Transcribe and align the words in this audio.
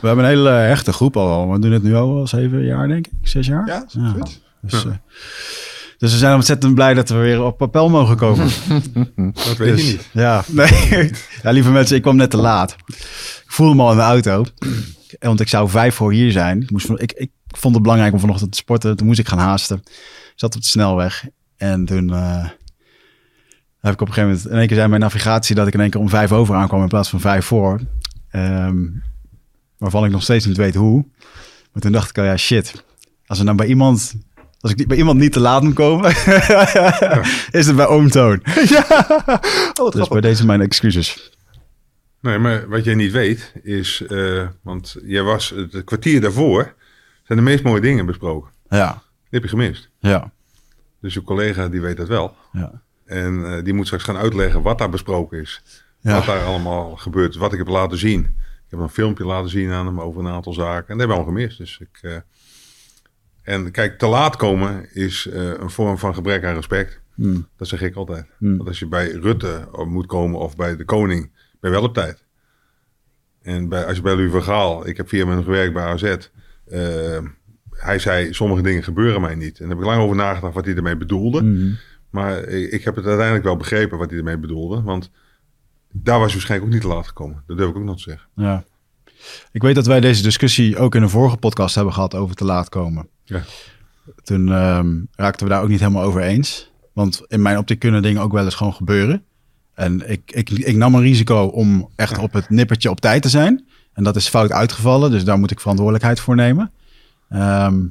We 0.00 0.06
hebben 0.06 0.24
een 0.24 0.30
hele 0.30 0.48
hechte 0.50 0.92
groep 0.92 1.16
al. 1.16 1.50
We 1.52 1.58
doen 1.58 1.72
het 1.72 1.82
nu 1.82 1.94
al 1.94 2.26
zeven 2.26 2.64
jaar, 2.64 2.88
denk 2.88 3.06
ik. 3.06 3.12
Zes 3.22 3.46
jaar. 3.46 3.66
Ja, 3.66 3.84
goed. 4.12 4.40
Dus, 4.62 4.84
eh, 4.84 4.92
dus 5.98 6.12
we 6.12 6.18
zijn 6.18 6.34
ontzettend 6.34 6.74
blij 6.74 6.94
dat 6.94 7.08
we 7.08 7.14
weer 7.16 7.42
op 7.42 7.58
papel 7.58 7.88
mogen 7.90 8.16
komen. 8.16 8.48
Dat 9.34 9.56
weet 9.56 9.76
Dus, 9.76 9.86
je 9.86 9.92
niet. 9.92 10.08
Ja, 10.12 10.44
nee. 10.52 11.10
ja, 11.42 11.50
lieve 11.50 11.70
mensen, 11.70 11.96
ik 11.96 12.02
kwam 12.02 12.16
net 12.16 12.30
te 12.30 12.36
laat. 12.36 12.76
Ik 12.86 13.44
voelde 13.54 13.74
me 13.74 13.82
al 13.82 13.90
in 13.90 13.96
de 13.96 14.02
auto. 14.02 14.44
Want 15.18 15.40
ik 15.40 15.48
zou 15.48 15.68
vijf 15.68 15.94
voor 15.94 16.12
hier 16.12 16.32
zijn. 16.32 16.62
Ik, 16.62 16.70
moest, 16.70 16.86
van- 16.86 16.98
ik, 16.98 17.12
ik 17.12 17.30
vond 17.46 17.74
het 17.74 17.82
belangrijk 17.82 18.12
om 18.12 18.20
vanochtend 18.20 18.50
te 18.52 18.58
sporten. 18.58 18.96
Toen 18.96 19.06
moest 19.06 19.18
ik 19.18 19.28
gaan 19.28 19.38
haasten. 19.38 19.76
Ik 19.84 20.32
zat 20.34 20.54
op 20.54 20.60
de 20.60 20.66
snelweg. 20.66 21.24
En 21.56 21.84
toen 21.84 22.12
eh, 22.12 22.44
heb 23.80 23.92
ik 23.92 24.00
op 24.00 24.06
een 24.08 24.12
gegeven 24.14 24.28
moment... 24.34 24.46
In 24.50 24.58
één 24.58 24.66
keer 24.66 24.76
zei 24.76 24.88
mijn 24.88 25.00
navigatie 25.00 25.54
dat 25.54 25.66
ik 25.66 25.74
in 25.74 25.80
één 25.80 25.90
keer 25.90 26.00
om 26.00 26.08
vijf 26.08 26.32
over 26.32 26.54
aankwam... 26.54 26.82
in 26.82 26.88
plaats 26.88 27.08
van 27.08 27.20
vijf 27.20 27.44
voor. 27.44 27.80
Ehm, 28.30 28.76
waarvan 29.78 30.04
ik 30.04 30.10
nog 30.10 30.22
steeds 30.22 30.46
niet 30.46 30.56
weet 30.56 30.74
hoe. 30.74 31.04
Maar 31.72 31.82
toen 31.82 31.92
dacht 31.92 32.10
ik 32.10 32.18
al, 32.18 32.24
ja 32.24 32.36
shit. 32.36 32.84
Als 33.26 33.38
er 33.38 33.44
nou 33.44 33.56
bij 33.56 33.66
iemand... 33.66 34.14
Als 34.60 34.72
ik 34.74 34.88
bij 34.88 34.96
iemand 34.96 35.18
niet 35.18 35.32
te 35.32 35.40
laat 35.40 35.62
moet 35.62 35.74
komen... 35.74 36.10
is 37.58 37.66
het 37.66 37.76
bij 37.76 37.86
Oom 37.86 38.08
Toon. 38.10 38.42
Oh, 39.80 39.90
Dus 39.90 40.08
bij 40.08 40.20
deze 40.20 40.46
mijn 40.46 40.60
excuses. 40.60 41.32
Nee, 42.20 42.38
maar 42.38 42.68
wat 42.68 42.84
jij 42.84 42.94
niet 42.94 43.12
weet 43.12 43.52
is, 43.62 44.02
eh, 44.06 44.46
want 44.62 44.96
jij 45.04 45.22
was 45.22 45.50
het 45.50 45.84
kwartier 45.84 46.20
daarvoor, 46.20 46.74
zijn 47.24 47.38
de 47.38 47.44
meest 47.44 47.62
mooie 47.64 47.80
dingen 47.80 48.06
besproken. 48.06 48.50
Ja, 48.68 48.92
Die 48.92 49.00
heb 49.30 49.42
je 49.42 49.48
gemist. 49.48 49.90
ja, 49.98 50.32
Dus 51.00 51.14
je 51.14 51.22
collega 51.22 51.68
die 51.68 51.80
weet 51.80 51.96
dat 51.96 52.08
wel. 52.08 52.36
ja. 52.52 52.82
En 53.06 53.44
eh, 53.56 53.64
die 53.64 53.72
moet 53.72 53.84
straks 53.86 54.04
gaan 54.04 54.16
uitleggen 54.16 54.62
wat 54.62 54.78
daar 54.78 54.90
besproken 54.90 55.40
is. 55.40 55.62
Ja. 56.00 56.14
Wat 56.14 56.24
daar 56.26 56.44
allemaal 56.44 56.96
gebeurt. 56.96 57.36
Wat 57.36 57.52
ik 57.52 57.58
heb 57.58 57.68
laten 57.68 57.98
zien. 57.98 58.36
Ik 58.68 58.74
heb 58.74 58.80
een 58.80 58.88
filmpje 58.88 59.24
laten 59.24 59.50
zien 59.50 59.70
aan 59.70 59.86
hem 59.86 60.00
over 60.00 60.20
een 60.20 60.32
aantal 60.32 60.52
zaken. 60.52 60.88
En 60.88 60.98
dat 60.98 60.98
hebben 60.98 61.06
we 61.06 61.22
allemaal 61.22 61.34
gemist. 61.34 61.58
Dus 61.58 61.78
ik, 61.78 61.98
eh, 62.02 62.16
en 63.42 63.70
kijk, 63.70 63.98
te 63.98 64.06
laat 64.06 64.36
komen 64.36 64.94
is 64.94 65.26
eh, 65.26 65.42
een 65.42 65.70
vorm 65.70 65.98
van 65.98 66.14
gebrek 66.14 66.44
aan 66.44 66.54
respect. 66.54 67.00
Hmm. 67.14 67.48
Dat 67.56 67.68
zeg 67.68 67.82
ik 67.82 67.94
altijd. 67.94 68.26
Hmm. 68.38 68.56
Want 68.56 68.68
als 68.68 68.78
je 68.78 68.86
bij 68.86 69.10
Rutte 69.10 69.68
moet 69.86 70.06
komen 70.06 70.40
of 70.40 70.56
bij 70.56 70.76
de 70.76 70.84
koning, 70.84 71.30
ben 71.60 71.70
je 71.70 71.76
wel 71.76 71.86
op 71.88 71.94
tijd. 71.94 72.24
En 73.42 73.68
bij, 73.68 73.84
als 73.84 73.96
je 73.96 74.02
bij 74.02 74.14
Louis 74.14 74.30
van 74.30 74.42
Gaal, 74.42 74.86
ik 74.86 74.96
heb 74.96 75.08
via 75.08 75.26
hem 75.26 75.42
gewerkt 75.42 75.72
bij 75.72 75.84
AZ. 75.84 76.02
eh, 76.02 77.18
hij 77.70 77.98
zei, 77.98 78.32
sommige 78.32 78.62
dingen 78.62 78.82
gebeuren 78.82 79.20
mij 79.20 79.34
niet. 79.34 79.58
En 79.58 79.60
daar 79.60 79.68
heb 79.68 79.78
ik 79.78 79.84
lang 79.84 80.02
over 80.02 80.16
nagedacht 80.16 80.54
wat 80.54 80.64
hij 80.64 80.74
ermee 80.74 80.96
bedoelde. 80.96 81.42
Mhm. 81.42 81.72
Maar 82.10 82.44
ik, 82.44 82.70
ik 82.70 82.84
heb 82.84 82.96
het 82.96 83.06
uiteindelijk 83.06 83.44
wel 83.44 83.56
begrepen 83.56 83.98
wat 83.98 84.10
hij 84.10 84.18
ermee 84.18 84.38
bedoelde. 84.38 84.82
Want 84.82 85.10
daar 85.92 86.18
was 86.18 86.26
hij 86.26 86.36
waarschijnlijk 86.36 86.64
ook 86.64 86.74
niet 86.74 86.90
te 86.90 86.96
laat 86.96 87.06
gekomen. 87.06 87.42
Dat 87.46 87.56
durf 87.56 87.70
ik 87.70 87.76
ook 87.76 87.82
nog 87.82 87.96
te 87.96 88.02
zeggen. 88.02 88.28
ja. 88.34 88.64
Ik 89.52 89.62
weet 89.62 89.74
dat 89.74 89.86
wij 89.86 90.00
deze 90.00 90.22
discussie 90.22 90.76
ook 90.76 90.94
in 90.94 91.02
een 91.02 91.10
vorige 91.10 91.36
podcast 91.36 91.74
hebben 91.74 91.94
gehad 91.94 92.14
over 92.14 92.34
te 92.34 92.44
laat 92.44 92.68
komen. 92.68 93.08
Ja. 93.24 93.42
Toen 94.22 94.52
ehm, 94.52 94.96
raakten 95.12 95.46
we 95.46 95.52
daar 95.52 95.62
ook 95.62 95.68
niet 95.68 95.80
helemaal 95.80 96.02
over 96.02 96.20
eens. 96.20 96.72
Want 96.92 97.22
in 97.26 97.42
mijn 97.42 97.58
optiek 97.58 97.78
kunnen 97.78 98.02
dingen 98.02 98.22
ook 98.22 98.32
wel 98.32 98.44
eens 98.44 98.54
gewoon 98.54 98.74
gebeuren. 98.74 99.24
En 99.74 100.10
ik, 100.10 100.32
ik, 100.32 100.50
ik 100.50 100.76
nam 100.76 100.94
een 100.94 101.00
risico 101.00 101.44
om 101.44 101.90
echt 101.96 102.18
op 102.18 102.32
het 102.32 102.50
nippertje 102.50 102.90
op 102.90 103.00
tijd 103.00 103.22
te 103.22 103.28
zijn. 103.28 103.68
En 103.92 104.04
dat 104.04 104.16
is 104.16 104.28
fout 104.28 104.52
uitgevallen, 104.52 105.10
dus 105.10 105.24
daar 105.24 105.38
moet 105.38 105.50
ik 105.50 105.60
verantwoordelijkheid 105.60 106.20
voor 106.20 106.34
nemen. 106.34 106.72
Ehm, 107.28 107.86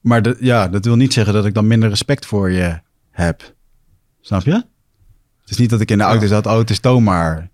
maar 0.00 0.22
de, 0.22 0.36
ja, 0.40 0.68
dat 0.68 0.84
wil 0.84 0.96
niet 0.96 1.12
zeggen 1.12 1.34
dat 1.34 1.46
ik 1.46 1.54
dan 1.54 1.66
minder 1.66 1.88
respect 1.88 2.26
voor 2.26 2.50
je 2.50 2.80
heb. 3.10 3.54
Snap 4.20 4.42
je? 4.42 4.64
Het 5.48 5.56
is 5.56 5.62
niet 5.62 5.70
dat 5.72 5.80
ik 5.80 5.90
in 5.90 5.98
de 5.98 6.04
auto 6.04 6.26
zat, 6.26 6.46
oh, 6.46 6.58
het 6.58 6.70
is 6.70 6.78
Toon 6.80 7.02
maar. 7.02 7.34
Nou, 7.34 7.48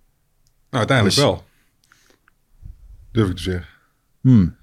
uiteindelijk 0.70 1.16
Dus- 1.16 1.24
wel. 1.24 1.44
Durf 3.12 3.28
ik 3.28 3.36
te 3.36 3.42
zeggen. 3.42 3.66
Hmm. 4.20 4.56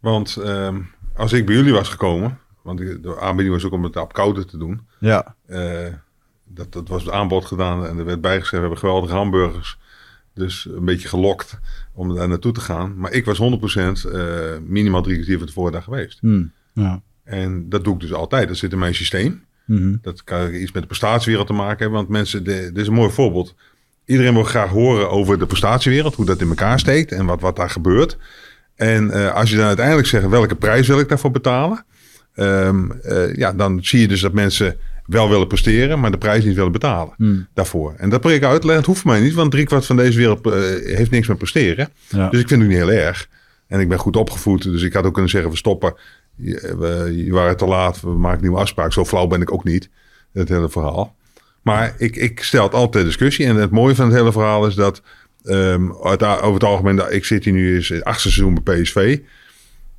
Want 0.00 0.36
ehm, 0.36 0.80
als 1.14 1.32
ik 1.32 1.46
bij 1.46 1.54
jullie 1.54 1.72
was 1.72 1.88
gekomen, 1.88 2.38
want 2.62 2.80
ik- 2.80 3.02
de 3.02 3.20
aanbieding 3.20 3.54
was 3.54 3.64
ook 3.64 3.72
om 3.72 3.84
het 3.84 3.96
op 3.96 4.12
koude 4.12 4.44
te 4.44 4.58
doen. 4.58 4.80
Ja, 5.00 5.34
eh, 5.46 5.92
dat, 6.44 6.72
dat 6.72 6.88
was 6.88 7.02
het 7.02 7.12
aanbod 7.12 7.44
gedaan 7.44 7.86
en 7.86 7.98
er 7.98 8.04
werd 8.04 8.20
bijgezegd, 8.20 8.50
we 8.52 8.58
hebben 8.58 8.78
geweldige 8.78 9.14
hamburgers. 9.14 9.78
Dus 10.34 10.64
een 10.70 10.84
beetje 10.84 11.08
gelokt 11.08 11.58
om 11.92 12.14
daar 12.14 12.28
naartoe 12.28 12.52
te 12.52 12.60
gaan. 12.60 12.98
Maar 12.98 13.12
ik 13.12 13.24
was 13.24 13.38
100% 13.38 14.04
eh, 14.04 14.58
minimaal 14.62 15.02
drie 15.02 15.14
kwartier 15.14 15.38
van 15.38 15.46
tevoren 15.46 15.72
daar 15.72 15.82
geweest. 15.82 16.18
Hmm. 16.20 16.52
ja. 16.72 17.02
En 17.24 17.68
dat 17.68 17.84
doe 17.84 17.94
ik 17.94 18.00
dus 18.00 18.12
altijd. 18.12 18.48
Dat 18.48 18.56
zit 18.56 18.72
in 18.72 18.78
mijn 18.78 18.94
systeem. 18.94 19.44
Mhm. 19.68 19.96
Dat 20.02 20.24
kan 20.24 20.54
iets 20.54 20.72
met 20.72 20.82
de 20.82 20.88
prestatiewereld 20.88 21.46
te 21.46 21.52
maken 21.54 21.78
hebben. 21.78 21.96
Want 21.98 22.08
mensen, 22.08 22.44
de- 22.44 22.70
dit 22.72 22.76
is 22.76 22.86
een 22.86 22.92
mooi 22.94 23.10
voorbeeld. 23.10 23.54
Iedereen 24.04 24.34
wil 24.34 24.42
graag 24.44 24.68
horen 24.70 25.10
over 25.10 25.38
de 25.38 25.46
prestatiewereld. 25.46 26.14
Hoe 26.14 26.24
dat 26.26 26.40
in 26.40 26.48
elkaar 26.48 26.78
steekt 26.78 27.12
en 27.12 27.26
wat, 27.26 27.40
wat 27.40 27.56
daar 27.56 27.70
gebeurt. 27.70 28.16
En 28.76 29.10
eh, 29.10 29.34
als 29.34 29.50
je 29.50 29.56
dan 29.56 29.66
uiteindelijk 29.66 30.06
zegt 30.06 30.28
welke 30.28 30.54
prijs 30.54 30.86
wil 30.86 30.98
ik 31.00 31.08
daarvoor 31.08 31.30
betalen. 31.30 31.84
ehm, 32.34 32.90
eh, 32.90 33.34
ja, 33.34 33.52
dan 33.52 33.78
zie 33.84 34.00
je 34.00 34.08
dus 34.08 34.20
dat 34.20 34.32
mensen 34.32 34.76
wel 35.06 35.28
willen 35.28 35.46
presteren, 35.46 36.00
maar 36.00 36.10
de 36.10 36.18
prijs 36.18 36.44
niet 36.44 36.54
willen 36.54 36.72
betalen 36.72 37.14
Hmm. 37.16 37.46
daarvoor. 37.54 37.94
En 37.96 38.08
dat 38.10 38.20
probeer 38.20 38.38
ik 38.38 38.44
uit 38.44 38.60
te 38.60 38.66
leggen. 38.66 38.76
Het 38.76 38.86
hoeft 38.86 39.00
voor 39.00 39.10
mij 39.10 39.20
niet, 39.20 39.34
want 39.34 39.50
driekwart 39.50 39.86
van 39.86 39.96
deze 39.96 40.18
wereld 40.18 40.46
eh, 40.46 40.52
heeft 40.96 41.10
niks 41.10 41.26
met 41.28 41.38
presteren. 41.38 41.88
Ja. 42.08 42.28
Dus 42.30 42.40
ik 42.40 42.48
vind 42.48 42.60
het 42.60 42.70
niet 42.70 42.78
heel 42.78 42.90
erg. 42.92 43.28
En 43.66 43.80
ik 43.80 43.88
ben 43.88 43.98
goed 43.98 44.16
opgevoed, 44.16 44.62
dus 44.62 44.82
ik 44.82 44.92
had 44.92 45.04
ook 45.04 45.12
kunnen 45.12 45.30
zeggen: 45.30 45.50
we 45.50 45.56
stoppen. 45.56 45.94
Je, 46.38 47.28
waren 47.30 47.56
te 47.56 47.66
laat, 47.66 48.00
we 48.00 48.10
maken 48.10 48.42
nieuwe 48.42 48.58
afspraak. 48.58 48.92
Zo 48.92 49.04
flauw 49.04 49.26
ben 49.26 49.40
ik 49.40 49.52
ook 49.52 49.64
niet, 49.64 49.88
het 50.32 50.48
hele 50.48 50.68
verhaal. 50.68 51.16
Maar 51.62 51.94
ik, 51.98 52.16
ik 52.16 52.42
stel 52.42 52.62
het 52.62 52.74
altijd 52.74 53.04
discussie. 53.04 53.46
En 53.46 53.56
het 53.56 53.70
mooie 53.70 53.94
van 53.94 54.06
het 54.06 54.14
hele 54.14 54.32
verhaal 54.32 54.66
is 54.66 54.74
dat 54.74 55.02
ehm, 55.44 55.90
over 55.90 56.52
het 56.52 56.64
algemeen, 56.64 57.12
ik 57.12 57.24
zit 57.24 57.44
hier 57.44 57.52
nu 57.52 57.74
eens 57.74 57.88
het 57.88 58.04
achtste 58.04 58.30
seizoen 58.30 58.60
bij 58.62 58.80
PSV. 58.80 59.18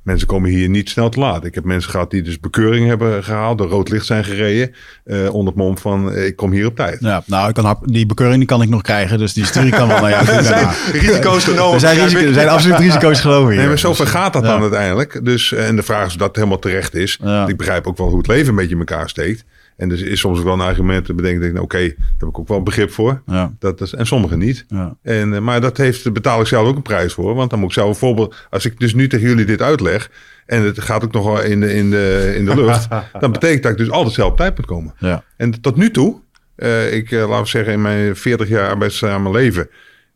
Mensen 0.02 0.26
komen 0.26 0.50
hier 0.50 0.68
niet 0.68 0.88
snel 0.90 1.08
te 1.08 1.18
laat. 1.20 1.44
Ik 1.44 1.54
heb 1.54 1.64
mensen 1.64 1.90
gehad 1.90 2.10
die 2.10 2.22
dus 2.22 2.40
bekeuring 2.40 2.88
hebben 2.88 3.24
gehaald, 3.24 3.58
door 3.58 3.68
rood 3.68 3.88
licht 3.88 4.06
zijn 4.06 4.24
gereden. 4.24 4.74
eh, 5.04 5.34
onder 5.34 5.46
het 5.52 5.62
mom 5.62 5.78
van: 5.78 6.12
eh, 6.12 6.26
ik 6.26 6.36
kom 6.36 6.52
hier 6.52 6.66
op 6.66 6.76
tijd. 6.76 6.96
Ja, 7.00 7.22
nou, 7.26 7.48
ik 7.48 7.54
kan, 7.54 7.78
die 7.84 8.06
bekeuring 8.06 8.38
die 8.38 8.46
kan 8.46 8.62
ik 8.62 8.68
nog 8.68 8.82
krijgen, 8.82 9.18
dus 9.18 9.32
die 9.32 9.44
stuur 9.44 9.66
ik 9.66 9.76
dan 9.76 9.88
wel 9.88 10.00
naar 10.00 10.10
jou. 10.10 10.24
toe 10.26 10.42
daarna. 10.42 10.72
Risico's 10.92 11.44
genomen. 11.44 11.74
Er 11.74 11.80
zijn, 11.80 11.98
risico, 11.98 12.20
er 12.26 12.32
zijn 12.32 12.48
absoluut 12.48 12.78
risico's 12.78 13.20
geloof 13.20 13.50
ik. 13.50 13.56
Nee, 13.56 13.66
maar 13.66 13.78
zover 13.78 14.06
gaat 14.06 14.32
dat 14.32 14.42
Ja. 14.42 14.48
dan 14.48 14.60
uiteindelijk. 14.62 15.20
Dus, 15.24 15.52
eh, 15.52 15.68
en 15.68 15.76
de 15.76 15.82
vraag 15.82 16.06
is 16.06 16.12
of 16.12 16.18
dat 16.18 16.36
helemaal 16.36 16.58
terecht 16.58 16.94
is. 16.94 17.18
Ja. 17.22 17.46
Ik 17.48 17.56
begrijp 17.56 17.86
ook 17.86 17.96
wel 17.96 18.08
hoe 18.08 18.18
het 18.18 18.26
leven 18.26 18.48
een 18.48 18.54
beetje 18.56 18.72
in 18.74 18.78
elkaar 18.78 19.08
steekt. 19.08 19.44
En 19.80 19.88
dus 19.88 20.00
is 20.02 20.20
soms 20.20 20.38
ook 20.38 20.44
wel 20.44 20.52
een 20.52 20.60
argument 20.60 21.04
te 21.04 21.14
bedenken. 21.14 21.40
Denk, 21.40 21.52
nou, 21.52 21.64
Oké, 21.64 21.78
daar 21.78 22.06
heb 22.18 22.28
ik 22.28 22.38
ook 22.38 22.48
wel 22.48 22.62
begrip 22.62 22.90
voor. 22.90 23.22
Ja, 23.26 23.52
Dat 23.58 23.80
is, 23.80 23.94
en 23.94 24.06
sommigen 24.06 24.38
niet. 24.38 24.64
ja, 24.68 24.96
En, 25.02 25.34
eh, 25.34 25.40
maar 25.40 25.60
dat 25.60 25.76
heeft, 25.76 26.12
betaal 26.12 26.40
ik 26.40 26.46
zelf 26.46 26.68
ook 26.68 26.76
een 26.76 26.82
prijs 26.82 27.12
voor. 27.12 27.34
Want 27.34 27.50
dan 27.50 27.58
moet 27.58 27.68
ik 27.68 27.74
zelf 27.74 27.88
een 27.88 27.94
voorbeeld... 27.94 28.46
Als 28.50 28.64
ik 28.64 28.78
dus 28.78 28.94
nu 28.94 29.08
tegen 29.08 29.28
jullie 29.28 29.44
dit 29.44 29.62
uitleg... 29.62 30.10
en 30.46 30.62
het 30.62 30.80
gaat 30.80 31.04
ook 31.04 31.12
nog 31.12 31.24
wel 31.24 31.42
in 31.42 31.60
de, 31.60 31.74
in 31.74 31.90
de, 31.90 32.32
in 32.36 32.44
de 32.44 32.54
lucht... 32.54 32.88
dan 33.20 33.32
betekent 33.32 33.62
dat 33.62 33.72
ik 33.72 33.78
dus 33.78 33.90
altijd 33.90 34.14
zelf 34.14 34.30
op 34.30 34.36
tijd 34.36 34.56
moet 34.56 34.66
komen. 34.66 34.94
ja. 34.98 35.24
En 35.36 35.60
tot 35.60 35.76
nu 35.76 35.90
toe... 35.90 36.20
eh, 36.56 36.94
ik, 36.94 37.10
eh, 37.10 37.28
laten 37.28 37.42
we 37.42 37.48
zeggen, 37.48 37.72
in 37.72 37.82
mijn 37.82 38.16
40 38.16 38.48
jaar 38.48 38.68
arbeidszaam 38.68 39.30
leven... 39.30 39.68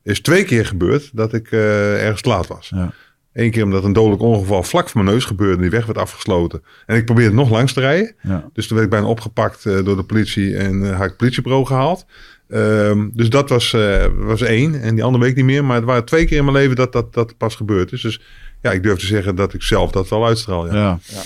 is 0.02 0.20
twee 0.20 0.44
keer 0.44 0.66
gebeurd 0.66 1.10
dat 1.12 1.32
ik 1.34 1.50
eh, 1.50 2.02
ergens 2.04 2.24
laat 2.24 2.46
was. 2.46 2.72
Ja. 2.74 2.92
Eén 3.34 3.50
keer 3.50 3.64
omdat 3.64 3.84
een 3.84 3.92
dodelijk 3.92 4.22
ongeval 4.22 4.62
vlak 4.62 4.88
voor 4.88 5.02
mijn 5.02 5.14
neus 5.14 5.24
gebeurde 5.24 5.54
en 5.54 5.60
die 5.60 5.70
weg 5.70 5.86
werd 5.86 5.98
afgesloten. 5.98 6.62
En 6.86 6.96
ik 6.96 7.04
probeerde 7.04 7.34
nog 7.34 7.50
langs 7.50 7.72
te 7.72 7.80
rijden. 7.80 8.14
Ja. 8.22 8.50
Dus 8.52 8.66
toen 8.66 8.76
werd 8.76 8.88
ik 8.88 8.94
bijna 8.94 9.10
opgepakt 9.10 9.66
eh, 9.66 9.84
door 9.84 9.96
de 9.96 10.02
politie 10.02 10.56
en 10.56 10.84
eh 10.84 10.90
had 10.90 11.02
ik 11.02 11.08
het 11.08 11.16
politiebureau 11.16 11.66
gehaald. 11.66 12.06
Ehm, 12.48 13.08
dus 13.12 13.30
dat 13.30 13.48
was, 13.48 13.72
eh, 13.72 14.06
was 14.16 14.40
één. 14.40 14.80
En 14.80 14.94
die 14.94 15.04
andere 15.04 15.24
week 15.24 15.36
niet 15.36 15.44
meer. 15.44 15.64
Maar 15.64 15.76
het 15.76 15.84
waren 15.84 16.04
twee 16.04 16.24
keer 16.24 16.38
in 16.38 16.44
mijn 16.44 16.56
leven 16.56 16.76
dat 16.76 16.92
dat, 16.92 17.14
dat 17.14 17.36
pas 17.36 17.54
gebeurd 17.54 17.92
is. 17.92 18.00
Dus 18.00 18.20
ja, 18.62 18.70
ik 18.70 18.82
durf 18.82 18.98
te 18.98 19.06
zeggen 19.06 19.36
dat 19.36 19.54
ik 19.54 19.62
zelf 19.62 19.90
dat 19.90 20.08
wel 20.08 20.26
uitstraal. 20.26 20.66
Ja. 20.66 20.98
Ja, 21.04 21.22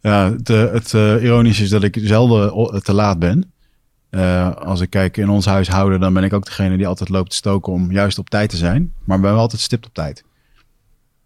ja. 0.00 0.32
het, 0.32 0.48
het 0.48 0.94
eh, 0.94 1.22
ironische 1.22 1.62
is 1.62 1.68
dat 1.68 1.82
ik 1.82 1.98
zelden 2.00 2.82
te 2.82 2.92
laat 2.92 3.18
ben. 3.18 3.52
Eh, 4.10 4.56
als 4.56 4.80
ik 4.80 4.90
kijk 4.90 5.16
in 5.16 5.28
ons 5.28 5.46
huishouden, 5.46 6.00
dan 6.00 6.12
ben 6.12 6.24
ik 6.24 6.32
ook 6.32 6.44
degene 6.44 6.76
die 6.76 6.86
altijd 6.86 7.08
loopt 7.08 7.30
te 7.30 7.36
stoken 7.36 7.72
om 7.72 7.92
juist 7.92 8.18
op 8.18 8.30
tijd 8.30 8.50
te 8.50 8.56
zijn. 8.56 8.92
Maar 9.04 9.20
ben 9.20 9.30
wel 9.30 9.40
altijd 9.40 9.60
stipt 9.60 9.86
op 9.86 9.94
tijd. 9.94 10.24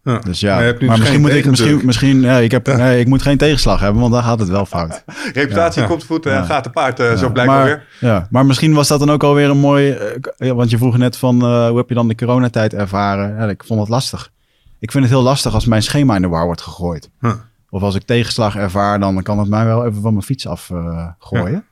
Ja. 0.05 0.19
Dus 0.19 0.39
ja, 0.39 0.55
Maar 0.55 0.77
dus 0.79 0.89
misschien 0.97 1.21
moet 1.21 1.31
ik 1.33 1.45
misschien, 1.45 1.81
misschien 1.85 2.19
nee, 2.19 2.43
ik, 2.43 2.51
heb, 2.51 2.67
nee, 2.67 2.99
ik 2.99 3.07
moet 3.07 3.21
geen 3.21 3.37
tegenslag 3.37 3.79
hebben, 3.79 4.01
want 4.01 4.13
dan 4.13 4.23
gaat 4.23 4.39
het 4.39 4.49
wel 4.49 4.65
fout. 4.65 5.03
Reputatie 5.33 5.81
Ja. 5.81 5.87
komt 5.87 6.03
voet 6.03 6.25
en 6.25 6.33
Ja. 6.33 6.43
gaat 6.43 6.63
te 6.63 6.69
paard, 6.69 6.99
eh, 6.99 7.13
zo 7.17 7.31
wel 7.31 7.45
maar, 7.45 7.63
weer. 7.65 7.85
Ja, 7.99 8.27
maar 8.29 8.45
misschien 8.45 8.73
was 8.73 8.87
dat 8.87 8.99
dan 8.99 9.11
ook 9.11 9.23
alweer 9.23 9.49
een 9.49 9.57
mooi... 9.57 9.91
eh, 10.37 10.51
want 10.51 10.69
je 10.69 10.77
vroeg 10.77 10.97
net 10.97 11.17
van, 11.17 11.41
eh, 11.41 11.67
hoe 11.67 11.77
heb 11.77 11.89
je 11.89 11.95
dan 11.95 12.07
de 12.07 12.15
coronatijd 12.15 12.73
ervaren? 12.73 13.35
Ja, 13.37 13.49
ik 13.49 13.63
vond 13.65 13.79
het 13.79 13.89
lastig. 13.89 14.31
Ik 14.79 14.91
vind 14.91 15.03
het 15.03 15.13
heel 15.13 15.23
lastig 15.23 15.53
als 15.53 15.65
mijn 15.65 15.83
schema 15.83 16.15
in 16.15 16.21
de 16.21 16.27
war 16.27 16.45
wordt 16.45 16.61
gegooid. 16.61 17.09
Huh. 17.21 17.33
Of 17.69 17.81
als 17.81 17.95
ik 17.95 18.03
tegenslag 18.05 18.55
ervaar, 18.55 18.99
dan 18.99 19.23
kan 19.23 19.39
het 19.39 19.49
mij 19.49 19.65
wel 19.65 19.85
even 19.85 20.01
van 20.01 20.13
mijn 20.13 20.25
fiets 20.25 20.47
af 20.47 20.69
eh, 20.69 21.07
gooien. 21.19 21.65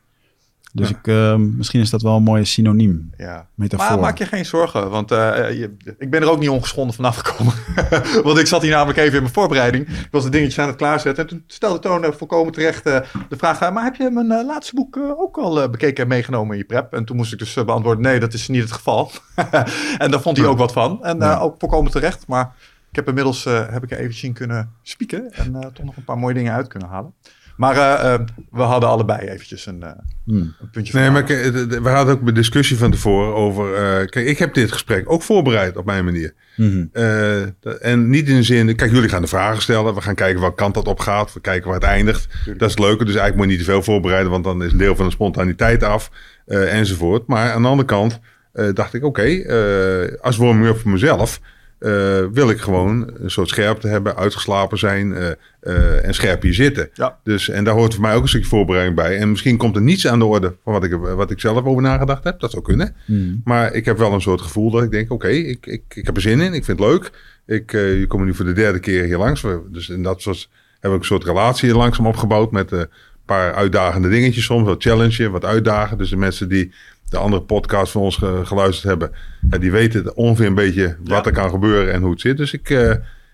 Dus 0.75 0.89
Ja. 0.89 0.95
ik, 0.97 1.07
eh, 1.07 1.35
misschien 1.35 1.81
is 1.81 1.89
dat 1.89 2.01
wel 2.01 2.15
een 2.15 2.23
mooie 2.23 2.45
synoniem. 2.45 3.09
Ja. 3.17 3.47
Metafoor. 3.55 3.89
Maar 3.89 3.99
maak 3.99 4.17
je 4.17 4.25
geen 4.25 4.45
zorgen, 4.45 4.89
want 4.89 5.11
eh, 5.11 5.17
je- 5.59 5.75
ik 5.97 6.09
ben 6.09 6.21
er 6.21 6.29
ook 6.29 6.39
niet 6.39 6.49
ongeschonden 6.49 6.95
vanaf 6.95 7.15
gekomen. 7.17 7.53
want 8.23 8.37
ik 8.37 8.47
zat 8.47 8.61
hier 8.61 8.71
namelijk 8.71 8.97
even 8.97 9.13
in 9.15 9.21
mijn 9.21 9.33
voorbereiding. 9.33 9.87
Ik 9.87 10.07
was 10.11 10.23
de 10.23 10.29
dingetjes 10.29 10.59
aan 10.59 10.67
het 10.67 10.75
klaarzetten. 10.75 11.23
En 11.23 11.29
toen 11.29 11.43
stelde 11.47 11.79
Toon 11.79 12.03
eh, 12.03 12.11
volkomen 12.11 12.53
terecht 12.53 12.85
eh, 12.85 12.99
de 13.29 13.37
vraag... 13.37 13.61
eh, 13.61 13.71
maar 13.71 13.83
heb 13.83 13.95
je 13.95 14.09
mijn 14.09 14.31
eh, 14.31 14.45
laatste 14.45 14.75
boek 14.75 14.95
eh, 14.97 15.19
ook 15.19 15.37
al 15.37 15.61
eh, 15.61 15.69
bekeken 15.69 16.03
en 16.03 16.09
meegenomen 16.09 16.51
in 16.51 16.57
je 16.57 16.65
prep? 16.65 16.93
En 16.93 17.05
toen 17.05 17.15
moest 17.17 17.33
ik 17.33 17.39
dus 17.39 17.55
eh, 17.55 17.65
beantwoorden... 17.65 18.03
nee, 18.03 18.19
dat 18.19 18.33
is 18.33 18.47
niet 18.47 18.61
het 18.61 18.71
geval. 18.71 19.11
en 19.97 20.11
daar 20.11 20.21
vond 20.21 20.37
hij 20.37 20.45
ook 20.45 20.57
wat 20.57 20.73
van. 20.73 21.03
En 21.03 21.21
eh, 21.21 21.27
Ja. 21.27 21.37
ook 21.39 21.55
volkomen 21.59 21.91
terecht. 21.91 22.27
Maar 22.27 22.53
ik 22.89 22.95
heb 22.95 23.07
inmiddels 23.07 23.45
eh, 23.45 23.69
heb 23.69 23.83
ik 23.83 23.91
er 23.91 23.97
eventjes 23.97 24.23
in 24.23 24.33
kunnen 24.33 24.71
spieken... 24.81 25.31
en 25.33 25.55
eh, 25.55 25.67
toch 25.69 25.85
nog 25.85 25.97
een 25.97 26.03
paar 26.03 26.17
mooie 26.17 26.33
dingen 26.33 26.53
uit 26.53 26.67
kunnen 26.67 26.89
halen. 26.89 27.13
Maar 27.57 27.75
eh, 27.77 28.13
eh, 28.13 28.19
we 28.51 28.61
hadden 28.61 28.89
allebei 28.89 29.27
eventjes 29.27 29.65
een, 29.65 29.83
eh, 29.83 29.91
Hmm. 30.25 30.38
een 30.61 30.69
puntje 30.71 30.94
Nee, 30.94 31.03
van 31.03 31.13
maar 31.13 31.25
de- 31.25 31.67
de- 31.67 31.81
we 31.81 31.89
hadden 31.89 32.13
ook 32.13 32.27
een 32.27 32.33
discussie 32.33 32.77
van 32.77 32.91
tevoren 32.91 33.33
over... 33.35 33.73
eh, 33.75 34.07
kijk, 34.07 34.25
ik 34.27 34.38
heb 34.38 34.53
dit 34.53 34.71
gesprek 34.71 35.11
ook 35.11 35.21
voorbereid 35.23 35.77
op 35.77 35.85
mijn 35.85 36.05
manier. 36.05 36.33
Mhm. 36.57 36.85
Eh, 36.91 37.41
en 37.81 38.09
niet 38.09 38.27
in 38.29 38.35
de 38.35 38.44
zin... 38.44 38.75
Kijk, 38.75 38.91
jullie 38.91 39.09
gaan 39.09 39.21
de 39.21 39.27
vragen 39.27 39.61
stellen. 39.61 39.95
We 39.95 40.01
gaan 40.01 40.15
kijken 40.15 40.39
welke 40.41 40.55
kant 40.55 40.73
dat 40.73 40.88
op 40.88 41.00
gaat. 41.00 41.33
We 41.33 41.39
kijken 41.39 41.65
waar 41.69 41.79
het 41.79 41.89
eindigt. 41.89 42.27
Dat 42.45 42.61
is 42.69 42.75
het 42.75 42.79
leuke. 42.79 43.05
Dus 43.05 43.15
eigenlijk 43.15 43.35
moet 43.35 43.45
je 43.45 43.51
niet 43.51 43.65
te 43.65 43.71
veel 43.71 43.83
voorbereiden... 43.83 44.31
want 44.31 44.44
dan 44.44 44.63
is 44.63 44.71
een 44.71 44.77
deel 44.77 44.95
van 44.95 45.06
de 45.06 45.11
spontaniteit 45.11 45.83
af. 45.83 46.11
eh, 46.45 46.73
enzovoort. 46.77 47.27
Maar 47.27 47.51
aan 47.51 47.61
de 47.61 47.67
andere 47.67 47.88
kant 47.88 48.19
eh, 48.53 48.65
dacht 48.73 48.94
ik... 48.94 49.03
oké, 49.03 49.21
eh, 49.23 50.21
als 50.21 50.38
warming-up 50.38 50.79
voor 50.79 50.91
mezelf... 50.91 51.39
eh, 51.83 52.25
wil 52.31 52.50
ik 52.50 52.59
gewoon 52.59 53.12
een 53.19 53.31
soort 53.31 53.50
scherpte 53.50 53.88
hebben, 53.88 54.15
uitgeslapen 54.15 54.77
zijn 54.77 55.13
eh, 55.13 55.30
eh, 55.59 56.06
en 56.06 56.13
scherp 56.13 56.41
hier 56.41 56.53
zitten. 56.53 56.89
Ja. 56.94 57.19
Dus, 57.24 57.50
en 57.50 57.63
daar 57.63 57.74
hoort 57.74 57.94
voor 57.94 58.01
mij 58.01 58.15
ook 58.15 58.21
een 58.21 58.27
stukje 58.27 58.47
voorbereiding 58.47 58.95
bij. 58.95 59.18
En 59.18 59.30
misschien 59.30 59.57
komt 59.57 59.75
er 59.75 59.81
niets 59.81 60.07
aan 60.07 60.19
de 60.19 60.25
orde 60.25 60.56
van 60.63 60.74
wat 60.74 60.83
ik, 60.83 60.91
wat 60.94 61.31
ik 61.31 61.39
zelf 61.39 61.63
over 61.65 61.81
nagedacht 61.81 62.24
heb. 62.24 62.39
Dat 62.39 62.51
zou 62.51 62.63
kunnen. 62.63 62.95
Mhm. 63.07 63.35
Maar 63.44 63.74
ik 63.74 63.85
heb 63.85 63.97
wel 63.97 64.13
een 64.13 64.21
soort 64.21 64.41
gevoel 64.41 64.71
dat 64.71 64.83
ik 64.83 64.91
denk, 64.91 65.12
oké, 65.12 65.27
ik, 65.27 65.65
ik, 65.65 65.83
ik 65.95 66.06
heb 66.06 66.15
er 66.15 66.21
zin 66.21 66.39
in. 66.39 66.53
Ik 66.53 66.65
vind 66.65 66.80
het 66.80 66.88
leuk. 66.89 67.12
Ik, 67.45 67.71
je 67.71 68.06
komt 68.07 68.25
nu 68.25 68.33
voor 68.33 68.45
de 68.45 68.53
derde 68.53 68.80
keer 68.80 69.03
hier 69.03 69.18
langs. 69.18 69.41
We- 69.41 69.62
Dus 69.71 69.89
en 69.89 70.03
dat 70.03 70.24
was, 70.24 70.50
hebben 70.74 70.91
we 70.91 70.97
een 70.97 71.03
soort 71.12 71.24
relatie 71.24 71.69
hier 71.69 71.77
langzaam 71.77 72.07
opgebouwd 72.07 72.51
met 72.51 72.71
een 72.71 72.88
paar 73.25 73.53
uitdagende 73.53 74.09
dingetjes 74.09 74.44
soms. 74.45 74.68
Wat 74.68 74.83
challenge, 74.83 75.30
wat 75.30 75.45
uitdagen. 75.45 75.97
Dus 75.97 76.09
de 76.09 76.18
mensen 76.18 76.50
die 76.50 76.74
de 77.13 77.19
andere 77.19 77.42
podcast 77.44 77.92
van 77.92 78.01
ons 78.01 78.15
ge- 78.18 78.42
geluisterd 78.44 78.88
hebben, 78.89 79.12
ja, 79.50 79.57
die 79.57 79.71
weten 79.71 80.15
ongeveer 80.15 80.45
een 80.45 80.56
beetje 80.56 80.95
wat 81.04 81.07
Ja. 81.10 81.24
er 81.25 81.31
kan 81.31 81.50
gebeuren 81.50 81.94
en 81.94 82.01
hoe 82.01 82.12
het 82.12 82.21
zit. 82.21 82.38
Dus 82.38 82.54
ik, 82.54 82.69
eh, 82.69 82.92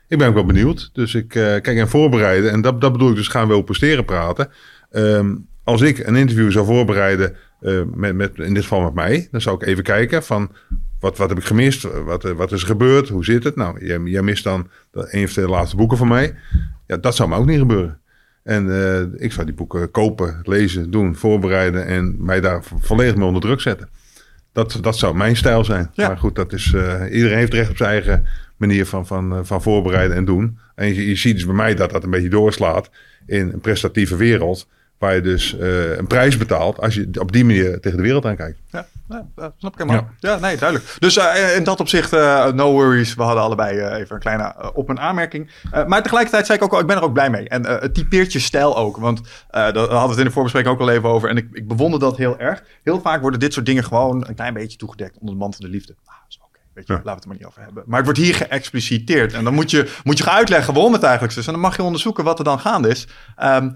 ik 0.07 0.17
ben 0.17 0.27
ook 0.27 0.33
wel 0.33 0.45
benieuwd. 0.45 0.89
Dus 0.93 1.15
ik 1.15 1.35
eh, 1.35 1.43
kijk 1.43 1.67
en 1.77 1.89
voorbereiden. 1.89 2.51
En 2.51 2.61
dat, 2.61 2.81
dat 2.81 2.91
bedoel 2.91 3.09
ik 3.09 3.15
dus 3.15 3.27
gaan 3.27 3.47
we 3.47 3.53
over 3.53 3.65
presteren 3.65 4.05
praten. 4.05 4.49
Ehm, 4.91 5.35
als 5.63 5.81
ik 5.81 5.97
een 6.07 6.15
interview 6.15 6.51
zou 6.51 6.65
voorbereiden, 6.65 7.35
eh, 7.61 7.81
met, 7.93 8.15
met, 8.15 8.31
in 8.37 8.53
dit 8.53 8.63
geval 8.63 8.81
met 8.81 8.93
mij, 8.93 9.27
dan 9.31 9.41
zou 9.41 9.55
ik 9.55 9.67
even 9.67 9.83
kijken 9.83 10.23
van 10.23 10.51
wat, 10.99 11.17
wat 11.17 11.29
heb 11.29 11.37
ik 11.37 11.43
gemist, 11.45 11.87
wat, 12.05 12.25
eh, 12.25 12.31
wat 12.31 12.51
is 12.51 12.61
er 12.61 12.67
gebeurd, 12.67 13.09
hoe 13.09 13.25
zit 13.25 13.43
het? 13.43 13.55
Nou, 13.55 13.85
jij, 13.85 13.99
jij 14.03 14.21
mist 14.21 14.43
dan 14.43 14.67
een 14.91 15.23
of 15.23 15.31
twee 15.31 15.47
laatste 15.47 15.75
boeken 15.75 15.97
van 15.97 16.07
mij. 16.07 16.35
Ja, 16.87 16.97
dat 16.97 17.15
zou 17.15 17.29
me 17.29 17.35
ook 17.35 17.45
niet 17.45 17.59
gebeuren. 17.59 17.99
En 18.49 18.69
eh, 18.69 19.23
ik 19.23 19.31
zou 19.31 19.45
die 19.45 19.55
boeken 19.55 19.91
kopen, 19.91 20.39
lezen, 20.43 20.91
doen, 20.91 21.15
voorbereiden 21.15 21.85
en 21.85 22.15
mij 22.19 22.41
daar 22.41 22.63
vo- 22.63 22.77
volledig 22.79 23.15
mee 23.15 23.25
onder 23.25 23.41
druk 23.41 23.61
zetten. 23.61 23.89
Dat, 24.51 24.77
dat 24.81 24.97
zou 24.97 25.15
mijn 25.15 25.35
stijl 25.35 25.63
zijn. 25.63 25.89
Ja. 25.93 26.07
Maar 26.07 26.17
goed, 26.17 26.35
dat 26.35 26.53
is, 26.53 26.73
eh, 26.73 27.01
iedereen 27.11 27.37
heeft 27.37 27.53
recht 27.53 27.69
op 27.69 27.77
zijn 27.77 27.89
eigen 27.89 28.25
manier 28.57 28.85
van, 28.85 29.07
van, 29.07 29.31
eh, 29.33 29.39
van 29.43 29.61
voorbereiden 29.61 30.17
en 30.17 30.25
doen. 30.25 30.57
En 30.75 30.87
je, 30.87 31.07
je 31.07 31.15
ziet 31.15 31.35
dus 31.35 31.45
bij 31.45 31.55
mij 31.55 31.75
dat 31.75 31.91
dat 31.91 32.03
een 32.03 32.09
beetje 32.09 32.29
doorslaat 32.29 32.89
in 33.25 33.49
een 33.49 33.59
prestatieve 33.59 34.15
wereld. 34.15 34.67
Waar 34.99 35.15
je 35.15 35.21
dus 35.21 35.57
eh, 35.57 35.97
een 35.97 36.07
prijs 36.07 36.37
betaalt 36.37 36.79
als 36.81 36.93
je 36.95 37.09
op 37.19 37.31
die 37.31 37.45
manier 37.45 37.79
tegen 37.79 37.97
de 37.97 38.03
wereld 38.03 38.25
aankijkt. 38.25 38.59
Ja, 38.71 38.87
ja, 39.09 39.53
snap 39.57 39.73
ik 39.73 39.79
helemaal. 39.79 40.09
Ja. 40.19 40.37
nee, 40.39 40.57
duidelijk. 40.57 40.95
Dus 40.99 41.17
eh, 41.17 41.55
in 41.55 41.63
dat 41.63 41.79
opzicht, 41.79 42.13
eh, 42.13 42.51
no 42.51 42.71
worries. 42.71 43.13
We 43.15 43.21
hadden 43.23 43.43
allebei 43.43 43.81
even 43.81 44.15
een 44.15 44.21
kleine 44.21 44.71
op- 44.73 44.89
en 44.89 44.99
aanmerking. 44.99 45.51
Maar 45.87 46.01
tegelijkertijd 46.03 46.45
zei 46.45 46.57
ik 46.57 46.63
ook 46.63 46.73
al, 46.73 46.79
ik 46.79 46.87
ben 46.87 46.95
er 46.95 47.03
ook 47.03 47.13
blij 47.13 47.29
mee. 47.29 47.49
En 47.49 47.65
het 47.65 47.93
typeert 47.93 48.33
je 48.33 48.39
stijl 48.39 48.77
ook. 48.77 48.97
Want 48.97 49.21
daar 49.51 49.73
hadden 49.75 50.01
we 50.01 50.07
het 50.09 50.17
in 50.17 50.23
de 50.25 50.31
voorbespreking 50.31 50.73
ook 50.73 50.79
al 50.81 50.89
even 50.89 51.09
over. 51.09 51.29
En 51.29 51.37
ik, 51.37 51.47
ik 51.51 51.67
bewonder 51.67 51.99
dat 51.99 52.17
heel 52.17 52.39
erg. 52.39 52.63
Heel 52.83 53.01
vaak 53.01 53.21
worden 53.21 53.39
dit 53.39 53.53
soort 53.53 53.65
dingen 53.65 53.83
gewoon 53.83 54.27
een 54.27 54.35
klein 54.35 54.53
beetje 54.53 54.77
toegedekt 54.77 55.17
onder 55.19 55.33
de 55.33 55.39
man 55.39 55.53
van 55.53 55.65
de 55.65 55.71
liefde. 55.71 55.95
Ah, 56.05 56.13
dat 56.15 56.25
is 56.29 56.39
oké. 56.43 56.59
Weet 56.73 56.87
je, 56.87 56.93
Ja. 56.93 57.01
laten 57.03 57.11
we 57.11 57.15
het 57.15 57.21
er 57.23 57.27
maar 57.29 57.37
niet 57.37 57.47
over 57.47 57.61
hebben. 57.61 57.83
Maar 57.85 57.97
het 57.97 58.05
wordt 58.05 58.19
hier 58.19 58.35
geëxpliciteerd. 58.35 59.33
En 59.33 59.43
dan 59.43 59.53
moet 59.53 59.71
je, 59.71 59.91
moet 60.03 60.17
je 60.17 60.23
gaan 60.23 60.35
uitleggen 60.37 60.73
waarom 60.73 60.93
het 60.93 61.03
eigenlijk 61.03 61.33
zo 61.33 61.39
is. 61.39 61.45
En 61.47 61.51
dan 61.53 61.61
mag 61.61 61.75
je 61.75 61.83
onderzoeken 61.83 62.23
wat 62.23 62.37
er 62.39 62.43
dan 62.45 62.59
gaande 62.59 62.89
is. 62.89 63.07
Ehm, 63.35 63.69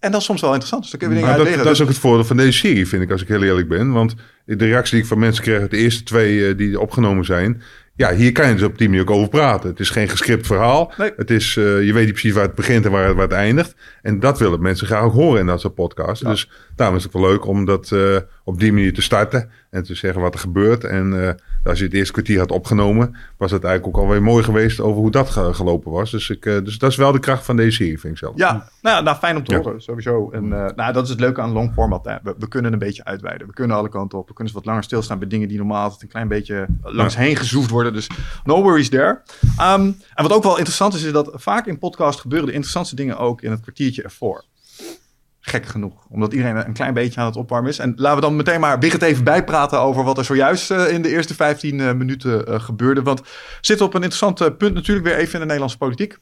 en 0.00 0.10
dat 0.10 0.20
is 0.20 0.26
soms 0.26 0.40
wel 0.40 0.50
interessant. 0.50 0.82
Dus 0.82 0.90
dan 0.90 1.00
kun 1.00 1.08
je 1.08 1.14
dingen 1.14 1.54
dat, 1.54 1.64
dat 1.64 1.74
is 1.74 1.82
ook 1.82 1.88
het 1.88 1.98
voordeel 1.98 2.24
van 2.24 2.36
deze 2.36 2.58
serie, 2.58 2.88
vind 2.88 3.02
ik, 3.02 3.10
als 3.10 3.22
ik 3.22 3.28
heel 3.28 3.42
eerlijk 3.42 3.68
ben. 3.68 3.92
Want 3.92 4.14
de 4.44 4.66
reactie 4.66 4.92
die 4.92 5.02
ik 5.02 5.08
van 5.08 5.18
mensen 5.18 5.42
kreeg 5.42 5.60
uit 5.60 5.70
de 5.70 5.76
eerste 5.76 6.02
twee 6.02 6.48
eh, 6.48 6.56
die 6.56 6.80
opgenomen 6.80 7.24
zijn. 7.24 7.62
Ja, 7.94 8.14
hier 8.14 8.32
kan 8.32 8.48
je 8.48 8.54
dus 8.54 8.62
op 8.62 8.78
die 8.78 8.88
manier 8.88 9.02
ook 9.02 9.10
over 9.10 9.28
praten. 9.28 9.70
Het 9.70 9.80
is 9.80 9.90
geen 9.90 10.08
gescript 10.08 10.46
verhaal. 10.46 10.92
Nee. 10.96 11.12
Het 11.16 11.30
is, 11.30 11.56
eh, 11.56 11.64
je 11.64 11.92
weet 11.92 12.04
niet 12.04 12.12
precies 12.12 12.32
waar 12.32 12.44
het 12.44 12.54
begint 12.54 12.84
en 12.84 12.90
waar, 12.90 13.14
waar 13.14 13.24
het 13.24 13.32
eindigt. 13.32 13.74
En 14.02 14.20
dat 14.20 14.38
willen 14.38 14.62
mensen 14.62 14.86
graag 14.86 15.02
ook 15.02 15.12
horen 15.12 15.40
in 15.40 15.46
dat 15.46 15.60
soort 15.60 15.74
podcasts. 15.74 16.20
Ja. 16.20 16.30
Dus 16.30 16.50
daarom 16.76 16.96
is 16.96 17.02
het 17.02 17.12
wel 17.12 17.22
leuk 17.22 17.46
om 17.46 17.64
dat 17.64 17.92
eh, 17.92 18.16
op 18.48 18.60
die 18.60 18.72
manier 18.72 18.94
te 18.94 19.02
starten. 19.02 19.50
En 19.70 19.82
te 19.82 19.94
zeggen 19.94 20.20
wat 20.20 20.34
er 20.34 20.40
gebeurt. 20.40 20.84
En 20.84 21.24
eh, 21.26 21.34
als 21.64 21.78
je 21.78 21.84
het 21.84 21.94
eerste 21.94 22.12
kwartier 22.12 22.38
had 22.38 22.50
opgenomen, 22.50 23.16
was 23.36 23.50
het 23.50 23.64
eigenlijk 23.64 23.96
ook 23.96 24.02
alweer 24.04 24.22
mooi 24.22 24.44
geweest 24.44 24.80
over 24.80 25.00
hoe 25.00 25.10
dat 25.10 25.30
ge- 25.30 25.54
gelopen 25.54 25.90
was. 25.92 26.10
Dus, 26.10 26.30
ik, 26.30 26.46
eh, 26.46 26.64
dus 26.64 26.78
dat 26.78 26.90
is 26.90 26.96
wel 26.96 27.12
de 27.12 27.18
kracht 27.18 27.44
van 27.44 27.56
deze 27.56 27.70
serie, 27.76 28.00
vind 28.00 28.12
ik 28.12 28.18
zelf. 28.18 28.32
Ja, 28.36 28.52
nou, 28.82 28.96
ja, 28.96 29.00
nou 29.02 29.16
fijn 29.16 29.36
om 29.36 29.44
te 29.44 29.52
Ja. 29.54 29.60
horen, 29.60 29.80
sowieso. 29.82 30.30
En 30.30 30.52
eh, 30.52 30.66
nou, 30.76 30.92
dat 30.92 31.04
is 31.04 31.10
het 31.10 31.20
leuke 31.20 31.40
aan 31.40 31.50
long 31.52 31.72
format. 31.72 32.04
Hè. 32.04 32.14
We, 32.22 32.34
we 32.38 32.48
kunnen 32.48 32.72
een 32.72 32.78
beetje 32.78 33.04
uitweiden. 33.04 33.46
We 33.46 33.52
kunnen 33.52 33.76
alle 33.76 33.88
kanten 33.88 34.18
op. 34.18 34.28
We 34.28 34.34
kunnen 34.34 34.52
eens 34.52 34.62
wat 34.62 34.64
langer 34.72 34.84
stilstaan 34.84 35.18
bij 35.18 35.28
dingen 35.28 35.48
die 35.48 35.58
normaal 35.58 35.82
altijd 35.82 36.02
een 36.02 36.08
klein 36.08 36.28
beetje 36.28 36.66
langs 36.82 37.16
heen 37.16 37.36
gezoefd 37.36 37.70
worden. 37.70 37.92
Dus 37.92 38.06
no 38.44 38.62
worries 38.62 38.88
there. 38.88 39.20
Ehm, 39.58 39.82
en 40.14 40.22
wat 40.22 40.32
ook 40.32 40.42
wel 40.42 40.56
interessant 40.56 40.94
is, 40.94 41.02
is 41.02 41.12
dat 41.12 41.30
vaak 41.34 41.66
in 41.66 41.78
podcast 41.78 42.20
gebeuren 42.20 42.46
de 42.46 42.52
interessantste 42.52 42.96
dingen 42.96 43.18
ook 43.18 43.42
in 43.42 43.50
het 43.50 43.60
kwartiertje 43.60 44.02
ervoor. 44.02 44.44
Gek 45.48 45.66
genoeg, 45.66 46.06
omdat 46.08 46.32
iedereen 46.32 46.56
een 46.56 46.72
klein 46.72 46.94
beetje 46.94 47.20
aan 47.20 47.26
het 47.26 47.36
opwarmen 47.36 47.70
is. 47.70 47.78
En 47.78 47.92
laten 47.96 48.14
we 48.14 48.26
dan 48.26 48.36
meteen 48.36 48.60
maar 48.60 48.78
Wigert 48.78 49.02
even 49.02 49.24
bijpraten 49.24 49.80
over 49.80 50.04
wat 50.04 50.18
er 50.18 50.24
zojuist 50.24 50.70
eh, 50.70 50.92
in 50.92 51.02
de 51.02 51.08
eerste 51.08 51.34
15 51.34 51.80
eh, 51.80 51.92
minuten 51.92 52.46
eh, 52.46 52.60
gebeurde. 52.60 53.02
Want 53.02 53.22
zitten 53.60 53.86
op 53.86 53.94
een 53.94 54.02
interessant 54.02 54.58
punt 54.58 54.74
natuurlijk 54.74 55.06
weer 55.06 55.16
even 55.16 55.32
in 55.32 55.38
de 55.38 55.44
Nederlandse 55.44 55.78
politiek. 55.78 56.18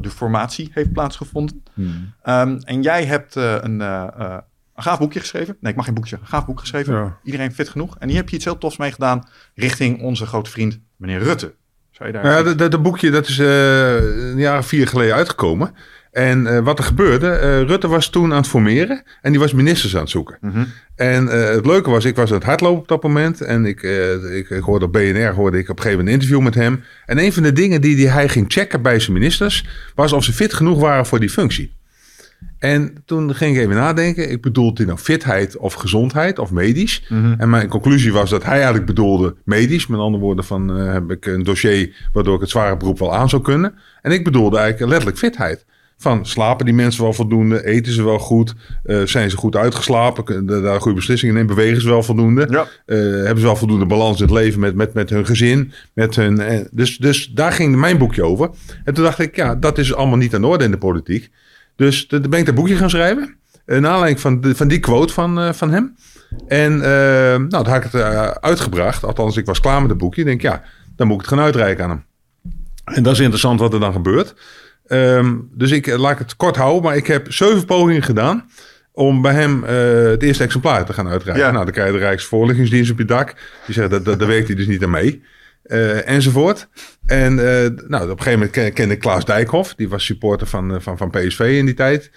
De 0.00 0.10
formatie 0.10 0.70
heeft 0.72 0.92
plaatsgevonden. 0.92 1.62
Mhm. 1.74 1.90
Ehm, 2.22 2.58
en 2.60 2.82
jij 2.82 3.04
hebt 3.04 3.34
een, 3.34 3.80
een 3.80 4.42
gaaf 4.74 4.98
boekje 4.98 5.20
geschreven. 5.20 5.56
Nee, 5.60 5.70
ik 5.70 5.76
mag 5.76 5.86
geen 5.86 5.94
boekje. 5.94 6.16
Een 6.20 6.26
gaaf 6.26 6.46
boek 6.46 6.60
geschreven. 6.60 6.94
Ja. 6.94 7.18
Iedereen 7.22 7.52
fit 7.52 7.68
genoeg. 7.68 7.96
En 7.98 8.08
hier 8.08 8.16
heb 8.16 8.28
je 8.28 8.36
iets 8.36 8.44
heel 8.44 8.58
tofs 8.58 8.76
mee 8.76 8.92
gedaan 8.92 9.28
richting 9.54 10.02
onze 10.02 10.26
grote 10.26 10.50
vriend, 10.50 10.80
meneer 10.96 11.18
Rutte. 11.18 11.54
Zou 11.90 12.08
je 12.08 12.14
daar... 12.14 12.46
Ja, 12.46 12.54
dat, 12.54 12.82
boekje 12.82 13.10
dat 13.10 13.28
is 13.28 13.38
een 13.38 14.38
jaar 14.38 14.58
of 14.58 14.66
vier 14.66 14.88
geleden 14.88 15.14
uitgekomen. 15.14 15.74
En 16.16 16.46
eh, 16.46 16.58
wat 16.58 16.78
er 16.78 16.84
gebeurde, 16.84 17.28
eh, 17.28 17.62
Rutte 17.62 17.88
was 17.88 18.08
toen 18.08 18.30
aan 18.30 18.36
het 18.36 18.46
formeren 18.46 19.02
en 19.22 19.30
die 19.30 19.40
was 19.40 19.52
ministers 19.52 19.94
aan 19.94 20.00
het 20.00 20.10
zoeken. 20.10 20.38
Mhm. 20.40 20.64
En 20.94 21.28
eh, 21.28 21.54
het 21.54 21.66
leuke 21.66 21.90
was, 21.90 22.04
ik 22.04 22.16
was 22.16 22.30
aan 22.30 22.36
het 22.36 22.44
hardlopen 22.46 22.80
op 22.80 22.88
dat 22.88 23.02
moment. 23.02 23.40
En 23.40 23.64
ik, 23.64 23.82
ik, 24.32 24.50
ik 24.50 24.62
hoorde 24.62 24.84
op 24.84 24.92
BNR 24.92 25.34
hoorde 25.34 25.58
ik 25.58 25.68
op 25.68 25.76
een 25.76 25.82
gegeven 25.82 25.90
moment 25.90 26.06
een 26.08 26.12
interview 26.12 26.40
met 26.40 26.54
hem. 26.54 26.82
En 27.06 27.18
een 27.18 27.32
van 27.32 27.42
de 27.42 27.52
dingen 27.52 27.80
die, 27.80 27.96
die 27.96 28.08
hij 28.08 28.28
ging 28.28 28.44
checken 28.48 28.82
bij 28.82 29.00
zijn 29.00 29.12
ministers, 29.12 29.66
was 29.94 30.12
of 30.12 30.24
ze 30.24 30.32
fit 30.32 30.54
genoeg 30.54 30.80
waren 30.80 31.06
voor 31.06 31.20
die 31.20 31.30
functie. 31.30 31.72
En 32.58 33.02
toen 33.04 33.34
ging 33.34 33.56
ik 33.56 33.62
even 33.62 33.76
nadenken. 33.76 34.30
Ik 34.30 34.42
bedoelde 34.42 34.76
hij 34.76 34.86
nou 34.86 34.98
fitheid 34.98 35.56
of 35.56 35.74
gezondheid 35.74 36.38
of 36.38 36.50
medisch? 36.50 37.04
Mhm. 37.08 37.34
En 37.38 37.50
mijn 37.50 37.68
conclusie 37.68 38.12
was 38.12 38.30
dat 38.30 38.44
hij 38.44 38.54
eigenlijk 38.54 38.86
bedoelde 38.86 39.36
medisch. 39.44 39.86
Met 39.86 40.00
andere 40.00 40.22
woorden 40.22 40.44
van 40.44 40.68
heb 40.68 41.10
ik 41.10 41.26
een 41.26 41.42
dossier 41.42 42.08
waardoor 42.12 42.34
ik 42.34 42.40
het 42.40 42.50
zware 42.50 42.76
beroep 42.76 42.98
wel 42.98 43.14
aan 43.14 43.28
zou 43.28 43.42
kunnen. 43.42 43.74
En 44.02 44.12
ik 44.12 44.24
bedoelde 44.24 44.58
eigenlijk 44.58 44.90
letterlijk 44.90 45.18
fitheid. 45.18 45.64
Van 45.98 46.26
slapen 46.26 46.64
die 46.64 46.74
mensen 46.74 47.02
wel 47.02 47.12
voldoende? 47.12 47.64
Eten 47.64 47.92
ze 47.92 48.04
wel 48.04 48.18
goed? 48.18 48.54
Eh, 48.84 49.02
zijn 49.04 49.30
ze 49.30 49.36
goed 49.36 49.56
uitgeslapen? 49.56 50.24
Kunnen 50.24 50.62
daar 50.62 50.80
goede 50.80 50.96
beslissingen 50.96 51.34
nemen? 51.34 51.54
Bewegen 51.54 51.80
ze 51.80 51.88
wel 51.88 52.02
voldoende? 52.02 52.46
Ja. 52.50 52.66
Eh, 52.86 52.98
hebben 52.98 53.38
ze 53.38 53.44
wel 53.44 53.56
voldoende 53.56 53.86
balans 53.86 54.16
in 54.20 54.24
het 54.24 54.34
leven 54.34 54.60
met, 54.60 54.74
met, 54.74 54.94
met 54.94 55.10
hun 55.10 55.26
gezin? 55.26 55.72
Met 55.92 56.16
hun, 56.16 56.40
eh, 56.40 56.60
dus, 56.70 56.96
dus 56.98 57.26
daar 57.28 57.52
ging 57.52 57.76
mijn 57.76 57.98
boekje 57.98 58.22
over. 58.24 58.50
En 58.84 58.94
toen 58.94 59.04
dacht 59.04 59.18
ik, 59.18 59.36
ja, 59.36 59.54
dat 59.54 59.78
is 59.78 59.94
allemaal 59.94 60.16
niet 60.16 60.34
aan 60.34 60.40
de 60.40 60.46
orde 60.46 60.64
in 60.64 60.70
de 60.70 60.78
politiek. 60.78 61.30
Dus 61.76 62.06
toen 62.06 62.22
ben 62.30 62.38
ik 62.38 62.46
dat 62.46 62.54
boekje 62.54 62.76
gaan 62.76 62.90
schrijven. 62.90 63.34
Naar 63.66 63.86
aanleiding 63.86 64.20
van, 64.20 64.40
de- 64.40 64.54
van 64.54 64.68
die 64.68 64.80
quote 64.80 65.12
van, 65.12 65.54
van 65.54 65.70
hem. 65.70 65.96
En 66.48 66.78
nou, 66.78 67.48
toen 67.48 67.66
had 67.66 67.84
ik 67.84 67.90
het 67.92 68.02
uitgebracht. 68.40 69.04
Althans, 69.04 69.36
ik 69.36 69.46
was 69.46 69.60
klaar 69.60 69.80
met 69.80 69.90
het 69.90 69.98
boekje. 69.98 70.20
Ik 70.20 70.26
denk, 70.26 70.42
ja, 70.42 70.62
dan 70.96 71.06
moet 71.06 71.16
ik 71.16 71.22
het 71.22 71.34
gaan 71.34 71.44
uitreiken 71.44 71.84
aan 71.84 71.90
hem. 71.90 72.04
En 72.84 73.02
dat 73.02 73.12
is 73.12 73.20
interessant 73.20 73.60
wat 73.60 73.72
er 73.72 73.80
dan 73.80 73.92
gebeurt. 73.92 74.34
Ehm, 74.88 75.34
dus 75.52 75.70
ik 75.70 75.86
eh, 75.86 75.98
laat 75.98 76.12
ik 76.12 76.18
het 76.18 76.36
kort 76.36 76.56
houden. 76.56 76.82
Maar 76.82 76.96
ik 76.96 77.06
heb 77.06 77.32
zeven 77.32 77.64
pogingen 77.64 78.02
gedaan 78.02 78.50
om 78.92 79.22
bij 79.22 79.32
hem 79.32 79.64
eh, 79.64 79.74
het 80.10 80.22
eerste 80.22 80.44
exemplaar 80.44 80.84
te 80.84 80.92
gaan 80.92 81.08
uitreiken. 81.08 81.46
Ja. 81.46 81.52
Nou, 81.52 81.64
dan 81.64 81.72
krijg 81.74 81.86
je 81.92 81.98
de 81.98 82.04
Rijksvoorlichtingsdienst 82.04 82.90
op 82.90 82.98
je 82.98 83.04
dak. 83.04 83.34
Die 83.66 83.74
zegt, 83.74 83.90
dat, 83.90 84.04
dat, 84.04 84.18
daar 84.18 84.28
werkt 84.28 84.46
hij 84.46 84.56
dus 84.56 84.66
niet 84.66 84.82
aan 84.82 84.90
mee. 84.90 85.22
Eh, 85.62 86.08
enzovoort. 86.08 86.68
En 87.06 87.34
nou, 87.34 87.74
op 87.74 87.88
een 87.88 88.08
gegeven 88.08 88.32
moment 88.32 88.50
ken- 88.50 88.72
kende 88.72 88.94
ik 88.94 89.00
Klaas 89.00 89.24
Dijkhoff. 89.24 89.74
Die 89.74 89.88
was 89.88 90.04
supporter 90.04 90.46
van, 90.46 90.82
van, 90.82 90.96
van 90.98 91.10
PSV 91.10 91.40
in 91.58 91.64
die 91.64 91.74
tijd. 91.74 92.10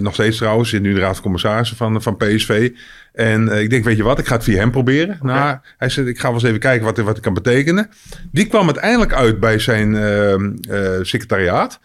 Nog 0.00 0.14
steeds 0.14 0.36
trouwens. 0.36 0.70
Zit 0.70 0.82
nu 0.82 0.88
in 0.88 0.94
de 0.94 1.00
raad 1.00 1.14
van 1.14 1.22
commissarissen 1.22 1.76
van, 1.76 2.02
van 2.02 2.16
PSV. 2.16 2.70
En 3.14 3.48
eh, 3.48 3.60
ik 3.60 3.70
denk, 3.70 3.84
weet 3.84 3.96
je 3.96 4.02
wat, 4.02 4.18
ik 4.18 4.26
ga 4.26 4.34
het 4.34 4.44
via 4.44 4.58
hem 4.58 4.70
proberen. 4.70 5.18
Nou, 5.22 5.58
hij 5.76 5.88
zei, 5.88 6.08
ik 6.08 6.18
ga 6.18 6.26
wel 6.26 6.34
eens 6.34 6.42
even 6.42 6.58
kijken 6.58 6.84
wat, 6.84 6.96
wat 6.96 7.14
het 7.14 7.20
kan 7.20 7.34
betekenen. 7.34 7.90
Die 8.32 8.46
kwam 8.46 8.64
uiteindelijk 8.66 9.12
uit 9.12 9.40
bij 9.40 9.58
zijn 9.58 9.96
ehm, 9.96 10.52
eh, 10.70 10.98
secretariaat. 11.02 11.80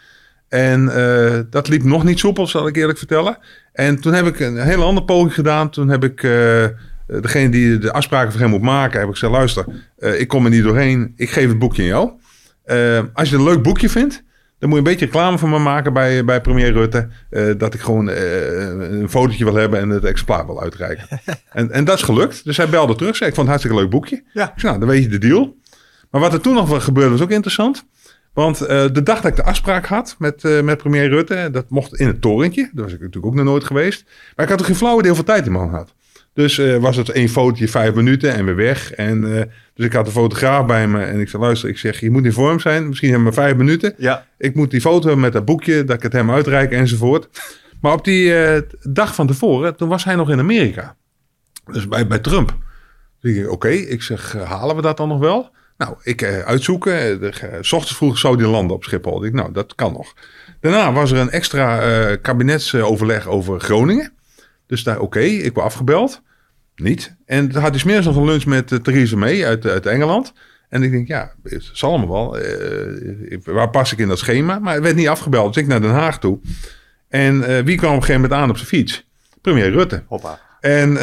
En 0.48 0.96
eh, 0.96 1.40
dat 1.50 1.68
liep 1.68 1.84
nog 1.84 2.04
niet 2.04 2.20
soepel, 2.20 2.48
zal 2.48 2.68
ik 2.68 2.76
eerlijk 2.76 2.98
vertellen. 2.98 3.38
En 3.74 4.02
toen 4.02 4.14
heb 4.14 4.26
ik 4.26 4.40
een 4.40 4.58
hele 4.58 4.84
andere 4.84 5.06
poging 5.06 5.34
gedaan. 5.34 5.70
Toen 5.70 5.90
heb 5.90 6.04
ik 6.04 6.22
degene 7.22 7.50
die 7.50 7.78
de 7.78 7.92
afspraken 7.92 8.32
voor 8.32 8.42
hem 8.42 8.50
moet 8.50 8.62
maken, 8.62 9.00
heb 9.00 9.08
ik 9.08 9.14
gezegd: 9.14 9.34
luister, 9.34 9.66
ik 10.18 10.28
kom 10.28 10.46
er 10.46 10.52
niet 10.52 10.64
doorheen. 10.64 11.14
Ik 11.16 11.30
geef 11.30 11.48
het 11.48 11.60
boekje 11.60 11.82
aan 11.82 11.88
jou. 11.88 12.12
Als 13.14 13.30
je 13.30 13.36
het 13.36 13.46
een 13.46 13.54
leuk 13.54 13.64
boekje 13.64 13.90
vindt, 13.90 14.24
dan 14.60 14.70
moet 14.70 14.80
je 14.80 14.86
een 14.86 14.92
beetje 14.92 15.06
reclame 15.06 15.38
voor 15.38 15.50
me 15.50 15.60
maken 15.60 15.94
bij, 15.94 16.26
bij 16.26 16.42
premier 16.42 16.72
Rutte. 16.72 17.08
eh, 17.30 17.50
dat 17.58 17.74
ik 17.74 17.80
gewoon 17.80 18.10
eh, 18.10 18.68
een 19.00 19.10
fotootje 19.10 19.44
wil 19.46 19.56
hebben 19.56 19.80
en 19.80 19.90
het 19.90 20.04
exemplaar 20.04 20.46
wil 20.46 20.62
uitreiken. 20.62 21.08
en, 21.52 21.72
en 21.72 21.86
dat 21.86 21.98
is 21.98 22.04
gelukt. 22.04 22.44
Dus 22.46 22.58
hij 22.58 22.70
belde 22.70 22.96
terug. 22.96 23.16
Zei, 23.16 23.30
ik 23.30 23.36
vond 23.36 23.48
het 23.48 23.56
hartstikke 23.56 23.82
leuk 23.82 23.90
boekje. 23.90 24.24
Ja. 24.34 24.44
Ik 24.44 24.60
zei, 24.60 24.68
nou, 24.74 24.80
dan 24.80 24.90
weet 24.90 25.04
je 25.04 25.10
de 25.10 25.28
deal. 25.28 25.58
Maar 26.12 26.22
wat 26.22 26.34
er 26.34 26.42
toen 26.42 26.54
nog 26.54 26.70
wel 26.70 26.80
gebeurde 26.80 27.10
was 27.10 27.22
ook 27.22 27.32
interessant. 27.32 27.86
Want 28.34 28.62
eh, 28.62 28.86
de 28.92 29.04
dag 29.04 29.22
dat 29.22 29.32
ik 29.32 29.36
de 29.36 29.44
afspraak 29.44 29.86
had 29.86 30.16
met, 30.20 30.62
met 30.64 30.78
premier 30.78 31.10
Rutte, 31.10 31.50
dat 31.52 31.70
mocht 31.70 31.96
in 31.96 32.08
het 32.08 32.22
torentje. 32.22 32.70
Daar 32.74 32.84
was 32.84 32.94
ik 32.94 33.00
natuurlijk 33.00 33.26
ook 33.26 33.36
nog 33.36 33.46
nooit 33.46 33.64
geweest. 33.64 34.04
Maar 34.36 34.46
ik 34.46 34.52
had 34.52 34.60
er 34.60 34.66
geen 34.66 34.76
flauw 34.76 34.98
idee 34.98 35.08
hoeveel 35.08 35.26
tijd 35.26 35.44
die 35.44 35.54
man 35.54 35.70
had. 35.70 35.94
Dus 36.40 36.58
eh, 36.58 36.76
was 36.78 36.96
het 36.96 37.10
één 37.10 37.30
fotootje, 37.30 37.68
vijf 37.68 37.94
minuten 37.94 38.34
en 38.34 38.46
weer 38.46 38.56
weg. 38.56 38.92
En, 38.94 39.36
eh, 39.38 39.44
dus 39.74 39.86
ik 39.86 39.94
had 39.94 40.06
de 40.06 40.12
fotograaf 40.12 40.66
bij 40.66 40.88
me 40.88 41.04
en 41.04 41.20
ik 41.20 41.30
zei, 41.30 41.42
luister, 41.44 41.70
ik 41.70 41.78
zeg, 41.78 42.00
je 42.00 42.12
moet 42.12 42.26
in 42.26 42.34
vorm 42.34 42.60
zijn. 42.60 42.88
Misschien 42.88 43.10
hebben 43.10 43.28
we 43.28 43.34
vijf 43.34 43.56
minuten. 43.56 43.94
Ja. 43.98 44.26
Ik 44.38 44.56
moet 44.56 44.72
die 44.72 44.82
foto 44.82 45.02
hebben 45.06 45.20
met 45.20 45.34
dat 45.34 45.46
boekje, 45.46 45.84
dat 45.84 45.96
ik 45.96 46.04
het 46.04 46.14
hem 46.14 46.32
uitreik 46.32 46.72
enzovoort. 46.72 47.28
Maar 47.82 47.94
op 47.94 48.04
die 48.04 48.36
eh, 48.36 48.62
dag 48.82 49.16
van 49.16 49.28
tevoren, 49.28 49.76
toen 49.76 49.90
was 49.90 50.04
hij 50.04 50.16
nog 50.16 50.30
in 50.30 50.40
Amerika. 50.40 50.96
Dus 51.72 51.88
bij, 51.88 52.08
bij 52.08 52.20
Trump. 52.20 52.56
Dus 53.22 53.36
ik 53.36 53.50
oké, 53.52 53.70
ik 53.70 54.02
zeg, 54.02 54.34
halen 54.34 54.76
we 54.76 54.82
dat 54.82 54.98
dan 54.98 55.08
nog 55.08 55.20
wel? 55.20 55.50
Nou, 55.78 55.96
ik 56.04 56.24
uitzoeken. 56.24 57.20
de- 57.20 57.58
S 57.62 57.72
ochtends 57.72 57.98
vroeg 57.98 58.18
zou 58.18 58.38
die 58.38 58.48
landen 58.48 58.76
op 58.76 58.84
Schiphol. 58.84 59.26
Ik 59.26 59.34
nou, 59.34 59.52
dat 59.52 59.76
kan 59.76 59.94
nog. 59.94 60.14
Daarna 60.60 60.94
was 60.94 61.12
er 61.12 61.18
een 61.18 61.30
extra 61.30 62.16
kabinetsoverleg 62.16 63.28
over 63.28 63.60
Groningen. 63.60 64.12
Dus 64.68 64.84
daar, 64.84 65.00
oké, 65.00 65.20
ik 65.20 65.54
ben 65.54 65.64
afgebeld. 65.64 66.22
Niet. 66.80 67.16
En 67.26 67.50
toen 67.50 67.62
had 67.62 67.70
hij 67.70 67.80
smiddags 67.80 68.06
nog 68.06 68.16
een 68.16 68.26
lunch 68.26 68.46
met 68.46 68.72
uh, 68.72 68.80
Theresa 68.80 69.18
May 69.18 69.46
uit, 69.46 69.66
uit 69.66 69.86
Engeland. 69.86 70.34
En 70.70 70.84
ik 70.84 70.92
denk, 70.92 71.08
ja, 71.08 71.32
het 71.44 71.70
zal 71.74 71.98
me 71.98 72.08
wel. 72.08 72.38
Eh, 72.38 73.38
waar 73.44 73.70
pas 73.70 73.92
ik 73.92 73.98
in 73.98 74.08
dat 74.08 74.20
schema? 74.20 74.60
Maar 74.60 74.74
het 74.74 74.84
werd 74.84 74.96
niet 74.96 75.08
afgebeld. 75.08 75.54
Dus 75.54 75.64
ik 75.64 75.70
naar 75.70 75.82
Den 75.82 75.92
Haag 75.92 76.20
toe. 76.20 76.40
En 77.10 77.44
eh, 77.44 77.64
wie 77.64 77.78
kwam 77.78 77.90
op 77.90 77.96
een 77.96 78.04
gegeven 78.04 78.22
moment 78.22 78.42
aan 78.42 78.50
op 78.50 78.56
zijn 78.56 78.68
fiets? 78.68 79.08
Premier 79.42 79.72
Rutte. 79.72 80.04
Hoppa. 80.08 80.40
En 80.60 80.94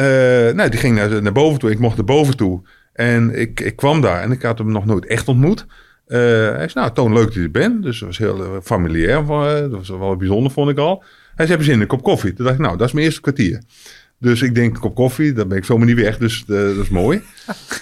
nou, 0.55 0.69
die 0.69 0.79
ging 0.79 0.95
naar, 0.95 1.21
naar 1.21 1.31
boven 1.31 1.59
toe. 1.59 1.71
Ik 1.71 1.79
mocht 1.79 1.95
naar 1.95 2.05
boven 2.05 2.37
toe. 2.37 2.61
En 2.93 3.39
ik, 3.39 3.59
ik 3.59 3.75
kwam 3.75 4.01
daar 4.01 4.21
en 4.21 4.31
ik 4.31 4.41
had 4.41 4.57
hem 4.57 4.71
nog 4.71 4.85
nooit 4.85 5.05
echt 5.05 5.27
ontmoet. 5.27 5.65
Hij 6.07 6.67
zei, 6.69 6.71
nou, 6.73 6.93
Toon, 6.93 7.13
leuk 7.13 7.25
dat 7.25 7.33
je 7.33 7.41
er 7.41 7.51
bent. 7.51 7.83
Dus 7.83 7.99
dat 7.99 8.07
was 8.07 8.17
heel 8.17 8.61
familiair. 8.63 9.25
dat 9.69 9.71
was 9.71 9.89
wel 9.89 10.15
bijzonder, 10.15 10.51
vond 10.51 10.69
ik 10.69 10.77
al. 10.77 11.03
Hij 11.35 11.45
zei, 11.45 11.49
heb 11.49 11.59
je 11.59 11.65
zin 11.65 11.73
in 11.73 11.81
een 11.81 11.87
kop 11.87 12.03
koffie? 12.03 12.33
Toen 12.33 12.45
dacht 12.45 12.57
ik, 12.57 12.65
nou, 12.65 12.77
dat 12.77 12.87
is 12.87 12.93
mijn 12.93 13.05
eerste 13.05 13.21
kwartier. 13.21 13.61
Dus 14.19 14.41
ik 14.41 14.55
denk, 14.55 14.75
een 14.75 14.81
kop 14.81 14.95
koffie, 14.95 15.33
dan 15.33 15.47
ben 15.47 15.57
ik 15.57 15.65
zomaar 15.65 15.85
niet 15.85 15.99
weg. 15.99 16.17
Dus 16.17 16.41
eh, 16.47 16.47
dat 16.47 16.77
is 16.77 16.89
mooi. 16.89 17.21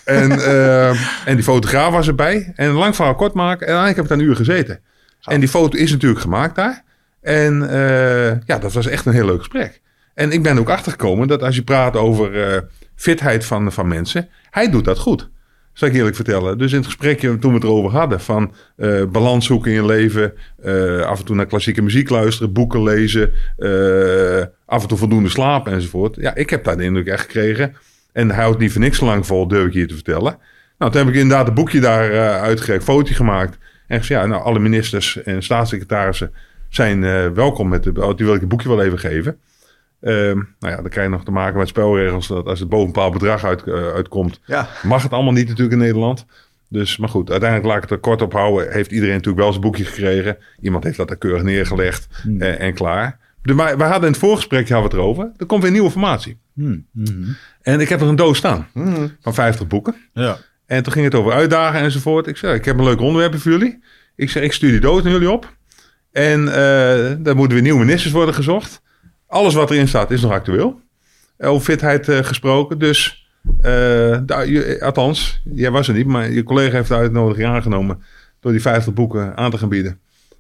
en, 0.04 0.32
eh, 0.32 0.90
en 1.28 1.36
die 1.36 1.44
fotograaf 1.44 1.92
was 1.92 2.08
erbij. 2.08 2.54
En 2.56 2.70
lang 2.70 2.96
verhaal 2.96 3.16
kort 3.16 3.34
maken. 3.34 3.68
En 3.68 3.74
eigenlijk 3.74 3.96
heb 3.96 4.06
ik 4.06 4.10
daar 4.10 4.20
een 4.20 4.26
uur 4.26 4.36
gezeten. 4.36 4.80
En 5.22 5.40
die 5.40 5.50
foto 5.50 5.78
is 5.78 5.92
natuurlijk 5.92 6.22
gemaakt 6.22 6.56
daar. 6.56 6.84
En 7.22 7.70
eh, 7.70 8.40
ja, 8.46 8.58
dat 8.60 8.74
was 8.74 8.88
echt 8.88 9.06
een 9.06 9.14
heel 9.14 9.26
leuk 9.26 9.38
gesprek. 9.38 9.82
En 10.14 10.32
ik 10.32 10.44
ben 10.44 10.58
ook 10.58 10.70
achtergekomen 10.70 11.28
dat 11.28 11.44
als 11.44 11.56
je 11.56 11.64
praat 11.64 11.96
over 11.96 12.44
eh, 12.44 12.62
fitheid 12.96 13.46
van, 13.46 13.72
van 13.72 13.88
mensen, 13.88 14.30
hij 14.50 14.70
doet 14.70 14.86
dat 14.86 15.00
goed. 15.00 15.30
Zal 15.76 15.88
ik 15.88 15.94
eerlijk 15.94 16.16
vertellen. 16.16 16.58
Dus 16.58 16.72
in 16.72 16.78
het 16.78 16.86
gesprekje 16.86 17.40
toen 17.40 17.52
we 17.52 17.58
het 17.58 17.66
erover 17.66 17.92
hadden 17.92 18.22
van 18.22 18.54
eh, 18.76 19.04
balans 19.06 19.46
zoeken 19.46 19.72
in 19.72 19.78
je 19.78 19.86
leven, 19.86 20.34
eh, 20.62 21.02
af 21.02 21.20
en 21.20 21.26
toe 21.26 21.36
naar 21.36 21.46
klassieke 21.46 21.82
muziek 21.82 22.10
luisteren, 22.10 22.54
boeken 22.54 22.84
lezen, 22.84 23.32
eh, 23.58 24.44
af 24.66 24.82
en 24.82 24.88
toe 24.88 24.98
voldoende 24.98 25.30
slapen 25.30 25.72
enzovoort. 25.72 26.16
Ja, 26.16 26.36
ik 26.36 26.50
heb 26.50 26.64
daar 26.64 26.78
de 26.78 26.84
indruk 26.84 27.08
echt 27.08 27.22
gekregen. 27.22 27.76
En 28.12 28.32
hij 28.32 28.44
houdt 28.44 28.60
niet 28.60 28.72
voor 28.72 28.82
niks 28.82 29.00
lang 29.00 29.26
vol, 29.26 29.48
durf 29.48 29.68
ik 29.68 29.74
hier 29.74 29.88
te 29.88 29.94
vertellen. 29.94 30.38
Nou, 30.78 30.92
toen 30.92 31.02
heb 31.06 31.14
ik 31.14 31.20
inderdaad 31.20 31.48
een 31.48 31.54
boekje 31.54 31.80
daar 31.80 32.40
uitgereikt, 32.40 32.84
foto 32.84 33.14
gemaakt. 33.14 33.58
En 33.88 34.00
gezegd, 34.00 34.22
ja, 34.22 34.28
nou, 34.28 34.44
alle 34.44 34.60
ministers 34.60 35.24
en 35.24 35.44
staatssecretarissen 35.44 36.34
zijn 36.70 37.02
welkom 37.34 37.70
met 37.70 37.84
de, 37.84 38.14
die 38.16 38.26
wil 38.26 38.36
ik 38.36 38.42
een 38.42 38.48
boekje 38.48 38.70
wel 38.70 38.84
even 38.84 39.00
geven. 39.00 39.38
Ehm, 40.06 40.36
nou 40.60 40.74
ja, 40.74 40.76
dan 40.76 40.90
krijg 40.90 41.08
je 41.08 41.14
nog 41.14 41.24
te 41.26 41.32
maken 41.32 41.58
met 41.58 41.68
spelregels. 41.68 42.28
Dat 42.28 42.46
als 42.46 42.60
het 42.60 42.70
boven 42.70 42.86
een 42.88 42.92
bepaald 42.94 43.14
bedrag 43.14 43.44
uit, 43.46 43.64
eh, 43.64 43.74
uitkomt, 43.74 44.40
Ja. 44.46 44.68
mag 44.84 45.04
het 45.04 45.12
allemaal 45.12 45.34
niet 45.34 45.48
natuurlijk 45.48 45.76
in 45.76 45.82
Nederland. 45.82 46.26
Dus, 46.70 46.98
maar 46.98 47.10
goed, 47.10 47.30
uiteindelijk 47.32 47.70
laat 47.70 47.78
ik 47.84 47.90
het 47.90 47.92
er 47.92 47.98
kort 47.98 48.22
op 48.22 48.34
houden. 48.34 48.72
Heeft 48.72 48.92
iedereen 48.92 49.14
natuurlijk 49.16 49.44
wel 49.44 49.52
zijn 49.52 49.64
boekje 49.64 49.86
gekregen. 49.86 50.38
Iemand 50.62 50.84
heeft 50.84 50.98
dat 50.98 51.10
er 51.10 51.18
keurig 51.18 51.44
neergelegd 51.44 52.08
eh, 52.40 52.60
en 52.62 52.74
klaar. 52.74 53.20
De, 53.42 53.54
maar 53.54 53.78
we 53.78 53.84
hadden 53.84 54.02
in 54.04 54.12
het 54.12 54.18
voorgesprek 54.18 54.70
hadden 54.70 54.90
we 54.90 54.96
het 54.96 55.06
erover. 55.06 55.32
Er 55.38 55.46
komt 55.46 55.62
weer 55.62 55.72
nieuwe 55.72 55.88
informatie. 55.88 56.38
Hmm, 56.54 56.86
mhm. 56.92 57.24
En 57.62 57.80
ik 57.80 57.90
heb 57.90 58.02
er 58.02 58.08
een 58.08 58.16
doos 58.16 58.38
staan 58.38 58.68
van 59.22 59.34
50 59.34 59.68
boeken. 59.68 59.96
Ja. 60.14 60.38
En 60.66 60.84
toen 60.84 60.94
ging 60.94 61.06
het 61.06 61.16
over 61.16 61.32
uitdagen 61.32 61.80
enzovoort. 61.80 62.28
Ik 62.28 62.38
zei, 62.38 62.54
ik 62.56 62.66
heb 62.66 62.78
een 62.78 62.84
leuk 62.84 63.00
onderwerp 63.02 63.40
voor 63.40 63.52
jullie. 63.52 63.84
Ik 64.16 64.30
zeg, 64.30 64.44
ik 64.44 64.54
stuur 64.54 64.72
die 64.72 64.80
doos 64.80 65.04
naar 65.04 65.12
jullie 65.12 65.32
op. 65.32 65.54
En 66.12 66.48
eh 66.48 67.12
dan 67.20 67.36
moeten 67.36 67.54
weer 67.54 67.62
nieuwe 67.62 67.80
ministers 67.86 68.14
worden 68.14 68.36
gezocht. 68.36 68.82
Alles 69.28 69.54
wat 69.54 69.72
erin 69.72 69.88
staat 69.88 70.12
is 70.12 70.22
nog 70.22 70.32
actueel. 70.32 70.80
Over 71.40 71.66
fitheid 71.66 72.10
eh, 72.10 72.18
gesproken. 72.24 72.80
Dus, 72.80 73.28
eh, 73.62 74.18
daar- 74.26 74.48
je- 74.48 74.78
althans, 74.82 75.42
jij 75.44 75.72
was 75.72 75.88
er 75.88 75.94
niet, 75.94 76.06
maar 76.08 76.32
je 76.32 76.44
collega 76.44 76.76
heeft 76.76 76.88
de 76.88 76.96
uitnodiging 76.96 77.48
aangenomen 77.48 78.04
door 78.40 78.52
die 78.52 78.62
50 78.62 78.94
boeken 78.94 79.38
aan 79.38 79.52
te 79.52 79.58
gaan 79.58 79.70
bieden 79.70 80.00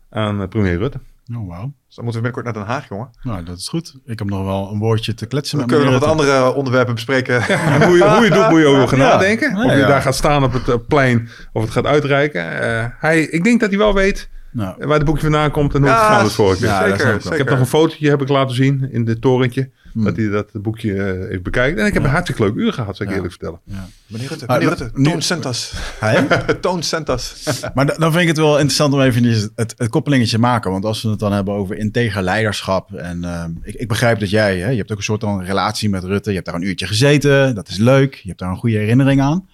aan 0.09 0.47
premier 0.49 0.77
Rutte. 0.77 0.99
Oh, 1.35 1.47
wauw. 1.47 1.73
Dus 1.87 1.95
dan 1.95 2.03
moeten 2.05 2.21
we 2.23 2.27
binnenkort 2.29 2.45
naar 2.45 2.53
Den 2.53 2.73
Haag, 2.73 2.89
jongen. 2.89 3.09
Nou, 3.23 3.43
dat 3.43 3.57
is 3.57 3.67
goed. 3.67 3.95
Ik 4.05 4.19
heb 4.19 4.27
nog 4.29 4.43
wel 4.43 4.69
een 4.71 4.79
woordje 4.79 5.13
te 5.13 5.25
kletsen 5.25 5.57
Dan 5.57 5.67
met 5.67 5.75
kunnen 5.77 5.93
we 5.93 5.99
nog 5.99 6.09
wat 6.09 6.19
andere 6.19 6.53
onderwerpen 6.53 6.93
bespreken. 6.93 7.41
En 7.47 7.83
hoe, 7.87 7.97
je, 7.97 8.09
hoe 8.09 8.23
je 8.23 8.29
doet, 8.31 8.49
moet 8.49 8.59
je 8.59 8.65
over 8.65 8.87
gaan 8.87 8.99
Ja. 9.07 9.07
nadenken. 9.07 9.55
Ja, 9.55 9.63
of 9.65 9.71
je 9.71 9.77
ja. 9.77 9.87
daar 9.87 10.01
gaat 10.01 10.15
staan 10.15 10.43
op 10.43 10.53
het 10.53 10.87
plein 10.87 11.29
of 11.53 11.61
het 11.61 11.71
gaat 11.71 11.85
uitreiken. 11.85 12.61
Eh, 12.61 12.85
hij, 12.99 13.21
ik 13.21 13.43
denk 13.43 13.59
dat 13.59 13.69
hij 13.69 13.77
wel 13.77 13.93
weet 13.93 14.29
Nou, 14.55 14.75
waar 14.87 14.95
het 14.97 15.05
boekje 15.05 15.21
vandaan 15.21 15.51
komt 15.51 15.73
en 15.73 15.79
hoe 15.81 15.89
het 15.89 15.97
Ja, 15.99 16.05
gegaan 16.07 16.25
is 16.25 16.33
vorige 16.33 16.57
keer. 16.59 16.67
ja, 16.67 16.79
zeker, 16.81 16.93
ik 16.95 17.01
wel. 17.01 17.13
zeker. 17.13 17.31
Ik 17.31 17.37
heb 17.37 17.49
nog 17.49 17.59
een 17.59 17.65
fotootje 17.65 18.09
heb 18.09 18.21
ik 18.21 18.27
laten 18.29 18.55
zien 18.55 18.87
in 18.91 19.05
dit 19.05 19.21
torentje. 19.21 19.69
Hmm. 19.93 20.03
Dat 20.03 20.15
hij 20.15 20.29
dat 20.29 20.51
boekje 20.53 20.93
eh, 21.03 21.29
heeft 21.29 21.43
bekijkt. 21.43 21.79
En 21.79 21.85
ik 21.85 21.93
heb 21.93 22.03
een 22.03 22.09
hartstikke 22.09 22.43
leuk 22.43 22.55
uur 22.55 22.73
gehad, 22.73 22.95
zal 22.95 23.05
ik 23.05 23.11
Ja. 23.11 23.17
eerlijk 23.17 23.33
vertellen. 23.39 23.59
ja. 23.63 23.87
Meneer 24.07 24.27
Rutte, 24.27 24.45
Maar 24.45 24.59
meneer 24.59 24.77
Rutte. 24.77 25.01
Toon 25.03 25.21
Sentas. 25.21 25.73
Hè? 25.99 26.25
Toon 26.59 26.83
Sentas. 26.83 27.43
Maar 27.75 27.85
da- 27.85 27.95
dan 27.97 28.09
vind 28.11 28.21
ik 28.21 28.27
het 28.27 28.37
wel 28.37 28.53
interessant 28.53 28.93
om 28.93 29.01
even 29.01 29.23
het, 29.23 29.51
het, 29.55 29.73
het 29.77 29.89
koppelingetje 29.89 30.35
te 30.35 30.39
maken. 30.41 30.71
Want 30.71 30.85
als 30.85 31.01
we 31.01 31.09
het 31.09 31.19
dan 31.19 31.31
hebben 31.31 31.53
over 31.53 31.77
integer 31.77 32.21
leiderschap. 32.21 32.93
En 32.93 33.23
ehm, 33.23 33.51
ik, 33.63 33.73
ik 33.75 33.87
begrijp 33.87 34.19
dat 34.19 34.29
jij, 34.29 34.57
hè, 34.57 34.69
je 34.69 34.77
hebt 34.77 34.91
ook 34.91 34.97
een 34.97 35.03
soort 35.03 35.21
van 35.23 35.43
relatie 35.43 35.89
met 35.89 36.03
Rutte. 36.03 36.29
Je 36.29 36.35
hebt 36.35 36.47
daar 36.47 36.55
een 36.55 36.67
uurtje 36.67 36.87
gezeten. 36.87 37.55
Dat 37.55 37.67
is 37.67 37.77
leuk. 37.77 38.15
Je 38.15 38.27
hebt 38.27 38.39
daar 38.39 38.49
een 38.49 38.57
goede 38.57 38.77
herinnering 38.77 39.21
aan. 39.21 39.47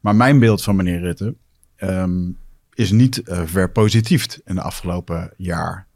Maar 0.00 0.16
mijn 0.16 0.38
beeld 0.38 0.62
van 0.62 0.76
meneer 0.76 1.00
Rutte 1.00 1.34
ehm, 1.76 2.18
is 2.76 2.90
niet 2.90 3.22
eh 3.22 3.40
verpositiefd 3.44 4.40
in 4.44 4.54
de 4.54 4.60
afgelopen 4.60 5.32
jaar. 5.36 5.86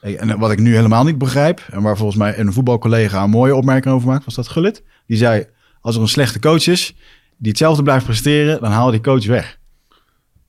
En 0.00 0.38
wat 0.38 0.50
ik 0.50 0.58
nu 0.58 0.74
helemaal 0.74 1.04
niet 1.04 1.18
begrijp, 1.18 1.66
en 1.70 1.82
waar 1.82 1.96
volgens 1.96 2.18
mij 2.18 2.38
een 2.38 2.52
voetbalcollega 2.52 3.22
een 3.22 3.30
mooie 3.30 3.54
opmerking 3.54 3.94
over 3.94 4.08
maakt, 4.08 4.24
was 4.24 4.34
dat 4.34 4.48
Gullit. 4.48 4.82
Die 5.06 5.16
zei, 5.16 5.46
als 5.80 5.94
er 5.94 6.00
een 6.00 6.08
slechte 6.08 6.38
coach 6.38 6.66
is, 6.66 6.96
die 7.36 7.48
hetzelfde 7.50 7.82
blijft 7.82 8.04
presteren, 8.04 8.60
dan 8.60 8.70
haal 8.70 8.90
die 8.90 9.00
coach 9.00 9.26
weg. 9.26 9.58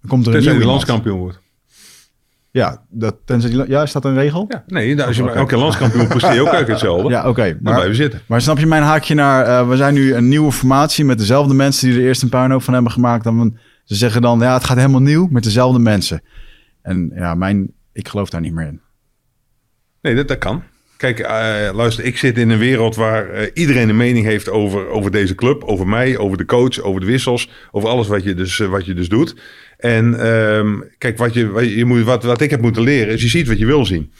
Dan 0.01 0.10
komt 0.10 0.27
er 0.27 0.36
een 0.36 0.41
nieuwe 0.41 0.65
landskampioen 0.65 1.19
wordt. 1.19 1.39
Ja, 2.51 2.86
dat, 2.89 3.15
tenzij 3.25 3.50
die, 3.50 3.67
ja, 3.67 3.81
is 3.81 3.91
dat 3.91 4.05
een 4.05 4.13
regel? 4.13 4.46
Ja, 4.48 4.63
nee, 4.67 5.03
als 5.03 5.15
je 5.15 5.24
Oké. 5.24 5.31
elke 5.31 5.58
landskampioen 5.58 6.08
presteer 6.08 6.34
je 6.34 6.41
ook 6.41 6.67
hetzelfde. 6.67 7.10
Ja, 7.10 7.29
oké. 7.29 7.58
Maar, 7.62 7.93
zitten. 7.93 8.22
maar 8.27 8.41
snap 8.41 8.60
je 8.60 8.65
mijn 8.65 8.84
haakje 8.84 9.13
naar... 9.13 9.46
eh, 9.46 9.69
we 9.69 9.77
zijn 9.77 9.93
nu 9.93 10.13
een 10.13 10.27
nieuwe 10.27 10.51
formatie 10.51 11.05
met 11.05 11.17
dezelfde 11.17 11.53
mensen... 11.53 11.89
die 11.89 12.00
er 12.00 12.05
eerst 12.05 12.22
een 12.22 12.29
puinhoop 12.29 12.63
van 12.63 12.74
hebben 12.74 12.91
gemaakt. 12.91 13.24
Dan, 13.24 13.58
ze 13.89 13.96
zeggen 13.96 14.22
dan, 14.22 14.39
ja, 14.39 14.53
het 14.53 14.63
gaat 14.63 14.77
helemaal 14.77 15.01
nieuw 15.01 15.27
met 15.31 15.43
dezelfde 15.43 15.79
mensen. 15.79 16.22
En 16.81 17.12
ja, 17.15 17.36
mijn, 17.36 17.72
ik 17.93 18.08
geloof 18.08 18.29
daar 18.29 18.41
niet 18.41 18.53
meer 18.53 18.67
in. 18.67 18.81
Nee, 20.01 20.15
dat, 20.15 20.27
dat 20.27 20.38
kan. 20.38 20.63
Kijk, 20.98 21.19
eh, 21.19 21.69
luister, 21.74 22.03
ik 22.03 22.17
zit 22.17 22.38
in 22.38 22.50
een 22.50 22.58
wereld 22.58 22.96
waar 22.96 23.29
eh, 23.29 23.48
iedereen 23.53 23.89
een 23.89 23.98
mening 23.98 24.25
heeft 24.25 24.50
over, 24.50 24.88
over 24.88 25.12
deze 25.12 25.36
club, 25.36 25.63
over 25.63 25.88
mij, 25.88 26.17
over 26.17 26.38
de 26.38 26.46
coach, 26.46 26.81
over 26.81 27.01
de 27.01 27.05
wissels, 27.05 27.50
over 27.72 27.89
alles 27.89 28.08
wat 28.08 28.24
je 28.24 28.34
dus, 28.34 28.60
eh, 28.60 28.67
wat 28.67 28.86
je 28.86 28.93
dus 28.93 29.10
doet. 29.10 29.36
En 29.77 30.19
ehm, 30.19 30.79
kijk, 30.98 31.17
wat, 31.17 31.34
je, 31.34 31.50
wat, 31.50 31.74
je 31.74 31.86
moet, 31.86 32.03
wat, 32.03 32.24
wat 32.24 32.41
ik 32.41 32.50
heb 32.50 32.62
moeten 32.62 32.84
leren, 32.84 33.13
is 33.13 33.22
je 33.22 33.27
ziet 33.27 33.48
wat 33.48 33.58
je 33.58 33.65
wil 33.65 33.86
zien. 33.86 34.12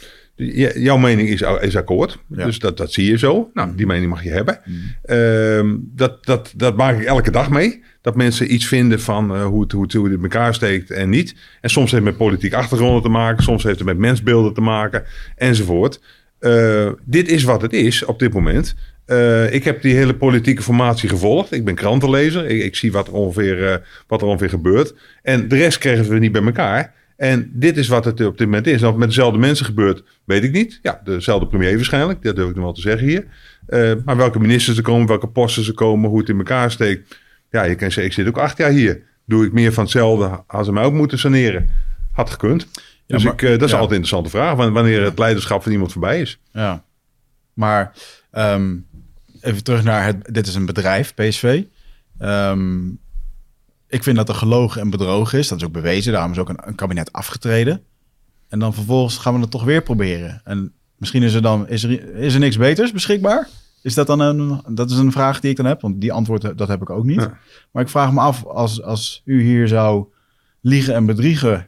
Jouw 0.76 0.98
mening 0.98 1.30
is, 1.30 1.44
is 1.62 1.76
akkoord, 1.76 2.18
Ja. 2.28 2.46
dus 2.46 2.60
dat, 2.60 2.78
dat 2.78 2.92
zie 2.94 3.10
je 3.10 3.18
zo. 3.18 3.50
Nou, 3.54 3.76
die 3.76 3.86
mening 3.86 4.10
mag 4.10 4.24
je 4.24 4.30
hebben. 4.30 4.60
Ehm, 5.04 5.76
dat, 5.80 6.26
dat, 6.26 6.54
dat 6.56 6.78
maak 6.78 7.00
ik 7.00 7.06
elke 7.06 7.32
dag 7.32 7.50
mee. 7.50 7.84
Dat 8.02 8.16
mensen 8.16 8.54
iets 8.54 8.68
vinden 8.68 9.02
van 9.02 9.36
eh, 9.36 9.46
hoe, 9.46 9.62
het, 9.62 9.72
hoe, 9.72 9.84
het, 9.84 9.94
hoe 9.94 10.06
het 10.06 10.14
in 10.18 10.22
elkaar 10.22 10.54
steekt 10.54 10.92
en 10.92 11.10
niet. 11.10 11.36
En 11.62 11.70
soms 11.70 11.92
heeft 11.92 12.04
het 12.06 12.18
met 12.18 12.28
politiek 12.28 12.54
achtergronden 12.54 13.02
te 13.02 13.10
maken. 13.10 13.44
Soms 13.44 13.64
heeft 13.64 13.78
het 13.78 13.88
met 13.88 13.98
mensbeelden 13.98 14.54
te 14.54 14.62
maken. 14.62 15.04
Enzovoort. 15.36 16.02
eh, 16.40 16.92
dit 17.06 17.28
is 17.30 17.44
wat 17.44 17.62
het 17.62 17.74
is 17.74 18.06
op 18.06 18.20
dit 18.20 18.34
moment. 18.34 18.76
Eh, 19.06 19.54
ik 19.54 19.64
heb 19.64 19.82
die 19.82 19.96
hele 19.96 20.16
politieke 20.16 20.62
formatie 20.62 21.10
gevolgd. 21.10 21.52
Ik 21.52 21.66
ben 21.66 21.76
krantenlezer. 21.76 22.46
Ik, 22.46 22.64
ik 22.64 22.76
zie 22.76 22.92
wat 22.92 23.08
er, 23.08 23.14
ongeveer, 23.14 23.82
wat 24.08 24.22
er 24.22 24.28
ongeveer 24.28 24.50
gebeurt. 24.50 24.94
En 25.22 25.48
de 25.48 25.56
rest 25.56 25.78
krijgen 25.78 26.10
we 26.10 26.20
niet 26.20 26.32
bij 26.32 26.44
elkaar. 26.44 26.94
En 27.20 27.50
dit 27.54 27.78
is 27.78 27.88
wat 27.88 28.06
het 28.06 28.26
op 28.26 28.38
dit 28.38 28.48
moment 28.48 28.68
is. 28.68 28.82
Of 28.84 28.90
het 28.90 28.98
met 28.98 29.08
dezelfde 29.08 29.40
mensen 29.40 29.66
gebeurt, 29.66 30.04
weet 30.26 30.44
ik 30.44 30.52
niet. 30.52 30.80
Ja, 30.82 31.02
dezelfde 31.04 31.48
premier 31.48 31.76
waarschijnlijk. 31.76 32.24
Dat 32.24 32.36
durf 32.36 32.50
ik 32.50 32.56
nog 32.56 32.64
wel 32.64 32.74
te 32.74 32.82
zeggen 32.82 33.08
hier. 33.08 33.26
Eh, 33.68 33.92
maar 34.06 34.18
welke 34.18 34.40
ministers 34.40 34.78
er 34.78 34.84
komen, 34.84 35.08
welke 35.08 35.28
posten 35.28 35.64
ze 35.64 35.74
komen, 35.74 36.10
hoe 36.10 36.20
het 36.20 36.30
in 36.30 36.38
elkaar 36.38 36.72
steekt. 36.72 37.20
Ja, 37.52 37.64
je 37.64 37.76
kan 37.76 37.88
zeggen, 37.92 38.04
ik 38.06 38.14
zit 38.14 38.28
ook 38.28 38.38
acht 38.38 38.58
jaar 38.58 38.70
hier. 38.72 39.02
Doe 39.26 39.46
ik 39.46 39.52
meer 39.54 39.74
van 39.74 39.84
hetzelfde 39.84 40.44
als 40.48 40.66
ze 40.66 40.74
mij 40.74 40.84
ook 40.84 40.94
moeten 40.94 41.20
saneren? 41.20 41.70
Had 42.12 42.30
gekund. 42.30 42.68
Dus 43.08 43.24
maar- 43.24 43.34
ik, 43.34 43.42
eh, 43.42 43.50
dat 43.50 43.62
is 43.62 43.72
ja. 43.72 43.78
altijd 43.78 44.00
een 44.00 44.04
interessante 44.06 44.30
vraag. 44.30 44.56
wan- 44.56 44.74
Wanneer 44.74 45.04
het 45.04 45.20
leiderschap 45.20 45.64
van 45.64 45.72
iemand 45.72 45.92
voorbij 45.92 46.22
is. 46.22 46.40
Ja. 46.52 46.84
Maar 47.54 47.94
ehm, 48.32 48.76
even 49.42 49.64
terug 49.64 49.84
naar 49.84 50.06
het. 50.06 50.34
Dit 50.34 50.48
is 50.48 50.56
een 50.56 50.66
bedrijf, 50.66 51.14
PSV. 51.14 51.64
Ehm, 52.20 52.80
ik 53.90 54.04
vind 54.04 54.18
dat 54.18 54.30
er 54.30 54.36
gelogen 54.36 54.82
en 54.82 54.90
bedrogen 54.90 55.40
is. 55.40 55.48
Dat 55.48 55.58
is 55.58 55.66
ook 55.66 55.72
bewezen. 55.72 56.14
Daarom 56.14 56.32
is 56.32 56.38
ook 56.38 56.50
een, 56.50 56.60
een 56.62 56.76
kabinet 56.76 57.14
afgetreden. 57.14 57.84
En 58.48 58.60
dan 58.60 58.74
vervolgens 58.74 59.18
gaan 59.18 59.34
we 59.34 59.40
het 59.40 59.52
toch 59.52 59.64
weer 59.64 59.82
proberen. 59.82 60.42
En 60.44 60.74
misschien 60.98 61.24
is 61.24 61.34
er 61.34 61.42
dan 61.42 61.68
is 61.68 61.84
er, 61.84 62.16
is 62.16 62.34
er 62.34 62.40
niks 62.40 62.58
beters 62.58 62.92
beschikbaar. 62.92 63.48
Is 63.82 63.94
dat 63.94 64.08
dan 64.08 64.20
een, 64.20 64.62
dat 64.68 64.92
is 64.92 64.98
een 64.98 65.12
vraag 65.12 65.40
die 65.40 65.50
ik 65.50 65.58
dan 65.58 65.66
heb, 65.66 65.82
want 65.82 66.02
die 66.02 66.14
antwoord 66.14 66.58
dat 66.58 66.68
heb 66.68 66.82
ik 66.82 66.90
ook 66.90 67.04
niet. 67.04 67.22
Ja. 67.22 67.38
Maar 67.72 67.84
ik 67.84 67.90
vraag 67.90 68.12
me 68.12 68.20
af, 68.20 68.46
als, 68.46 68.84
als 68.84 69.22
u 69.26 69.42
hier 69.42 69.68
zou 69.68 70.06
liegen 70.62 70.94
en 70.94 71.06
bedriegen 71.06 71.68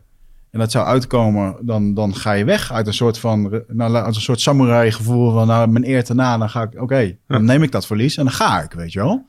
en 0.51 0.59
dat 0.59 0.71
zou 0.71 0.85
uitkomen, 0.85 1.55
dan, 1.61 1.93
dan 1.93 2.15
ga 2.15 2.31
je 2.31 2.45
weg 2.45 2.71
uit 2.71 2.87
een 2.87 2.93
soort 2.93 3.17
van, 3.17 3.63
nou, 3.67 3.95
uit 3.95 4.15
een 4.15 4.21
soort 4.21 4.41
samurai 4.41 4.91
gevoel 4.91 5.31
van, 5.31 5.47
nou, 5.47 5.67
mijn 5.67 5.87
eer 5.87 6.03
te 6.03 6.13
na, 6.13 6.37
dan 6.37 6.49
ga 6.49 6.61
ik, 6.61 6.81
oké, 6.81 7.17
dan 7.27 7.45
neem 7.45 7.63
ik 7.63 7.71
dat 7.71 7.85
verlies 7.85 8.17
en 8.17 8.23
dan 8.23 8.33
ga 8.33 8.61
ik, 8.61 8.71
weet 8.71 8.91
je 8.91 8.99
wel. 8.99 9.25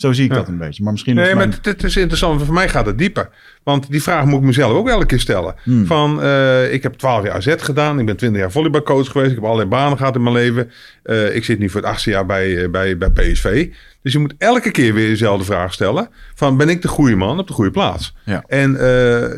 Zo 0.00 0.12
zie 0.12 0.24
ik 0.24 0.30
Ja. 0.30 0.36
dat 0.36 0.48
een 0.48 0.58
beetje. 0.58 0.82
Maar 0.82 0.92
misschien 0.92 1.18
is 1.18 1.24
Nee, 1.24 1.34
maar 1.34 1.46
mijn- 1.48 1.56
het, 1.62 1.64
het 1.66 1.82
is 1.84 1.96
interessant. 1.96 2.42
Voor 2.42 2.54
mij 2.54 2.68
gaat 2.68 2.86
het 2.86 2.98
dieper. 2.98 3.28
Want 3.62 3.90
die 3.90 4.02
vraag 4.02 4.24
moet 4.24 4.40
ik 4.40 4.46
mezelf 4.46 4.72
ook 4.72 4.88
elke 4.88 5.06
keer 5.06 5.20
stellen. 5.20 5.54
Hmm. 5.62 5.86
Van, 5.86 6.22
eh, 6.22 6.72
ik 6.72 6.82
heb 6.82 6.94
12 6.94 7.24
jaar 7.24 7.34
AZ 7.34 7.54
gedaan. 7.58 7.98
Ik 7.98 8.06
ben 8.06 8.16
20 8.16 8.40
jaar 8.40 8.50
volleybalcoach 8.50 9.10
geweest. 9.10 9.30
Ik 9.30 9.34
heb 9.36 9.44
allerlei 9.44 9.68
banen 9.68 9.96
gehad 9.98 10.14
in 10.14 10.22
mijn 10.22 10.34
leven. 10.34 10.70
Eh, 11.02 11.34
ik 11.36 11.44
zit 11.44 11.58
nu 11.58 11.68
voor 11.70 11.80
het 11.80 11.90
achtste 11.90 12.10
jaar 12.10 12.26
bij, 12.26 12.62
eh, 12.62 12.70
bij, 12.70 12.98
bij 12.98 13.10
PSV. 13.10 13.68
Dus 14.02 14.12
je 14.12 14.18
moet 14.18 14.34
elke 14.38 14.70
keer 14.70 14.94
weer 14.94 15.08
dezelfde 15.08 15.44
vraag 15.44 15.72
stellen. 15.72 16.08
Van, 16.34 16.56
ben 16.56 16.68
ik 16.68 16.82
de 16.82 16.88
goede 16.88 17.16
man 17.16 17.38
op 17.38 17.46
de 17.46 17.52
goede 17.52 17.70
plaats? 17.70 18.14
Ja. 18.24 18.44
En 18.46 18.74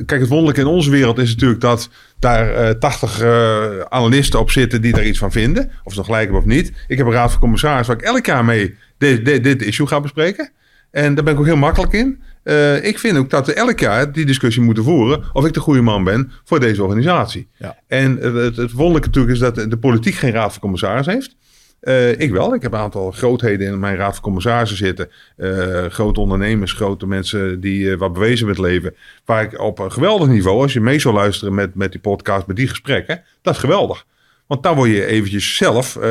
kijk, 0.07 0.21
het 0.21 0.28
wonderlijke 0.28 0.61
in 0.61 0.66
onze 0.66 0.90
wereld 0.90 1.19
is 1.19 1.31
natuurlijk 1.31 1.61
dat 1.61 1.88
daar 2.19 2.54
eh 2.54 2.71
80 2.71 3.21
eh, 3.21 3.78
analisten 3.88 4.40
op 4.40 4.50
zitten 4.50 4.83
die 4.83 4.92
daar 4.92 5.07
iets 5.07 5.19
van 5.19 5.33
vinden. 5.33 5.71
Of 5.85 5.92
ze 5.92 5.99
nog 5.99 6.07
gelijk 6.07 6.23
hebben 6.25 6.40
of 6.42 6.47
niet. 6.49 6.73
Ik 6.87 6.97
heb 6.99 7.07
een 7.07 7.12
raad 7.12 7.31
van 7.31 7.40
commissaris 7.40 7.87
waar 7.87 7.97
ik 7.97 8.02
elk 8.02 8.26
jaar 8.26 8.45
mee 8.45 8.76
dit, 9.02 9.25
dit, 9.25 9.44
dit 9.44 9.62
issue 9.62 9.87
ga 9.87 10.00
bespreken. 10.00 10.50
En 10.90 11.14
daar 11.14 11.25
ben 11.25 11.32
ik 11.32 11.38
ook 11.38 11.47
heel 11.47 11.56
makkelijk 11.56 11.92
in. 11.92 12.23
Eh, 12.42 12.85
ik 12.85 12.99
vind 12.99 13.16
ook 13.16 13.30
dat 13.30 13.47
we 13.47 13.54
elk 13.54 13.78
jaar 13.78 14.12
die 14.12 14.26
discussie 14.26 14.62
moeten 14.62 14.85
voeren 14.85 15.25
of 15.32 15.47
ik 15.47 15.52
de 15.52 15.61
goede 15.61 15.80
man 15.80 16.04
ben 16.04 16.32
voor 16.44 16.61
deze 16.61 16.82
organisatie. 16.82 17.49
Ja. 17.56 17.76
En 17.87 18.16
het, 18.16 18.56
het, 18.56 18.73
wonderlijke 18.73 19.09
natuurlijk 19.09 19.35
is 19.35 19.38
dat 19.38 19.71
de 19.71 19.78
politiek 19.78 20.14
geen 20.14 20.32
raad 20.32 20.52
van 20.52 20.61
commissaris 20.61 21.06
heeft. 21.06 21.37
Eh, 21.80 22.21
ik 22.21 22.30
wel. 22.30 22.54
Ik 22.54 22.62
heb 22.62 22.73
een 22.73 22.78
aantal 22.78 23.11
grootheden 23.11 23.66
in 23.66 23.78
mijn 23.78 23.97
raad 23.97 24.12
van 24.12 24.23
commissarissen 24.23 24.76
zitten. 24.76 25.11
Eh, 25.37 25.85
grote 25.85 26.21
ondernemers, 26.21 26.73
grote 26.73 27.06
mensen 27.06 27.61
die 27.61 27.97
wat 27.97 28.12
bewezen 28.12 28.47
met 28.47 28.59
leven. 28.59 28.94
Waar 29.25 29.42
ik 29.42 29.61
op 29.61 29.78
een 29.78 29.92
geweldig 29.92 30.28
niveau, 30.28 30.62
als 30.62 30.73
je 30.73 30.80
mee 30.80 30.99
zou 30.99 31.14
luisteren 31.14 31.54
met, 31.54 31.75
met 31.75 31.92
die 31.92 32.00
podcast, 32.00 32.47
met 32.47 32.56
die 32.56 32.68
gesprekken, 32.68 33.23
dat 33.42 33.54
is 33.54 33.61
geweldig. 33.61 34.06
Want 34.52 34.64
daar 34.64 34.75
word 34.75 34.90
je 34.90 35.06
eventjes 35.06 35.56
zelf, 35.56 35.97
eh, 35.97 36.02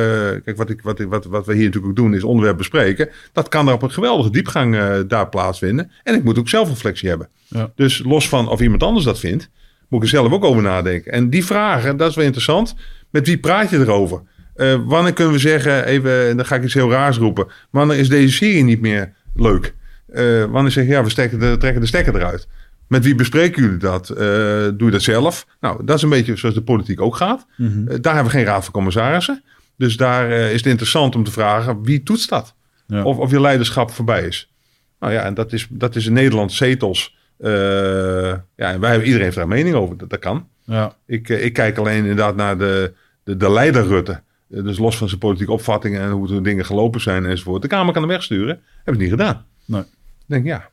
kijk 0.44 0.58
wat, 0.58 0.70
ik, 0.70 0.82
wat, 0.82 1.00
ik, 1.00 1.08
wat, 1.10 1.26
wat 1.26 1.46
we 1.46 1.54
hier 1.54 1.64
natuurlijk 1.64 1.92
ook 1.92 1.96
doen 1.96 2.14
is 2.14 2.24
onderwerp 2.24 2.58
bespreken. 2.58 3.10
Dat 3.34 3.48
kan 3.48 3.68
er 3.68 3.74
op 3.74 3.82
een 3.82 3.92
geweldige 3.92 4.30
diepgang 4.30 4.76
eh, 4.76 5.00
daar 5.08 5.30
plaatsvinden. 5.30 5.92
En 6.04 6.16
ik 6.16 6.24
moet 6.24 6.40
ook 6.40 6.50
zelfreflectie 6.50 7.10
hebben. 7.10 7.30
Ja. 7.48 7.72
Dus 7.76 8.04
los 8.04 8.30
van 8.30 8.50
of 8.50 8.62
iemand 8.62 8.84
anders 8.84 9.06
dat 9.06 9.20
vindt, 9.20 9.50
moet 9.88 10.00
ik 10.00 10.06
er 10.06 10.12
zelf 10.12 10.32
ook 10.32 10.44
over 10.44 10.62
nadenken. 10.62 11.12
En 11.12 11.30
die 11.30 11.46
vragen, 11.46 11.98
dat 11.98 12.10
is 12.10 12.16
wel 12.16 12.26
interessant. 12.26 12.76
Met 13.10 13.28
wie 13.28 13.38
praat 13.38 13.70
je 13.70 13.80
erover? 13.80 14.22
Eh, 14.56 14.80
wanneer 14.86 15.14
kunnen 15.14 15.34
we 15.34 15.40
zeggen, 15.40 15.86
even, 15.86 16.30
en 16.30 16.38
dan 16.38 16.46
ga 16.46 16.56
ik 16.56 16.64
iets 16.64 16.74
heel 16.74 16.92
raars 16.92 17.18
roepen. 17.18 17.48
Wanneer 17.70 17.98
is 17.98 18.10
deze 18.10 18.34
serie 18.34 18.64
niet 18.64 18.82
meer 18.82 19.14
leuk? 19.36 19.74
Wanneer 20.50 20.72
zeg 20.72 20.86
je, 20.86 20.92
ja, 20.92 21.04
we 21.04 21.38
de, 21.38 21.58
trekken 21.58 21.82
de 21.82 21.88
stekker 21.88 22.16
eruit. 22.16 22.48
Met 22.92 23.04
wie 23.04 23.16
bespreken 23.16 23.62
jullie 23.62 23.78
dat? 23.78 24.10
Eh, 24.10 24.18
doe 24.18 24.86
je 24.86 24.92
dat 24.92 25.02
zelf? 25.02 25.48
Nou, 25.60 25.86
dat 25.86 25.96
is 25.96 26.02
een 26.02 26.10
beetje 26.10 26.36
zoals 26.36 26.56
de 26.56 26.62
politiek 26.62 27.02
ook 27.02 27.16
gaat. 27.16 27.46
Mhm. 27.58 27.88
Eh, 27.88 27.98
daar 28.02 28.14
hebben 28.14 28.32
we 28.32 28.38
geen 28.38 28.48
raad 28.48 28.64
van 28.64 28.74
commissarissen. 28.74 29.44
Dus 29.78 29.98
daar 29.98 30.32
eh, 30.32 30.52
is 30.52 30.58
het 30.58 30.66
interessant 30.66 31.16
om 31.16 31.24
te 31.24 31.32
vragen, 31.32 31.84
wie 31.84 32.04
toetst 32.04 32.30
dat? 32.30 32.56
Ja. 32.88 33.04
Of, 33.04 33.18
of 33.18 33.32
je 33.32 33.42
leiderschap 33.42 33.92
voorbij 33.92 34.28
is. 34.28 34.52
Nou 35.00 35.14
ja, 35.14 35.22
en 35.22 35.34
dat 35.34 35.54
is, 35.54 35.68
dat 35.70 35.96
is 35.96 36.06
in 36.06 36.14
Nederland 36.14 36.52
zetels. 36.52 37.18
Ja, 37.38 37.50
en 38.56 38.80
wij 38.80 38.90
hebben, 38.90 39.04
iedereen 39.04 39.22
heeft 39.22 39.36
daar 39.36 39.48
mening 39.48 39.76
over. 39.76 39.98
Dat, 39.98 40.10
dat 40.10 40.20
kan. 40.20 40.48
ja. 40.64 40.96
Ik, 41.06 41.30
ik 41.30 41.54
kijk 41.54 41.78
alleen 41.78 41.98
inderdaad 41.98 42.36
naar 42.36 42.58
de, 42.58 42.94
de, 43.24 43.38
de 43.38 43.52
leider 43.52 43.88
Rutte. 43.88 44.22
Dus 44.48 44.78
los 44.78 44.98
van 44.98 45.08
zijn 45.08 45.20
politieke 45.20 45.52
opvattingen 45.52 46.02
en 46.02 46.10
hoe 46.10 46.28
de 46.28 46.42
dingen 46.42 46.66
gelopen 46.66 47.02
zijn 47.02 47.26
enzovoort. 47.26 47.62
De 47.62 47.68
Kamer 47.68 47.94
kan 47.94 48.02
hem 48.02 48.12
wegsturen. 48.12 48.62
Heb 48.84 48.94
ik 48.94 49.00
niet 49.00 49.10
gedaan. 49.10 49.46
Nee. 49.66 49.82
Ik 49.82 50.26
denk, 50.26 50.46
ja, 50.46 50.70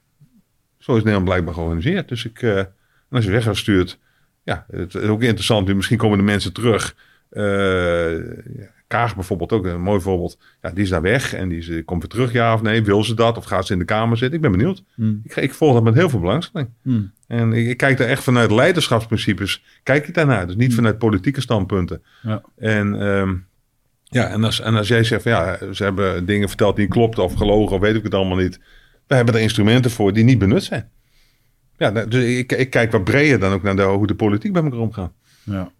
zo 0.88 0.96
is 0.96 1.02
Nederland 1.02 1.24
blijkbaar 1.24 1.54
georganiseerd. 1.54 2.08
Dus 2.08 2.24
ik, 2.24 2.42
eh, 2.42 2.58
en 2.58 2.70
als 3.10 3.24
je 3.24 3.30
weggestuurd, 3.30 3.98
ja, 4.42 4.66
het 4.70 4.94
is 4.94 5.00
ook 5.00 5.22
interessant. 5.22 5.74
Misschien 5.74 5.98
komen 5.98 6.18
de 6.18 6.24
mensen 6.24 6.52
terug. 6.52 6.96
Eh, 7.30 8.14
Kaag 8.88 9.14
bijvoorbeeld 9.14 9.52
ook, 9.52 9.64
een 9.64 9.80
mooi 9.80 10.00
voorbeeld. 10.00 10.38
Ja, 10.62 10.70
die 10.70 10.82
is 10.82 10.88
daar 10.88 11.02
weg 11.02 11.34
en 11.34 11.48
die 11.48 11.58
is, 11.58 11.84
komt 11.84 12.00
weer 12.00 12.10
terug, 12.10 12.32
ja 12.32 12.54
of 12.54 12.62
nee. 12.62 12.82
Wil 12.82 13.04
ze 13.04 13.14
dat 13.14 13.36
of 13.36 13.44
gaat 13.44 13.66
ze 13.66 13.72
in 13.72 13.78
de 13.78 13.84
Kamer 13.84 14.16
zitten? 14.16 14.36
Ik 14.36 14.42
ben 14.42 14.50
benieuwd. 14.50 14.82
Hmm. 14.94 15.20
Ik, 15.24 15.36
ik 15.36 15.54
volg 15.54 15.74
dat 15.74 15.82
met 15.82 15.94
heel 15.94 16.08
veel 16.08 16.20
belangstelling. 16.20 16.70
Hmm. 16.82 17.12
En 17.26 17.52
ik, 17.52 17.66
ik 17.66 17.76
kijk 17.76 17.98
daar 17.98 18.08
echt 18.08 18.22
vanuit 18.22 18.50
leiderschapsprincipes. 18.50 19.64
Kijk 19.82 20.08
ik 20.08 20.14
daarnaar. 20.14 20.46
Dus 20.46 20.56
niet 20.56 20.74
vanuit 20.74 20.98
politieke 20.98 21.40
standpunten. 21.40 22.02
Ja. 22.22 22.42
En, 22.56 23.00
ehm, 23.00 23.34
ja, 24.04 24.28
en, 24.28 24.44
als, 24.44 24.60
en 24.60 24.74
als 24.74 24.88
jij 24.88 25.04
zegt 25.04 25.22
van 25.22 25.32
ja, 25.32 25.58
ze 25.72 25.84
hebben 25.84 26.26
dingen 26.26 26.48
verteld 26.48 26.76
die 26.76 26.88
klopt 26.88 27.18
of 27.18 27.34
gelogen 27.34 27.76
of 27.76 27.82
weet 27.82 27.96
ik 27.96 28.02
het 28.02 28.14
allemaal 28.14 28.36
niet. 28.36 28.60
We 29.08 29.14
hebben 29.14 29.34
er 29.34 29.40
instrumenten 29.40 29.90
voor 29.90 30.12
die 30.12 30.24
niet 30.24 30.38
benut 30.38 30.62
zijn. 30.64 30.90
Ja, 31.76 31.90
nou, 31.90 32.08
dus 32.08 32.24
ik, 32.24 32.52
ik 32.52 32.70
kijk 32.70 32.92
wat 32.92 33.04
breder 33.04 33.38
dan 33.38 33.52
ook 33.52 33.62
naar 33.62 33.76
de, 33.76 33.82
hoe 33.82 34.06
de 34.06 34.14
politiek 34.14 34.52
bij 34.52 34.62
elkaar 34.62 34.78
omgaat. 34.78 35.12
Ja. 35.44 35.72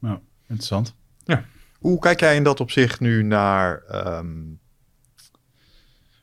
ja, 0.00 0.20
interessant. 0.42 0.94
Hoe 1.78 1.98
kijk 1.98 2.20
jij 2.20 2.36
in 2.36 2.42
dat 2.42 2.60
opzicht 2.60 3.00
nu 3.00 3.22
naar... 3.22 3.82
ehm, 3.82 4.28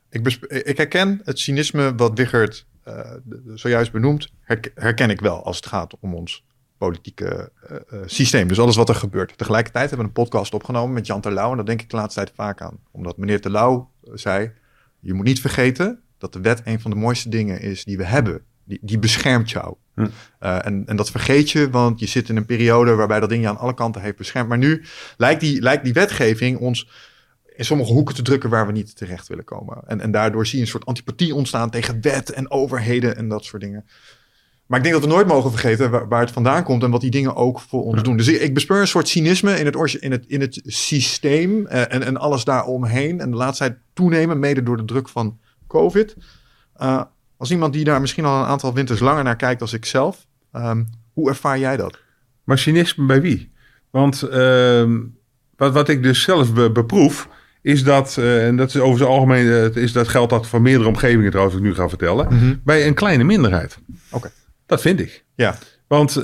ik, 0.09 0.23
besp- 0.23 0.45
ik 0.45 0.77
herken 0.77 1.21
het 1.23 1.39
cynisme 1.39 1.95
wat 1.95 2.17
Wichert 2.17 2.65
eh, 2.83 3.11
zojuist 3.53 3.91
benoemt, 3.91 4.31
herk- 4.41 4.71
herken 4.75 5.09
ik 5.09 5.21
wel 5.21 5.43
als 5.43 5.55
het 5.55 5.65
gaat 5.65 5.99
om 5.99 6.13
ons 6.15 6.45
politieke 6.77 7.51
eh, 7.67 7.75
eh, 7.75 7.99
systeem. 8.05 8.47
Dus 8.47 8.59
alles 8.59 8.75
wat 8.75 8.89
er 8.89 8.95
gebeurt. 8.95 9.37
Tegelijkertijd 9.37 9.89
hebben 9.89 10.07
we 10.07 10.13
een 10.15 10.23
podcast 10.23 10.53
opgenomen 10.53 10.93
met 10.93 11.05
Jan 11.05 11.21
Terlouw. 11.21 11.49
En 11.49 11.55
daar 11.55 11.65
denk 11.65 11.81
ik 11.81 11.89
de 11.89 11.95
laatste 11.95 12.19
tijd 12.23 12.35
vaak 12.35 12.61
aan. 12.61 12.79
Omdat 12.91 13.17
meneer 13.17 13.41
Terlouw 13.41 13.91
zei, 14.13 14.51
je 14.99 15.13
moet 15.13 15.25
niet 15.25 15.41
vergeten 15.41 16.02
dat 16.23 16.33
de 16.33 16.49
wet 16.49 16.61
een 16.63 16.79
van 16.79 16.91
de 16.91 16.97
mooiste 16.97 17.29
dingen 17.29 17.61
is 17.61 17.83
die 17.83 17.97
we 17.97 18.03
hebben. 18.03 18.41
Die, 18.63 18.79
die 18.81 18.99
beschermt 18.99 19.51
jou. 19.51 19.75
Hm. 19.95 20.07
Eh, 20.39 20.65
en, 20.65 20.83
en 20.85 20.95
dat 20.95 21.11
vergeet 21.11 21.51
je, 21.51 21.69
want 21.69 21.99
je 21.99 22.05
zit 22.05 22.29
in 22.29 22.35
een 22.35 22.45
periode 22.45 22.95
waarbij 22.95 23.19
dat 23.19 23.29
ding 23.29 23.41
je 23.41 23.47
aan 23.47 23.57
alle 23.57 23.73
kanten 23.73 24.01
heeft 24.01 24.17
beschermd. 24.17 24.49
Maar 24.49 24.57
nu 24.57 24.83
lijkt 25.17 25.41
die, 25.41 25.61
lijkt 25.61 25.83
die 25.83 25.93
wetgeving 25.93 26.57
ons 26.57 26.89
in 27.55 27.65
sommige 27.65 27.91
hoeken 27.91 28.15
te 28.15 28.21
drukken 28.21 28.49
waar 28.49 28.65
we 28.65 28.71
niet 28.71 28.95
terecht 28.95 29.27
willen 29.27 29.43
komen. 29.43 29.77
En, 29.85 30.01
en 30.01 30.11
daardoor 30.11 30.45
zie 30.45 30.57
je 30.57 30.63
een 30.63 30.69
soort 30.69 30.85
antipathie 30.85 31.35
ontstaan 31.35 31.69
tegen 31.69 32.01
wet 32.01 32.29
en 32.29 32.51
overheden 32.51 33.15
en 33.15 33.27
dat 33.27 33.45
soort 33.45 33.61
dingen. 33.61 33.85
Maar 34.65 34.77
ik 34.77 34.83
denk 34.83 34.99
dat 34.99 35.09
we 35.09 35.15
nooit 35.15 35.27
mogen 35.27 35.51
vergeten 35.51 35.91
waar, 35.91 36.07
waar 36.07 36.21
het 36.21 36.31
vandaan 36.31 36.63
komt 36.63 36.83
en 36.83 36.91
wat 36.91 37.01
die 37.01 37.11
dingen 37.11 37.35
ook 37.35 37.59
voor 37.59 37.83
ons 37.83 38.03
doen. 38.03 38.17
Dus 38.17 38.27
ik, 38.27 38.41
ik 38.41 38.53
bespeur 38.53 38.81
een 38.81 38.87
soort 38.87 39.07
cynisme 39.07 39.59
in 39.59 39.65
het, 39.65 39.93
in 39.93 40.11
het, 40.11 40.25
in 40.27 40.41
het 40.41 40.61
systeem 40.65 41.67
eh, 41.67 41.93
en, 41.93 42.03
en 42.03 42.17
alles 42.17 42.43
daaromheen. 42.43 43.19
En 43.19 43.31
de 43.31 43.37
laatste 43.37 43.63
tijd 43.63 43.77
toenemen, 43.93 44.39
mede 44.39 44.63
door 44.63 44.77
de 44.77 44.85
druk 44.85 45.09
van 45.09 45.39
COVID. 45.73 46.15
Eh, 46.75 47.01
als 47.37 47.51
iemand 47.51 47.73
die 47.73 47.83
daar 47.83 48.01
misschien 48.01 48.25
al 48.25 48.39
een 48.39 48.45
aantal 48.47 48.73
winters 48.73 48.99
langer 48.99 49.23
naar 49.23 49.35
kijkt 49.35 49.61
als 49.61 49.73
ik 49.73 49.85
zelf, 49.85 50.25
ehm, 50.51 50.83
hoe 51.13 51.29
ervaar 51.29 51.59
jij 51.59 51.77
dat? 51.77 51.97
Maar 52.43 52.57
cynisme 52.57 53.05
bij 53.05 53.21
wie? 53.21 53.51
Want 53.89 54.21
ehm, 54.21 54.99
wat, 55.55 55.73
wat 55.73 55.89
ik 55.89 56.03
dus 56.03 56.21
zelf 56.21 56.53
be- 56.53 56.71
beproef, 56.71 57.27
is 57.61 57.83
dat, 57.83 58.17
eh, 58.17 58.47
en 58.47 58.55
dat 58.55 58.67
is 58.69 58.77
over 58.79 58.99
het 58.99 59.09
algemeen, 59.09 59.47
eh, 59.51 59.75
is 59.83 59.91
dat 59.91 60.07
geldt 60.07 60.29
dat 60.29 60.47
voor 60.47 60.61
meerdere 60.61 60.89
omgevingen 60.89 61.29
trouwens, 61.31 61.57
ik 61.57 61.63
nu 61.63 61.75
ga 61.75 61.89
vertellen, 61.89 62.61
bij 62.63 62.87
een 62.87 62.93
kleine 62.93 63.23
minderheid. 63.23 63.77
Oké. 64.11 64.31
Dat 64.65 64.81
vind 64.81 64.99
ik. 64.99 65.23
Ja, 65.35 65.55
Want 65.93 66.15
eh, 66.15 66.23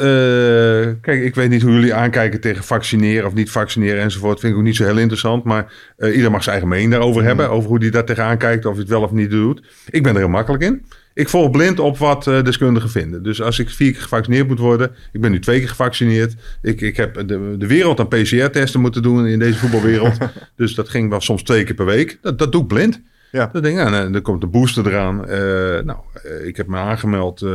kijk, 1.02 1.24
ik 1.24 1.36
weet 1.36 1.50
niet 1.50 1.62
hoe 1.62 1.72
jullie 1.72 1.94
aankijken 1.94 2.40
tegen 2.40 2.64
vaccineren 2.64 3.28
of 3.28 3.34
niet 3.34 3.52
vaccineren 3.52 4.02
enzovoort. 4.02 4.40
Vind 4.40 4.54
ik 4.54 4.60
ook 4.60 4.66
niet 4.66 4.76
zo 4.76 4.84
heel 4.84 4.98
interessant. 4.98 5.44
Maar 5.44 5.74
eh 5.98 6.16
ieder 6.16 6.32
mag 6.32 6.44
zijn 6.44 6.56
eigen 6.56 6.74
mening 6.74 6.92
daarover 6.92 7.24
hebben. 7.24 7.50
Over 7.50 7.70
hoe 7.70 7.80
hij 7.80 7.90
daar 7.90 8.06
tegenaan 8.06 8.38
kijkt, 8.38 8.66
of 8.66 8.72
hij 8.72 8.82
het 8.82 8.90
wel 8.90 9.02
of 9.02 9.12
niet 9.12 9.30
doet. 9.30 9.62
Ik 9.90 10.04
ben 10.04 10.14
er 10.14 10.20
heel 10.20 10.30
makkelijk 10.30 10.64
in. 10.64 10.86
ik 11.14 11.30
volg 11.30 11.52
blind 11.52 11.80
op 11.80 11.98
wat 11.98 12.28
eh, 12.28 12.44
deskundigen 12.44 12.90
vinden. 12.90 13.24
Dus 13.24 13.42
als 13.42 13.60
ik 13.60 13.70
vier 13.70 13.92
keer 13.92 14.02
gevaccineerd 14.02 14.48
moet 14.48 14.60
worden, 14.60 14.92
ik 15.12 15.22
ben 15.22 15.32
nu 15.32 15.40
twee 15.40 15.60
keer 15.60 15.70
gevaccineerd. 15.70 16.36
Ik, 16.62 16.82
ik 16.82 16.98
heb 16.98 17.28
de, 17.28 17.56
de 17.58 17.68
wereld 17.68 18.00
aan 18.00 18.08
PCR-testen 18.08 18.82
moeten 18.82 19.02
doen 19.02 19.28
in 19.28 19.40
deze 19.40 19.60
voetbalwereld. 19.60 20.18
dus 20.56 20.76
dat 20.76 20.90
ging 20.90 21.10
wel 21.10 21.22
soms 21.22 21.44
twee 21.44 21.64
keer 21.64 21.76
per 21.76 21.86
week. 21.86 22.18
Dat, 22.22 22.40
dat 22.40 22.52
doe 22.52 22.62
ik 22.62 22.68
blind. 22.68 23.02
Ja. 23.32 23.50
Dat 23.54 23.64
denk 23.64 23.80
ik, 23.80 23.90
nou, 23.90 24.12
dan 24.12 24.22
komt 24.22 24.42
de 24.42 24.48
booster 24.48 24.88
eraan. 24.88 25.16
Nou, 25.86 25.98
ik 26.44 26.58
heb 26.58 26.68
me 26.68 26.78
aangemeld 26.78 27.46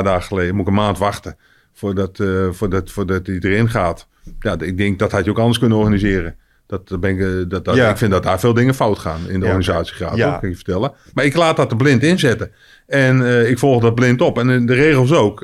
paar 0.00 0.02
dagen 0.02 0.22
geleden. 0.22 0.52
Moet 0.54 0.62
ik 0.62 0.68
een 0.68 0.74
maand 0.74 0.98
wachten 0.98 1.36
voordat, 1.74 2.20
eh 2.20 2.48
voordat, 2.50 2.90
voordat 2.90 3.24
die 3.24 3.44
erin 3.44 3.68
gaat. 3.70 4.06
Ja, 4.40 4.56
ik 4.60 4.76
denk 4.76 4.98
dat 4.98 5.12
had 5.12 5.24
je 5.24 5.30
ook 5.30 5.38
anders 5.38 5.58
kunnen 5.58 5.78
organiseren. 5.78 6.36
Dat, 6.66 7.00
ben 7.00 7.10
ik, 7.10 7.20
eh, 7.20 7.28
dat, 7.48 7.64
dat, 7.64 7.74
Ja. 7.74 7.90
Ik 7.90 7.96
vind 7.96 8.10
dat 8.10 8.22
daar 8.22 8.40
veel 8.40 8.54
dingen 8.54 8.74
fout 8.74 8.98
gaan 8.98 9.20
in 9.28 9.40
de 9.40 9.46
Ja. 9.46 9.52
organisatiegraad. 9.52 10.16
Ja. 10.16 10.22
hoor, 10.30 10.32
kan 10.32 10.42
ik 10.48 10.48
je 10.48 10.54
vertellen. 10.64 10.92
Maar 11.14 11.24
ik 11.24 11.34
laat 11.36 11.56
dat 11.56 11.70
er 11.70 11.76
blind 11.76 12.02
inzetten. 12.02 12.50
En 12.86 13.26
eh, 13.26 13.50
ik 13.50 13.58
volg 13.58 13.82
dat 13.82 13.94
blind 13.94 14.20
op. 14.20 14.38
En 14.38 14.66
de 14.66 14.74
regels 14.74 15.12
ook. 15.12 15.38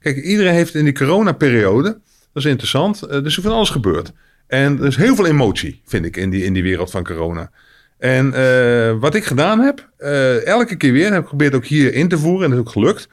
Kijk, 0.00 0.16
iedereen 0.16 0.52
heeft 0.54 0.74
in 0.74 0.84
die 0.84 0.92
coronaperiode, 0.94 1.88
dat 2.32 2.44
is 2.44 2.44
interessant, 2.44 3.02
eh, 3.02 3.16
er 3.16 3.26
is 3.26 3.34
van 3.34 3.52
alles 3.52 3.70
gebeurd. 3.70 4.12
En 4.46 4.78
er 4.80 4.86
is 4.86 4.96
heel 4.96 5.14
veel 5.14 5.26
emotie, 5.26 5.82
vind 5.86 6.04
ik, 6.04 6.16
in 6.16 6.30
die, 6.30 6.44
in 6.44 6.52
die 6.52 6.62
wereld 6.62 6.90
van 6.90 7.04
corona. 7.04 7.50
En 7.98 8.30
wat 9.00 9.14
ik 9.14 9.24
gedaan 9.24 9.60
heb, 9.60 9.88
elke 10.44 10.76
keer 10.76 10.92
weer, 10.92 11.04
heb 11.12 11.22
ik 11.22 11.28
geprobeerd 11.28 11.54
ook 11.54 11.64
hier 11.64 11.94
in 11.94 12.08
te 12.08 12.18
voeren. 12.18 12.44
En 12.44 12.50
dat 12.50 12.58
is 12.58 12.64
ook 12.66 12.72
gelukt. 12.72 13.08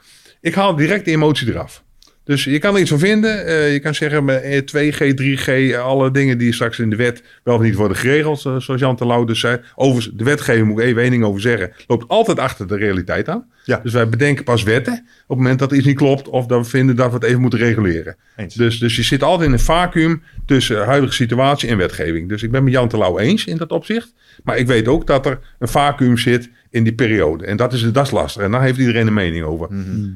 Ik 0.45 0.53
haal 0.53 0.75
direct 0.75 1.05
de 1.05 1.12
emotie 1.12 1.47
eraf. 1.49 1.84
Dus 2.23 2.43
je 2.43 2.60
kan 2.60 2.75
er 2.75 2.81
iets 2.81 2.89
van 2.89 2.99
vinden. 2.99 3.45
Eh, 3.45 3.73
je 3.73 3.79
kan 3.79 3.95
zeggen 3.95 4.25
met 4.25 4.41
eh, 4.41 4.62
2G, 4.62 5.13
3G, 5.13 5.47
eh, 5.47 5.79
alle 5.79 6.12
dingen 6.12 6.38
die 6.38 6.53
straks 6.53 6.79
in 6.79 6.89
de 6.89 6.95
wet 6.95 7.23
wel 7.43 7.55
of 7.55 7.62
niet 7.62 7.75
worden 7.75 7.97
geregeld, 7.97 8.39
zoals 8.39 8.73
Jan 8.75 8.95
Terlouw 8.95 9.23
dus 9.23 9.39
zei. 9.39 9.60
Overigens, 9.75 10.15
de 10.15 10.23
wetgeving 10.23 10.67
moet 10.67 10.79
ik 10.79 10.86
even 10.86 11.01
één 11.01 11.12
ding 11.12 11.23
over 11.23 11.41
zeggen, 11.41 11.71
loopt 11.88 12.08
altijd 12.08 12.39
achter 12.39 12.67
de 12.67 12.77
realiteit 12.77 13.29
aan. 13.29 13.45
Ja. 13.63 13.79
Dus 13.84 13.93
wij 13.93 14.10
bedenken 14.10 14.43
pas 14.43 14.63
wetten 14.63 14.93
op 14.93 15.27
het 15.27 15.38
moment 15.38 15.60
dat 15.60 15.71
iets 15.71 15.86
niet 15.86 15.97
klopt 15.97 16.27
of 16.27 16.45
dat 16.45 16.63
we 16.63 16.69
vinden 16.69 16.95
dat 16.95 17.08
we 17.08 17.13
het 17.13 17.23
even 17.23 17.41
moeten 17.41 17.60
reguleren. 17.60 18.15
Eens. 18.36 18.55
Dus, 18.55 18.79
dus 18.79 18.95
je 18.95 19.03
zit 19.03 19.23
altijd 19.23 19.47
in 19.47 19.53
een 19.53 19.60
vacuüm 19.60 20.23
tussen 20.45 20.86
huidige 20.86 21.13
situatie 21.13 21.69
en 21.69 21.77
wetgeving. 21.77 22.29
Dus 22.29 22.43
ik 22.43 22.51
ben 22.51 22.63
met 22.63 22.73
Jan 22.73 22.88
Terlouw 22.88 23.19
eens 23.19 23.45
in 23.45 23.58
dat 23.58 23.71
opzicht. 23.71 24.13
Maar 24.43 24.58
ik 24.58 24.67
weet 24.67 24.88
ook 24.88 25.08
dat 25.08 25.25
er 25.25 25.39
een 25.60 25.67
vacuüm 25.67 26.17
zit 26.17 26.49
in 26.75 26.83
die 26.83 26.93
periode. 26.93 27.45
En 27.45 27.57
dat 27.57 27.73
is, 27.73 27.91
dat 27.91 28.05
is 28.05 28.11
lastig. 28.11 28.41
En 28.41 28.51
daar 28.51 28.61
heeft 28.61 28.79
iedereen 28.79 29.07
een 29.07 29.13
mening 29.13 29.43
over. 29.45 29.67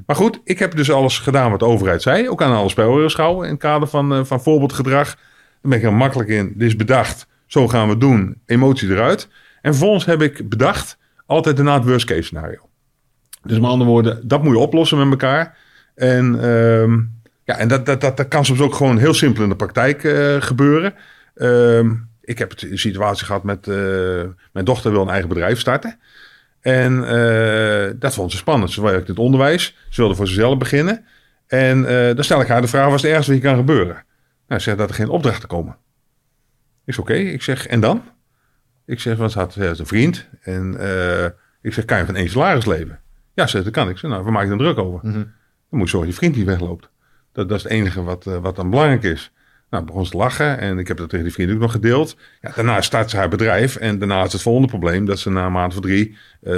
Maar 0.05 0.15
goed, 0.15 0.39
ik 0.43 0.59
heb 0.59 0.75
dus 0.75 0.91
alles 0.91 1.19
gedaan 1.19 1.49
wat 1.51 1.59
de 1.59 1.65
overheid 1.65 2.01
zei. 2.01 2.29
Ook 2.29 2.41
aan 2.41 2.55
alle 2.55 2.69
spelregels 2.69 3.13
gehouden 3.13 3.43
in 3.45 3.51
het 3.51 3.59
kader 3.61 3.87
van, 3.87 4.13
eh, 4.13 4.23
van 4.23 4.41
voorbeeldgedrag. 4.41 5.05
Daar 5.15 5.17
ben 5.61 5.71
ik 5.71 5.81
heel 5.81 5.91
makkelijk 5.91 6.29
in. 6.29 6.53
Dit 6.55 6.67
is 6.67 6.75
bedacht. 6.75 7.27
Zo 7.45 7.67
gaan 7.67 7.85
we 7.85 7.91
het 7.91 7.99
doen. 8.01 8.41
Emotie 8.45 8.89
eruit. 8.89 9.27
En 9.61 9.71
vervolgens 9.73 10.05
heb 10.05 10.21
ik 10.21 10.49
bedacht 10.49 10.97
altijd 11.25 11.55
daarna 11.55 11.73
het 11.73 11.85
worst 11.85 12.05
case 12.05 12.21
scenario. 12.21 12.69
Dus 13.43 13.59
met 13.59 13.69
andere 13.69 13.89
woorden, 13.89 14.27
dat 14.27 14.43
moet 14.43 14.53
je 14.53 14.59
oplossen 14.59 14.97
met 14.97 15.09
elkaar. 15.09 15.57
En, 15.95 16.35
ehm, 16.41 16.93
ja, 17.43 17.57
en 17.57 17.67
dat, 17.67 17.85
dat, 17.85 18.01
dat, 18.01 18.17
dat 18.17 18.27
kan 18.27 18.45
soms 18.45 18.59
ook 18.59 18.73
gewoon 18.75 18.97
heel 18.97 19.13
simpel 19.13 19.43
in 19.43 19.49
de 19.49 19.55
praktijk 19.55 20.03
eh, 20.03 20.35
gebeuren. 20.39 20.93
Ehm, 21.35 21.91
ik 22.21 22.37
heb 22.37 22.49
het- 22.49 22.61
een 22.61 22.79
situatie 22.79 23.25
gehad 23.25 23.43
met 23.43 23.67
eh, 23.67 23.75
mijn 24.53 24.65
dochter 24.65 24.91
wil 24.91 25.01
een 25.01 25.09
eigen 25.09 25.29
bedrijf 25.29 25.59
starten. 25.59 25.99
En 26.61 27.07
eh, 27.07 27.91
dat 27.95 28.13
vond 28.13 28.31
ze 28.31 28.37
spannend. 28.37 28.71
Ze 28.71 28.81
werkt 28.81 29.07
in 29.07 29.13
het 29.13 29.23
onderwijs. 29.23 29.77
Ze 29.89 30.01
wilde 30.01 30.15
voor 30.15 30.27
zichzelf 30.27 30.57
beginnen. 30.57 31.05
En 31.47 31.85
eh, 31.85 32.15
dan 32.15 32.23
stel 32.23 32.41
ik 32.41 32.47
haar 32.47 32.61
de 32.61 32.67
vraag, 32.67 32.85
wat 32.85 32.95
is 32.95 33.01
het 33.01 33.11
ergste 33.11 33.31
wat 33.31 33.41
hier 33.41 33.49
kan 33.49 33.59
gebeuren? 33.59 34.03
Nou, 34.47 34.61
ze 34.61 34.67
zegt 34.67 34.77
dat 34.77 34.89
er 34.89 34.95
geen 34.95 35.09
opdrachten 35.09 35.47
komen. 35.47 35.77
Zeg, 36.85 36.99
oké. 36.99 37.13
Ik 37.13 37.41
zeg, 37.41 37.67
en 37.67 37.79
dan? 37.79 38.03
Ik 38.85 38.99
zeg, 38.99 39.17
had 39.17 39.31
ze 39.31 39.39
had 39.39 39.79
een 39.79 39.85
vriend. 39.85 40.29
En 40.41 40.77
eh, 40.79 41.25
ik 41.61 41.73
zeg, 41.73 41.85
kan 41.85 41.97
je 41.97 42.05
van 42.05 42.15
één 42.15 42.29
salaris 42.29 42.65
leven? 42.65 42.99
Ja, 43.33 43.45
ze 43.45 43.51
zegt, 43.51 43.63
dat 43.63 43.73
kan 43.73 43.89
ik. 43.89 43.97
Zeg, 43.97 44.11
nou, 44.11 44.23
waar 44.23 44.31
maak 44.31 44.43
je 44.43 44.49
dan 44.49 44.57
druk 44.57 44.77
over? 44.77 44.99
Mhm. 45.03 45.13
Dan 45.13 45.79
moet 45.79 45.81
je 45.81 45.89
zorgen 45.89 46.09
dat 46.09 46.19
je 46.19 46.25
vriend 46.25 46.35
niet 46.35 46.45
wegloopt. 46.45 46.89
Dat, 47.31 47.49
dat 47.49 47.57
is 47.57 47.63
het 47.63 47.71
enige 47.71 48.03
wat, 48.03 48.23
wat 48.23 48.55
dan 48.55 48.69
belangrijk 48.69 49.03
is. 49.03 49.31
Nou, 49.69 49.83
begon 49.85 50.05
ze 50.05 50.11
te 50.11 50.17
lachen 50.17 50.59
en 50.59 50.77
ik 50.79 50.87
heb 50.87 50.97
dat 50.97 51.09
tegen 51.09 51.25
die 51.25 51.33
vriend 51.33 51.51
ook 51.51 51.59
nog 51.59 51.71
gedeeld. 51.71 52.15
Ja, 52.41 52.51
daarna 52.55 52.81
start 52.81 53.09
ze 53.09 53.17
haar 53.17 53.29
bedrijf 53.29 53.75
en 53.75 53.99
daarna 53.99 54.23
is 54.23 54.31
het 54.33 54.41
volgende 54.41 54.67
probleem 54.67 55.05
dat 55.05 55.19
ze 55.19 55.29
na 55.29 55.45
een 55.45 55.51
maand 55.51 55.73
of 55.73 55.81
drie, 55.81 56.17
eh, 56.41 56.53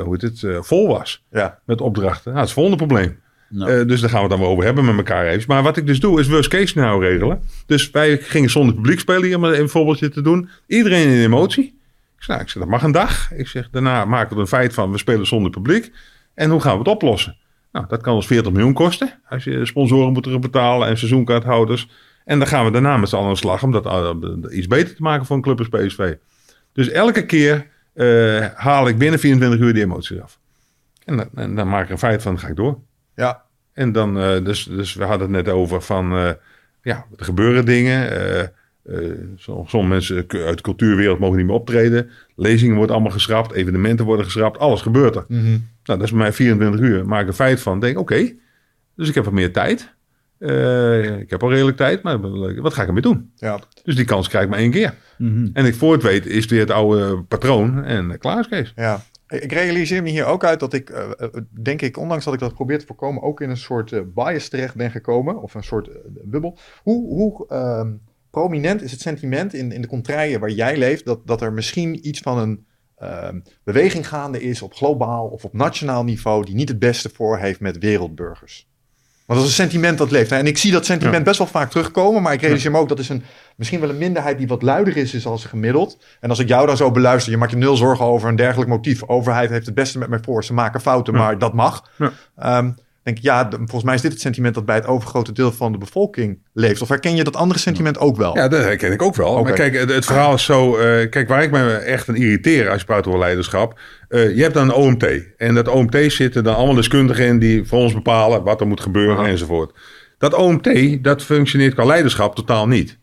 hoe 0.00 0.08
heet 0.10 0.22
het, 0.22 0.42
eh, 0.42 0.62
vol 0.62 0.88
was 0.88 1.24
Ja. 1.30 1.58
met 1.64 1.80
opdrachten. 1.80 2.32
Nou, 2.32 2.34
dat 2.34 2.44
is 2.48 2.54
het 2.54 2.64
volgende 2.64 2.86
probleem. 2.86 3.20
Nou. 3.48 3.70
Eh, 3.80 3.86
dus 3.86 4.00
daar 4.00 4.10
gaan 4.10 4.18
we 4.22 4.24
het 4.28 4.34
dan 4.36 4.40
wel 4.40 4.50
over 4.50 4.64
hebben 4.64 4.84
met 4.84 4.96
elkaar 4.96 5.26
even. 5.26 5.44
Maar 5.48 5.62
wat 5.62 5.76
ik 5.76 5.86
dus 5.86 6.00
doe, 6.00 6.20
is 6.20 6.28
worst 6.28 6.48
case 6.48 6.66
scenario 6.66 6.98
regelen. 6.98 7.40
Dus 7.66 7.90
wij 7.90 8.18
gingen 8.18 8.50
zonder 8.50 8.74
publiek 8.74 9.00
spelen 9.00 9.24
hier, 9.24 9.36
om 9.36 9.44
een 9.44 9.68
voorbeeldje 9.68 10.08
te 10.08 10.20
doen. 10.22 10.48
Iedereen 10.66 11.08
in 11.08 11.22
emotie. 11.24 11.64
Ik 11.64 12.22
zeg, 12.22 12.28
nou, 12.28 12.40
ik 12.40 12.48
zeg, 12.48 12.62
dat 12.62 12.70
mag 12.70 12.82
een 12.82 12.92
dag. 12.92 13.32
Ik 13.32 13.48
zeg, 13.48 13.68
daarna 13.70 14.04
maken 14.04 14.28
we 14.28 14.34
er 14.34 14.40
een 14.40 14.46
feit 14.46 14.74
van, 14.74 14.90
we 14.90 14.98
spelen 14.98 15.26
zonder 15.26 15.50
publiek. 15.50 15.92
En 16.34 16.50
hoe 16.50 16.60
gaan 16.60 16.72
we 16.72 16.78
het 16.78 16.88
oplossen? 16.88 17.36
Nou, 17.72 17.86
dat 17.88 18.00
kan 18.00 18.14
ons 18.14 18.26
40 18.26 18.52
miljoen 18.52 18.72
kosten. 18.72 19.12
Als 19.28 19.44
je 19.44 19.66
sponsoren 19.66 20.12
moet 20.12 20.40
betalen 20.40 20.88
en 20.88 20.98
seizoenkaarthouders. 20.98 21.88
En 22.26 22.38
dan 22.38 22.48
gaan 22.48 22.64
we 22.64 22.70
daarna 22.70 22.96
met 22.96 23.08
z'n 23.08 23.14
allen 23.14 23.26
aan 23.26 23.32
de 23.32 23.38
slag 23.38 23.62
om 23.62 23.72
dat 23.72 23.86
eh, 23.86 24.10
iets 24.58 24.66
beter 24.66 24.94
te 24.94 25.02
maken 25.02 25.26
voor 25.26 25.36
een 25.36 25.42
club 25.42 25.58
als 25.58 25.68
PSV. 25.68 26.14
Dus 26.72 26.88
elke 26.88 27.26
keer 27.26 27.66
eh, 27.92 28.46
haal 28.54 28.88
ik 28.88 28.98
binnen 28.98 29.18
24 29.20 29.60
uur 29.60 29.72
die 29.74 29.82
emoties 29.82 30.20
af. 30.20 30.38
En 31.04 31.16
dan, 31.16 31.28
en 31.34 31.54
dan 31.54 31.68
maak 31.68 31.80
ik 31.80 31.86
er 31.86 31.92
een 31.92 31.98
feit 31.98 32.22
van, 32.22 32.32
dan 32.32 32.40
ga 32.40 32.48
ik 32.48 32.56
door. 32.56 32.78
Ja. 33.14 33.42
En 33.72 33.92
dan, 33.92 34.18
eh, 34.20 34.44
dus, 34.44 34.64
dus 34.64 34.94
we 34.94 35.04
hadden 35.04 35.32
het 35.34 35.44
net 35.44 35.54
over 35.54 35.82
van, 35.82 36.06
ja, 36.82 37.06
er 37.16 37.24
gebeuren 37.24 37.64
dingen. 37.64 38.52
som- 39.36 39.68
sommige 39.68 39.92
mensen 39.92 40.16
uit 40.46 40.56
de 40.56 40.62
cultuurwereld 40.62 41.18
mogen 41.18 41.36
niet 41.36 41.46
meer 41.46 41.54
optreden. 41.54 42.10
Lezingen 42.36 42.76
worden 42.76 42.94
allemaal 42.94 43.12
geschrapt, 43.12 43.52
evenementen 43.52 44.04
worden 44.04 44.24
geschrapt, 44.24 44.58
alles 44.58 44.82
gebeurt 44.82 45.16
er. 45.16 45.24
Mhm. 45.28 45.44
Nou, 45.44 45.58
dat 45.84 46.02
is 46.02 46.10
bij 46.10 46.18
mij 46.18 46.32
24 46.32 46.80
uur. 46.80 47.06
Maak 47.06 47.20
ik 47.22 47.28
een 47.28 47.34
feit 47.34 47.60
van, 47.60 47.80
denk 47.80 47.98
oké, 47.98 48.32
dus 48.96 49.08
ik 49.08 49.14
heb 49.14 49.24
wat 49.24 49.32
meer 49.32 49.52
tijd. 49.52 49.94
Eh, 50.38 51.18
ik 51.18 51.30
heb 51.30 51.42
al 51.42 51.50
redelijk 51.50 51.76
tijd, 51.76 52.02
maar 52.02 52.20
wat 52.60 52.74
ga 52.74 52.82
ik 52.82 52.88
ermee 52.88 53.02
doen? 53.02 53.32
Ja. 53.34 53.60
Dus 53.82 53.96
die 53.96 54.04
kans 54.04 54.28
krijg 54.28 54.44
ik 54.44 54.50
maar 54.50 54.58
één 54.58 54.70
keer. 54.70 54.94
Mhm. 55.18 55.48
En 55.52 55.64
ik 55.64 55.74
voor 55.74 55.92
het 55.92 56.02
weet 56.02 56.26
is 56.26 56.42
het 56.42 56.50
weer 56.50 56.60
het 56.60 56.70
oude 56.70 57.22
patroon 57.22 57.84
en 57.84 58.18
klaar 58.18 58.38
is 58.38 58.48
Kees. 58.48 58.72
Ja. 58.76 59.02
Ik 59.28 59.52
realiseer 59.52 60.02
me 60.02 60.10
hier 60.10 60.24
ook 60.24 60.44
uit 60.44 60.60
dat 60.60 60.72
ik, 60.72 60.90
eh, 60.90 61.10
eh, 61.18 61.28
denk 61.62 61.82
ik, 61.82 61.96
ondanks 61.96 62.24
dat 62.24 62.34
ik 62.34 62.40
dat 62.40 62.54
probeer 62.54 62.78
te 62.78 62.86
voorkomen, 62.86 63.22
ook 63.22 63.40
in 63.40 63.50
een 63.50 63.56
soort 63.56 64.14
bias 64.14 64.48
terecht 64.48 64.74
ben 64.74 64.90
gekomen. 64.90 65.42
Of 65.42 65.54
een 65.54 65.62
soort 65.62 65.90
bubbel. 66.24 66.58
Hoe, 66.82 67.14
hoe 67.14 67.48
ehm, 67.48 67.92
prominent 68.30 68.82
is 68.82 68.90
het 68.90 69.00
sentiment 69.00 69.54
in, 69.54 69.72
in 69.72 69.82
de 69.82 69.88
contraien 69.88 70.40
waar 70.40 70.50
jij 70.50 70.76
leeft, 70.76 71.04
dat, 71.04 71.26
dat 71.26 71.40
er 71.40 71.52
misschien 71.52 72.08
iets 72.08 72.20
van 72.20 72.38
een 72.38 72.66
ehm, 72.96 73.40
beweging 73.64 74.08
gaande 74.08 74.42
is 74.42 74.62
op 74.62 74.74
globaal 74.74 75.26
of 75.26 75.44
op 75.44 75.52
nationaal 75.52 76.04
niveau 76.04 76.44
die 76.44 76.54
niet 76.54 76.68
het 76.68 76.78
beste 76.78 77.10
voor 77.14 77.38
heeft 77.38 77.60
met 77.60 77.78
wereldburgers? 77.78 78.68
Want 79.26 79.38
dat 79.40 79.48
is 79.48 79.58
een 79.58 79.62
sentiment 79.68 79.98
dat 79.98 80.10
leeft. 80.10 80.32
En 80.32 80.46
ik 80.46 80.58
zie 80.58 80.72
dat 80.72 80.84
sentiment 80.84 81.16
Ja. 81.16 81.22
best 81.22 81.38
wel 81.38 81.46
vaak 81.46 81.70
terugkomen. 81.70 82.22
Maar 82.22 82.32
ik 82.32 82.40
realiseer 82.40 82.70
me 82.70 82.78
ook 82.78 82.88
dat 82.88 82.98
is 82.98 83.08
een, 83.08 83.22
misschien 83.56 83.80
wel 83.80 83.88
een 83.88 83.98
minderheid 83.98 84.38
die 84.38 84.46
wat 84.46 84.62
luider 84.62 84.96
is, 84.96 85.14
is 85.14 85.26
als 85.26 85.44
gemiddeld. 85.44 85.98
En 86.20 86.30
als 86.30 86.38
ik 86.38 86.48
jou 86.48 86.66
dan 86.66 86.76
zo 86.76 86.90
beluister, 86.90 87.32
je 87.32 87.38
maakt 87.38 87.50
je 87.50 87.56
nul 87.56 87.76
zorgen 87.76 88.04
over 88.04 88.28
een 88.28 88.36
dergelijk 88.36 88.70
motief. 88.70 89.02
Overheid 89.08 89.50
heeft 89.50 89.66
het 89.66 89.74
beste 89.74 89.98
met 89.98 90.08
mij 90.08 90.18
voor. 90.22 90.44
Ze 90.44 90.52
maken 90.54 90.80
fouten, 90.80 91.12
Ja. 91.14 91.18
maar 91.18 91.38
dat 91.38 91.52
mag. 91.54 91.90
Ja. 91.98 92.12
Ehm, 92.36 92.70
denk 93.06 93.18
ik, 93.18 93.24
ja, 93.24 93.48
volgens 93.50 93.82
mij 93.82 93.94
is 93.94 94.00
dit 94.00 94.12
het 94.12 94.20
sentiment 94.20 94.54
dat 94.54 94.64
bij 94.64 94.74
het 94.74 94.86
overgrote 94.86 95.32
deel 95.32 95.52
van 95.52 95.72
de 95.72 95.78
bevolking 95.78 96.38
leeft. 96.52 96.82
Of 96.82 96.88
herken 96.88 97.16
je 97.16 97.24
dat 97.24 97.36
andere 97.36 97.60
sentiment 97.60 97.98
ook 97.98 98.16
wel? 98.16 98.36
Ja, 98.36 98.48
dat 98.48 98.62
herken 98.62 98.92
ik 98.92 99.02
ook 99.02 99.14
wel. 99.14 99.42
Maar 99.42 99.52
kijk, 99.52 99.74
het, 99.74 99.90
het 99.90 100.04
verhaal 100.04 100.34
is 100.34 100.44
zo... 100.44 100.76
eh, 100.76 101.10
kijk, 101.10 101.28
waar 101.28 101.42
ik 101.42 101.50
me 101.50 101.72
echt 101.74 102.08
aan 102.08 102.16
irriteer 102.16 102.70
als 102.70 102.80
je 102.80 102.86
praat 102.86 103.06
over 103.06 103.18
leiderschap... 103.18 103.78
eh, 104.08 104.36
je 104.36 104.42
hebt 104.42 104.54
dan 104.54 104.68
een 104.68 104.74
OMT. 104.74 105.06
En 105.36 105.54
dat 105.54 105.68
OMT 105.68 105.96
zitten 106.08 106.44
dan 106.44 106.56
allemaal 106.56 106.74
deskundigen 106.74 107.26
in... 107.26 107.38
die 107.38 107.64
voor 107.64 107.78
ons 107.78 107.94
bepalen 107.94 108.42
wat 108.42 108.60
er 108.60 108.66
moet 108.66 108.80
gebeuren 108.80 109.26
enzovoort. 109.26 109.72
Dat 110.18 110.34
OMT, 110.34 110.98
dat 111.04 111.22
functioneert 111.22 111.74
qua 111.74 111.84
leiderschap 111.84 112.34
totaal 112.34 112.68
niet. 112.68 112.96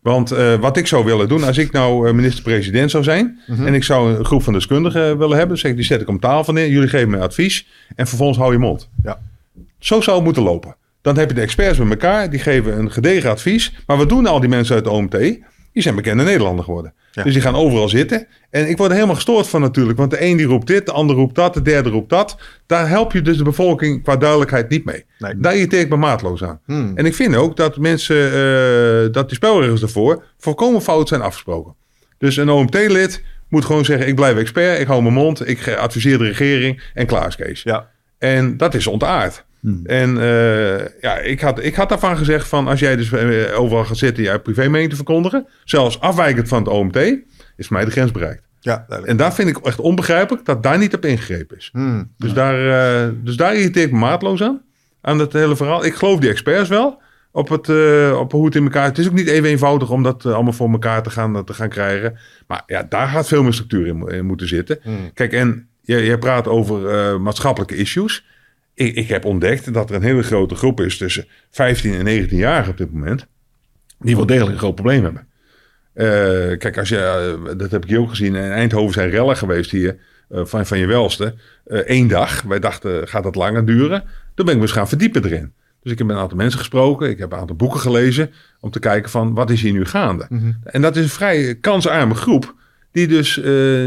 Want 0.00 0.30
eh, 0.30 0.54
wat 0.54 0.76
ik 0.76 0.86
zou 0.86 1.04
willen 1.04 1.28
doen, 1.28 1.44
als 1.44 1.58
ik 1.58 1.72
nou 1.72 2.12
minister-president 2.12 2.90
zou 2.90 3.04
zijn... 3.04 3.40
en 3.46 3.74
ik 3.74 3.84
zou 3.84 4.14
een 4.18 4.24
groep 4.24 4.42
van 4.42 4.52
deskundigen 4.52 5.18
willen 5.18 5.38
hebben... 5.38 5.58
zeg 5.58 5.70
ik, 5.70 5.76
die 5.76 5.86
zet 5.86 6.00
ik 6.00 6.08
om 6.08 6.20
tafel 6.20 6.52
neer, 6.52 6.68
jullie 6.68 6.88
geven 6.88 7.10
mij 7.10 7.20
advies... 7.20 7.66
en 7.96 8.06
vervolgens 8.06 8.38
hou 8.38 8.52
je 8.52 8.58
mond. 8.58 8.88
Ja. 9.02 9.18
Zo 9.78 10.00
zou 10.00 10.16
het 10.16 10.24
moeten 10.24 10.42
lopen. 10.42 10.76
Dan 11.02 11.18
heb 11.18 11.28
je 11.28 11.34
de 11.34 11.40
experts 11.40 11.78
met 11.78 11.90
elkaar, 11.90 12.30
die 12.30 12.40
geven 12.40 12.78
een 12.78 12.92
gedegen 12.92 13.30
advies. 13.30 13.74
Maar 13.86 13.96
wat 13.96 14.08
doen 14.08 14.26
al 14.26 14.40
die 14.40 14.48
mensen 14.48 14.74
uit 14.74 14.84
de 14.84 14.90
OMT? 14.90 15.18
Die 15.72 15.82
zijn 15.82 15.94
bekende 15.94 16.24
Nederlander 16.24 16.64
geworden. 16.64 16.94
Ja. 17.12 17.22
Dus 17.22 17.32
die 17.32 17.42
gaan 17.42 17.54
overal 17.54 17.88
zitten. 17.88 18.26
En 18.50 18.68
ik 18.68 18.76
word 18.76 18.88
er 18.88 18.94
helemaal 18.94 19.16
gestoord 19.16 19.48
van 19.48 19.60
natuurlijk. 19.60 19.98
Want 19.98 20.10
de 20.10 20.24
een 20.24 20.36
die 20.36 20.46
roept 20.46 20.66
dit, 20.66 20.86
de 20.86 20.92
ander 20.92 21.16
roept 21.16 21.34
dat, 21.34 21.54
de 21.54 21.62
derde 21.62 21.88
roept 21.88 22.10
dat. 22.10 22.38
Daar 22.66 22.88
help 22.88 23.12
je 23.12 23.22
dus 23.22 23.36
de 23.36 23.44
bevolking 23.44 24.02
qua 24.02 24.16
duidelijkheid 24.16 24.68
niet 24.68 24.84
mee. 24.84 25.04
Nee. 25.18 25.34
Daar 25.36 25.54
irriteer 25.54 25.80
ik 25.80 25.88
me 25.88 25.96
maatloos 25.96 26.44
aan. 26.44 26.60
Hmm. 26.64 26.92
En 26.94 27.06
ik 27.06 27.14
vind 27.14 27.36
ook 27.36 27.56
dat 27.56 27.76
mensen, 27.76 28.26
eh, 28.26 29.12
dat 29.12 29.28
die 29.28 29.36
spelregels 29.36 29.82
ervoor 29.82 30.24
volkomen 30.38 30.82
fout 30.82 31.08
zijn 31.08 31.20
afgesproken. 31.20 31.74
Dus 32.18 32.36
een 32.36 32.50
OMT-lid 32.50 33.22
moet 33.48 33.64
gewoon 33.64 33.84
zeggen, 33.84 34.08
ik 34.08 34.14
blijf 34.14 34.36
expert, 34.36 34.80
ik 34.80 34.86
hou 34.86 35.02
mijn 35.02 35.14
mond, 35.14 35.48
ik 35.48 35.68
adviseer 35.68 36.18
de 36.18 36.24
regering 36.24 36.82
en 36.94 37.06
klaar 37.06 37.26
is 37.26 37.36
Kees. 37.36 37.62
Ja. 37.62 37.88
En 38.18 38.56
dat 38.56 38.74
is 38.74 38.86
ontaard. 38.86 39.46
En 39.84 40.20
eh, 40.20 41.00
ja, 41.00 41.18
ik 41.18 41.40
had, 41.40 41.64
ik 41.64 41.74
had 41.74 41.88
daarvan 41.88 42.16
gezegd 42.16 42.48
van 42.48 42.68
als 42.68 42.80
jij 42.80 42.96
dus 42.96 43.12
eh, 43.12 43.60
overal 43.60 43.84
gaat 43.84 43.96
zitten 43.96 44.24
je 44.24 44.40
privé 44.40 44.68
mening 44.68 44.90
te 44.90 44.96
verkondigen, 44.96 45.46
zelfs 45.64 46.00
afwijkend 46.00 46.48
van 46.48 46.58
het 46.58 46.68
OMT, 46.68 46.96
is 47.56 47.68
mij 47.68 47.84
de 47.84 47.90
grens 47.90 48.10
bereikt. 48.10 48.42
Ja. 48.60 48.86
En 49.04 49.16
daar 49.16 49.34
vind 49.34 49.48
ik 49.48 49.58
echt 49.58 49.80
onbegrijpelijk 49.80 50.44
dat 50.44 50.62
daar 50.62 50.78
niet 50.78 50.94
op 50.94 51.04
ingegrepen 51.04 51.56
is. 51.56 51.68
Hmm. 51.72 52.12
Dus, 52.16 52.32
daar, 52.32 52.68
eh, 53.04 53.08
dus 53.22 53.36
daar 53.36 53.54
irriteer 53.54 53.82
ik 53.82 53.92
me 53.92 53.98
maatloos 53.98 54.42
aan. 54.42 54.62
Aan 55.00 55.18
het 55.18 55.32
hele 55.32 55.56
verhaal. 55.56 55.84
Ik 55.84 55.94
geloof 55.94 56.20
die 56.20 56.30
experts 56.30 56.68
wel. 56.68 57.00
Op, 57.32 57.48
het, 57.48 57.68
op 58.14 58.32
hoe 58.32 58.44
het 58.44 58.54
in 58.54 58.62
elkaar... 58.62 58.84
Het 58.84 58.98
is 58.98 59.06
ook 59.06 59.12
niet 59.12 59.28
even 59.28 59.48
eenvoudig 59.48 59.90
om 59.90 60.02
dat 60.02 60.26
allemaal 60.26 60.52
voor 60.52 60.70
elkaar 60.70 61.02
te 61.02 61.10
gaan, 61.10 61.44
te 61.44 61.54
gaan 61.54 61.68
krijgen. 61.68 62.18
Maar 62.46 62.62
ja, 62.66 62.82
daar 62.88 63.08
gaat 63.08 63.28
veel 63.28 63.42
meer 63.42 63.52
structuur 63.52 63.86
in, 63.86 63.96
mo- 63.96 64.06
in 64.06 64.26
moeten 64.26 64.48
zitten. 64.48 64.78
Hmm. 64.82 65.12
Kijk, 65.14 65.32
en 65.32 65.68
jij, 65.80 66.04
jij 66.04 66.18
praat 66.18 66.48
over 66.48 67.20
maatschappelijke 67.20 67.76
issues. 67.76 68.24
Ik, 68.78 68.94
ik 68.94 69.08
heb 69.08 69.24
ontdekt 69.24 69.72
dat 69.72 69.90
er 69.90 69.96
een 69.96 70.02
hele 70.02 70.22
grote 70.22 70.54
groep 70.54 70.80
is 70.80 70.96
tussen 70.96 71.26
15 71.50 71.94
en 71.94 72.04
19 72.04 72.38
jaar 72.38 72.68
op 72.68 72.76
dit 72.76 72.92
moment. 72.92 73.26
Die 73.98 74.16
wel 74.16 74.26
degelijk 74.26 74.52
een 74.52 74.58
groot 74.58 74.74
probleem 74.74 75.02
hebben. 75.02 75.26
Eh, 75.92 76.58
kijk, 76.58 76.78
als 76.78 76.88
je, 76.88 76.98
eh, 76.98 77.58
dat 77.58 77.70
heb 77.70 77.86
ik 77.86 77.98
ook 77.98 78.08
gezien. 78.08 78.34
In 78.34 78.50
Eindhoven 78.50 78.92
zijn 78.92 79.10
rellen 79.10 79.36
geweest 79.36 79.70
hier 79.70 79.96
eh, 80.28 80.44
van, 80.44 80.66
van 80.66 80.78
je 80.78 80.86
welste. 80.86 81.34
Eén 81.64 82.08
dag. 82.08 82.42
Wij 82.42 82.58
dachten, 82.58 83.08
gaat 83.08 83.22
dat 83.22 83.34
langer 83.34 83.64
duren? 83.64 84.04
Toen 84.34 84.44
ben 84.44 84.54
ik 84.54 84.60
me 84.60 84.66
eens 84.66 84.76
gaan 84.76 84.88
verdiepen 84.88 85.24
erin. 85.24 85.52
Dus 85.82 85.92
ik 85.92 85.98
heb 85.98 86.06
met 86.06 86.16
een 86.16 86.22
aantal 86.22 86.36
mensen 86.36 86.58
gesproken. 86.58 87.10
Ik 87.10 87.18
heb 87.18 87.32
een 87.32 87.38
aantal 87.38 87.56
boeken 87.56 87.80
gelezen. 87.80 88.30
Om 88.60 88.70
te 88.70 88.78
kijken 88.78 89.10
van, 89.10 89.34
wat 89.34 89.50
is 89.50 89.62
hier 89.62 89.72
nu 89.72 89.84
gaande? 89.84 90.26
Mhm. 90.28 90.52
En 90.64 90.82
dat 90.82 90.96
is 90.96 91.02
een 91.02 91.08
vrij 91.08 91.54
kansarme 91.54 92.14
groep. 92.14 92.54
Die 92.92 93.06
dus 93.06 93.36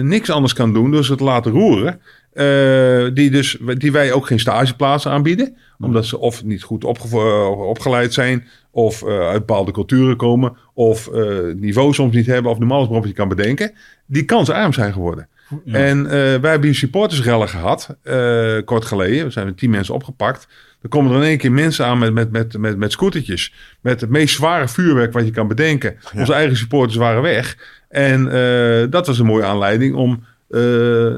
niks 0.01 0.29
anders 0.29 0.53
kan 0.53 0.73
doen 0.73 1.03
ze 1.03 1.15
te 1.15 1.23
laten 1.23 1.51
roeren. 1.51 2.01
Eh, 2.33 3.13
die, 3.13 3.31
dus, 3.31 3.57
die 3.77 3.91
wij 3.91 4.11
ook 4.11 4.27
geen 4.27 4.39
stageplaatsen 4.39 5.11
aanbieden. 5.11 5.55
Omdat 5.79 6.05
ze 6.05 6.17
of 6.17 6.43
niet 6.43 6.63
goed 6.63 6.83
opgeleid 6.83 8.13
zijn. 8.13 8.47
Of 8.71 9.03
eh, 9.03 9.19
uit 9.19 9.45
bepaalde 9.45 9.71
culturen 9.71 10.17
komen. 10.17 10.57
Of 10.73 11.07
eh, 11.07 11.37
niveau 11.55 11.93
soms 11.93 12.15
niet 12.15 12.25
hebben. 12.25 12.51
Of 12.51 12.57
op 12.57 12.89
wat 12.89 13.07
je 13.07 13.13
kan 13.13 13.27
bedenken. 13.27 13.71
Die 14.05 14.25
kansarm 14.25 14.73
zijn 14.73 14.93
geworden. 14.93 15.27
Ja. 15.63 15.77
En 15.77 16.07
wij 16.09 16.51
hebben 16.51 16.63
hier 16.63 16.75
supportersrellen 16.75 17.49
gehad. 17.49 17.97
eh, 18.03 18.57
kort 18.65 18.85
geleden. 18.85 19.25
We 19.25 19.31
zijn 19.31 19.45
met 19.45 19.57
tien 19.57 19.69
mensen 19.69 19.93
opgepakt. 19.93 20.47
Dan 20.81 20.89
komen 20.89 21.11
er 21.11 21.17
in 21.17 21.27
één 21.27 21.37
keer 21.37 21.51
mensen 21.51 21.85
aan 21.85 21.99
met, 21.99 22.13
met, 22.13 22.31
met, 22.31 22.57
met, 22.57 22.77
met 22.77 22.91
scootertjes. 22.91 23.53
Met 23.81 24.01
het 24.01 24.09
meest 24.09 24.35
zware 24.35 24.67
vuurwerk 24.67 25.13
wat 25.13 25.25
je 25.25 25.31
kan 25.31 25.47
bedenken. 25.47 25.97
Onze 26.15 26.33
eigen 26.33 26.57
supporters 26.57 26.97
waren 26.97 27.21
weg. 27.21 27.57
En 27.89 28.23
dat 28.89 29.07
was 29.07 29.19
een 29.19 29.25
mooie 29.25 29.43
aanleiding 29.43 29.95
om 29.95 30.23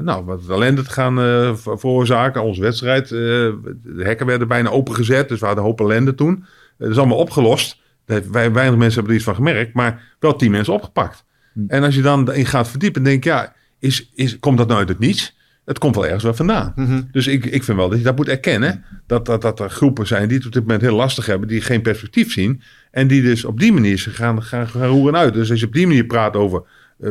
nou, 0.02 0.24
wat 0.24 0.48
ellende 0.48 0.82
te 0.82 0.90
gaan 0.90 1.20
eh, 1.20 1.54
ver- 1.54 1.78
veroorzaken. 1.78 2.42
Onze 2.42 2.60
wedstrijd, 2.60 3.04
eh, 3.04 3.10
de 3.10 4.02
hekken 4.02 4.26
werden 4.26 4.48
bijna 4.48 4.68
opengezet. 4.68 5.28
Dus 5.28 5.40
we 5.40 5.46
hadden 5.46 5.64
een 5.64 5.70
hoop 5.70 5.80
ellende 5.80 6.14
toen. 6.14 6.34
Eh, 6.36 6.44
dat 6.78 6.90
is 6.90 6.98
allemaal 6.98 7.18
opgelost. 7.18 7.82
Wij, 8.04 8.52
weinig 8.52 8.76
mensen 8.76 8.94
hebben 8.94 9.08
er 9.08 9.14
iets 9.14 9.24
van 9.24 9.34
gemerkt. 9.34 9.74
Maar 9.74 10.16
wel 10.18 10.36
tien 10.36 10.50
mensen 10.50 10.72
opgepakt. 10.72 11.24
En 11.68 11.82
als 11.82 11.94
je 11.94 12.02
dan 12.02 12.32
in 12.32 12.46
gaat 12.46 12.68
verdiepen, 12.68 13.02
denk 13.02 13.24
je, 13.24 13.30
ja, 13.30 13.52
is, 13.78 14.10
is, 14.14 14.38
komt 14.38 14.58
dat 14.58 14.66
nou 14.66 14.78
uit 14.78 14.88
het 14.88 14.98
niets? 14.98 15.36
Het 15.64 15.78
komt 15.78 15.94
wel 15.94 16.04
ergens 16.04 16.22
wel 16.22 16.34
vandaan. 16.34 16.72
Mhm. 16.76 17.02
Dus 17.12 17.26
ik, 17.26 17.44
ik 17.44 17.64
vind 17.64 17.78
wel 17.78 17.88
dat 17.88 17.98
je 17.98 18.04
dat 18.04 18.16
moet 18.16 18.28
erkennen. 18.28 18.84
Dat, 19.06 19.26
dat, 19.26 19.42
dat 19.42 19.60
er 19.60 19.70
groepen 19.70 20.06
zijn 20.06 20.28
die 20.28 20.36
het 20.36 20.46
op 20.46 20.52
dit 20.52 20.62
moment 20.62 20.80
heel 20.80 20.96
lastig 20.96 21.26
hebben. 21.26 21.48
Die 21.48 21.60
geen 21.60 21.82
perspectief 21.82 22.32
zien. 22.32 22.62
En 22.90 23.06
die 23.06 23.22
dus 23.22 23.44
op 23.44 23.60
die 23.60 23.72
manier 23.72 24.06
gaan, 24.10 24.42
gaan, 24.42 24.68
gaan 24.68 24.86
roeren 24.86 25.16
uit. 25.16 25.34
Dus 25.34 25.50
als 25.50 25.60
je 25.60 25.66
op 25.66 25.72
die 25.72 25.86
manier 25.86 26.04
praat 26.04 26.36
over 26.36 26.60
eh, 26.60 26.68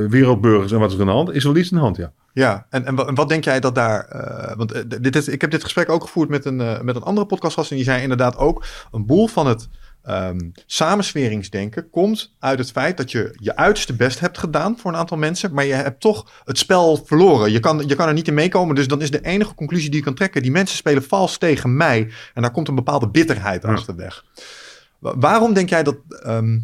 wereldburgers 0.10 0.72
en 0.72 0.80
wat 0.80 0.90
is 0.90 0.96
er 0.96 1.02
aan 1.02 1.08
de 1.08 1.14
hand. 1.14 1.32
Is 1.34 1.44
er 1.44 1.52
wel 1.54 1.62
iets 1.62 1.72
aan 1.72 1.78
de 1.78 1.84
hand, 1.84 1.98
ja. 1.98 2.12
Ja, 2.34 2.66
en, 2.70 2.86
en, 2.86 2.96
wa- 2.96 3.06
en 3.06 3.16
wat 3.16 3.30
denk 3.30 3.44
jij 3.44 3.60
dat 3.60 3.76
daar... 3.76 4.06
eh, 4.06 4.56
want 4.58 4.72
eh, 4.72 4.82
dit 5.02 5.16
is, 5.16 5.28
ik 5.28 5.42
heb 5.42 5.52
dit 5.52 5.64
gesprek 5.64 5.90
ook 5.90 6.02
gevoerd 6.02 6.30
met 6.30 6.46
een, 6.46 6.62
eh, 6.62 6.82
met 6.82 6.96
een 6.96 7.02
andere 7.04 7.28
podcastgast... 7.28 7.70
en 7.70 7.76
die 7.76 7.86
zei 7.86 8.02
inderdaad 8.02 8.38
ook... 8.38 8.66
een 8.92 9.06
boel 9.06 9.28
van 9.28 9.48
het 9.48 9.68
ehm, 10.04 10.40
samensweringsdenken 10.66 11.90
komt 11.90 12.36
uit 12.40 12.60
het 12.60 12.72
feit... 12.72 12.98
dat 12.98 13.12
je 13.12 13.36
je 13.40 13.56
uiterste 13.56 13.94
best 13.96 14.20
hebt 14.20 14.38
gedaan 14.38 14.78
voor 14.80 14.92
een 14.92 14.98
aantal 14.98 15.18
mensen... 15.18 15.54
maar 15.54 15.66
je 15.66 15.74
hebt 15.74 16.02
toch 16.02 16.32
het 16.46 16.58
spel 16.58 17.02
verloren. 17.06 17.52
Je 17.52 17.60
kan, 17.60 17.84
je 17.88 17.96
kan 17.96 18.08
er 18.08 18.14
niet 18.14 18.28
in 18.28 18.34
meekomen, 18.34 18.76
dus 18.76 18.88
dan 18.88 19.02
is 19.02 19.12
de 19.12 19.22
enige 19.26 19.56
conclusie 19.56 19.90
die 19.90 20.00
je 20.00 20.06
kan 20.06 20.14
trekken... 20.16 20.42
die 20.42 20.52
mensen 20.52 20.78
spelen 20.78 21.04
vals 21.04 21.38
tegen 21.38 21.78
mij... 21.78 22.12
en 22.34 22.42
daar 22.42 22.52
komt 22.52 22.68
een 22.68 22.76
bepaalde 22.76 23.08
bitterheid 23.10 23.64
Ja. 23.64 23.70
achterweg. 23.72 24.24
Wa- 25.00 25.18
Waarom 25.18 25.54
denk 25.54 25.70
jij 25.70 25.84
dat... 25.84 25.96
ehm, 26.24 26.60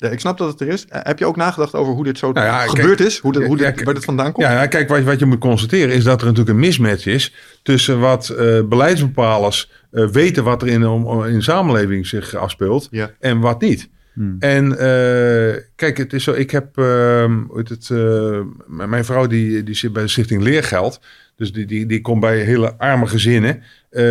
ja, 0.00 0.08
ik 0.08 0.20
snap 0.20 0.38
dat 0.38 0.48
het 0.50 0.60
er 0.60 0.68
is. 0.68 0.86
Eh, 0.88 1.00
Heb 1.02 1.18
je 1.18 1.26
ook 1.26 1.36
nagedacht 1.36 1.74
over 1.74 1.92
hoe 1.94 2.04
dit 2.04 2.18
zo 2.18 2.32
Nou 2.32 2.46
ja, 2.46 2.58
gebeurd 2.58 2.96
kijk, 2.96 3.08
is? 3.08 3.18
Hoe, 3.18 3.32
de, 3.32 3.38
hoe 3.44 3.58
ja, 3.58 3.64
dit, 3.64 3.74
kijk, 3.74 3.84
waar 3.84 3.94
dit 3.94 4.04
vandaan 4.04 4.32
komt? 4.32 4.46
Ja, 4.46 4.52
ja, 4.52 4.66
kijk, 4.66 4.88
wat, 4.88 5.02
wat 5.02 5.18
je 5.18 5.26
moet 5.26 5.38
constateren 5.38 5.94
is 5.94 6.04
dat 6.04 6.20
er 6.20 6.26
natuurlijk 6.26 6.54
een 6.54 6.60
mismatch 6.60 7.06
is 7.06 7.34
tussen 7.62 8.00
wat 8.00 8.28
eh, 8.28 8.60
beleidsbepalers 8.64 9.70
eh, 9.90 10.06
weten 10.08 10.44
wat 10.44 10.62
er 10.62 10.68
in, 10.68 10.86
om, 10.86 11.24
in 11.24 11.34
de 11.34 11.42
samenleving 11.42 12.06
zich 12.06 12.34
afspeelt 12.34 12.88
Ja. 12.90 13.10
en 13.18 13.38
wat 13.40 13.60
niet. 13.60 13.88
Hmm. 14.14 14.36
En 14.38 14.72
eh, 14.78 15.62
kijk, 15.76 15.96
het 15.96 16.12
is 16.12 16.24
zo, 16.24 16.32
ik 16.32 16.50
heb, 16.50 16.78
ehm, 16.78 17.38
het, 17.54 17.90
eh, 17.90 18.40
mijn 18.66 19.04
vrouw 19.04 19.26
die, 19.26 19.62
die 19.62 19.74
zit 19.74 19.92
bij 19.92 20.02
de 20.02 20.08
Stichting 20.08 20.42
Leergeld. 20.42 21.00
Dus 21.40 21.52
die, 21.52 21.66
die, 21.66 21.86
die 21.86 22.00
komt 22.00 22.20
bij 22.20 22.38
hele 22.38 22.78
arme 22.78 23.06
gezinnen. 23.06 23.62
eh, 23.90 24.02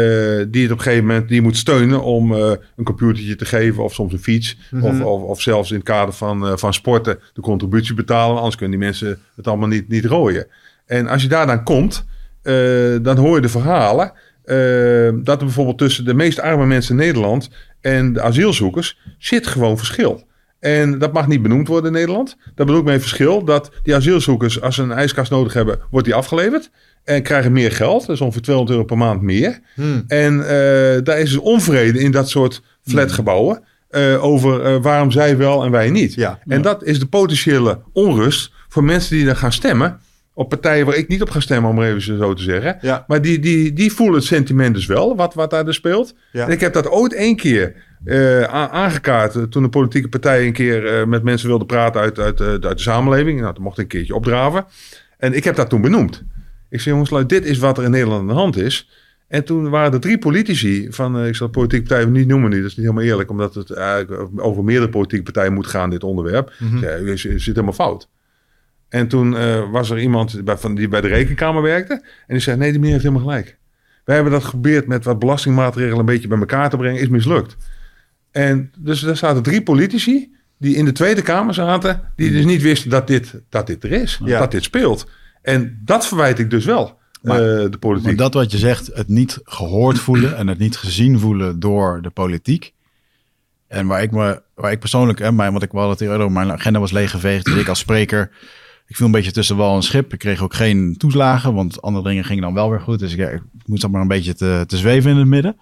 die 0.48 0.63
het 0.63 0.72
op 0.72 0.78
een 0.78 0.84
gegeven 0.84 1.06
moment 1.06 1.28
die 1.28 1.42
moet 1.42 1.58
steunen 1.58 2.04
om 2.04 2.34
eh, 2.34 2.52
een 2.76 2.84
computertje 2.84 3.36
te 3.36 3.46
geven 3.46 3.84
of 3.84 3.94
soms 3.94 4.13
een 4.13 4.20
fiets. 4.20 4.58
Mhm. 4.72 4.86
of, 4.86 5.02
of, 5.02 5.22
of 5.22 5.42
zelfs 5.42 5.70
in 5.70 5.76
het 5.76 5.86
kader 5.86 6.13
van, 6.13 6.48
eh, 6.48 6.58
van 6.58 6.74
sporten 6.74 7.20
de 7.34 7.42
contributie 7.42 7.94
betalen. 7.96 8.38
Anders 8.38 8.56
kunnen 8.56 8.78
die 8.78 8.88
mensen 8.88 9.20
het 9.36 9.48
allemaal 9.48 9.68
niet, 9.68 9.89
niet 9.89 10.06
rooien. 10.06 10.48
En 10.86 11.08
als 11.08 11.22
je 11.22 11.28
daar 11.28 11.48
dan 11.48 11.63
komt, 11.63 12.06
dan 13.02 13.18
hoor 13.18 13.36
je 13.36 13.42
de 13.42 13.50
verhalen. 13.50 14.12
dat 15.24 15.39
er 15.39 15.46
bijvoorbeeld 15.46 15.78
tussen 15.78 16.06
de 16.06 16.13
meest 16.13 16.39
arme 16.39 16.65
mensen 16.65 17.00
in 17.00 17.06
Nederland 17.06 17.50
en 17.82 18.13
de 18.13 18.22
asielzoekers 18.22 19.00
zit 19.18 19.48
gewoon 19.48 19.78
verschil. 19.78 20.28
En 20.60 20.98
dat 20.98 21.13
mag 21.13 21.28
niet 21.28 21.42
benoemd 21.42 21.68
worden 21.68 21.94
in 21.94 21.98
Nederland. 21.98 22.38
Dat 22.56 22.65
bedoel 22.65 22.82
ik 22.82 22.88
mee 22.88 23.00
verschil 23.00 23.44
dat 23.44 23.72
die 23.84 23.96
asielzoekers, 23.96 24.62
als 24.62 24.76
ze 24.76 24.82
een 24.82 24.92
ijskast 24.92 25.32
nodig 25.32 25.54
hebben, 25.54 25.80
wordt 25.92 26.06
die 26.06 26.15
afgeleverd. 26.15 26.72
En 27.04 27.22
krijgen 27.24 27.52
meer 27.52 27.72
geld, 27.72 28.06
dus 28.06 28.22
ongeveer 28.22 28.42
200 28.42 28.76
euro 28.78 28.88
per 28.88 28.98
maand 28.98 29.22
meer. 29.22 29.60
Hmm. 29.76 30.04
En 30.08 30.40
eh, 30.44 31.04
daar 31.04 31.20
is 31.20 31.30
dus 31.30 31.38
onvrede 31.40 32.00
in 32.00 32.12
dat 32.12 32.30
soort 32.30 32.62
flatgebouwen. 32.84 33.64
eh, 33.90 34.24
over 34.24 34.62
eh, 34.66 34.76
waarom 34.82 35.12
zij 35.12 35.38
wel 35.38 35.64
en 35.64 35.72
wij 35.72 35.90
niet. 35.90 36.14
Ja. 36.14 36.40
En 36.48 36.62
dat 36.62 36.84
is 36.84 37.00
de 37.00 37.06
potentiële 37.06 37.80
onrust 37.94 38.52
voor 38.68 38.84
mensen 38.84 39.16
die 39.16 39.26
dan 39.26 39.36
gaan 39.36 39.52
stemmen. 39.54 40.00
Op 40.34 40.50
partijen 40.50 40.86
waar 40.86 40.96
ik 40.96 41.08
niet 41.08 41.22
op 41.22 41.30
ga 41.30 41.40
stemmen, 41.40 41.70
om 41.72 41.82
even 41.82 42.02
zo 42.02 42.34
te 42.34 42.44
zeggen. 42.44 42.78
Ja. 42.82 43.04
Maar 43.08 43.22
die, 43.22 43.40
die, 43.40 43.74
die 43.74 43.92
voelen 43.92 44.16
het 44.16 44.24
sentiment 44.24 44.76
dus 44.76 44.86
wel, 44.86 45.16
wat, 45.16 45.34
wat 45.34 45.50
daar 45.50 45.66
dus 45.66 45.76
speelt. 45.76 46.14
Ja. 46.32 46.46
En 46.46 46.52
ik 46.52 46.60
heb 46.60 46.74
dat 46.74 46.90
ooit 46.90 47.14
één 47.14 47.36
keer 47.36 47.76
a- 48.12 48.70
aangekaart. 48.70 49.52
Toen 49.52 49.64
de 49.64 49.70
politieke 49.70 50.08
partij 50.10 50.46
een 50.46 50.54
keer 50.54 51.08
met 51.08 51.24
mensen 51.24 51.48
wilde 51.48 51.66
praten 51.66 52.02
uit, 52.02 52.20
uit, 52.20 52.42
uit 52.42 52.62
de 52.62 52.74
samenleving. 52.76 53.40
Nou, 53.40 53.54
dat 53.54 53.64
mocht 53.64 53.78
ik 53.78 53.84
een 53.84 53.90
keertje 53.90 54.16
opdraven. 54.16 54.66
En 55.18 55.34
ik 55.34 55.44
heb 55.44 55.56
dat 55.56 55.70
toen 55.70 55.82
benoemd. 55.82 56.24
Ik 56.70 56.80
zei, 56.80 56.96
jongens, 56.96 57.28
dit 57.28 57.46
is 57.46 57.58
wat 57.58 57.78
er 57.78 57.84
in 57.84 57.92
Nederland 57.92 58.22
aan 58.22 58.28
de 58.28 58.34
hand 58.34 58.58
is. 58.58 58.90
En 59.28 59.46
toen 59.46 59.70
waren 59.70 59.94
er 59.94 60.00
drie 60.00 60.18
politici 60.18 60.88
van, 60.90 61.18
eh, 61.18 61.28
ik 61.28 61.36
zal 61.36 61.48
de 61.48 61.54
politieke 61.54 61.88
partijen 61.88 62.12
niet 62.12 62.28
noemen 62.28 62.50
nu, 62.50 62.62
dat 62.62 62.70
is 62.70 62.76
niet 62.76 62.86
helemaal 62.86 63.08
eerlijk, 63.08 63.30
omdat 63.30 63.56
het 63.56 63.72
eigenlijk 63.72 64.30
over 64.36 64.64
meerdere 64.64 64.90
politieke 64.90 65.24
partijen 65.24 65.54
moet 65.54 65.68
gaan, 65.68 65.90
dit 65.90 66.04
onderwerp. 66.04 66.54
Mhm. 66.60 66.78
Ja, 66.78 66.98
u 66.98 67.18
zit 67.18 67.46
helemaal 67.46 67.74
fout. 67.74 68.10
En 68.90 69.08
toen 69.08 69.38
eh, 69.38 69.72
was 69.72 69.90
er 69.90 70.00
iemand 70.00 70.44
bij, 70.44 70.58
van, 70.58 70.76
die 70.76 70.88
bij 70.88 71.02
de 71.02 71.08
rekenkamer 71.08 71.62
werkte. 71.62 71.94
En 71.94 72.04
die 72.28 72.40
zei, 72.40 72.58
nee, 72.58 72.70
die 72.70 72.80
meneer 72.80 72.94
heeft 72.94 73.06
helemaal 73.06 73.28
gelijk. 73.28 73.58
Wij 74.06 74.16
hebben 74.16 74.34
dat 74.34 74.44
geprobeerd 74.44 74.88
met 74.88 75.04
wat 75.04 75.20
belastingmaatregelen 75.20 76.00
een 76.00 76.06
beetje 76.06 76.28
bij 76.28 76.40
elkaar 76.40 76.70
te 76.70 76.78
brengen. 76.78 77.02
Is 77.02 77.10
mislukt. 77.10 77.58
En 78.32 78.72
dus 78.78 79.04
er 79.04 79.18
zaten 79.18 79.44
drie 79.44 79.64
politici 79.64 80.36
die 80.58 80.76
in 80.76 80.86
de 80.86 80.92
Tweede 80.92 81.22
Kamer 81.22 81.54
zaten. 81.54 82.02
Die 82.16 82.32
dus 82.32 82.46
niet 82.46 82.62
wisten 82.62 82.90
dat 82.90 83.08
dit, 83.08 83.42
dat 83.50 83.68
dit 83.68 83.84
er 83.84 83.92
is. 83.92 84.20
Ja. 84.24 84.40
Dat 84.40 84.52
dit 84.52 84.64
speelt. 84.64 85.08
En 85.41 85.82
dat 85.86 86.08
verwijt 86.08 86.39
ik 86.39 86.49
dus 86.49 86.65
wel. 86.65 86.97
Maar- 87.21 87.41
eh, 87.63 87.71
de 87.71 87.78
politiek. 87.80 88.06
Maar 88.08 88.15
dat 88.15 88.34
wat 88.34 88.52
je 88.52 88.58
zegt, 88.58 88.89
het 88.93 89.08
niet 89.08 89.39
gehoord 89.43 89.99
voelen 89.99 90.38
en 90.38 90.47
het 90.47 90.58
niet 90.58 90.78
gezien 90.78 91.19
voelen 91.19 91.60
door 91.60 92.02
de 92.02 92.10
politiek. 92.10 92.73
En 93.67 93.88
waar 93.88 94.02
ik, 94.02 94.12
me, 94.12 94.41
waar 94.56 94.71
ik 94.71 94.80
persoonlijk, 94.80 95.19
hè, 95.19 95.32
mijn, 95.32 95.54
wat 95.54 95.63
ik 95.63 95.71
wel 95.71 95.89
het 95.89 96.02
eerder 96.02 96.17
over, 96.19 96.32
mijn 96.32 96.52
agenda 96.52 96.80
was 96.80 96.91
leeggeveegd. 96.91 97.45
Dus 97.45 97.56
ik 97.56 97.67
als 97.67 97.80
spreker, 97.80 98.32
ik 98.88 98.95
viel 98.95 99.06
een 99.06 99.12
beetje 99.12 99.32
tussen 99.32 99.56
wal 99.56 99.75
en 99.75 99.84
schip. 99.84 100.13
Ik 100.13 100.19
kreeg 100.19 100.41
ook 100.41 100.54
geen 100.54 100.95
toeslagen, 100.97 101.54
want 101.54 101.82
andere 101.82 102.08
dingen 102.08 102.23
gingen 102.25 102.43
dan 102.43 102.54
wel 102.54 102.69
weer 102.69 102.82
goed. 102.82 102.99
Dus 102.99 103.12
ik, 103.12 103.17
ja, 103.17 103.28
ik 103.30 103.41
moest 103.65 103.82
dan 103.82 103.91
maar 103.91 104.02
een 104.02 104.08
beetje 104.08 104.36
te, 104.36 104.63
te 104.67 104.78
zweven 104.78 105.12
in 105.12 105.17
het 105.17 105.28
midden. 105.28 105.58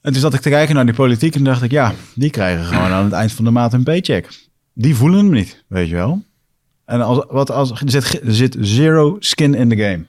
En 0.00 0.12
toen 0.12 0.20
zat 0.20 0.34
ik 0.34 0.40
te 0.40 0.48
kijken 0.48 0.74
naar 0.74 0.86
die 0.86 0.94
politiek 0.94 1.34
en 1.34 1.44
dacht 1.44 1.62
ik, 1.62 1.70
ja, 1.70 1.94
die 2.14 2.30
krijgen 2.30 2.64
gewoon 2.64 2.90
aan 2.90 3.04
het 3.04 3.12
eind 3.12 3.32
van 3.32 3.44
de 3.44 3.50
maand 3.50 3.72
een 3.72 3.82
paycheck. 3.82 4.28
Die 4.74 4.94
voelen 4.94 5.18
hem 5.18 5.30
niet, 5.30 5.64
weet 5.68 5.88
je 5.88 5.94
wel. 5.94 6.24
En 6.84 7.00
als, 7.00 7.24
wat 7.28 7.50
als, 7.50 7.70
er, 7.70 7.82
zit, 7.84 8.20
er 8.26 8.34
zit 8.34 8.56
zero 8.60 9.16
skin 9.18 9.54
in 9.54 9.68
the 9.68 9.76
game. 9.76 10.04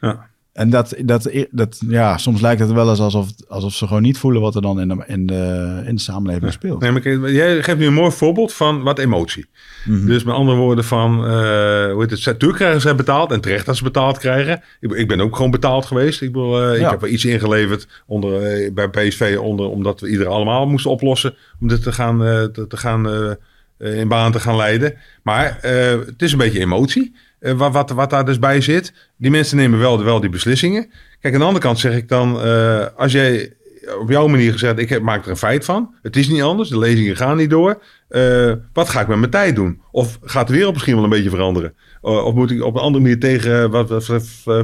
Ja. 0.00 0.26
En 0.58 0.70
dat, 0.70 0.94
dat, 1.04 1.30
dat, 1.50 1.80
ja, 1.88 2.16
soms 2.18 2.40
lijkt 2.40 2.60
het 2.60 2.72
wel 2.72 2.90
eens 2.90 3.00
alsof, 3.00 3.28
alsof 3.48 3.72
ze 3.72 3.86
gewoon 3.86 4.02
niet 4.02 4.18
voelen 4.18 4.40
wat 4.40 4.54
er 4.54 4.62
dan 4.62 4.80
in 4.80 4.88
de, 4.88 5.04
in 5.06 5.26
de, 5.26 5.82
in 5.86 5.94
de 5.94 6.00
samenleving 6.00 6.52
speelt. 6.52 6.80
Nee, 6.80 6.90
maar 6.90 7.30
jij 7.30 7.62
geeft 7.62 7.78
nu 7.78 7.86
een 7.86 7.92
mooi 7.94 8.10
voorbeeld 8.10 8.52
van 8.52 8.82
wat 8.82 8.98
emotie. 8.98 9.46
Mhm. 9.84 10.06
Dus 10.06 10.24
met 10.24 10.34
andere 10.34 10.58
woorden 10.58 10.84
van, 10.84 11.24
eh 11.24 11.30
hoe 11.92 11.96
heet 11.98 12.10
het, 12.10 12.24
natuurlijk 12.24 12.58
krijgen 12.58 12.80
ze 12.80 12.94
betaald 12.94 13.32
en 13.32 13.40
terecht 13.40 13.66
dat 13.66 13.76
ze 13.76 13.82
betaald 13.82 14.18
krijgen. 14.18 14.62
Ik, 14.80 14.92
ik 14.92 15.08
ben 15.08 15.20
ook 15.20 15.36
gewoon 15.36 15.50
betaald 15.50 15.86
geweest. 15.86 16.22
Ik, 16.22 16.32
bedoel, 16.32 16.62
eh, 16.62 16.74
ik 16.74 16.80
Ja. 16.80 16.90
heb 16.90 17.00
wel 17.00 17.10
iets 17.10 17.24
ingeleverd 17.24 17.88
onder, 18.06 18.42
eh, 18.42 18.72
bij 18.72 18.88
PSV 18.88 19.36
onder, 19.40 19.66
omdat 19.68 20.00
we 20.00 20.08
iedereen 20.08 20.32
allemaal 20.32 20.66
moesten 20.66 20.90
oplossen 20.90 21.34
om 21.60 21.68
dit 21.68 21.82
te 21.82 21.92
gaan, 21.92 22.18
te, 22.52 22.64
te 22.68 22.76
gaan 22.76 23.36
in 23.78 24.08
baan 24.08 24.32
te 24.32 24.40
gaan 24.40 24.56
leiden. 24.56 24.94
Maar 25.22 25.58
eh, 25.62 25.98
het 26.06 26.22
is 26.22 26.32
een 26.32 26.38
beetje 26.38 26.60
emotie. 26.60 27.14
eh, 27.40 27.52
wat, 27.52 27.72
wat, 27.72 27.90
wat 27.90 28.10
daar 28.10 28.24
dus 28.24 28.38
bij 28.38 28.60
zit. 28.60 28.92
Die 29.16 29.30
mensen 29.30 29.56
nemen 29.56 29.78
wel, 29.78 30.04
wel 30.04 30.20
die 30.20 30.30
beslissingen. 30.30 30.90
Kijk, 31.20 31.34
aan 31.34 31.40
de 31.40 31.46
andere 31.46 31.64
kant 31.64 31.78
zeg 31.78 31.94
ik 31.96 32.08
dan, 32.08 32.40
eh, 32.42 32.86
als 32.96 33.12
jij 33.12 33.52
op 34.00 34.10
jouw 34.10 34.26
manier 34.26 34.52
gezegd, 34.52 34.78
ik 34.78 34.88
heb, 34.88 35.02
maak 35.02 35.24
er 35.24 35.30
een 35.30 35.36
feit 35.36 35.64
van. 35.64 35.94
Het 36.02 36.16
is 36.16 36.28
niet 36.28 36.42
anders, 36.42 36.68
de 36.68 36.78
lezingen 36.78 37.16
gaan 37.16 37.36
niet 37.36 37.50
door. 37.50 37.82
Eh, 38.08 38.52
wat 38.72 38.88
ga 38.88 39.00
ik 39.00 39.06
met 39.06 39.18
mijn 39.18 39.30
tijd 39.30 39.56
doen? 39.56 39.80
Of 39.90 40.18
gaat 40.22 40.46
de 40.46 40.52
wereld 40.52 40.72
misschien 40.72 40.94
wel 40.94 41.04
een 41.04 41.10
beetje 41.10 41.30
veranderen? 41.30 41.74
Uh, 42.02 42.24
of 42.24 42.34
moet 42.34 42.50
ik 42.50 42.62
op 42.62 42.74
een 42.74 42.80
andere 42.80 43.02
manier 43.02 43.20
tegen 43.20 43.70
wat, 43.70 43.88
wat 43.88 44.04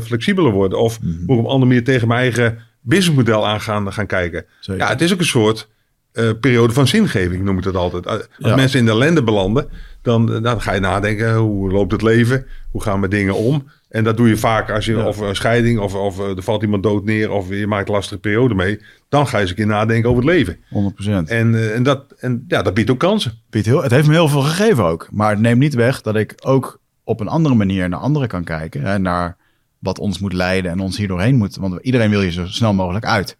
flexibeler 0.02 0.52
worden? 0.52 0.78
Of 0.78 1.00
mm 1.00 1.10
-hmm. 1.10 1.24
moet 1.26 1.36
ik 1.36 1.38
op 1.38 1.44
een 1.44 1.50
andere 1.50 1.66
manier 1.66 1.84
tegen 1.84 2.08
mijn 2.08 2.20
eigen 2.20 2.58
businessmodel 2.80 3.46
aan 3.46 3.60
gaan, 3.60 3.92
gaan 3.92 4.06
kijken? 4.06 4.44
Zeker. 4.60 4.82
Ja, 4.82 4.88
het 4.88 5.00
is 5.00 5.12
ook 5.12 5.18
een 5.18 5.24
soort 5.24 5.68
uh, 6.14 6.30
periode 6.40 6.72
van 6.72 6.86
zingeving, 6.86 7.44
noem 7.44 7.58
ik 7.58 7.64
dat 7.64 7.76
altijd. 7.76 8.06
Als 8.06 8.28
ja. 8.38 8.56
mensen 8.56 8.78
in 8.78 8.84
de 8.84 8.90
ellende 8.90 9.22
belanden, 9.22 9.68
dan, 10.02 10.42
dan 10.42 10.60
ga 10.60 10.72
je 10.72 10.80
nadenken, 10.80 11.34
hoe 11.34 11.70
loopt 11.70 11.92
het 11.92 12.02
leven? 12.02 12.46
Hoe 12.70 12.82
gaan 12.82 13.00
we 13.00 13.08
dingen 13.08 13.34
om? 13.34 13.66
En 13.88 14.04
dat 14.04 14.16
doe 14.16 14.28
je 14.28 14.36
vaak 14.36 14.70
als 14.70 14.84
je, 14.84 14.96
ja. 14.96 15.06
of 15.06 15.18
een 15.18 15.36
scheiding, 15.36 15.78
of, 15.78 15.94
of 15.94 16.18
er 16.18 16.42
valt 16.42 16.62
iemand 16.62 16.82
dood 16.82 17.04
neer, 17.04 17.30
of 17.30 17.48
je 17.48 17.66
maakt 17.66 17.88
een 17.88 17.94
lastige 17.94 18.20
periode 18.20 18.54
mee. 18.54 18.80
Dan 19.08 19.26
ga 19.26 19.36
je 19.36 19.42
eens 19.42 19.50
een 19.50 19.56
keer 19.56 19.66
nadenken 19.66 20.10
over 20.10 20.22
het 20.22 20.32
leven. 20.32 20.56
100%. 20.56 21.28
En, 21.30 21.52
uh, 21.52 21.74
en, 21.74 21.82
dat, 21.82 22.04
en 22.18 22.44
ja, 22.48 22.62
dat 22.62 22.74
biedt 22.74 22.90
ook 22.90 22.98
kansen. 22.98 23.32
Biedt 23.50 23.66
heel, 23.66 23.82
het 23.82 23.90
heeft 23.90 24.06
me 24.06 24.12
heel 24.12 24.28
veel 24.28 24.40
gegeven 24.40 24.84
ook. 24.84 25.08
Maar 25.12 25.30
het 25.30 25.40
neemt 25.40 25.58
niet 25.58 25.74
weg 25.74 26.00
dat 26.00 26.16
ik 26.16 26.34
ook 26.42 26.80
op 27.04 27.20
een 27.20 27.28
andere 27.28 27.54
manier 27.54 27.88
naar 27.88 27.98
anderen 27.98 28.28
kan 28.28 28.44
kijken. 28.44 28.82
Hè, 28.82 28.98
naar 28.98 29.36
wat 29.78 29.98
ons 29.98 30.18
moet 30.18 30.32
leiden 30.32 30.70
en 30.70 30.80
ons 30.80 30.96
hier 30.96 31.08
doorheen 31.08 31.36
moet. 31.36 31.56
Want 31.56 31.78
iedereen 31.82 32.10
wil 32.10 32.22
je 32.22 32.32
zo 32.32 32.46
snel 32.46 32.74
mogelijk 32.74 33.04
uit. 33.04 33.36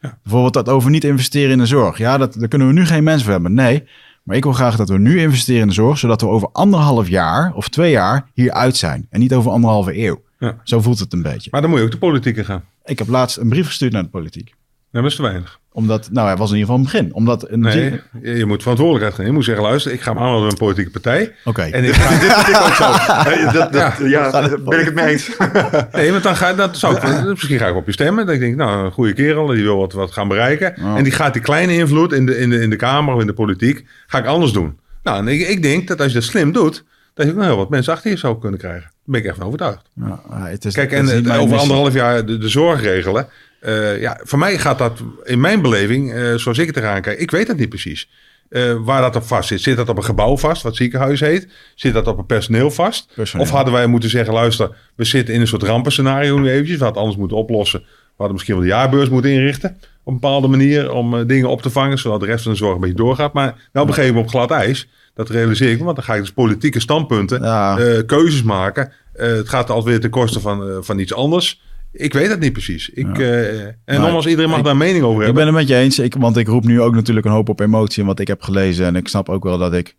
Ja. 0.00 0.18
Bijvoorbeeld 0.22 0.54
dat 0.54 0.68
over 0.68 0.90
niet 0.90 1.04
investeren 1.04 1.50
in 1.50 1.58
de 1.58 1.66
zorg. 1.66 1.98
Ja, 1.98 2.18
dat, 2.18 2.34
daar 2.34 2.48
kunnen 2.48 2.68
we 2.68 2.72
nu 2.72 2.86
geen 2.86 3.04
mensen 3.04 3.24
voor 3.24 3.32
hebben. 3.32 3.54
Nee, 3.54 3.84
maar 4.22 4.36
ik 4.36 4.42
wil 4.42 4.52
graag 4.52 4.76
dat 4.76 4.88
we 4.88 4.98
nu 4.98 5.20
investeren 5.20 5.60
in 5.60 5.66
de 5.66 5.72
zorg, 5.72 5.98
zodat 5.98 6.20
we 6.20 6.26
over 6.26 6.48
anderhalf 6.52 7.08
jaar 7.08 7.52
of 7.54 7.68
twee 7.68 7.90
jaar 7.90 8.26
hieruit 8.34 8.76
zijn. 8.76 9.06
En 9.10 9.20
niet 9.20 9.34
over 9.34 9.50
anderhalve 9.50 9.98
eeuw. 9.98 10.22
Ja. 10.38 10.56
Zo 10.64 10.80
voelt 10.80 10.98
het 10.98 11.12
een 11.12 11.22
beetje. 11.22 11.48
Maar 11.50 11.60
dan 11.60 11.70
moet 11.70 11.78
je 11.78 11.84
ook 11.84 11.90
de 11.90 11.98
politiek 11.98 12.36
in 12.36 12.44
gaan. 12.44 12.64
Ik 12.84 12.98
heb 12.98 13.08
laatst 13.08 13.36
een 13.36 13.48
brief 13.48 13.66
gestuurd 13.66 13.92
naar 13.92 14.02
de 14.02 14.08
politiek. 14.08 14.54
Nee, 14.90 15.02
dat 15.02 15.10
is 15.10 15.16
te 15.16 15.22
weinig. 15.22 15.58
Omdat, 15.72 16.08
nou, 16.12 16.26
hij 16.26 16.36
was 16.36 16.50
in 16.50 16.56
ieder 16.56 16.70
geval 16.70 16.76
een 16.76 16.90
begin. 16.92 17.14
Omdat 17.14 17.50
een 17.50 17.60
nee, 17.60 18.00
je 18.22 18.46
moet 18.46 18.62
verantwoordelijkheid 18.62 19.14
gaan. 19.14 19.26
Je 19.26 19.32
moet 19.32 19.44
zeggen, 19.44 19.64
luister, 19.64 19.92
ik 19.92 20.00
ga 20.00 20.12
me 20.12 20.18
aanmelden 20.18 20.42
bij 20.42 20.50
een 20.50 20.56
politieke 20.56 20.90
partij. 20.90 21.22
Oké. 21.22 21.48
Okay. 21.48 21.70
En 21.70 21.84
ik 21.84 21.94
ga 21.94 22.08
dit 22.20 22.32
vind 22.32 22.56
ik 22.56 22.62
ook 22.62 22.74
zo. 22.74 22.92
dat, 23.58 23.72
dat, 23.72 23.98
ja, 23.98 24.06
ja 24.06 24.30
daar 24.30 24.62
ben 24.62 24.78
ik 24.78 24.84
het 24.84 24.94
mee 24.94 25.06
eens. 25.06 25.30
nee, 25.92 26.10
want 26.10 26.22
dan 26.22 26.36
ga 26.36 26.54
dat 26.54 26.76
zou 26.76 26.96
ik, 26.96 27.24
misschien 27.24 27.58
ga 27.58 27.66
ik 27.66 27.74
op 27.74 27.86
je 27.86 27.92
stemmen. 27.92 28.26
Dan 28.26 28.38
denk 28.38 28.52
ik, 28.52 28.56
nou, 28.56 28.84
een 28.84 28.92
goede 28.92 29.12
kerel, 29.12 29.46
die 29.46 29.62
wil 29.62 29.76
wat, 29.76 29.92
wat 29.92 30.12
gaan 30.12 30.28
bereiken. 30.28 30.74
Oh. 30.80 30.96
En 30.96 31.04
die 31.04 31.12
gaat 31.12 31.32
die 31.32 31.42
kleine 31.42 31.72
invloed 31.74 32.12
in 32.12 32.26
de, 32.26 32.38
in, 32.38 32.50
de, 32.50 32.60
in 32.60 32.70
de 32.70 32.76
Kamer 32.76 33.14
of 33.14 33.20
in 33.20 33.26
de 33.26 33.32
politiek, 33.32 33.86
ga 34.06 34.18
ik 34.18 34.26
anders 34.26 34.52
doen. 34.52 34.78
Nou, 35.02 35.18
en 35.18 35.28
ik, 35.28 35.48
ik 35.48 35.62
denk 35.62 35.88
dat 35.88 36.00
als 36.00 36.08
je 36.08 36.14
dat 36.14 36.22
slim 36.28 36.52
doet, 36.52 36.84
dat 37.14 37.26
je 37.26 37.32
nog 37.32 37.44
heel 37.44 37.56
wat 37.56 37.70
mensen 37.70 37.92
achter 37.92 38.10
je 38.10 38.16
zou 38.16 38.38
kunnen 38.38 38.58
krijgen. 38.58 38.82
Daar 38.82 38.92
ben 39.04 39.20
ik 39.20 39.26
echt 39.26 39.36
van 39.36 39.46
overtuigd. 39.46 39.90
Ja, 39.94 40.20
het 40.30 40.64
is, 40.64 40.74
Kijk, 40.74 40.92
en 40.92 41.06
het 41.06 41.30
over 41.30 41.58
anderhalf 41.58 41.94
jaar 41.94 42.26
de, 42.26 42.38
de 42.38 42.48
zorg 42.48 42.80
regelen. 42.80 43.28
Uh, 43.60 44.00
ja, 44.00 44.20
voor 44.22 44.38
mij 44.38 44.58
gaat 44.58 44.78
dat 44.78 45.02
in 45.24 45.40
mijn 45.40 45.62
beleving, 45.62 46.12
uh, 46.14 46.34
zoals 46.34 46.58
ik 46.58 46.66
het 46.66 46.76
eraan 46.76 47.02
kijk, 47.02 47.18
ik 47.18 47.30
weet 47.30 47.48
het 47.48 47.58
niet 47.58 47.68
precies. 47.68 48.08
Uh, 48.50 48.74
waar 48.84 49.00
dat 49.00 49.16
op 49.16 49.22
vast 49.22 49.48
zit. 49.48 49.60
Zit 49.60 49.76
dat 49.76 49.88
op 49.88 49.96
een 49.96 50.04
gebouw 50.04 50.36
vast, 50.36 50.62
wat 50.62 50.76
ziekenhuis 50.76 51.20
heet? 51.20 51.48
Zit 51.74 51.92
dat 51.92 52.06
op 52.06 52.18
een 52.18 52.26
personeel 52.26 52.70
vast? 52.70 53.12
Personeel. 53.14 53.46
Of 53.46 53.52
hadden 53.52 53.72
wij 53.72 53.86
moeten 53.86 54.10
zeggen, 54.10 54.34
luister, 54.34 54.76
we 54.94 55.04
zitten 55.04 55.34
in 55.34 55.40
een 55.40 55.46
soort 55.46 55.62
rampenscenario 55.62 56.38
nu 56.38 56.50
eventjes. 56.50 56.76
We 56.78 56.84
hadden 56.84 57.02
anders 57.02 57.20
moeten 57.20 57.36
oplossen. 57.36 57.80
We 57.80 57.86
hadden 58.16 58.32
misschien 58.32 58.54
wel 58.54 58.64
de 58.64 58.70
jaarbeurs 58.70 59.08
moeten 59.08 59.30
inrichten. 59.30 59.70
Op 59.80 60.12
een 60.12 60.20
bepaalde 60.20 60.48
manier 60.48 60.92
om 60.92 61.26
dingen 61.26 61.48
op 61.48 61.62
te 61.62 61.70
vangen, 61.70 61.98
zodat 61.98 62.20
de 62.20 62.26
rest 62.26 62.42
van 62.42 62.52
de 62.52 62.58
zorg 62.58 62.74
een 62.74 62.80
beetje 62.80 62.96
doorgaat. 62.96 63.32
Maar 63.32 63.68
nou 63.72 63.86
begeven 63.86 64.14
we 64.14 64.20
op 64.20 64.28
glad 64.28 64.50
ijs. 64.50 64.88
Dat 65.14 65.30
realiseer 65.30 65.70
ik 65.70 65.78
me, 65.78 65.84
want 65.84 65.96
dan 65.96 66.04
ga 66.04 66.14
ik 66.14 66.20
dus 66.20 66.32
politieke 66.32 66.80
standpunten, 66.80 67.42
ja. 67.42 68.02
keuzes 68.06 68.42
maken. 68.42 68.92
het 69.12 69.48
gaat 69.48 69.70
altijd 69.70 69.88
weer 69.88 70.00
ten 70.00 70.10
koste 70.10 70.40
van, 70.40 70.84
van 70.84 70.98
iets 70.98 71.14
anders. 71.14 71.60
Ik 71.92 72.12
weet 72.12 72.28
het 72.28 72.40
niet 72.40 72.52
precies. 72.52 72.88
Ik, 72.88 73.16
ja. 73.16 73.22
uh, 73.22 73.66
en 73.66 73.76
maar, 73.84 73.98
nogmaals, 73.98 74.26
iedereen 74.26 74.50
mag 74.50 74.58
ik, 74.58 74.64
daar 74.64 74.72
een 74.72 74.78
mening 74.78 75.04
over 75.04 75.24
hebben. 75.24 75.28
Ik 75.28 75.34
ben 75.34 75.46
het 75.46 75.54
met 75.54 75.68
je 75.68 75.84
eens, 75.84 75.98
ik, 75.98 76.14
want 76.14 76.36
ik 76.36 76.46
roep 76.46 76.64
nu 76.64 76.80
ook 76.80 76.94
natuurlijk 76.94 77.26
een 77.26 77.32
hoop 77.32 77.48
op 77.48 77.60
emotie 77.60 78.00
in 78.00 78.06
wat 78.06 78.20
ik 78.20 78.28
heb 78.28 78.42
gelezen. 78.42 78.86
En 78.86 78.96
ik 78.96 79.08
snap 79.08 79.28
ook 79.28 79.44
wel 79.44 79.58
dat 79.58 79.74
ik 79.74 79.96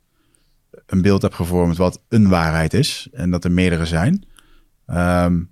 een 0.85 1.01
beeld 1.01 1.21
heb 1.21 1.33
gevormd 1.33 1.77
wat 1.77 2.01
een 2.09 2.29
waarheid 2.29 2.73
is. 2.73 3.07
En 3.11 3.31
dat 3.31 3.43
er 3.43 3.51
meerdere 3.51 3.85
zijn. 3.85 4.25
Um, 4.87 5.51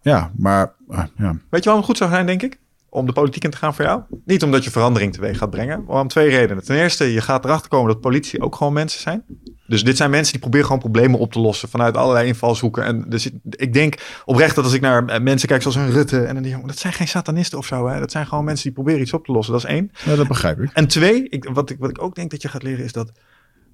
ja, 0.00 0.32
maar... 0.36 0.74
Uh, 0.88 1.02
ja. 1.16 1.36
Weet 1.50 1.64
je 1.64 1.70
waarom 1.70 1.76
het 1.76 1.84
goed 1.84 1.96
zou 1.96 2.10
zijn, 2.10 2.26
denk 2.26 2.42
ik? 2.42 2.58
Om 2.94 3.06
de 3.06 3.12
politiek 3.12 3.44
in 3.44 3.50
te 3.50 3.56
gaan 3.56 3.74
voor 3.74 3.84
jou? 3.84 4.02
Niet 4.24 4.42
omdat 4.42 4.64
je 4.64 4.70
verandering 4.70 5.12
teweeg 5.12 5.38
gaat 5.38 5.50
brengen, 5.50 5.84
maar 5.84 6.00
om 6.00 6.08
twee 6.08 6.28
redenen. 6.28 6.64
Ten 6.64 6.76
eerste, 6.76 7.12
je 7.12 7.20
gaat 7.20 7.44
erachter 7.44 7.68
komen 7.68 7.88
dat 7.88 8.00
politie 8.00 8.40
ook 8.40 8.54
gewoon 8.54 8.72
mensen 8.72 9.00
zijn. 9.00 9.24
Dus 9.66 9.84
dit 9.84 9.96
zijn 9.96 10.10
mensen 10.10 10.32
die 10.32 10.40
proberen 10.40 10.66
gewoon 10.66 10.80
problemen 10.80 11.18
op 11.18 11.32
te 11.32 11.40
lossen 11.40 11.68
vanuit 11.68 11.96
allerlei 11.96 12.26
invalshoeken. 12.26 12.84
En 12.84 13.04
dus 13.08 13.30
ik 13.50 13.72
denk 13.72 14.22
oprecht 14.24 14.54
dat 14.54 14.64
als 14.64 14.72
ik 14.72 14.80
naar 14.80 15.22
mensen 15.22 15.48
kijk 15.48 15.62
zoals 15.62 15.76
een 15.76 15.90
Rutte 15.90 16.20
en 16.20 16.34
dan 16.34 16.42
die 16.42 16.66
dat 16.66 16.78
zijn 16.78 16.92
geen 16.92 17.08
satanisten 17.08 17.58
of 17.58 17.66
zo. 17.66 17.88
Hè? 17.88 17.98
Dat 17.98 18.10
zijn 18.10 18.26
gewoon 18.26 18.44
mensen 18.44 18.64
die 18.64 18.72
proberen 18.72 19.00
iets 19.00 19.12
op 19.12 19.24
te 19.24 19.32
lossen. 19.32 19.52
Dat 19.52 19.64
is 19.64 19.70
één. 19.70 19.90
Ja, 20.04 20.16
dat 20.16 20.28
begrijp 20.28 20.60
ik. 20.60 20.70
En 20.72 20.86
twee, 20.88 21.28
ik, 21.28 21.48
wat, 21.52 21.70
ik, 21.70 21.76
wat 21.78 21.90
ik 21.90 22.02
ook 22.02 22.14
denk 22.14 22.30
dat 22.30 22.42
je 22.42 22.48
gaat 22.48 22.62
leren 22.62 22.84
is 22.84 22.92
dat 22.92 23.12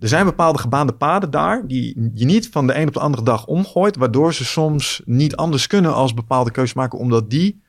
er 0.01 0.09
zijn 0.09 0.25
bepaalde 0.25 0.59
gebaande 0.59 0.93
paden 0.93 1.31
daar 1.31 1.67
die 1.67 2.11
je 2.15 2.25
niet 2.25 2.49
van 2.53 2.67
de 2.67 2.77
een 2.77 2.89
op 2.89 2.95
de 2.95 3.01
andere 3.01 3.23
dag 3.23 3.47
omgooit, 3.47 3.97
waardoor 3.97 4.35
ze 4.35 4.45
soms 4.45 5.03
niet 5.05 5.37
anders 5.37 5.67
kunnen 5.67 5.95
als 5.95 6.15
bepaalde 6.15 6.51
keuzes 6.51 6.75
maken, 6.75 6.99
omdat 6.99 7.31
die 7.31 7.61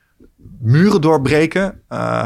muren 0.60 1.00
doorbreken. 1.00 1.80
Uh, 1.90 2.22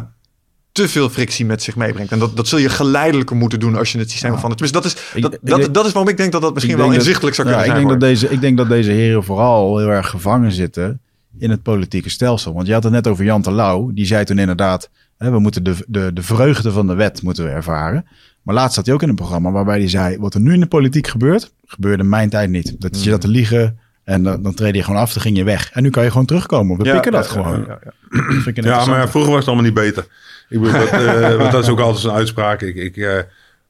te 0.73 0.89
veel 0.89 1.11
frictie 1.11 1.47
met 1.47 1.63
zich 1.63 1.77
meebrengt. 1.77 2.13
En 2.13 2.19
dat, 2.19 2.37
dat 2.37 2.49
zul 2.49 2.59
je 2.59 2.69
geleidelijker 2.69 3.37
moeten 3.37 3.61
doen 3.61 3.77
als 3.77 3.93
je 3.93 3.99
het 3.99 4.11
systeem 4.11 4.33
ja. 4.33 4.39
van... 4.39 4.51
Tenminste, 4.51 4.81
dat 4.81 4.87
is, 4.87 4.95
dat, 4.95 5.33
ik, 5.35 5.41
dat, 5.43 5.59
denk, 5.61 5.75
dat 5.75 5.87
is 5.87 5.93
waarom 5.93 6.11
ik 6.11 6.17
denk 6.17 6.33
dat 6.33 6.43
dat 6.43 6.55
misschien 6.55 6.77
wel 6.77 6.93
inzichtelijk 6.93 7.35
zou 7.35 7.49
kunnen 7.49 7.67
ja, 7.67 7.73
zijn. 7.73 7.83
Ik 7.83 7.89
denk, 7.89 8.01
dat 8.01 8.11
deze, 8.11 8.29
ik 8.29 8.41
denk 8.41 8.57
dat 8.57 8.69
deze 8.69 8.91
heren 8.91 9.25
vooral 9.25 9.79
heel 9.79 9.89
erg 9.89 10.09
gevangen 10.09 10.53
zitten 10.53 11.01
in 11.39 11.51
het 11.51 11.63
politieke 11.63 12.11
stelsel. 12.11 12.55
Want 12.55 12.67
je 12.67 12.73
had 12.73 12.83
het 12.83 12.93
net 12.93 13.07
over 13.07 13.25
Jan 13.25 13.43
Terlouw. 13.43 13.93
Die 13.93 14.07
zei 14.07 14.25
toen 14.25 14.39
inderdaad, 14.39 14.91
hè, 15.19 15.31
we 15.31 15.39
moeten 15.39 15.65
de, 15.65 15.75
de, 15.87 16.13
de 16.13 16.23
vreugde 16.23 16.73
van 16.73 16.87
de 16.87 16.95
wet 16.95 17.23
moeten 17.23 17.45
we 17.45 17.51
ervaren. 17.51 18.07
Maar 18.43 18.55
laatst 18.55 18.75
zat 18.75 18.87
hij 18.87 18.95
ook 18.95 19.03
in 19.03 19.09
een 19.09 19.15
programma 19.15 19.51
waarbij 19.51 19.79
hij 19.79 19.89
zei... 19.89 20.19
wat 20.19 20.35
er 20.35 20.41
nu 20.41 20.53
in 20.53 20.61
de 20.61 20.67
politiek 20.67 21.07
gebeurt, 21.07 21.53
gebeurde 21.65 22.03
in 22.03 22.09
mijn 22.09 22.29
tijd 22.29 22.51
niet. 22.51 22.81
Dat 22.81 23.05
je 23.05 23.11
dat 23.11 23.21
te 23.21 23.29
liegen... 23.29 23.79
En 24.05 24.23
dan, 24.23 24.43
dan 24.43 24.55
treed 24.55 24.75
je 24.75 24.83
gewoon 24.83 25.01
af, 25.01 25.13
dan 25.13 25.23
ging 25.23 25.37
je 25.37 25.45
weg. 25.45 25.71
En 25.73 25.83
nu 25.83 25.91
kan 25.91 26.05
je 26.05 26.11
gewoon 26.11 26.27
terugkomen. 26.27 26.79
We 26.79 26.85
ja, 26.85 26.93
pikken 26.93 27.13
dat 27.13 27.25
ja, 27.25 27.31
gewoon. 27.31 27.65
Ja, 27.69 27.79
ja. 27.85 28.63
ja 28.63 28.85
maar 28.85 29.09
vroeger 29.09 29.31
was 29.31 29.41
het 29.41 29.49
allemaal 29.49 29.65
niet 29.65 29.75
beter. 29.75 30.07
Ik 30.49 30.61
bedoel, 30.61 30.79
dat, 30.79 30.93
uh, 30.93 31.37
want 31.41 31.53
dat 31.53 31.63
is 31.63 31.69
ook 31.69 31.81
altijd 31.81 32.05
een 32.05 32.11
uitspraak. 32.11 32.63
Ik, 32.63 32.75
ik, 32.75 32.97
uh, 32.97 33.19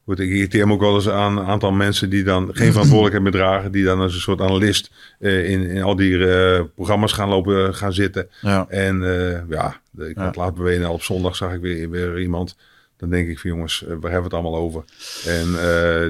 goed, 0.05 0.19
ik 0.19 0.29
irriteer 0.29 0.67
me 0.67 0.73
ook 0.73 0.81
wel 0.81 0.95
eens 0.95 1.09
aan 1.09 1.37
een 1.37 1.45
aantal 1.45 1.71
mensen 1.71 2.09
die 2.09 2.23
dan 2.23 2.49
geen 2.53 2.71
verantwoordelijkheid 2.71 3.23
meer 3.23 3.41
dragen. 3.41 3.71
Die 3.71 3.83
dan 3.83 3.99
als 3.99 4.13
een 4.13 4.19
soort 4.19 4.41
analist 4.41 4.91
uh, 5.19 5.49
in, 5.49 5.69
in 5.69 5.83
al 5.83 5.95
die 5.95 6.17
programma's 6.75 7.11
gaan 7.11 7.29
lopen, 7.29 7.75
gaan 7.75 7.93
zitten. 7.93 8.29
Ja. 8.41 8.65
En 8.69 8.99
ja, 9.49 9.79
ik 9.97 10.17
had 10.17 10.35
laat 10.35 10.55
bewegen 10.55 10.89
op 10.89 11.03
zondag 11.03 11.35
zag 11.35 11.53
ik 11.53 11.61
weer, 11.61 11.89
weer 11.89 12.19
iemand. 12.19 12.55
Dan 12.97 13.09
denk 13.09 13.27
ik 13.27 13.39
van 13.39 13.49
jongens, 13.49 13.83
waar 13.87 14.11
hebben 14.11 14.11
we 14.11 14.23
het 14.23 14.33
allemaal 14.33 14.55
over? 14.55 14.83
En 15.25 15.45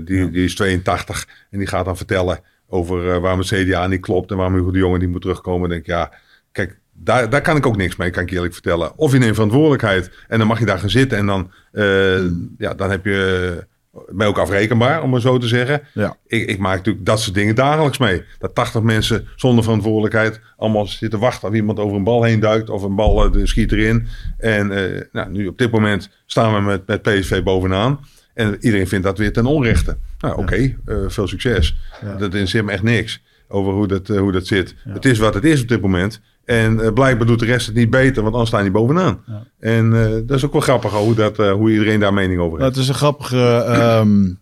die, 0.05 0.31
die 0.31 0.43
is 0.43 0.55
82 0.55 1.27
en 1.51 1.57
die 1.57 1.67
gaat 1.67 1.85
dan 1.85 1.97
vertellen 1.97 2.39
over 2.67 3.05
uh, 3.05 3.17
waarom 3.17 3.39
het 3.39 3.47
CDA 3.47 3.87
niet 3.87 4.01
klopt 4.01 4.31
en 4.31 4.37
waarom 4.37 4.55
Hugo 4.55 4.71
de 4.71 4.77
Jonge 4.77 4.97
niet 4.97 5.09
moet 5.09 5.21
terugkomen. 5.21 5.69
denk 5.69 5.81
ik, 5.81 5.87
ja, 5.87 6.11
kijk, 6.51 6.79
daar, 6.93 7.29
daar 7.29 7.41
kan 7.41 7.57
ik 7.57 7.65
ook 7.65 7.77
niks 7.77 7.95
mee, 7.95 8.09
kan 8.09 8.23
ik 8.23 8.31
eerlijk 8.31 8.53
vertellen. 8.53 8.97
Of 8.97 9.11
je 9.11 9.17
neemt 9.17 9.33
verantwoordelijkheid 9.33 10.11
en 10.27 10.37
dan 10.37 10.47
mag 10.47 10.59
je 10.59 10.65
daar 10.65 10.79
gaan 10.79 10.89
zitten 10.89 11.17
en 11.17 11.25
dan, 11.25 11.51
uh, 11.73 12.19
mm. 12.19 12.55
ja, 12.57 12.73
dan 12.73 12.89
heb 12.89 13.05
je, 13.05 13.67
ben 13.91 14.17
je 14.17 14.25
ook 14.25 14.37
afrekenbaar, 14.37 15.03
om 15.03 15.09
maar 15.09 15.21
zo 15.21 15.37
te 15.37 15.47
zeggen. 15.47 15.81
Ja. 15.93 16.17
Ik, 16.27 16.49
ik 16.49 16.59
maak 16.59 16.77
natuurlijk 16.77 17.05
dat 17.05 17.19
soort 17.19 17.35
dingen 17.35 17.55
dagelijks 17.55 17.97
mee. 17.97 18.23
Dat 18.39 18.55
80 18.55 18.81
mensen 18.81 19.27
zonder 19.35 19.63
verantwoordelijkheid 19.63 20.41
allemaal 20.57 20.87
zitten 20.87 21.19
wachten 21.19 21.49
of 21.49 21.55
iemand 21.55 21.79
over 21.79 21.97
een 21.97 22.03
bal 22.03 22.23
heen 22.23 22.39
duikt 22.39 22.69
of 22.69 22.81
een 22.81 22.95
bal 22.95 23.35
uh, 23.37 23.45
schiet 23.45 23.71
erin. 23.71 24.07
En 24.37 24.71
uh, 24.71 25.01
nou, 25.11 25.31
nu 25.31 25.47
op 25.47 25.57
dit 25.57 25.71
moment 25.71 26.09
staan 26.25 26.53
we 26.53 26.61
met, 26.61 26.87
met 26.87 27.01
PSV 27.01 27.43
bovenaan. 27.43 27.99
En 28.35 28.57
iedereen 28.59 28.87
vindt 28.87 29.05
dat 29.05 29.17
weer 29.17 29.33
ten 29.33 29.45
onrechte. 29.45 29.97
Nou, 30.19 30.33
oké, 30.33 30.41
okay, 30.41 30.77
uh, 30.87 30.97
veel 31.07 31.27
succes. 31.27 31.75
Dat 32.01 32.21
interesseert 32.21 32.65
me 32.65 32.71
echt 32.71 32.83
niks 32.83 33.21
over 33.47 33.73
hoe 33.73 33.87
dat, 33.87 34.09
uh, 34.09 34.19
hoe 34.19 34.31
dat 34.31 34.47
zit. 34.47 34.75
Het 34.89 35.05
is 35.05 35.17
wat 35.19 35.33
het 35.33 35.43
is 35.43 35.61
op 35.61 35.67
dit 35.67 35.81
moment. 35.81 36.21
En 36.45 36.73
uh, 36.73 36.93
blijkbaar 36.93 37.27
doet 37.27 37.39
de 37.39 37.45
rest 37.45 37.65
het 37.65 37.75
niet 37.75 37.89
beter, 37.89 38.21
want 38.21 38.33
anders 38.33 38.49
staan 38.49 38.61
die 38.61 38.71
bovenaan. 38.71 39.21
Ja. 39.25 39.47
En 39.59 39.89
dat 40.25 40.37
is 40.37 40.45
ook 40.45 40.51
wel 40.51 40.61
grappig 40.61 40.91
hoe, 40.91 41.15
dat, 41.15 41.37
hoe 41.37 41.71
iedereen 41.71 41.99
daar 41.99 42.13
mening 42.13 42.39
over 42.39 42.59
heeft. 42.59 42.59
Nou, 42.59 42.71
het 42.71 42.81
is 42.81 42.87
een 42.87 42.95
grappige 42.95 43.65
um, 44.01 44.39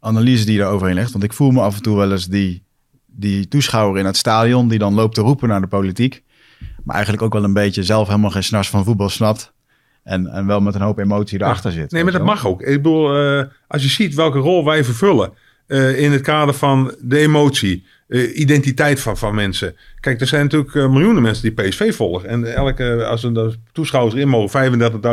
analyse 0.00 0.44
die 0.44 0.54
je 0.54 0.60
daar 0.60 0.72
overheen 0.72 0.94
legt. 0.94 1.12
Want 1.12 1.24
ik 1.24 1.32
voel 1.32 1.50
me 1.50 1.60
af 1.60 1.76
en 1.76 1.82
toe 1.82 1.96
wel 1.96 2.12
eens 2.12 2.26
die, 2.26 2.62
die 3.06 3.48
toeschouwer 3.48 3.98
in 3.98 4.06
het 4.06 4.16
stadion... 4.16 4.68
die 4.68 4.78
dan 4.78 4.94
loopt 4.94 5.14
te 5.14 5.20
roepen 5.20 5.48
naar 5.48 5.60
de 5.60 5.66
politiek. 5.66 6.22
Maar 6.82 6.94
eigenlijk 6.94 7.24
ook 7.24 7.32
wel 7.32 7.44
een 7.44 7.52
beetje 7.52 7.82
zelf 7.82 8.06
helemaal 8.06 8.30
geen 8.30 8.44
snars 8.44 8.70
van 8.70 8.84
voetbal 8.84 9.08
snapt. 9.08 9.53
En, 10.04 10.26
en 10.26 10.46
wel 10.46 10.60
met 10.60 10.74
een 10.74 10.80
hoop 10.80 10.98
emotie 10.98 11.40
erachter 11.40 11.72
zit. 11.72 11.90
Nee, 11.90 12.04
maar 12.04 12.12
dat 12.12 12.24
mag 12.24 12.46
ook. 12.46 12.62
Ik 12.62 12.82
bedoel, 12.82 13.36
uh, 13.36 13.42
als 13.68 13.82
je 13.82 13.88
ziet 13.88 14.14
welke 14.14 14.38
rol 14.38 14.64
wij 14.64 14.84
vervullen 14.84 15.32
uh, 15.68 16.00
in 16.00 16.12
het 16.12 16.20
kader 16.20 16.54
van 16.54 16.94
de 17.00 17.18
emotie, 17.18 17.84
uh, 18.08 18.38
identiteit 18.38 19.00
van, 19.00 19.16
van 19.16 19.34
mensen. 19.34 19.76
Kijk, 20.00 20.20
er 20.20 20.26
zijn 20.26 20.42
natuurlijk 20.42 20.74
miljoenen 20.74 21.22
mensen 21.22 21.42
die 21.42 21.64
PSV 21.64 21.94
volgen. 21.94 22.28
En 22.28 22.54
elke, 22.54 23.04
als 23.04 23.24
er 23.24 23.56
toeschouwers 23.72 24.14
in 24.14 24.28
mogen, 24.28 24.72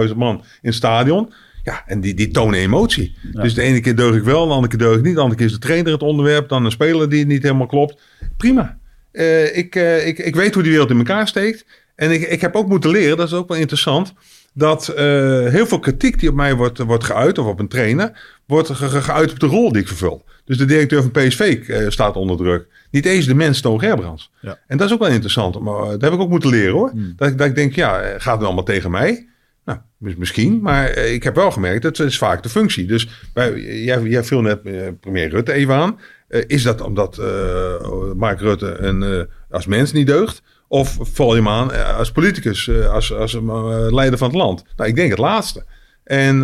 35.000 0.09 0.16
man 0.16 0.36
in 0.36 0.43
het 0.61 0.74
stadion. 0.74 1.34
Ja, 1.63 1.84
en 1.86 2.01
die, 2.01 2.13
die 2.13 2.32
tonen 2.32 2.59
emotie. 2.59 3.16
Dus 3.32 3.53
de 3.53 3.61
ene 3.61 3.80
keer 3.80 3.95
deug 3.95 4.16
ik 4.16 4.24
wel, 4.24 4.47
de 4.47 4.53
andere 4.53 4.78
keer 4.78 4.88
deug 4.88 4.97
ik 4.97 5.03
niet. 5.03 5.16
De 5.16 5.22
andere 5.22 5.38
keer 5.38 5.45
is 5.47 5.53
de 5.53 5.59
trainer 5.59 5.91
het 5.91 6.01
onderwerp, 6.03 6.49
dan 6.49 6.66
een 6.66 6.72
speler 6.72 7.09
die 7.09 7.26
niet 7.26 7.43
helemaal 7.43 7.68
klopt. 7.68 8.01
Prima. 8.38 8.78
Eh, 9.11 9.57
ik, 9.57 9.76
eh, 9.76 10.07
ik, 10.07 10.18
ik 10.18 10.36
weet 10.36 10.53
hoe 10.53 10.63
die 10.63 10.72
wereld 10.72 10.89
in 10.89 10.97
elkaar 10.97 11.28
steekt. 11.28 11.66
En 11.95 12.11
ik, 12.11 12.22
ik 12.22 12.41
heb 12.41 12.55
ook 12.55 12.68
moeten 12.68 12.89
leren, 12.89 13.18
dat 13.18 13.28
is 13.28 13.34
ook 13.34 13.47
wel 13.47 13.57
interessant, 13.57 14.13
dat 14.54 14.88
eh, 14.88 15.06
heel 15.47 15.66
veel 15.66 15.80
kritiek 15.80 16.20
die 16.20 16.30
op 16.30 16.36
mij 16.36 16.56
wordt, 16.56 16.78
wordt 16.80 17.04
geuit, 17.04 17.38
of 17.38 17.45
op 17.45 17.60
een 17.60 17.68
trainer, 17.68 18.39
wordt 18.45 18.70
ge- 18.70 18.89
ge- 18.89 19.02
geuit 19.02 19.32
op 19.32 19.39
de 19.39 19.45
rol 19.45 19.72
die 19.72 19.82
ik 19.82 19.88
vervul. 19.88 20.26
Dus 20.45 20.58
de 20.58 20.66
directeur 20.66 21.02
van 21.02 21.12
PSV 21.12 21.39
eh, 21.68 21.89
staat 21.89 22.16
onder 22.16 22.38
druk. 22.38 22.68
Niet 22.91 23.06
eens 23.06 23.26
de 23.26 23.36
mens 23.36 23.62
Toon 23.62 23.80
Gerbrands. 23.80 24.32
Ja. 24.41 24.60
En 24.68 24.78
dat 24.78 24.88
is 24.88 24.93
ook 24.93 24.99
wel 24.99 25.10
interessant. 25.10 25.60
Maar 25.60 25.82
eh, 25.84 25.89
dat 25.89 26.02
heb 26.02 26.14
ik 26.14 26.20
ook 26.20 26.30
moeten 26.30 26.49
leren 26.49 26.74
hoor. 26.74 26.91
Dat, 27.16 27.28
ik, 27.28 27.38
dat 27.38 27.47
ik 27.47 27.56
denk, 27.56 27.74
ja, 27.76 27.99
eh, 28.02 28.22
gaat 28.22 28.36
het 28.38 28.45
allemaal 28.45 28.64
tegen 28.64 28.91
mij? 28.91 29.28
Nou, 29.66 29.80
mis- 29.97 30.16
misschien. 30.16 30.60
Maar 30.62 30.88
eh, 30.89 31.14
ik 31.14 31.24
heb 31.24 31.36
wel 31.36 31.52
gemerkt, 31.52 31.82
dat 31.82 31.99
is 31.99 32.18
vaak 32.18 32.43
de 32.43 32.49
functie. 32.49 32.86
Dus 32.86 33.08
bij, 33.34 33.60
jij, 33.84 34.02
jij 34.02 34.24
viel 34.24 34.41
net 34.41 34.62
eh, 34.64 34.88
premier 34.99 35.30
Rutte 35.30 35.52
even 35.54 35.76
aan. 35.76 35.99
Eh, 36.28 36.41
is 36.47 36.64
dat 36.64 36.82
omdat 36.82 37.18
eh, 37.18 38.14
Mark 38.16 38.39
Rutte 38.39 38.76
een, 38.78 39.04
eh, 39.04 39.22
als 39.49 39.66
mens 39.66 39.91
niet 39.91 40.08
deugt? 40.08 40.41
Of 40.72 40.97
val 41.01 41.30
je 41.30 41.36
hem 41.41 41.47
aan 41.47 41.72
eh, 41.72 41.97
als 41.97 42.11
politicus, 42.11 42.67
eh, 42.67 42.89
als, 42.93 43.13
als 43.13 43.34
eh, 43.36 43.86
leider 43.89 44.17
van 44.17 44.28
het 44.28 44.38
land? 44.38 44.63
Nou, 44.76 44.89
ik 44.89 44.95
denk 44.95 45.09
het 45.09 45.19
laatste. 45.19 45.65
En 46.03 46.39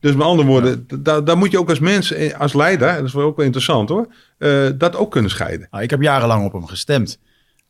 dus 0.00 0.14
met 0.14 0.26
andere 0.26 0.48
woorden, 0.48 0.86
da- 1.02 1.20
daar 1.20 1.36
moet 1.36 1.50
je 1.50 1.58
ook 1.58 1.68
als 1.68 1.78
mens, 1.78 2.14
als 2.34 2.52
leider, 2.52 2.94
dat 2.94 3.04
is 3.04 3.12
wel 3.12 3.24
ook 3.24 3.36
wel 3.36 3.44
interessant 3.44 3.88
hoor, 3.88 4.06
dat 4.78 4.96
ook 4.96 5.10
kunnen 5.10 5.30
scheiden. 5.30 5.68
Nou, 5.70 5.82
ik 5.82 5.90
heb 5.90 6.02
jarenlang 6.02 6.44
op 6.44 6.52
hem 6.52 6.66
gestemd. 6.66 7.18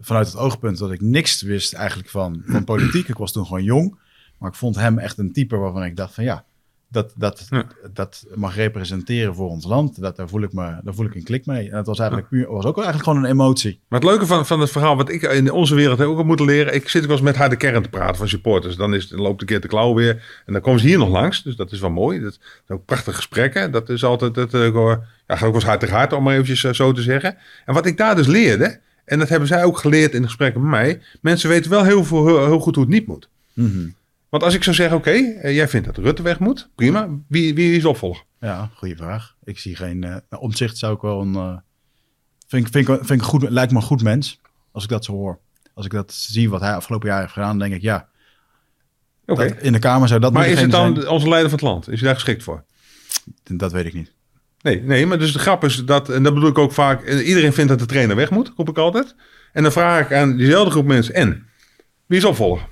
Vanuit 0.01 0.27
het 0.27 0.37
oogpunt 0.37 0.79
dat 0.79 0.91
ik 0.93 1.01
niks 1.01 1.43
wist 1.43 1.73
eigenlijk 1.73 2.09
van, 2.09 2.43
van 2.47 2.65
politiek. 2.65 3.09
Ik 3.09 3.17
was 3.19 3.33
toen 3.33 3.47
gewoon 3.47 3.63
jong. 3.65 3.99
Maar 4.39 4.51
ik 4.51 4.57
vond 4.57 4.77
hem 4.77 4.99
echt 4.99 5.19
een 5.19 5.33
type 5.33 5.57
waarvan 5.57 5.85
ik 5.85 5.97
dacht 5.97 6.15
van 6.15 6.25
ja, 6.25 6.45
dat, 6.91 7.13
dat, 7.17 7.47
Ja. 7.51 7.65
dat 7.93 8.27
mag 8.35 8.55
representeren 8.57 9.35
voor 9.35 9.49
ons 9.49 9.65
land. 9.65 10.01
Dat, 10.01 10.17
daar, 10.17 10.29
voel 10.29 10.43
ik 10.43 10.53
me, 10.53 10.77
daar 10.83 10.95
voel 10.95 11.07
ik 11.07 11.15
een 11.15 11.23
klik 11.23 11.47
mee. 11.47 11.65
En 11.69 11.75
dat 11.77 11.87
was 11.87 11.99
eigenlijk 11.99 12.29
puur, 12.29 12.47
was 12.51 12.65
ook 12.65 12.77
eigenlijk 12.77 13.05
gewoon 13.09 13.25
een 13.25 13.31
emotie. 13.31 13.81
Maar 13.89 14.01
het 14.01 14.09
leuke 14.09 14.27
van, 14.27 14.47
van 14.47 14.61
het 14.61 14.71
verhaal 14.71 14.97
wat 14.97 15.09
ik 15.11 15.23
in 15.23 15.53
onze 15.53 15.75
wereld 15.75 15.99
heb 15.99 16.09
ook 16.09 16.25
moeten 16.25 16.47
leren. 16.47 16.75
Ik 16.75 16.89
zit 16.89 17.01
ook 17.03 17.09
wel 17.09 17.17
eens 17.17 17.27
met 17.27 17.37
harde 17.37 17.57
kern 17.57 17.83
te 17.83 17.89
praten 17.89 18.17
van 18.17 18.29
supporters. 18.29 18.77
Dan, 18.77 18.95
is, 18.95 19.09
dan 19.09 19.21
loopt 19.21 19.41
de 19.41 19.47
keer 19.47 19.61
de 19.61 19.69
klauw 19.69 19.95
weer. 19.95 20.43
En 20.47 20.53
dan 20.53 20.63
komen 20.63 20.81
ze 20.81 20.87
hier 20.87 20.99
nog 20.99 21.09
langs. 21.09 21.43
Dus 21.43 21.57
dat 21.57 21.73
is 21.73 21.81
wel 21.81 21.91
mooi. 21.91 22.21
Dat 22.21 22.39
zijn 22.67 22.79
ook 22.79 22.85
prachtige 22.85 23.17
gesprekken. 23.17 23.71
Dat 23.73 23.89
is 23.89 24.05
altijd, 24.05 24.35
dat, 24.35 24.55
eh, 24.55 24.61
gewoon- 24.63 25.01
ja, 25.27 25.37
gaat 25.37 25.37
ook 25.37 25.41
wel 25.41 25.55
eens 25.55 25.65
hard 25.65 25.81
tegen 25.81 25.97
hard, 25.97 26.13
om 26.13 26.23
maar 26.23 26.33
eventjes 26.33 26.65
eh, 26.65 26.73
zo 26.73 26.93
te 26.93 27.03
zeggen. 27.03 27.37
En 27.67 27.75
wat 27.75 27.87
ik 27.87 27.97
daar 27.97 28.17
dus 28.17 28.27
leerde, 28.27 28.81
en 29.05 29.19
dat 29.19 29.29
hebben 29.29 29.49
zij 29.49 29.65
ook 29.65 29.79
geleerd 29.79 30.15
in 30.15 30.21
de 30.21 30.27
gesprekken 30.27 30.61
met 30.61 30.71
mij. 30.71 31.01
Mensen 31.21 31.49
weten 31.49 31.71
wel 31.71 31.85
heel, 31.85 32.05
veel, 32.05 32.27
heel, 32.27 32.45
heel 32.47 32.61
goed 32.61 32.75
hoe 32.75 32.85
het 32.85 32.93
niet 32.93 33.07
moet. 33.07 33.29
Want 34.29 34.43
als 34.43 34.55
ik 34.55 34.63
zou 34.63 34.77
zeggen, 34.77 34.97
oké, 34.97 35.11
eh, 35.11 35.55
jij 35.55 35.69
vindt 35.69 35.87
dat 35.87 35.97
Rutte 35.97 36.23
weg 36.23 36.39
moet. 36.39 36.69
Prima. 36.75 37.09
Wie, 37.29 37.55
wie 37.55 37.77
is 37.77 37.85
opvolger? 37.85 38.25
Ja, 38.41 38.71
goede 38.75 38.97
vraag. 38.97 39.35
Ik 39.45 39.59
zie 39.59 39.77
geen. 39.77 40.23
omzicht 40.39 40.77
zou 40.79 40.95
ik 40.95 41.01
wel 41.01 41.21
een. 41.21 41.35
eh, 41.35 41.57
vind, 42.49 42.67
ik- 42.67 42.73
vind, 42.73 42.87
vind 43.07 43.21
ik 43.21 43.27
goed, 43.27 43.51
lijkt 43.51 43.73
me 43.73 43.79
een 43.79 43.85
goed 43.85 44.03
mens. 44.03 44.41
Als 44.73 44.85
ik 44.85 44.91
dat 44.91 45.05
zo 45.05 45.13
hoor. 45.13 45.39
Als 45.75 45.87
ik 45.87 45.93
dat 45.93 46.13
zie 46.13 46.51
wat 46.51 46.61
hij 46.61 46.75
afgelopen 46.75 47.09
jaar 47.09 47.21
heeft 47.21 47.33
gedaan, 47.33 47.59
denk 47.59 47.75
ik 47.75 47.83
ja. 47.83 48.09
Oké. 49.27 49.49
Dat, 49.49 49.59
in 49.63 49.73
de 49.73 49.79
Kamer 49.79 50.09
zou 50.09 50.21
dat 50.21 50.33
Maar 50.33 50.49
is 50.49 50.61
het 50.61 50.71
dan 50.71 50.95
zijn. 50.95 51.09
onze 51.09 51.29
leider 51.29 51.51
van 51.51 51.59
het 51.59 51.69
land? 51.69 51.89
Is 51.89 51.99
hij 51.99 52.07
daar 52.09 52.15
geschikt 52.15 52.43
voor? 52.43 52.65
Dat 53.43 53.73
weet 53.73 53.87
ik 53.87 53.95
niet. 53.95 54.13
Nee, 54.63 54.83
nee, 54.83 55.07
maar 55.07 55.19
dus 55.19 55.33
de 55.33 55.39
grap 55.39 55.65
is 55.65 55.85
dat, 55.85 56.09
en 56.09 56.23
dat 56.23 56.35
bedoel 56.35 56.49
ik 56.49 56.59
ook 56.59 56.73
vaak, 56.73 57.09
iedereen 57.09 57.53
vindt 57.53 57.71
dat 57.71 57.79
de 57.79 57.87
trainer 57.87 58.17
weg 58.17 58.31
moet, 58.31 58.53
roep 58.57 58.69
ik 58.69 58.79
altijd. 58.79 59.15
En 59.53 59.63
dan 59.63 59.73
vraag 59.73 60.05
ik 60.05 60.13
aan 60.17 60.37
diezelfde 60.37 60.71
groep 60.71 60.87
mensen, 60.87 61.15
en, 61.15 61.47
wie 62.07 62.19
is 62.19 62.25
opvolger? 62.25 62.67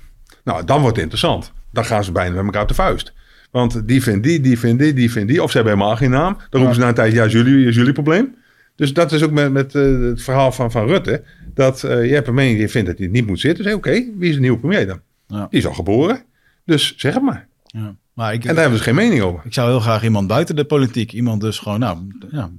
Nou, 0.47 0.65
dan 0.65 0.81
wordt 0.81 0.95
het 0.97 1.05
interessant. 1.05 1.53
Dan 1.71 1.85
gaan 1.85 2.05
ze 2.05 2.13
bijna 2.13 2.35
met 2.35 2.45
elkaar 2.45 2.63
op 2.63 2.69
de 2.69 2.75
vuist. 2.75 3.13
Want 3.51 3.89
die 3.89 4.03
vindt 4.03 4.23
die, 4.23 4.41
die 4.41 4.59
vindt 4.59 4.83
die, 4.83 4.93
die 4.93 5.11
vindt 5.11 5.29
die. 5.29 5.43
Of 5.43 5.51
ze 5.51 5.57
hebben 5.57 5.75
helemaal 5.75 5.97
geen 5.97 6.11
naam. 6.11 6.37
Dan 6.51 6.61
roepen 6.61 6.75
ze 6.75 6.81
na 6.81 6.89
een 6.89 6.95
tijd, 6.95 7.13
ja, 7.13 7.25
is 7.25 7.33
jullie, 7.33 7.67
is 7.67 7.75
jullie 7.75 7.93
probleem. 7.93 8.35
Dus 8.75 8.93
dat 8.93 9.13
is 9.13 9.23
ook 9.23 9.31
met, 9.31 9.53
met 9.53 9.75
eh, 9.75 10.01
het 10.01 10.23
verhaal 10.23 10.53
van, 10.53 10.71
van 10.71 10.87
Rutte. 10.87 11.23
Dat 11.55 11.85
eh, 11.85 12.07
je 12.07 12.15
hebt 12.15 12.29
een 12.29 12.35
mening, 12.35 12.61
je 12.61 12.69
vindt 12.69 12.89
dat 12.89 12.99
hij 12.99 13.07
niet 13.07 13.27
moet 13.27 13.41
zitten. 13.41 13.65
Dus 13.65 13.75
oké, 13.75 13.91
wie 13.91 14.29
is 14.29 14.35
de 14.35 14.41
nieuwe 14.41 14.59
premier 14.59 14.87
dan? 14.87 15.01
Ja. 15.27 15.47
Die 15.51 15.59
is 15.59 15.67
al 15.67 15.75
geboren. 15.75 16.23
Dus 16.65 16.95
zeg 16.97 17.15
het 17.15 17.23
maar. 17.23 17.49
Ja. 17.67 17.97
Maar 18.13 18.33
ik, 18.33 18.45
En 18.45 18.53
daar 18.53 18.61
hebben 18.61 18.79
ze 18.79 18.85
geen 18.85 18.95
mening 18.95 19.23
over. 19.23 19.41
ik 19.45 19.55
zou 19.55 19.69
heel 19.69 19.81
graag 19.81 20.03
iemand 20.03 20.27
buiten 20.27 20.57
de 20.57 20.65
politiek. 20.65 21.13
Iemand 21.13 21.41
dus 21.41 21.59
gewoon, 21.59 21.79
nou, 21.79 21.99
ja. 22.31 22.51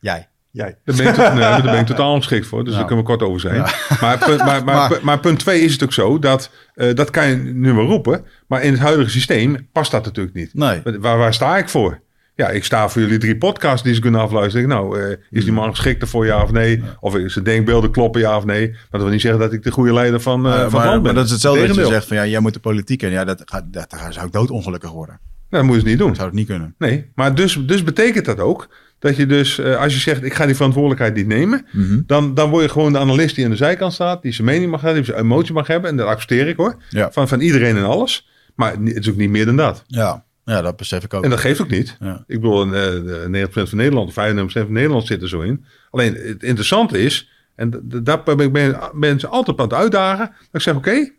Jij. 0.00 0.28
Jij. 0.56 0.76
Daar 0.84 0.96
ben 0.96 1.06
ik, 1.06 1.14
tot- 1.14 1.32
nee, 1.32 1.40
daar 1.40 1.62
ben 1.62 1.78
ik 1.78 1.86
totaal 1.86 2.12
ongeschikt 2.12 2.46
voor. 2.46 2.64
Dus 2.64 2.74
Nou. 2.74 2.76
daar 2.78 2.86
kunnen 2.86 3.04
we 3.04 3.10
kort 3.10 3.22
over 3.28 3.40
zijn. 3.40 3.60
Maar, 4.00 4.18
punt, 4.18 4.44
maar, 4.48 4.64
maar, 4.64 4.74
Maar- 4.90 4.98
maar, 5.02 5.18
punt 5.20 5.38
twee 5.38 5.60
is 5.60 5.72
het 5.72 5.82
ook 5.82 5.92
zo 5.92 6.18
dat 6.18 6.50
eh, 6.74 6.94
dat 6.94 7.10
kan 7.10 7.28
je 7.28 7.34
nu 7.36 7.72
wel 7.72 7.86
roepen. 7.86 8.24
Maar 8.46 8.62
in 8.62 8.72
het 8.72 8.80
huidige 8.80 9.10
systeem 9.10 9.68
past 9.72 9.90
dat 9.90 10.04
natuurlijk 10.04 10.36
niet. 10.36 10.54
Nee. 10.54 10.82
Waar, 11.00 11.18
waar 11.18 11.34
sta 11.34 11.56
ik 11.56 11.68
voor? 11.68 12.00
Ja, 12.34 12.48
ik 12.48 12.64
sta 12.64 12.88
voor 12.88 13.02
jullie 13.02 13.18
drie 13.18 13.36
podcasts 13.36 13.82
die 13.82 13.94
ze 13.94 14.00
kunnen 14.00 14.20
afluisteren. 14.20 14.68
Nou, 14.68 15.00
eh, 15.00 15.16
is 15.30 15.44
die 15.44 15.52
man 15.52 15.70
geschikt 15.70 16.02
ervoor, 16.02 16.26
ja 16.26 16.42
of 16.42 16.52
nee? 16.52 16.82
Of 17.00 17.12
de 17.12 17.42
denkbeelden 17.42 17.90
kloppen, 17.90 18.20
ja 18.20 18.36
of 18.36 18.44
nee? 18.44 18.68
Maar 18.70 18.78
dat 18.90 19.00
wil 19.00 19.10
niet 19.10 19.20
zeggen 19.20 19.40
dat 19.40 19.52
ik 19.52 19.62
de 19.62 19.70
goede 19.70 19.92
leider 19.92 20.20
van, 20.20 20.46
Eh, 20.46 20.52
van 20.52 20.70
maar, 20.72 20.86
land 20.86 20.92
ben. 20.92 21.02
maar 21.02 21.14
dat 21.14 21.24
is 21.24 21.30
hetzelfde 21.30 21.74
je 21.74 21.86
zegt 21.86 22.06
van 22.06 22.16
ja, 22.16 22.26
jij 22.26 22.40
moet 22.40 22.54
de 22.54 22.60
politiek 22.60 23.02
en 23.02 23.10
ja, 23.10 23.24
dat, 23.24 23.38
dat, 23.70 23.90
daar 23.90 24.12
zou 24.12 24.26
ik 24.26 24.32
doodongelukkig 24.32 24.90
worden. 24.90 25.20
Nou, 25.50 25.62
dat 25.62 25.62
moet 25.62 25.74
je 25.74 25.80
dus 25.82 25.90
niet 25.90 25.98
doen. 25.98 26.14
Zou 26.14 26.28
ik 26.28 26.34
niet 26.34 26.46
kunnen. 26.46 26.74
Nee, 26.78 27.10
maar 27.14 27.34
dus, 27.34 27.58
dus 27.66 27.82
betekent 27.84 28.24
dat 28.24 28.40
ook 28.40 28.68
dat 28.98 29.16
je 29.16 29.26
dus, 29.26 29.58
eh, 29.58 29.76
als 29.80 29.94
je 29.94 30.00
zegt 30.00 30.24
ik 30.24 30.34
ga 30.34 30.46
die 30.46 30.54
verantwoordelijkheid 30.54 31.14
niet 31.14 31.26
nemen, 31.26 31.66
Mhm. 31.72 32.00
dan, 32.06 32.34
dan 32.34 32.50
word 32.50 32.62
je 32.64 32.70
gewoon 32.70 32.92
de 32.92 32.98
analist 32.98 33.34
die 33.34 33.44
aan 33.44 33.50
de 33.50 33.56
zijkant 33.56 33.92
staat, 33.92 34.22
die 34.22 34.32
zijn 34.32 34.46
mening 34.46 34.70
mag 34.70 34.80
hebben, 34.80 35.02
die 35.02 35.12
zijn 35.12 35.24
emotie 35.24 35.52
mag 35.54 35.66
hebben. 35.66 35.90
En 35.90 35.96
dat 35.96 36.06
accepteer 36.06 36.48
ik 36.48 36.56
hoor, 36.56 36.76
Ja. 36.88 37.12
van, 37.12 37.28
van 37.28 37.40
iedereen 37.40 37.76
en 37.76 37.84
alles. 37.84 38.28
Maar 38.54 38.72
het 38.72 38.96
is 38.98 39.10
ook 39.10 39.16
niet 39.16 39.30
meer 39.30 39.44
dan 39.46 39.56
dat. 39.56 39.84
Ja, 39.86 40.24
ja 40.44 40.62
dat 40.62 40.76
besef 40.76 41.04
ik 41.04 41.14
ook. 41.14 41.24
En 41.24 41.30
dat 41.30 41.40
geeft 41.40 41.60
ook 41.60 41.70
niet. 41.70 41.96
Ja. 42.00 42.24
Ik 42.26 42.40
bedoel, 42.40 42.64
eh, 42.64 42.70
de 42.70 43.24
90% 43.28 43.68
van 43.68 43.78
Nederland, 43.78 44.12
95% 44.12 44.64
van 44.64 44.74
Nederland 44.74 45.06
zit 45.06 45.22
er 45.22 45.28
zo 45.28 45.40
in. 45.40 45.64
Alleen 45.90 46.14
het 46.14 46.42
interessante 46.42 46.98
is, 47.02 47.30
en 47.54 47.80
daar 48.02 48.22
ben 48.22 48.38
ik 48.54 48.76
mensen 48.92 49.30
altijd 49.30 49.58
aan 49.58 49.64
het 49.64 49.74
uitdagen, 49.74 50.26
dat 50.26 50.48
ik 50.52 50.60
zeg 50.60 50.74
oké, 50.74 51.10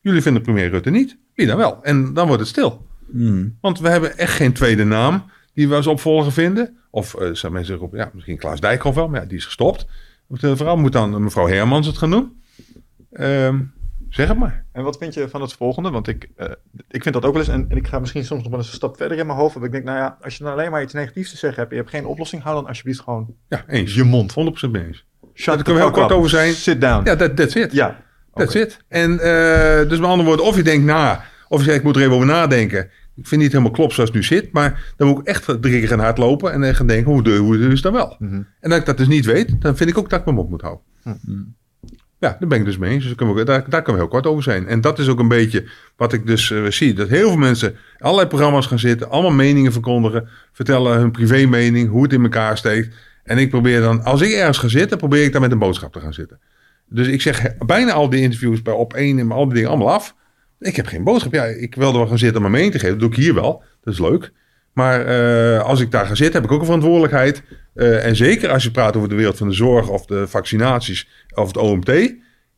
jullie 0.00 0.22
vinden 0.22 0.42
premier 0.42 0.70
Rutte 0.70 0.90
niet, 0.90 1.16
wie 1.34 1.46
dan 1.46 1.56
wel? 1.56 1.78
En 1.82 2.14
dan 2.14 2.26
wordt 2.26 2.40
het 2.40 2.50
stil. 2.50 2.85
Mhm. 3.06 3.48
Want 3.60 3.80
we 3.80 3.88
hebben 3.88 4.18
echt 4.18 4.32
geen 4.32 4.52
tweede 4.52 4.84
naam 4.84 5.24
die 5.54 5.68
we 5.68 5.74
als 5.74 5.86
opvolger 5.86 6.32
vinden. 6.32 6.76
Of 6.90 7.14
uh, 7.14 7.20
zou 7.32 7.52
mensen 7.52 7.66
zeggen, 7.72 7.86
op, 7.86 7.94
ja, 7.94 8.10
misschien 8.14 8.36
Klaas 8.36 8.60
Dijkhoff 8.60 8.96
wel, 8.96 9.08
maar 9.08 9.20
ja, 9.20 9.26
die 9.26 9.36
is 9.38 9.44
gestopt. 9.44 9.86
De 10.28 10.56
vrouw 10.56 10.76
moet 10.76 10.92
dan 10.92 11.22
mevrouw 11.22 11.46
Hermans 11.48 11.86
het 11.86 11.98
gaan 11.98 12.10
doen. 12.10 12.42
Ehm, 13.12 13.60
zeg 14.08 14.28
het 14.28 14.38
maar. 14.38 14.64
En 14.72 14.82
wat 14.82 14.98
vind 14.98 15.14
je 15.14 15.28
van 15.28 15.40
het 15.40 15.52
volgende? 15.52 15.90
Want 15.90 16.08
ik, 16.08 16.28
eh, 16.36 16.50
ik 16.88 17.02
vind 17.02 17.14
dat 17.14 17.24
ook 17.24 17.32
wel 17.32 17.42
eens, 17.42 17.50
en, 17.50 17.66
en 17.68 17.76
ik 17.76 17.86
ga 17.88 17.98
misschien 17.98 18.24
soms 18.24 18.40
nog 18.42 18.50
wel 18.50 18.58
eens 18.60 18.68
een 18.68 18.74
stap 18.74 18.96
verder 18.96 19.18
in 19.18 19.26
mijn 19.26 19.38
hoofd. 19.38 19.54
Want 19.54 19.66
ik 19.66 19.72
denk, 19.72 19.84
nou 19.84 19.98
ja, 19.98 20.18
als 20.20 20.36
je 20.36 20.44
dan 20.44 20.52
alleen 20.52 20.70
maar 20.70 20.82
iets 20.82 20.92
negatiefs 20.92 21.30
te 21.30 21.36
zeggen 21.36 21.58
hebt, 21.58 21.70
je 21.70 21.76
hebt 21.78 21.90
geen 21.90 22.06
oplossing, 22.06 22.42
hou 22.42 22.54
dan 22.54 22.66
alsjeblieft 22.66 23.00
gewoon 23.00 23.34
Ja, 23.48 23.64
eens. 23.66 23.94
je 23.94 24.04
mond. 24.04 24.32
100% 24.34 24.70
mee 24.70 24.86
eens. 24.86 25.04
Daar 25.44 25.56
kunnen 25.56 25.74
we 25.74 25.80
heel 25.80 25.90
kort 25.90 26.10
up. 26.10 26.16
over 26.16 26.30
zijn. 26.30 26.52
Sit 26.52 26.80
down. 26.80 27.04
Ja, 27.08 27.16
that, 27.16 27.36
that's 27.36 27.54
it. 27.54 27.72
Ja. 27.72 28.04
That's 28.34 28.54
Oké. 28.54 28.64
it. 28.64 28.78
En 28.88 29.10
eh, 29.18 29.88
dus 29.88 29.98
met 29.98 30.08
andere 30.08 30.28
woorden, 30.28 30.46
of 30.46 30.56
je 30.56 30.62
denkt 30.62 30.84
na, 30.84 31.24
of 31.48 31.58
je 31.58 31.64
zegt, 31.64 31.78
ik 31.78 31.82
moet 31.84 31.96
er 31.96 32.02
even 32.02 32.14
over 32.14 32.26
nadenken. 32.26 32.90
Ik 33.16 33.26
vind 33.26 33.40
niet 33.40 33.50
helemaal 33.52 33.72
klopt 33.72 33.92
zoals 33.92 34.08
het 34.08 34.18
nu 34.18 34.24
zit, 34.24 34.52
maar 34.52 34.94
dan 34.96 35.08
moet 35.08 35.18
ik 35.18 35.26
echt 35.26 35.44
drie 35.44 35.78
keer 35.78 35.88
gaan 35.88 35.98
hardlopen 35.98 36.52
en 36.52 36.60
dan 36.60 36.74
gaan 36.74 36.86
denken, 36.86 37.12
hoe, 37.12 37.22
de, 37.22 37.36
hoe 37.36 37.58
is 37.58 37.72
het 37.72 37.82
dan 37.82 37.92
wel? 37.92 38.16
Mhm. 38.18 38.42
En 38.60 38.70
dat 38.70 38.78
ik 38.78 38.86
dat 38.86 38.96
dus 38.96 39.06
niet 39.06 39.24
weet, 39.24 39.60
dan 39.60 39.76
vind 39.76 39.90
ik 39.90 39.98
ook 39.98 40.10
dat 40.10 40.18
ik 40.18 40.24
mijn 40.24 40.36
mond 40.36 40.50
moet 40.50 40.62
houden. 40.62 40.84
Ja, 42.18 42.36
daar 42.38 42.48
ben 42.48 42.58
ik 42.58 42.64
dus 42.64 42.78
mee 42.78 42.90
eens. 42.90 42.98
Dus 42.98 43.06
daar 43.06 43.16
kunnen, 43.16 43.34
we, 43.34 43.44
daar, 43.44 43.70
daar 43.70 43.82
kunnen 43.82 44.02
we 44.02 44.08
heel 44.08 44.20
kort 44.20 44.26
over 44.26 44.42
zijn. 44.42 44.66
En 44.66 44.80
dat 44.80 44.98
is 44.98 45.08
ook 45.08 45.18
een 45.18 45.28
beetje 45.28 45.64
wat 45.96 46.12
ik 46.12 46.26
dus 46.26 46.50
eh, 46.50 46.64
zie. 46.68 46.94
Dat 46.94 47.08
heel 47.08 47.28
veel 47.28 47.36
mensen 47.36 47.76
allerlei 47.98 48.28
programma's 48.28 48.66
gaan 48.66 48.78
zitten, 48.78 49.10
allemaal 49.10 49.32
meningen 49.32 49.72
verkondigen, 49.72 50.28
vertellen 50.52 50.98
hun 50.98 51.10
privé 51.10 51.46
mening, 51.46 51.88
hoe 51.88 52.02
het 52.02 52.12
in 52.12 52.22
elkaar 52.22 52.56
steekt. 52.56 52.94
En 53.24 53.38
ik 53.38 53.50
probeer 53.50 53.80
dan, 53.80 54.04
als 54.04 54.20
ik 54.20 54.32
ergens 54.32 54.58
ga 54.58 54.68
zitten, 54.68 54.98
probeer 54.98 55.24
ik 55.24 55.32
daar 55.32 55.40
met 55.40 55.52
een 55.52 55.58
boodschap 55.58 55.92
te 55.92 56.00
gaan 56.00 56.14
zitten. 56.14 56.40
Dus 56.88 57.06
ik 57.08 57.22
zeg 57.22 57.56
bijna 57.58 57.92
al 57.92 58.10
die 58.10 58.20
interviews 58.20 58.62
bij 58.62 58.74
op 58.74 58.94
één 58.94 59.18
en 59.18 59.30
al 59.30 59.44
die 59.44 59.54
dingen 59.54 59.70
allemaal 59.70 59.92
af. 59.92 60.14
Ik 60.60 60.76
heb 60.76 60.86
geen 60.86 61.04
boodschap. 61.04 61.32
Ja, 61.32 61.44
ik 61.44 61.74
wilde 61.74 61.98
wel 61.98 62.06
gaan 62.06 62.18
zitten 62.18 62.36
om 62.36 62.42
mijn 62.42 62.52
mening 62.52 62.72
te 62.72 62.78
geven. 62.78 62.98
Dat 62.98 63.08
doe 63.08 63.18
ik 63.18 63.24
hier 63.24 63.34
wel. 63.34 63.62
Dat 63.84 63.94
is 63.94 64.00
leuk. 64.00 64.32
Maar 64.72 65.06
eh, 65.06 65.62
als 65.62 65.80
ik 65.80 65.90
daar 65.90 66.06
ga 66.06 66.14
zitten, 66.14 66.34
heb 66.40 66.44
ik 66.44 66.52
ook 66.52 66.58
een 66.60 66.64
verantwoordelijkheid. 66.64 67.42
Eh, 67.74 68.04
en 68.06 68.16
zeker 68.16 68.50
als 68.50 68.62
je 68.62 68.70
praat 68.70 68.96
over 68.96 69.08
de 69.08 69.14
wereld 69.14 69.36
van 69.36 69.48
de 69.48 69.54
zorg 69.54 69.88
of 69.88 70.06
de 70.06 70.26
vaccinaties 70.28 71.08
of 71.34 71.46
het 71.46 71.56
OMT. 71.56 71.92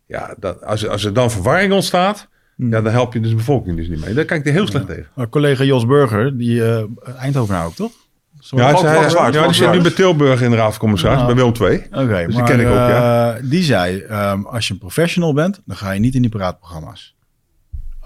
Ja, 0.07 0.35
dat, 0.39 0.65
als, 0.65 0.89
als 0.89 1.05
er 1.05 1.13
dan 1.13 1.31
verwarring 1.31 1.73
ontstaat, 1.73 2.29
ja, 2.57 2.81
dan 2.81 2.93
help 2.93 3.13
je 3.13 3.21
dus 3.21 3.31
de 3.31 3.37
bevolking 3.37 3.77
dus 3.77 3.89
niet 3.89 4.05
mee. 4.05 4.15
Daar 4.15 4.25
kijk 4.25 4.41
ik 4.41 4.47
er 4.47 4.53
heel 4.53 4.67
slecht 4.67 4.87
tegen. 4.87 5.07
Maar 5.15 5.29
collega 5.29 5.65
Jos 5.65 5.87
Burger, 5.87 6.39
die 6.39 6.65
eh 6.65 6.83
Eindhoven 7.19 7.63
ook, 7.65 7.75
toch? 7.75 7.93
Zo- 8.41 8.57
Ja, 8.57 8.77
Zwaard, 8.77 9.35
ja, 9.35 9.53
zit 9.53 9.73
nu 9.73 9.81
bij 9.81 9.91
Tilburg 9.91 10.43
in 10.43 10.51
de 10.51 10.57
Raad 10.57 10.71
van 10.71 10.79
Commissaris, 10.79 11.27
bij 11.27 11.35
Willem 11.35 11.53
II. 11.61 11.87
Oké, 12.05 12.25
Dus 12.27 12.35
die 12.35 12.45
ken 12.45 12.61
ik 12.61 12.67
ook, 12.67 12.73
ja. 12.75 13.39
die 13.43 13.63
zei, 13.63 13.99
ehm, 14.01 14.43
als 14.43 14.67
je 14.67 14.73
een 14.73 14.79
professional 14.79 15.33
bent, 15.33 15.63
dan 15.67 15.77
ga 15.77 15.91
je 15.93 16.01
niet 16.01 16.15
in 16.15 16.21
die 16.23 16.31
praatprogramma's. 16.31 17.17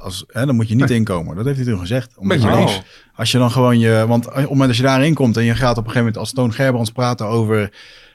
Als, 0.03 0.25
hè, 0.27 0.47
dan 0.47 0.55
moet 0.55 0.69
je 0.69 0.75
niet 0.75 0.91
inkomen. 0.91 1.37
Dat 1.37 1.45
heeft 1.45 1.57
hij 1.57 1.67
toen 1.67 1.79
gezegd. 1.79 2.17
Omdat 2.17 2.43
je 2.43 2.51
eens. 2.51 2.83
als 3.15 3.31
je 3.31 3.39
dan 3.39 3.51
gewoon 3.51 3.79
je... 3.79 4.05
Want 4.09 4.27
op 4.27 4.35
het 4.35 4.49
moment 4.49 4.69
dat 4.69 4.77
je 4.77 4.83
daarin 4.83 5.15
komt 5.15 5.37
en 5.37 5.45
je 5.45 5.55
gaat 5.55 5.71
op 5.71 5.85
een 5.85 5.91
gegeven 5.91 5.99
moment 5.99 6.17
als 6.17 6.33
Toon 6.33 6.53
Gerbrands 6.53 6.91
praten 6.91 7.27
over... 7.27 7.73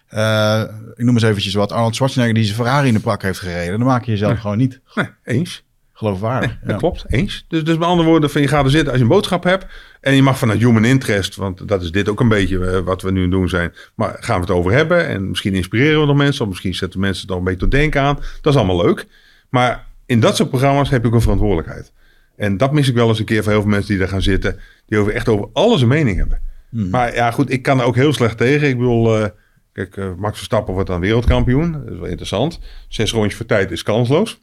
eh, 0.08 0.62
ik 0.96 1.04
noem 1.04 1.14
eens 1.14 1.24
eventjes 1.24 1.54
wat, 1.54 1.72
Arnold 1.72 1.96
Schwarzenegger 1.96 2.36
die 2.36 2.44
zijn 2.44 2.56
Ferrari 2.56 2.88
in 2.88 2.94
de 2.94 3.00
pak 3.00 3.22
heeft 3.22 3.40
gereden. 3.40 3.78
Dan 3.78 3.88
maak 3.88 4.04
je 4.04 4.12
jezelf 4.12 4.40
gewoon 4.40 4.58
niet. 4.58 4.80
Nee, 4.96 5.08
eens. 5.24 5.64
geloofwaardig. 5.94 6.58
Dat 6.64 6.78
klopt, 6.78 7.06
eens. 7.08 7.46
Dus, 7.48 7.64
dus 7.64 7.78
met 7.78 7.88
andere 7.88 8.10
woorden, 8.10 8.30
van 8.30 8.42
je 8.42 8.48
gaat 8.48 8.64
er 8.64 8.72
zitten 8.72 8.90
als 8.90 8.98
je 8.98 9.04
een 9.04 9.10
boodschap 9.12 9.44
hebt. 9.44 9.66
En 10.02 10.14
je 10.14 10.22
mag 10.22 10.38
vanuit 10.38 10.60
human 10.60 10.86
interest, 10.86 11.36
want 11.36 11.68
dat 11.68 11.82
is 11.82 11.92
dit 11.92 12.10
ook 12.10 12.20
een 12.20 12.28
beetje 12.28 12.66
eh, 12.66 12.80
wat 12.80 13.02
we 13.02 13.12
nu 13.12 13.22
het 13.22 13.32
doen 13.32 13.50
zijn. 13.50 13.74
Maar 13.96 14.18
gaan 14.20 14.36
we 14.36 14.42
het 14.42 14.56
over 14.56 14.72
hebben 14.72 15.08
en 15.08 15.30
misschien 15.30 15.54
inspireren 15.54 16.00
we 16.00 16.06
nog 16.06 16.16
mensen. 16.16 16.42
Of 16.42 16.50
misschien 16.50 16.76
zetten 16.76 17.00
mensen 17.00 17.30
er 17.30 17.36
een 17.36 17.44
beetje 17.44 17.60
tot 17.60 17.72
denken 17.72 18.02
aan. 18.02 18.20
Dat 18.42 18.54
is 18.54 18.60
allemaal 18.60 18.86
leuk. 18.86 19.08
Maar 19.50 19.87
in 20.08 20.20
dat 20.20 20.36
soort 20.36 20.50
programma's 20.50 20.90
heb 20.90 21.06
ook 21.06 21.14
een 21.14 21.22
verantwoordelijkheid. 21.22 21.92
En 22.36 22.58
dat 22.58 22.72
mis 22.72 22.88
ik 22.88 22.96
wel 22.96 23.08
eens 23.10 23.20
een 23.20 23.26
keer 23.26 23.44
van 23.44 23.52
heel 23.52 23.62
veel 23.62 23.70
mensen 23.70 23.90
die 23.90 23.98
daar 24.00 24.08
gaan 24.08 24.22
zitten. 24.22 24.60
Die 24.86 24.98
over 24.98 25.14
echt 25.14 25.28
over 25.28 25.50
alles 25.54 25.82
een 25.82 25.88
mening 25.88 26.18
hebben. 26.18 26.40
Hmm. 26.70 26.90
Maar 26.90 27.14
ja, 27.14 27.32
goed, 27.32 27.52
ik 27.52 27.62
kan 27.62 27.80
er 27.80 27.86
ook 27.86 27.96
heel 27.96 28.14
slecht 28.14 28.38
tegen. 28.38 28.68
Ik 28.68 28.78
bedoel, 28.78 29.18
eh, 29.18 29.30
kijk, 29.74 29.98
eh, 29.98 30.14
Max 30.18 30.36
Verstappen 30.36 30.74
wordt 30.74 30.90
dan 30.90 31.00
wereldkampioen. 31.00 31.72
Dat 31.72 31.94
is 31.94 32.00
wel 32.00 32.08
interessant. 32.08 32.60
Zes 32.88 33.12
rondjes 33.12 33.36
voor 33.36 33.46
tijd 33.46 33.72
is 33.72 33.84
kansloos. 33.84 34.42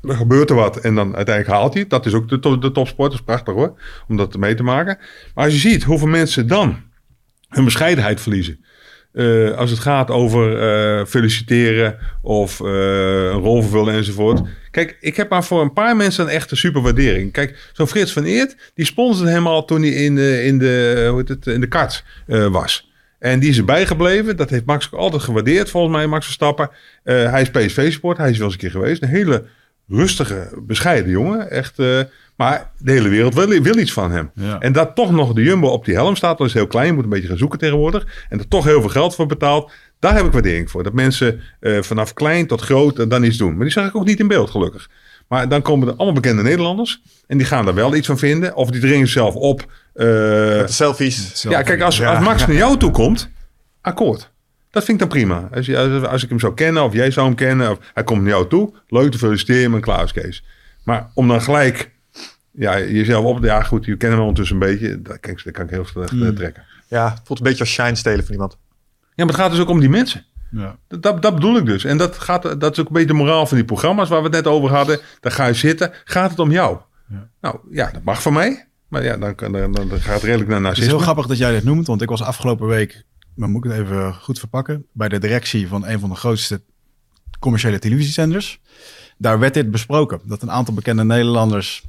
Dan 0.00 0.16
gebeurt 0.16 0.50
er 0.50 0.56
wat 0.56 0.76
en 0.76 0.94
dan 0.94 1.16
uiteindelijk 1.16 1.56
haalt 1.56 1.72
hij 1.72 1.80
het. 1.82 1.90
Dat 1.90 2.06
is 2.06 2.14
ook 2.14 2.28
de, 2.28 2.38
to- 2.38 2.58
de 2.58 2.72
topsport. 2.72 3.10
Dat 3.10 3.20
is 3.20 3.26
prachtig 3.26 3.54
hoor, 3.54 3.80
om 4.08 4.16
dat 4.16 4.36
mee 4.36 4.54
te 4.54 4.62
maken. 4.62 4.98
Maar 5.34 5.44
als 5.44 5.52
je 5.54 5.68
ziet 5.68 5.82
hoeveel 5.82 6.08
mensen 6.08 6.46
dan 6.46 6.76
hun 7.48 7.64
bescheidenheid 7.64 8.20
verliezen. 8.20 8.64
Eh, 9.12 9.56
als 9.56 9.70
het 9.70 9.78
gaat 9.78 10.10
over 10.10 10.58
eh, 10.58 11.06
feliciteren 11.06 11.98
of 12.22 12.60
eh, 12.60 12.66
een 13.24 13.40
rol 13.40 13.62
vervullen 13.62 13.94
enzovoort. 13.94 14.40
Kijk, 14.70 14.96
ik 15.00 15.16
heb 15.16 15.30
maar 15.30 15.44
voor 15.44 15.60
een 15.60 15.72
paar 15.72 15.96
mensen 15.96 16.24
een 16.24 16.30
echte 16.30 16.56
superwaardering. 16.56 17.32
Kijk, 17.32 17.70
zo'n 17.72 17.86
Frits 17.86 18.12
van 18.12 18.24
Eert, 18.24 18.56
die 18.74 18.84
sponsorde 18.84 19.30
hem 19.30 19.46
al 19.46 19.64
toen 19.64 19.82
hij 19.82 19.90
in 19.90 20.14
de, 20.14 20.44
in 20.44 20.58
de, 20.58 21.06
hoe 21.08 21.18
heet 21.18 21.28
het, 21.28 21.46
in 21.46 21.60
de 21.60 22.50
was. 22.50 22.90
En 23.18 23.40
die 23.40 23.50
is 23.50 23.58
erbij 23.58 23.86
gebleven. 23.86 24.36
Dat 24.36 24.50
heeft 24.50 24.64
Max 24.64 24.88
ook 24.92 25.00
altijd 25.00 25.22
gewaardeerd, 25.22 25.70
volgens 25.70 25.96
mij, 25.96 26.06
Max 26.06 26.24
Verstappen. 26.24 26.70
Hij 27.02 27.42
is 27.42 27.50
PSV-sport, 27.50 28.18
hij 28.18 28.30
is 28.30 28.36
wel 28.36 28.46
eens 28.46 28.54
een 28.54 28.60
keer 28.60 28.70
geweest. 28.70 29.02
Een 29.02 29.08
hele 29.08 29.44
rustige, 29.88 30.62
bescheiden 30.66 31.10
jongen. 31.10 31.50
Echt, 31.50 31.76
maar 32.42 32.70
de 32.78 32.92
hele 32.92 33.08
wereld 33.08 33.34
wil, 33.34 33.48
wil 33.62 33.78
iets 33.78 33.92
van 33.92 34.10
hem. 34.10 34.30
Ja. 34.34 34.58
En 34.58 34.72
dat 34.72 34.94
toch 34.94 35.10
nog 35.10 35.32
de 35.32 35.42
Jumbo 35.42 35.68
op 35.68 35.84
die 35.84 35.94
helm 35.94 36.16
staat, 36.16 36.38
dat 36.38 36.46
is 36.46 36.52
heel 36.52 36.66
klein, 36.66 36.86
je 36.86 36.92
moet 36.92 37.04
een 37.04 37.10
beetje 37.10 37.28
gaan 37.28 37.36
zoeken 37.36 37.58
tegenwoordig. 37.58 38.06
En 38.28 38.38
er 38.38 38.48
toch 38.48 38.64
heel 38.64 38.80
veel 38.80 38.90
geld 38.90 39.14
voor 39.14 39.26
betaalt. 39.26 39.72
Daar 39.98 40.14
heb 40.14 40.24
ik 40.24 40.32
waardering 40.32 40.70
voor. 40.70 40.82
Dat 40.82 40.92
mensen 40.92 41.40
eh, 41.60 41.82
vanaf 41.82 42.12
klein 42.12 42.46
tot 42.46 42.60
groot 42.60 42.98
eh, 42.98 43.08
dan 43.08 43.24
iets 43.24 43.36
doen. 43.36 43.52
Maar 43.54 43.64
die 43.64 43.72
zag 43.72 43.86
ik 43.86 43.96
ook 43.96 44.04
niet 44.04 44.18
in 44.20 44.28
beeld, 44.28 44.50
gelukkig. 44.50 44.88
Maar 45.28 45.48
dan 45.48 45.62
komen 45.62 45.88
er 45.88 45.94
allemaal 45.94 46.14
bekende 46.14 46.42
Nederlanders. 46.42 47.02
En 47.26 47.38
die 47.38 47.46
gaan 47.46 47.64
daar 47.64 47.74
wel 47.74 47.94
iets 47.94 48.06
van 48.06 48.18
vinden. 48.18 48.54
Of 48.54 48.70
die 48.70 48.80
dringen 48.80 49.08
zelf 49.08 49.34
op. 49.34 49.60
eh, 49.94 50.06
Met 50.06 50.66
de 50.66 50.72
selfies. 50.72 51.42
ja, 51.48 51.62
kijk, 51.62 51.80
als, 51.80 52.02
als 52.02 52.24
Max 52.24 52.40
naar 52.46 52.56
jou 52.56 52.76
toe 52.76 52.90
komt, 52.90 53.30
akkoord. 53.80 54.30
Dat 54.70 54.84
vind 54.84 55.02
ik 55.02 55.08
dan 55.08 55.18
prima. 55.18 55.48
Als, 55.54 55.66
je, 55.66 55.78
als, 55.78 56.04
als 56.06 56.22
ik 56.22 56.28
hem 56.28 56.40
zou 56.40 56.54
kennen, 56.54 56.82
of 56.82 56.92
jij 56.92 57.10
zou 57.10 57.26
hem 57.26 57.34
kennen, 57.36 57.70
of 57.70 57.78
hij 57.94 58.04
komt 58.04 58.20
naar 58.22 58.30
jou 58.30 58.48
toe, 58.48 58.72
leuk 58.88 59.10
te 59.10 59.18
feliciteren 59.18 59.74
en 59.74 59.80
klaar 59.80 60.04
is 60.04 60.12
Kees. 60.12 60.44
Maar 60.84 61.10
om 61.14 61.28
dan 61.28 61.42
gelijk 61.42 61.90
ja, 62.52 62.78
jezelf 62.80 63.24
op... 63.24 63.44
Ja, 63.44 63.62
goed, 63.62 63.84
je 63.84 63.96
kennen 63.96 64.18
me 64.18 64.24
ondertussen 64.24 64.56
een 64.56 64.68
beetje. 64.68 65.02
Dat, 65.02 65.20
kijk, 65.20 65.44
dat 65.44 65.52
kan 65.52 65.64
ik 65.64 65.70
heel 65.70 65.84
slecht 65.86 66.12
eh, 66.12 66.28
trekken. 66.28 66.64
Ja, 66.88 67.10
het 67.10 67.20
voelt 67.24 67.38
een 67.38 67.44
beetje 67.44 67.60
als 67.60 67.72
shine 67.72 67.94
stelen 67.94 68.24
van 68.24 68.32
iemand. 68.32 68.58
Ja, 69.14 69.24
maar 69.24 69.26
het 69.26 69.36
gaat 69.36 69.50
dus 69.50 69.60
ook 69.60 69.68
om 69.68 69.80
die 69.80 69.88
mensen. 69.88 70.24
Ja. 70.50 70.76
Dat, 70.88 71.02
dat, 71.02 71.22
dat 71.22 71.34
bedoel 71.34 71.56
ik 71.56 71.66
dus. 71.66 71.84
En 71.84 71.96
dat, 71.98 72.18
gaat, 72.18 72.60
dat 72.60 72.72
is 72.72 72.78
ook 72.80 72.86
een 72.86 72.92
beetje 72.92 73.06
de 73.08 73.14
moraal 73.14 73.46
van 73.46 73.56
die 73.56 73.66
programma's 73.66 74.08
waar 74.08 74.18
we 74.18 74.24
het 74.24 74.34
net 74.34 74.46
over 74.46 74.70
hadden. 74.70 75.00
Daar 75.20 75.32
ga 75.32 75.46
je 75.46 75.54
zitten. 75.54 75.92
Gaat 76.04 76.30
het 76.30 76.38
om 76.38 76.50
jou? 76.50 76.78
Ja. 77.08 77.28
Nou 77.40 77.58
ja, 77.70 77.90
dat 77.92 78.02
mag 78.02 78.22
van 78.22 78.32
mij. 78.32 78.66
Maar 78.88 79.04
ja, 79.04 79.16
dan, 79.16 79.34
kan- 79.34 79.52
dan, 79.52 79.72
dan 79.72 79.90
gaat 80.00 80.14
het 80.14 80.22
redelijk 80.22 80.48
naar 80.48 80.58
Het 80.58 80.62
is 80.62 80.62
narcisme. 80.68 80.90
heel 80.92 80.98
grappig 80.98 81.26
dat 81.26 81.38
jij 81.38 81.52
dit 81.52 81.64
noemt, 81.64 81.86
want 81.86 82.02
ik 82.02 82.08
was 82.08 82.22
afgelopen 82.22 82.66
week, 82.66 83.02
maar 83.34 83.48
moet 83.48 83.64
ik 83.64 83.70
het 83.70 83.80
even 83.80 84.14
goed 84.14 84.38
verpakken, 84.38 84.86
bij 84.92 85.08
de 85.08 85.18
directie 85.18 85.68
van 85.68 85.86
een 85.86 86.00
van 86.00 86.08
de 86.08 86.14
grootste 86.16 86.62
commerciële 87.38 87.78
televisiezenders. 87.78 88.60
Daar 89.18 89.38
werd 89.38 89.54
dit 89.54 89.70
besproken, 89.70 90.20
dat 90.24 90.42
een 90.42 90.50
aantal 90.50 90.74
bekende 90.74 91.04
Nederlanders 91.04 91.84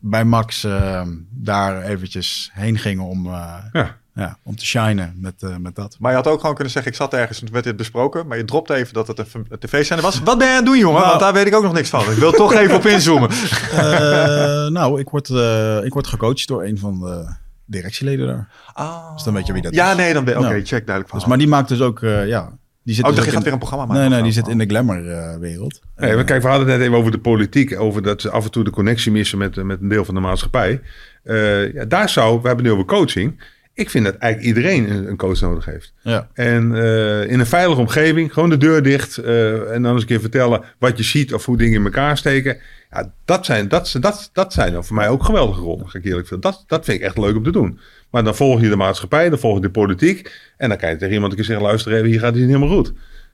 bij 0.00 0.24
Max 0.24 0.64
eh, 0.64 1.02
daar 1.30 1.82
eventjes 1.82 2.50
heen 2.52 2.78
gingen 2.78 3.04
om, 3.04 3.26
eh, 3.26 3.54
Ja. 3.72 3.96
ja, 4.14 4.38
om 4.42 4.56
te 4.56 4.66
shinen 4.66 5.14
met, 5.16 5.42
eh, 5.42 5.56
met 5.56 5.74
dat. 5.74 5.96
Maar 5.98 6.10
je 6.10 6.16
had 6.16 6.26
ook 6.26 6.40
gewoon 6.40 6.54
kunnen 6.54 6.72
zeggen, 6.72 6.90
ik 6.92 6.96
zat 6.98 7.14
ergens 7.14 7.42
en 7.42 7.52
werd 7.52 7.64
dit 7.64 7.76
besproken. 7.76 8.26
Maar 8.26 8.36
je 8.36 8.44
dropte 8.44 8.74
even 8.74 8.94
dat 8.94 9.06
het 9.06 9.18
een, 9.18 9.46
tv-zender 9.58 10.04
was. 10.04 10.20
Wat 10.20 10.38
ben 10.38 10.46
je 10.46 10.52
aan 10.52 10.58
het 10.58 10.66
doen, 10.66 10.78
jongen? 10.78 10.96
Nou. 10.98 11.08
Want 11.08 11.20
daar 11.20 11.32
weet 11.32 11.46
ik 11.46 11.54
ook 11.54 11.62
nog 11.62 11.72
niks 11.72 11.88
van. 11.88 12.00
Ik 12.10 12.16
wil 12.18 12.32
toch 12.32 12.52
even 12.52 12.76
op 12.76 12.86
inzoomen. 12.86 13.30
Eh, 13.72 14.66
nou, 14.72 15.00
ik 15.00 15.08
word, 15.08 15.28
eh, 15.30 15.84
ik 15.84 15.92
word 15.92 16.06
gecoacht 16.06 16.48
door 16.48 16.64
een 16.64 16.78
van 16.78 17.00
de 17.00 17.34
directieleden 17.64 18.26
daar. 18.26 18.48
Ah. 18.72 19.12
Dus 19.14 19.22
dan 19.22 19.34
weet 19.34 19.46
je 19.46 19.52
wie 19.52 19.62
dat 19.62 19.74
ja, 19.74 19.90
is. 19.90 19.96
nee, 19.96 20.12
dan 20.12 20.24
ben 20.24 20.38
Oké, 20.38 20.48
Nou. 20.48 20.64
check 20.64 20.68
duidelijk 20.86 21.08
van. 21.08 21.18
Dus, 21.18 21.28
maar 21.28 21.38
die 21.38 21.48
maakt 21.48 21.68
dus 21.68 21.80
ook, 21.80 22.02
eh, 22.02 22.26
ja... 22.26 22.52
Die 22.86 22.94
zit 22.94 23.04
oh, 23.04 23.14
dus 23.14 23.24
je 23.24 23.30
gaat 23.30 23.38
in- 23.38 23.44
weer 23.44 23.52
een 23.52 23.58
programma 23.58 23.84
maken. 23.86 24.00
Nee, 24.02 24.10
nee, 24.12 24.22
die 24.22 24.32
zit 24.32 24.48
in 24.48 24.58
de 24.58 24.66
glamour-wereld. 24.66 25.80
Nee, 25.96 26.24
kijk, 26.24 26.42
we 26.42 26.48
hadden 26.48 26.68
het 26.68 26.76
net 26.76 26.86
even 26.86 26.98
over 26.98 27.10
de 27.10 27.18
politiek. 27.18 27.80
Over 27.80 28.02
dat 28.02 28.20
ze 28.20 28.30
af 28.30 28.44
en 28.44 28.50
toe 28.50 28.64
de 28.64 28.70
connectie 28.70 29.12
missen 29.12 29.38
met, 29.38 29.64
met 29.64 29.80
een 29.80 29.88
deel 29.88 30.04
van 30.04 30.14
de 30.14 30.20
maatschappij. 30.20 30.80
Eh, 31.22 31.72
ja, 31.72 31.84
daar 31.84 32.08
zou, 32.08 32.40
we 32.40 32.46
hebben 32.46 32.64
nu 32.64 32.70
over 32.70 32.84
coaching. 32.84 33.54
Ik 33.74 33.90
vind 33.90 34.04
dat 34.04 34.14
eigenlijk 34.16 34.56
iedereen 34.56 34.90
een, 34.90 35.08
een 35.08 35.16
coach 35.16 35.40
nodig 35.40 35.64
heeft. 35.64 35.92
ja. 36.02 36.28
En 36.34 36.74
eh, 36.74 37.30
in 37.30 37.40
een 37.40 37.46
veilige 37.46 37.80
omgeving, 37.80 38.32
gewoon 38.32 38.50
de 38.50 38.56
deur 38.56 38.82
dicht. 38.82 39.16
eh, 39.16 39.70
en 39.74 39.82
dan 39.82 39.92
eens 39.92 40.00
een 40.00 40.06
keer 40.08 40.20
vertellen 40.20 40.62
wat 40.78 40.96
je 40.96 41.02
ziet 41.04 41.34
of 41.34 41.44
hoe 41.44 41.56
dingen 41.56 41.78
in 41.78 41.84
elkaar 41.84 42.16
steken. 42.16 42.56
Ja, 42.90 43.12
dat 43.24 43.44
zijn, 43.46 43.68
dat, 43.68 43.96
dat, 44.00 44.30
dat 44.32 44.52
zijn 44.52 44.72
dan 44.72 44.84
voor 44.84 44.96
mij 44.96 45.08
ook 45.08 45.24
geweldige 45.24 45.60
rollen, 45.60 45.88
ga 45.88 45.98
ik 45.98 46.04
eerlijk. 46.04 46.28
Dat, 46.42 46.64
dat 46.66 46.84
vind 46.84 46.98
ik 46.98 47.04
echt 47.04 47.18
leuk 47.18 47.36
om 47.36 47.42
te 47.42 47.50
doen. 47.50 47.78
Maar 48.10 48.24
dan 48.24 48.34
volg 48.34 48.60
je 48.60 48.68
de 48.68 48.76
maatschappij, 48.76 49.28
dan 49.28 49.38
volg 49.38 49.54
je 49.54 49.60
de 49.60 49.70
politiek. 49.70 50.32
En 50.56 50.68
dan 50.68 50.78
kan 50.78 50.90
je 50.90 50.96
tegen 50.96 51.14
iemand 51.14 51.30
een 51.30 51.36
keer 51.36 51.46
zeggen, 51.46 51.66
luister 51.66 51.92
even, 51.92 52.06
hier 52.06 52.20
gaat 52.20 52.34
het 52.34 52.40
niet 52.40 52.54
helemaal 52.54 52.76
goed. 52.76 52.92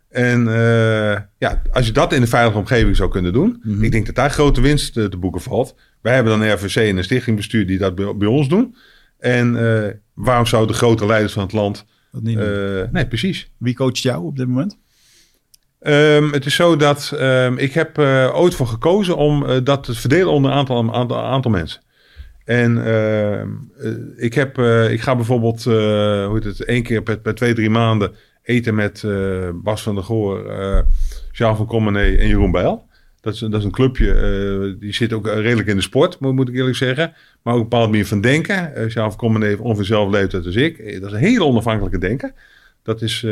En 0.09 0.49
eh, 0.49 1.20
ja, 1.39 1.62
als 1.73 1.87
je 1.87 1.93
dat 1.93 2.12
in 2.12 2.23
een 2.23 2.29
veilige 2.29 2.59
omgeving 2.59 2.97
zou 2.97 3.11
kunnen 3.11 3.33
doen. 3.33 3.61
Mhm. 3.62 3.85
Ik 3.85 3.93
denk 3.93 4.07
dat 4.07 4.14
daar 4.14 4.31
grote 4.31 4.61
winst 4.61 4.93
te, 4.93 5.09
te 5.09 5.16
boeken 5.16 5.41
valt. 5.41 5.75
Wij 6.01 6.14
hebben 6.14 6.33
dan 6.33 6.43
een 6.43 6.55
RVC 6.55 6.77
en 6.77 6.97
een 6.97 7.05
stichtingbestuur 7.05 7.66
die 7.66 7.79
dat 7.79 7.95
bij, 7.95 8.16
bij 8.16 8.29
ons 8.29 8.49
doen. 8.49 8.77
En 9.18 9.57
eh, 9.57 9.91
waarom 10.14 10.47
zouden 10.47 10.73
de 10.73 10.79
grote 10.79 11.07
leiders 11.07 11.33
van 11.33 11.43
het 11.43 11.53
land... 11.53 11.87
Dat 12.12 12.23
niet 12.23 12.39
doen. 12.39 12.47
eh, 12.47 12.91
nee, 12.93 13.07
precies. 13.07 13.53
Wie 13.57 13.75
coacht 13.75 13.99
jou 13.99 14.25
op 14.25 14.37
dit 14.37 14.47
moment? 14.47 14.79
Ehm, 15.83 16.33
het 16.33 16.47
is 16.47 16.55
zo 16.55 16.77
dat 16.77 17.12
ehm, 17.18 17.57
ik 17.57 17.73
heb 17.73 17.99
eh, 17.99 18.31
ooit 18.35 18.55
voor 18.55 18.66
gekozen 18.66 19.16
om 19.16 19.47
eh, 19.47 19.57
dat 19.64 19.85
te 19.85 19.95
verdelen 19.95 20.33
onder 20.33 20.51
een 20.51 20.57
aantal, 20.57 20.95
aantal, 20.95 21.25
aantal 21.25 21.51
mensen. 21.51 21.82
En 22.45 22.86
ehm, 22.86 23.49
eh, 23.78 24.24
ik, 24.24 24.34
heb, 24.34 24.59
eh, 24.59 24.90
ik 24.90 25.01
ga 25.01 25.16
bijvoorbeeld 25.16 25.66
eh, 25.66 26.26
hoe 26.26 26.30
heet 26.32 26.45
het, 26.45 26.64
één 26.64 26.82
keer 26.82 27.03
per, 27.03 27.18
per 27.18 27.34
twee, 27.34 27.55
drie 27.55 27.70
maanden 27.70 28.14
eten 28.43 28.74
met 28.74 29.05
Bas 29.55 29.82
van 29.82 29.95
der 29.95 30.05
Goor, 30.05 30.51
eh 30.51 30.80
Jean 31.32 31.57
van 31.57 31.66
Commenee 31.66 32.18
en 32.18 32.28
Jeroen 32.28 32.51
Bijl. 32.51 32.86
Dat 33.20 33.34
is, 33.34 33.38
dat 33.38 33.55
is 33.55 33.64
een 33.64 33.70
clubje, 33.70 34.76
die 34.80 34.95
zit 34.95 35.12
ook 35.12 35.26
redelijk 35.26 35.68
in 35.68 35.76
de 35.76 35.82
sport, 35.82 36.20
moet, 36.20 36.49
ik 36.49 36.55
eerlijk 36.55 36.76
zeggen. 36.76 37.12
Maar 37.43 37.55
ook 37.55 37.61
een 37.61 37.68
bepaald 37.68 37.90
manier 37.90 38.07
van 38.07 38.20
denken. 38.20 38.74
Eh 38.74 38.88
Jean 38.88 39.09
van 39.09 39.18
Commenee 39.18 39.49
heeft 39.49 39.61
ongeveer 39.61 39.82
dezelfde 39.82 40.18
leeftijd 40.18 40.47
als 40.47 40.55
ik. 40.55 41.01
Dat 41.01 41.11
is 41.11 41.16
een 41.16 41.24
hele 41.24 41.45
onafhankelijke 41.45 41.99
denken. 41.99 42.34
Dat 42.82 43.03
is... 43.03 43.26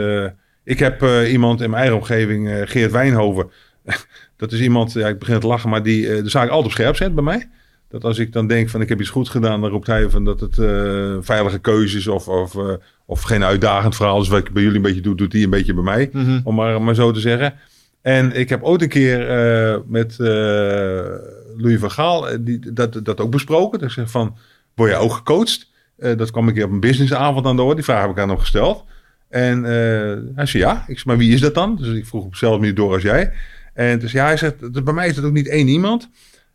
ik 0.65 0.79
heb 0.79 1.03
iemand 1.29 1.61
in 1.61 1.71
mijn 1.71 1.83
eigen 1.83 2.01
omgeving, 2.01 2.71
Geert 2.71 2.93
Wijnhoven. 2.93 3.51
dat 4.37 4.53
is 4.53 4.61
iemand, 4.61 4.93
ja, 4.93 5.09
ik 5.09 5.19
begin 5.19 5.41
te 5.41 5.47
lachen, 5.47 5.71
maar 5.71 5.83
die 5.83 6.23
de 6.23 6.29
zaak 6.29 6.49
altijd 6.49 6.67
op 6.67 6.73
scherp 6.73 6.97
zet 6.97 7.15
bij 7.15 7.25
mij. 7.25 7.49
Dat 7.91 8.05
als 8.05 8.19
ik 8.19 8.33
dan 8.33 8.47
denk 8.47 8.69
van 8.69 8.81
ik 8.81 8.89
heb 8.89 9.01
iets 9.01 9.09
goed 9.11 9.29
gedaan, 9.29 9.61
dan 9.61 9.71
roept 9.71 9.87
hij 9.87 10.11
van 10.11 10.25
dat 10.25 10.41
het 10.41 10.59
eh, 10.59 11.17
veilige 11.21 11.59
keuzes 11.59 12.07
of, 12.07 12.29
of, 12.29 12.55
eh, 12.57 12.73
of 13.07 13.23
geen 13.23 13.45
uitdagend 13.45 13.97
verhaal 13.97 14.21
is. 14.21 14.29
Wat 14.29 14.39
ik 14.39 14.53
bij 14.53 14.63
jullie 14.63 14.77
een 14.77 14.83
beetje 14.83 15.01
doe, 15.01 15.15
doet 15.15 15.33
hij 15.33 15.43
een 15.43 15.51
beetje 15.51 15.75
bij 15.75 15.83
mij. 15.83 16.09
Mhm. 16.13 16.41
Om 16.45 16.55
maar, 16.55 16.83
maar 16.83 16.95
zo 16.95 17.11
te 17.11 17.21
zeggen. 17.21 17.55
En 18.03 18.33
ik 18.33 18.49
heb 18.49 18.63
ooit 18.63 18.83
een 18.83 18.89
keer 18.89 19.29
eh, 19.29 19.79
met 19.87 20.17
Louis 21.57 21.79
van 21.81 21.91
Gaal 21.91 22.27
die, 22.41 22.73
dat, 22.73 23.01
dat 23.05 23.21
ook 23.21 23.31
besproken. 23.31 23.79
Dat 23.79 23.89
ik 23.89 23.95
zeg 23.95 24.11
van, 24.11 24.37
word 24.75 24.91
jij 24.91 24.99
ook 24.99 25.13
gecoacht? 25.13 25.69
Dat 25.97 26.31
kwam 26.31 26.49
een 26.49 26.55
keer 26.55 26.65
op 26.65 26.71
een 26.71 26.81
businessavond 26.81 27.47
aan 27.47 27.57
de 27.57 27.63
orde. 27.63 27.75
Die 27.75 27.85
vraag 27.85 28.01
heb 28.03 28.11
ik 28.11 28.19
aan 28.19 28.29
hem 28.29 28.39
gesteld. 28.39 28.85
En 29.29 29.63
hij 30.35 30.47
zei 30.47 30.63
ja. 30.63 30.73
Ik 30.87 30.99
zei, 30.99 31.03
maar 31.05 31.17
wie 31.17 31.35
is 31.35 31.41
dat 31.41 31.55
dan? 31.55 31.77
Dus 31.77 31.89
ik 31.97 32.07
vroeg 32.07 32.25
op 32.25 32.31
dezelfde 32.33 32.59
manier 32.59 32.75
door 32.75 32.93
als 32.93 33.03
jij. 33.03 33.33
En 33.75 33.99
dus 33.99 34.13
ja, 34.13 34.25
hij 34.25 34.37
zegt, 34.37 34.75
"Dat- 34.75 34.85
bij 34.85 34.95
mij 34.95 35.09
is 35.09 35.17
het 35.17 35.25
ook 35.25 35.33
niet 35.33 35.49
één 35.49 35.69
iemand. 35.69 36.09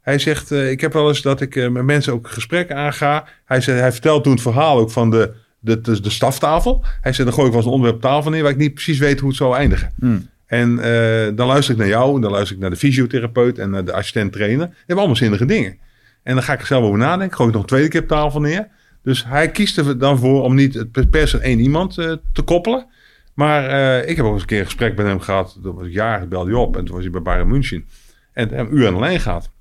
Hij 0.05 0.19
zegt, 0.19 0.51
eh, 0.51 0.69
ik 0.69 0.81
heb 0.81 0.93
wel 0.93 1.07
eens 1.07 1.21
dat 1.21 1.41
ik 1.41 1.55
eh, 1.55 1.69
met 1.69 1.83
mensen 1.83 2.13
ook 2.13 2.27
gesprekken 2.27 2.75
aanga. 2.75 3.25
Hij, 3.45 3.61
zei, 3.61 3.79
hij 3.79 3.91
vertelt 3.91 4.23
toen 4.23 4.33
het 4.33 4.41
verhaal 4.41 4.77
ook 4.77 4.91
van 4.91 5.09
de, 5.09 5.33
de, 5.59 5.81
de, 5.81 6.01
de 6.01 6.09
staftafel. 6.09 6.83
Hij 7.01 7.13
zei, 7.13 7.27
dan 7.27 7.35
gooi 7.35 7.47
ik 7.47 7.53
wel 7.53 7.61
eens 7.61 7.71
een 7.71 7.77
onderwerp 7.77 8.03
op 8.03 8.09
tafel 8.11 8.31
neer... 8.31 8.41
waar 8.41 8.51
ik 8.51 8.57
niet 8.57 8.73
precies 8.73 8.97
weet 8.97 9.19
hoe 9.19 9.29
het 9.29 9.37
zou 9.37 9.55
eindigen. 9.55 9.93
Hmm. 9.99 10.27
En 10.45 10.79
eh, 10.79 11.35
dan 11.35 11.47
luister 11.47 11.73
ik 11.73 11.79
naar 11.79 11.87
jou, 11.87 12.15
en 12.15 12.21
dan 12.21 12.31
luister 12.31 12.55
ik 12.55 12.61
naar 12.61 12.69
de 12.69 12.75
fysiotherapeut 12.75 13.57
en 13.57 13.69
naar 13.69 13.85
de 13.85 13.93
assistent-trainer. 13.93 14.65
Die 14.65 14.75
hebben 14.77 14.97
allemaal 14.97 15.15
zinnige 15.15 15.45
dingen. 15.45 15.77
En 16.23 16.33
dan 16.33 16.43
ga 16.43 16.53
ik 16.53 16.59
er 16.59 16.65
zelf 16.65 16.83
over 16.83 16.97
nadenken, 16.97 17.35
gooi 17.35 17.49
ik 17.49 17.55
nog 17.55 17.63
een 17.63 17.69
tweede 17.69 17.87
keer 17.87 18.01
op 18.01 18.07
tafel 18.07 18.39
neer. 18.39 18.67
Dus 19.03 19.25
hij 19.25 19.51
kiest 19.51 19.77
er 19.77 19.97
dan 19.97 20.17
voor 20.17 20.43
om 20.43 20.55
niet 20.55 20.73
het 20.73 21.09
per- 21.09 21.27
se 21.27 21.39
één 21.39 21.59
iemand 21.59 21.93
te 22.33 22.41
koppelen. 22.45 22.85
Maar 23.33 23.63
ik 24.03 24.15
heb 24.15 24.25
ook 24.25 24.33
eens 24.33 24.41
een 24.41 24.47
keer 24.47 24.59
een 24.59 24.65
gesprek 24.65 24.95
met 24.97 25.05
hem 25.05 25.19
gehad. 25.19 25.57
Dat 25.61 25.73
was 25.75 25.87
jaren, 25.89 26.29
belde 26.29 26.51
hij 26.51 26.59
op 26.59 26.77
en 26.77 26.85
toen 26.85 26.93
was 26.95 27.03
hij 27.03 27.11
bij 27.11 27.21
Bayern 27.21 27.47
München. 27.47 27.85
En 28.33 28.49
hem 28.49 28.67
een 28.67 28.77
uur 28.77 28.87
aan 28.87 28.93
de 28.93 28.99
lijn 28.99 29.19
gaat. 29.19 29.53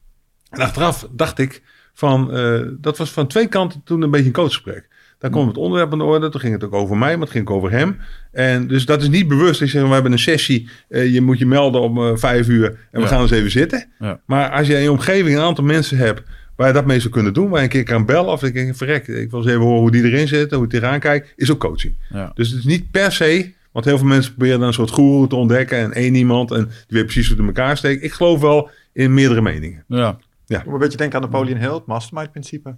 En 0.54 0.60
achteraf 0.60 1.08
dacht 1.10 1.38
ik 1.38 1.62
van, 1.94 2.32
eh, 2.32 2.60
dat 2.80 2.98
was 2.98 3.10
van 3.10 3.26
twee 3.26 3.46
kanten 3.48 3.80
toen 3.84 4.02
een 4.02 4.10
beetje 4.10 4.26
een 4.26 4.32
coachgesprek. 4.32 4.88
Daar 5.18 5.30
kwam 5.30 5.46
het 5.48 5.56
onderwerp 5.56 5.92
aan 5.92 5.98
de 5.98 6.04
orde. 6.04 6.28
Toen 6.28 6.40
ging 6.40 6.52
het 6.52 6.64
ook 6.64 6.72
over 6.74 6.96
mij, 6.96 7.12
maar 7.12 7.20
het 7.26 7.30
ging 7.30 7.48
ook 7.48 7.56
over 7.56 7.70
hem. 7.70 7.96
En 8.32 8.66
dus 8.66 8.86
dat 8.86 9.02
is 9.02 9.08
niet 9.08 9.28
bewust. 9.28 9.60
Ik 9.62 9.68
zeg, 9.68 9.82
we 9.82 9.88
hebben 9.88 10.12
een 10.12 10.18
sessie. 10.18 10.68
eh, 10.88 11.12
je 11.12 11.20
moet 11.20 11.38
je 11.38 11.46
melden 11.46 11.80
om 11.80 11.98
eh, 11.98 12.10
vijf 12.14 12.48
uur 12.48 12.66
en 12.66 12.76
we 12.90 13.00
Ja. 13.00 13.06
gaan 13.06 13.20
eens 13.20 13.30
even 13.30 13.50
zitten. 13.50 13.88
Ja. 13.98 14.20
Maar 14.26 14.50
als 14.50 14.66
je 14.66 14.74
in 14.74 14.82
je 14.82 14.90
omgeving 14.90 15.36
een 15.36 15.42
aantal 15.42 15.64
mensen 15.64 15.96
hebt 15.98 16.22
waar 16.56 16.66
je 16.66 16.72
dat 16.72 16.86
mee 16.86 17.00
zou 17.00 17.12
kunnen 17.12 17.32
doen, 17.32 17.48
waar 17.48 17.58
je 17.58 17.64
een 17.64 17.70
keer 17.70 17.82
kan 17.82 18.06
bellen 18.06 18.32
of 18.32 18.42
ik 18.42 18.54
denk, 18.54 18.76
verrek, 18.76 19.08
ik 19.08 19.30
wil 19.30 19.40
eens 19.40 19.48
even 19.48 19.60
horen 19.62 19.80
hoe 19.80 19.90
die 19.90 20.02
erin 20.04 20.28
zit, 20.28 20.50
hoe 20.50 20.66
die 20.66 20.78
eraan 20.80 21.00
kijkt, 21.00 21.32
is 21.36 21.50
ook 21.50 21.60
coaching. 21.60 21.94
Ja. 22.12 22.30
Dus 22.34 22.48
het 22.48 22.58
is 22.58 22.64
niet 22.64 22.90
per 22.90 23.12
se, 23.12 23.52
want 23.72 23.84
heel 23.84 23.98
veel 23.98 24.06
mensen 24.06 24.32
proberen 24.34 24.58
dan 24.58 24.68
een 24.68 24.74
soort 24.74 24.90
goeroe 24.90 25.26
te 25.26 25.36
ontdekken 25.36 25.78
en 25.78 25.92
één 25.92 26.14
iemand 26.14 26.50
en 26.50 26.64
die 26.64 26.74
weet 26.88 27.04
precies 27.04 27.26
hoe 27.28 27.36
het 27.36 27.46
in 27.46 27.54
elkaar 27.54 27.76
steekt. 27.76 28.02
Ik 28.04 28.12
geloof 28.12 28.40
wel 28.40 28.70
in 28.92 29.14
meerdere 29.14 29.42
meningen. 29.42 29.84
Ja. 29.88 30.18
Moet 30.46 30.66
een 30.66 30.78
beetje 30.78 30.96
denken 30.98 31.16
aan 31.22 31.30
Napoleon 31.30 31.58
Hill, 31.58 31.72
het 31.74 31.86
mastermind-principe. 31.86 32.76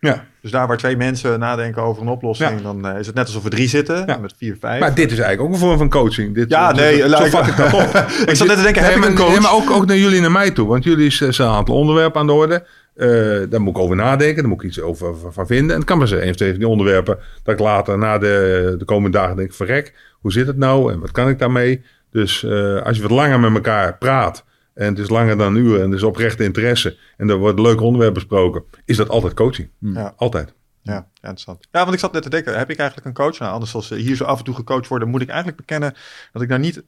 Ja, 0.00 0.24
Dus 0.40 0.50
daar 0.50 0.66
waar 0.66 0.76
twee 0.76 0.96
mensen 0.96 1.38
nadenken 1.38 1.82
over 1.82 2.02
een 2.02 2.08
oplossing, 2.08 2.50
Ja. 2.50 2.62
dan 2.62 2.86
eh, 2.86 2.98
is 2.98 3.06
het 3.06 3.14
net 3.14 3.26
alsof 3.26 3.42
we 3.42 3.48
drie 3.48 3.68
zitten 3.68 4.02
Ja. 4.06 4.16
met 4.16 4.34
vier, 4.36 4.56
vijf. 4.60 4.80
maar 4.80 4.94
dit 4.94 5.10
is 5.12 5.18
eigenlijk 5.18 5.40
ook 5.48 5.52
een 5.54 5.66
vorm 5.66 5.78
van 5.78 5.88
coaching. 5.90 6.34
Dit, 6.34 6.50
Ja, 6.50 6.72
dit- 6.72 6.76
nee, 6.84 7.08
zo 7.08 7.24
vat 7.24 7.46
ik 7.46 7.56
dat 7.56 7.72
op. 7.72 7.80
ik 8.30 8.34
zat 8.36 8.46
net 8.46 8.56
te 8.56 8.62
denken, 8.62 8.96
ik 8.96 9.04
een 9.04 9.14
coach? 9.14 9.28
nee, 9.30 9.40
maar 9.40 9.52
ook, 9.54 9.70
ook 9.70 9.86
naar 9.86 9.96
jullie 9.96 10.16
en 10.16 10.22
naar 10.22 10.30
mij 10.30 10.50
toe. 10.50 10.68
Want 10.68 10.84
jullie 10.84 11.10
stellen 11.10 11.40
een 11.40 11.46
aantal 11.46 11.74
onderwerpen 11.76 12.20
aan 12.20 12.26
de 12.26 12.32
orde. 12.32 12.66
Eh, 12.94 13.08
daar 13.50 13.60
moet 13.60 13.76
ik 13.76 13.82
over 13.82 13.96
nadenken. 13.96 14.36
Daar 14.42 14.48
moet 14.52 14.62
ik 14.62 14.68
iets 14.68 14.80
over 14.80 15.14
van- 15.32 15.46
vinden. 15.46 15.70
En 15.70 15.76
het 15.76 15.84
kan 15.84 15.98
maar 15.98 16.08
zijn, 16.08 16.28
een 16.28 16.36
van 16.38 16.52
die 16.58 16.68
onderwerpen, 16.68 17.18
dat 17.42 17.54
ik 17.54 17.60
later 17.60 17.98
na 17.98 18.18
de, 18.18 18.74
de 18.78 18.84
komende 18.84 19.18
dagen 19.18 19.36
denk, 19.36 19.52
verrek, 19.54 19.94
hoe 20.20 20.32
zit 20.32 20.46
het 20.46 20.56
nou 20.56 20.92
en 20.92 21.00
wat 21.00 21.10
kan 21.10 21.28
ik 21.28 21.38
daarmee? 21.38 21.82
Dus 22.10 22.44
eh, 22.44 22.82
als 22.82 22.96
je 22.96 23.02
wat 23.02 23.10
langer 23.10 23.40
met 23.40 23.54
elkaar 23.54 23.98
praat 23.98 24.44
en 24.74 24.86
het 24.86 24.98
is 24.98 25.08
langer 25.08 25.36
dan 25.38 25.54
een 25.54 25.62
uur 25.62 25.80
en 25.80 25.90
er 25.90 25.96
is 25.96 26.02
oprechte 26.02 26.44
interesse 26.44 26.98
en 27.16 27.28
er 27.28 27.36
wordt 27.36 27.58
een 27.58 27.64
leuk 27.64 27.80
onderwerp 27.80 28.14
besproken, 28.14 28.64
is 28.84 28.96
dat 28.96 29.08
altijd 29.08 29.34
coaching. 29.34 29.70
Ja. 29.78 30.14
Altijd. 30.16 30.54
Ja, 30.82 31.08
interessant. 31.14 31.68
Ja, 31.70 31.80
want 31.80 31.92
ik 31.92 31.98
zat 31.98 32.12
net 32.12 32.22
te 32.22 32.30
denken, 32.30 32.58
heb 32.58 32.70
ik 32.70 32.78
eigenlijk 32.78 33.08
een 33.08 33.24
coach? 33.24 33.38
Nou, 33.38 33.52
anders 33.52 33.74
als 33.74 33.86
ze 33.86 33.94
hier 33.94 34.16
zo 34.16 34.24
af 34.24 34.38
en 34.38 34.44
toe 34.44 34.54
gecoacht 34.54 34.88
worden, 34.88 35.08
moet 35.08 35.22
ik 35.22 35.28
eigenlijk 35.28 35.58
bekennen 35.58 35.94
dat 36.32 36.42
ik 36.42 36.48
daar 36.48 36.58
niet 36.58 36.82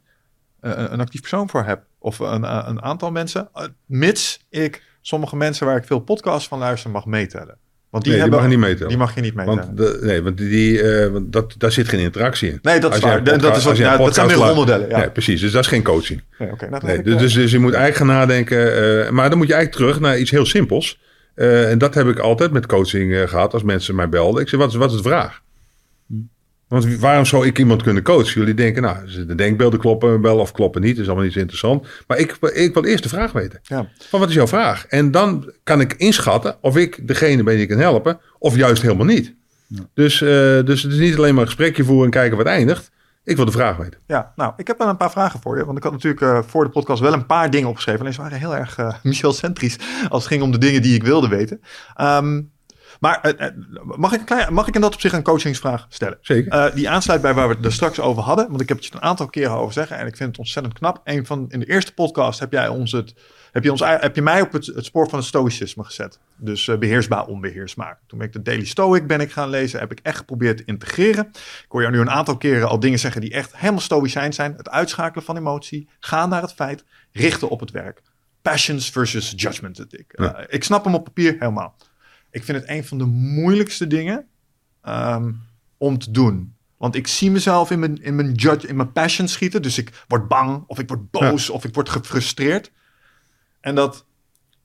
eh, 0.60 0.72
een 0.76 1.00
actief 1.00 1.20
persoon 1.20 1.50
voor 1.50 1.64
heb. 1.64 1.84
Of 1.98 2.18
een, 2.18 2.44
eh, 2.44 2.64
een 2.66 2.82
aantal 2.82 3.10
mensen, 3.10 3.48
eh, 3.52 3.64
mits 3.86 4.46
ik 4.48 4.82
sommige 5.00 5.36
mensen 5.36 5.66
waar 5.66 5.76
ik 5.76 5.84
veel 5.84 6.00
podcasts 6.00 6.48
van 6.48 6.58
luister 6.58 6.90
mag 6.90 7.06
meetellen. 7.06 7.58
Want 7.94 8.06
die, 8.06 8.14
Nee, 8.14 8.22
die 8.22 8.32
hebben, 8.32 8.50
mag 8.50 8.60
je 8.60 8.68
niet 8.68 8.78
meetellen. 8.78 8.88
Die 8.88 8.98
mag 8.98 9.14
je 9.14 9.20
niet 9.20 9.34
meetellen. 9.34 9.64
Want, 9.64 9.76
de, 9.76 9.98
nee, 10.02 10.22
want 10.22 10.38
die, 10.38 10.82
eh, 10.82 11.12
want 11.12 11.32
dat, 11.32 11.54
daar 11.58 11.72
zit 11.72 11.88
geen 11.88 12.00
interactie 12.00 12.50
in. 12.50 12.58
nee, 12.62 12.80
dat 12.80 12.90
is 12.90 13.02
Als 13.02 13.04
waar. 13.04 13.24
Dat, 13.24 13.34
is 13.56 13.64
wat, 13.64 13.76
dat 13.98 14.14
zijn 14.14 14.26
meer 14.26 14.36
rolmodellen. 14.36 14.88
Ja. 14.88 14.98
Nee, 14.98 15.10
precies. 15.10 15.40
Dus 15.40 15.52
dat 15.52 15.62
is 15.62 15.68
geen 15.68 15.82
coaching. 15.82 16.22
Nee, 16.38 16.48
nou, 16.70 16.86
Nee, 16.86 17.02
dus, 17.02 17.14
eh, 17.14 17.20
dus, 17.20 17.34
dus 17.34 17.50
je 17.50 17.58
moet 17.58 17.74
eigenlijk 17.74 17.96
gaan 18.10 18.18
nadenken. 18.18 18.76
eh, 19.04 19.10
maar 19.10 19.28
dan 19.28 19.38
moet 19.38 19.46
je 19.46 19.54
eigenlijk 19.54 19.84
terug 19.84 20.00
naar 20.00 20.18
iets 20.18 20.30
heel 20.30 20.46
simpels. 20.46 20.98
En 21.34 21.78
dat 21.78 21.94
heb 21.94 22.08
ik 22.08 22.18
altijd 22.18 22.52
met 22.52 22.66
coaching 22.66 23.14
eh, 23.14 23.28
gehad 23.28 23.52
als 23.52 23.62
mensen 23.62 23.94
mij 23.94 24.08
belden. 24.08 24.42
Ik 24.42 24.48
zeg, 24.48 24.60
wat 24.60 24.68
is, 24.70 24.76
wat 24.76 24.90
is 24.90 24.96
de 24.96 25.02
vraag? 25.02 25.42
Want 26.74 26.98
waarom 26.98 27.24
zou 27.24 27.46
ik 27.46 27.58
iemand 27.58 27.82
kunnen 27.82 28.02
coachen? 28.02 28.40
Jullie 28.40 28.54
denken, 28.54 28.82
nou, 28.82 29.24
de 29.26 29.34
denkbeelden 29.34 29.78
kloppen 29.78 30.20
wel 30.20 30.38
of 30.38 30.52
kloppen 30.52 30.80
niet. 30.80 30.90
Dat 30.90 31.00
is 31.00 31.06
allemaal 31.06 31.24
niet 31.24 31.32
zo 31.32 31.38
interessant. 31.38 31.86
Maar 32.06 32.18
ik, 32.18 32.36
ik 32.52 32.74
wil 32.74 32.84
eerst 32.84 33.02
de 33.02 33.08
vraag 33.08 33.32
weten. 33.32 33.60
ja. 33.62 33.88
Van 34.08 34.20
wat 34.20 34.28
is 34.28 34.34
jouw 34.34 34.46
vraag? 34.46 34.86
En 34.86 35.10
dan 35.10 35.52
kan 35.64 35.80
ik 35.80 35.92
inschatten 35.92 36.56
of 36.60 36.76
ik 36.76 37.08
degene 37.08 37.42
ben 37.42 37.56
die 37.56 37.66
kan 37.66 37.78
helpen. 37.78 38.20
Of 38.38 38.56
juist 38.56 38.82
helemaal 38.82 39.06
niet. 39.06 39.34
Dus, 39.94 40.22
eh, 40.22 40.28
dus 40.64 40.82
het 40.82 40.92
is 40.92 40.98
niet 40.98 41.16
alleen 41.16 41.32
maar 41.32 41.42
een 41.42 41.48
gesprekje 41.48 41.84
voeren 41.84 42.04
en 42.04 42.10
kijken 42.10 42.36
wat 42.36 42.46
eindigt. 42.46 42.90
Ik 43.24 43.36
wil 43.36 43.44
de 43.44 43.52
vraag 43.52 43.76
weten. 43.76 44.00
Ja, 44.06 44.32
nou, 44.36 44.52
ik 44.56 44.66
heb 44.66 44.78
wel 44.78 44.88
een 44.88 44.96
paar 44.96 45.10
vragen 45.10 45.40
voor 45.40 45.58
je. 45.58 45.64
Want 45.64 45.76
ik 45.76 45.82
had 45.82 45.92
natuurlijk 45.92 46.22
eh, 46.22 46.38
voor 46.46 46.64
de 46.64 46.70
podcast 46.70 47.00
wel 47.00 47.12
een 47.12 47.26
paar 47.26 47.50
dingen 47.50 47.68
opgeschreven. 47.68 48.00
Alleen 48.00 48.12
ze 48.12 48.20
waren 48.22 48.38
heel 48.38 48.56
erg 48.56 48.78
eh 48.78 48.94
Michel-centrisch 49.02 49.78
als 50.08 50.22
het 50.22 50.32
ging 50.32 50.42
om 50.42 50.50
de 50.50 50.58
dingen 50.58 50.82
die 50.82 50.94
ik 50.94 51.02
wilde 51.02 51.28
weten. 51.28 51.60
Ehm, 51.94 52.40
maar 53.04 53.20
eh, 53.20 53.46
eh, 53.46 53.54
mag, 53.82 54.12
ik 54.12 54.20
een 54.20 54.26
klein, 54.26 54.52
mag 54.52 54.68
ik 54.68 54.74
in 54.74 54.80
dat 54.80 54.94
opzicht 54.94 55.14
een 55.14 55.22
coachingsvraag 55.22 55.86
stellen? 55.88 56.18
Zeker. 56.20 56.52
Eh, 56.52 56.74
die 56.74 56.88
aansluit 56.88 57.22
bij 57.22 57.34
waar 57.34 57.48
we 57.48 57.54
het 57.54 57.64
er 57.64 57.72
straks 57.72 58.00
over 58.00 58.22
hadden. 58.22 58.48
Want 58.48 58.60
ik 58.60 58.68
heb 58.68 58.76
het 58.76 58.86
je 58.86 58.94
een 58.94 59.02
aantal 59.02 59.26
keren 59.26 59.56
over 59.56 59.72
zeggen. 59.72 59.96
En 59.96 60.06
ik 60.06 60.16
vind 60.16 60.28
het 60.28 60.38
ontzettend 60.38 60.74
knap. 60.74 61.00
Een 61.04 61.26
van, 61.26 61.46
in 61.48 61.60
de 61.60 61.66
eerste 61.66 61.94
podcast 61.94 62.40
heb, 62.40 62.52
jij 62.52 62.68
ons 62.68 62.92
het, 62.92 63.14
heb, 63.52 63.64
je, 63.64 63.70
ons, 63.70 63.82
heb 63.84 64.14
je 64.14 64.22
mij 64.22 64.40
op 64.40 64.52
het, 64.52 64.66
het 64.66 64.84
spoor 64.84 65.08
van 65.08 65.18
het 65.18 65.28
stoïcisme 65.28 65.84
gezet. 65.84 66.18
Dus 66.36 66.68
eh, 66.68 66.78
beheersbaar, 66.78 67.26
onbeheersbaar. 67.26 67.98
Toen 68.06 68.18
ben 68.18 68.26
ik 68.26 68.32
de 68.32 68.42
Daily 68.42 68.64
Stoic 68.64 69.06
ben 69.06 69.20
ik 69.20 69.32
gaan 69.32 69.48
lezen. 69.48 69.80
Heb 69.80 69.92
ik 69.92 70.00
echt 70.02 70.16
geprobeerd 70.16 70.56
te 70.56 70.64
integreren. 70.66 71.26
Ik 71.32 71.64
hoor 71.68 71.80
jou 71.80 71.92
nu 71.92 72.00
een 72.00 72.10
aantal 72.10 72.36
keren 72.36 72.68
al 72.68 72.80
dingen 72.80 72.98
zeggen 72.98 73.20
die 73.20 73.32
echt 73.32 73.56
helemaal 73.56 73.80
stoïcijn 73.80 74.32
zijn. 74.32 74.54
Het 74.56 74.70
uitschakelen 74.70 75.24
van 75.24 75.36
emotie. 75.36 75.88
Gaan 76.00 76.28
naar 76.28 76.42
het 76.42 76.52
feit. 76.52 76.84
Richten 77.12 77.48
op 77.48 77.60
het 77.60 77.70
werk. 77.70 78.02
Passions 78.42 78.90
versus 78.90 79.32
judgment. 79.36 79.92
Ik, 79.94 80.04
Ja. 80.16 80.44
ik 80.48 80.64
snap 80.64 80.84
hem 80.84 80.94
op 80.94 81.04
papier 81.04 81.36
helemaal. 81.38 81.76
Ik 82.34 82.44
vind 82.44 82.58
het 82.60 82.68
een 82.68 82.84
van 82.84 82.98
de 82.98 83.04
moeilijkste 83.04 83.86
dingen 83.86 84.26
ehm, 84.82 85.32
om 85.78 85.98
te 85.98 86.10
doen. 86.10 86.54
Want 86.76 86.94
ik 86.94 87.06
zie 87.06 87.30
mezelf 87.30 87.70
in 87.70 87.78
mijn, 87.78 88.02
in 88.02 88.14
mijn 88.16 88.32
judge, 88.32 88.66
in 88.66 88.76
mijn 88.76 88.92
passion 88.92 89.28
schieten. 89.28 89.62
Dus 89.62 89.78
ik 89.78 90.04
word 90.08 90.28
bang, 90.28 90.64
of 90.66 90.78
ik 90.78 90.88
word 90.88 91.10
boos, 91.10 91.50
of 91.50 91.64
ik 91.64 91.74
word 91.74 91.88
gefrustreerd. 91.88 92.70
En 93.60 93.74
dat 93.74 94.04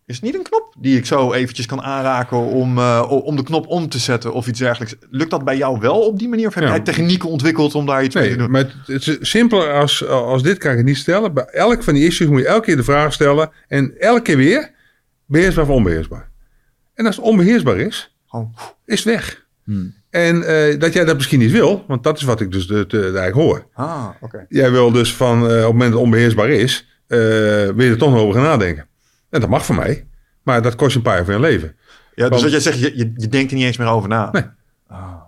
is 0.06 0.22
niet 0.22 0.36
een 0.36 0.44
knop 0.44 0.76
die 0.80 0.98
ik 0.98 1.06
zo 1.06 1.34
eventjes 1.34 1.66
kan 1.66 1.82
aanraken 1.82 2.38
om, 2.38 2.78
eh, 2.78 3.06
om 3.10 3.36
de 3.36 3.44
knop 3.44 3.68
om 3.68 3.90
te 3.90 4.00
zetten 4.00 4.34
of 4.34 4.48
iets 4.48 4.60
dergelijks. 4.60 4.96
Lukt 5.10 5.30
dat 5.32 5.44
bij 5.44 5.58
jou 5.58 5.80
wel 5.80 6.06
op 6.06 6.20
die 6.20 6.30
manier? 6.30 6.48
Of 6.48 6.54
heb 6.54 6.64
Ja. 6.64 6.70
jij 6.70 6.80
technieken 6.80 7.30
ontwikkeld 7.30 7.76
om 7.76 7.86
daar 7.86 8.04
iets 8.04 8.16
mee 8.16 8.24
te 8.24 8.30
Nee, 8.30 8.40
doen? 8.40 8.52
maar 8.52 8.76
het, 8.86 9.08
is 9.08 9.18
simpeler 9.30 9.74
als, 9.74 10.06
als 10.08 10.44
dit 10.44 10.58
kan 10.58 10.78
ik 10.78 10.84
niet 10.86 10.98
stellen. 10.98 11.34
Bij 11.34 11.46
elk 11.46 11.84
van 11.84 11.94
die 11.94 12.06
issues 12.06 12.30
moet 12.30 12.40
je 12.40 12.48
elke 12.48 12.66
keer 12.66 12.76
de 12.76 12.84
vraag 12.84 13.14
stellen. 13.14 13.50
En 13.68 13.94
elke 14.00 14.22
keer 14.22 14.38
weer, 14.38 14.72
beheersbaar 15.26 15.64
of 15.64 15.70
onbeheersbaar. 15.70 16.29
En 17.00 17.06
als 17.06 17.16
het 17.16 17.26
onbeheersbaar 17.26 17.78
is, 17.78 18.16
Gewoon, 18.28 18.54
is 18.86 19.04
het 19.04 19.14
weg. 19.14 19.46
En 20.10 20.44
eh, 20.44 20.80
dat 20.80 20.94
jij 20.94 21.06
dat 21.06 21.16
misschien 21.16 21.40
niet 21.40 21.52
wil, 21.52 21.84
want 21.88 22.04
dat 22.04 22.18
is 22.18 22.24
wat 22.24 22.42
ik 22.42 22.52
dus 22.52 22.68
de, 22.68 22.86
de, 22.88 23.02
eigenlijk 23.02 23.34
hoor. 23.34 23.66
ah, 23.74 24.08
oké. 24.22 24.46
Jij 24.50 24.72
wil 24.72 24.92
dus 24.92 25.14
van 25.16 25.38
eh, 25.38 25.44
op 25.44 25.50
het 25.50 25.62
moment 25.62 25.80
dat 25.80 25.90
het 25.92 26.00
onbeheersbaar 26.02 26.50
is, 26.50 26.88
eh, 27.08 27.18
wil 27.18 27.82
je 27.82 27.90
er 27.90 27.98
toch 27.98 28.12
nog 28.12 28.20
over 28.20 28.34
gaan 28.34 28.44
nadenken. 28.44 28.88
En 29.30 29.40
dat 29.40 29.50
mag 29.50 29.66
van 29.66 29.76
mij, 29.76 30.08
maar 30.44 30.62
dat 30.62 30.76
kost 30.76 30.92
je 30.92 30.98
een 30.98 31.04
paar 31.04 31.16
jaar 31.16 31.26
van 31.26 31.34
je 31.34 31.40
leven. 31.40 31.76
Ja, 32.16 32.30
dus 32.30 32.30
Want- 32.30 32.42
wat 32.42 32.52
jij 32.52 32.60
zegt, 32.60 32.80
je, 32.80 32.98
je, 32.98 33.12
je 33.16 33.28
denkt 33.28 33.52
er 33.52 33.58
niet 33.58 33.66
eens 33.66 33.78
meer 33.78 33.88
over 33.88 34.10
na. 34.10 34.30
Nee. 34.32 34.44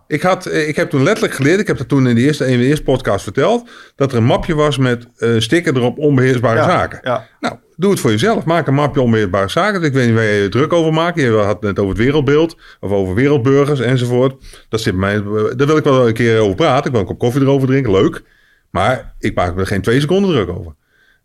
Ik, 0.07 0.21
had, 0.21 0.51
ik 0.53 0.75
heb 0.75 0.89
toen 0.89 1.03
letterlijk 1.03 1.33
geleerd, 1.35 1.59
ik 1.59 1.67
heb 1.67 1.77
dat 1.77 1.87
toen 1.87 2.07
in 2.07 2.15
de 2.15 2.21
eerste, 2.21 2.47
in 2.47 2.57
de 2.57 2.65
eerste 2.65 2.83
podcast 2.83 3.23
verteld, 3.23 3.69
dat 3.95 4.11
er 4.11 4.17
een 4.17 4.23
mapje 4.23 4.55
was 4.55 4.77
met 4.77 5.07
eh 5.17 5.29
sticker 5.39 5.75
erop 5.75 5.97
onbeheersbare 5.97 6.59
Ja, 6.59 6.65
zaken. 6.69 6.99
ja. 7.03 7.27
Nou, 7.39 7.55
doe 7.81 7.91
het 7.91 7.99
voor 7.99 8.11
jezelf. 8.11 8.45
Maak 8.45 8.67
een 8.67 8.73
mapje 8.73 9.01
onbeheersbare 9.01 9.49
zaken. 9.49 9.83
Ik 9.83 9.93
weet 9.93 10.05
niet 10.05 10.15
waar 10.15 10.23
je 10.23 10.41
je 10.41 10.49
druk 10.49 10.73
over 10.73 10.93
maakt. 10.93 11.19
Je 11.19 11.31
had 11.31 11.47
het 11.47 11.61
net 11.61 11.79
over 11.79 11.91
het 11.91 12.03
wereldbeeld 12.03 12.57
of 12.79 12.91
over 12.91 13.15
wereldburgers 13.15 13.79
enzovoort. 13.79 14.65
Dat 14.69 14.81
zit 14.81 14.95
mij, 14.95 15.23
daar 15.55 15.67
wil 15.67 15.77
ik 15.77 15.83
wel 15.83 16.07
een 16.07 16.13
keer 16.13 16.39
over 16.39 16.55
praten. 16.55 16.85
Ik 16.85 16.91
wil 16.91 16.99
een 16.99 17.05
kop 17.05 17.19
koffie 17.19 17.41
erover 17.41 17.67
drinken, 17.67 17.91
leuk. 17.91 18.23
Maar 18.69 19.13
ik 19.19 19.35
maak 19.35 19.59
er 19.59 19.67
geen 19.67 19.81
twee 19.81 19.99
seconden 19.99 20.31
druk 20.31 20.49
over. 20.49 20.75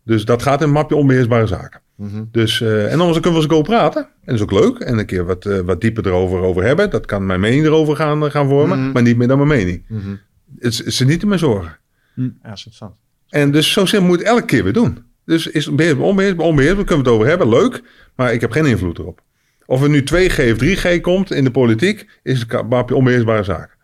Dus 0.04 0.24
dat 0.24 0.42
gaat 0.42 0.60
in 0.60 0.66
een 0.66 0.72
mapje 0.72 0.96
onbeheersbare 0.96 1.46
zaken. 1.46 1.80
Mhm. 1.96 2.24
Dus, 2.30 2.60
eh, 2.60 2.92
en 2.92 3.00
anders 3.00 3.20
kunnen 3.20 3.40
we 3.40 3.44
eens 3.44 3.54
over 3.54 3.72
praten. 3.72 4.02
En 4.02 4.08
dat 4.24 4.34
is 4.34 4.42
ook 4.42 4.52
leuk. 4.52 4.78
En 4.78 4.98
een 4.98 5.06
keer 5.06 5.24
wat, 5.24 5.46
eh, 5.46 5.58
wat 5.58 5.80
dieper 5.80 6.06
erover 6.06 6.40
over 6.40 6.64
hebben. 6.64 6.90
Dat 6.90 7.06
kan 7.06 7.26
mijn 7.26 7.40
mening 7.40 7.64
erover 7.64 7.96
gaan, 7.96 8.24
eh, 8.24 8.30
gaan 8.30 8.48
vormen. 8.48 8.78
Mhm. 8.78 8.92
Maar 8.92 9.02
niet 9.02 9.16
meer 9.16 9.28
dan 9.28 9.36
mijn 9.46 9.58
mening. 9.58 9.84
Mhm. 9.88 10.16
Het, 10.58 10.76
het 10.76 10.86
is 10.86 11.00
niet 11.00 11.22
in 11.22 11.28
mijn 11.28 11.40
zorgen. 11.40 11.78
Ja, 12.14 12.22
dat 12.22 12.32
is 12.42 12.64
interessant. 12.64 12.94
En 13.28 13.50
dus 13.50 13.72
zo 13.72 13.80
moet 13.82 14.18
je 14.18 14.24
het 14.24 14.32
elke 14.32 14.44
keer 14.44 14.64
weer 14.64 14.72
doen. 14.72 15.04
Dus 15.26 15.46
is 15.46 15.66
het 15.66 15.76
beheersbaar, 15.76 16.06
onbeheersbaar, 16.06 16.46
onbeheersbaar, 16.46 16.84
kunnen 16.84 17.04
we 17.04 17.10
het 17.10 17.18
over 17.18 17.30
hebben. 17.30 17.48
Leuk, 17.48 17.82
maar 18.14 18.32
ik 18.32 18.40
heb 18.40 18.50
geen 18.50 18.66
invloed 18.66 18.98
erop. 18.98 19.22
Of 19.66 19.82
er 19.82 19.88
nu 19.88 20.00
2G 20.00 20.52
of 20.52 20.58
3G 20.64 21.00
komt 21.00 21.32
in 21.32 21.44
de 21.44 21.50
politiek, 21.50 22.08
is 22.22 22.40
het 22.40 22.52
een 22.52 22.92
onbeheersbare 22.92 23.42
zaken. 23.42 23.74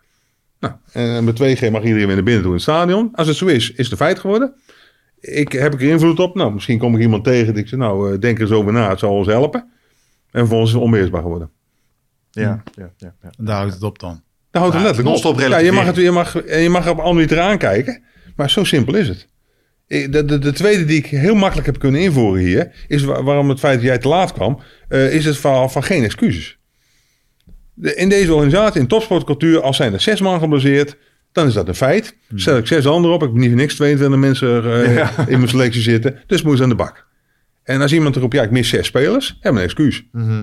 Nou, 0.61 0.75
en 0.93 1.25
met 1.25 1.35
2G 1.35 1.71
mag 1.71 1.83
iedereen 1.83 2.07
weer 2.07 2.15
naar 2.15 2.25
binnen 2.25 2.43
toe 2.43 2.51
in 2.51 2.53
het 2.53 2.63
stadion. 2.63 3.09
Als 3.13 3.27
het 3.27 3.37
zo 3.37 3.47
is, 3.47 3.71
is 3.71 3.77
het 3.77 3.91
een 3.91 3.97
feit 4.07 4.19
geworden. 4.19 4.55
Ik, 5.21 5.53
heb 5.53 5.75
ik 5.75 5.81
er 5.81 5.89
invloed 5.89 6.21
op? 6.21 6.35
Nou, 6.35 6.53
misschien 6.53 6.79
kom 6.79 6.95
ik 6.95 7.01
iemand 7.01 7.25
tegen 7.25 7.55
die 7.55 7.63
ik 7.63 7.69
zeg, 7.69 7.79
nou, 7.79 8.13
eh, 8.13 8.21
denk 8.21 8.37
er 8.37 8.43
eens 8.43 8.53
over 8.53 8.73
na, 8.73 8.89
het 8.89 8.99
zal 8.99 9.15
ons 9.15 9.27
helpen. 9.27 9.61
En 10.31 10.41
vervolgens 10.41 10.69
is 10.69 10.75
het 10.75 10.85
onbeheersbaar 10.85 11.23
geworden. 11.23 11.51
Ja, 12.31 12.63
ja, 12.75 12.93
ja, 12.97 13.15
ja. 13.23 13.31
En 13.39 13.45
daar 13.45 13.57
houdt 13.57 13.75
het 13.75 13.83
op 13.83 13.99
dan. 13.99 14.23
Daar 14.51 14.63
houdt 14.63 14.77
het 14.77 14.85
Ja, 14.85 14.89
letterlijk 14.89 15.25
op. 15.25 15.41
Ja, 15.41 15.59
je 15.59 15.73
mag, 15.73 15.85
het, 15.85 15.97
je, 15.97 16.11
mag, 16.11 16.37
en 16.37 16.61
je 16.61 16.69
mag 16.69 16.89
op 16.89 16.99
andere 16.99 17.27
manier 17.27 17.45
aankijken. 17.45 18.03
Maar 18.37 18.51
zo 18.51 18.65
simpel 18.65 18.95
is 18.95 19.09
het. 19.09 19.29
Ik- 19.87 20.13
De, 20.13 20.25
de, 20.25 20.39
de 20.39 20.53
tweede 20.53 20.85
die 20.85 20.99
ik 20.99 21.07
heel 21.07 21.35
makkelijk 21.35 21.67
heb 21.67 21.79
kunnen 21.79 22.01
invoeren 22.01 22.43
hier... 22.45 22.73
is 22.89 23.03
wa- 23.05 23.23
waarom 23.23 23.49
het 23.49 23.59
feit 23.59 23.75
dat 23.75 23.85
jij 23.87 23.99
te 23.99 24.09
laat 24.09 24.33
kwam... 24.33 24.61
eh, 24.89 25.15
is 25.15 25.25
het 25.25 25.37
verhaal 25.37 25.69
van 25.69 25.83
geen 25.85 26.05
excuses. 26.05 26.59
De, 27.75 27.95
in 27.95 28.09
deze 28.09 28.35
organisatie, 28.35 28.81
in 28.81 28.87
topsportcultuur... 28.87 29.61
als 29.63 29.77
zijn 29.77 29.93
er 29.93 30.01
zes 30.01 30.21
man 30.21 30.39
gebaseerd... 30.41 30.97
dan 31.33 31.47
is 31.47 31.55
dat 31.55 31.69
een 31.69 31.75
feit. 31.75 32.17
Stel 32.35 32.57
ik 32.57 32.67
zes 32.67 32.87
anderen 32.87 33.17
op... 33.17 33.23
ik 33.23 33.29
heb 33.29 33.39
niet 33.39 33.49
voor 33.49 33.59
niks 33.59 33.75
22 33.75 34.19
mensen 34.21 34.65
eh, 34.85 34.95
Ja. 34.97 35.11
in 35.29 35.37
mijn 35.39 35.49
selectie 35.49 35.83
zitten... 35.83 36.19
dus 36.27 36.43
moet 36.43 36.57
ze 36.57 36.63
aan 36.63 36.69
de 36.69 36.75
bak. 36.75 37.07
En 37.63 37.81
als 37.81 37.93
iemand 37.93 38.17
erop... 38.17 38.33
ja, 38.33 38.43
ik 38.43 38.51
mis 38.51 38.69
zes 38.69 38.87
spelers... 38.87 39.37
heb 39.41 39.53
een 39.55 39.61
excuus. 39.63 40.05
Mhm. 40.13 40.43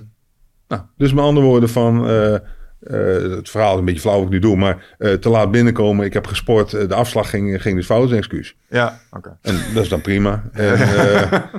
Nou, 0.67 0.81
dus 0.97 1.13
met 1.13 1.23
andere 1.23 1.45
woorden 1.45 1.69
van... 1.69 2.09
eh, 2.09 2.35
eh, 2.79 2.97
het 3.35 3.49
verhaal 3.49 3.73
is 3.73 3.79
een 3.79 3.85
beetje 3.85 3.99
flauw 4.01 4.15
wat 4.15 4.25
ik 4.25 4.29
nu 4.31 4.39
doe, 4.39 4.55
maar 4.55 4.95
eh, 4.97 5.13
te 5.13 5.29
laat 5.29 5.51
binnenkomen. 5.51 6.05
Ik 6.05 6.13
heb 6.13 6.27
gesport, 6.27 6.73
eh, 6.73 6.87
de 6.87 6.93
afslag 6.93 7.29
ging, 7.29 7.61
ging 7.61 7.75
dus 7.75 7.85
fout, 7.85 8.11
een 8.11 8.17
excuus. 8.17 8.55
ja 8.69 8.99
oké. 9.11 9.37
En 9.41 9.59
dat 9.73 9.83
is 9.83 9.89
dan 9.89 10.01
prima. 10.01 10.43
En, 10.53 10.77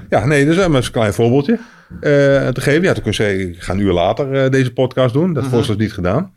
ja, 0.09 0.27
nee, 0.27 0.45
dus 0.45 0.57
dat 0.57 0.75
is 0.75 0.87
een 0.87 0.93
klein 0.93 1.13
voorbeeldje. 1.15 1.59
te 2.01 2.53
geven. 2.55 2.83
Ja, 2.83 2.93
toen 2.93 3.03
kun 3.03 3.11
je 3.11 3.17
zeggen, 3.23 3.49
ik 3.49 3.63
ga 3.63 3.73
een 3.73 3.79
uur 3.81 3.93
later 3.93 4.51
deze 4.51 4.73
podcast 4.73 5.15
doen. 5.15 5.33
Dat 5.33 5.43
Mhm. 5.43 5.53
voorstel 5.53 5.75
is 5.75 5.81
niet 5.81 5.93
gedaan. 5.93 6.33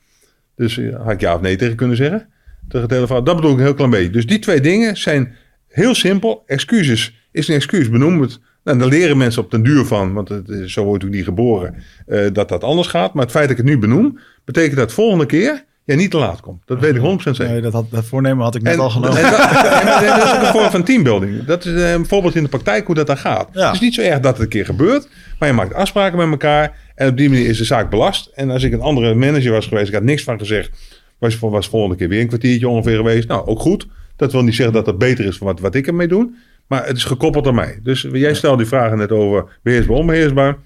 Dus 0.55 0.79
had 1.03 1.11
ik 1.11 1.19
ja 1.19 1.35
of 1.35 1.41
nee 1.41 1.55
tegen 1.55 1.75
kunnen 1.75 1.97
zeggen. 1.97 2.29
Tegen 2.69 2.87
de 2.87 2.93
telefoon. 2.93 3.23
Dat 3.23 3.35
bedoel 3.35 3.51
ik 3.51 3.57
een 3.57 3.63
heel 3.63 3.73
klein 3.73 3.89
beetje. 3.89 4.09
Dus 4.09 4.25
die 4.27 4.39
twee 4.39 4.61
dingen 4.61 4.97
zijn 4.97 5.35
heel 5.67 5.95
simpel. 5.95 6.43
Excuses 6.45 7.27
is 7.31 7.47
een 7.47 7.55
excuus. 7.55 7.89
Benoem 7.89 8.21
het. 8.21 8.39
Nou, 8.63 8.77
daar 8.79 8.87
leren 8.87 9.17
mensen 9.17 9.41
op 9.43 9.51
den 9.51 9.63
duur 9.63 9.85
van. 9.85 10.13
Want 10.13 10.29
het, 10.29 10.49
is- 10.49 10.73
zo 10.73 10.83
wordt 10.83 11.03
ook 11.03 11.09
niet 11.09 11.23
geboren. 11.23 11.75
eh, 12.07 12.19
dat 12.33 12.49
dat 12.49 12.63
anders 12.63 12.87
gaat. 12.87 13.13
Maar 13.13 13.23
het 13.23 13.31
feit 13.31 13.47
dat 13.49 13.57
ik 13.57 13.63
het 13.63 13.73
nu 13.73 13.79
benoem. 13.79 14.19
Betekent 14.45 14.75
dat 14.77 14.93
volgende 14.93 15.25
keer 15.25 15.63
jij 15.85 15.95
niet 15.95 16.11
te 16.11 16.17
laat 16.17 16.39
komt. 16.41 16.61
Dat 16.65 16.79
weet 16.79 16.95
ik 16.95 17.01
100% 17.27 17.35
zeker. 17.35 17.51
Nee, 17.51 17.61
dat, 17.61 17.73
had, 17.73 17.85
dat 17.91 18.05
voornemen 18.05 18.43
had 18.43 18.55
ik 18.55 18.61
net 18.61 18.77
al 18.77 18.89
genomen. 18.89 19.17
en 19.17 19.31
dat, 19.31 19.39
en 20.03 20.23
is 20.23 20.33
ook 20.35 20.41
een 20.41 20.51
vorm 20.51 20.69
van 20.71 20.83
teambuilding. 20.83 21.45
Dat 21.45 21.65
is 21.65 21.73
eh, 21.81 21.91
een 21.91 22.05
voorbeeld 22.05 22.35
in 22.35 22.43
de 22.43 22.49
praktijk 22.49 22.85
hoe 22.85 22.95
dat 22.95 23.07
dan 23.07 23.17
gaat. 23.17 23.47
Ja. 23.53 23.65
Het 23.65 23.73
is 23.75 23.79
niet 23.81 23.93
zo 23.93 24.01
erg 24.01 24.19
dat 24.19 24.33
het 24.33 24.41
een 24.43 24.49
keer 24.49 24.65
gebeurt, 24.65 25.07
maar 25.39 25.49
je 25.49 25.55
maakt 25.55 25.73
afspraken 25.73 26.17
met 26.17 26.29
elkaar 26.29 26.77
en 26.95 27.09
op 27.09 27.17
die 27.17 27.29
manier 27.29 27.45
is 27.47 27.57
de 27.57 27.63
zaak 27.63 27.89
belast. 27.89 28.31
En 28.35 28.49
als 28.49 28.63
ik 28.63 28.73
een 28.73 28.81
andere 28.81 29.13
manager 29.15 29.51
was 29.51 29.67
geweest, 29.67 29.87
ik 29.87 29.93
had 29.93 30.03
niks 30.03 30.23
van 30.23 30.39
gezegd, 30.39 30.69
was, 31.17 31.39
was 31.39 31.67
volgende 31.67 31.95
keer 31.95 32.07
weer 32.09 32.21
een 32.21 32.27
kwartiertje 32.27 32.67
ongeveer 32.67 32.95
geweest. 32.95 33.27
Nou, 33.27 33.45
ook 33.47 33.59
goed. 33.59 33.87
Dat 34.15 34.31
wil 34.31 34.43
niet 34.43 34.55
zeggen 34.55 34.73
dat 34.75 34.85
dat 34.85 34.97
beter 34.97 35.25
is 35.25 35.37
van 35.37 35.47
wat, 35.47 35.59
wat 35.59 35.75
ik 35.75 35.87
ermee 35.87 36.07
doe, 36.07 36.29
maar 36.73 36.87
het 36.87 36.97
is 36.97 37.03
gekoppeld 37.03 37.47
aan 37.47 37.55
mij. 37.55 37.79
Dus 37.83 38.01
jij 38.11 38.33
stelde 38.33 38.57
die 38.57 38.65
vragen 38.65 38.97
net 38.97 39.11
over 39.11 39.59
beheersbaar, 39.61 39.97
onbeheersbaar. 39.97 40.57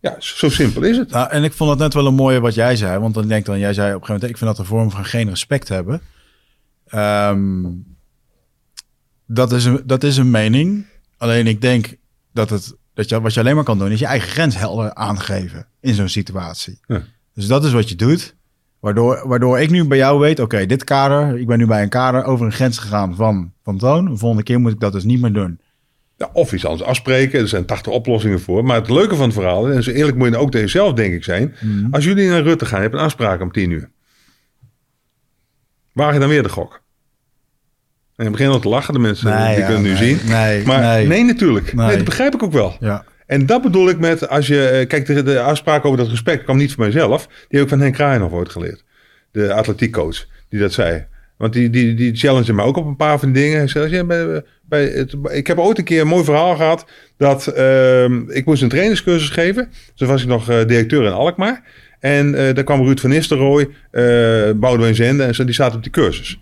Ja, 0.00 0.16
zo 0.18 0.48
simpel 0.48 0.82
is 0.82 0.96
het. 0.96 1.10
Nou, 1.10 1.30
en 1.30 1.44
ik 1.44 1.52
vond 1.52 1.70
het 1.70 1.78
net 1.78 1.94
wel 1.94 2.06
een 2.06 2.14
mooie 2.14 2.40
wat 2.40 2.54
jij 2.54 2.76
zei. 2.76 2.98
Want 2.98 3.14
dan 3.14 3.28
denk 3.28 3.44
dan, 3.44 3.58
jij 3.58 3.72
zei 3.72 3.94
op 3.94 4.00
een 4.00 4.06
gegeven 4.06 4.14
moment, 4.14 4.30
ik 4.30 4.38
vind 4.38 4.50
dat 4.50 4.58
een 4.58 4.64
vorm 4.64 4.90
van 4.90 5.04
geen 5.04 5.28
respect 5.28 5.68
hebben. 5.68 6.00
Ehm, 6.86 7.64
dat, 9.26 9.52
is 9.52 9.64
een, 9.64 9.82
dat 9.84 10.02
is 10.02 10.16
een 10.16 10.30
mening. 10.30 10.86
Alleen 11.16 11.46
ik 11.46 11.60
denk 11.60 11.96
dat, 12.32 12.50
het, 12.50 12.76
dat 12.94 13.08
je, 13.08 13.20
wat 13.20 13.34
je 13.34 13.40
alleen 13.40 13.54
maar 13.54 13.64
kan 13.64 13.78
doen, 13.78 13.90
is 13.90 13.98
je 13.98 14.06
eigen 14.06 14.30
grens 14.30 14.56
helder 14.56 14.94
aangeven 14.94 15.66
in 15.80 15.94
zo'n 15.94 16.08
situatie. 16.08 16.80
Ja. 16.86 17.02
Dus 17.34 17.46
dat 17.46 17.64
is 17.64 17.72
wat 17.72 17.88
je 17.88 17.94
doet. 17.94 18.34
Waardoor, 18.82 19.22
waardoor 19.28 19.60
ik 19.60 19.70
nu 19.70 19.84
bij 19.84 19.98
jou 19.98 20.20
weet, 20.20 20.40
oké, 20.40 20.66
dit 20.66 20.84
kader, 20.84 21.38
ik 21.38 21.46
ben 21.46 21.58
nu 21.58 21.66
bij 21.66 21.82
een 21.82 21.88
kader 21.88 22.24
over 22.24 22.46
een 22.46 22.52
grens 22.52 22.78
gegaan 22.78 23.14
van, 23.16 23.52
van 23.62 23.78
toon. 23.78 24.04
De 24.04 24.16
volgende 24.16 24.42
keer 24.44 24.60
moet 24.60 24.72
ik 24.72 24.80
dat 24.80 24.92
dus 24.92 25.04
niet 25.04 25.20
meer 25.20 25.32
doen. 25.32 25.60
Ja, 26.16 26.30
of 26.32 26.52
iets 26.52 26.66
anders 26.66 26.88
afspreken. 26.88 27.40
Er 27.40 27.48
zijn 27.48 27.64
80 27.66 27.92
oplossingen 27.92 28.40
voor. 28.40 28.64
Maar 28.64 28.76
het 28.76 28.90
leuke 28.90 29.14
van 29.16 29.24
het 29.24 29.34
verhaal, 29.34 29.70
en 29.70 29.82
zo 29.82 29.90
eerlijk 29.90 30.16
moet 30.16 30.28
je 30.28 30.36
ook 30.36 30.50
tegen 30.50 30.66
jezelf 30.66 30.92
denk 30.92 31.14
ik 31.14 31.24
zijn. 31.24 31.54
Als 31.90 32.04
jullie 32.04 32.28
naar 32.28 32.42
Rutte 32.42 32.64
gaan, 32.66 32.76
je 32.78 32.84
hebt 32.84 32.98
een 32.98 33.04
afspraak 33.04 33.40
om 33.40 33.52
10 33.52 33.70
uur. 33.70 33.90
Waar 35.92 36.12
je 36.12 36.18
dan 36.20 36.28
weer 36.28 36.42
de 36.42 36.48
gok? 36.48 36.82
En 38.16 38.24
je 38.24 38.30
begint 38.30 38.52
al 38.52 38.60
te 38.60 38.68
lachen, 38.68 38.94
de 38.94 39.00
mensen 39.00 39.30
Nee, 39.30 39.48
die 39.54 39.58
ja, 39.58 39.66
kunnen 39.66 39.82
nu 39.82 39.96
zien. 39.96 40.18
nee, 40.26 40.66
maar 40.66 40.80
nee, 40.80 41.06
nee. 41.06 41.24
natuurlijk. 41.24 41.74
Nee. 41.74 41.96
dat 41.96 42.04
begrijp 42.04 42.34
ik 42.34 42.42
ook 42.42 42.52
wel. 42.52 42.76
Ja, 42.80 43.04
En 43.32 43.46
dat 43.46 43.62
bedoel 43.62 43.88
ik 43.88 43.98
met, 43.98 44.28
als 44.28 44.46
je, 44.46 44.68
eh, 44.68 44.86
kijk, 44.86 45.06
de, 45.06 45.22
de 45.22 45.40
afspraak 45.40 45.84
over 45.84 45.98
dat 45.98 46.08
respect 46.08 46.44
kwam 46.44 46.56
niet 46.56 46.72
van 46.72 46.82
mijzelf. 46.84 47.26
Die 47.26 47.46
heb 47.48 47.62
ik 47.62 47.68
van 47.68 47.80
Henk 47.80 47.94
Kraaienhoff 47.94 48.34
ooit 48.34 48.48
geleerd. 48.48 48.84
De 49.30 49.52
atletiekcoach, 49.52 50.26
die 50.48 50.60
dat 50.60 50.72
zei. 50.72 51.06
Want 51.36 51.52
die, 51.52 51.70
die, 51.70 51.94
die 51.94 52.16
challenge 52.16 52.52
mij 52.52 52.64
ook 52.64 52.76
op 52.76 52.86
een 52.86 52.96
paar 52.96 53.18
van 53.18 53.32
dingen. 53.32 54.06
Bij, 54.06 54.42
bij 54.68 54.84
het, 54.84 55.14
ik 55.30 55.46
heb 55.46 55.58
ooit 55.58 55.78
een 55.78 55.84
keer 55.84 56.00
een 56.00 56.06
mooi 56.06 56.24
verhaal 56.24 56.56
gehad. 56.56 56.86
Dat 57.16 57.46
ehm, 57.46 58.30
ik 58.30 58.44
moest 58.44 58.62
een 58.62 58.68
trainingscursus 58.68 59.28
geven. 59.28 59.70
Toen 59.94 60.08
was 60.08 60.22
ik 60.22 60.28
nog 60.28 60.48
eh, 60.48 60.66
directeur 60.66 61.04
in 61.04 61.12
Alkmaar. 61.12 61.62
En 62.00 62.34
eh, 62.34 62.54
daar 62.54 62.64
kwam 62.64 62.82
Ruud 62.82 63.00
van 63.00 63.10
Nistelrooy, 63.10 63.68
Boudewijn 64.56 64.94
Zende 64.94 65.22
en 65.22 65.34
zo. 65.34 65.44
Die 65.44 65.54
zaten 65.54 65.76
op 65.76 65.82
die 65.82 65.92
cursus. 65.92 66.38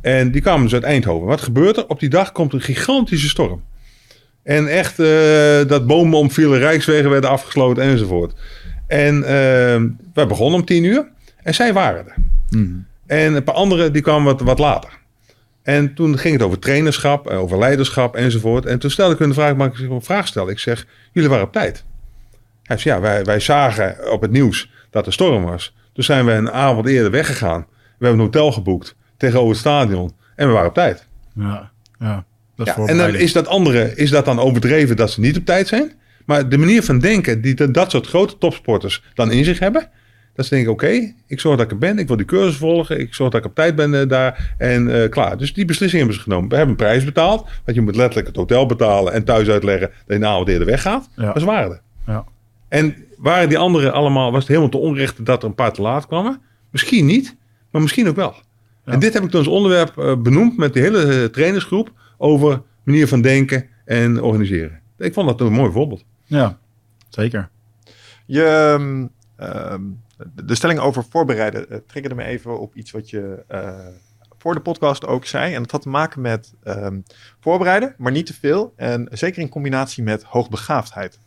En 0.00 0.30
die 0.30 0.40
kwamen 0.40 0.62
dus 0.62 0.74
uit 0.74 0.82
Eindhoven. 0.82 1.26
Wat 1.26 1.40
gebeurt 1.40 1.76
er? 1.76 1.86
Op 1.86 2.00
die 2.00 2.08
dag 2.08 2.32
komt 2.32 2.52
een 2.52 2.60
gigantische 2.60 3.28
storm. 3.28 3.62
En 4.46 4.66
echt 4.66 4.98
eh, 4.98 5.68
dat 5.68 5.86
bomen 5.86 6.18
omvielen, 6.18 6.58
rijkswegen 6.58 7.10
werden 7.10 7.30
afgesloten 7.30 7.82
enzovoort. 7.82 8.34
En 8.86 9.22
eh, 9.22 9.82
wij 10.14 10.26
begonnen 10.26 10.60
om 10.60 10.64
tien 10.64 10.84
uur 10.84 11.08
en 11.42 11.54
zij 11.54 11.72
waren 11.72 12.06
er. 12.06 12.14
En 13.06 13.34
een 13.34 13.44
paar 13.44 13.54
anderen 13.54 13.92
die 13.92 14.02
kwamen 14.02 14.24
wat, 14.24 14.40
wat 14.40 14.58
later. 14.58 14.90
En 15.62 15.94
toen 15.94 16.18
ging 16.18 16.34
het 16.34 16.42
over 16.42 16.58
trainerschap, 16.58 17.30
eh, 17.30 17.40
over 17.40 17.58
leiderschap 17.58 18.16
enzovoort. 18.16 18.66
En 18.66 18.78
toen 18.78 18.90
stelde 18.90 19.12
ik 19.12 19.18
hun 19.18 19.28
de 19.28 19.34
vraag, 19.34 19.56
mag 19.56 19.80
ik 19.80 19.90
een 19.90 20.02
vraag 20.02 20.26
stellen? 20.26 20.52
Ik 20.52 20.58
zeg, 20.58 20.86
jullie 21.12 21.28
waren 21.28 21.44
op 21.44 21.52
tijd. 21.52 21.84
Hij 22.62 22.76
zei, 22.76 22.94
ja, 22.94 23.00
wij, 23.00 23.24
wij 23.24 23.40
zagen 23.40 24.12
op 24.12 24.20
het 24.20 24.30
nieuws 24.30 24.70
dat 24.90 25.06
er 25.06 25.12
storm 25.12 25.44
was. 25.44 25.74
Toen 25.92 26.04
zijn 26.04 26.24
we 26.24 26.32
een 26.32 26.50
avond 26.50 26.86
eerder 26.86 27.10
weggegaan. 27.10 27.66
We 27.98 28.06
hebben 28.06 28.18
een 28.18 28.26
hotel 28.26 28.52
geboekt 28.52 28.96
tegenover 29.16 29.50
het 29.50 29.58
stadion. 29.58 30.12
En 30.36 30.46
we 30.46 30.52
waren 30.52 30.68
op 30.68 30.74
tijd. 30.74 31.06
ja, 31.34 31.70
ja. 31.98 32.24
Dat 32.56 32.66
is 32.66 32.74
Ja, 32.76 32.84
en 32.84 32.96
dan 32.96 33.14
is 33.14 33.32
dat 33.32 33.46
andere, 33.46 33.92
is 33.96 34.10
dat 34.10 34.24
dan 34.24 34.38
overdreven 34.38 34.96
dat 34.96 35.10
ze 35.10 35.20
niet 35.20 35.36
op 35.36 35.44
tijd 35.44 35.68
zijn? 35.68 35.92
Maar 36.24 36.48
de 36.48 36.58
manier 36.58 36.82
van 36.82 36.98
denken 36.98 37.40
die 37.40 37.54
de- 37.54 37.70
dat 37.70 37.90
soort 37.90 38.06
grote 38.06 38.38
topsporters 38.38 39.02
dan 39.14 39.30
in 39.30 39.44
zich 39.44 39.58
hebben, 39.58 39.88
dat 40.34 40.46
ze 40.46 40.54
denken, 40.54 40.72
oké, 40.72 41.12
ik 41.26 41.40
zorg 41.40 41.56
dat 41.56 41.64
ik 41.66 41.70
er 41.72 41.78
ben, 41.78 41.98
ik 41.98 42.06
wil 42.06 42.16
die 42.16 42.26
cursus 42.26 42.56
volgen, 42.56 43.00
ik 43.00 43.14
zorg 43.14 43.30
dat 43.30 43.40
ik 43.40 43.46
op 43.46 43.54
tijd 43.54 43.74
ben 43.76 44.00
eh, 44.00 44.08
daar 44.08 44.54
en 44.58 45.02
eh, 45.02 45.08
klaar. 45.10 45.38
Dus 45.38 45.52
die 45.54 45.64
beslissing 45.64 46.00
hebben 46.02 46.18
ze 46.18 46.24
genomen. 46.24 46.48
We 46.48 46.54
hebben 46.56 46.72
een 46.78 46.84
prijs 46.86 47.04
betaald, 47.04 47.40
want 47.64 47.76
je 47.76 47.80
moet 47.82 47.96
letterlijk 47.96 48.26
het 48.26 48.36
hotel 48.36 48.66
betalen 48.66 49.12
en 49.12 49.24
thuis 49.24 49.48
uitleggen 49.48 49.90
dat 50.06 50.18
je 50.18 50.26
avond 50.26 50.48
eerder 50.48 50.66
weggaat. 50.66 51.08
Ja. 51.16 51.24
Maar 51.24 51.38
ze 51.40 51.46
waren 51.46 51.70
er. 51.70 51.80
Ja. 52.06 52.24
En 52.68 52.94
waren 53.16 53.48
die 53.48 53.58
anderen 53.58 53.92
allemaal, 53.92 54.30
was 54.30 54.38
het 54.40 54.48
helemaal 54.48 54.70
te 54.70 54.76
onrecht 54.76 55.24
dat 55.26 55.42
er 55.42 55.48
een 55.48 55.54
paar 55.54 55.72
te 55.72 55.82
laat 55.82 56.06
kwamen? 56.06 56.40
Misschien 56.70 57.06
niet, 57.06 57.36
maar 57.70 57.82
misschien 57.82 58.08
ook 58.08 58.16
wel. 58.16 58.34
En 58.84 58.98
dit 58.98 59.12
heb 59.14 59.22
ik 59.24 59.30
toen 59.30 59.38
als 59.38 59.48
onderwerp 59.48 59.98
eh, 59.98 60.16
benoemd 60.16 60.56
met 60.56 60.72
de 60.74 60.80
hele 60.80 61.30
trainersgroep 61.30 61.90
over 62.16 62.62
manier 62.82 63.08
van 63.08 63.20
denken 63.20 63.66
en 63.84 64.22
organiseren. 64.22 64.80
Ik 64.98 65.12
vond 65.14 65.28
dat 65.28 65.40
een 65.40 65.52
mooi 65.52 65.72
voorbeeld. 65.72 66.04
ja, 66.24 66.58
zeker. 67.08 67.48
Je, 68.26 68.44
ehm, 68.44 69.06
ehm, 69.36 69.82
de- 70.44 70.54
stelling 70.54 70.78
over 70.80 71.04
voorbereiden 71.10 71.66
uh, 71.70 71.78
triggerde 71.86 72.16
me 72.16 72.24
even 72.24 72.60
op 72.60 72.74
iets 72.74 72.90
wat 72.90 73.10
je 73.10 73.44
eh, 73.48 73.78
voor 74.38 74.54
de 74.54 74.60
podcast 74.60 75.06
ook 75.06 75.24
zei. 75.26 75.54
En 75.54 75.62
dat 75.62 75.70
had 75.70 75.82
te 75.82 75.88
maken 75.88 76.20
met 76.20 76.54
ehm, 76.62 76.98
voorbereiden, 77.40 77.94
maar 77.98 78.12
niet 78.12 78.26
te 78.26 78.34
veel. 78.34 78.72
En 78.76 79.08
zeker 79.10 79.42
in 79.42 79.48
combinatie 79.48 80.02
met 80.02 80.22
hoogbegaafdheid. 80.22 81.18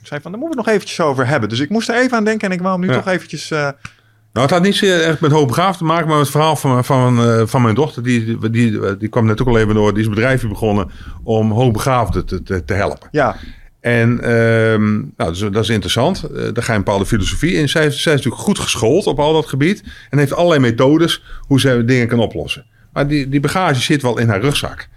Ik 0.00 0.06
zei 0.06 0.20
van, 0.20 0.30
daar 0.30 0.40
moeten 0.40 0.58
we 0.58 0.64
het 0.64 0.66
nog 0.66 0.74
eventjes 0.74 1.00
over 1.06 1.26
hebben. 1.26 1.48
Dus 1.48 1.60
ik 1.60 1.68
moest 1.70 1.88
er 1.88 1.94
even 1.96 2.16
aan 2.16 2.24
denken 2.24 2.48
en 2.48 2.54
ik 2.54 2.60
wou 2.62 2.72
hem 2.78 2.86
nu 2.88 2.92
Ja. 2.94 2.98
toch 3.02 3.12
eventjes... 3.12 3.50
eh, 3.50 3.68
Nou, 4.38 4.50
het 4.50 4.58
had 4.58 4.66
niet 4.68 4.76
zo 4.76 4.86
echt 4.86 5.20
met 5.20 5.30
hoogbegaafd 5.30 5.78
te 5.78 5.84
maken, 5.84 6.08
maar 6.08 6.18
het 6.18 6.30
verhaal 6.30 6.56
van, 6.56 6.84
van, 6.84 7.24
eh, 7.24 7.42
van 7.46 7.62
mijn 7.62 7.74
dochter, 7.74 8.02
die, 8.02 8.50
die, 8.50 8.96
die, 8.96 9.08
kwam 9.08 9.26
net 9.26 9.40
ook 9.40 9.48
al 9.48 9.58
even 9.58 9.74
door, 9.74 9.90
die 9.90 10.00
is 10.00 10.06
een 10.06 10.14
bedrijfje 10.14 10.48
begonnen 10.48 10.90
om 11.22 11.50
hoogbegaafden 11.50 12.26
te, 12.26 12.42
te, 12.42 12.64
te 12.64 12.74
helpen. 12.74 13.08
ja, 13.10 13.36
En 13.80 14.20
ehm, 14.20 14.92
nou, 15.16 15.30
dus, 15.30 15.38
dat 15.38 15.62
is 15.62 15.68
interessant. 15.68 16.22
Eh, 16.22 16.42
daar 16.52 16.62
ga 16.62 16.72
je 16.72 16.78
een 16.78 16.84
bepaalde 16.84 17.06
filosofie 17.06 17.52
in. 17.52 17.68
Zij, 17.68 17.82
zij 17.82 17.90
is 17.90 18.04
natuurlijk 18.04 18.42
goed 18.42 18.58
geschoold 18.58 19.06
op 19.06 19.18
al 19.18 19.32
dat 19.32 19.46
gebied. 19.46 19.82
En 20.10 20.18
heeft 20.18 20.34
allerlei 20.34 20.60
methodes 20.60 21.22
hoe 21.40 21.60
zij 21.60 21.84
dingen 21.84 22.08
kan 22.08 22.18
oplossen. 22.18 22.64
Maar 22.92 23.08
die, 23.08 23.28
die 23.28 23.40
bagage 23.40 23.80
zit 23.80 24.02
wel 24.02 24.18
in 24.18 24.28
haar 24.28 24.40
rugzak. 24.40 24.88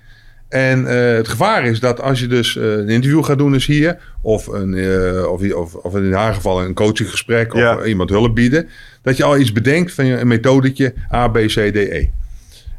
En 0.51 0.87
eh, 0.87 1.15
het 1.15 1.27
gevaar 1.27 1.65
is 1.65 1.79
dat 1.79 2.01
als 2.01 2.19
je 2.19 2.27
dus 2.27 2.57
eh, 2.57 2.63
een 2.71 2.89
interview 2.89 3.23
gaat 3.23 3.37
doen, 3.37 3.51
dus 3.51 3.65
hier, 3.65 3.97
of, 4.21 4.47
een, 4.47 4.73
eh, 4.73 5.25
of, 5.31 5.53
of, 5.53 5.73
of 5.75 5.95
in 5.95 6.13
haar 6.13 6.33
geval 6.33 6.63
een 6.63 6.73
coachinggesprek, 6.73 7.53
of 7.53 7.85
iemand 7.85 8.09
hulp 8.09 8.35
bieden, 8.35 8.69
dat 9.01 9.17
je 9.17 9.23
al 9.23 9.37
iets 9.37 9.51
bedenkt 9.51 9.93
van 9.93 10.05
je- 10.05 10.17
een 10.17 10.27
methodetje 10.27 10.93
A, 11.13 11.27
B, 11.27 11.37
C, 11.37 11.49
D, 11.49 11.75
E. 11.75 12.07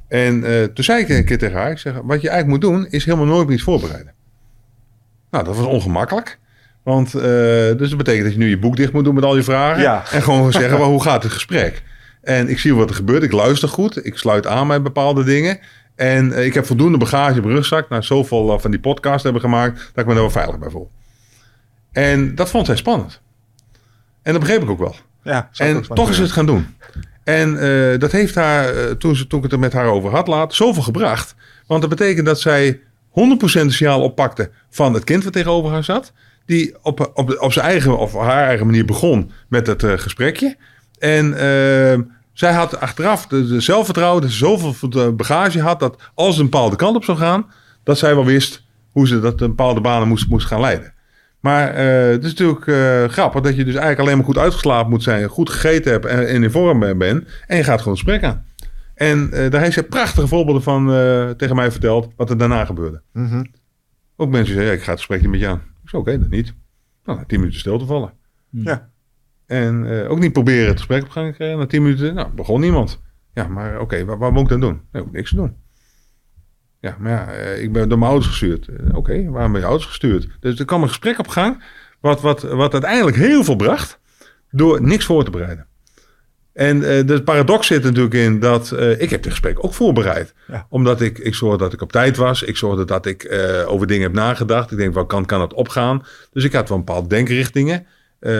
En 0.08 0.40
toen 0.74 0.84
zei 0.84 1.02
ik 1.02 1.08
een 1.08 1.24
keer 1.24 1.38
tegen 1.38 1.56
haar, 1.58 1.70
ik 1.70 1.78
zeg, 1.78 1.92
wat 2.02 2.20
je 2.22 2.28
eigenlijk 2.28 2.62
moet 2.62 2.72
doen, 2.72 2.86
is 2.90 3.04
helemaal 3.04 3.26
nooit 3.26 3.46
meer 3.46 3.54
iets 3.56 3.64
voorbereiden. 3.64 4.12
Nou, 5.30 5.44
dat 5.44 5.56
was 5.56 5.66
ongemakkelijk. 5.66 6.38
Want 6.82 7.12
dus 7.12 7.88
dat 7.88 7.96
betekent 7.96 8.24
dat 8.24 8.32
je 8.32 8.38
nu 8.38 8.48
je 8.48 8.58
boek 8.58 8.76
dicht 8.76 8.92
moet 8.92 9.04
doen 9.04 9.14
met 9.14 9.24
al 9.24 9.36
je 9.36 9.42
vragen. 9.42 9.82
Ja. 9.82 10.02
En 10.12 10.22
gewoon 10.22 10.52
zeggen, 10.62 10.78
hoe 10.78 11.02
gaat 11.02 11.22
het 11.22 11.32
gesprek? 11.32 11.82
En 12.22 12.48
ik 12.48 12.58
zie 12.58 12.74
wat 12.74 12.88
er 12.88 12.94
gebeurt. 12.94 13.22
Ik 13.22 13.32
luister 13.32 13.68
goed. 13.68 14.06
Ik 14.06 14.16
sluit 14.16 14.46
aan 14.46 14.68
bij 14.68 14.82
bepaalde 14.82 15.24
dingen. 15.24 15.58
En 15.94 16.32
eh, 16.32 16.44
ik 16.44 16.54
heb 16.54 16.66
voldoende 16.66 16.98
bagage 16.98 17.38
op 17.38 17.44
mijn 17.44 17.56
rugzak. 17.56 17.88
Nou, 17.88 18.02
zoveel 18.02 18.52
eh, 18.52 18.58
van 18.58 18.70
die 18.70 18.80
podcasts 18.80 19.22
hebben 19.22 19.42
gemaakt. 19.42 19.76
Dat 19.76 20.04
ik 20.04 20.06
me 20.06 20.12
daar 20.12 20.22
wel 20.22 20.30
veilig 20.30 20.58
bij 20.58 20.70
voel. 20.70 20.90
En 21.92 22.34
dat 22.34 22.50
vond 22.50 22.66
zij 22.66 22.76
spannend. 22.76 23.20
En 24.22 24.32
dat 24.32 24.40
begreep 24.40 24.62
ik 24.62 24.70
ook 24.70 24.78
wel. 24.78 24.96
ja 25.22 25.48
En 25.56 25.76
ook 25.76 25.84
toch 25.84 26.10
is 26.10 26.18
het 26.18 26.32
gaan 26.32 26.46
doen. 26.46 26.66
En 27.24 27.58
eh, 27.60 27.98
dat 27.98 28.12
heeft 28.12 28.34
haar, 28.34 28.96
toen, 28.96 29.16
ze, 29.16 29.26
toen 29.26 29.38
ik 29.38 29.44
het 29.44 29.52
er 29.52 29.58
met 29.58 29.72
haar 29.72 29.86
over 29.86 30.10
had 30.10 30.26
laat, 30.26 30.54
zoveel 30.54 30.82
gebracht. 30.82 31.34
Want 31.66 31.80
dat 31.80 31.90
betekent 31.90 32.26
dat 32.26 32.40
zij 32.40 32.80
100% 33.10 33.12
de 33.42 33.70
signaal 33.70 34.02
oppakte 34.02 34.50
van 34.70 34.94
het 34.94 35.04
kind 35.04 35.24
wat 35.24 35.32
tegenover 35.32 35.70
haar 35.70 35.84
zat. 35.84 36.12
Die 36.46 36.76
op, 36.82 37.10
op, 37.14 37.36
op 37.40 37.52
zijn 37.52 37.66
eigen 37.66 37.98
of 37.98 38.14
haar 38.14 38.46
eigen 38.46 38.66
manier 38.66 38.84
begon 38.84 39.30
met 39.48 39.66
het 39.66 39.84
gesprekje. 39.84 40.56
En 41.02 41.34
eh, 41.34 41.98
zij 42.32 42.52
had 42.52 42.80
achteraf 42.80 43.26
de, 43.26 43.46
de 43.46 43.60
zelfvertrouwen, 43.60 44.30
ze 44.30 44.36
zoveel 44.36 44.90
eh, 44.90 45.12
bagage 45.12 45.60
had, 45.60 45.80
dat 45.80 46.10
als 46.14 46.34
ze 46.34 46.40
een 46.40 46.50
bepaalde 46.50 46.76
kant 46.76 46.96
op 46.96 47.04
zou 47.04 47.18
gaan, 47.18 47.46
dat 47.82 47.98
zij 47.98 48.14
wel 48.14 48.24
wist 48.24 48.66
hoe 48.90 49.06
ze 49.06 49.20
dat 49.20 49.40
een 49.40 49.48
bepaalde 49.48 49.80
banen 49.80 50.08
moest, 50.08 50.28
moest 50.28 50.46
gaan 50.46 50.60
leiden. 50.60 50.94
Maar 51.40 51.68
eh, 51.68 52.10
het 52.10 52.24
is 52.24 52.30
natuurlijk 52.30 52.66
eh, 52.66 53.04
grappig 53.04 53.40
dat 53.40 53.56
je 53.56 53.64
dus 53.64 53.74
eigenlijk 53.74 54.00
alleen 54.00 54.16
maar 54.16 54.26
goed 54.26 54.38
uitgeslapen 54.38 54.90
moet 54.90 55.02
zijn, 55.02 55.28
goed 55.28 55.50
gegeten 55.50 55.92
hebt 55.92 56.06
en, 56.06 56.28
en 56.28 56.42
in 56.42 56.50
vorm 56.50 56.78
ben- 56.78 56.98
bent. 56.98 57.28
En 57.46 57.56
je 57.56 57.64
gaat 57.64 57.80
gewoon 57.80 57.98
het 57.98 58.02
gesprek 58.02 58.24
aan. 58.30 58.44
En 58.94 59.30
daar 59.30 59.60
heeft 59.60 59.72
zij 59.74 59.82
prachtige 59.82 60.26
voorbeelden 60.26 60.62
van 60.62 60.86
tegen 61.36 61.56
mij 61.56 61.70
verteld, 61.70 62.08
wat 62.16 62.30
er 62.30 62.38
daarna 62.38 62.64
gebeurde. 62.64 63.02
Mhm. 63.12 63.44
Ook 64.16 64.30
mensen 64.30 64.54
zeggen, 64.54 64.72
ja, 64.72 64.78
ik 64.78 64.82
ga 64.82 64.90
het 64.90 64.98
gesprek 64.98 65.20
niet 65.20 65.30
met 65.30 65.40
je 65.40 65.46
aan. 65.46 65.62
Ik 65.82 65.88
zei, 65.88 66.02
oké, 66.02 66.18
dat 66.18 66.30
niet. 66.30 66.54
Nou, 67.04 67.24
tien 67.26 67.38
minuten 67.38 67.60
stil 67.60 67.78
te 67.78 67.86
vallen. 67.86 68.12
Ja. 68.50 68.90
En 69.52 70.00
eh, 70.00 70.10
ook 70.10 70.18
niet 70.18 70.32
proberen 70.32 70.66
het 70.66 70.76
gesprek 70.76 71.02
op 71.02 71.10
gang 71.10 71.30
te 71.30 71.36
krijgen. 71.36 71.58
Na 71.58 71.66
tien 71.66 71.82
minuten, 71.82 72.14
nou, 72.14 72.28
begon 72.34 72.60
niemand. 72.60 73.00
Ja, 73.34 73.48
maar 73.48 73.80
oké, 73.80 74.04
wat, 74.04 74.18
wat 74.18 74.32
moet 74.32 74.42
ik 74.42 74.48
dan 74.48 74.60
doen? 74.60 74.80
Nee, 74.92 75.04
niks 75.12 75.30
te 75.30 75.36
doen. 75.36 75.56
Ja, 76.82 76.96
maar 76.98 77.12
ja, 77.12 77.32
eh, 77.32 77.62
ik 77.62 77.72
ben 77.72 77.88
door 77.88 77.98
mijn 77.98 78.10
ouders 78.10 78.30
gestuurd. 78.30 78.68
Eh, 78.68 78.96
oké, 78.96 79.30
waarom 79.30 79.52
ben 79.52 79.60
je 79.60 79.66
ouders 79.66 79.88
gestuurd? 79.88 80.28
Dus 80.40 80.58
er 80.58 80.64
kwam 80.64 80.82
een 80.82 80.88
gesprek 80.88 81.18
op 81.18 81.28
gang, 81.28 81.64
wat, 82.00 82.20
wat, 82.20 82.42
wat 82.42 82.72
uiteindelijk 82.72 83.16
heel 83.16 83.44
veel 83.44 83.56
bracht, 83.56 84.00
door 84.50 84.82
niks 84.82 85.04
voor 85.04 85.24
te 85.24 85.30
bereiden. 85.30 85.66
En 86.52 86.76
eh, 86.76 87.06
de 87.06 87.22
paradox 87.22 87.66
zit 87.66 87.82
natuurlijk 87.82 88.14
in 88.14 88.40
dat 88.40 88.72
ik 88.98 89.10
heb 89.10 89.22
dit 89.22 89.30
gesprek 89.30 89.64
ook 89.64 89.74
voorbereid. 89.74 90.34
Ja. 90.48 90.66
Omdat 90.68 91.00
ik, 91.00 91.18
ik 91.18 91.34
zorgde 91.34 91.58
dat 91.58 91.72
ik 91.72 91.80
op 91.80 91.92
tijd 91.92 92.16
was. 92.16 92.42
Ik 92.42 92.56
zorgde 92.56 92.84
dat 92.84 93.06
ik 93.06 93.34
over 93.66 93.86
dingen 93.86 94.02
heb 94.02 94.12
nagedacht. 94.12 94.70
Ik 94.70 94.78
denk, 94.78 94.94
wat 94.94 95.06
kan, 95.06 95.24
kan 95.24 95.40
het 95.40 95.54
opgaan? 95.54 96.02
Dus 96.32 96.44
ik 96.44 96.52
had 96.52 96.68
wel 96.68 96.78
bepaalde 96.78 97.08
denkrichtingen. 97.08 97.86
Eh, 98.22 98.32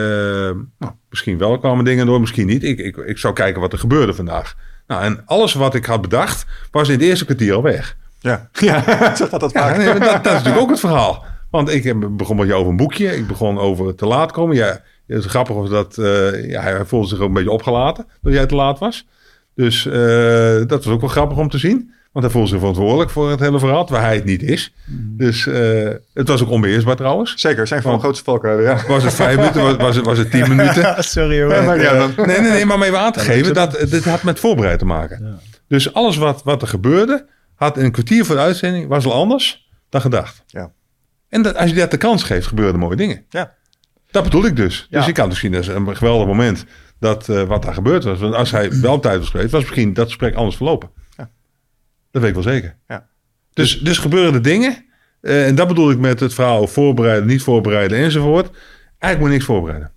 nou, 0.79 0.93
misschien 1.11 1.39
wel 1.39 1.59
kwamen 1.59 1.85
dingen 1.85 2.07
door, 2.07 2.21
misschien 2.21 2.47
niet. 2.47 2.65
Ik, 2.65 2.79
ik, 2.79 2.97
ik 2.97 3.19
zou 3.19 3.35
kijken 3.35 3.61
wat 3.61 3.73
er 3.73 3.79
gebeurde 3.79 4.15
vandaag. 4.15 4.55
Nou, 4.87 5.03
en 5.03 5.23
alles 5.27 5.55
wat 5.55 5.75
ik 5.75 5.85
had 5.85 6.01
bedacht, 6.01 6.47
was 6.71 6.89
in 6.89 6.95
het 6.95 7.03
eerste 7.03 7.25
kwartier 7.25 7.55
al 7.55 7.63
weg. 7.63 7.97
Ja, 8.21 8.49
ja 8.61 9.17
zo 9.17 9.27
gaat 9.27 9.41
dat 9.41 9.53
Ja, 9.53 9.77
nee, 9.77 9.87
dat, 9.87 10.01
dat 10.01 10.27
is 10.27 10.33
natuurlijk 10.33 10.59
ook 10.63 10.71
het 10.71 10.81
verhaal. 10.81 11.25
Want 11.51 11.69
ik 11.71 11.85
heb- 11.85 12.09
begon 12.11 12.37
met 12.37 12.47
je 12.47 12.55
over 12.55 12.71
een 12.71 12.77
boekje. 12.77 13.17
Ik 13.17 13.27
begon 13.27 13.59
over 13.59 13.95
te 13.95 14.07
laat 14.07 14.33
komen. 14.33 14.57
Ja, 14.57 14.67
het 15.07 15.19
is 15.19 15.27
grappig 15.27 15.69
dat 15.69 15.99
eh, 15.99 16.51
ja, 16.51 16.61
hij 16.63 16.85
voelde 16.85 17.09
zich 17.09 17.19
ook 17.19 17.29
een 17.29 17.35
beetje 17.35 17.51
opgelaten 17.51 18.07
dat 18.23 18.33
jij 18.33 18.47
te 18.47 18.55
laat 18.55 18.79
was. 18.79 19.07
Dus 19.55 19.87
eh, 19.87 19.93
dat 20.67 20.85
was 20.85 20.95
ook 20.95 21.01
wel 21.01 21.11
grappig 21.11 21.39
om 21.39 21.49
te 21.49 21.59
zien. 21.59 21.93
Want 22.13 22.25
hij 22.25 22.35
voelde 22.35 22.49
zich 22.49 22.59
verantwoordelijk 22.59 23.11
voor 23.11 23.31
het 23.31 23.41
hele 23.41 23.59
verhaal, 23.59 23.89
waar 23.89 24.01
hij 24.03 24.15
het 24.15 24.25
niet 24.25 24.43
is. 24.43 24.75
Dus 25.17 25.47
eh, 25.47 25.91
het 26.15 26.29
was 26.29 26.43
ook 26.43 26.51
onbeheersbaar 26.51 26.97
trouwens. 26.97 27.35
Zeker, 27.37 27.67
zijn 27.67 27.83
van 27.83 27.91
Want- 27.91 28.03
grootste 28.03 28.25
valkuilen, 28.25 28.65
ja. 28.65 28.87
Was 28.89 29.03
het 29.03 29.15
vijf 29.15 29.37
minuten, 29.37 29.63
was, 29.63 29.77
was, 29.77 29.97
het, 29.97 30.05
was 30.05 30.19
het 30.19 30.31
tien 30.31 30.49
minuten? 30.57 31.05
Sorry 31.05 31.43
hoor. 31.43 31.53
Ja, 31.55 31.63
maar 31.63 31.81
ja, 31.81 31.95
dan- 31.99 32.27
Nee, 32.27 32.41
nee, 32.41 32.51
nee, 32.51 32.65
maar 32.67 32.77
om 32.77 32.83
even 32.83 32.99
aan 32.99 33.13
te 33.13 33.21
geven, 33.21 33.55
dat, 33.55 33.87
dit 33.91 34.05
had 34.05 34.23
met 34.23 34.41
voorbereid 34.41 34.79
te 34.79 34.85
maken. 34.85 35.41
Dus 35.69 35.95
alles 35.95 36.17
wat, 36.17 36.43
wat 36.45 36.63
er 36.63 36.69
gebeurde, 36.69 37.27
had 37.55 37.77
in 37.77 37.85
een 37.85 37.93
kwartier 37.93 38.25
voor 38.25 38.35
de 38.35 38.41
uitzending, 38.41 38.89
was 38.89 39.05
al 39.05 39.13
anders 39.13 39.71
dan 39.89 40.01
gedacht. 40.01 40.43
Ja. 40.47 40.73
En 41.29 41.43
dat, 41.43 41.57
als 41.57 41.71
je 41.71 41.77
dat 41.77 41.91
de 41.91 41.97
kans 41.97 42.23
geeft, 42.23 42.47
gebeuren 42.47 42.75
er 42.75 42.81
mooie 42.81 42.97
dingen. 42.97 43.25
Ja. 43.29 43.53
Dat 44.11 44.23
bedoel 44.25 44.45
ik 44.45 44.57
dus. 44.57 44.87
Ja. 44.91 44.99
Dus 44.99 45.09
ik 45.09 45.15
kan 45.15 45.33
zien 45.33 45.55
als 45.57 45.67
een 45.67 45.97
geweldig 45.97 46.27
moment 46.27 46.65
dat 46.99 47.29
eh, 47.29 47.43
wat 47.43 47.63
daar 47.63 47.75
gebeurd 47.75 48.05
was. 48.05 48.19
Want 48.19 48.35
als 48.35 48.51
hij 48.51 48.81
wel 48.81 48.93
op 48.95 49.03
tijd 49.03 49.19
was 49.19 49.29
geweest, 49.29 49.51
was 49.51 49.61
misschien 49.61 49.93
dat 49.93 50.07
gesprek 50.07 50.35
anders 50.35 50.57
verlopen. 50.57 50.91
Dat 52.13 52.23
weet 52.23 52.37
ik 52.37 52.43
wel 52.45 52.53
zeker. 52.53 52.77
Ja. 52.89 53.07
Dus, 53.53 53.81
dus 53.81 53.99
gebeuren 53.99 54.35
er 54.35 54.43
dingen. 54.43 54.85
eh, 55.21 55.47
en 55.47 55.55
dat 55.55 55.69
bedoel 55.69 55.91
ik 55.91 55.99
met 55.99 56.21
het 56.21 56.35
verhaal 56.35 56.67
voorbereiden, 56.67 57.27
niet 57.29 57.43
voorbereiden 57.43 57.99
enzovoort. 57.99 58.51
Eigenlijk 58.99 59.19
moet 59.19 59.27
je 59.29 59.35
niks 59.35 59.45
voorbereiden. 59.45 59.91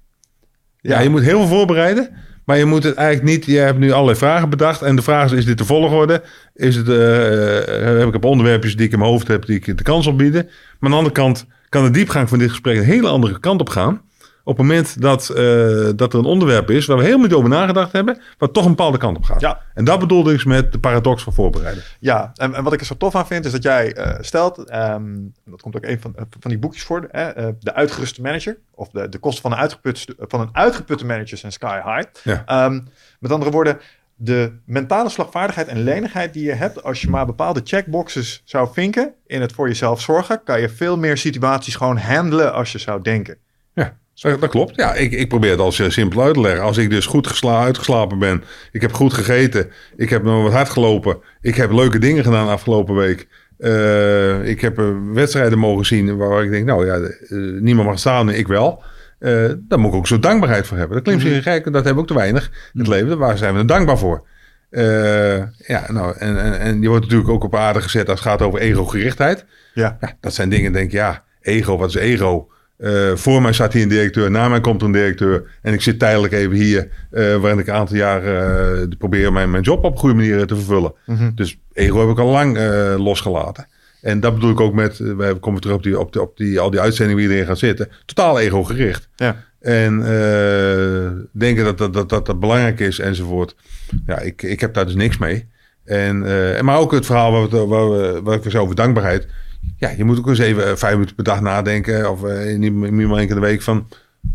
Ja, 0.82 0.96
Ja. 0.96 1.00
je 1.00 1.10
moet 1.10 1.22
heel 1.22 1.38
veel 1.40 1.48
voorbereiden. 1.58 2.10
Maar 2.46 2.58
je 2.58 2.66
moet 2.66 2.84
het 2.84 2.96
eigenlijk 2.96 3.28
niet. 3.38 3.46
Je 3.46 3.58
hebt 3.58 3.80
nu 3.80 3.92
allerlei 3.92 4.18
vragen 4.18 4.50
bedacht. 4.50 4.82
En 4.82 4.96
de 4.96 5.02
vraag 5.02 5.26
is: 5.32 5.38
is 5.38 5.46
dit 5.46 5.58
de 5.58 5.66
volgorde? 5.66 6.24
Is 6.54 6.76
het, 6.76 6.90
eh, 6.90 7.90
eh, 7.92 7.98
heb 8.00 8.08
ik 8.08 8.16
op 8.16 8.26
onderwerpjes 8.26 8.76
die 8.76 8.86
ik 8.86 8.92
in 8.92 9.00
mijn 9.00 9.12
hoofd 9.12 9.28
heb, 9.28 9.46
die 9.46 9.56
ik 9.56 9.78
de 9.78 9.84
kans 9.84 10.08
op 10.08 10.18
bieden? 10.18 10.44
Maar 10.46 10.54
aan 10.80 10.90
de 10.90 10.96
andere 10.96 11.14
kant 11.16 11.46
kan 11.70 11.84
de 11.84 11.92
diepgang 11.92 12.30
van 12.30 12.40
dit 12.40 12.50
gesprek 12.50 12.78
een 12.78 12.84
hele 12.84 13.08
andere 13.08 13.40
kant 13.40 13.62
op 13.62 13.70
gaan. 13.70 14.02
Op 14.48 14.58
het 14.58 14.68
moment 14.68 15.02
dat, 15.02 15.30
eh, 15.30 15.90
dat 15.96 16.14
er 16.14 16.20
een 16.20 16.26
onderwerp 16.26 16.70
is 16.70 16.86
waar 16.86 16.98
we 16.98 17.04
helemaal 17.04 17.26
niet 17.26 17.36
over 17.36 17.50
nagedacht 17.50 17.92
hebben, 17.92 18.22
wat 18.38 18.54
toch 18.54 18.64
een 18.64 18.70
bepaalde 18.70 18.98
kant 18.98 19.18
op 19.18 19.24
gaat. 19.24 19.42
Ja. 19.42 19.62
En 19.74 19.86
dat 19.86 20.00
bedoelde 20.00 20.34
ik 20.34 20.46
met 20.46 20.72
de 20.72 20.80
paradox 20.80 21.24
van 21.24 21.34
voorbereiden. 21.34 21.84
Ja, 22.00 22.32
en, 22.36 22.54
en 22.54 22.64
wat 22.64 22.74
ik 22.74 22.80
er 22.80 22.86
zo 22.86 22.98
tof 22.98 23.16
aan 23.16 23.28
vind, 23.28 23.46
is 23.46 23.52
dat 23.52 23.64
jij 23.64 23.94
eh, 23.94 24.18
stelt, 24.22 24.58
en 24.58 25.34
dat 25.46 25.62
komt 25.62 25.76
ook 25.76 25.86
een 25.86 26.02
van, 26.02 26.16
eh, 26.16 26.24
van 26.40 26.52
die 26.52 26.60
boekjes 26.60 26.84
voor, 26.84 27.08
hè, 27.12 27.34
de 27.60 27.74
uitgeruste 27.74 28.22
manager, 28.22 28.58
of 28.72 28.90
de, 28.90 29.10
de 29.10 29.18
kosten 29.18 29.42
van 29.42 29.52
een, 29.52 29.58
uitgeputte, 29.58 30.16
van 30.18 30.40
een 30.40 30.50
uitgeputte 30.52 31.06
manager 31.06 31.38
zijn 31.38 31.52
sky 31.52 31.82
high. 31.84 32.08
Ja. 32.24 32.44
Ehm, 32.46 32.80
met 33.20 33.32
andere 33.32 33.52
woorden, 33.52 33.80
de 34.16 34.52
mentale 34.66 35.10
slagvaardigheid 35.10 35.68
en 35.68 35.84
lenigheid 35.84 36.34
die 36.34 36.44
je 36.44 36.54
hebt, 36.54 36.84
als 36.84 37.02
je 37.02 37.10
maar 37.10 37.26
bepaalde 37.26 37.62
checkboxes 37.64 38.42
zou 38.46 38.70
vinken 38.74 39.14
in 39.28 39.42
het 39.42 39.54
voor 39.54 39.68
jezelf 39.68 40.02
zorgen, 40.02 40.44
kan 40.44 40.62
je 40.62 40.70
veel 40.70 40.98
meer 40.98 41.18
situaties 41.18 41.76
gewoon 41.76 41.98
handelen 41.98 42.54
als 42.54 42.72
je 42.72 42.78
zou 42.78 43.02
denken. 43.02 43.38
Ja, 44.18 44.38
dat, 44.38 44.50
klopt. 44.50 44.76
Ja, 44.76 44.94
ik, 44.94 45.12
ik 45.12 45.28
probeer 45.28 45.52
het 45.52 45.60
als 45.60 45.80
eh, 45.80 45.90
simpel 45.90 46.22
uit 46.24 46.34
te 46.34 46.42
leggen. 46.42 46.62
Als 46.64 46.78
ik 46.78 46.90
dus 46.90 47.06
goed 47.06 47.28
gesla, 47.28 47.64
uitgeslapen 47.64 48.20
ben, 48.20 48.44
ik 48.72 48.82
heb 48.82 48.94
goed 48.94 49.14
gegeten, 49.14 49.72
ik 49.96 50.10
heb 50.10 50.24
nog 50.24 50.44
wat 50.44 50.52
hard 50.52 50.70
gelopen, 50.70 51.18
ik 51.42 51.56
heb 51.56 51.72
leuke 51.72 52.00
dingen 52.00 52.24
gedaan 52.24 52.48
afgelopen 52.48 52.96
week. 52.96 53.28
eh, 53.58 54.48
ik 54.48 54.62
heb 54.62 54.80
eh, 54.80 54.86
wedstrijden 55.14 55.58
mogen 55.60 55.86
zien 55.86 56.18
waar 56.18 56.44
ik 56.44 56.52
denk, 56.52 56.66
nou 56.66 56.86
ja, 56.86 56.96
eh, 56.96 57.38
niemand 57.62 57.88
mag 57.88 58.00
staan, 58.00 58.30
ik 58.30 58.48
wel. 58.48 58.84
Eh 59.20 59.50
daar 59.68 59.80
moet 59.80 59.92
ik 59.92 59.98
ook 59.98 60.08
zo 60.08 60.20
dankbaarheid 60.20 60.68
voor 60.68 60.78
hebben. 60.78 60.96
Dat 60.96 61.06
klinkt 61.06 61.24
misschien 61.24 61.44
gek, 61.54 61.64
dat 61.64 61.74
hebben 61.74 61.94
we 61.94 62.00
ook 62.00 62.08
te 62.08 62.14
weinig 62.14 62.52
in 62.74 62.80
het 62.80 62.88
leven. 62.90 63.18
Waar 63.18 63.38
zijn 63.38 63.54
we 63.54 63.60
er 63.60 63.68
dankbaar 63.68 63.98
voor? 63.98 64.28
Eh, 64.70 65.38
ja, 65.68 65.86
nou, 65.92 66.16
en, 66.18 66.42
en, 66.42 66.60
en 66.60 66.82
je 66.82 66.88
wordt 66.88 67.04
natuurlijk 67.04 67.30
ook 67.30 67.44
op 67.44 67.56
aarde 67.56 67.82
gezet 67.82 68.10
als 68.10 68.20
het 68.20 68.28
gaat 68.28 68.42
over 68.42 68.60
ego-gerichtheid. 68.60 69.46
Ja, 69.74 69.98
Ja, 70.02 70.14
dat 70.20 70.34
zijn 70.34 70.50
dingen, 70.50 70.72
denk 70.74 70.86
ik, 70.86 70.92
ja, 70.92 71.24
ego, 71.42 71.78
wat 71.78 71.90
is 71.90 71.96
ego? 71.96 72.50
Eh, 72.78 73.16
voor 73.16 73.42
mij 73.42 73.54
staat 73.54 73.74
hier 73.74 73.82
een 73.82 73.90
directeur, 73.90 74.32
na 74.32 74.48
mij 74.48 74.62
komt 74.62 74.82
een 74.82 74.92
directeur. 74.92 75.44
En 75.62 75.74
ik 75.74 75.82
zit 75.82 76.00
tijdelijk 76.00 76.34
even 76.34 76.56
hier, 76.56 76.88
eh, 77.12 77.36
waarin 77.36 77.60
ik 77.60 77.68
een 77.68 77.74
aantal 77.74 77.96
jaar 77.96 78.24
eh, 78.24 78.88
probeer 78.98 79.34
mijn, 79.34 79.52
mijn 79.52 79.64
job 79.64 79.84
op 79.84 79.92
een 79.92 80.00
goede 80.00 80.16
manier 80.16 80.46
te 80.46 80.56
vervullen. 80.56 80.94
Dus 81.36 81.58
ego 81.74 82.00
heb 82.00 82.10
ik 82.10 82.20
al 82.20 82.32
lang 82.32 82.58
losgelaten. 82.98 83.68
En 84.02 84.20
dat 84.20 84.34
bedoel 84.34 84.50
ik 84.50 84.60
ook 84.60 84.74
met, 84.74 84.98
wij 84.98 85.40
komen 85.40 85.62
terug 85.62 85.76
op, 85.76 85.84
die, 85.84 86.00
op, 86.00 86.14
die, 86.14 86.22
op 86.22 86.38
die, 86.38 86.60
al 86.60 86.70
die 86.70 86.80
uitzendingen 86.80 87.16
waar 87.16 87.24
iedereen 87.24 87.50
gaat 87.50 87.60
zitten. 87.60 87.90
Totaal 88.06 88.40
ego 88.40 88.64
gericht. 88.64 89.10
ja. 89.16 89.44
En 89.60 90.00
denken 91.32 91.64
dat 91.64 91.78
dat, 91.78 91.94
dat, 91.94 92.10
dat 92.10 92.26
dat 92.26 92.40
belangrijk 92.40 92.80
is 92.80 93.00
enzovoort. 93.00 93.56
Ja, 94.06 94.20
ik, 94.20 94.42
ik 94.42 94.60
heb 94.60 94.74
daar 94.74 94.86
dus 94.86 94.96
niks 94.96 95.18
mee. 95.18 95.48
En, 95.86 96.20
maar 96.66 96.78
ook 96.78 96.92
het 96.92 97.06
verhaal 97.06 97.32
waar, 97.32 97.50
we, 97.50 97.66
waar, 97.66 97.92
we, 97.92 98.20
waar 98.24 98.36
ik 98.36 98.44
was 98.44 98.56
over 98.56 98.76
dankbaarheid. 98.76 99.28
Ja, 99.78 99.90
je 99.98 100.04
moet 100.04 100.18
ook 100.18 100.28
eens 100.28 100.40
even 100.40 100.68
eh, 100.68 100.76
vijf 100.76 100.94
minuten 100.94 101.16
per 101.16 101.24
dag 101.24 101.42
nadenken. 101.42 102.12
Of 102.12 102.24
uh, 102.24 102.58
niet 102.58 102.74
minimaal 102.74 103.18
één 103.18 103.28
keer 103.28 103.36
in 103.36 103.42
de 103.42 103.48
week 103.48 103.62
van... 103.62 103.88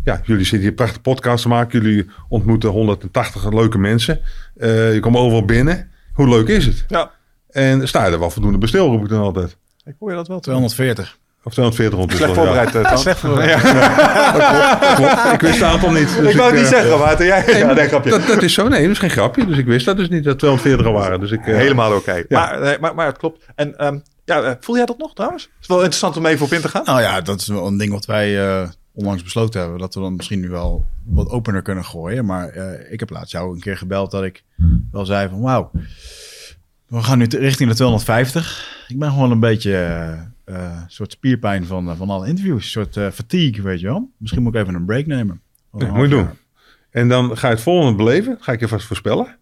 Ja, 0.04 0.20
jullie 0.24 0.42
zitten 0.44 0.60
hier 0.60 0.72
prachtige 0.72 1.00
podcast 1.00 1.42
te 1.42 1.48
maken. 1.48 1.82
Jullie 1.82 2.06
ontmoeten 2.28 2.70
180 2.70 3.52
leuke 3.52 3.78
mensen. 3.78 4.20
Uh, 4.56 4.94
je 4.94 5.00
komt 5.00 5.16
overal 5.16 5.44
binnen. 5.44 5.90
Hoe 6.12 6.28
leuk 6.28 6.48
is 6.48 6.66
het? 6.66 6.84
ja. 6.88 7.10
En 7.50 7.88
sta 7.88 8.06
je 8.06 8.12
er 8.12 8.18
wel 8.18 8.30
voldoende 8.30 8.58
bestil, 8.58 8.86
roep 8.86 9.02
ik 9.02 9.08
dan 9.08 9.20
altijd. 9.20 9.56
Ik 9.84 9.94
hoor 9.98 10.10
je 10.10 10.16
dat 10.16 10.28
wel. 10.28 10.40
240. 10.40 11.18
Of 11.44 11.52
240 11.52 11.98
ondertussen. 11.98 12.34
Slecht 12.34 12.46
voorbereid, 12.46 12.72
Ja. 12.72 12.90
eh. 12.90 12.96
Slecht 12.96 13.18
voorbereid. 13.18 13.62
Dat 14.82 14.94
klopt. 14.94 15.32
Ik 15.34 15.40
wist 15.40 15.54
het 15.54 15.62
aantal 15.62 15.90
niet. 15.90 16.16
Dus 16.16 16.30
ik 16.30 16.36
wou 16.36 16.50
het 16.50 16.60
niet 16.60 16.72
eh, 16.72 16.78
zeggen, 16.78 16.98
maar 16.98 17.24
jij... 17.24 17.58
Ja, 17.58 17.72
nee, 17.72 17.88
grapje. 17.88 18.10
Dat, 18.10 18.26
dat 18.26 18.42
is 18.42 18.54
zo. 18.54 18.68
Nee, 18.68 18.82
dat 18.82 18.90
is 18.90 18.98
geen 18.98 19.10
grapje. 19.10 19.46
Dus 19.46 19.58
ik 19.58 19.66
wist 19.66 19.86
dat 19.86 19.96
dus 19.96 20.08
niet 20.08 20.24
dat 20.24 20.38
240 20.38 20.86
al 20.86 20.92
waren. 20.92 21.20
Dus 21.20 21.30
ik, 21.30 21.46
eh, 21.46 21.54
Helemaal 21.56 21.94
oké. 21.94 22.12
Ja. 22.14 22.24
Maar, 22.28 22.60
nee, 22.60 22.76
maar, 22.80 22.94
maar 22.94 23.06
het 23.06 23.18
klopt. 23.18 23.44
En 23.54 23.78
ehm, 23.78 23.98
ja, 24.30 24.42
eh, 24.42 24.56
voel 24.60 24.76
jij 24.76 24.86
dat 24.86 24.98
nog 24.98 25.14
trouwens? 25.14 25.42
Het 25.42 25.52
is 25.60 25.66
wel 25.66 25.76
interessant 25.76 26.16
om 26.16 26.26
even 26.26 26.46
op 26.46 26.52
in 26.52 26.60
te 26.60 26.68
gaan. 26.68 26.84
Nou 26.84 27.00
ja, 27.00 27.20
dat 27.20 27.40
is 27.40 27.46
wel 27.46 27.66
een 27.66 27.76
ding 27.76 27.92
wat 27.92 28.06
wij 28.06 28.48
eh, 28.48 28.68
onlangs 28.92 29.22
besloten 29.22 29.60
hebben. 29.60 29.78
Dat 29.78 29.94
we 29.94 30.00
dan 30.00 30.16
misschien 30.16 30.40
nu 30.40 30.48
wel 30.48 30.84
wat 31.04 31.28
opener 31.28 31.62
kunnen 31.62 31.84
gooien. 31.84 32.24
Maar 32.24 32.48
eh, 32.48 32.92
ik 32.92 33.00
heb 33.00 33.10
laatst 33.10 33.32
jou 33.32 33.54
een 33.54 33.60
keer 33.60 33.76
gebeld 33.76 34.10
dat 34.10 34.24
ik 34.24 34.44
wel 34.92 35.06
zei 35.06 35.28
van 35.28 35.40
wauw. 35.40 35.70
We 36.86 37.02
gaan 37.02 37.18
nu 37.18 37.24
richting 37.24 37.68
de 37.68 37.74
250. 37.74 38.84
Ik 38.88 38.98
ben 38.98 39.10
gewoon 39.10 39.30
een 39.30 39.40
beetje 39.40 39.72
een 40.44 40.84
soort 40.86 41.12
spierpijn 41.12 41.64
van, 41.64 41.96
van 41.96 42.10
alle 42.10 42.26
interviews. 42.26 42.64
Een 42.64 42.70
soort 42.70 42.96
eh, 42.96 43.10
fatigue, 43.10 43.62
weet 43.62 43.80
je 43.80 43.86
wel. 43.86 44.10
Misschien 44.16 44.42
moet 44.42 44.54
ik 44.54 44.60
even 44.60 44.74
een 44.74 44.84
break 44.84 45.06
nemen. 45.06 45.40
Ja, 45.78 45.92
moet 45.92 46.02
je 46.02 46.08
doen. 46.08 46.28
En 46.90 47.08
dan 47.08 47.36
ga 47.36 47.48
je 47.48 47.54
het 47.54 47.62
volgende 47.62 47.96
beleven. 47.96 48.36
Ga 48.40 48.52
ik 48.52 48.60
je 48.60 48.68
vast 48.68 48.86
voorspellen. 48.86 49.38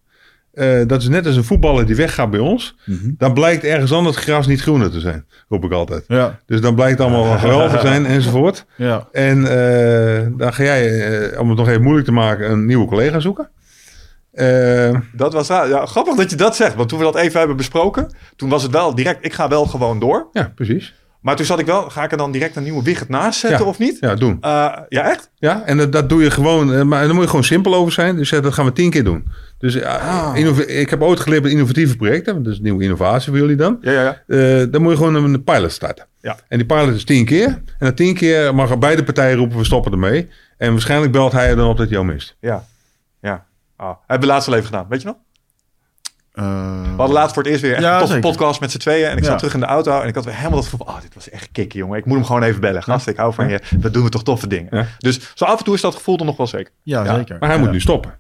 Eh, 0.59 0.87
dat 0.87 1.03
is 1.03 1.09
net 1.09 1.27
als 1.27 1.37
een 1.37 1.45
voetballer 1.45 1.87
die 1.87 1.97
weggaat 1.97 2.31
bij 2.31 2.41
ons. 2.41 2.77
Mhm. 2.85 3.11
Dan 3.19 3.33
blijkt 3.35 3.65
ergens 3.65 3.93
anders 3.93 4.17
het 4.17 4.25
gras 4.25 4.47
niet 4.47 4.61
groener 4.61 4.91
te 4.91 5.01
zijn. 5.01 5.25
Roep 5.49 5.65
ik 5.65 5.73
altijd. 5.73 6.05
Ja, 6.09 6.39
Dus 6.47 6.61
dan 6.61 6.75
blijkt 6.75 6.99
het 6.99 7.07
allemaal 7.09 7.25
wel 7.25 7.39
geweldig 7.49 7.81
te 7.81 7.87
zijn 7.87 8.07
enzovoort. 8.07 8.65
ja. 8.77 9.09
En 9.13 9.39
eh, 9.45 10.27
dan 10.37 10.53
ga 10.55 10.63
jij, 10.63 11.11
eh, 11.31 11.41
om 11.41 11.49
het 11.49 11.59
nog 11.59 11.69
even 11.69 11.83
moeilijk 11.83 12.07
te 12.07 12.13
maken, 12.13 12.51
een 12.51 12.67
nieuwe 12.67 12.87
collega 12.87 13.21
zoeken. 13.21 13.51
Dat 15.13 15.33
was. 15.33 15.47
Ja, 15.49 15.87
grappig 15.87 16.15
dat 16.15 16.31
je 16.31 16.37
dat 16.37 16.57
zegt. 16.57 16.75
Want 16.75 16.89
toen 16.89 16.99
we 16.99 17.05
dat 17.05 17.17
even 17.17 17.39
hebben 17.39 17.57
besproken, 17.57 18.15
toen 18.37 18.49
was 18.49 18.63
het 18.63 18.73
wel 18.73 18.95
direct, 18.95 19.25
ik 19.25 19.33
ga 19.33 19.49
wel 19.49 19.67
gewoon 19.67 19.99
door. 19.99 20.29
ja, 20.33 20.53
precies. 20.55 20.95
Maar 21.21 21.37
toen 21.37 21.47
zat 21.47 21.59
ik 21.59 21.67
wel, 21.67 21.91
ga 21.91 22.05
ik 22.05 22.11
er 22.13 22.17
dan 22.17 22.33
direct 22.33 22.57
een 22.57 22.63
nieuwe 22.63 22.83
wicht 22.83 23.09
naast 23.09 23.41
zetten 23.41 23.61
Ja. 23.61 23.65
of 23.67 23.79
niet? 23.79 23.97
Ja, 24.01 24.15
doen. 24.15 24.39
Eh, 24.41 24.51
ja, 24.89 25.11
echt? 25.11 25.31
Ja, 25.35 25.63
en 25.65 25.77
dat, 25.77 25.93
dat 25.93 26.09
doe 26.09 26.23
je 26.23 26.31
gewoon, 26.31 26.75
eh, 26.75 26.83
maar 26.83 27.05
daar 27.05 27.15
moet 27.15 27.23
je 27.23 27.29
gewoon 27.29 27.45
simpel 27.45 27.75
over 27.75 27.93
zijn. 27.93 28.17
Dus 28.17 28.33
eh, 28.33 28.43
dat 28.43 28.55
gaan 28.55 28.65
we 28.65 28.73
tien 28.73 28.91
keer 28.91 29.05
doen. 29.05 29.25
Dus 29.59 29.83
Ah. 29.83 30.33
ik 30.67 30.91
heb 30.91 31.03
ooit 31.03 31.21
geleerd 31.21 31.43
met 31.43 31.53
innovatieve 31.53 31.97
projecten. 31.97 32.43
Dat 32.43 32.53
is 32.53 32.59
een 32.59 32.65
nieuwe 32.65 32.83
innovatie 32.83 33.29
voor 33.31 33.39
jullie 33.41 33.57
dan. 33.57 33.79
Ja, 33.81 33.93
ja, 33.93 34.23
ja. 34.27 34.65
Dan 34.67 34.83
moet 34.83 34.91
je 34.91 34.97
gewoon 34.97 35.15
een 35.15 35.45
pilot 35.45 35.73
starten. 35.73 36.07
Ja. 36.21 36.37
En 36.49 36.59
die 36.59 36.67
pilot 36.67 36.95
is 36.95 37.05
tien 37.05 37.25
keer. 37.25 37.47
En 37.47 37.63
na 37.79 37.93
tien 37.93 38.15
keer 38.15 38.55
mag 38.55 38.71
er 38.71 38.79
beide 38.79 39.05
partijen 39.05 39.37
roepen, 39.37 39.59
we 39.59 39.65
stoppen 39.65 39.93
ermee. 39.93 40.29
En 40.57 40.71
waarschijnlijk 40.73 41.13
belt 41.13 41.33
hij 41.33 41.49
er 41.49 41.57
dan 41.57 41.69
op 41.69 41.77
dat 41.77 41.87
hij 41.87 41.95
jou 41.95 42.07
mist. 42.13 42.37
Ja. 42.41 42.65
ja. 43.21 43.47
Ah, 43.77 43.95
hebben 44.07 44.29
we 44.29 44.35
laatst 44.35 44.49
al 44.49 44.55
even 44.55 44.67
gedaan, 44.67 44.87
weet 44.89 45.01
je 45.03 45.07
nog? 45.07 45.17
Eh, 46.39 46.97
hadden 46.97 47.15
laatst 47.17 47.35
voor 47.35 47.43
het 47.43 47.53
eerst 47.53 47.63
weer 47.65 47.73
echt 47.75 47.83
Ja, 47.83 47.95
een 47.95 48.01
toffe 48.01 48.19
podcast 48.19 48.61
met 48.61 48.71
z'n 48.71 48.79
tweeën. 48.79 49.09
En 49.09 49.17
ik 49.17 49.23
Ja. 49.23 49.29
zat 49.29 49.39
terug 49.39 49.55
in 49.55 49.61
de 49.61 49.67
auto 49.67 50.01
en 50.01 50.09
ik 50.09 50.15
had 50.15 50.25
weer 50.25 50.35
helemaal 50.37 50.57
dat 50.57 50.65
gevoel 50.69 50.87
van... 50.87 50.95
Oh, 50.95 51.01
dit 51.03 51.15
was 51.15 51.31
echt 51.31 51.49
kicken, 51.53 51.79
jongen. 51.79 51.99
Ik 51.99 52.05
moet 52.05 52.17
hem 52.17 52.25
gewoon 52.25 52.43
even 52.43 52.61
bellen. 52.61 52.83
Gast, 52.83 53.07
ik 53.07 53.17
hou 53.17 53.35
van 53.35 53.49
je. 53.49 53.61
We 53.81 53.91
doen 53.91 54.03
we 54.05 54.09
toch 54.09 54.23
toffe 54.23 54.47
dingen. 54.47 54.69
Ja. 54.77 54.87
Dus 54.99 55.33
zo 55.35 55.45
af 55.45 55.59
en 55.59 55.65
toe 55.65 55.75
is 55.75 55.81
dat 55.81 55.95
gevoel 55.95 56.19
er 56.19 56.25
nog 56.25 56.37
wel 56.37 56.47
zeker. 56.47 56.73
Ja, 56.83 57.05
Ja, 57.05 57.15
zeker. 57.17 57.37
Maar 57.41 57.49
hij 57.49 57.59
moet 57.59 57.71
nu 57.71 57.81
stoppen. 57.81 58.11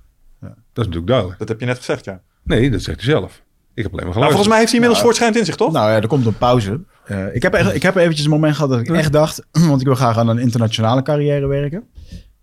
Ja. 0.40 0.46
Dat 0.46 0.54
is 0.72 0.74
natuurlijk 0.74 1.06
duidelijk. 1.06 1.38
Dat 1.38 1.48
heb 1.48 1.60
je 1.60 1.66
net 1.66 1.76
gezegd, 1.76 2.04
ja. 2.04 2.20
Nee, 2.44 2.70
dat 2.70 2.82
zegt 2.82 3.00
hij 3.00 3.10
zelf. 3.10 3.42
Ik 3.74 3.82
heb 3.84 3.92
alleen 3.92 4.06
maar 4.06 4.14
Nou, 4.16 4.26
geluisterd. 4.28 4.30
volgens 4.30 4.48
mij 4.48 4.58
heeft 4.58 4.70
hij 4.70 4.74
inmiddels 4.80 5.00
voortschrijdend 5.02 5.40
in 5.40 5.46
zich, 5.46 5.56
toch? 5.56 5.72
Nou 5.72 5.90
ja, 5.90 5.96
er 6.00 6.06
komt 6.06 6.26
een 6.26 6.38
pauze. 6.38 6.80
Eh, 7.04 7.34
ik, 7.34 7.42
heb 7.42 7.54
echt, 7.54 7.74
ik 7.74 7.82
heb 7.82 7.96
eventjes 7.96 8.24
een 8.24 8.30
moment 8.30 8.54
gehad 8.54 8.70
dat 8.70 8.80
ik 8.80 8.88
echt 8.90 9.12
dacht... 9.12 9.46
want 9.68 9.80
ik 9.80 9.86
wil 9.86 9.96
graag 9.96 10.18
aan 10.18 10.28
een 10.28 10.38
internationale 10.38 11.02
carrière 11.02 11.46
werken. 11.46 11.84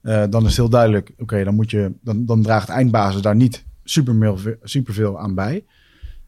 Eh, 0.01 0.23
dan 0.29 0.41
is 0.41 0.47
het 0.47 0.55
heel 0.57 0.69
duidelijk... 0.69 1.11
oké, 1.17 1.43
dan 1.43 1.55
moet 1.55 1.71
je 1.71 1.91
dan, 2.01 2.25
dan 2.25 2.41
draagt 2.41 2.69
eindbasis 2.69 3.21
daar 3.21 3.35
niet 3.35 3.65
super, 3.85 4.57
superveel 4.63 5.19
aan 5.19 5.35
bij. 5.35 5.65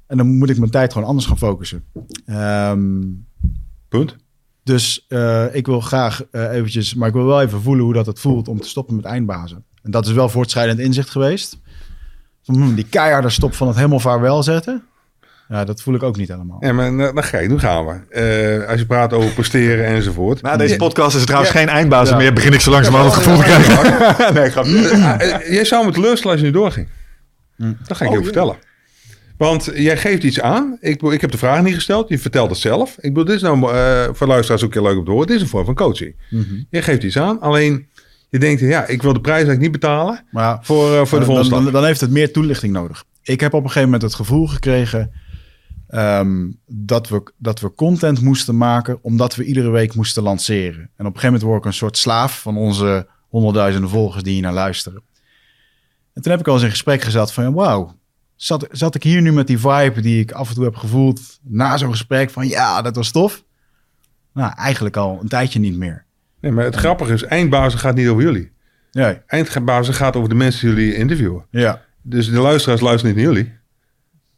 En 0.07 0.17
dan 0.17 0.37
moet 0.37 0.49
ik 0.49 0.57
mijn 0.57 0.71
tijd 0.71 0.93
gewoon 0.93 1.07
anders 1.07 1.27
gaan 1.27 1.37
focussen. 1.37 1.83
Ehm, 2.25 3.01
Punt. 3.89 4.15
dus 4.63 5.05
eh, 5.07 5.55
ik 5.55 5.65
wil 5.65 5.81
graag 5.81 6.23
eh, 6.31 6.51
eventjes... 6.51 6.93
maar 6.93 7.07
ik 7.07 7.13
wil 7.13 7.25
wel 7.25 7.41
even 7.41 7.61
voelen 7.61 7.83
hoe 7.85 7.93
dat 7.93 8.05
het 8.05 8.19
voelt... 8.19 8.47
om 8.47 8.61
te 8.61 8.67
stoppen 8.67 8.95
met 8.95 9.05
eindbazen. 9.05 9.63
En 9.83 9.91
dat 9.91 10.05
is 10.05 10.11
wel 10.11 10.29
voortschrijdend 10.29 10.79
inzicht 10.79 11.09
geweest. 11.09 11.59
Van, 12.43 12.55
hmm, 12.55 12.75
die 12.75 12.87
keiharde 12.89 13.29
stop 13.29 13.53
van 13.53 13.67
het 13.67 13.75
helemaal 13.75 13.99
vaarwel 13.99 14.43
zetten... 14.43 14.83
Ja, 15.49 15.63
dat 15.65 15.81
voel 15.81 15.95
ik 15.95 16.03
ook 16.03 16.17
niet 16.17 16.27
helemaal. 16.27 16.57
Ja, 16.59 16.73
maar 16.73 16.93
nou, 16.93 17.37
je, 17.41 17.47
nu 17.47 17.59
gaan 17.59 17.85
we. 17.85 17.93
Eh, 18.09 18.69
als 18.69 18.79
je 18.79 18.85
praat 18.85 19.13
over 19.13 19.31
presteren 19.31 19.85
enzovoort. 19.85 20.41
Na 20.41 20.57
deze 20.57 20.71
Ja, 20.71 20.77
podcast 20.77 21.09
is 21.09 21.15
het 21.15 21.25
trouwens 21.25 21.51
geen 21.51 21.69
eindbaas 21.69 22.09
Ja. 22.09 22.17
meer. 22.17 22.33
Begin 22.33 22.53
ik 22.53 22.61
zo 22.61 22.71
langzamerhand 22.71 23.13
het 23.13 23.23
gevoel 23.23 23.37
te 23.37 23.43
krijgen. 23.43 24.33
nee, 24.33 24.49
grapje. 24.49 24.97
jij 25.55 25.65
zou 25.65 25.85
me 25.85 25.91
teleurstellen 25.91 26.31
als 26.31 26.45
je 26.45 26.51
nu 26.51 26.53
doorging. 26.53 26.87
Dat 27.57 27.97
ga 27.97 28.05
ik 28.05 28.09
Oh, 28.09 28.11
je 28.11 28.17
ook 28.17 28.17
ja. 28.17 28.23
vertellen. 28.23 28.57
Want 29.37 29.69
jij 29.75 29.97
geeft 29.97 30.23
iets 30.23 30.41
aan. 30.41 30.77
Ik, 30.79 31.01
ik 31.01 31.21
heb 31.21 31.31
de 31.31 31.37
vraag 31.37 31.63
niet 31.63 31.73
gesteld. 31.73 32.09
Je 32.09 32.19
vertelt 32.19 32.49
het 32.49 32.59
zelf. 32.59 32.95
Ik 32.99 33.13
bedoel, 33.13 33.25
dit 33.25 33.35
is 33.35 33.41
nou 33.41 33.73
eh, 33.73 34.07
voor 34.13 34.27
luisteraars 34.27 34.63
ook 34.63 34.73
heel 34.73 34.83
leuk 34.83 34.97
om 34.97 35.05
te 35.05 35.11
horen. 35.11 35.27
Dit 35.27 35.35
is 35.35 35.41
een 35.41 35.47
vorm 35.47 35.65
van 35.65 35.75
coaching. 35.75 36.15
Mhm. 36.29 36.63
Je 36.69 36.81
geeft 36.81 37.03
iets 37.03 37.17
aan. 37.17 37.39
Alleen, 37.39 37.87
je 38.29 38.39
denkt, 38.39 38.61
ja, 38.61 38.85
ik 38.85 39.01
wil 39.01 39.13
de 39.13 39.21
prijs 39.21 39.35
eigenlijk 39.35 39.61
niet 39.61 39.79
betalen 39.79 40.25
Maar 40.31 40.43
ja, 40.43 40.59
voor, 40.61 40.93
eh, 40.93 41.05
voor 41.05 41.19
de 41.19 41.25
dan, 41.25 41.35
volgende 41.35 41.63
dan, 41.63 41.71
dan 41.73 41.85
heeft 41.85 42.01
het 42.01 42.11
meer 42.11 42.31
toelichting 42.31 42.73
nodig. 42.73 43.03
Ik 43.21 43.39
heb 43.39 43.53
op 43.53 43.59
een 43.59 43.67
gegeven 43.67 43.89
moment 43.89 44.01
het 44.01 44.13
gevoel 44.13 44.47
gekregen 44.47 45.11
ehm, 45.87 46.51
dat, 46.67 47.09
we, 47.09 47.31
dat 47.37 47.59
we 47.59 47.73
content 47.73 48.21
moesten 48.21 48.57
maken 48.57 48.99
omdat 49.01 49.35
we 49.35 49.43
iedere 49.43 49.69
week 49.69 49.95
moesten 49.95 50.23
lanceren. 50.23 50.79
En 50.79 51.05
op 51.05 51.13
een 51.13 51.19
gegeven 51.19 51.25
moment 51.25 51.43
word 51.43 51.59
ik 51.59 51.65
een 51.65 51.73
soort 51.73 51.97
slaaf 51.97 52.41
van 52.41 52.57
onze 52.57 53.07
honderdduizenden 53.29 53.89
volgers 53.89 54.23
die 54.23 54.33
hier 54.33 54.41
naar 54.41 54.53
luisteren. 54.53 55.01
En 56.17 56.23
toen 56.23 56.31
heb 56.31 56.41
ik 56.41 56.47
al 56.47 56.53
eens 56.53 56.63
in 56.63 56.69
gesprek 56.69 57.01
gezet 57.01 57.31
van 57.31 57.53
wauw, 57.53 57.99
zat, 58.35 58.67
zat 58.71 58.95
ik 58.95 59.03
hier 59.03 59.21
nu 59.21 59.31
met 59.31 59.47
die 59.47 59.57
vibe 59.59 60.01
die 60.01 60.19
ik 60.21 60.31
af 60.31 60.49
en 60.49 60.55
toe 60.55 60.63
heb 60.63 60.75
gevoeld 60.75 61.39
na 61.43 61.77
zo'n 61.77 61.91
gesprek 61.91 62.29
van 62.29 62.47
ja, 62.47 62.81
dat 62.81 62.95
was 62.95 63.11
tof. 63.11 63.43
Nou, 64.33 64.53
eigenlijk 64.55 64.97
al 64.97 65.19
een 65.21 65.27
tijdje 65.27 65.59
niet 65.59 65.77
meer. 65.77 66.05
Nee, 66.41 66.51
maar 66.51 66.63
het 66.65 66.75
grappige 66.75 67.13
is, 67.13 67.23
eindbazen 67.23 67.79
gaat 67.79 67.95
niet 67.95 68.07
over 68.07 68.23
jullie. 68.23 68.51
Ja, 68.91 69.23
Eindbazen 69.27 69.93
gaat 69.93 70.15
over 70.15 70.29
de 70.29 70.35
mensen 70.35 70.67
die 70.67 70.75
jullie 70.75 70.95
interviewen. 70.95 71.45
ja, 71.49 71.81
Dus 72.01 72.29
de 72.29 72.39
luisteraars 72.39 72.81
luisteren 72.81 73.15
niet 73.15 73.25
naar 73.25 73.33
jullie. 73.33 73.53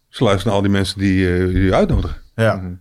Ze 0.10 0.24
luisteren 0.24 0.48
naar 0.48 0.56
al 0.56 0.68
die 0.68 0.78
mensen 0.78 1.00
die 1.00 1.28
eh, 1.28 1.38
jullie 1.38 1.74
uitnodigen. 1.74 2.18
ja, 2.36 2.78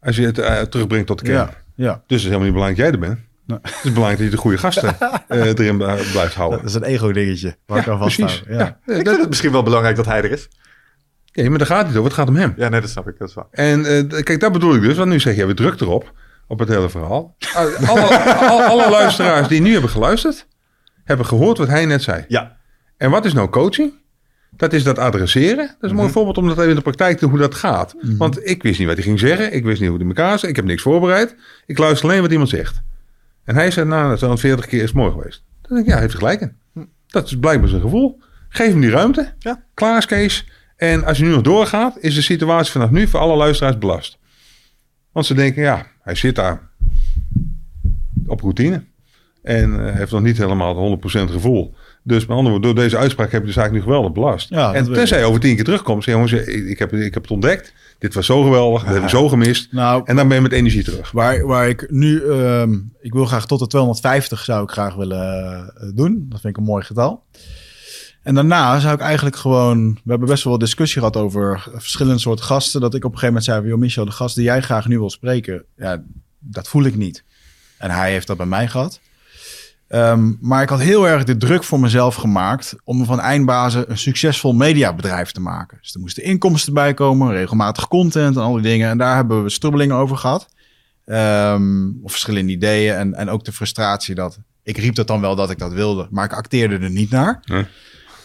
Als 0.00 0.16
je 0.16 0.26
het 0.26 0.38
eh, 0.38 0.60
terugbrengt 0.60 1.06
tot 1.06 1.18
de 1.18 1.24
kern. 1.24 1.36
ja, 1.36 1.84
ja. 1.84 1.92
Dus 1.92 2.00
het 2.06 2.10
is 2.10 2.22
helemaal 2.22 2.44
niet 2.44 2.52
belangrijk 2.52 2.76
dat 2.92 3.00
jij 3.00 3.08
er 3.08 3.14
bent. 3.14 3.26
Nee. 3.46 3.58
Het 3.62 3.74
is 3.82 3.92
belangrijk 3.92 4.16
dat 4.16 4.24
je 4.26 4.30
de 4.30 4.36
goede 4.36 4.58
gasten 4.58 4.96
eh, 5.28 5.46
erin 5.58 5.76
bl- 5.76 5.84
blijft 6.12 6.34
houden. 6.34 6.58
Dat 6.58 6.68
is 6.68 6.74
een 6.74 6.82
ego-dingetje. 6.84 7.56
Waar 7.66 7.78
ik 7.78 7.88
aan 7.88 7.98
vast 7.98 8.16
precies. 8.16 8.42
hou. 8.46 8.58
Ja. 8.58 8.78
Ja. 8.86 8.92
Ik 8.94 9.04
dat- 9.04 9.06
vind 9.08 9.18
het 9.20 9.28
misschien 9.28 9.52
wel 9.52 9.62
belangrijk 9.62 9.96
dat 9.96 10.06
hij 10.06 10.22
er 10.22 10.30
is. 10.30 10.48
ja, 11.24 11.48
maar 11.48 11.58
daar 11.58 11.66
gaat 11.66 11.78
het 11.78 11.86
niet 11.86 11.96
over. 11.96 12.10
Het 12.10 12.18
gaat 12.18 12.28
om 12.28 12.36
hem. 12.36 12.54
Ja, 12.56 12.68
nee, 12.68 12.80
dat 12.80 12.90
snap 12.90 13.08
ik. 13.08 13.18
Dat 13.18 13.28
is 13.28 13.34
waar. 13.34 13.46
En 13.50 13.84
eh, 13.86 14.22
kijk, 14.22 14.40
dat 14.40 14.52
bedoel 14.52 14.74
ik 14.74 14.80
dus. 14.82 14.96
Want 14.96 15.10
nu 15.10 15.20
zeg 15.20 15.36
je, 15.36 15.46
we 15.46 15.54
druk 15.54 15.80
erop. 15.80 16.12
Op 16.48 16.58
het 16.58 16.68
hele 16.68 16.88
verhaal. 16.90 17.34
Uh, 17.80 17.88
Alle, 17.88 18.34
al- 18.34 18.62
alle 18.62 18.90
luisteraars 18.90 19.48
die 19.48 19.60
nu 19.60 19.72
hebben 19.72 19.90
geluisterd. 19.90 20.46
Hebben 21.04 21.26
gehoord 21.26 21.58
wat 21.58 21.68
hij 21.68 21.86
net 21.86 22.02
zei. 22.02 22.24
Ja. 22.28 22.56
En 22.96 23.10
wat 23.10 23.24
is 23.24 23.32
nou 23.32 23.48
coaching? 23.48 23.92
Dat 24.50 24.72
is 24.72 24.82
dat 24.84 24.98
adresseren. 24.98 25.66
Dat 25.66 25.76
is 25.80 25.90
een 25.90 25.96
mooi 25.96 26.10
voorbeeld 26.10 26.38
om 26.38 26.46
dat 26.48 26.56
even 26.58 26.68
in 26.70 26.76
de 26.76 26.82
praktijk 26.82 27.14
te 27.14 27.20
doen 27.20 27.30
hoe 27.30 27.38
dat 27.38 27.54
gaat. 27.54 27.94
Want 28.18 28.46
ik 28.48 28.62
wist 28.62 28.78
niet 28.78 28.86
wat 28.88 28.96
hij 28.96 29.04
ging 29.06 29.18
zeggen. 29.18 29.52
Ik 29.52 29.64
wist 29.64 29.80
niet 29.80 29.88
hoe 29.88 29.98
hij 29.98 30.08
in 30.08 30.14
elkaar 30.16 30.38
zat. 30.38 30.50
Ik 30.50 30.56
heb 30.56 30.64
niks 30.64 30.82
voorbereid. 30.82 31.36
Ik 31.66 31.78
luister 31.78 32.08
alleen 32.08 32.20
wat 32.20 32.30
iemand 32.30 32.48
zegt. 32.48 32.82
En 33.44 33.54
hij 33.54 33.70
zei, 33.70 33.88
nou, 33.88 34.16
zo'n 34.16 34.38
40 34.38 34.66
keer 34.66 34.82
is 34.82 34.92
mooi 34.92 35.12
geweest. 35.12 35.42
Dan 35.62 35.70
denk 35.70 35.80
ik, 35.80 35.86
ja, 35.86 35.92
hij 35.92 36.02
heeft 36.02 36.14
gelijk 36.14 36.40
in. 36.40 36.56
Dat 37.06 37.26
is 37.26 37.38
blijkbaar 37.38 37.68
zijn 37.68 37.80
gevoel. 37.80 38.20
Geef 38.48 38.70
hem 38.70 38.80
die 38.80 38.90
ruimte. 38.90 39.32
Ja. 39.38 39.64
Klaar 39.74 39.98
is 39.98 40.06
Kees. 40.06 40.48
En 40.76 41.04
als 41.04 41.18
je 41.18 41.24
nu 41.24 41.30
nog 41.30 41.42
doorgaat, 41.42 41.96
is 42.00 42.14
de 42.14 42.22
situatie 42.22 42.72
vanaf 42.72 42.90
nu 42.90 43.06
voor 43.06 43.20
alle 43.20 43.36
luisteraars 43.36 43.78
belast. 43.78 44.18
Want 45.12 45.26
ze 45.26 45.34
denken, 45.34 45.62
ja, 45.62 45.86
hij 46.02 46.14
zit 46.14 46.34
daar 46.34 46.68
op 48.26 48.40
routine. 48.40 48.84
En 49.42 49.86
eh, 49.86 49.94
heeft 49.94 50.12
nog 50.12 50.22
niet 50.22 50.38
helemaal 50.38 50.90
het 50.90 51.28
100% 51.28 51.30
gevoel. 51.30 51.74
Dus 52.06 52.26
met 52.26 52.36
andere 52.36 52.50
woorden, 52.50 52.74
door 52.74 52.84
deze 52.84 52.96
uitspraak 52.96 53.32
heb 53.32 53.40
je 53.40 53.46
dus 53.46 53.56
eigenlijk 53.56 53.86
nu 53.86 53.92
geweldig 53.92 54.14
belast. 54.20 54.48
Ja, 54.48 54.74
en 54.74 54.92
tenzij 54.92 55.18
je 55.18 55.24
over 55.24 55.40
tien 55.40 55.54
keer 55.54 55.64
terugkomt, 55.64 56.04
zeg 56.04 56.14
jongens, 56.14 56.32
ik, 56.32 56.78
heb, 56.78 56.92
ik 56.92 57.14
heb 57.14 57.22
het 57.22 57.32
ontdekt. 57.32 57.72
Dit 57.98 58.14
was 58.14 58.26
zo 58.26 58.42
geweldig, 58.42 58.84
dat 58.84 58.94
heb 58.94 59.02
ik 59.02 59.08
zo 59.08 59.28
gemist. 59.28 59.72
Nou, 59.72 60.02
En 60.04 60.16
dan 60.16 60.28
ben 60.28 60.36
je 60.36 60.42
met 60.42 60.52
energie 60.52 60.84
terug. 60.84 61.10
waar, 61.10 61.46
waar 61.46 61.68
ik 61.68 61.90
nu... 61.90 62.22
ehm, 62.22 62.72
ik 63.00 63.12
wil 63.12 63.24
graag 63.24 63.46
tot 63.46 63.58
de 63.58 63.66
250 63.66 64.44
zou 64.44 64.62
ik 64.62 64.70
graag 64.70 64.94
willen 64.94 65.22
eh, 65.76 65.88
doen. 65.94 66.26
Dat 66.28 66.40
vind 66.40 66.56
ik 66.56 66.56
een 66.56 66.68
mooi 66.68 66.84
getal. 66.84 67.24
En 68.22 68.34
daarna 68.34 68.78
zou 68.78 68.94
ik 68.94 69.00
eigenlijk 69.00 69.36
gewoon... 69.36 69.92
We 69.92 70.10
hebben 70.10 70.28
best 70.28 70.44
wel 70.44 70.52
wat 70.52 70.62
discussie 70.62 70.98
gehad 70.98 71.16
over 71.16 71.68
verschillende 71.72 72.20
soorten 72.20 72.44
gasten. 72.44 72.80
Dat 72.80 72.94
ik 72.94 73.04
op 73.04 73.12
een 73.12 73.18
gegeven 73.18 73.26
moment 73.26 73.44
zei... 73.44 73.58
van, 73.60 73.68
Joh, 73.68 73.78
Michel, 73.78 74.04
de 74.04 74.10
gast 74.10 74.34
die 74.34 74.44
jij 74.44 74.60
graag 74.62 74.86
nu 74.88 74.98
wil 74.98 75.10
spreken... 75.10 75.64
Ja, 75.76 76.02
dat 76.38 76.68
voel 76.68 76.84
ik 76.84 76.96
niet. 76.96 77.24
En 77.78 77.90
hij 77.90 78.10
heeft 78.10 78.26
dat 78.26 78.36
bij 78.36 78.46
mij 78.46 78.68
gehad. 78.68 79.00
Ehm, 79.88 80.32
maar 80.40 80.62
ik 80.62 80.68
had 80.68 80.80
heel 80.80 81.08
erg 81.08 81.24
de 81.24 81.36
druk 81.36 81.64
voor 81.64 81.80
mezelf 81.80 82.14
gemaakt 82.14 82.76
om 82.84 83.04
van 83.04 83.20
eindbazen 83.20 83.90
een 83.90 83.98
succesvol 83.98 84.52
mediabedrijf 84.52 85.32
te 85.32 85.40
maken. 85.40 85.78
Dus 85.80 85.94
er 85.94 86.00
moesten 86.00 86.22
inkomsten 86.22 86.74
bij 86.74 86.94
komen, 86.94 87.32
regelmatig 87.32 87.88
content 87.88 88.36
en 88.36 88.42
al 88.42 88.52
die 88.52 88.62
dingen. 88.62 88.90
En 88.90 88.98
daar 88.98 89.16
hebben 89.16 89.42
we 89.42 89.50
strubbelingen 89.50 89.96
over 89.96 90.16
gehad. 90.16 90.48
Ehm, 91.04 91.88
of 92.02 92.10
verschillende 92.10 92.52
ideeën 92.52 92.94
en, 92.94 93.14
en 93.14 93.28
ook 93.28 93.44
de 93.44 93.52
frustratie 93.52 94.14
dat 94.14 94.38
ik 94.62 94.76
riep 94.76 94.94
dat 94.94 95.06
dan 95.06 95.20
wel 95.20 95.36
dat 95.36 95.50
ik 95.50 95.58
dat 95.58 95.72
wilde, 95.72 96.06
maar 96.10 96.24
ik 96.24 96.32
acteerde 96.32 96.78
er 96.78 96.90
niet 96.90 97.10
naar. 97.10 97.40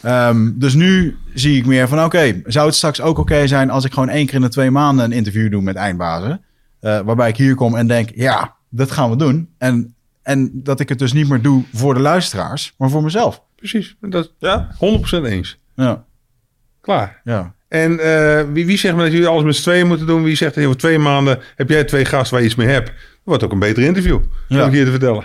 Ehm, 0.01 0.51
dus 0.55 0.73
nu 0.73 1.17
zie 1.33 1.57
ik 1.57 1.65
meer 1.65 1.87
van 1.87 2.03
oké, 2.03 2.41
zou 2.45 2.65
het 2.65 2.75
straks 2.75 3.01
ook 3.01 3.17
oké 3.17 3.47
zijn 3.47 3.69
als 3.69 3.85
ik 3.85 3.93
gewoon 3.93 4.09
één 4.09 4.25
keer 4.25 4.35
in 4.35 4.41
de 4.41 4.49
twee 4.49 4.71
maanden 4.71 5.05
een 5.05 5.11
interview 5.11 5.51
doe 5.51 5.61
met 5.61 5.75
eindbazen? 5.75 6.41
Eh, 6.79 6.99
waarbij 6.99 7.29
ik 7.29 7.37
hier 7.37 7.55
kom 7.55 7.75
en 7.75 7.87
denk, 7.87 8.09
ja, 8.15 8.55
dat 8.69 8.91
gaan 8.91 9.09
we 9.09 9.15
doen. 9.15 9.49
En, 9.57 9.95
en 10.29 10.51
dat 10.53 10.79
ik 10.79 10.89
het 10.89 10.99
dus 10.99 11.13
niet 11.13 11.29
meer 11.29 11.41
doe 11.41 11.63
voor 11.73 11.93
de 11.93 11.99
luisteraars, 11.99 12.73
maar 12.77 12.89
voor 12.89 13.03
mezelf. 13.03 13.43
Precies, 13.55 13.95
dat 13.99 14.33
Ja? 14.39 14.75
100% 14.75 15.23
eens. 15.23 15.59
Ja, 15.75 16.05
Klaar. 16.81 17.21
ja. 17.23 17.53
En 17.67 17.99
eh, 17.99 18.45
wie, 18.53 18.65
wie 18.65 18.77
zegt 18.77 18.95
maar 18.95 19.03
dat 19.03 19.13
jullie 19.13 19.27
alles 19.27 19.43
met 19.43 19.55
z'n 19.55 19.61
tweeën 19.61 19.87
moeten 19.87 20.07
doen? 20.07 20.23
Wie 20.23 20.35
zegt 20.35 20.55
dat 20.55 20.63
over 20.63 20.77
twee 20.77 20.99
maanden 20.99 21.39
heb 21.55 21.69
jij 21.69 21.83
twee 21.83 22.05
gasten 22.05 22.31
waar 22.31 22.41
je 22.41 22.47
iets 22.47 22.55
mee 22.55 22.67
hebt? 22.67 22.87
Dat 22.87 22.95
wordt 23.23 23.43
ook 23.43 23.51
een 23.51 23.59
beter 23.59 23.83
interview. 23.83 24.19
Ja. 24.47 24.57
heb 24.57 24.67
ik 24.67 24.73
hier 24.73 24.85
te 24.85 24.91
vertellen. 24.91 25.23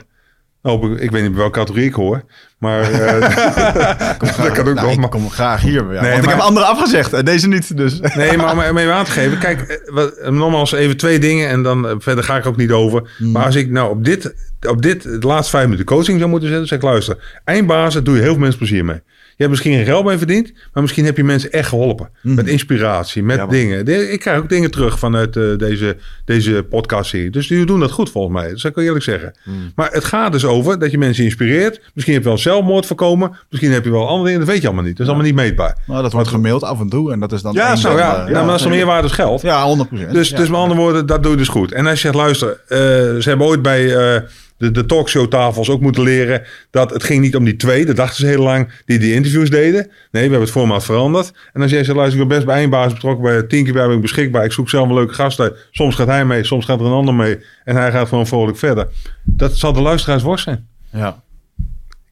Nou, 0.64 0.98
ik, 0.98 1.10
weet 1.10 1.22
niet 1.22 1.30
bij 1.30 1.40
welke 1.40 1.58
categorie 1.58 1.86
ik 1.86 1.94
hoor. 1.94 2.24
Maar 2.58 2.80
eh, 2.90 3.20
dat 4.18 4.52
kan 4.52 4.68
ook 4.68 4.74
Nou, 4.74 4.96
nog. 4.96 5.04
ik 5.04 5.10
kom 5.10 5.30
graag 5.30 5.60
hier. 5.60 5.92
Ja, 5.92 6.00
Nee, 6.00 6.10
want 6.10 6.24
ik 6.24 6.30
heb 6.30 6.38
andere 6.38 6.66
afgezegd 6.66 7.12
en 7.12 7.24
deze 7.24 7.48
niet. 7.48 7.76
Dus. 7.76 8.00
nee, 8.00 8.36
maar 8.36 8.52
om 8.52 8.60
even 8.78 8.94
aan 8.94 9.04
te 9.04 9.10
geven. 9.10 9.38
Kijk, 9.38 9.60
eh, 9.60 9.94
wat, 9.94 10.30
nogmaals 10.30 10.72
even 10.72 10.96
twee 10.96 11.18
dingen. 11.18 11.48
En 11.48 11.62
dan 11.62 11.88
eh, 11.88 11.94
verder 11.98 12.24
ga 12.24 12.36
ik 12.36 12.46
ook 12.46 12.56
niet 12.56 12.70
over. 12.70 13.10
Hmm. 13.18 13.32
Maar 13.32 13.44
als 13.44 13.54
ik 13.54 13.70
nou 13.70 13.90
op 13.90 14.04
dit, 14.04 14.34
op 14.68 14.82
dit 14.82 15.02
de 15.02 15.26
laatste 15.26 15.50
vijf 15.50 15.64
minuten 15.64 15.86
coaching 15.86 16.18
zou 16.18 16.30
moeten 16.30 16.48
zetten. 16.48 16.68
Zeg 16.68 16.78
ik, 16.78 16.84
luister. 16.84 17.40
Eindbazen 17.44 18.04
doe 18.04 18.14
je 18.14 18.20
heel 18.20 18.30
veel 18.30 18.40
mensen 18.40 18.58
plezier 18.58 18.84
mee. 18.84 19.02
Je 19.36 19.42
hebt 19.42 19.50
misschien 19.50 19.72
geen 19.74 19.84
geld 19.84 20.04
mee 20.04 20.18
verdiend. 20.18 20.52
Maar 20.72 20.82
misschien 20.82 21.04
heb 21.04 21.16
je 21.16 21.24
mensen 21.24 21.52
echt 21.52 21.68
geholpen. 21.68 22.08
Hmm. 22.20 22.34
Met 22.34 22.46
inspiratie, 22.46 23.22
met 23.22 23.36
Ja, 23.36 23.46
dingen. 23.46 23.84
De- 23.84 24.10
Ik 24.10 24.20
krijg 24.20 24.38
ook 24.38 24.48
dingen 24.48 24.70
terug 24.70 24.98
vanuit 24.98 25.36
eh, 25.36 25.42
deze, 25.56 25.96
deze 26.24 26.66
podcast-serie. 26.70 27.30
Dus 27.30 27.48
jullie 27.48 27.66
doen 27.66 27.80
dat 27.80 27.90
goed 27.90 28.10
volgens 28.10 28.34
mij. 28.40 28.48
Dat 28.50 28.60
zou 28.60 28.72
ik 28.76 28.82
eerlijk 28.82 29.04
zeggen. 29.04 29.34
Hmm. 29.42 29.72
Maar 29.74 29.90
het 29.92 30.04
gaat 30.04 30.32
dus 30.32 30.44
over 30.44 30.78
dat 30.78 30.90
je 30.90 30.98
mensen 30.98 31.24
inspireert. 31.24 31.80
Misschien 31.94 32.14
heb 32.14 32.22
je 32.22 32.28
wel 32.28 32.38
zelfmoord 32.38 32.86
voorkomen. 32.86 33.36
Misschien 33.50 33.72
heb 33.72 33.84
je 33.84 33.90
wel 33.90 34.08
andere 34.08 34.24
dingen. 34.24 34.40
Dat 34.40 34.48
weet 34.48 34.60
je 34.60 34.66
allemaal 34.66 34.84
niet. 34.84 34.96
Dat 34.96 35.06
is 35.06 35.12
allemaal 35.12 35.26
niet 35.30 35.40
meetbaar. 35.40 35.76
Nou, 35.86 36.02
dat 36.02 36.12
wordt 36.12 36.28
gemaild 36.28 36.62
af 36.62 36.80
en 36.80 36.88
toe. 36.88 37.12
En 37.12 37.20
dat 37.20 37.32
is 37.32 37.42
dan. 37.42 37.52
Ja, 37.52 37.76
zo, 37.76 37.96
ja, 37.98 38.16
nou, 38.16 38.32
maar 38.32 38.46
dat 38.46 38.54
is 38.56 38.62
dan 38.62 38.70
meer 38.70 38.86
waard 38.86 39.02
als 39.02 39.12
geld. 39.12 39.40
Ja, 39.42 39.64
100 39.64 39.88
procent. 39.88 40.12
Dus, 40.12 40.28
dus 40.30 40.48
met 40.48 40.58
andere 40.58 40.80
woorden, 40.80 41.06
dat 41.06 41.22
doe 41.22 41.32
je 41.32 41.38
dus 41.38 41.48
goed. 41.48 41.72
En 41.72 41.84
als 41.86 41.94
je 41.94 42.00
zegt, 42.00 42.14
luister, 42.14 42.60
eh, 42.68 42.78
ze 42.78 43.22
hebben 43.24 43.46
ooit 43.46 43.62
bij 43.62 43.96
eh, 43.96 44.20
de, 44.56 44.70
de 44.70 44.86
talkshowtafels 44.86 45.70
ook 45.70 45.80
moeten 45.80 46.02
leren 46.02 46.42
dat 46.70 46.90
het 46.90 47.02
ging 47.02 47.20
niet 47.20 47.36
om 47.36 47.44
die 47.44 47.56
twee, 47.56 47.86
dat 47.86 47.96
dachten 47.96 48.16
ze 48.16 48.26
heel 48.26 48.42
lang, 48.42 48.82
die 48.84 48.98
die 48.98 49.14
interviews 49.14 49.50
deden. 49.50 49.82
Nee, 49.82 49.90
we 50.10 50.18
hebben 50.18 50.40
het 50.40 50.50
format 50.50 50.84
veranderd. 50.84 51.32
En 51.52 51.62
als 51.62 51.70
jij 51.70 51.84
zegt, 51.84 51.96
luister, 51.96 52.20
ik 52.20 52.28
ben 52.28 52.36
best 52.36 52.48
bij 52.48 52.58
één 52.58 52.70
baas 52.70 52.92
betrokken, 52.92 53.24
bij 53.24 53.42
tien 53.42 53.64
keer 53.64 53.72
bij 53.72 53.86
ben 53.86 53.96
ik 53.96 54.02
beschikbaar, 54.02 54.44
ik 54.44 54.52
zoek 54.52 54.68
zelf 54.68 54.88
een 54.88 54.94
leuke 54.94 55.14
gast 55.14 55.40
uit. 55.40 55.68
Soms 55.70 55.94
gaat 55.94 56.06
hij 56.06 56.24
mee, 56.24 56.44
soms 56.44 56.64
gaat 56.64 56.80
er 56.80 56.86
een 56.86 56.92
ander 56.92 57.14
mee. 57.14 57.38
En 57.64 57.76
hij 57.76 57.90
gaat 57.90 58.08
gewoon 58.08 58.26
vrolijk 58.26 58.58
verder. 58.58 58.88
Dat 59.24 59.56
zal 59.56 59.72
de 59.72 59.80
luisteraars 59.80 60.22
worst 60.22 60.44
zijn. 60.44 60.66
Ja. 60.90 61.22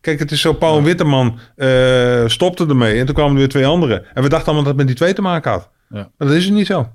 Kijk, 0.00 0.18
het 0.18 0.30
is 0.30 0.40
zo, 0.40 0.52
Paul 0.52 0.82
Witteman 0.82 1.38
eh, 1.56 2.26
stopte 2.26 2.66
ermee 2.66 2.98
en 2.98 3.06
toen 3.06 3.14
kwamen 3.14 3.32
er 3.32 3.38
weer 3.38 3.48
twee 3.48 3.66
anderen. 3.66 4.04
En 4.14 4.22
we 4.22 4.28
dachten 4.28 4.46
allemaal 4.46 4.64
dat 4.64 4.66
het 4.66 4.76
met 4.76 4.86
die 4.86 4.96
twee 4.96 5.12
te 5.12 5.22
maken 5.22 5.50
had. 5.50 5.68
Ja. 5.88 6.10
Maar 6.16 6.28
dat 6.28 6.36
is 6.36 6.44
het 6.44 6.54
niet 6.54 6.66
zo. 6.66 6.88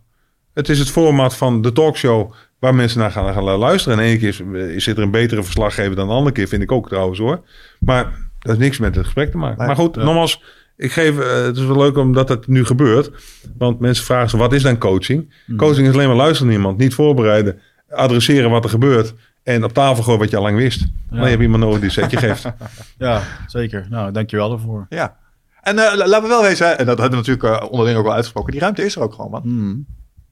Het 0.58 0.70
is 0.70 0.80
het 0.80 0.90
format 0.90 1.36
van 1.36 1.62
de 1.62 1.72
talkshow 1.72 2.32
waar 2.60 2.76
mensen 2.76 3.00
naar 3.00 3.12
gaan, 3.12 3.34
gaan 3.34 3.44
luisteren. 3.44 3.98
En 3.98 4.04
één 4.04 4.20
keer 4.20 4.28
is, 4.76 4.84
zit 4.84 4.98
er 4.98 5.04
een 5.04 5.12
betere 5.12 5.44
verslaggever 5.44 5.96
dan 5.96 6.08
de 6.08 6.14
andere 6.14 6.32
keer, 6.32 6.48
vind 6.48 6.62
ik 6.62 6.72
ook 6.72 6.88
trouwens 6.88 7.20
hoor. 7.20 7.42
Maar 7.80 8.04
dat 8.04 8.12
heeft 8.40 8.60
niks 8.60 8.78
met 8.78 8.96
het 8.96 9.04
gesprek 9.06 9.32
te 9.32 9.38
maken. 9.38 9.58
Nee, 9.58 9.68
maar 9.68 9.76
goed, 9.76 9.96
ja. 9.96 10.04
nogmaals, 10.04 10.44
ik 10.78 10.92
geef, 10.92 11.20
eh, 11.20 11.44
het 11.44 11.58
is 11.58 11.66
wel 11.66 11.78
leuk 11.78 11.98
omdat 11.98 12.30
het 12.30 12.48
nu 12.48 12.66
gebeurt. 12.66 13.12
Want 13.58 13.80
mensen 13.80 14.06
vragen 14.06 14.30
zich, 14.30 14.40
wat 14.40 14.54
is 14.54 14.62
dan 14.62 14.78
coaching? 14.78 15.34
Coaching 15.58 15.88
is 15.88 15.94
alleen 15.94 16.08
maar 16.08 16.16
luisteren 16.16 16.48
naar 16.48 16.56
iemand, 16.56 16.78
niet 16.78 16.94
voorbereiden, 16.94 17.60
adresseren 17.90 18.50
wat 18.50 18.64
er 18.64 18.70
gebeurt. 18.70 19.14
En 19.44 19.64
op 19.64 19.74
tafel 19.74 20.04
gooien 20.04 20.20
wat 20.20 20.30
je 20.30 20.38
al 20.38 20.44
lang 20.44 20.58
wist. 20.58 20.86
Dan 21.10 21.20
heb 21.20 21.38
je 21.38 21.44
iemand 21.44 21.64
nodig 21.64 21.78
die 21.80 21.86
een 21.86 21.92
setje 21.92 22.18
geeft. 22.18 22.46
Ja, 22.98 23.22
zeker. 23.48 23.88
Nou, 23.90 24.12
dankjewel 24.12 24.50
daarvoor. 24.50 24.86
Ja. 24.90 25.18
En 25.62 25.80
eh, 25.80 25.96
laten 25.96 26.22
we 26.22 26.28
wel 26.28 26.42
wezen, 26.42 26.78
en 26.78 26.86
dat 26.86 27.00
hebben 27.00 27.20
we 27.24 27.28
natuurlijk 27.28 27.62
eh, 27.62 27.72
onderling 27.72 27.98
ook 27.98 28.06
al 28.06 28.14
uitgesproken, 28.14 28.52
die 28.52 28.62
ruimte 28.62 28.86
is 28.86 28.96
er 28.96 29.02
ook 29.02 29.14
gewoon, 29.14 29.32
man. 29.32 29.42
Hmm. 29.42 29.86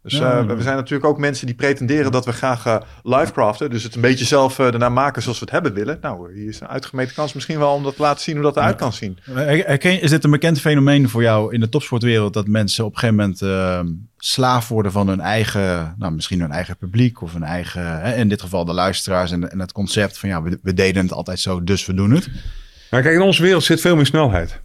Dus 0.06 0.18
Ja. 0.18 0.40
eh, 0.40 0.46
we 0.46 0.62
zijn 0.62 0.76
natuurlijk 0.76 1.06
ook 1.06 1.18
mensen 1.18 1.46
die 1.46 1.56
pretenderen 1.56 2.12
dat 2.12 2.26
we 2.26 2.32
graag 2.32 2.66
eh 2.66 2.78
live 3.04 3.32
craften. 3.32 3.70
Dus 3.70 3.84
het 3.84 3.96
een 3.96 4.02
beetje 4.02 4.26
zelf 4.26 4.60
eh 4.60 4.70
daarna 4.70 4.90
maken 4.90 5.22
zoals 5.22 5.40
we 5.40 5.46
het 5.46 5.54
hebben 5.54 5.74
willen. 5.74 5.98
Nou, 6.02 6.34
hier 6.34 6.48
is 6.48 6.60
een 6.60 6.68
uitgemeten 6.68 7.16
kans 7.16 7.34
misschien 7.34 7.60
wel 7.60 7.74
om 7.74 7.84
dat 7.84 7.96
te 7.96 8.02
laten 8.02 8.24
zien 8.24 8.36
hoe 8.36 8.44
dat 8.44 8.58
eruit 8.58 8.76
kan 8.76 8.94
zien. 8.94 9.18
Herken 9.32 10.02
Is 10.02 10.10
dit 10.10 10.24
een 10.24 10.32
bekend 10.32 10.60
fenomeen 10.62 11.10
voor 11.10 11.22
jou 11.22 11.54
in 11.54 11.60
de 11.60 11.70
topsportwereld 11.70 12.34
dat 12.34 12.48
mensen 12.48 12.86
op 12.86 12.94
een 12.94 13.00
gegeven 13.00 13.22
moment 13.22 13.42
ehm, 13.42 13.88
slaaf 14.18 14.68
worden 14.68 14.92
van 14.92 15.08
hun 15.08 15.20
eigen, 15.20 15.96
nou 15.98 16.12
misschien 16.14 16.40
hun 16.40 16.52
eigen 16.52 16.78
publiek 16.78 17.22
of 17.22 17.34
hun 17.34 17.44
eigen, 17.44 18.02
hè, 18.02 18.16
in 18.16 18.30
dit 18.30 18.42
geval 18.42 18.66
de 18.66 18.74
luisteraars 18.74 19.32
en, 19.32 19.52
en 19.52 19.60
het 19.60 19.72
concept 19.72 20.18
van 20.18 20.30
ja, 20.30 20.42
we, 20.42 20.60
we 20.62 20.74
deden 20.74 21.04
het 21.04 21.14
altijd 21.14 21.40
zo, 21.40 21.64
dus 21.64 21.86
we 21.86 21.94
doen 21.94 22.12
het. 22.12 22.30
Maar 22.92 23.02
kijk, 23.02 23.16
in 23.16 23.22
onze 23.22 23.42
wereld 23.42 23.64
zit 23.64 23.82
veel 23.82 23.96
meer 23.96 24.06
snelheid. 24.06 24.62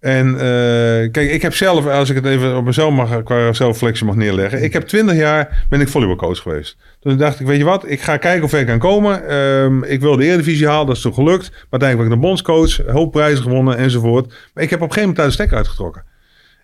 En 0.00 0.34
eh, 0.34 1.10
kijk, 1.10 1.30
ik 1.30 1.42
heb 1.42 1.54
zelf, 1.54 1.86
als 1.86 2.10
ik 2.10 2.16
het 2.16 2.26
even 2.26 2.56
op 2.56 2.64
mezelf 2.64 2.94
mag, 2.94 3.22
qua 3.22 3.52
zelfflexie 3.52 4.06
mag 4.06 4.14
neerleggen. 4.14 4.62
Ik 4.62 4.72
heb 4.72 4.82
twintig 4.82 5.16
jaar, 5.16 5.66
ben 5.68 5.80
ik 5.80 5.88
volleybalcoach 5.88 6.38
geweest. 6.38 6.76
Toen 7.00 7.16
dacht 7.16 7.40
ik, 7.40 7.46
weet 7.46 7.58
je 7.58 7.64
wat, 7.64 7.90
ik 7.90 8.00
ga 8.00 8.16
kijken 8.16 8.48
ver 8.48 8.60
ik 8.60 8.66
kan 8.66 8.78
komen. 8.78 9.28
Ehm, 9.28 9.82
ik 9.82 10.00
wil 10.00 10.16
de 10.16 10.24
Eredivisie 10.24 10.66
halen, 10.66 10.86
dat 10.86 10.96
is 10.96 11.02
toen 11.02 11.14
gelukt. 11.14 11.50
Maar 11.50 11.80
uiteindelijk 11.80 12.08
ben 12.08 12.18
ik 12.18 12.22
de 12.22 12.28
bondscoach, 12.28 12.86
een 12.86 12.94
hoop 12.94 13.12
prijzen 13.12 13.42
gewonnen 13.42 13.76
enzovoort. 13.76 14.34
Maar 14.54 14.64
ik 14.64 14.70
heb 14.70 14.80
op 14.80 14.88
een 14.88 14.94
gegeven 14.94 15.00
moment 15.00 15.16
daar 15.16 15.26
de 15.26 15.32
stekker 15.32 15.56
uitgetrokken. 15.56 16.04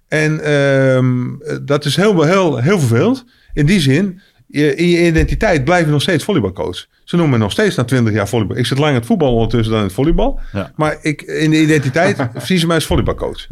En 0.09 0.41
ehm, 0.41 1.65
dat 1.67 1.85
is 1.85 1.97
heel, 1.97 2.23
heel, 2.23 2.57
heel 2.57 2.79
vervelend. 2.79 3.25
In 3.53 3.67
die 3.67 3.81
zin, 3.81 4.21
je, 4.47 4.75
in 4.75 4.89
je 4.89 5.07
identiteit 5.07 5.65
blijf 5.65 5.85
je 5.85 5.91
nog 5.91 6.03
steeds 6.03 6.25
volleybalcoach. 6.25 6.87
Ze 7.09 7.17
noemen 7.17 7.39
me 7.39 7.45
nog 7.45 7.53
steeds 7.53 7.77
na 7.77 7.85
20 7.85 8.15
jaar 8.15 8.29
volleybal. 8.29 8.57
Ik 8.57 8.67
zit 8.67 8.79
langer 8.79 8.95
het 8.95 9.07
voetbal 9.07 9.33
ondertussen 9.33 9.71
dan 9.71 9.79
in 9.79 9.87
het 9.87 9.95
volleybal. 9.95 10.41
Ja. 10.53 10.73
Maar 10.77 10.99
ik, 11.03 11.23
in 11.23 11.51
de 11.51 11.61
identiteit 11.61 12.29
zien 12.43 12.59
ze 12.59 12.67
mij 12.67 12.75
als 12.75 12.87
volleybalcoach. 12.87 13.47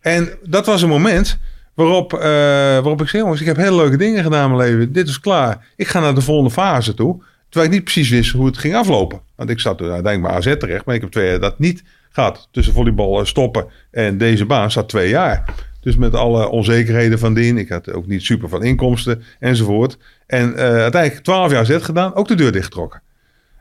En 0.00 0.30
dat 0.42 0.66
was 0.66 0.82
een 0.82 0.88
moment 0.88 1.38
waarop, 1.74 2.14
eh, 2.14 2.20
waarop 2.20 3.02
ik 3.02 3.08
zei... 3.08 3.22
jongens, 3.22 3.40
ik 3.40 3.46
heb 3.46 3.56
hele 3.56 3.76
leuke 3.76 3.96
dingen 3.96 4.22
gedaan 4.22 4.50
in 4.50 4.56
mijn 4.56 4.68
leven. 4.70 4.92
Dit 4.92 5.08
is 5.08 5.20
klaar. 5.20 5.66
Ik 5.76 5.88
ga 5.88 6.00
naar 6.00 6.14
de 6.14 6.20
volgende 6.20 6.50
fase 6.50 6.94
toe. 6.94 7.22
Terwijl 7.48 7.72
ik 7.72 7.76
niet 7.76 7.84
precies 7.84 8.10
wist 8.10 8.30
hoe 8.30 8.46
het 8.46 8.58
ging 8.58 8.74
aflopen. 8.74 9.20
Want 9.36 9.50
ik 9.50 9.60
zat 9.60 9.80
er 9.80 9.92
uiteindelijk 9.92 10.34
bij 10.34 10.52
AZ 10.52 10.58
terecht. 10.58 10.84
Maar 10.84 10.94
ik 10.94 11.00
heb 11.00 11.10
twee 11.10 11.28
jaar 11.28 11.40
dat 11.40 11.58
niet 11.58 11.82
gehad. 12.10 12.48
Tussen 12.50 12.74
volleybal 12.74 13.20
eh, 13.20 13.24
stoppen 13.24 13.66
en 13.90 14.18
deze 14.18 14.44
baan 14.44 14.70
zat 14.70 14.88
twee 14.88 15.08
jaar. 15.08 15.44
Dus 15.82 15.96
met 15.96 16.14
alle 16.14 16.48
onzekerheden 16.48 17.18
van 17.18 17.34
dien. 17.34 17.58
Ik 17.58 17.68
had 17.68 17.92
ook 17.92 18.06
niet 18.06 18.22
super 18.22 18.48
van 18.48 18.64
inkomsten 18.64 19.22
enzovoort. 19.38 19.98
En 20.26 20.56
eh, 20.56 20.64
uiteindelijk 20.64 21.24
twaalf 21.24 21.50
jaar 21.50 21.60
AZ 21.60 21.76
gedaan. 21.84 22.14
Ook 22.14 22.28
de 22.28 22.34
deur 22.34 22.52
dichtgetrokken. 22.52 23.02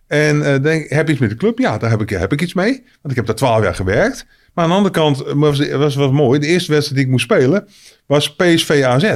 En 0.07 0.53
eh, 0.53 0.61
denk, 0.61 0.89
heb 0.89 1.05
je 1.05 1.11
iets 1.11 1.21
met 1.21 1.29
de 1.29 1.35
club? 1.35 1.59
Ja, 1.59 1.77
daar 1.77 1.89
heb 1.89 2.01
ik, 2.01 2.09
heb 2.09 2.33
ik 2.33 2.41
iets 2.41 2.53
mee. 2.53 2.71
Want 2.73 3.09
ik 3.09 3.15
heb 3.15 3.25
daar 3.25 3.35
twaalf 3.35 3.63
jaar 3.63 3.75
gewerkt. 3.75 4.25
Maar 4.53 4.63
aan 4.63 4.69
de 4.69 4.75
andere 4.75 4.93
kant 4.93 5.23
eh, 5.23 5.33
was 5.33 5.69
was 5.69 5.95
was 5.95 6.11
mooi. 6.11 6.39
De 6.39 6.47
eerste 6.47 6.71
wedstrijd 6.71 6.95
die 6.95 7.05
ik 7.05 7.11
moest 7.11 7.23
spelen 7.23 7.67
was 8.05 8.35
PSV 8.35 8.83
AZ. 8.85 9.15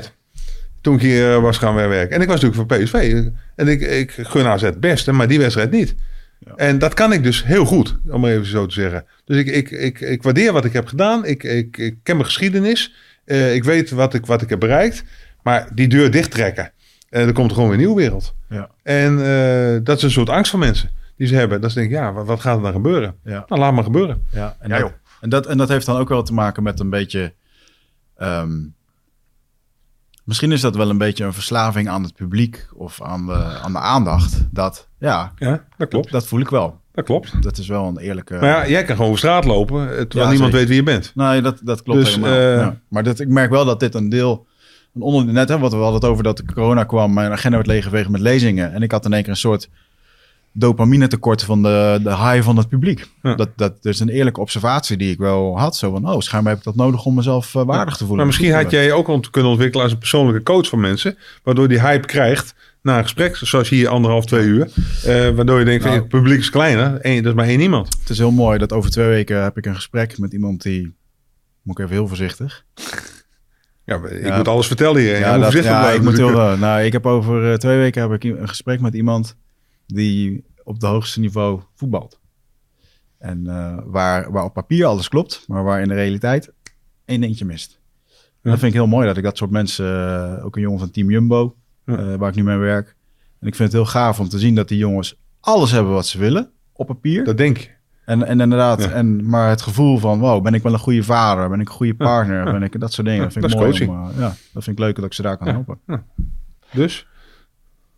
Toen 0.81 0.95
ik 0.95 1.01
hier 1.01 1.41
was 1.41 1.57
gaan 1.57 1.75
werken. 1.75 2.15
En 2.15 2.21
ik 2.21 2.27
was 2.27 2.41
natuurlijk 2.41 2.71
voor 2.71 2.79
PSV. 2.79 3.23
En 3.55 3.67
ik, 3.67 3.81
ik 3.81 4.11
gun 4.11 4.45
AZ 4.45 4.61
het 4.61 4.79
beste, 4.79 5.11
maar 5.11 5.27
die 5.27 5.39
wedstrijd 5.39 5.71
niet. 5.71 5.95
En 6.55 6.79
dat 6.79 6.93
kan 6.93 7.11
ik 7.11 7.23
dus 7.23 7.43
heel 7.45 7.65
goed, 7.65 7.97
om 8.07 8.21
maar 8.21 8.31
even 8.31 8.45
zo 8.45 8.65
te 8.65 8.73
zeggen. 8.73 9.05
Dus 9.25 9.37
ik, 9.37 9.47
ik, 9.47 9.71
ik, 9.71 9.99
ik 9.99 10.23
waardeer 10.23 10.53
wat 10.53 10.65
ik 10.65 10.73
heb 10.73 10.87
gedaan. 10.87 11.25
Ik, 11.25 11.43
ik, 11.43 11.77
ik 11.77 11.95
ken 12.03 12.15
mijn 12.15 12.27
geschiedenis. 12.27 12.93
Eh, 13.25 13.53
ik 13.55 13.63
weet 13.63 13.89
wat 13.89 14.13
ik, 14.13 14.25
wat 14.25 14.41
ik 14.41 14.49
heb 14.49 14.59
bereikt. 14.59 15.03
Maar 15.43 15.67
die 15.73 15.87
deur 15.87 16.11
dichttrekken. 16.11 16.71
En 17.09 17.27
er 17.27 17.33
komt 17.33 17.51
gewoon 17.53 17.69
weer 17.69 17.77
een 17.77 17.83
nieuwe 17.85 18.01
wereld. 18.01 18.35
Ja. 18.49 18.69
En 18.83 19.25
eh, 19.25 19.79
dat 19.83 19.97
is 19.97 20.03
een 20.03 20.11
soort 20.11 20.29
angst 20.29 20.51
van 20.51 20.59
mensen 20.59 20.89
die 21.17 21.27
ze 21.27 21.35
hebben. 21.35 21.61
Dat 21.61 21.71
ze 21.71 21.79
denken, 21.79 21.97
ja, 21.97 22.13
wat, 22.13 22.25
wat 22.25 22.39
gaat 22.39 22.57
er 22.57 22.63
dan 22.63 22.71
gebeuren? 22.71 23.15
Ja. 23.23 23.45
Nou, 23.47 23.61
laat 23.61 23.73
maar 23.73 23.83
gebeuren. 23.83 24.23
Ja, 24.31 24.55
en, 24.59 24.69
Ja, 24.69 24.77
dat, 24.79 24.87
joh. 24.87 24.97
en, 25.21 25.29
dat, 25.29 25.45
en 25.47 25.57
dat 25.57 25.69
heeft 25.69 25.85
dan 25.85 25.97
ook 25.97 26.09
wel 26.09 26.23
te 26.23 26.33
maken 26.33 26.63
met 26.63 26.79
een 26.79 26.89
beetje. 26.89 27.33
ehm, 28.17 28.51
misschien 30.25 30.51
is 30.51 30.61
dat 30.61 30.75
wel 30.75 30.89
een 30.89 30.97
beetje 30.97 31.25
een 31.25 31.33
verslaving 31.33 31.89
aan 31.89 32.03
het 32.03 32.13
publiek 32.15 32.67
of 32.73 33.01
aan 33.01 33.25
de, 33.25 33.33
aan 33.63 33.71
de 33.71 33.79
aandacht. 33.79 34.47
Dat, 34.51 34.87
ja, 34.99 35.31
Ja, 35.37 35.63
dat 35.77 35.87
klopt. 35.89 36.11
dat 36.11 36.27
voel 36.27 36.39
ik 36.39 36.49
wel. 36.49 36.79
Dat 36.93 37.05
klopt. 37.05 37.43
Dat 37.43 37.57
is 37.57 37.67
wel 37.67 37.87
een 37.87 37.97
eerlijke. 37.97 38.33
Maar 38.33 38.49
ja, 38.49 38.67
jij 38.67 38.83
kan 38.83 38.91
gewoon 38.95 39.05
over 39.11 39.19
straat 39.19 39.45
lopen, 39.45 39.81
eh, 39.81 39.87
terwijl 39.87 40.23
Ja, 40.25 40.29
niemand 40.31 40.51
zeker. 40.51 40.57
weet 40.57 40.67
wie 40.67 40.75
je 40.75 40.83
bent. 40.83 41.11
Nee, 41.15 41.41
dat, 41.41 41.59
dat 41.63 41.83
klopt 41.83 41.99
Dus, 41.99 42.15
helemaal. 42.15 42.37
eh, 42.37 42.55
ja. 42.57 42.79
Maar 42.87 43.03
dat, 43.03 43.19
ik 43.19 43.27
merk 43.27 43.49
wel 43.49 43.65
dat 43.65 43.79
dit 43.79 43.95
een 43.95 44.09
deel... 44.09 44.45
Een 44.95 45.01
onder, 45.01 45.33
net 45.33 45.49
hè, 45.49 45.59
wat 45.59 45.71
we 45.71 45.77
hadden 45.77 45.95
het 46.01 46.05
over 46.09 46.23
dat 46.23 46.37
de 46.37 46.45
corona 46.53 46.83
kwam. 46.83 47.13
Mijn 47.13 47.31
agenda 47.31 47.57
werd 47.57 47.69
leeggeveegd 47.69 48.09
met 48.09 48.21
lezingen. 48.21 48.73
En 48.73 48.81
ik 48.81 48.91
had 48.91 49.05
in 49.05 49.13
één 49.13 49.21
keer 49.21 49.31
een 49.31 49.37
soort 49.37 49.69
dopamine 50.57 51.07
tekort 51.07 51.43
van 51.43 51.63
de, 51.63 51.99
de 52.03 52.09
high 52.09 52.41
van 52.41 52.57
het 52.57 52.67
publiek. 52.69 53.07
Ja. 53.21 53.35
Dat, 53.35 53.49
dat 53.55 53.73
is 53.81 53.99
een 53.99 54.09
eerlijke 54.09 54.39
observatie 54.39 54.97
die 54.97 55.11
ik 55.11 55.17
wel 55.17 55.59
had. 55.59 55.75
Zo 55.75 55.91
van, 55.91 56.09
oh, 56.09 56.19
schijnbaar 56.19 56.51
heb 56.51 56.59
ik 56.61 56.67
dat 56.67 56.75
nodig 56.85 57.05
om 57.05 57.15
mezelf 57.15 57.55
eh, 57.55 57.63
waardig 57.65 57.93
te 57.93 57.99
voelen. 57.99 58.17
Maar 58.17 58.25
misschien 58.25 58.53
had 58.53 58.71
jij 58.71 58.91
ook 58.91 59.07
ont- 59.07 59.29
kunnen 59.29 59.51
ontwikkelen 59.51 59.83
als 59.83 59.93
een 59.93 59.99
persoonlijke 59.99 60.43
coach 60.43 60.67
van 60.69 60.79
mensen. 60.79 61.17
Waardoor 61.43 61.67
die 61.67 61.81
hype 61.81 62.07
krijgt 62.07 62.55
na 62.81 62.97
een 62.97 63.03
gesprek, 63.03 63.35
zoals 63.35 63.69
hier 63.69 63.87
anderhalf, 63.89 64.25
twee 64.25 64.45
uur. 64.45 64.69
eh, 65.05 65.29
waardoor 65.29 65.59
je 65.59 65.65
denkt, 65.65 65.81
van, 65.81 65.91
Nou. 65.91 66.03
het 66.03 66.11
publiek 66.11 66.39
is 66.39 66.49
kleiner. 66.49 66.97
Eén, 67.01 67.23
dat 67.23 67.31
is 67.31 67.37
maar 67.37 67.47
één 67.47 67.59
iemand. 67.59 67.97
Het 67.99 68.09
is 68.09 68.17
heel 68.17 68.31
mooi 68.31 68.57
dat 68.57 68.73
over 68.73 68.91
twee 68.91 69.07
weken 69.07 69.43
heb 69.43 69.57
ik 69.57 69.65
een 69.65 69.75
gesprek 69.75 70.17
met 70.17 70.33
iemand 70.33 70.61
die... 70.61 70.95
Moet 71.61 71.77
ik 71.79 71.83
even 71.85 71.95
heel 71.97 72.07
voorzichtig. 72.07 72.63
Ja, 73.85 73.95
ik 73.95 74.25
Ja. 74.25 74.37
moet 74.37 74.47
alles 74.47 74.67
vertellen 74.67 75.01
hier. 75.01 75.19
Ja, 75.19 75.37
dat- 75.37 75.53
ja, 75.63 75.89
ik 75.91 76.01
moet 76.01 76.17
heel, 76.17 76.57
nou, 76.57 76.81
ik 76.81 76.91
heb 76.91 77.05
over 77.05 77.51
eh, 77.51 77.57
twee 77.57 77.77
weken 77.77 78.01
heb 78.01 78.11
ik 78.11 78.23
een 78.23 78.47
gesprek 78.49 78.79
met 78.81 78.93
iemand 78.93 79.35
die 79.85 80.43
op 80.63 80.79
de 80.79 80.87
hoogste 80.87 81.19
niveau 81.19 81.61
voetbalt. 81.75 82.19
En 83.17 83.47
eh, 83.47 83.77
waar, 83.85 84.31
waar 84.31 84.43
op 84.43 84.53
papier 84.53 84.85
alles 84.85 85.09
klopt, 85.09 85.43
maar 85.47 85.63
waar 85.63 85.81
in 85.81 85.87
de 85.87 85.93
realiteit 85.93 86.51
één 87.05 87.21
dingetje 87.21 87.45
mist. 87.45 87.79
En 88.41 88.51
dat 88.51 88.59
vind 88.59 88.71
ik 88.73 88.77
heel 88.79 88.87
mooi 88.87 89.07
dat 89.07 89.17
ik 89.17 89.23
dat 89.23 89.37
soort 89.37 89.51
mensen, 89.51 89.85
eh, 90.37 90.45
ook 90.45 90.55
een 90.55 90.61
jongen 90.61 90.79
van 90.79 90.91
Team 90.91 91.09
Jumbo, 91.11 91.55
Ja. 91.85 91.97
eh, 91.97 92.15
waar 92.15 92.29
ik 92.29 92.35
nu 92.35 92.43
mee 92.43 92.57
werk. 92.57 92.95
En 93.39 93.47
ik 93.47 93.55
vind 93.55 93.71
het 93.71 93.81
heel 93.81 93.91
gaaf 93.91 94.19
om 94.19 94.29
te 94.29 94.39
zien 94.39 94.55
dat 94.55 94.67
die 94.67 94.77
jongens 94.77 95.15
alles 95.39 95.71
hebben 95.71 95.93
wat 95.93 96.07
ze 96.07 96.17
willen 96.17 96.51
op 96.73 96.87
papier. 96.87 97.23
Dat 97.23 97.37
denk 97.37 97.57
je. 97.57 97.69
En, 98.05 98.23
en 98.23 98.39
inderdaad, 98.39 98.83
Ja. 98.83 98.89
en, 98.91 99.29
maar 99.29 99.49
het 99.49 99.61
gevoel 99.61 99.97
van, 99.97 100.19
wow, 100.19 100.43
ben 100.43 100.53
ik 100.53 100.63
wel 100.63 100.73
een 100.73 100.79
goede 100.79 101.03
vader? 101.03 101.49
Ben 101.49 101.59
ik 101.59 101.67
een 101.67 101.73
goede 101.73 101.95
partner? 101.95 102.45
Ja. 102.45 102.51
Ben 102.51 102.63
ik 102.63 102.79
dat 102.79 102.93
soort 102.93 103.07
dingen? 103.07 103.23
Dat 103.23 103.33
vind 103.33 103.45
ik 103.45 103.51
dat 103.51 103.59
mooi. 103.59 103.85
Om, 103.87 104.11
ja, 104.17 104.35
dat 104.53 104.63
vind 104.63 104.67
ik 104.67 104.79
leuk 104.79 104.95
dat 104.95 105.05
ik 105.05 105.13
ze 105.13 105.21
daar 105.21 105.37
kan 105.37 105.47
helpen. 105.47 105.79
Dus, 106.73 107.07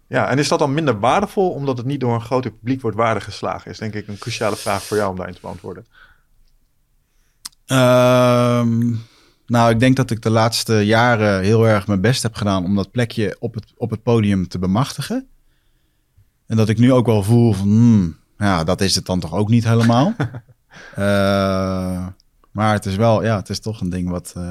Ja, 0.08 0.30
en 0.30 0.38
is 0.40 0.48
dat 0.48 0.60
dan 0.60 0.74
minder 0.74 1.00
waardevol 1.00 1.50
omdat 1.52 1.78
het 1.78 1.86
niet 1.86 2.00
door 2.00 2.14
een 2.14 2.22
groter 2.22 2.52
publiek 2.52 2.82
wordt 2.82 2.98
waardegeslagen? 2.98 3.72
Is 3.72 3.78
denk 3.78 3.94
ik 3.94 4.08
een 4.08 4.18
cruciale 4.18 4.56
vraag 4.56 4.84
voor 4.84 4.98
jou 4.98 5.10
om 5.10 5.16
daarin 5.16 5.36
te 5.36 5.42
beantwoorden. 5.42 5.86
Ehm, 7.66 8.94
nou, 9.48 9.70
ik 9.72 9.80
denk 9.80 9.96
dat 9.96 10.12
ik 10.12 10.22
de 10.22 10.30
laatste 10.30 10.74
jaren 10.86 11.42
heel 11.44 11.68
erg 11.68 11.88
mijn 11.88 12.02
best 12.02 12.24
heb 12.24 12.36
gedaan 12.36 12.64
om 12.64 12.76
dat 12.76 12.92
plekje 12.92 13.36
op 13.40 13.54
het, 13.54 13.74
op 13.78 13.90
het 13.90 14.04
podium 14.04 14.48
te 14.48 14.60
bemachtigen. 14.60 15.28
En 16.46 16.58
dat 16.58 16.70
ik 16.70 16.78
nu 16.78 16.94
ook 16.94 17.06
wel 17.06 17.24
voel 17.24 17.54
van, 17.54 17.68
hmm, 17.68 18.18
ja, 18.38 18.64
dat 18.64 18.82
is 18.82 18.96
het 18.96 19.06
dan 19.06 19.20
toch 19.20 19.34
ook 19.34 19.50
niet 19.50 19.64
helemaal. 19.64 20.14
Eh, 20.96 22.08
maar 22.52 22.74
het 22.74 22.86
is 22.86 22.96
wel, 22.96 23.24
ja, 23.24 23.36
het 23.36 23.50
is 23.50 23.60
toch 23.60 23.82
een 23.82 23.90
ding 23.90 24.10
wat, 24.10 24.34
eh, 24.38 24.44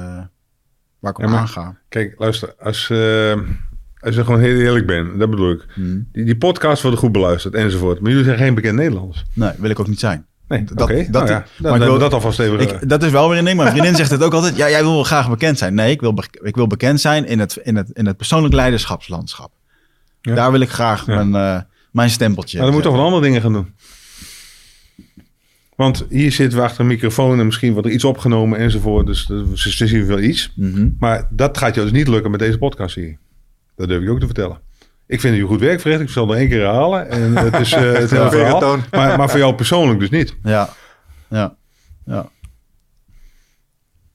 waar 0.99 1.11
ik 1.11 1.17
op 1.17 1.23
Ja, 1.23 1.29
maar- 1.29 1.39
aanga. 1.39 1.77
kijk, 1.89 2.15
luister. 2.19 2.55
Als, 2.59 2.89
eh, 2.89 3.39
als 3.99 4.15
je 4.15 4.23
gewoon 4.23 4.39
heel 4.39 4.55
eerlijk 4.59 4.85
bent, 4.85 5.19
dat 5.19 5.29
bedoel 5.29 5.51
ik. 5.51 5.65
Hmm. 5.73 6.07
Die, 6.11 6.25
die 6.25 6.37
podcasts 6.37 6.81
worden 6.81 6.99
goed 6.99 7.11
beluisterd 7.11 7.53
enzovoort. 7.53 7.99
Maar 7.99 8.09
jullie 8.09 8.25
zijn 8.25 8.37
geen 8.37 8.53
bekend 8.55 8.75
Nederlanders. 8.75 9.25
Nee, 9.33 9.51
wil 9.57 9.69
ik 9.69 9.79
ook 9.79 9.87
niet 9.87 9.99
zijn. 9.99 10.25
Nee, 10.47 10.63
Dat- 10.63 10.77
dat- 10.77 10.89
Nou 10.89 11.27
ja, 11.27 11.45
maar 11.59 11.75
ik 11.75 11.81
wil- 11.81 11.99
dat 11.99 12.13
alvast 12.13 12.39
even... 12.39 12.59
eh, 12.59 12.65
Ik, 12.81 12.89
dat 12.89 13.03
is 13.03 13.11
wel 13.11 13.29
weer 13.29 13.37
een 13.39 13.45
ding. 13.45 13.57
Mijn 13.57 13.71
vriendin 13.71 13.95
zegt 13.95 14.11
het 14.11 14.23
ook 14.23 14.33
altijd. 14.33 14.55
Ja, 14.55 14.69
jij 14.69 14.81
wil 14.81 14.93
wel 14.93 15.03
graag 15.03 15.29
bekend 15.29 15.57
zijn. 15.57 15.73
Nee, 15.73 15.91
ik 15.91 16.01
wil, 16.01 16.23
ik 16.41 16.55
wil 16.55 16.67
bekend 16.67 17.01
zijn 17.01 17.25
in 17.25 17.39
het, 17.39 17.55
in 17.63 17.75
het, 17.75 17.89
in 17.93 18.05
het 18.05 18.17
persoonlijk 18.17 18.53
leiderschapslandschap. 18.53 19.51
Ja. 20.21 20.35
Daar 20.35 20.51
wil 20.51 20.59
ik 20.61 20.69
graag 20.69 21.05
Ja. 21.05 21.23
mijn, 21.23 21.35
eh, 21.55 21.61
mijn 21.91 22.09
stempeltje 22.09 22.57
Maar 22.57 22.65
dan 22.65 22.75
moet 22.75 22.83
toch 22.83 22.93
wel 22.95 23.03
andere 23.03 23.21
dingen 23.23 23.41
gaan 23.41 23.53
doen. 23.53 23.73
Want 25.75 26.05
hier 26.09 26.31
zitten 26.31 26.57
we 26.59 26.63
achter 26.65 26.79
een 26.81 26.87
microfoon 26.87 27.39
en 27.39 27.45
misschien 27.45 27.71
wordt 27.73 27.87
er 27.87 27.93
iets 27.93 28.03
opgenomen 28.03 28.59
enzovoort. 28.59 29.05
Dus 29.05 29.25
ze, 29.53 29.71
ze 29.71 29.87
zien 29.87 30.05
wel 30.05 30.19
iets. 30.19 30.51
Mhm. 30.55 30.89
Maar 30.99 31.27
dat 31.29 31.57
gaat 31.57 31.75
jou 31.75 31.87
dus 31.89 31.97
niet 31.97 32.07
lukken 32.07 32.31
met 32.31 32.39
deze 32.39 32.57
podcast 32.57 32.95
hier. 32.95 33.17
Dat 33.77 33.87
durf 33.87 34.03
ik 34.03 34.09
ook 34.09 34.19
te 34.19 34.25
vertellen. 34.25 34.59
Ik 35.07 35.19
vind 35.19 35.33
dat 35.33 35.41
je 35.41 35.49
goed 35.49 35.59
werk 35.59 35.79
verricht. 35.81 36.01
Ik 36.01 36.09
zal 36.09 36.21
het 36.23 36.31
nog 36.31 36.41
één 36.41 36.49
keer 36.49 36.59
herhalen. 36.61 37.09
En 37.09 37.35
het 37.35 37.59
is 37.59 37.71
eh, 37.73 37.81
het 37.81 38.11
hele 38.11 38.29
verhaal. 38.37 38.59
toon. 38.59 38.83
Maar, 38.91 39.17
maar 39.17 39.29
voor 39.29 39.39
jou 39.39 39.55
persoonlijk 39.55 39.99
dus 39.99 40.09
niet. 40.09 40.35
Ja. 40.43 40.69
Ja. 41.29 41.55
Ja. 42.05 42.29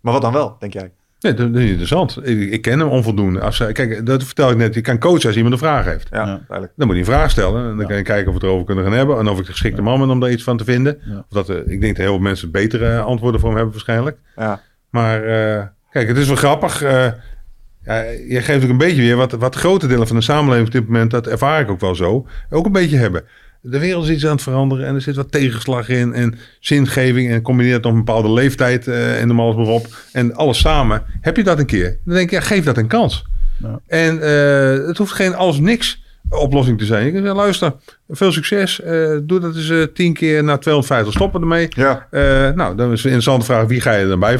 Maar 0.01 0.13
wat 0.13 0.23
dan 0.23 0.33
wel, 0.33 0.57
denk 0.59 0.73
jij? 0.73 0.93
Nee, 1.21 1.35
dat, 1.35 1.53
dat 1.53 1.63
is 1.63 1.69
interessant. 1.69 2.19
Ik, 2.29 2.51
ik 2.51 2.63
ken 2.63 2.79
hem 2.79 2.89
onvoldoende. 2.89 3.41
Als, 3.41 3.57
kijk, 3.73 4.07
dat 4.07 4.25
vertel 4.25 4.51
ik 4.51 4.57
net. 4.57 4.75
Je 4.75 4.81
kan 4.81 4.99
coachen 4.99 5.27
als 5.27 5.37
iemand 5.37 5.53
een 5.55 5.61
vraag 5.61 5.85
heeft. 5.85 6.09
Ja, 6.11 6.19
Ja. 6.19 6.25
duidelijk. 6.47 6.73
Dan 6.77 6.87
moet 6.87 6.97
je 6.97 7.03
een 7.03 7.09
vraag 7.09 7.31
stellen. 7.31 7.61
En 7.63 7.69
dan 7.69 7.79
Ja. 7.81 7.87
kan 7.87 7.97
je 7.97 8.03
kijken 8.03 8.27
of 8.27 8.33
we 8.33 8.39
het 8.39 8.43
erover 8.49 8.67
kunnen 8.67 8.85
gaan 8.85 8.93
hebben. 8.93 9.19
En 9.19 9.29
of 9.29 9.39
ik 9.39 9.45
de 9.47 9.51
geschikte 9.53 9.83
man 9.83 9.99
ben 9.99 10.11
om 10.11 10.21
daar 10.21 10.31
iets 10.31 10.43
van 10.43 10.57
te 10.57 10.65
vinden. 10.65 10.99
Ja. 11.05 11.19
Of 11.19 11.25
dat, 11.29 11.49
eh, 11.49 11.57
ik 11.57 11.81
denk 11.81 11.97
dat 11.97 11.97
heel 11.97 12.15
veel 12.15 12.19
mensen 12.19 12.51
betere 12.51 13.01
antwoorden 13.01 13.41
voor 13.41 13.49
hem 13.49 13.59
hebben 13.59 13.75
waarschijnlijk. 13.75 14.19
Ja. 14.37 14.61
Maar 14.91 15.25
eh, 15.25 15.67
kijk, 15.91 16.09
het 16.09 16.17
is 16.17 16.27
wel 16.27 16.37
grappig. 16.37 16.83
eh 16.83 17.07
ja, 17.85 18.01
je 18.29 18.43
geeft 18.43 18.65
ook 18.65 18.71
een 18.71 18.77
beetje 18.77 19.03
weer 19.03 19.17
wat, 19.17 19.33
wat 19.33 19.55
grote 19.55 19.87
delen 19.87 20.07
van 20.07 20.17
de 20.17 20.23
samenleving 20.23 20.67
op 20.67 20.73
dit 20.73 20.87
moment, 20.87 21.11
dat 21.11 21.27
ervaar 21.27 21.61
ik 21.61 21.71
ook 21.71 21.81
wel 21.81 21.95
zo, 21.95 22.27
ook 22.51 22.67
een 22.67 22.73
beetje 22.73 22.97
hebben. 22.97 23.25
De 23.65 23.79
wereld 23.79 24.05
is 24.05 24.11
iets 24.11 24.27
aan 24.27 24.33
het 24.33 24.43
veranderen 24.43 24.87
en 24.87 24.95
er 24.95 25.01
zit 25.01 25.17
wat 25.17 25.33
tegenslag 25.33 25.89
in 25.89 26.13
en 26.13 26.39
zingeving 26.61 27.31
en 27.31 27.43
combineer 27.43 27.73
het 27.73 27.87
op 27.87 27.93
een 27.93 28.05
bepaalde 28.05 28.31
leeftijd 28.31 28.89
eh, 28.89 29.21
en 29.21 29.29
noem 29.29 29.41
alles 29.41 29.57
maar 29.57 29.67
op. 29.67 29.87
En 30.13 30.35
alles 30.35 30.59
samen. 30.59 31.03
Heb 31.21 31.37
je 31.37 31.45
dat 31.45 31.59
een 31.59 31.67
keer? 31.67 31.99
Dan 32.05 32.15
denk 32.15 32.31
ik, 32.31 32.39
ja, 32.39 32.41
geef 32.41 32.65
dat 32.65 32.77
een 32.77 32.87
kans. 32.87 33.25
Ja. 33.63 33.81
En 33.87 34.23
eh, 34.23 34.87
het 34.87 34.99
hoeft 34.99 35.13
geen 35.13 35.35
alles 35.35 35.59
niks 35.59 36.03
oplossing 36.29 36.79
te 36.79 36.85
zijn. 36.85 37.05
Je 37.05 37.13
kan 37.13 37.21
zeggen, 37.21 37.37
luister, 37.37 37.73
veel 38.09 38.33
succes. 38.33 38.81
eh, 38.81 39.17
doe 39.23 39.41
dat 39.41 39.57
eens 39.57 39.89
tien 39.95 40.13
keer 40.13 40.45
na 40.45 40.59
250 40.59 41.15
stoppen 41.15 41.41
ermee. 41.41 41.69
Ja. 41.71 42.07
Nou, 42.55 42.77
dan 42.77 42.93
is 42.93 43.05
een 43.05 43.11
interessante 43.11 43.47
vraag. 43.47 43.67
Wie 43.67 43.81
ga 43.81 43.93
je 43.93 44.03
er 44.03 44.09
dan 44.09 44.21
bij 44.21 44.39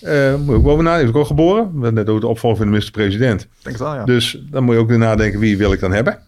Eh, 0.00 0.34
moet 0.34 0.62
je 0.62 0.68
ook 0.68 0.82
is 0.82 1.12
ook 1.12 1.26
geboren. 1.26 1.80
We 1.80 1.90
net 1.90 2.08
over 2.08 2.20
de 2.20 2.26
opvolger 2.26 2.58
van 2.58 2.66
de 2.66 2.72
minister-president. 2.72 3.38
Denk 3.62 3.76
het 3.76 3.78
wel, 3.78 3.94
ja. 3.94 4.04
Dus 4.04 4.42
dan 4.50 4.64
moet 4.64 4.74
je 4.74 4.80
ook 4.80 4.88
weer 4.88 4.98
nadenken. 4.98 5.40
Wie 5.40 5.56
wil 5.56 5.72
ik 5.72 5.80
dan 5.80 5.92
hebben? 5.92 6.18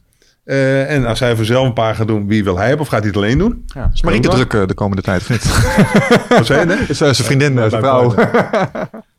Eh, 0.44 0.90
en 0.90 1.06
als 1.06 1.20
hij 1.20 1.36
voor 1.36 1.44
zelf 1.44 1.66
een 1.66 1.72
paar 1.72 1.94
gaat 1.94 2.06
doen. 2.06 2.26
Wie 2.26 2.44
wil 2.44 2.56
hij 2.56 2.66
hebben? 2.66 2.84
Of 2.84 2.88
gaat 2.92 2.98
hij 2.98 3.08
het 3.08 3.16
alleen 3.16 3.38
doen? 3.38 3.64
ja. 3.66 3.90
Is 3.92 4.02
Marieke 4.02 4.28
Ook 4.28 4.34
druk 4.34 4.54
eh, 4.54 4.66
de 4.66 4.74
komende 4.74 5.02
tijd, 5.02 5.28
niet? 5.28 5.44
Wat 6.28 6.46
zei 6.46 6.68
je? 6.68 6.84
Is 6.88 6.98
zijn 6.98 7.14
vriendin, 7.14 7.56
zijn 7.56 7.70
vrouw. 7.70 8.14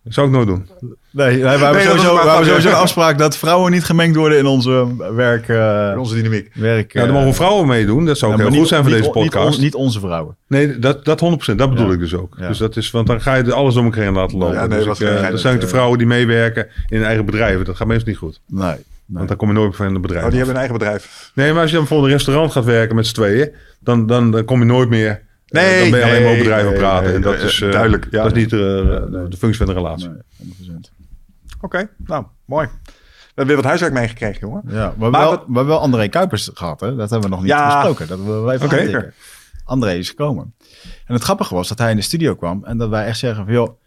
Dat 0.04 0.14
zou 0.14 0.28
ik 0.28 0.34
nooit 0.34 0.48
doen. 0.48 0.68
Nee, 1.12 1.42
we 1.42 1.48
hebben, 1.48 1.82
sowieso, 1.82 1.86
maar 1.86 1.94
we 1.94 2.06
hebben 2.06 2.24
grapje. 2.32 2.46
sowieso 2.46 2.70
een 2.70 2.76
afspraak 2.76 3.18
dat 3.18 3.38
vrouwen 3.38 3.72
niet 3.72 3.84
gemengd 3.84 4.16
worden 4.16 4.38
in 4.38 4.46
onze 4.46 4.88
werk. 5.16 5.48
eh, 5.50 5.96
Onze 6.00 6.16
dynamiek. 6.16 6.50
werk 6.54 6.94
eh, 6.94 7.12
mogen 7.12 7.34
vrouwen 7.34 7.68
meedoen. 7.68 8.06
Dat 8.06 8.18
zou 8.18 8.32
ook 8.34 8.38
ja, 8.40 8.48
heel 8.48 8.58
goed 8.60 8.68
zijn 8.68 8.82
voor 8.82 8.92
deze 8.92 9.04
niet 9.04 9.12
podcast. 9.12 9.58
on- 9.58 9.64
Niet, 9.64 9.76
onze 9.76 10.00
vrouwen. 10.00 10.36
Nee, 10.48 10.80
dat, 10.80 11.06
dat 11.06 11.20
100%. 11.20 11.58
Dat 11.58 11.70
bedoel 11.70 11.88
Ja. 11.88 11.94
ik 11.94 12.00
dus 12.00 12.14
ook. 12.16 12.36
Ja. 12.40 12.48
Dus 12.48 12.58
dat 12.58 12.78
is, 12.78 12.92
want 12.92 13.08
dan 13.08 13.22
ga 13.22 13.36
je 13.36 13.54
alles 13.54 13.76
om 13.76 13.86
elkaar 13.86 14.04
heen 14.04 14.14
laten 14.14 14.38
lopen. 14.38 14.56
Ja, 14.56 14.66
nee, 14.66 14.84
dus 14.84 15.00
ik, 15.00 15.08
eh, 15.08 15.30
dat 15.30 15.40
zijn 15.40 15.54
ook 15.54 15.60
de 15.60 15.66
Eh, 15.66 15.72
vrouwen 15.72 15.98
die 15.98 16.08
meewerken 16.08 16.68
in 16.90 16.98
hun 16.98 17.06
eigen 17.06 17.26
bedrijven. 17.26 17.66
Dat 17.66 17.76
gaat 17.76 17.88
meestal 17.88 18.08
niet 18.10 18.18
goed. 18.18 18.42
Nee. 18.48 18.64
nee. 18.66 18.78
Want 19.06 19.28
dan 19.28 19.38
kom 19.38 19.48
je 19.48 19.54
nooit 19.54 19.76
van 19.76 19.96
een 19.96 20.02
bedrijf. 20.02 20.24
Oh, 20.26 20.32
die 20.32 20.40
af. 20.42 20.46
hebben 20.48 20.64
een 20.64 20.70
eigen 20.70 20.78
bedrijf. 20.78 21.32
Nee, 21.36 21.54
maar 21.54 21.62
als 21.62 21.72
je 21.72 21.78
dan 21.78 21.88
in 21.98 22.04
een 22.04 22.10
restaurant 22.10 22.52
gaat 22.52 22.66
werken 22.66 22.96
met 22.96 23.08
z'n 23.08 23.14
tweeën, 23.14 23.50
dan, 23.80 24.06
dan, 24.06 24.32
dan 24.32 24.46
kom 24.46 24.60
je 24.60 24.66
nooit 24.66 24.90
meer. 24.90 25.22
Eh, 25.52 25.62
Nee, 25.62 25.82
dan 25.82 25.92
ben 25.92 26.00
je 26.00 26.06
alleen 26.06 26.22
maar 26.22 26.32
over 26.32 26.44
bedrijven 26.44 26.70
nee, 26.72 26.80
praten. 26.80 27.06
nee, 27.06 27.16
en 27.16 27.22
dat 27.22 27.40
is 27.40 27.62
eh, 27.62 27.72
duidelijk, 27.72 28.08
ja. 28.12 28.24
Dat 28.24 28.32
is 28.36 28.38
niet 28.42 28.50
de, 28.50 29.28
de 29.30 29.38
functie 29.38 29.66
van 29.66 29.66
de 29.66 29.74
relatie. 29.82 30.10
Nee, 30.10 30.54
100%. 30.72 30.74
Oké, 31.62 31.90
nou, 32.06 32.26
mooi. 32.46 32.68
We 32.68 33.38
hebben 33.38 33.46
weer 33.46 33.56
wat 33.56 33.66
huiswerk 33.66 33.94
meegekregen, 33.94 34.40
jongen. 34.40 34.62
Ja, 34.66 34.72
we 34.74 34.80
hebben, 34.80 35.12
Maar 35.12 35.22
wel, 35.22 35.30
wat- 35.30 35.40
we 35.40 35.46
hebben 35.46 35.66
wel 35.68 35.80
André 35.80 36.08
Kuipers 36.08 36.50
gehad, 36.54 36.80
hè? 36.80 36.96
Dat 36.96 37.10
hebben 37.10 37.30
we 37.30 37.36
nog 37.36 37.44
niet 37.44 37.52
Ja. 37.52 37.74
besproken. 37.76 38.08
Dat 38.08 38.20
willen 38.20 38.46
we 38.46 38.52
even 38.54 38.70
aantikken. 38.70 39.14
André 39.64 39.94
is 39.94 40.10
gekomen. 40.10 40.54
En 41.06 41.14
het 41.14 41.24
grappige 41.24 41.54
was 41.56 41.68
dat 41.68 41.78
hij 41.78 41.90
in 41.90 41.96
de 41.96 42.02
studio 42.02 42.36
kwam 42.36 42.64
en 42.64 42.78
dat 42.78 42.90
wij 42.90 43.06
echt 43.06 43.18
zeggen 43.20 43.46
van, 43.46 43.54
joh, 43.54 43.80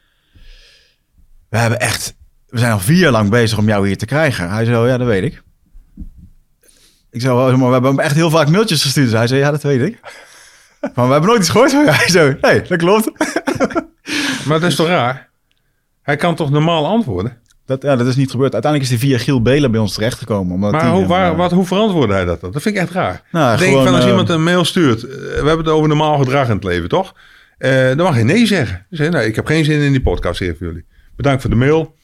we 1.48 1.58
hebben 1.58 1.80
echt, 1.80 2.14
we 2.46 2.58
zijn 2.58 2.72
al 2.72 2.78
vier 2.80 2.96
jaar 2.98 3.12
lang 3.12 3.30
bezig 3.30 3.58
om 3.58 3.66
jou 3.66 3.86
hier 3.86 3.96
te 3.98 4.06
krijgen. 4.06 4.50
Hij 4.50 4.64
zei, 4.64 4.76
oh, 4.82 4.86
ja, 4.88 4.96
dat 4.98 5.06
weet 5.06 5.22
ik. 5.22 5.42
Ik 7.10 7.20
zei, 7.20 7.32
oh, 7.32 7.46
maar 7.58 7.66
we 7.66 7.72
hebben 7.72 7.90
hem 7.90 8.00
echt 8.00 8.14
heel 8.14 8.30
vaak 8.30 8.48
mailtjes 8.48 8.82
gestuurd. 8.82 9.06
Dus 9.06 9.16
hij 9.16 9.26
zei, 9.26 9.40
ja, 9.40 9.50
dat 9.50 9.62
weet 9.62 9.80
ik. 9.80 10.00
Maar 10.94 11.06
we 11.06 11.12
hebben 11.12 11.30
nooit 11.30 11.40
iets 11.40 11.48
gehoord 11.48 11.70
van 11.70 11.84
jou. 11.84 11.96
Zei, 12.06 12.36
nee, 12.40 12.62
dat 12.62 12.78
klopt. 12.78 13.10
Maar 14.46 14.60
dat 14.60 14.70
is 14.70 14.76
toch 14.76 14.86
raar? 14.86 15.28
Hij 16.02 16.16
kan 16.16 16.34
toch 16.34 16.50
normaal 16.50 16.86
antwoorden? 16.86 17.38
Dat, 17.66 17.82
ja, 17.82 17.96
dat 17.96 18.06
is 18.06 18.16
niet 18.16 18.30
gebeurd. 18.30 18.52
Uiteindelijk 18.52 18.92
is 18.92 18.98
hij 18.98 19.08
via 19.08 19.18
Giel 19.18 19.42
Belen 19.42 19.70
bij 19.70 19.80
ons 19.80 19.94
terechtgekomen. 19.94 20.54
Omdat 20.54 20.72
Maar 20.72 20.88
hoe, 20.88 20.98
hem, 20.98 21.08
waar, 21.08 21.30
eh, 21.30 21.36
wat, 21.36 21.50
hoe 21.50 21.66
verantwoordde 21.66 22.14
hij 22.14 22.24
dat 22.24 22.40
dan? 22.40 22.50
Dat 22.50 22.62
vind 22.62 22.74
ik 22.74 22.80
echt 22.80 22.90
raar. 22.90 23.22
Nou, 23.30 23.58
Denk 23.58 23.70
gewoon, 23.70 23.84
van 23.84 23.94
als 23.94 24.04
eh, 24.04 24.10
iemand 24.10 24.28
een 24.28 24.42
mail 24.42 24.64
stuurt, 24.64 25.02
eh, 25.02 25.10
we 25.18 25.34
hebben 25.34 25.58
het 25.58 25.68
over 25.68 25.88
normaal 25.88 26.18
gedrag 26.18 26.48
in 26.48 26.54
het 26.54 26.64
leven, 26.64 26.88
toch? 26.88 27.14
Dan 27.58 27.96
mag 27.96 28.16
je 28.16 28.24
nee 28.24 28.46
zeggen. 28.46 28.86
Dus, 28.90 29.08
nee, 29.08 29.26
ik 29.26 29.34
heb 29.34 29.46
geen 29.46 29.64
zin 29.64 29.80
in 29.80 29.92
die 29.92 30.02
podcast 30.02 30.38
hier 30.38 30.56
voor 30.56 30.66
jullie. 30.66 30.84
Bedankt 31.16 31.40
voor 31.40 31.50
de 31.50 31.56
mail. 31.56 31.94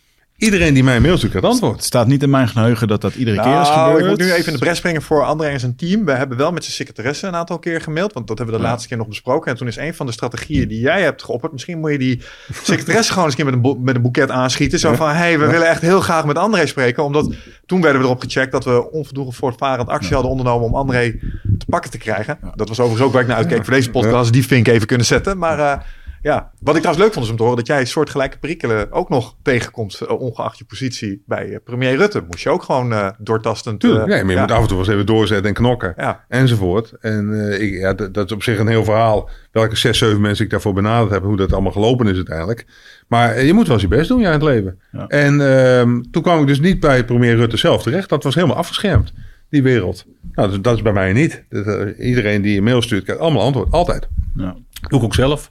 Iedereen 0.41 0.75
die 0.75 0.85
mij 0.85 0.97
een 0.97 1.03
mail 1.03 1.17
stuurt, 1.17 1.33
krijgt 1.33 1.49
antwoord. 1.49 1.77
Het 1.77 1.85
staat 1.85 2.07
niet 2.07 2.23
in 2.23 2.31
mijn 2.31 2.49
geheugen 2.49 2.89
dat 2.89 3.01
dat 3.01 3.15
iedere 3.15 3.37
keer 3.43 3.61
is 3.61 3.69
Nou, 3.69 3.85
gebeurd. 3.87 4.03
ik 4.03 4.09
moet 4.09 4.19
nu 4.27 4.33
even 4.33 4.47
in 4.47 4.53
de 4.53 4.59
bres 4.59 4.77
springen 4.79 5.03
voor 5.03 5.25
André 5.25 5.49
en 5.49 5.61
zijn 5.61 5.77
team. 5.77 6.05
We 6.05 6.13
hebben 6.13 6.37
wel 6.39 6.53
met 6.53 6.63
zijn 6.65 6.75
secretaresse 6.77 7.27
een 7.27 7.35
aantal 7.35 7.59
keer 7.59 7.81
gemaild. 7.81 8.13
Want 8.13 8.27
dat 8.27 8.37
hebben 8.39 8.55
we 8.55 8.61
de 8.61 8.67
Ja. 8.67 8.71
laatste 8.73 8.89
keer 8.89 8.99
nog 8.99 9.09
besproken. 9.09 9.51
En 9.51 9.57
toen 9.57 9.67
is 9.67 9.77
een 9.77 9.95
van 9.95 10.07
de 10.07 10.13
strategieën 10.13 10.69
die 10.69 10.81
jij 10.81 11.03
hebt 11.03 11.23
geopperd. 11.23 11.53
Misschien 11.53 11.79
moet 11.79 11.91
je 11.91 11.99
die 11.99 12.23
secretaresse 12.63 13.11
gewoon 13.13 13.25
eens 13.29 13.39
een 13.39 13.45
keer 13.45 13.55
met 13.61 13.65
een, 13.75 13.83
met 13.85 13.95
een 13.95 14.03
boeket 14.03 14.31
aanschieten. 14.31 14.79
Zo 14.79 14.95
van, 14.95 15.09
hey, 15.11 15.39
we 15.39 15.47
willen 15.47 15.69
echt 15.69 15.81
heel 15.81 16.01
graag 16.01 16.25
met 16.25 16.39
André 16.39 16.67
spreken. 16.67 17.05
Omdat 17.05 17.33
toen 17.67 17.81
werden 17.81 18.01
we 18.01 18.07
erop 18.07 18.21
gecheckt 18.21 18.53
dat 18.53 18.65
we 18.65 18.91
onvoldoende 18.91 19.33
voortvarend 19.33 19.89
actie 19.89 20.13
hadden 20.13 20.31
ondernomen 20.31 20.67
om 20.69 20.75
André 20.75 21.19
te 21.59 21.67
pakken 21.69 21.91
te 21.91 21.99
krijgen. 21.99 22.39
Dat 22.55 22.69
was 22.69 22.81
overigens 22.81 23.07
ook 23.07 23.13
waar 23.13 23.23
ik 23.23 23.29
naar 23.29 23.37
uitkeek 23.37 23.65
voor 23.65 23.75
deze 23.75 23.91
podcast. 23.91 24.33
Die 24.33 24.47
vink 24.47 24.69
even 24.69 24.87
kunnen 24.87 25.07
zetten. 25.07 25.39
Maar 25.39 25.59
eh, 25.59 25.79
ja, 26.23 26.51
wat 26.61 26.75
ik 26.75 26.81
trouwens 26.81 27.05
leuk 27.05 27.13
vond 27.13 27.25
is 27.25 27.31
om 27.31 27.37
te 27.37 27.43
horen 27.43 27.59
dat 27.59 27.67
jij 27.67 27.85
soortgelijke 27.85 28.39
perikelen 28.39 28.93
ook 28.93 29.09
nog 29.09 29.37
tegenkomt. 29.43 30.01
eh, 30.01 30.21
ongeacht 30.21 30.59
je 30.59 30.65
positie 30.65 31.23
bij 31.27 31.49
eh, 31.49 31.57
premier 31.65 31.97
Rutte. 31.97 32.25
Moest 32.31 32.43
je 32.43 32.51
ook 32.51 32.63
gewoon 32.63 32.93
eh 32.93 33.09
doortastend... 33.19 33.81
Tuurlijk, 33.81 34.03
eh, 34.03 34.09
nee, 34.09 34.23
maar 34.23 34.31
je 34.31 34.37
ja. 34.37 34.43
moet 34.43 34.53
af 34.53 34.61
en 34.61 34.67
toe 34.67 34.77
wel 34.77 34.87
eens 34.87 34.95
even 34.95 35.07
doorzetten 35.07 35.47
en 35.47 35.55
knokken. 35.55 35.95
Ja. 35.97 36.25
Enzovoort. 36.29 36.93
En 37.01 37.51
eh, 37.51 37.63
ik, 37.63 37.79
ja, 37.79 37.95
dat, 37.95 38.15
dat 38.15 38.27
is 38.27 38.33
op 38.33 38.43
zich 38.43 38.59
een 38.59 38.67
heel 38.67 38.85
verhaal. 38.85 39.31
Welke 39.53 39.77
zes, 39.77 39.99
zeven 39.99 40.21
mensen 40.21 40.45
ik 40.45 40.51
daarvoor 40.51 40.73
benaderd 40.73 41.11
heb. 41.11 41.23
Hoe 41.23 41.37
dat 41.37 41.53
allemaal 41.53 41.73
gelopen 41.73 42.07
is 42.07 42.17
uiteindelijk. 42.17 42.67
Maar 43.09 43.45
je 43.45 43.53
moet 43.53 43.67
wel 43.67 43.75
eens 43.75 43.83
je 43.83 43.89
best 43.89 44.09
doen 44.09 44.21
ja, 44.21 44.27
in 44.27 44.33
het 44.33 44.43
leven. 44.43 44.81
Ja. 44.93 45.07
En 45.07 45.41
ehm, 45.41 46.01
toen 46.11 46.23
kwam 46.23 46.41
ik 46.41 46.47
dus 46.47 46.61
niet 46.61 46.81
bij 46.81 47.05
premier 47.05 47.37
Rutte 47.37 47.57
zelf 47.57 47.83
terecht. 47.83 48.09
Dat 48.09 48.23
was 48.25 48.35
helemaal 48.35 48.57
afgeschermd. 48.57 49.13
Die 49.51 49.63
wereld. 49.63 50.05
Nou, 50.33 50.51
dat, 50.51 50.65
dat 50.65 50.77
is 50.77 50.83
bij 50.83 50.93
mij 50.93 51.13
niet. 51.13 51.45
Dat, 51.49 51.99
iedereen 51.99 52.43
die 52.43 52.59
een 52.59 52.65
mail 52.65 52.83
stuurt, 52.83 53.05
krijgt 53.05 53.23
allemaal 53.23 53.43
antwoord. 53.43 53.71
Altijd. 53.71 54.09
Ja. 54.37 54.57
Doe 54.89 54.99
ik 54.99 55.05
ook 55.05 55.15
zelf. 55.15 55.51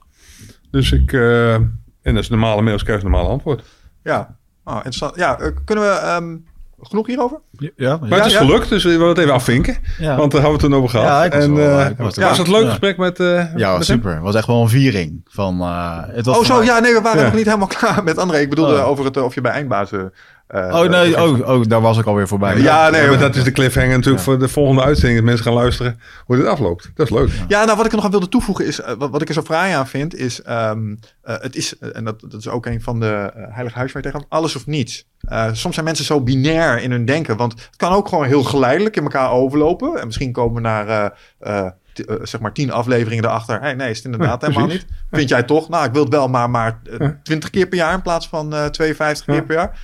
Dus 0.70 0.92
ik... 0.92 1.12
eh, 1.12 1.54
en 2.02 2.16
als 2.16 2.28
normale 2.28 2.62
mails 2.62 2.82
krijg 2.82 2.98
je 3.00 3.04
een 3.06 3.10
normale 3.10 3.32
antwoord. 3.32 3.62
Ja, 4.02 4.36
oh, 4.64 4.74
interessant. 4.74 5.16
Ja, 5.16 5.38
eh, 5.38 5.46
kunnen 5.64 5.84
we 5.84 5.90
ehm, 5.90 6.36
genoeg 6.82 7.06
hierover? 7.06 7.40
Ja, 7.76 7.96
Maar 8.00 8.18
het 8.18 8.26
is 8.26 8.32
ja. 8.32 8.38
gelukt, 8.38 8.68
dus 8.68 8.84
we 8.84 8.90
willen 8.90 9.08
het 9.08 9.18
even 9.18 9.32
afvinken. 9.32 9.76
Ja. 9.98 10.16
Want 10.16 10.32
daar 10.32 10.40
hebben 10.40 10.58
we 10.60 10.64
het 10.66 10.72
toen 10.72 10.74
over 10.74 10.88
gehad. 10.90 11.06
Ja, 11.06 11.24
ik 11.24 11.32
was 11.32 11.42
en, 11.44 11.54
wel- 11.54 11.78
eh, 11.80 11.90
ik 11.90 11.96
was 11.96 12.16
het 12.16 12.46
een 12.46 12.52
leuk 12.52 12.62
Ja. 12.62 12.68
gesprek 12.68 12.96
met, 12.96 13.20
eh 13.20 13.56
ja, 13.56 13.76
met 13.76 13.84
super. 13.86 14.12
Het 14.14 14.22
was 14.22 14.34
echt 14.34 14.46
wel 14.46 14.62
een 14.62 14.68
viering. 14.68 15.20
Van, 15.24 15.60
eh, 15.60 15.98
het 16.06 16.26
was 16.26 16.38
Oh, 16.38 16.44
zo, 16.44 16.56
mij- 16.56 16.64
ja, 16.66 16.78
nee, 16.78 16.92
we 16.94 17.00
waren 17.00 17.18
Ja. 17.18 17.24
nog 17.26 17.34
niet 17.34 17.44
helemaal 17.44 17.66
klaar 17.78 18.04
met 18.04 18.18
André. 18.18 18.38
Ik 18.38 18.50
bedoelde 18.50 18.74
Oh. 18.78 18.86
over 18.88 19.04
het, 19.04 19.16
eh, 19.16 19.24
of 19.24 19.34
je 19.34 19.40
bij 19.40 19.52
Eindbazen... 19.52 20.12
eh, 20.50 20.74
Oh 20.82 20.88
nee, 20.88 21.22
oh, 21.22 21.48
oh, 21.48 21.64
daar 21.68 21.80
was 21.80 21.98
ik 21.98 22.04
alweer 22.06 22.28
voorbij. 22.28 22.50
Ja, 22.58 22.90
nee, 22.90 23.00
Ja, 23.00 23.06
maar 23.06 23.10
maar- 23.10 23.18
dat 23.26 23.36
is 23.36 23.44
de 23.44 23.52
cliffhanger 23.52 23.96
natuurlijk 23.96 24.22
voor 24.24 24.38
de 24.38 24.48
volgende 24.48 24.82
uitzending. 24.82 25.16
Dat 25.18 25.26
mensen 25.28 25.44
gaan 25.44 25.54
luisteren 25.54 26.00
hoe 26.24 26.36
dit 26.36 26.46
afloopt. 26.46 26.90
Dat 26.94 27.06
is 27.10 27.12
leuk. 27.16 27.30
Ja, 27.48 27.64
nou 27.64 27.76
wat 27.76 27.84
ik 27.84 27.90
er 27.90 27.96
nog 27.96 28.04
aan 28.04 28.10
wilde 28.10 28.28
toevoegen 28.28 28.66
is, 28.66 28.80
eh, 28.80 28.94
wat, 28.98 29.10
wat 29.10 29.22
ik 29.22 29.28
er 29.28 29.34
zo 29.34 29.42
fraai 29.42 29.72
aan 29.74 29.86
vind, 29.86 30.14
is, 30.14 30.42
ehm, 30.42 30.94
eh, 31.22 31.34
het 31.40 31.56
is, 31.56 31.78
en 31.78 32.04
dat, 32.04 32.20
dat 32.20 32.34
is 32.40 32.48
ook 32.48 32.66
een 32.66 32.82
van 32.82 33.00
de 33.00 33.30
heilige 33.50 33.78
huiswerk 33.78 34.04
tegen, 34.04 34.24
alles 34.28 34.56
of 34.56 34.66
niets. 34.66 35.06
Eh, 35.20 35.48
soms 35.52 35.74
zijn 35.74 35.86
mensen 35.86 36.04
zo 36.04 36.20
binair 36.20 36.82
in 36.82 36.90
hun 36.90 37.04
denken, 37.04 37.36
want 37.36 37.52
het 37.52 37.76
kan 37.76 37.92
ook 37.92 38.08
gewoon 38.08 38.24
heel 38.26 38.42
geleidelijk 38.42 38.96
in 38.96 39.02
elkaar 39.02 39.30
overlopen. 39.30 40.00
En 40.00 40.06
misschien 40.06 40.32
komen 40.32 40.54
we 40.54 40.60
naar, 40.60 40.88
eh, 40.88 41.58
eh, 41.58 41.70
t- 41.92 42.04
eh, 42.04 42.16
zeg 42.22 42.40
maar, 42.40 42.52
tien 42.52 42.72
afleveringen 42.72 43.24
erachter. 43.24 43.60
Hey, 43.60 43.74
nee, 43.74 43.90
is 43.90 43.96
het 43.96 44.04
inderdaad 44.04 44.40
Ja, 44.40 44.46
helemaal 44.46 44.68
niet. 44.68 44.86
Vind 45.10 45.28
jij 45.28 45.42
toch? 45.42 45.68
Nou, 45.68 45.84
ik 45.86 45.92
wil 45.92 46.02
het 46.04 46.12
wel, 46.12 46.28
maar, 46.28 46.50
maar. 46.50 46.80
20 47.22 47.50
keer 47.50 47.66
per 47.66 47.78
jaar 47.78 47.94
in 47.94 48.02
plaats 48.02 48.28
van 48.28 48.54
eh 48.54 48.64
52 48.66 49.26
Ja. 49.26 49.32
keer 49.32 49.42
per 49.46 49.56
jaar. 49.56 49.78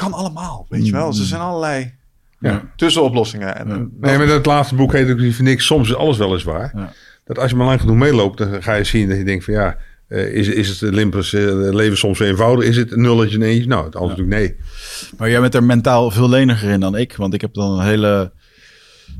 Kan 0.00 0.12
allemaal, 0.12 0.66
weet 0.68 0.86
je 0.86 0.92
wel. 0.92 1.10
Dus 1.10 1.20
er 1.20 1.26
zijn 1.26 1.40
allerlei 1.40 1.92
Ja. 2.38 2.62
tussenoplossingen. 2.76 3.56
En, 3.56 3.68
Ja. 3.68 3.74
en 3.74 3.90
Nee, 4.00 4.18
maar 4.18 4.26
dat 4.26 4.46
laatste 4.46 4.74
boek 4.74 4.92
heet 4.92 5.10
ook 5.10 5.18
niet 5.18 5.38
niks. 5.38 5.66
Soms 5.66 5.88
is 5.88 5.94
alles 5.94 6.16
wel 6.16 6.32
eens 6.32 6.42
waar. 6.42 6.72
Ja. 6.76 6.92
Dat 7.24 7.38
als 7.38 7.50
je 7.50 7.56
maar 7.56 7.66
lang 7.66 7.80
genoeg 7.80 7.96
meeloopt, 7.96 8.38
dan 8.38 8.62
ga 8.62 8.74
je 8.74 8.84
zien 8.84 9.08
dat 9.08 9.18
je 9.18 9.24
denkt 9.24 9.44
van 9.44 9.54
ja, 9.54 9.76
eh, 10.08 10.32
is, 10.34 10.48
is 10.48 10.68
het 10.68 10.90
Olympus 10.92 11.32
eh, 11.32 11.42
leven 11.54 11.98
soms 11.98 12.18
zo 12.18 12.24
eenvoudig? 12.24 12.64
Is 12.64 12.76
het 12.76 12.92
een 12.92 13.00
nulletje 13.00 13.36
en 13.36 13.42
eentje? 13.42 13.68
Nou, 13.68 13.84
het 13.84 13.96
antwoord 13.96 14.18
is 14.18 14.24
natuurlijk 14.24 14.58
nee. 14.58 15.16
Maar 15.18 15.30
jij 15.30 15.40
bent 15.40 15.54
er 15.54 15.64
mentaal 15.64 16.10
veel 16.10 16.28
leniger 16.28 16.70
in 16.70 16.80
dan 16.80 16.96
ik. 16.96 17.16
Want 17.16 17.34
ik 17.34 17.40
heb 17.40 17.54
dan 17.54 17.78
een 17.78 17.84
hele... 17.86 18.32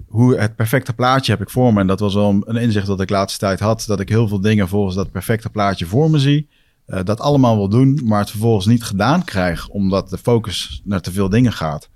Hoe 0.06 0.36
het 0.36 0.56
perfecte 0.56 0.92
plaatje 0.92 1.32
heb 1.32 1.40
ik 1.40 1.50
voor 1.50 1.72
me. 1.72 1.80
En 1.80 1.86
dat 1.86 2.00
was 2.00 2.14
wel 2.14 2.42
een 2.46 2.56
inzicht 2.56 2.86
dat 2.86 3.00
ik 3.00 3.08
de 3.08 3.14
laatste 3.14 3.38
tijd 3.38 3.60
had. 3.60 3.84
Dat 3.86 4.00
ik 4.00 4.08
heel 4.08 4.28
veel 4.28 4.40
dingen 4.40 4.68
volgens 4.68 4.96
dat 4.96 5.10
perfecte 5.10 5.50
plaatje 5.50 5.86
voor 5.86 6.10
me 6.10 6.18
zie. 6.18 6.48
Eh, 6.90 7.04
dat 7.04 7.20
allemaal 7.20 7.56
wil 7.56 7.68
doen, 7.68 8.00
maar 8.04 8.20
het 8.20 8.30
vervolgens 8.30 8.66
niet 8.66 8.82
gedaan 8.84 9.24
krijg. 9.24 9.68
Omdat 9.68 10.10
de 10.10 10.18
focus 10.18 10.80
naar 10.84 11.00
te 11.00 11.12
veel 11.12 11.28
dingen 11.28 11.52
gaat. 11.52 11.88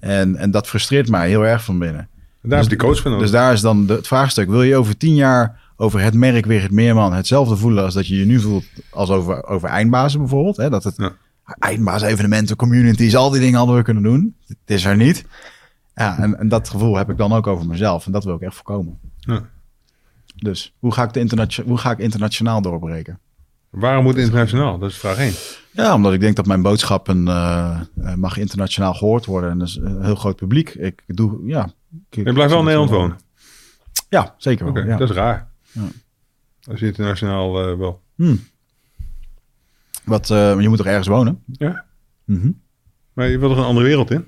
En, 0.00 0.36
en 0.36 0.50
dat 0.50 0.66
frustreert 0.66 1.08
mij 1.08 1.28
heel 1.28 1.46
erg 1.46 1.64
van 1.64 1.78
binnen. 1.78 2.08
En 2.42 2.48
daar 2.48 2.60
is 2.60 2.68
die 2.68 2.78
coach 2.78 3.00
van. 3.00 3.18
Dus 3.18 3.30
daar 3.30 3.52
is 3.52 3.60
dan 3.60 3.86
de, 3.86 3.92
het 3.92 4.06
vraagstuk. 4.06 4.48
Wil 4.48 4.62
je 4.62 4.76
over 4.76 4.96
tien 4.96 5.14
jaar 5.14 5.60
over 5.76 6.00
het 6.00 6.14
merk 6.14 6.46
weer 6.46 6.62
het 6.62 6.70
Meerman 6.70 7.12
hetzelfde 7.12 7.56
voelen 7.56 7.84
als 7.84 7.94
dat 7.94 8.06
je 8.06 8.16
je 8.16 8.24
nu 8.24 8.40
voelt 8.40 8.64
als 8.90 9.10
over, 9.10 9.44
over 9.44 9.68
eindbazen 9.68 10.20
bijvoorbeeld? 10.20 10.56
Hè? 10.56 10.70
Dat 10.70 10.84
het 10.84 10.94
Ja. 10.96 12.06
evenementen, 12.06 12.56
communities, 12.56 13.16
al 13.16 13.30
die 13.30 13.40
dingen 13.40 13.58
hadden 13.58 13.76
we 13.76 13.82
kunnen 13.82 14.02
doen. 14.02 14.36
Het 14.46 14.56
is 14.64 14.84
er 14.84 14.96
niet. 14.96 15.24
Ja, 15.94 16.18
en, 16.18 16.38
en 16.38 16.48
dat 16.48 16.68
gevoel 16.68 16.96
heb 16.96 17.10
ik 17.10 17.16
dan 17.16 17.32
ook 17.32 17.46
over 17.46 17.66
mezelf. 17.66 18.06
En 18.06 18.12
dat 18.12 18.24
wil 18.24 18.34
ik 18.34 18.40
echt 18.40 18.54
voorkomen. 18.54 18.98
Ja. 19.18 19.48
Dus 20.36 20.74
hoe 20.78 20.92
ga 20.92 21.02
ik, 21.02 21.12
de 21.28 21.62
hoe 21.64 21.78
ga 21.78 21.90
ik 21.90 21.98
internationaal 21.98 22.62
doorbreken? 22.62 23.18
Waarom 23.70 24.04
moet 24.04 24.16
internationaal? 24.16 24.78
Dat 24.78 24.90
is 24.90 24.96
vraag 24.96 25.16
1. 25.16 25.32
Ja, 25.72 25.94
omdat 25.94 26.12
ik 26.12 26.20
denk 26.20 26.36
dat 26.36 26.46
mijn 26.46 26.62
boodschappen 26.62 27.28
eh, 27.28 27.80
eh, 28.02 28.14
mag 28.14 28.36
internationaal 28.36 28.94
gehoord 28.94 29.26
worden. 29.26 29.50
En 29.50 29.58
dat 29.58 29.68
is 29.68 29.76
een 29.76 30.04
heel 30.04 30.14
groot 30.14 30.36
publiek. 30.36 30.74
Ik 30.74 31.02
doe, 31.06 31.46
ja. 31.46 31.64
Ik, 32.10 32.24
Je 32.26 32.32
blijft 32.32 32.50
wel 32.50 32.58
in 32.58 32.64
Nederland 32.64 32.90
wonen. 32.90 33.18
Ja, 34.08 34.34
zeker 34.38 34.66
Oké, 34.66 34.80
wel. 34.80 34.90
ja. 34.90 34.96
dat 34.96 35.10
is 35.10 35.16
raar. 35.16 35.48
Ja. 35.72 35.82
Als 36.70 36.80
je 36.80 36.86
internationaal 36.86 37.68
eh, 37.68 37.78
wel. 37.78 38.02
Hmm. 38.14 38.40
Wat, 40.04 40.30
eh, 40.30 40.60
je 40.60 40.68
moet 40.68 40.76
toch 40.78 40.86
ergens 40.86 41.06
wonen? 41.06 41.42
Ja. 41.46 41.84
Mhm. 42.24 42.50
Maar 43.12 43.28
je 43.28 43.38
wil 43.38 43.50
er 43.50 43.58
een 43.58 43.64
andere 43.64 43.86
wereld 43.86 44.10
in. 44.10 44.26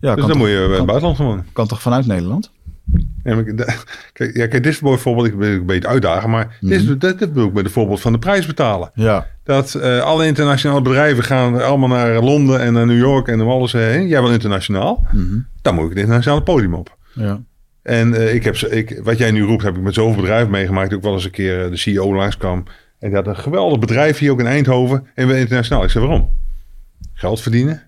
Ja, 0.00 0.14
dus 0.14 0.20
dan 0.20 0.28
toch, 0.28 0.36
moet 0.36 0.48
je 0.48 0.64
in 0.64 0.70
het 0.70 0.86
buitenland 0.86 1.18
wonen. 1.18 1.46
kan 1.52 1.66
toch 1.66 1.82
vanuit 1.82 2.06
Nederland? 2.06 2.52
Kijk, 4.12 4.36
ja, 4.36 4.46
kijk, 4.46 4.62
dit 4.62 4.66
is 4.72 4.78
bijvoorbeeld, 4.78 5.26
ik 5.26 5.38
ben 5.38 5.50
een 5.50 5.66
beetje 5.66 5.88
uitdagen, 5.88 6.30
maar 6.30 6.56
dit, 6.60 6.70
is, 6.70 6.86
dit, 6.86 7.00
dit 7.00 7.18
bedoel 7.18 7.46
ik 7.46 7.52
met 7.52 7.64
het 7.64 7.72
voorbeeld 7.72 8.00
van 8.00 8.12
de 8.12 8.18
prijs 8.18 8.46
betalen. 8.46 8.90
Ja. 8.94 9.26
Dat 9.44 9.74
eh, 9.74 10.00
alle 10.00 10.26
internationale 10.26 10.82
bedrijven 10.82 11.24
gaan 11.24 11.62
allemaal 11.62 11.88
naar 11.88 12.20
Londen 12.20 12.60
en 12.60 12.72
naar 12.72 12.86
New 12.86 12.98
York 12.98 13.28
en 13.28 13.38
naar 13.38 13.46
alles 13.46 13.72
heen. 13.72 14.08
Jij 14.08 14.22
wil 14.22 14.32
internationaal, 14.32 15.06
Mhm. 15.10 15.38
dan 15.62 15.74
moet 15.74 15.84
ik 15.84 15.90
het 15.90 15.98
internationale 15.98 16.42
podium 16.42 16.74
op. 16.74 16.96
Ja. 17.14 17.40
En 17.82 18.14
eh, 18.14 18.34
ik 18.34 18.44
heb, 18.44 18.56
ik, 18.56 19.00
wat 19.02 19.18
jij 19.18 19.30
nu 19.30 19.42
roept, 19.42 19.62
heb 19.62 19.76
ik 19.76 19.82
met 19.82 19.94
zoveel 19.94 20.20
bedrijven 20.20 20.50
meegemaakt. 20.50 20.94
Ook 20.94 21.02
wel 21.02 21.12
eens 21.12 21.24
een 21.24 21.30
keer 21.30 21.64
eh, 21.64 21.70
de 21.70 21.76
CEO 21.76 22.14
langskwam. 22.14 22.64
En 22.98 23.08
die 23.08 23.16
had 23.16 23.26
een 23.26 23.36
geweldig 23.36 23.78
bedrijf 23.78 24.18
hier 24.18 24.30
ook 24.30 24.40
in 24.40 24.46
Eindhoven. 24.46 25.06
En 25.14 25.28
we 25.28 25.38
internationaal. 25.38 25.84
Ik 25.84 25.90
zei, 25.90 26.04
waarom? 26.06 26.30
Geld 27.14 27.40
verdienen, 27.40 27.82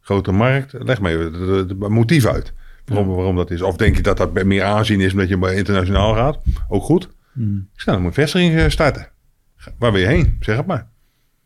grote 0.00 0.32
markt. 0.32 0.72
Leg 0.78 1.00
even 1.02 1.32
het 1.68 1.78
motief 1.78 2.26
uit. 2.26 2.52
Waarom, 2.88 3.14
waarom 3.14 3.36
dat 3.36 3.50
is. 3.50 3.62
Of 3.62 3.76
denk 3.76 3.96
je 3.96 4.02
dat 4.02 4.16
dat 4.16 4.44
meer 4.44 4.64
aanzien 4.64 5.00
is 5.00 5.12
omdat 5.12 5.28
je 5.28 5.38
bij 5.38 5.54
internationaal 5.56 6.14
gaat? 6.14 6.38
Ook 6.68 6.82
goed. 6.82 7.08
Mhm. 7.32 7.56
Ik 7.56 7.80
zei, 7.80 7.96
dan 7.96 8.04
moet 8.04 8.14
vestiging 8.14 8.54
eh, 8.56 8.68
starten. 8.68 9.08
Waar 9.78 9.92
wil 9.92 10.00
je 10.00 10.06
heen? 10.06 10.36
Zeg 10.40 10.56
het 10.56 10.66
maar. 10.66 10.88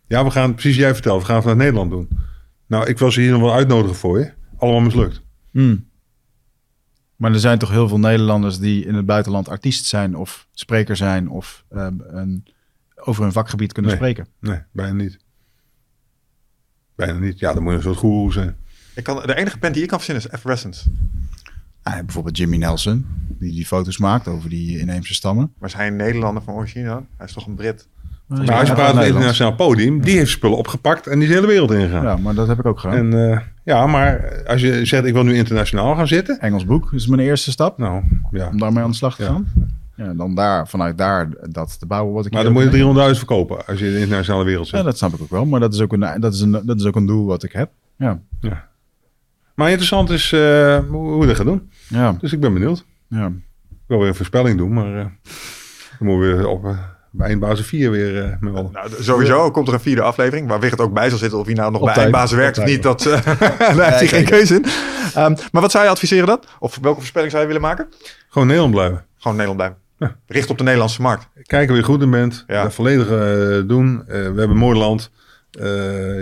Ja, 0.06 0.24
we 0.24 0.30
gaan, 0.30 0.52
precies 0.52 0.76
jij 0.76 0.92
vertelt, 0.92 1.20
we 1.20 1.26
gaan 1.26 1.40
vanuit 1.40 1.58
Nederland 1.58 1.90
doen. 1.90 2.08
Nou, 2.66 2.86
ik 2.86 2.98
wil 2.98 3.10
ze 3.10 3.20
hier 3.20 3.30
nog 3.30 3.40
wel 3.40 3.54
uitnodigen 3.54 3.96
voor 3.96 4.18
je. 4.18 4.32
Allemaal 4.56 4.80
mislukt. 4.80 5.22
Hmm. 5.50 5.90
Maar 7.16 7.32
er 7.32 7.40
zijn 7.40 7.58
toch 7.58 7.70
heel 7.70 7.88
veel 7.88 7.98
Nederlanders 7.98 8.58
die 8.58 8.84
in 8.84 8.94
het 8.94 9.06
buitenland 9.06 9.48
artiest 9.48 9.84
zijn 9.86 10.16
of 10.16 10.46
spreker 10.52 10.96
zijn 10.96 11.28
of 11.28 11.64
eh, 11.68 11.86
een, 12.00 12.44
over 12.94 13.22
hun 13.22 13.32
vakgebied 13.32 13.72
kunnen 13.72 13.90
Nee. 13.90 14.00
spreken. 14.00 14.26
Nee, 14.40 14.58
bijna 14.72 14.92
niet. 14.92 15.18
Bijna 16.94 17.18
niet. 17.18 17.38
Ja, 17.38 17.52
dan 17.52 17.62
moet 17.62 17.70
je 17.72 17.76
een 17.78 17.84
soort 17.84 17.96
goeroe 17.96 18.32
zijn. 18.32 18.56
Ik 18.94 19.04
kan, 19.04 19.22
de 19.26 19.34
enige 19.36 19.58
band 19.58 19.74
die 19.74 19.82
ik 19.82 19.88
kan 19.88 19.98
verzinnen 19.98 20.24
is 20.24 20.30
Effervescence. 20.32 20.90
Ah, 21.82 21.94
bijvoorbeeld 22.04 22.36
Jimmy 22.36 22.56
Nelson, 22.56 23.06
die 23.28 23.52
die 23.52 23.66
foto's 23.66 23.98
maakt 23.98 24.28
over 24.28 24.48
die 24.50 24.78
inheemse 24.78 25.14
stammen. 25.14 25.52
Maar 25.58 25.68
is 25.68 25.74
hij 25.74 25.86
een 25.86 25.96
Nederlander 25.96 26.42
van 26.42 26.54
origine 26.54 26.86
dan? 26.88 27.06
Hij 27.16 27.26
is 27.26 27.32
toch 27.32 27.46
een 27.46 27.54
Brit? 27.54 27.88
Maar 28.26 28.52
als 28.58 28.68
je 28.68 28.74
praat 28.74 28.94
het 28.94 29.04
internationaal 29.06 29.54
podium, 29.54 30.00
die 30.00 30.16
heeft 30.16 30.30
spullen 30.30 30.56
opgepakt 30.56 31.06
en 31.06 31.12
die 31.18 31.22
is 31.22 31.28
de 31.28 31.34
hele 31.34 31.46
wereld 31.46 31.70
ingegaan. 31.70 32.02
Ja, 32.02 32.16
maar 32.16 32.34
dat 32.34 32.48
heb 32.48 32.58
ik 32.58 32.66
ook 32.66 32.78
gedaan. 32.78 33.12
En 33.12 33.30
eh, 33.32 33.38
ja, 33.64 33.86
maar 33.86 34.42
als 34.46 34.60
je 34.60 34.84
zegt 34.84 35.04
ik 35.04 35.12
wil 35.12 35.22
nu 35.22 35.34
internationaal 35.34 35.94
gaan 35.94 36.06
zitten. 36.06 36.40
Engels 36.40 36.64
boek 36.64 36.92
is 36.92 37.06
mijn 37.06 37.20
eerste 37.20 37.50
stap 37.50 37.78
Nou, 37.78 38.02
ja. 38.30 38.48
om 38.48 38.58
daarmee 38.58 38.82
aan 38.84 38.90
de 38.90 38.96
slag 38.96 39.16
te 39.16 39.22
Ja. 39.22 39.28
gaan. 39.28 39.46
Ja, 39.96 40.14
dan 40.14 40.34
daar, 40.34 40.68
vanuit 40.68 40.98
daar 40.98 41.28
dat 41.50 41.78
te 41.78 41.86
bouwen 41.86 42.14
wat 42.14 42.26
ik 42.26 42.32
Maar 42.32 42.42
dan 42.44 42.52
moet 42.52 42.72
je 42.72 42.84
ook 42.84 42.96
300.000 43.12 43.16
verkopen 43.18 43.66
als 43.66 43.78
je 43.78 43.86
in 43.86 43.92
de 43.92 44.00
internationale 44.00 44.44
wereld 44.44 44.66
zit. 44.68 44.78
Ja, 44.78 44.84
dat 44.84 44.98
snap 44.98 45.12
ik 45.14 45.20
ook 45.20 45.30
wel. 45.30 45.44
Maar 45.46 45.60
dat 45.60 45.74
is 45.74 45.80
ook 45.80 45.92
een, 45.92 46.20
dat 46.20 46.34
is 46.34 46.40
een, 46.40 46.50
dat 46.64 46.80
is 46.80 46.84
ook 46.84 46.96
een 46.96 47.06
doel 47.06 47.26
wat 47.26 47.42
ik 47.42 47.52
heb. 47.52 47.70
Ja, 47.96 48.20
Ja. 48.40 48.70
Maar 49.62 49.70
interessant 49.70 50.10
is 50.10 50.32
eh, 50.32 50.78
hoe 50.88 51.10
hoe 51.10 51.20
we 51.20 51.26
dat 51.26 51.36
gaan 51.36 51.46
doen. 51.46 51.70
ja, 51.88 52.16
Dus 52.20 52.32
ik 52.32 52.40
ben 52.40 52.52
benieuwd. 52.52 52.84
ja. 53.08 53.26
Ik 53.70 53.88
wil 53.88 53.98
weer 53.98 54.08
een 54.08 54.14
voorspelling 54.14 54.58
doen, 54.58 54.72
maar 54.72 54.98
eh, 54.98 55.04
dan 55.98 56.06
moeten 56.08 56.30
we 56.30 56.36
weer 56.36 56.46
op 56.46 56.64
eh, 56.64 56.78
bij 57.10 57.28
eindbazen 57.28 57.64
4 57.64 57.90
weer 57.90 58.24
eh. 58.24 58.36
Nou, 58.40 58.70
sowieso 59.00 59.50
komt 59.50 59.68
er 59.68 59.74
een 59.74 59.80
vierde 59.80 60.02
aflevering 60.02 60.48
waar 60.48 60.60
Wigert 60.60 60.80
ook 60.80 60.92
bij 60.92 61.08
zal 61.08 61.18
zitten. 61.18 61.38
Of 61.38 61.46
hij 61.46 61.54
nou 61.54 61.70
nog 61.70 61.80
bij 61.80 61.88
Altijd, 61.88 62.04
eindbazen 62.06 62.38
werkt 62.38 62.58
of 62.58 62.64
niet, 62.64 62.82
dat, 62.82 63.06
eh, 63.06 63.24
daar 63.76 63.88
heeft 63.90 63.98
hij 63.98 64.06
geen 64.06 64.24
keuze 64.24 64.54
in. 64.54 64.64
Ehm, 65.14 65.34
maar 65.52 65.62
wat 65.62 65.70
zou 65.70 65.84
je 65.84 65.90
adviseren 65.90 66.26
dan? 66.26 66.40
Of 66.58 66.78
welke 66.82 66.98
voorspelling 66.98 67.30
zou 67.30 67.42
je 67.42 67.48
willen 67.48 67.62
maken? 67.62 67.88
Gewoon 68.28 68.46
Nederland 68.46 68.74
blijven. 68.74 69.04
Gewoon 69.18 69.36
Nederland 69.36 69.76
blijven. 69.98 70.16
Richt 70.26 70.50
op 70.50 70.58
de 70.58 70.64
Nederlandse 70.64 71.02
markt. 71.02 71.28
Kijken 71.42 71.68
wie 71.68 71.82
je 71.82 71.88
goed 71.88 72.02
in 72.02 72.10
bent. 72.10 72.44
Ja. 72.46 72.62
Dat 72.62 72.74
volledig 72.74 73.06
doen. 73.66 74.02
Eh, 74.06 74.06
we 74.06 74.18
hebben 74.18 74.50
een 74.50 74.56
mooi 74.56 74.78
land. 74.78 75.10
Eh, 75.58 75.64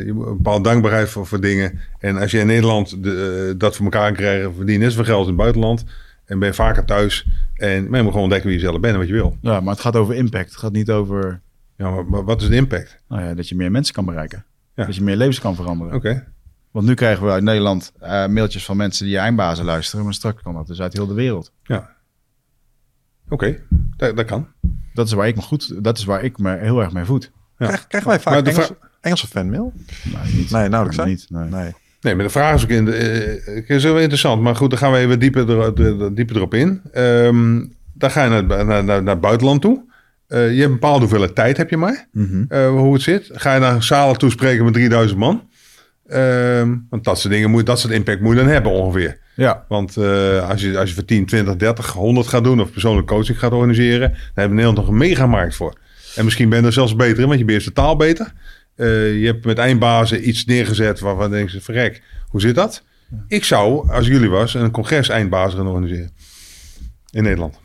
je 0.06 0.12
moet 0.14 0.26
een 0.26 0.36
bepaalde 0.36 0.68
dankbaarheid 0.68 1.08
voor, 1.08 1.26
voor 1.26 1.40
dingen. 1.40 1.80
En 1.98 2.16
als 2.16 2.30
je 2.30 2.38
in 2.38 2.46
Nederland 2.46 3.02
de, 3.02 3.48
eh, 3.50 3.58
dat 3.58 3.76
voor 3.76 3.84
elkaar 3.84 4.12
krijgt, 4.12 4.50
verdien 4.56 4.72
je 4.74 4.78
net 4.78 4.90
zoveel 4.90 5.04
geld 5.04 5.22
in 5.22 5.28
het 5.28 5.36
buitenland. 5.36 5.84
En 6.24 6.38
ben 6.38 6.48
je 6.48 6.54
vaker 6.54 6.84
thuis. 6.84 7.26
En 7.54 7.82
maar 7.88 7.96
je 7.96 8.02
moet 8.02 8.06
gewoon 8.06 8.22
ontdekken 8.22 8.48
wie 8.50 8.58
je 8.58 8.64
zelf 8.64 8.80
bent 8.80 8.92
en 8.92 8.98
wat 8.98 9.08
je 9.08 9.14
wil. 9.14 9.36
ja, 9.40 9.60
maar 9.60 9.72
het 9.72 9.82
gaat 9.82 9.96
over 9.96 10.14
impact. 10.14 10.50
Het 10.50 10.58
gaat 10.58 10.72
niet 10.72 10.90
over 10.90 11.40
Ja, 11.76 11.90
maar, 11.90 12.06
maar 12.06 12.24
wat 12.24 12.42
is 12.42 12.48
de 12.48 12.56
impact? 12.56 12.98
nou 13.08 13.22
ja, 13.22 13.34
dat 13.34 13.48
je 13.48 13.56
meer 13.56 13.70
mensen 13.70 13.94
kan 13.94 14.04
bereiken. 14.04 14.44
Ja. 14.74 14.84
Dat 14.84 14.94
je 14.94 15.02
meer 15.02 15.16
levens 15.16 15.40
kan 15.40 15.54
veranderen. 15.54 15.94
Oké. 15.94 16.26
Want 16.70 16.86
nu 16.86 16.94
krijgen 16.94 17.24
we 17.26 17.30
uit 17.32 17.42
Nederland 17.42 17.92
eh, 18.00 18.26
mailtjes 18.26 18.64
van 18.64 18.76
mensen 18.76 19.06
die 19.06 19.18
eindbazen 19.18 19.64
luisteren. 19.64 20.04
Maar 20.04 20.14
straks 20.14 20.42
kan 20.42 20.54
dat 20.54 20.66
dus 20.66 20.80
uit 20.80 20.92
heel 20.92 21.06
de 21.06 21.14
wereld. 21.14 21.52
Ja. 21.62 21.90
Oké, 23.28 23.58
dat, 23.96 24.16
dat 24.16 24.26
kan. 24.26 24.48
Dat 24.94 25.06
is 25.06 25.12
waar 25.12 25.28
ik 25.28 25.36
me 25.36 25.42
goed, 25.42 25.84
dat 25.84 25.98
is 25.98 26.04
waar 26.04 26.22
ik 26.24 26.38
me 26.38 26.56
heel 26.56 26.80
erg 26.80 26.92
mee 26.92 27.04
voed. 27.04 27.30
Ja. 27.58 27.66
Krijg, 27.66 27.86
krijgen 27.86 28.10
wij 28.10 28.20
vaak 28.20 28.70
Engelse 29.00 29.26
fanmail? 29.26 29.72
Nee, 30.04 30.34
niet. 30.34 30.50
Nee, 30.50 30.68
nauwelijks, 30.68 31.04
niet. 31.04 31.26
Nee. 31.28 31.48
Nee. 31.48 31.72
Nee, 32.00 32.14
maar 32.14 32.24
de 32.24 32.30
vraag 32.30 32.54
is 32.54 32.62
ook 32.62 32.68
in 32.68 32.84
de, 32.84 32.92
eh, 32.92 33.54
het 33.54 33.68
is 33.68 33.82
wel 33.84 33.98
interessant. 33.98 34.42
Maar 34.42 34.56
goed, 34.56 34.70
dan 34.70 34.78
gaan 34.78 34.92
we 34.92 34.98
even 34.98 35.18
dieper, 35.18 35.50
er, 35.50 35.80
er- 36.02 36.14
dieper 36.14 36.36
erop 36.36 36.54
in. 36.54 36.80
Ehm, 36.92 37.64
dan 37.94 38.10
ga 38.10 38.24
je 38.24 38.30
naar, 38.30 38.44
naar, 38.44 38.84
naar, 38.84 39.02
naar 39.02 39.12
het 39.14 39.20
buitenland 39.20 39.60
toe. 39.62 39.82
Eh, 40.26 40.38
je 40.52 40.54
hebt 40.54 40.64
een 40.64 40.70
bepaalde 40.72 41.00
hoeveelheid 41.00 41.34
tijd, 41.34 41.56
heb 41.56 41.70
je 41.70 41.76
maar. 41.76 42.08
Mhm. 42.12 42.44
eh, 42.48 42.68
hoe 42.68 42.92
het 42.92 43.02
zit. 43.02 43.30
Ga 43.32 43.54
je 43.54 43.60
naar 43.60 43.82
zalen 43.82 44.18
toespreken 44.18 44.64
met 44.64 44.72
3000 44.74 45.18
man. 45.18 45.48
Ehm, 46.06 46.76
want 46.90 47.04
dat 47.04 47.18
soort 47.18 47.32
dingen 47.32 47.50
moet, 47.50 47.66
dat 47.66 47.80
soort 47.80 47.92
impact 47.92 48.20
moet 48.20 48.34
je 48.36 48.40
dan 48.42 48.48
hebben 48.50 48.72
ongeveer. 48.72 49.18
Ja, 49.34 49.64
Want 49.68 49.96
eh, 49.96 50.48
als, 50.50 50.60
je, 50.60 50.78
als 50.78 50.88
je 50.88 50.94
voor 50.94 51.04
10, 51.04 51.26
20, 51.26 51.56
30, 51.56 51.92
100 51.92 52.26
gaat 52.26 52.44
doen 52.44 52.60
of 52.60 52.70
persoonlijke 52.72 53.12
coaching 53.14 53.38
gaat 53.38 53.52
organiseren, 53.52 54.08
dan 54.08 54.10
hebben 54.10 54.34
we 54.34 54.42
in 54.42 54.54
Nederland 54.54 54.76
nog 54.76 54.88
een 54.88 54.96
megamarkt 54.96 55.54
voor. 55.54 55.74
En 56.16 56.24
misschien 56.24 56.48
ben 56.48 56.60
je 56.60 56.66
er 56.66 56.72
zelfs 56.72 56.96
beter 56.96 57.20
in, 57.20 57.26
want 57.26 57.38
je 57.38 57.44
beheerst 57.44 57.66
de 57.66 57.72
taal 57.72 57.96
beter. 57.96 58.32
Eh, 58.80 59.20
je 59.20 59.26
hebt 59.26 59.44
met 59.44 59.58
eindbazen 59.58 60.28
iets 60.28 60.44
neergezet 60.44 61.00
waarvan 61.00 61.30
denk 61.30 61.48
je, 61.48 61.60
verrek, 61.60 62.02
hoe 62.28 62.40
zit 62.40 62.54
dat? 62.54 62.82
Ik 63.28 63.44
zou, 63.44 63.90
als 63.92 64.06
jullie 64.06 64.28
was, 64.30 64.54
een 64.54 64.70
congres 64.70 65.08
eindbazen 65.08 65.58
gaan 65.58 65.66
organiseren. 65.66 66.10
In 67.10 67.22
Nederland. 67.22 67.60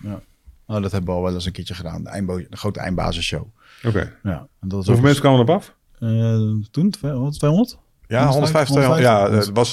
oh, 0.67 0.81
dat 0.81 0.91
hebben 0.91 1.09
we 1.09 1.15
al 1.15 1.21
wel 1.23 1.33
eens 1.33 1.45
een 1.45 1.51
keertje 1.51 1.73
gedaan. 1.73 2.03
De, 2.03 2.09
eindbo- 2.09 2.37
de 2.49 2.57
grote 2.57 2.79
eindbazenshow. 2.79 3.43
Oké. 3.83 4.13
Ja, 4.23 4.47
en 4.61 4.67
dat 4.67 4.79
is 4.81 4.85
Hoeveel 4.85 4.93
ook- 4.95 5.01
mensen 5.01 5.21
kwamen 5.21 5.39
erop 5.39 5.55
af? 5.55 5.75
Eh, 5.99 6.39
toen 6.71 6.89
200? 6.89 7.33
200? 7.37 7.77
Ja, 8.07 8.27
150. 8.27 8.75
150, 8.75 9.03
Ja, 9.03 9.31
het 9.31 9.49
was, 9.53 9.71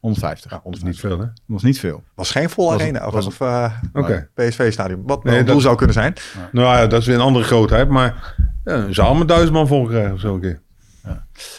150. 0.00 0.50
ja, 0.50 0.60
Dat 0.64 0.74
is 0.74 0.80
150. 0.80 0.82
niet 0.82 0.98
veel, 1.00 1.10
hè? 1.18 1.24
Dat 1.24 1.32
was 1.46 1.62
niet 1.62 1.78
veel. 1.78 2.02
was 2.14 2.30
geen 2.30 2.50
vol 2.50 2.70
Was- 2.70 2.80
arena. 2.80 3.06
Of, 3.06 3.12
was- 3.12 3.26
of 3.26 3.40
eh. 3.40 3.72
PSV-stadion. 4.34 5.02
Wat 5.06 5.24
Nee, 5.24 5.44
doel 5.44 5.60
zou 5.60 5.76
kunnen 5.76 5.94
zijn. 5.94 6.14
Nou 6.52 6.76
ja, 6.76 6.86
dat 6.86 7.00
is 7.00 7.06
weer 7.06 7.14
een 7.16 7.20
andere 7.20 7.44
grootheid. 7.44 7.88
Maar 7.88 8.34
ja, 8.64 9.12
met 9.14 9.28
duizend 9.28 9.52
man 9.52 9.66
vol 9.66 9.86
krijgen 9.86 10.12
of 10.12 10.20
zo 10.20 10.34
een 10.34 10.40
keer. 10.40 10.62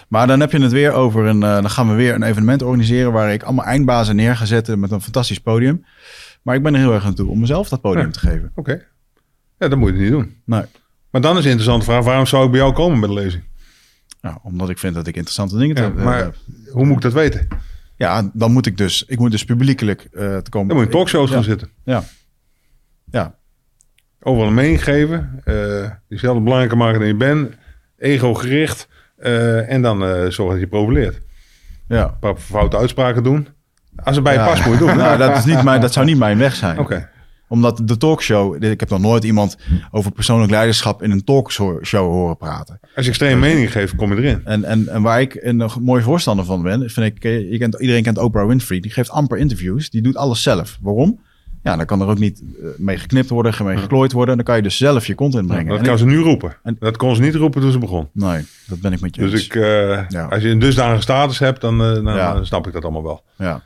Maar 0.07 0.27
dan 0.27 0.39
heb 0.39 0.51
je 0.51 0.61
het 0.61 0.71
weer 0.71 0.91
over 0.91 1.25
een. 1.25 1.43
eh, 1.43 1.53
dan 1.53 1.69
gaan 1.69 1.89
we 1.89 1.93
weer 1.95 2.13
een 2.15 2.23
evenement 2.23 2.61
organiseren 2.61 3.11
waar 3.11 3.33
ik 3.33 3.43
allemaal 3.43 3.65
eindbazen 3.65 4.15
neer 4.15 4.35
ga 4.35 4.45
zetten 4.45 4.79
met 4.79 4.91
een 4.91 5.01
fantastisch 5.01 5.39
podium. 5.39 5.85
Maar 6.41 6.55
ik 6.55 6.63
ben 6.63 6.73
er 6.73 6.79
heel 6.79 6.93
erg 6.93 7.05
aan 7.05 7.13
toe 7.13 7.29
om 7.29 7.39
mezelf 7.39 7.69
dat 7.69 7.81
podium 7.81 8.05
Ja. 8.05 8.11
te 8.11 8.19
geven. 8.19 8.51
Oké. 8.55 8.81
Ja, 9.59 9.67
dat 9.67 9.77
moet 9.77 9.93
je 9.93 9.99
niet 10.01 10.11
doen. 10.11 10.35
Nee. 10.45 10.63
Maar 11.11 11.21
dan 11.21 11.37
is 11.37 11.43
de 11.43 11.49
interessante 11.49 11.85
vraag, 11.85 12.03
waarom 12.03 12.25
zou 12.25 12.45
ik 12.45 12.51
bij 12.51 12.59
jou 12.59 12.73
komen 12.73 12.99
met 12.99 13.09
de 13.09 13.15
lezing? 13.15 13.43
Nou, 14.21 14.37
omdat 14.43 14.69
ik 14.69 14.77
vind 14.77 14.95
dat 14.95 15.07
ik 15.07 15.15
interessante 15.15 15.57
dingen 15.57 15.75
te 15.75 15.81
Ja, 15.81 15.87
heb. 15.87 15.97
maar 16.03 16.31
hoe 16.71 16.85
moet 16.85 16.95
ik 16.95 17.01
dat 17.01 17.13
weten? 17.13 17.47
ja, 17.95 18.29
dan 18.33 18.51
moet 18.51 18.65
ik 18.65 18.77
dus. 18.77 19.03
Ik 19.07 19.19
moet 19.19 19.31
dus 19.31 19.45
publiekelijk 19.45 20.01
eh 20.01 20.37
te 20.37 20.49
komen. 20.49 20.67
Dan 20.67 20.77
moet 20.77 20.85
je 20.85 20.91
in 20.91 20.97
talkshows 20.97 21.29
gaan 21.29 21.39
Ja. 21.39 21.43
zitten. 21.45 21.69
Ja. 21.83 22.03
Ja. 23.11 23.35
Overal 24.27 24.47
een 24.47 24.53
mening 24.53 24.83
geven. 24.83 25.41
eh 25.43 25.89
jezelf 26.07 26.41
belangrijker 26.41 26.77
maken 26.77 26.99
dan 26.99 27.07
je 27.07 27.15
bent. 27.15 27.53
Ego 27.97 28.33
gericht. 28.33 28.87
eh, 29.17 29.71
en 29.71 29.81
dan 29.81 30.03
eh, 30.03 30.09
zorgen 30.29 30.49
dat 30.49 30.59
je 30.59 30.67
profileert. 30.67 31.21
Ja. 31.87 32.03
Een 32.03 32.19
paar 32.19 32.35
foute 32.37 32.77
uitspraken 32.77 33.23
doen. 33.23 33.47
Als 34.03 34.15
het 34.15 34.23
bij 34.23 34.33
je 34.33 34.39
Ja. 34.39 34.45
moet 34.65 34.79
je 34.79 34.85
doen. 34.85 34.97
Nou, 35.03 35.17
dat, 35.17 35.37
is 35.37 35.45
niet 35.45 35.63
mijn, 35.63 35.81
dat 35.81 35.93
zou 35.93 36.05
niet 36.05 36.17
mijn 36.17 36.37
weg 36.37 36.55
zijn. 36.55 36.79
Oké. 36.79 37.09
Omdat 37.47 37.81
de 37.83 37.97
talkshow. 37.97 38.63
Ik 38.63 38.79
heb 38.79 38.89
nog 38.89 38.99
nooit 38.99 39.23
iemand 39.23 39.57
over 39.91 40.11
persoonlijk 40.11 40.51
leiderschap 40.51 41.01
in 41.03 41.11
een 41.11 41.23
talkshow 41.23 41.81
horen 41.91 42.37
praten. 42.37 42.79
Als 42.95 43.05
je 43.05 43.11
extreme 43.11 43.39
mening 43.39 43.71
geeft, 43.71 43.95
kom 43.95 44.13
je 44.15 44.21
erin. 44.23 44.41
En, 44.45 44.63
en, 44.63 44.87
en 44.87 45.01
waar 45.01 45.21
ik 45.21 45.37
een 45.41 45.55
nog 45.57 45.79
mooi 45.81 46.01
voorstander 46.03 46.45
van 46.45 46.61
ben, 46.61 46.89
vind 46.89 47.05
ik, 47.15 47.23
je 47.23 47.57
kent, 47.57 47.75
iedereen 47.79 48.03
kent 48.03 48.17
Oprah 48.17 48.47
Winfrey. 48.47 48.79
Die 48.79 48.91
geeft 48.91 49.09
amper 49.09 49.37
interviews. 49.37 49.89
Die 49.89 50.01
doet 50.01 50.17
alles 50.17 50.41
zelf. 50.43 50.77
Waarom? 50.81 51.19
Ja, 51.65 51.75
dan 51.75 51.85
kan 51.85 52.01
er 52.01 52.07
ook 52.07 52.19
niet 52.19 52.41
eh, 52.61 52.67
mee 52.77 52.97
geknipt 52.97 53.29
worden, 53.29 53.65
mee 53.65 53.77
geklooid 53.77 54.11
worden. 54.11 54.35
Dan 54.35 54.45
kan 54.45 54.55
je 54.55 54.61
dus 54.61 54.77
zelf 54.77 55.07
je 55.07 55.15
content 55.15 55.47
brengen. 55.47 55.67
Dat 55.67 55.77
En 55.77 55.83
kan 55.83 55.93
ik- 55.93 55.99
ze 55.99 56.05
nu 56.05 56.17
roepen. 56.17 56.55
en- 56.63 56.75
Dat 56.79 56.97
kon 56.97 57.15
ze 57.15 57.21
niet 57.21 57.35
roepen 57.35 57.61
toen 57.61 57.71
ze 57.71 57.77
begon. 57.79 58.09
Nee, 58.13 58.45
dat 58.67 58.79
ben 58.79 58.93
ik 58.93 59.01
met 59.01 59.15
je 59.15 59.21
Dus 59.21 59.31
eens. 59.31 59.45
ik, 59.45 59.55
eh, 59.55 60.07
Ja. 60.09 60.25
als 60.29 60.41
je 60.43 60.49
een 60.49 60.59
dusdanige 60.59 61.01
status 61.01 61.39
hebt, 61.39 61.61
dan, 61.61 61.81
eh, 61.83 61.93
dan, 61.93 62.05
Ja. 62.15 62.43
snap 62.43 62.67
ik 62.67 62.73
dat 62.73 62.83
allemaal 62.83 63.03
wel. 63.03 63.23
Ja. 63.37 63.61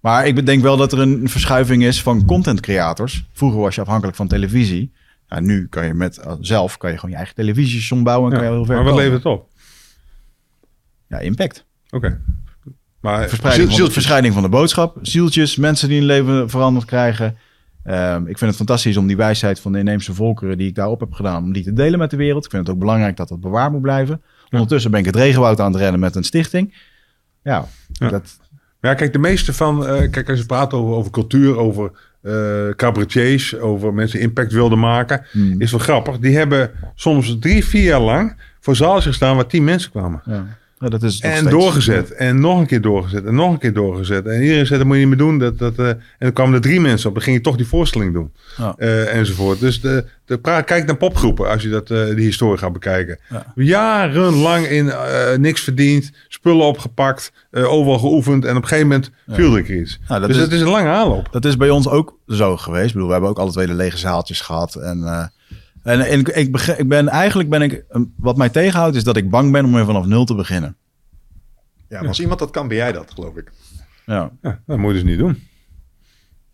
Maar 0.00 0.26
ik 0.26 0.46
denk 0.46 0.62
wel 0.62 0.76
dat 0.76 0.92
er 0.92 0.98
een 0.98 1.28
verschuiving 1.28 1.84
is 1.84 2.02
van 2.02 2.24
content 2.24 2.60
creators. 2.60 3.24
Vroeger 3.32 3.60
was 3.60 3.74
je 3.74 3.80
afhankelijk 3.80 4.16
van 4.16 4.28
televisie. 4.28 4.92
Ja, 5.28 5.40
nu 5.40 5.66
kan 5.68 5.86
je 5.86 5.94
met 5.94 6.20
zelf 6.40 6.76
kan 6.76 6.90
je 6.90 6.96
gewoon 6.96 7.10
je 7.10 7.16
eigen 7.16 7.34
televisiestation 7.34 8.02
bouwen 8.02 8.32
en 8.32 8.38
kan 8.38 8.46
je 8.46 8.52
heel 8.54 8.64
ver 8.64 8.74
Maar 8.74 8.84
wat 8.84 8.92
komen. 8.92 9.08
levert 9.10 9.24
het 9.24 9.32
op? 9.32 9.48
Ja, 11.08 11.18
impact. 11.18 11.64
Oké. 11.90 12.20
Maar 13.02 13.28
Verspreiding, 13.28 13.68
ziel- 13.68 13.76
van 13.78 13.86
de, 13.86 13.92
verspreiding 13.92 14.34
van 14.34 14.42
de 14.42 14.48
boodschap. 14.48 14.96
Zieltjes, 15.02 15.56
mensen 15.56 15.88
die 15.88 15.98
hun 15.98 16.06
leven 16.06 16.50
veranderd 16.50 16.84
krijgen. 16.84 17.36
Ehm, 17.84 18.20
ik 18.20 18.38
vind 18.38 18.40
het 18.40 18.56
fantastisch 18.56 18.96
om 18.96 19.06
die 19.06 19.16
wijsheid 19.16 19.60
van 19.60 19.72
de 19.72 19.78
inheemse 19.78 20.14
volkeren 20.14 20.58
die 20.58 20.68
ik 20.68 20.74
daarop 20.74 21.00
heb 21.00 21.12
gedaan, 21.12 21.42
om 21.44 21.52
die 21.52 21.62
te 21.62 21.72
delen 21.72 21.98
met 21.98 22.10
de 22.10 22.16
wereld. 22.16 22.44
Ik 22.44 22.50
vind 22.50 22.66
het 22.66 22.74
ook 22.74 22.80
belangrijk 22.80 23.16
dat 23.16 23.28
dat 23.28 23.40
bewaard 23.40 23.72
moet 23.72 23.80
blijven. 23.82 24.22
Ondertussen 24.50 24.90
ben 24.90 25.00
ik 25.00 25.06
het 25.06 25.16
regenwoud 25.16 25.60
aan 25.60 25.72
het 25.72 25.80
redden 25.80 26.00
met 26.00 26.14
een 26.14 26.24
stichting. 26.24 26.74
Ja, 27.42 27.66
Ja. 27.92 28.08
Dat, 28.08 28.38
Ja, 28.80 28.94
kijk, 28.94 29.12
de 29.12 29.18
meeste 29.18 29.52
van... 29.52 29.86
eh, 29.86 30.10
kijk, 30.10 30.28
als 30.30 30.38
je 30.38 30.46
praat 30.46 30.72
over, 30.72 30.94
over 30.94 31.10
cultuur, 31.10 31.56
over 31.58 31.90
eh 32.22 32.68
cabaretiers... 32.76 33.58
over 33.58 33.94
mensen 33.94 34.18
die 34.18 34.26
impact 34.28 34.52
wilden 34.52 34.78
maken... 34.78 35.26
Hmm. 35.30 35.60
is 35.60 35.70
wel 35.70 35.80
grappig. 35.80 36.18
Die 36.18 36.36
hebben 36.36 36.70
soms 36.94 37.36
drie, 37.40 37.64
vier 37.64 37.82
jaar 37.84 38.00
lang... 38.00 38.36
voor 38.60 38.76
zaaltjes 38.76 39.04
gestaan 39.06 39.36
waar 39.36 39.46
tien 39.46 39.64
mensen 39.64 39.90
kwamen. 39.90 40.22
ja. 40.24 40.60
Ja, 40.82 40.88
dat 40.88 41.02
is 41.02 41.20
En 41.20 41.36
steeds. 41.36 41.50
doorgezet. 41.50 42.10
En 42.12 42.40
nog 42.40 42.58
een 42.58 42.66
keer 42.66 42.80
doorgezet. 42.80 43.24
En 43.24 43.34
nog 43.34 43.52
een 43.52 43.58
keer 43.58 43.72
doorgezet. 43.72 44.26
En 44.26 44.42
iedereen 44.42 44.66
zei, 44.66 44.78
dat 44.78 44.86
moet 44.88 44.96
je 44.96 45.00
niet 45.06 45.08
meer 45.16 45.26
doen. 45.26 45.38
Dat, 45.38 45.58
dat, 45.58 45.78
eh, 45.78 45.88
en 45.88 45.98
dan 46.18 46.32
kwamen 46.32 46.54
er 46.54 46.60
drie 46.60 46.80
mensen 46.80 47.08
op. 47.08 47.14
Dan 47.14 47.22
ging 47.24 47.36
je 47.36 47.42
toch 47.42 47.56
die 47.56 47.66
voorstelling 47.66 48.12
doen. 48.12 48.32
Ja. 48.56 48.74
Eh, 48.78 49.14
enzovoort. 49.14 49.60
Dus 49.60 49.80
de, 49.80 50.04
de, 50.24 50.38
pra- 50.38 50.60
kijk 50.60 50.86
naar 50.86 50.96
popgroepen 50.96 51.48
als 51.48 51.62
je 51.62 51.68
dat, 51.68 51.90
eh, 51.90 52.04
die 52.06 52.24
historie 52.24 52.58
gaat 52.58 52.72
bekijken. 52.72 53.18
Ja. 53.28 53.52
Jarenlang 53.54 54.66
in 54.66 54.92
niks 55.40 55.60
verdiend. 55.60 56.10
Spullen 56.28 56.66
opgepakt. 56.66 57.32
overal 57.52 57.98
geoefend. 57.98 58.44
En 58.44 58.56
op 58.56 58.62
een 58.62 58.68
gegeven 58.68 58.88
moment 58.88 59.10
viel 59.28 59.56
er 59.56 59.70
iets. 59.70 59.98
Dat 60.08 60.20
dus 60.26 60.36
is- 60.36 60.42
het 60.42 60.52
is 60.52 60.60
een 60.60 60.68
lange 60.68 60.88
aanloop. 60.88 61.28
Dat 61.30 61.44
is 61.44 61.56
bij 61.56 61.70
ons 61.70 61.88
ook 61.88 62.16
zo 62.28 62.56
geweest. 62.56 62.86
Ik 62.86 62.92
bedoel, 62.92 63.06
we 63.06 63.12
hebben 63.12 63.30
ook 63.30 63.38
alle 63.38 63.50
twee 63.52 63.66
de 63.66 63.74
lege 63.74 63.98
zaaltjes 63.98 64.40
gehad. 64.40 64.74
En, 64.74 65.30
en, 65.82 66.00
en 66.00 66.18
ik, 66.18 66.28
ik, 66.28 66.88
ben 66.88 67.08
eigenlijk 67.08 67.48
ben 67.48 67.62
ik, 67.62 67.72
eh, 67.88 68.00
wat 68.16 68.36
mij 68.36 68.48
tegenhoudt, 68.48 68.96
is 68.96 69.04
dat 69.04 69.16
ik 69.16 69.30
bang 69.30 69.52
ben 69.52 69.64
om 69.64 69.72
weer 69.74 69.84
vanaf 69.84 70.06
nul 70.06 70.24
te 70.24 70.34
beginnen. 70.34 70.76
Ja, 71.88 71.98
maar 71.98 72.08
als 72.08 72.20
iemand 72.20 72.38
dat 72.38 72.50
kan, 72.50 72.68
ben 72.68 72.76
jij 72.76 72.92
dat, 72.92 73.10
geloof 73.14 73.36
ik. 73.36 73.52
Ja. 74.06 74.30
Ja, 74.42 74.60
dat 74.66 74.78
moet 74.78 74.88
je 74.88 74.94
dus 74.94 75.10
niet 75.10 75.18
doen. 75.18 75.42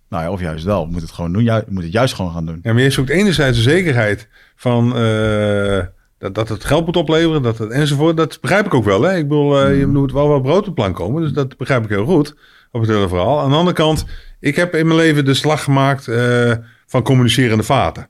Nou 0.09 0.23
ja, 0.25 0.31
of 0.31 0.41
juist 0.41 0.65
wel. 0.65 0.81
Je 0.87 0.93
moet 0.93 1.01
het 1.01 1.11
gewoon 1.11 1.33
doen. 1.33 1.43
Ju- 1.43 1.53
Je 1.53 1.65
moet 1.69 1.83
het 1.83 1.93
juist 1.93 2.15
gewoon 2.15 2.33
gaan 2.33 2.47
doen. 2.47 2.61
Ja, 2.63 2.73
maar 2.73 2.83
je 2.83 2.91
zoekt 2.91 3.09
enerzijds 3.11 3.57
de 3.57 3.63
zekerheid 3.63 4.29
van 4.57 4.97
eh, 4.97 5.79
dat, 6.19 6.35
dat 6.35 6.49
het 6.49 6.65
geld 6.65 6.87
moet 6.87 6.97
opleveren, 6.97 7.43
dat 7.43 7.59
het 7.59 7.71
enzovoort. 7.71 8.17
Dat 8.17 8.39
begrijp 8.41 8.67
ik 8.67 8.75
ook 8.75 8.85
wel. 8.85 9.03
Hè? 9.03 9.17
Ik 9.17 9.29
bedoel, 9.29 9.61
eh, 9.61 9.79
je 9.79 9.87
moet 9.87 10.13
wel 10.13 10.29
wat 10.29 10.43
brood 10.43 10.59
op 10.59 10.65
de 10.65 10.73
plank 10.73 10.95
komen. 10.97 11.23
Dus 11.23 11.33
dat 11.33 11.57
begrijp 11.57 11.85
ik 11.85 11.89
heel 11.91 12.05
goed 12.05 12.35
op 12.71 12.81
het 12.81 12.91
hele 12.91 13.09
verhaal. 13.09 13.41
Aan 13.41 13.51
de 13.51 13.57
andere 13.57 13.77
kant, 13.77 14.05
ik 14.41 14.57
heb 14.57 14.75
in 14.75 14.87
mijn 14.87 14.99
leven 14.99 15.25
de 15.25 15.35
slag 15.35 15.65
gemaakt 15.65 16.09
eh, 16.09 16.53
van 16.87 17.03
communicerende 17.03 17.63
vaten. 17.65 18.09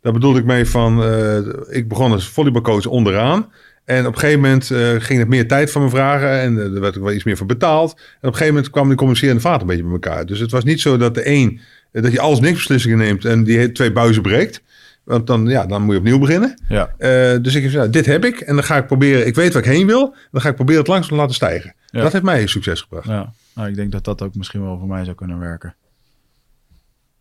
Daar 0.00 0.12
bedoel 0.12 0.36
ik 0.36 0.44
mee 0.44 0.66
van, 0.66 1.02
eh, 1.02 1.36
ik 1.68 1.88
begon 1.88 2.12
als 2.12 2.28
volleybalcoach 2.28 2.86
onderaan. 2.86 3.52
En 3.84 4.06
op 4.06 4.12
een 4.12 4.18
gegeven 4.18 4.40
moment 4.40 4.70
eh, 4.70 4.94
ging 4.98 5.18
het 5.18 5.28
meer 5.28 5.48
tijd 5.48 5.70
van 5.70 5.82
me 5.82 5.88
vragen. 5.88 6.30
En 6.40 6.58
eh, 6.58 6.64
er 6.74 6.80
werd 6.80 6.96
ook 6.96 7.04
wel 7.04 7.12
iets 7.12 7.24
meer 7.24 7.36
voor 7.36 7.46
betaald. 7.46 7.92
En 7.92 7.98
op 8.00 8.04
een 8.20 8.32
gegeven 8.32 8.54
moment 8.54 8.70
kwam 8.72 8.86
die 8.88 8.96
communicerende 8.96 9.40
vaten 9.40 9.60
een 9.60 9.66
beetje 9.66 9.82
bij 9.82 9.92
elkaar. 9.92 10.26
Dus 10.26 10.38
het 10.38 10.50
was 10.50 10.64
niet 10.64 10.80
zo 10.80 10.96
dat 10.96 11.14
de 11.14 11.28
een, 11.28 11.60
eh, 11.92 12.02
dat 12.02 12.12
je 12.12 12.20
alles 12.20 12.40
niks 12.40 12.56
beslissingen 12.56 12.98
neemt 12.98 13.24
en 13.24 13.44
die 13.44 13.72
twee 13.72 13.92
buizen 13.92 14.22
breekt. 14.22 14.62
Want 15.04 15.26
dan, 15.26 15.46
ja, 15.46 15.66
dan 15.66 15.82
moet 15.82 15.92
je 15.92 15.98
opnieuw 15.98 16.18
beginnen. 16.18 16.60
Ja. 16.68 16.94
Eh, 16.98 17.36
dus 17.42 17.54
ik 17.54 17.72
heb 17.72 17.92
dit 17.92 18.06
heb 18.06 18.24
ik. 18.24 18.40
En 18.40 18.54
dan 18.54 18.64
ga 18.64 18.76
ik 18.76 18.86
proberen, 18.86 19.26
ik 19.26 19.34
weet 19.34 19.52
waar 19.52 19.62
ik 19.62 19.68
heen 19.68 19.86
wil. 19.86 20.14
Dan 20.30 20.40
ga 20.40 20.48
ik 20.48 20.54
proberen 20.54 20.80
het 20.80 20.88
langzaam 20.90 21.10
te 21.10 21.16
laten 21.16 21.34
stijgen. 21.34 21.74
Ja. 21.86 22.02
Dat 22.02 22.12
heeft 22.12 22.24
mij 22.24 22.46
succes 22.46 22.80
gebracht. 22.80 23.06
ja. 23.06 23.32
Nou, 23.54 23.68
ik 23.70 23.76
denk 23.76 23.92
dat 23.92 24.04
dat 24.04 24.22
ook 24.22 24.34
misschien 24.34 24.62
wel 24.62 24.78
voor 24.78 24.88
mij 24.88 25.04
zou 25.04 25.16
kunnen 25.16 25.38
werken. 25.38 25.74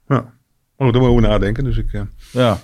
Ja. 0.08 0.16
Oh, 0.18 0.24
daar 0.78 0.88
moet 0.88 0.96
ik 0.96 1.02
over 1.02 1.22
nadenken. 1.22 1.64
Dus 1.64 1.78
ik, 1.78 1.94
eh, 1.94 2.02
Ja. 2.32 2.60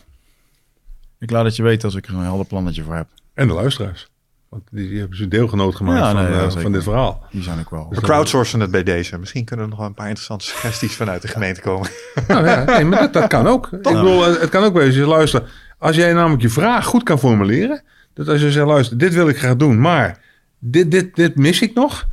Ik 1.23 1.31
laat 1.31 1.45
het 1.45 1.55
je 1.55 1.63
weten 1.63 1.85
als 1.85 1.95
ik 1.95 2.07
er 2.07 2.13
een 2.13 2.23
helder 2.23 2.45
plannetje 2.45 2.83
voor 2.83 2.95
heb. 2.95 3.07
en 3.33 3.47
de 3.47 3.53
luisteraars. 3.53 4.07
Want 4.49 4.63
die, 4.71 4.89
die 4.89 4.99
hebben 4.99 5.17
ze 5.17 5.27
deelgenoot 5.27 5.75
gemaakt 5.75 5.99
Ja, 5.99 6.11
van, 6.11 6.23
nee, 6.23 6.31
ja, 6.31 6.43
eh, 6.43 6.51
van 6.51 6.71
dit 6.71 6.83
verhaal. 6.83 7.23
Die 7.31 7.43
zijn 7.43 7.59
ook 7.59 7.69
wel. 7.69 7.87
We 7.89 8.01
crowdsourcen 8.01 8.59
het 8.59 8.71
bij 8.71 8.83
deze. 8.83 9.17
Misschien 9.19 9.45
kunnen 9.45 9.65
er 9.65 9.71
nog 9.71 9.79
wel 9.79 9.87
een 9.89 9.93
paar 9.93 10.07
interessante 10.07 10.45
suggesties 10.45 10.95
vanuit 10.95 11.21
de 11.21 11.27
gemeente 11.27 11.61
komen. 11.61 11.89
Nou 12.27 12.47
ja, 12.47 12.63
nee, 12.63 12.85
maar 12.85 12.99
dat, 12.99 13.13
dat 13.13 13.27
kan 13.27 13.47
ook. 13.47 13.65
Ik 13.71 13.81
bedoel, 13.81 14.23
het 14.23 14.49
kan 14.49 14.63
ook 14.63 14.73
wezen, 14.73 15.05
luister. 15.05 15.51
Als 15.77 15.95
jij 15.95 16.13
namelijk 16.13 16.41
je 16.41 16.49
vraag 16.49 16.85
goed 16.85 17.03
kan 17.03 17.19
formuleren. 17.19 17.81
Dat 18.13 18.27
als 18.27 18.41
je 18.41 18.51
zegt, 18.51 18.67
luister, 18.67 18.97
dit 18.97 19.13
wil 19.13 19.27
ik 19.27 19.37
graag 19.37 19.55
doen, 19.55 19.79
maar 19.79 20.19
dit, 20.59 20.91
dit, 20.91 21.15
dit 21.15 21.35
mis 21.35 21.61
ik 21.61 21.73
nog. 21.73 22.07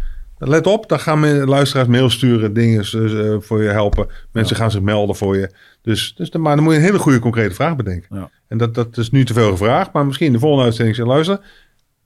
Let 0.48 0.66
op, 0.66 0.88
dan 0.88 1.00
gaan 1.00 1.44
luisteraars 1.44 1.88
mail 1.88 2.10
sturen, 2.10 2.52
dingen 2.52 2.84
eh, 2.84 3.40
voor 3.40 3.62
je 3.62 3.68
helpen. 3.68 4.06
Mensen 4.32 4.56
gaan 4.56 4.70
zich 4.70 4.80
melden 4.80 5.16
voor 5.16 5.36
je. 5.36 5.50
Dus, 5.82 6.14
dus 6.14 6.30
dan, 6.30 6.40
maar 6.40 6.54
dan 6.54 6.64
moet 6.64 6.72
je 6.72 6.78
een 6.78 6.84
hele 6.84 6.98
goede 6.98 7.18
concrete 7.18 7.54
vraag 7.54 7.76
bedenken. 7.76 8.16
Ja. 8.16 8.30
En 8.48 8.58
dat, 8.58 8.74
dat 8.74 8.96
is 8.96 9.10
nu 9.10 9.24
te 9.24 9.32
veel 9.32 9.50
gevraagd, 9.50 9.92
maar 9.92 10.06
misschien 10.06 10.26
in 10.26 10.32
de 10.32 10.38
volgende 10.38 10.64
uitzending 10.64 10.96
zeg 10.96 11.06
luister, 11.06 11.40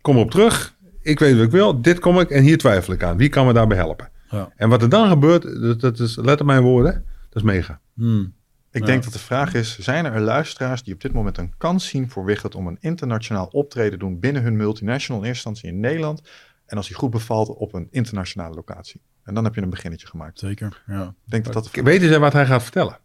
kom 0.00 0.16
erop 0.16 0.30
terug. 0.30 0.74
Ik 1.02 1.18
weet 1.18 1.34
wat 1.36 1.44
ik 1.44 1.50
wil, 1.50 1.80
dit 1.80 1.98
kom 1.98 2.20
ik 2.20 2.30
en 2.30 2.42
hier 2.42 2.58
twijfel 2.58 2.92
ik 2.92 3.02
aan. 3.02 3.16
Wie 3.16 3.28
kan 3.28 3.46
me 3.46 3.52
daarbij 3.52 3.76
helpen? 3.76 4.10
Ja. 4.30 4.52
En 4.56 4.68
wat 4.68 4.82
er 4.82 4.88
dan 4.88 5.08
gebeurt, 5.08 5.42
dat, 5.60 5.80
dat 5.80 5.98
is, 5.98 6.16
let 6.16 6.40
op 6.40 6.46
mijn 6.46 6.62
woorden, 6.62 6.92
dat 7.28 7.42
is 7.42 7.42
mega. 7.42 7.80
Hmm. 7.94 8.32
Ik 8.70 8.80
Ja. 8.80 8.86
denk 8.86 9.04
dat 9.04 9.12
de 9.12 9.18
vraag 9.18 9.54
is, 9.54 9.78
zijn 9.78 10.04
er 10.04 10.20
luisteraars 10.20 10.82
die 10.82 10.94
op 10.94 11.00
dit 11.00 11.12
moment 11.12 11.38
een 11.38 11.52
kans 11.58 11.88
zien 11.88 12.10
voor 12.10 12.24
Wigget 12.24 12.54
om 12.54 12.66
een 12.66 12.78
internationaal 12.80 13.46
optreden 13.46 13.92
te 13.92 13.98
doen 13.98 14.20
binnen 14.20 14.42
hun 14.42 14.56
multinational 14.56 15.22
in 15.22 15.28
eerste 15.28 15.48
instantie 15.48 15.76
in 15.76 15.80
Nederland 15.80 16.22
en 16.66 16.76
als 16.76 16.86
die 16.86 16.96
goed 16.96 17.10
bevalt 17.10 17.48
op 17.48 17.74
een 17.74 17.88
internationale 17.90 18.54
locatie. 18.54 19.00
En 19.24 19.34
dan 19.34 19.44
heb 19.44 19.54
je 19.54 19.62
een 19.62 19.70
beginnetje 19.70 20.06
gemaakt. 20.06 20.38
Zeker. 20.38 20.82
Ja. 20.86 21.02
Ik 21.02 21.30
denk 21.30 21.44
dat 21.44 21.52
dat... 21.52 21.70
Weten 21.72 22.08
zij 22.08 22.18
wat 22.18 22.32
hij 22.32 22.46
gaat 22.46 22.62
vertellen? 22.62 22.98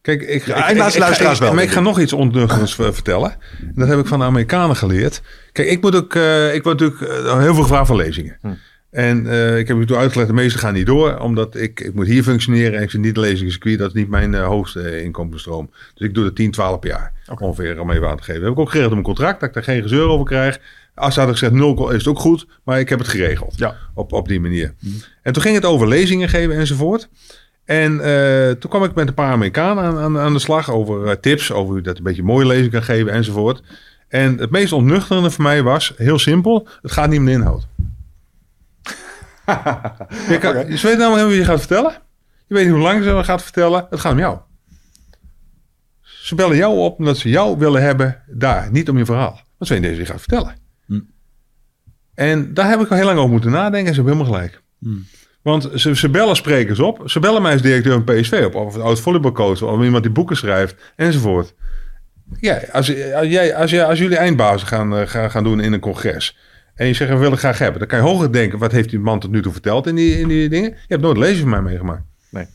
Kijk, 0.00 0.22
ik, 0.22 0.46
Ja, 0.46 0.68
ik 0.68 0.76
laat 0.76 0.92
de 0.92 0.98
luisteraars 0.98 1.38
wel, 1.38 1.54
Maar 1.54 1.62
ik 1.62 1.70
ga 1.70 1.80
nog 1.80 2.00
iets 2.00 2.12
ondeugends 2.12 2.78
eh, 2.78 2.92
vertellen. 2.92 3.30
En 3.60 3.72
Dat 3.74 3.88
heb 3.88 3.98
ik 3.98 4.06
van 4.06 4.18
de 4.18 4.24
Amerikanen 4.24 4.76
geleerd. 4.76 5.22
Kijk, 5.52 5.68
ik 5.68 5.82
moet 5.82 5.96
ook, 5.96 6.14
eh, 6.14 6.54
ik 6.54 6.62
word 6.62 6.80
natuurlijk 6.80 7.10
eh, 7.10 7.38
heel 7.38 7.54
veel 7.54 7.62
gevraagd 7.62 7.86
van 7.86 7.96
lezingen. 7.96 8.38
Hm. 8.40 8.48
En 8.94 9.26
eh, 9.26 9.58
ik 9.58 9.68
heb 9.68 9.76
u 9.76 9.86
toen 9.86 9.96
uitgelegd, 9.96 10.28
de 10.28 10.34
meeste 10.34 10.58
gaan 10.58 10.74
niet 10.74 10.86
door, 10.86 11.18
omdat 11.18 11.56
ik, 11.56 11.80
ik 11.80 11.94
moet 11.94 12.06
hier 12.06 12.22
functioneren 12.22 12.74
en 12.74 12.82
ik 12.82 12.90
zit 12.90 13.00
niet 13.00 13.14
in 13.14 13.20
lezingscircuit. 13.20 13.78
Dat 13.78 13.88
is 13.88 13.94
niet 13.94 14.08
mijn 14.08 14.34
hoogste 14.34 15.02
inkomensstroom. 15.02 15.70
Dus 15.94 16.08
ik 16.08 16.14
doe 16.14 16.24
dat 16.24 16.36
10, 16.36 16.50
12 16.50 16.78
per 16.78 16.90
jaar 16.90 17.12
ongeveer 17.38 17.80
om 17.80 17.90
even 17.90 18.08
aan 18.08 18.16
te 18.16 18.22
geven. 18.22 18.42
heb 18.42 18.52
ik 18.52 18.58
ook 18.58 18.70
geregeld 18.70 18.92
op 18.92 19.02
mijn 19.02 19.14
contract, 19.14 19.40
dat 19.40 19.48
ik 19.48 19.54
daar 19.54 19.64
geen 19.64 19.82
gezeur 19.82 20.08
over 20.08 20.26
krijg. 20.26 20.60
Als 20.94 21.14
ze 21.14 21.20
hadden 21.20 21.38
gezegd 21.38 21.58
nul 21.58 21.90
is 21.90 21.96
het 21.98 22.06
ook 22.06 22.18
goed, 22.18 22.46
maar 22.64 22.80
ik 22.80 22.88
heb 22.88 22.98
het 22.98 23.08
geregeld 23.08 23.58
Ja. 23.58 23.74
op, 23.94 24.12
op 24.12 24.28
die 24.28 24.40
manier. 24.40 24.74
En 25.22 25.32
toen 25.32 25.42
ging 25.42 25.54
het 25.54 25.64
over 25.64 25.88
lezingen 25.88 26.28
geven 26.28 26.56
enzovoort. 26.56 27.08
En 27.64 28.00
eh, 28.00 28.50
toen 28.50 28.70
kwam 28.70 28.84
ik 28.84 28.94
met 28.94 29.08
een 29.08 29.14
paar 29.14 29.32
Amerikanen 29.32 29.84
aan, 29.84 29.98
aan, 29.98 30.18
aan 30.18 30.32
de 30.32 30.38
slag 30.38 30.70
over 30.70 31.06
eh, 31.06 31.16
tips, 31.16 31.52
over 31.52 31.66
hoe 31.66 31.76
je 31.76 31.82
dat 31.82 31.96
een 31.96 32.02
beetje 32.02 32.22
mooie 32.22 32.46
lezing 32.46 32.70
kan 32.72 32.82
geven 32.82 33.12
enzovoort. 33.12 33.62
En 34.08 34.38
het 34.38 34.50
meest 34.50 34.72
ontnuchterende 34.72 35.30
voor 35.30 35.42
mij 35.44 35.62
was, 35.62 35.92
heel 35.96 36.18
simpel, 36.18 36.68
het 36.82 36.92
gaat 36.92 37.08
niet 37.08 37.18
om 37.18 37.24
de 37.24 37.30
inhoud. 37.32 37.66
je, 40.28 40.38
kan, 40.40 40.56
je 40.56 40.64
weet 40.66 40.82
namelijk 40.82 41.00
helemaal 41.00 41.26
wie 41.28 41.38
je 41.38 41.44
gaat 41.44 41.58
vertellen. 41.58 41.92
Je 42.46 42.54
weet 42.54 42.64
niet 42.64 42.72
hoe 42.74 42.82
lang 42.82 43.04
ze 43.04 43.24
gaat 43.24 43.42
vertellen. 43.42 43.86
Het 43.90 44.00
gaat 44.00 44.12
om 44.12 44.18
jou. 44.18 44.38
Ze 46.02 46.34
bellen 46.34 46.56
jou 46.56 46.78
op 46.78 46.98
omdat 46.98 47.16
ze 47.16 47.28
jou 47.28 47.58
willen 47.58 47.82
hebben 47.82 48.22
daar, 48.26 48.68
niet 48.70 48.88
om 48.88 48.98
je 48.98 49.04
verhaal. 49.04 49.40
Dat 49.58 49.68
ze 49.68 49.80
deze 49.80 50.00
je 50.00 50.06
gaat 50.06 50.20
vertellen. 50.20 50.54
En 52.14 52.54
daar 52.54 52.68
heb 52.68 52.80
ik 52.80 52.90
al 52.90 52.96
heel 52.96 53.06
lang 53.06 53.18
over 53.18 53.30
moeten 53.30 53.50
nadenken 53.50 53.88
en 53.88 53.94
ze 53.94 54.00
hebben 54.02 54.12
helemaal 54.12 54.34
gelijk. 54.34 54.62
Hm. 54.78 54.88
Want 55.42 55.70
ze, 55.74 55.96
ze 55.96 56.08
bellen 56.08 56.36
sprekers 56.36 56.78
op. 56.78 57.02
Ze 57.04 57.20
bellen 57.20 57.42
mij 57.42 57.52
als 57.52 57.62
directeur 57.62 57.92
van 57.92 58.04
PSV 58.04 58.42
op. 58.46 58.54
Of 58.54 58.74
een 58.74 58.80
oud 58.80 59.00
volleybalcoach. 59.00 59.62
Of 59.62 59.82
iemand 59.82 60.02
die 60.02 60.12
boeken 60.12 60.36
schrijft. 60.36 60.92
Enzovoort. 60.96 61.54
Ja, 62.40 62.62
als, 62.72 62.86
jij, 62.86 63.56
als, 63.56 63.70
jij, 63.70 63.84
als 63.84 63.98
jullie 63.98 64.16
eindbazen 64.16 64.66
gaan, 64.66 64.96
eh, 64.96 65.06
gaan, 65.06 65.30
gaan 65.30 65.44
doen 65.44 65.60
in 65.60 65.72
een 65.72 65.80
congres. 65.80 66.38
En 66.74 66.86
je 66.86 66.94
zegt, 66.94 67.10
we 67.10 67.16
willen 67.16 67.38
graag 67.38 67.58
hebben. 67.58 67.78
Dan 67.78 67.88
kan 67.88 67.98
je 67.98 68.04
hoger 68.04 68.32
denken, 68.32 68.58
wat 68.58 68.72
heeft 68.72 68.90
die 68.90 68.98
man 68.98 69.20
tot 69.20 69.30
nu 69.30 69.42
toe 69.42 69.52
verteld 69.52 69.86
in 69.86 69.94
die, 69.94 70.20
in 70.20 70.28
die 70.28 70.48
dingen? 70.48 70.70
Je 70.70 70.78
hebt 70.88 71.02
nooit 71.02 71.16
lezing 71.16 71.40
van 71.40 71.50
mij 71.50 71.62
meegemaakt. 71.62 72.02
Nee. 72.30 72.46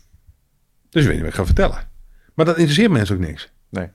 Dus 0.90 1.02
je 1.04 1.08
weet 1.08 1.18
niet 1.18 1.20
wat 1.20 1.30
ik 1.30 1.40
ga 1.40 1.46
vertellen. 1.46 1.88
Maar 2.34 2.46
dat 2.46 2.58
interesseert 2.58 2.92
mensen 2.92 3.16
ook 3.16 3.22
niks. 3.22 3.52
Nee. 3.70 3.88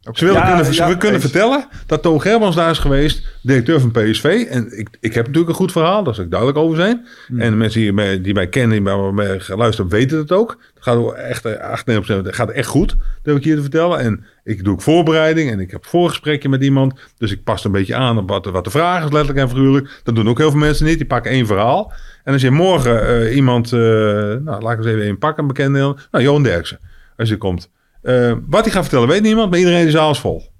Ze 0.00 0.24
willen 0.24 0.40
Ja, 0.40 0.46
kunnen, 0.46 0.64
ze 0.64 0.72
ja, 0.72 0.94
kunnen 0.94 1.20
vertellen 1.20 1.66
dat 1.86 2.02
Toon 2.02 2.20
Gerbrands 2.20 2.56
daar 2.56 2.70
is 2.70 2.78
geweest, 2.78 3.26
directeur 3.42 3.80
van 3.80 3.90
PSV. 3.90 4.46
En 4.50 4.78
ik, 4.78 4.88
ik 5.00 5.14
heb 5.14 5.26
natuurlijk 5.26 5.48
een 5.48 5.56
goed 5.56 5.72
verhaal, 5.72 6.04
daar 6.04 6.14
zal 6.14 6.24
ik 6.24 6.30
duidelijk 6.30 6.58
over 6.58 6.76
zijn. 6.76 7.06
En 7.28 7.50
de 7.50 7.56
mensen 7.56 7.80
die 7.80 7.92
mij, 7.92 8.20
die 8.20 8.34
mij 8.34 8.48
kennen, 8.48 8.70
die 8.70 8.82
bij 8.82 9.12
mij 9.12 9.40
luisteren, 9.48 9.90
weten 9.90 10.18
het 10.18 10.32
ook. 10.32 10.58
Het 10.74 10.82
gaat 10.82 11.12
echt, 11.14 11.44
eh, 11.44 11.60
98% 11.60 12.26
het 12.26 12.34
gaat 12.34 12.50
echt 12.50 12.68
goed, 12.68 12.88
dat 12.88 12.98
heb 13.22 13.36
ik 13.36 13.44
hier 13.44 13.54
te 13.54 13.60
vertellen. 13.60 13.98
En 13.98 14.24
ik 14.44 14.64
doe 14.64 14.72
ook 14.72 14.82
voorbereiding 14.82 15.50
en 15.50 15.60
ik 15.60 15.70
heb 15.70 15.86
voorgesprekje 15.86 16.48
met 16.48 16.62
iemand. 16.62 17.00
Dus 17.18 17.32
ik 17.32 17.44
pas 17.44 17.64
een 17.64 17.72
beetje 17.72 17.94
aan 17.94 18.18
op 18.18 18.28
wat, 18.28 18.44
wat 18.44 18.64
de 18.64 18.70
vraag 18.70 19.04
is, 19.04 19.10
letterlijk 19.10 19.38
en 19.38 19.48
figuurlijk. 19.48 20.00
Dat 20.02 20.14
doen 20.14 20.28
ook 20.28 20.38
heel 20.38 20.50
veel 20.50 20.60
mensen 20.60 20.86
niet, 20.86 20.98
die 20.98 21.06
pakken 21.06 21.30
één 21.30 21.46
verhaal. 21.46 21.92
En 22.24 22.32
als 22.32 22.42
je 22.42 22.50
morgen 22.50 23.06
eh, 23.06 23.36
iemand, 23.36 23.72
eh, 23.72 23.80
nou 23.80 24.62
laat 24.62 24.72
ik 24.72 24.78
eens 24.78 24.86
even 24.86 25.02
één 25.02 25.18
pakken, 25.18 25.42
een 25.42 25.48
bekende, 25.48 25.78
nou 26.10 26.24
Johan 26.24 26.42
Derksen, 26.42 26.78
als 27.16 27.28
je 27.28 27.36
komt. 27.36 27.70
Eh, 28.02 28.32
wat 28.46 28.64
hij 28.64 28.72
gaat 28.72 28.82
vertellen 28.82 29.08
weet 29.08 29.22
niemand, 29.22 29.50
maar 29.50 29.58
iedereen 29.58 29.84
de 29.84 29.90
zaal 29.90 30.10
is 30.10 30.18
vol. 30.18 30.52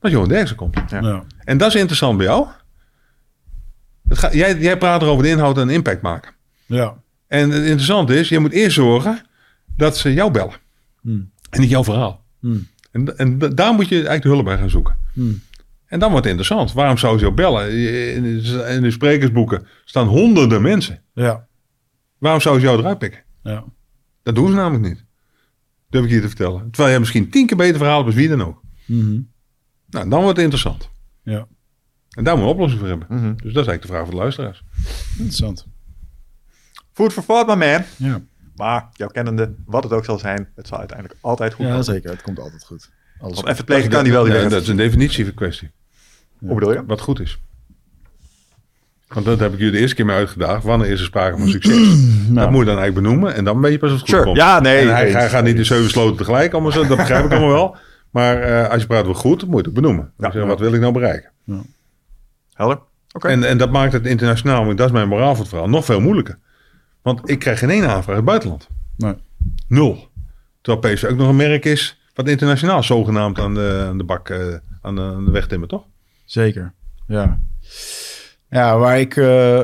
Dat 0.00 0.10
Johan 0.10 0.28
Derksen 0.28 0.56
komt. 0.56 0.76
Ja. 0.90 1.00
Ja. 1.00 1.24
En 1.38 1.58
dat 1.58 1.68
is 1.68 1.74
interessant 1.74 2.16
bij 2.16 2.26
jou. 2.26 2.46
Het 4.08 4.18
gaat, 4.18 4.32
jij, 4.32 4.58
jij 4.58 4.78
praat 4.78 5.02
erover 5.02 5.22
de 5.22 5.28
inhoud 5.28 5.58
en 5.58 5.66
de 5.66 5.72
impact 5.72 6.02
maken. 6.02 6.32
Ja. 6.66 6.94
En 7.26 7.50
het 7.50 7.62
interessante 7.62 8.18
is, 8.18 8.28
je 8.28 8.38
moet 8.38 8.52
eerst 8.52 8.74
zorgen 8.74 9.22
dat 9.76 9.96
ze 9.96 10.12
jou 10.12 10.30
bellen. 10.30 10.54
Hmm. 11.00 11.30
En 11.50 11.60
niet 11.60 11.70
jouw 11.70 11.84
verhaal. 11.84 12.24
Hmm. 12.40 12.66
En, 12.92 13.18
en 13.18 13.38
da- 13.38 13.48
daar 13.48 13.74
moet 13.74 13.88
je 13.88 13.94
eigenlijk 13.94 14.22
de 14.22 14.28
hulp 14.28 14.44
bij 14.44 14.58
gaan 14.58 14.70
zoeken. 14.70 14.96
Hmm. 15.12 15.40
En 15.86 15.98
dan 15.98 16.10
wordt 16.10 16.24
het 16.26 16.34
interessant. 16.38 16.72
Waarom 16.72 16.98
zou 16.98 17.18
ze 17.18 17.24
jou 17.24 17.34
bellen? 17.34 17.70
In 18.14 18.22
de, 18.22 18.64
in 18.74 18.82
de 18.82 18.90
sprekersboeken 18.90 19.66
staan 19.84 20.06
honderden 20.06 20.62
mensen. 20.62 21.02
Ja. 21.14 21.46
Waarom 22.18 22.40
zou 22.40 22.58
ze 22.58 22.64
jou 22.66 22.78
eruit 22.78 22.98
pikken? 22.98 23.22
Ja. 23.42 23.64
Dat 24.22 24.34
doen 24.34 24.48
ze 24.48 24.54
namelijk 24.54 24.84
niet. 24.88 25.04
Dat 25.90 26.00
heb 26.00 26.02
ik 26.02 26.10
hier 26.10 26.20
te 26.20 26.36
vertellen. 26.36 26.60
Terwijl 26.70 26.88
jij 26.90 26.98
misschien 26.98 27.30
tien 27.30 27.46
keer 27.46 27.56
beter 27.56 27.76
verhaal 27.76 27.96
hebt 27.96 28.06
als 28.06 28.14
wie 28.14 28.28
dan 28.28 28.42
ook. 28.42 28.62
Mhm. 28.86 29.20
Nou, 29.86 30.08
dan 30.08 30.20
wordt 30.20 30.28
het 30.28 30.38
interessant. 30.38 30.90
Ja. 31.22 31.46
En 32.10 32.24
daar 32.24 32.34
moet 32.34 32.42
je 32.44 32.48
een 32.48 32.54
oplossing 32.54 32.80
voor 32.80 32.88
hebben. 32.88 33.06
Mhm. 33.10 33.26
Dus 33.26 33.52
dat 33.52 33.62
is 33.62 33.68
eigenlijk 33.68 33.82
de 33.82 33.88
vraag 33.88 34.02
voor 34.02 34.10
de 34.10 34.16
luisteraars. 34.16 34.62
Interessant. 35.10 35.66
Food 36.92 37.12
for 37.12 37.24
thought, 37.24 37.46
my 37.46 37.66
man. 37.66 37.84
Ja. 37.96 38.20
Maar 38.56 38.88
jouw 38.92 39.08
kennende, 39.08 39.54
wat 39.64 39.82
het 39.82 39.92
ook 39.92 40.04
zal 40.04 40.18
zijn, 40.18 40.48
het 40.54 40.66
zal 40.66 40.78
uiteindelijk 40.78 41.18
altijd 41.20 41.52
goed 41.52 41.64
ja, 41.64 41.70
komen. 41.70 41.84
zeker. 41.84 42.10
Het 42.10 42.22
komt 42.22 42.38
altijd 42.38 42.64
goed. 42.64 42.90
Alles 43.20 43.34
Want 43.34 43.48
even 43.48 43.64
plegen 43.64 43.90
kan 43.90 44.04
die 44.04 44.12
wel 44.12 44.24
die 44.24 44.32
Ja, 44.32 44.48
dat 44.48 44.62
is 44.62 44.68
een 44.68 44.76
definitieve 44.76 45.34
kwestie. 45.34 45.70
Hoe 46.38 46.54
bedoel 46.54 46.72
je? 46.72 46.84
Wat 46.84 47.00
goed 47.00 47.20
is. 47.20 47.38
Want 49.14 49.26
dat 49.26 49.38
heb 49.40 49.52
ik 49.52 49.58
jullie 49.58 49.72
de 49.72 49.78
eerste 49.78 49.96
keer 49.96 50.06
mee 50.06 50.16
uitgedaagd. 50.16 50.64
Wanneer 50.64 50.88
is 50.90 51.00
er 51.00 51.06
sprake 51.06 51.38
van 51.38 51.48
succes? 51.48 51.76
Dat 52.34 52.50
moet 52.50 52.58
je 52.60 52.64
dan 52.66 52.78
eigenlijk 52.78 52.94
benoemen. 52.94 53.34
En 53.34 53.44
dan 53.44 53.60
weet 53.60 53.72
je 53.72 53.78
pas 53.78 53.88
of 53.92 53.94
het 53.94 54.00
goed 54.04 54.10
Sure. 54.10 54.24
komt. 54.24 54.36
Ja, 54.36 54.60
nee. 54.60 54.78
En 54.78 54.94
hij, 54.94 55.28
gaat 55.28 55.44
niet 55.44 55.56
in 55.56 55.64
zeven 55.66 55.90
sloten 55.90 56.16
tegelijk. 56.16 56.52
Allemaal 56.52 56.72
zo, 56.72 56.86
dat 56.86 56.96
begrijp 56.96 57.24
ik 57.24 57.30
allemaal 57.30 57.48
wel. 57.48 57.76
Maar 58.10 58.42
eh, 58.42 58.70
als 58.70 58.80
je 58.80 58.86
praat 58.86 59.04
over 59.04 59.14
goed, 59.14 59.46
moet 59.46 59.58
je 59.58 59.64
het 59.64 59.74
benoemen. 59.74 60.12
Wat 60.16 60.58
wil 60.60 60.72
ik 60.74 60.80
nou 60.80 60.92
bereiken? 60.92 61.30
Helder? 62.52 62.78
Oké. 63.12 63.28
En, 63.28 63.44
en 63.44 63.58
dat 63.58 63.70
maakt 63.70 63.92
het 63.92 64.06
internationaal, 64.06 64.64
want 64.64 64.78
dat 64.78 64.86
is 64.86 64.92
mijn 64.92 65.08
moraal 65.08 65.30
voor 65.30 65.38
het 65.38 65.48
verhaal, 65.48 65.68
nog 65.68 65.84
veel 65.84 66.00
moeilijker. 66.00 66.38
Want 67.02 67.30
ik 67.30 67.38
krijg 67.38 67.58
geen 67.58 67.70
ene 67.70 67.86
aanvraag 67.86 68.06
uit 68.06 68.16
het 68.16 68.24
buitenland. 68.24 68.68
Nee. 68.96 69.14
Nul. 69.68 70.08
Terwijl 70.60 70.94
PSV 70.94 71.04
ook 71.04 71.16
nog 71.16 71.28
een 71.28 71.36
merk 71.36 71.64
is 71.64 72.00
wat 72.14 72.28
internationaal 72.28 72.82
zogenaamd 72.82 73.38
aan 73.38 73.54
de, 73.54 73.84
aan 73.88 73.98
de 73.98 74.04
bak, 74.04 74.28
eh, 74.28 74.38
aan, 74.82 74.94
de, 74.94 75.02
aan 75.02 75.24
de 75.24 75.30
weg 75.30 75.46
timmert, 75.46 75.70
toch? 75.70 75.84
Zeker. 76.24 76.72
Ja. 77.06 77.40
Ja, 78.50 78.78
waar 78.78 79.00
ik... 79.00 79.16
eh, 79.16 79.60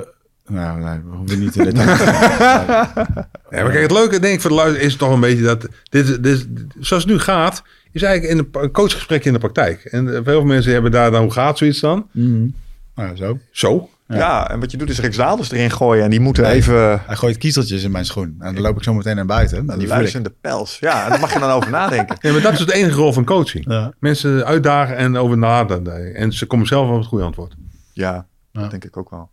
nou, 0.47 0.81
nee, 0.81 1.01
we 1.05 1.17
hoeven 1.17 1.39
niet 1.39 1.57
in 1.57 1.65
detail 1.65 1.87
te 1.97 2.05
gaan. 2.05 2.87
Ja, 3.51 3.63
maar 3.63 3.71
kijk, 3.71 3.83
het 3.83 3.91
leuke 3.91 4.21
denk 4.21 4.35
ik 4.35 4.41
voor 4.41 4.51
de 4.51 4.57
luisteraar 4.57 4.87
is 4.87 4.97
toch 4.97 5.13
een 5.13 5.21
beetje 5.21 5.43
dat 5.43 5.67
dit, 5.91 6.23
dit, 6.23 6.47
zoals 6.81 7.03
het 7.03 7.13
nu 7.13 7.19
gaat, 7.19 7.63
is 7.93 8.03
eigenlijk 8.03 8.39
in 8.39 8.49
de, 8.53 8.59
een 8.61 8.71
coachgesprek 8.71 9.25
in 9.25 9.33
de 9.33 9.39
praktijk. 9.39 9.85
En 9.85 10.07
eh, 10.07 10.13
veel 10.13 10.23
veel 10.25 10.45
mensen 10.45 10.73
hebben 10.73 10.91
daar 10.91 11.11
dan, 11.11 11.23
hoe 11.23 11.33
gaat 11.33 11.59
zoiets 11.59 11.81
dan? 11.81 12.07
Mhm. 12.13 12.47
Nou, 12.95 13.09
ja, 13.09 13.17
zo. 13.17 13.39
Zo. 13.51 13.89
ja. 14.09 14.51
en 14.51 14.61
wat 14.61 14.71
je 14.71 14.77
doet 14.77 14.91
is 14.91 15.01
Rick 15.01 15.17
Daalders 15.17 15.51
erin 15.51 15.71
gooien 15.71 16.05
en 16.05 16.11
die 16.11 16.21
moeten 16.21 16.47
even... 16.47 17.01
Hij 17.07 17.17
gooit 17.17 17.39
kiezeltjes 17.39 17.83
in 17.83 17.91
mijn 17.91 18.05
schoen. 18.05 18.37
En 18.39 18.55
dan 18.55 18.63
loop 18.63 18.77
ik 18.77 18.83
zo 18.83 18.95
meteen 18.95 19.17
naar 19.17 19.27
buiten. 19.27 19.59
En 19.59 19.65
die 19.67 19.75
voel 19.75 19.85
ik. 19.85 19.91
luisterende 19.91 20.33
pels. 20.41 20.79
Ja, 20.81 21.05
en 21.05 21.11
daar 21.11 21.21
mag 21.21 21.33
je 21.33 21.39
dan 21.39 21.51
over 21.51 21.71
nadenken. 21.71 22.17
Ja, 22.21 22.33
maar 22.33 22.41
dat 22.43 22.53
is 22.53 22.59
het 22.59 22.71
enige 22.71 22.97
rol 22.97 23.13
van 23.13 23.25
coaching. 23.25 23.65
Ja. 23.69 23.93
Mensen 23.99 24.45
uitdagen 24.45 24.97
en 24.97 25.17
over 25.17 25.39
nadenken. 25.39 26.15
En 26.15 26.33
ze 26.33 26.47
komen 26.47 26.67
zelf 26.67 26.89
op 26.91 26.97
het 26.97 27.07
goede 27.07 27.25
antwoord. 27.25 27.55
Ja, 27.93 28.27
Ja. 28.57 28.63
dat 28.63 28.71
denk 28.71 28.85
ik 28.85 28.97
ook 28.97 29.11
wel. 29.11 29.31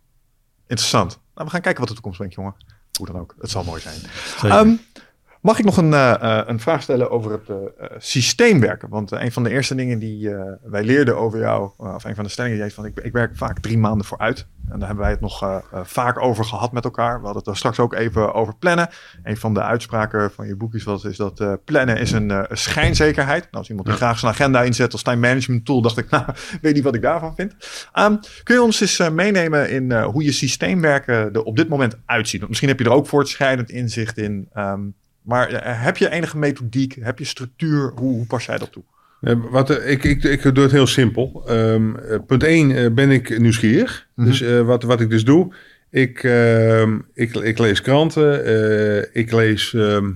Interessant. 0.66 1.18
Nou, 1.34 1.46
we 1.46 1.52
gaan 1.52 1.60
kijken 1.60 1.80
wat 1.80 1.88
de 1.88 1.94
toekomst 1.94 2.18
brengt, 2.18 2.34
jongen. 2.34 2.54
Hoe 2.98 3.06
dan 3.06 3.18
ook. 3.18 3.34
Het 3.40 3.50
zal 3.50 3.64
mooi 3.64 3.80
zijn. 3.80 4.00
Zeker. 4.40 4.78
Mag 5.44 5.58
ik 5.58 5.64
nog 5.64 5.76
een, 5.76 5.92
eh, 5.92 6.38
eh, 6.38 6.46
een 6.46 6.60
vraag 6.60 6.82
stellen 6.82 7.10
over 7.10 7.32
het 7.32 7.48
eh, 7.48 7.56
eh, 7.56 7.90
systeemwerken? 7.98 8.88
Want 8.88 9.12
eh, 9.12 9.22
een 9.22 9.32
van 9.32 9.42
de 9.42 9.50
eerste 9.50 9.74
dingen 9.74 9.98
die 9.98 10.30
wij 10.62 10.84
leerden 10.84 11.16
over 11.16 11.38
jou, 11.38 11.70
of 11.76 12.04
een 12.04 12.14
van 12.14 12.24
de 12.24 12.30
stellingen 12.30 12.56
die 12.56 12.66
jij 12.66 12.74
van, 12.74 12.84
ik, 12.84 13.00
ik 13.00 13.12
werk 13.12 13.36
vaak 13.36 13.58
drie 13.58 13.78
maanden 13.78 14.06
vooruit. 14.06 14.46
En 14.68 14.78
daar 14.78 14.86
hebben 14.86 15.04
wij 15.04 15.10
het 15.10 15.20
nog 15.20 15.62
vaak 15.82 16.22
over 16.22 16.44
gehad 16.44 16.72
met 16.72 16.84
elkaar. 16.84 17.18
We 17.18 17.24
hadden 17.24 17.42
het 17.42 17.46
er 17.46 17.56
straks 17.56 17.78
ook 17.78 17.94
even 17.94 18.34
over 18.34 18.56
plannen. 18.56 18.88
Een 19.22 19.36
van 19.36 19.54
de 19.54 19.62
uitspraken 19.62 20.30
van 20.30 20.46
je 20.46 20.56
boekjes 20.56 20.84
was 20.84 21.04
is 21.04 21.16
dat 21.16 21.64
plannen 21.64 21.98
is 21.98 22.12
een, 22.12 22.46
schijnzekerheid. 22.50 23.42
Nou, 23.42 23.56
als 23.56 23.68
iemand 23.68 23.86
die 23.86 23.96
graag 23.96 24.18
zijn 24.18 24.32
agenda 24.32 24.62
inzet 24.62 24.92
als 24.92 25.02
time 25.02 25.28
management 25.28 25.64
tool, 25.64 25.82
dacht 25.82 25.98
ik, 25.98 26.10
nou, 26.10 26.24
weet 26.60 26.74
niet 26.74 26.84
wat 26.84 26.94
ik 26.94 27.02
daarvan 27.02 27.34
vind. 27.34 27.54
Ehm, 27.92 28.16
kun 28.42 28.54
je 28.54 28.62
ons 28.62 28.80
eens 28.80 29.10
meenemen 29.10 29.70
in 29.70 29.92
hoe 30.02 30.24
je 30.24 30.32
systeemwerken 30.32 31.32
er 31.32 31.42
op 31.42 31.56
dit 31.56 31.68
moment 31.68 31.96
uitziet? 32.06 32.38
Want 32.38 32.48
misschien 32.48 32.70
heb 32.70 32.78
je 32.78 32.84
er 32.84 32.92
ook 32.92 33.06
voortschrijdend 33.06 33.70
inzicht 33.70 34.18
in. 34.18 34.48
ehm, 34.52 34.80
maar 35.24 35.48
eh, 35.48 35.82
heb 35.82 35.96
je 35.96 36.10
enige 36.10 36.38
methodiek? 36.38 36.96
Heb 37.00 37.18
je 37.18 37.24
structuur? 37.24 37.92
Hoe, 37.94 38.14
hoe 38.14 38.26
pas 38.26 38.44
jij 38.44 38.58
dat 38.58 38.72
toe? 38.72 38.84
Wat, 39.50 39.70
eh, 39.70 39.90
ik, 39.90 40.04
ik, 40.04 40.24
ik 40.24 40.42
doe 40.54 40.62
het 40.62 40.72
heel 40.72 40.86
simpel. 40.86 41.42
Ehm, 41.46 41.96
eh, 41.96 42.18
punt 42.26 42.42
1 42.42 42.94
ben 42.94 43.10
ik 43.10 43.38
nieuwsgierig. 43.38 44.06
Mhm. 44.14 44.28
Dus 44.28 44.40
wat, 44.62 44.82
wat 44.82 45.00
ik 45.00 45.10
dus 45.10 45.24
doe, 45.24 45.54
ik, 45.90 46.22
ehm, 46.22 46.98
ik, 47.14 47.34
ik 47.34 47.58
lees 47.58 47.80
kranten, 47.80 48.44
eh, 48.44 49.22
ik 49.22 49.32
lees, 49.32 49.74
ehm 49.74 50.10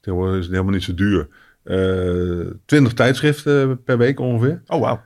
tegenwoordig 0.00 0.36
is 0.38 0.44
het 0.44 0.52
helemaal 0.52 0.74
niet 0.74 0.82
zo 0.82 0.94
duur, 0.94 1.28
20 2.64 2.92
tijdschriften 2.92 3.82
per 3.82 3.98
week 3.98 4.20
ongeveer. 4.20 4.62
Oh, 4.66 4.80
wauw. 4.80 5.00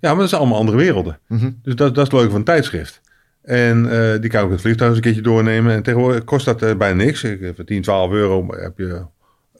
Ja, 0.00 0.10
maar 0.10 0.16
dat 0.16 0.28
zijn 0.28 0.40
allemaal 0.40 0.58
andere 0.58 0.76
werelden. 0.76 1.18
Mhm. 1.28 1.50
Dus 1.62 1.74
dat, 1.74 1.94
dat 1.94 1.96
is 1.96 2.02
het 2.02 2.12
leuke 2.12 2.30
van 2.30 2.38
een 2.38 2.44
tijdschrift. 2.44 3.00
En 3.42 3.90
eh, 3.90 4.20
die 4.20 4.30
kan 4.30 4.38
ik 4.38 4.44
ook 4.44 4.46
in 4.46 4.50
het 4.52 4.60
vliegtuig 4.60 4.88
eens 4.88 4.96
een 4.98 5.04
keertje 5.04 5.22
doornemen. 5.22 5.72
En 5.74 5.82
tegenwoordig 5.82 6.24
kost 6.24 6.44
dat 6.44 6.62
eh, 6.62 6.76
bijna 6.76 7.04
niks. 7.04 7.24
Ik, 7.24 7.40
eh, 7.40 7.50
voor 7.54 7.64
10, 7.64 7.82
12 7.82 8.10
euro 8.12 8.46
heb 8.50 8.78
je 8.78 9.02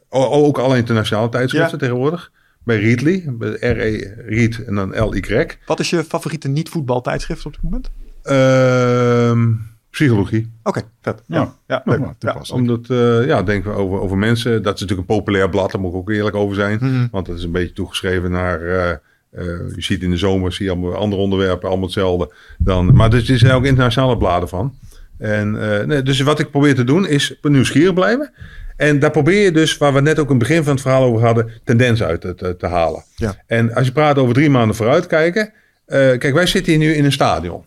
o- 0.08 0.30
ook 0.30 0.58
alle 0.58 0.76
internationale 0.76 1.28
tijdschriften 1.28 1.72
Ja. 1.72 1.78
tegenwoordig. 1.78 2.30
Bij 2.64 2.80
Readly, 2.80 3.24
bij 3.28 3.50
R-E, 3.50 4.14
Read 4.26 4.54
en 4.66 4.74
dan 4.74 5.08
L-Y. 5.08 5.46
Wat 5.66 5.80
is 5.80 5.90
je 5.90 6.04
favoriete 6.04 6.48
niet-voetbaltijdschrift 6.48 7.46
op 7.46 7.52
dit 7.52 7.62
moment? 7.62 7.90
Ehm, 8.22 9.52
psychologie. 9.90 10.50
Oké, 10.62 10.82
vet. 11.00 11.22
Ja, 11.26 11.36
Ja. 11.36 11.40
ja, 11.42 11.54
Ja, 11.66 11.82
leuk. 11.84 11.98
maar 11.98 12.08
Ja. 12.08 12.14
toepasselijk. 12.18 12.68
Omdat, 12.68 12.90
eh, 12.90 13.26
ja, 13.26 13.42
denken 13.42 13.70
we 13.70 13.76
over, 13.76 14.00
over 14.00 14.18
mensen. 14.18 14.62
Dat 14.62 14.74
is 14.74 14.80
natuurlijk 14.80 15.08
een 15.08 15.16
populair 15.16 15.48
blad, 15.48 15.70
daar 15.72 15.80
moet 15.80 15.90
ik 15.90 15.96
ook 15.96 16.10
eerlijk 16.10 16.36
over 16.36 16.54
zijn. 16.54 16.78
Mhm. 16.80 17.06
Want 17.10 17.26
dat 17.26 17.36
is 17.36 17.42
een 17.44 17.52
beetje 17.52 17.72
toegeschreven 17.74 18.30
naar. 18.30 18.60
Je 19.40 19.74
ziet 19.76 20.02
in 20.02 20.10
de 20.10 20.16
zomer 20.16 20.52
zie 20.52 20.64
je 20.64 20.70
allemaal 20.70 20.94
andere 20.94 21.22
onderwerpen, 21.22 21.68
allemaal 21.68 21.86
hetzelfde. 21.86 22.34
Dan, 22.58 22.94
maar 22.94 23.10
dus, 23.10 23.28
er 23.28 23.38
zijn 23.38 23.52
ook 23.52 23.64
internationale 23.64 24.16
bladen 24.16 24.48
van. 24.48 24.74
En, 25.18 25.78
eh, 25.78 25.86
nee, 25.86 26.02
dus 26.02 26.20
wat 26.20 26.38
ik 26.38 26.50
probeer 26.50 26.74
te 26.74 26.84
doen 26.84 27.06
is 27.06 27.38
nieuwsgierig 27.42 27.94
blijven. 27.94 28.32
En 28.76 28.98
daar 28.98 29.10
probeer 29.10 29.42
je 29.42 29.52
dus, 29.52 29.78
waar 29.78 29.92
we 29.92 30.00
net 30.00 30.18
ook 30.18 30.30
in 30.30 30.38
het 30.38 30.48
begin 30.48 30.62
van 30.62 30.72
het 30.72 30.82
verhaal 30.82 31.02
over 31.02 31.24
hadden, 31.24 31.50
tendensen 31.64 32.06
uit 32.06 32.20
te, 32.20 32.34
te, 32.34 32.56
te 32.56 32.66
halen. 32.66 33.04
Ja. 33.16 33.42
En 33.46 33.74
als 33.74 33.86
je 33.86 33.92
praat 33.92 34.18
over 34.18 34.34
drie 34.34 34.50
maanden 34.50 34.76
vooruitkijken. 34.76 35.52
eh 35.86 35.98
kijk, 36.18 36.34
wij 36.34 36.46
zitten 36.46 36.72
hier 36.72 36.80
nu 36.80 36.94
in 36.94 37.04
een 37.04 37.12
stadion. 37.12 37.64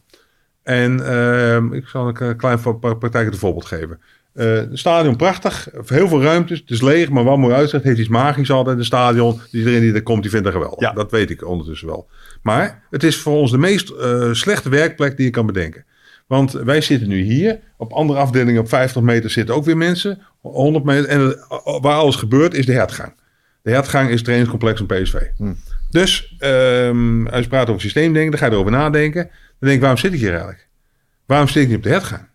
En 0.64 1.06
ehm, 1.06 1.74
ik 1.74 1.88
zal 1.88 2.08
een 2.08 2.36
klein 2.38 2.60
praktijk 2.80 3.28
een 3.28 3.38
voorbeeld 3.38 3.66
geven. 3.66 4.00
Eh, 4.36 4.54
het 4.54 4.70
stadion 4.80 5.16
prachtig, 5.16 5.68
heel 5.86 6.08
veel 6.08 6.22
ruimtes, 6.22 6.60
het 6.60 6.70
is 6.70 6.82
leeg, 6.82 7.10
maar 7.10 7.24
wat 7.24 7.38
mooi 7.38 7.54
uitzicht, 7.56 7.84
heeft 7.84 8.00
iets 8.00 8.08
magisch 8.08 8.52
altijd. 8.52 8.78
Een 8.78 8.86
stadion, 8.86 9.40
iedereen 9.52 9.80
die 9.82 9.94
er 9.94 10.04
komt, 10.04 10.22
die 10.22 10.32
vindt 10.32 10.46
dat 10.46 10.54
geweldig. 10.54 10.80
Ja. 10.80 10.92
Dat 10.92 11.12
weet 11.12 11.30
ik 11.30 11.48
ondertussen 11.48 11.88
wel. 11.88 12.08
Maar 12.42 12.84
het 12.90 13.04
is 13.04 13.18
voor 13.18 13.38
ons 13.38 13.52
de 13.52 13.58
meest 13.58 13.90
eh, 13.90 14.30
slechte 14.32 14.70
werkplek 14.70 15.16
die 15.18 15.26
je 15.26 15.32
kan 15.32 15.46
bedenken. 15.46 15.86
Want 16.28 16.52
wij 16.52 16.82
zitten 16.82 17.08
nu 17.08 17.22
hier, 17.22 17.60
op 17.78 17.92
andere 17.94 18.20
afdelingen 18.20 18.62
op 18.62 18.70
50 18.70 19.02
meter 19.02 19.30
zitten 19.30 19.56
ook 19.56 19.66
weer 19.66 19.78
mensen, 19.78 20.22
100 20.42 20.86
meter. 20.86 21.10
En 21.10 21.20
het- 21.22 21.46
waar 21.82 21.96
alles 21.96 22.16
gebeurt 22.16 22.54
is 22.54 22.66
de 22.66 22.74
hertgang. 22.74 23.14
De 23.62 23.72
hertgang 23.72 24.08
is 24.08 24.14
het 24.16 24.24
trainingscomplex 24.24 24.82
van 24.86 24.88
PSV. 24.88 25.16
Dus 25.90 26.36
ehm, 26.40 27.28
als 27.28 27.42
je 27.44 27.50
praat 27.50 27.70
over 27.70 27.82
systeemdenken, 27.82 28.32
dan 28.32 28.40
ga 28.40 28.46
je 28.46 28.52
erover 28.52 28.72
nadenken. 28.72 29.24
Dan 29.24 29.32
denk 29.60 29.74
ik, 29.74 29.80
waarom 29.80 30.00
zit 30.00 30.14
ik 30.14 30.20
hier 30.20 30.30
eigenlijk? 30.30 30.68
Waarom 31.26 31.48
zit 31.48 31.62
ik 31.64 31.68
niet 31.68 31.78
op 31.78 31.84
de 31.84 31.90
hertgang? 31.90 32.28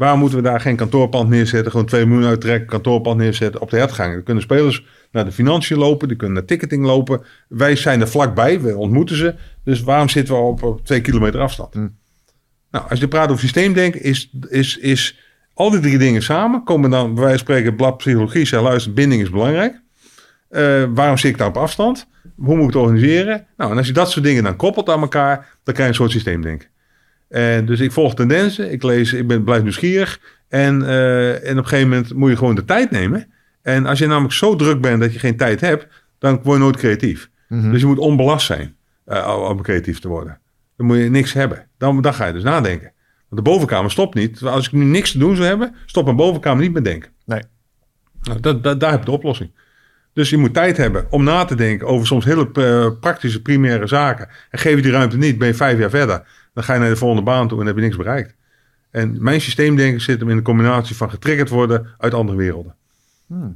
Waarom 0.00 0.18
moeten 0.18 0.38
we 0.38 0.44
daar 0.44 0.60
geen 0.60 0.76
kantoorpand 0.76 1.28
neerzetten? 1.28 1.70
Gewoon 1.70 1.86
2 1.86 2.06
miljoen 2.06 2.28
uittrekken, 2.28 2.68
kantoorpand 2.68 3.18
neerzetten 3.18 3.60
op 3.60 3.70
de 3.70 3.76
hertgang. 3.76 4.12
Dan 4.14 4.22
kunnen 4.22 4.42
spelers 4.42 4.86
naar 5.12 5.24
de 5.24 5.32
financiën 5.32 5.78
lopen, 5.78 6.08
die 6.08 6.16
kunnen 6.16 6.36
naar 6.36 6.46
ticketing 6.46 6.84
lopen. 6.84 7.22
Wij 7.48 7.76
zijn 7.76 8.00
er 8.00 8.08
vlakbij, 8.08 8.60
we 8.60 8.76
ontmoeten 8.76 9.16
ze. 9.16 9.34
Dus 9.64 9.82
waarom 9.82 10.08
zitten 10.08 10.34
we 10.34 10.40
op, 10.40 10.62
op 10.62 10.86
twee 10.86 11.00
kilometer 11.00 11.40
afstand? 11.40 11.74
Nou, 11.74 12.90
als 12.90 13.00
je 13.00 13.08
praat 13.08 13.28
over 13.28 13.40
systeemdenken, 13.40 14.02
is, 14.02 14.30
is, 14.48 14.76
is 14.76 15.18
al 15.54 15.70
die 15.70 15.80
drie 15.80 15.98
dingen 15.98 16.22
samen. 16.22 16.64
Komen 16.64 16.90
dan, 16.90 17.14
bij 17.14 17.24
wijze 17.24 17.44
van 17.44 17.46
spreken, 17.46 17.76
blad 17.76 17.96
psychologie, 17.96 18.46
zeggen 18.46 18.68
luister, 18.68 18.92
binding 18.92 19.22
is 19.22 19.30
belangrijk. 19.30 19.80
Eh, 20.48 20.84
waarom 20.94 21.16
zit 21.16 21.30
ik 21.30 21.38
daar 21.38 21.48
op 21.48 21.56
afstand? 21.56 22.06
Hoe 22.36 22.56
moet 22.56 22.68
ik 22.68 22.74
het 22.74 22.82
organiseren? 22.82 23.46
Nou, 23.56 23.70
en 23.70 23.76
als 23.76 23.86
je 23.86 23.92
dat 23.92 24.10
soort 24.10 24.24
dingen 24.24 24.42
dan 24.42 24.56
koppelt 24.56 24.88
aan 24.88 25.00
elkaar, 25.00 25.36
dan 25.36 25.74
krijg 25.74 25.78
je 25.78 25.84
een 25.84 25.94
soort 25.94 26.10
systeemdenken. 26.10 26.68
En 27.30 27.66
dus 27.66 27.80
ik 27.80 27.92
volg 27.92 28.14
tendensen, 28.14 28.72
ik 28.72 28.82
lees, 28.82 29.12
ik 29.12 29.26
ben, 29.26 29.44
blijf 29.44 29.62
nieuwsgierig. 29.62 30.20
En, 30.48 30.86
eh, 30.86 31.48
en 31.48 31.58
op 31.58 31.64
een 31.64 31.68
gegeven 31.68 31.88
moment 31.88 32.14
moet 32.14 32.30
je 32.30 32.36
gewoon 32.36 32.54
de 32.54 32.64
tijd 32.64 32.90
nemen. 32.90 33.26
En 33.62 33.86
als 33.86 33.98
je 33.98 34.06
namelijk 34.06 34.34
zo 34.34 34.56
druk 34.56 34.80
bent 34.80 35.00
dat 35.00 35.12
je 35.12 35.18
geen 35.18 35.36
tijd 35.36 35.60
hebt, 35.60 35.86
dan 36.18 36.40
word 36.42 36.58
je 36.58 36.62
nooit 36.62 36.76
creatief. 36.76 37.30
Dus 37.48 37.80
je 37.80 37.86
moet 37.86 37.98
onbelast 37.98 38.46
zijn 38.46 38.76
eh, 39.04 39.46
om 39.48 39.62
creatief 39.62 39.98
te 39.98 40.08
worden. 40.08 40.38
Dan 40.76 40.86
moet 40.86 40.96
je 40.96 41.10
niks 41.10 41.32
hebben. 41.32 41.66
Dan, 41.78 42.02
dan 42.02 42.14
ga 42.14 42.26
je 42.26 42.32
dus 42.32 42.42
nadenken. 42.42 42.92
Want 43.28 43.44
de 43.44 43.50
bovenkamer 43.50 43.90
stopt 43.90 44.14
niet. 44.14 44.42
Als 44.42 44.66
ik 44.66 44.72
nu 44.72 44.84
niks 44.84 45.12
te 45.12 45.18
doen 45.18 45.36
zou 45.36 45.48
hebben, 45.48 45.74
stopt 45.86 46.04
mijn 46.06 46.16
bovenkamer 46.16 46.62
niet 46.62 46.72
met 46.72 46.84
denken. 46.84 47.10
Nee. 47.24 47.42
Nou, 48.22 48.40
dat, 48.40 48.62
dat, 48.62 48.80
daar 48.80 48.90
heb 48.90 48.98
je 48.98 49.04
de 49.04 49.10
oplossing. 49.10 49.50
Dus 50.12 50.30
je 50.30 50.36
moet 50.36 50.54
tijd 50.54 50.76
hebben 50.76 51.06
om 51.10 51.24
na 51.24 51.44
te 51.44 51.54
denken 51.54 51.86
over 51.86 52.06
soms 52.06 52.24
hele 52.24 52.50
eh, 52.52 53.00
praktische, 53.00 53.42
primaire 53.42 53.86
zaken. 53.86 54.28
En 54.50 54.58
geef 54.58 54.76
je 54.76 54.82
die 54.82 54.92
ruimte 54.92 55.16
niet, 55.16 55.38
ben 55.38 55.48
je 55.48 55.54
vijf 55.54 55.78
jaar 55.78 55.90
verder. 55.90 56.22
Dan 56.60 56.68
ga 56.68 56.74
je 56.74 56.80
naar 56.80 56.88
de 56.88 56.96
volgende 56.96 57.22
baan 57.22 57.48
toe 57.48 57.60
en 57.60 57.66
heb 57.66 57.76
je 57.76 57.82
niks 57.82 57.96
bereikt. 57.96 58.34
En 58.90 59.22
mijn 59.22 59.40
systeemdenken 59.40 60.00
zit 60.00 60.20
hem 60.20 60.30
in 60.30 60.36
de 60.36 60.42
combinatie 60.42 60.96
van 60.96 61.10
getriggerd 61.10 61.48
worden 61.48 61.86
uit 61.98 62.14
andere 62.14 62.38
werelden. 62.38 62.74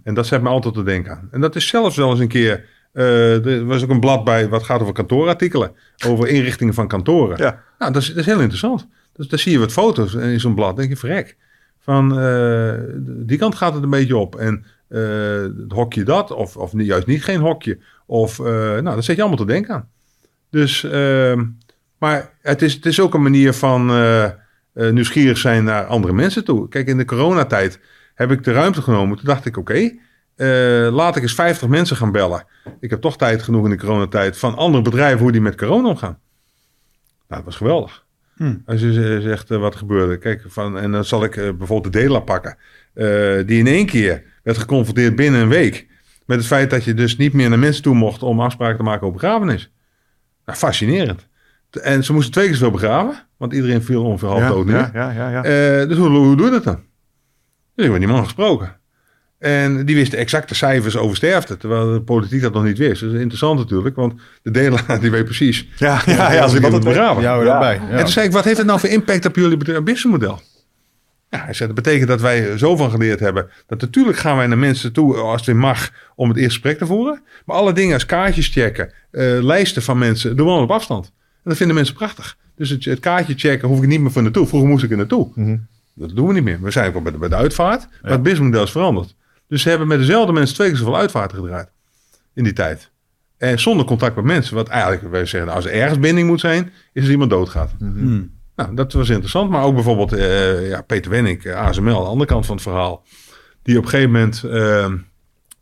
En 0.03 0.15
dat 0.15 0.27
zet 0.27 0.43
me 0.43 0.49
altijd 0.49 0.75
te 0.75 0.83
denken 0.83 1.13
aan. 1.13 1.29
En 1.31 1.41
dat 1.41 1.57
is 1.57 1.67
zelfs 1.67 1.97
wel 1.97 2.11
eens 2.11 2.21
een 2.21 2.29
keer 2.29 2.65
Eh, 2.93 3.47
er 3.47 3.65
was 3.65 3.83
ook 3.83 3.91
een 3.91 4.01
blad 4.01 4.25
bij 4.25 4.49
wat 4.49 4.63
gaat 4.63 4.81
over 4.81 4.93
kantoorartikelen. 4.93 5.73
Over 6.07 6.29
inrichtingen 6.29 6.75
van 6.75 6.89
kantoren. 6.89 7.37
Ja. 7.37 7.63
Nou, 7.79 7.93
dat 7.93 8.03
is, 8.03 8.09
dat 8.09 8.17
is 8.17 8.27
heel 8.27 8.41
interessant. 8.41 8.89
Dus 9.13 9.29
daar 9.29 9.39
zie 9.39 9.53
je 9.53 9.59
wat 9.59 9.73
foto's 9.73 10.15
in 10.15 10.41
zo'n 10.41 10.55
blad. 10.55 10.77
denk 10.77 10.89
je, 10.89 10.97
verrek. 10.97 11.37
Van 11.79 12.19
eh, 12.19 12.75
die 13.07 13.39
kant 13.39 13.55
gaat 13.55 13.75
het 13.75 13.83
een 13.83 13.91
beetje 13.91 14.17
op. 14.17 14.37
En 14.37 14.65
eh, 14.89 15.01
het 15.43 15.73
hokje 15.73 16.03
dat, 16.03 16.31
of, 16.31 16.57
of 16.57 16.73
juist 16.77 17.07
niet 17.07 17.25
geen 17.25 17.41
hokje. 17.41 17.79
Of, 18.07 18.39
nou, 18.39 18.83
dat 18.83 19.05
zet 19.05 19.17
je 19.17 19.23
allemaal 19.23 19.45
te 19.45 19.53
denken 19.53 19.75
aan. 19.75 19.89
Dus, 20.51 20.85
ehm, 20.85 21.45
maar 22.05 22.31
het 22.43 22.63
is, 22.63 22.75
het 22.75 22.87
is 22.87 23.01
ook 23.01 23.15
een 23.15 23.23
manier 23.23 23.53
van 23.53 23.91
eh, 23.91 24.25
eh, 24.25 24.33
nieuwsgierig 24.73 25.39
zijn 25.39 25.65
naar 25.65 25.85
andere 25.85 26.13
mensen 26.13 26.45
toe. 26.45 26.69
Kijk, 26.69 26.87
in 26.87 26.97
de 26.97 27.05
coronatijd 27.05 27.81
heb 28.15 28.31
ik 28.31 28.45
de 28.45 28.53
ruimte 28.53 28.83
genomen. 28.83 29.17
Toen 29.17 29.27
dacht 29.27 29.47
ik, 29.47 29.57
oké, 29.57 29.93
eh, 30.37 30.89
laat 30.93 31.17
ik 31.17 31.23
eens 31.23 31.35
50 31.35 31.69
mensen 31.69 31.97
gaan 31.97 32.13
bellen. 32.13 32.47
Ik 32.81 32.91
heb 32.91 33.01
toch 33.01 33.17
tijd 33.17 33.43
genoeg 33.43 33.65
in 33.65 33.71
de 33.71 33.77
coronatijd 33.77 34.39
van 34.39 34.55
andere 34.57 34.83
bedrijven 34.83 35.19
hoe 35.19 35.33
die 35.33 35.41
met 35.41 35.57
corona 35.57 35.89
omgaan. 35.89 36.19
Nou, 37.29 37.43
dat 37.43 37.45
was 37.45 37.57
geweldig. 37.57 38.05
Hmm. 38.37 38.63
Als 38.67 38.81
je 38.81 39.21
zegt 39.21 39.49
wat 39.49 39.77
gebeurde. 39.77 40.19
Kijk, 40.19 40.45
van, 40.47 40.79
en 40.79 40.93
dan 40.93 41.05
zal 41.05 41.25
ik 41.25 41.35
bijvoorbeeld 41.35 41.93
de 41.93 42.01
Dela 42.01 42.21
pakken. 42.21 42.57
die 43.47 43.59
in 43.59 43.67
één 43.67 43.87
keer 43.87 44.23
werd 44.43 44.59
geconfronteerd 44.59 45.17
binnen 45.17 45.41
een 45.41 45.49
week. 45.49 45.87
Met 46.27 46.39
het 46.39 46.47
feit 46.47 46.71
dat 46.71 46.85
je 46.85 46.95
dus 46.95 47.17
niet 47.17 47.33
meer 47.33 47.49
naar 47.49 47.59
mensen 47.59 47.83
toe 47.83 47.95
mocht 47.95 48.23
om 48.23 48.41
afspraken 48.41 48.77
te 48.77 48.83
maken 48.83 49.07
over 49.07 49.21
begrafenis. 49.21 49.73
Nou, 50.45 50.59
fascinerend. 50.59 51.29
En 51.81 52.05
ze 52.05 52.13
moesten 52.13 52.33
twee 52.33 52.47
keer 52.47 52.57
zo 52.57 52.71
begraven. 52.71 53.27
Want 53.37 53.53
iedereen 53.53 53.83
viel 53.83 54.05
ongeveer 54.05 54.29
half 54.29 54.41
ja, 54.41 54.49
dood 54.49 54.67
neer. 54.67 54.91
ja, 54.95 55.11
ja, 55.11 55.11
ja, 55.11 55.31
ja. 55.31 55.43
Eh, 55.45 55.89
dus 55.89 55.97
hoe, 55.99 56.09
hoe 56.09 56.37
doe 56.37 56.47
je 56.47 56.53
dat 56.53 56.65
dan? 56.65 56.75
Dus 57.75 57.85
ik 57.87 57.93
heb 57.93 57.93
met 57.93 58.01
die 58.01 58.09
man 58.11 58.25
gesproken. 58.25 58.77
En 59.39 59.85
die 59.87 59.95
wist 59.97 60.11
de 60.11 60.17
exacte 60.17 60.55
cijfers 60.55 60.97
over 60.97 61.17
sterfte. 61.17 61.57
Terwijl 61.57 61.93
de 61.93 62.01
politiek 62.01 62.43
dat 62.43 62.53
nog 62.55 62.65
niet 62.65 62.79
wist. 62.79 63.01
Dat 63.01 63.13
is 63.13 63.19
interessant 63.21 63.59
natuurlijk. 63.59 63.97
Want 63.97 64.15
de 64.43 64.51
Dela 64.51 64.81
die 65.01 65.11
weet 65.11 65.25
precies. 65.25 65.69
ja, 65.77 66.01
ja, 66.07 66.33
ja, 66.33 66.43
als 66.43 66.55
iemand 66.55 66.73
het 66.73 66.85
begraven. 66.85 67.23
Jou 67.23 67.45
Ja. 67.45 67.53
erbij. 67.53 67.75
Ja. 67.75 67.89
En 67.89 67.99
toen 67.99 68.09
zei 68.09 68.27
ik, 68.27 68.33
wat 68.33 68.45
heeft 68.45 68.57
het 68.59 68.67
nou 68.67 68.81
voor 68.81 68.89
impact 68.89 69.27
op 69.27 69.37
jullie 69.37 69.57
businessmodel? 69.57 70.41
Ja, 71.31 71.45
hij 71.45 71.53
zei, 71.55 71.73
dat 71.75 71.85
betekent 71.85 72.09
dat 72.09 72.21
wij 72.21 72.59
zo 72.59 72.77
van 72.77 72.91
geleerd 72.91 73.21
hebben. 73.21 73.49
Dat 73.67 73.81
natuurlijk 73.81 74.19
gaan 74.19 74.37
wij 74.37 74.47
naar 74.47 74.59
mensen 74.59 74.93
toe 74.93 75.17
als 75.17 75.37
het 75.37 75.47
weer 75.47 75.57
mag 75.57 75.91
om 76.15 76.29
het 76.29 76.37
eerste 76.37 76.53
gesprek 76.53 76.79
te 76.79 76.87
voeren. 76.87 77.23
Maar 77.45 77.57
alle 77.57 77.73
dingen 77.73 77.95
als 77.95 78.07
kaartjes 78.07 78.49
checken, 78.49 78.93
eh, 79.11 79.25
lijsten 79.43 79.83
van 79.83 79.99
mensen, 79.99 80.37
doen 80.37 80.47
we 80.47 80.53
allemaal 80.53 80.69
op 80.69 80.75
afstand. 80.77 81.13
En 81.45 81.51
dat 81.51 81.57
vinden 81.57 81.77
mensen 81.77 81.95
prachtig. 81.95 82.37
Dus 82.57 82.71
het, 82.71 82.85
het 82.85 83.01
kaartje 83.01 83.35
checken 83.37 83.69
hoef 83.69 83.83
ik 83.83 83.89
niet 83.89 84.01
meer 84.01 84.11
voor 84.11 84.23
naartoe. 84.23 84.47
Vroeger 84.47 84.69
moest 84.69 84.85
ik 84.85 84.91
er 84.91 84.97
naartoe. 84.97 85.31
Mhm. 85.35 85.57
Dat 85.95 86.17
doen 86.17 86.27
we 86.27 86.33
niet 86.33 86.45
meer. 86.45 86.61
We 86.61 86.71
zijn 86.71 86.89
ook 86.89 86.95
al 86.95 87.03
bij 87.03 87.13
de, 87.13 87.19
bij 87.19 87.29
de 87.29 87.35
uitvaart. 87.35 87.89
Maar 88.03 88.11
het 88.11 88.23
businessmodel 88.23 88.63
is 88.63 88.71
veranderd. 88.71 89.15
Dus 89.49 89.63
ze 89.63 89.69
hebben 89.69 89.87
met 89.89 89.99
dezelfde 89.99 90.33
mensen 90.33 90.55
twee 90.55 90.69
keer 90.69 90.77
zoveel 90.77 90.97
uitvaarten 90.97 91.39
gedraaid. 91.39 91.69
In 92.35 92.45
die 92.45 92.53
tijd. 92.53 92.91
En 93.39 93.61
zonder 93.61 93.87
contact 93.87 94.17
met 94.17 94.25
mensen. 94.25 94.55
Wat 94.55 94.69
eigenlijk, 94.69 95.11
wij 95.11 95.27
zeggen, 95.27 95.53
als 95.53 95.65
er 95.65 95.73
ergens 95.73 95.99
binding 95.99 96.29
moet 96.29 96.41
zijn, 96.41 96.73
is 96.93 97.03
als 97.03 97.11
iemand 97.11 97.31
doodgaat. 97.31 97.75
Hmm. 97.79 98.33
Nou, 98.57 98.75
dat 98.75 98.93
was 98.93 99.09
interessant. 99.09 99.51
Maar 99.51 99.63
ook 99.63 99.75
bijvoorbeeld 99.75 100.13
eh, 100.13 100.69
ja, 100.69 100.81
Peter 100.81 101.11
Wenning, 101.11 101.45
eh, 101.45 101.55
ASML, 101.55 102.03
de 102.03 102.09
andere 102.09 102.31
kant 102.31 102.47
van 102.47 102.55
het 102.55 102.65
verhaal. 102.65 103.05
Die 103.63 103.79
op 103.79 103.85
een 103.85 103.91
gegeven 103.91 104.13
moment 104.13 104.45
eh, 104.45 104.93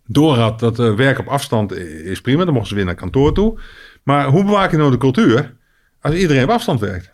doorhad 0.06 0.60
dat 0.60 0.78
eh, 0.78 0.94
werk 0.94 1.18
op 1.18 1.26
afstand 1.26 1.72
is 2.04 2.20
prima. 2.20 2.44
Dan 2.44 2.52
mochten 2.52 2.70
ze 2.70 2.74
weer 2.74 2.84
naar 2.84 2.94
kantoor 2.94 3.34
toe. 3.34 3.58
Maar 4.02 4.26
hoe 4.26 4.44
bewaak 4.44 4.70
je 4.70 4.76
nou 4.76 4.90
de 4.90 4.96
cultuur 4.96 5.54
als 6.02 6.14
iedereen 6.14 6.42
op 6.44 6.50
afstand 6.50 6.80
werkt? 6.80 7.10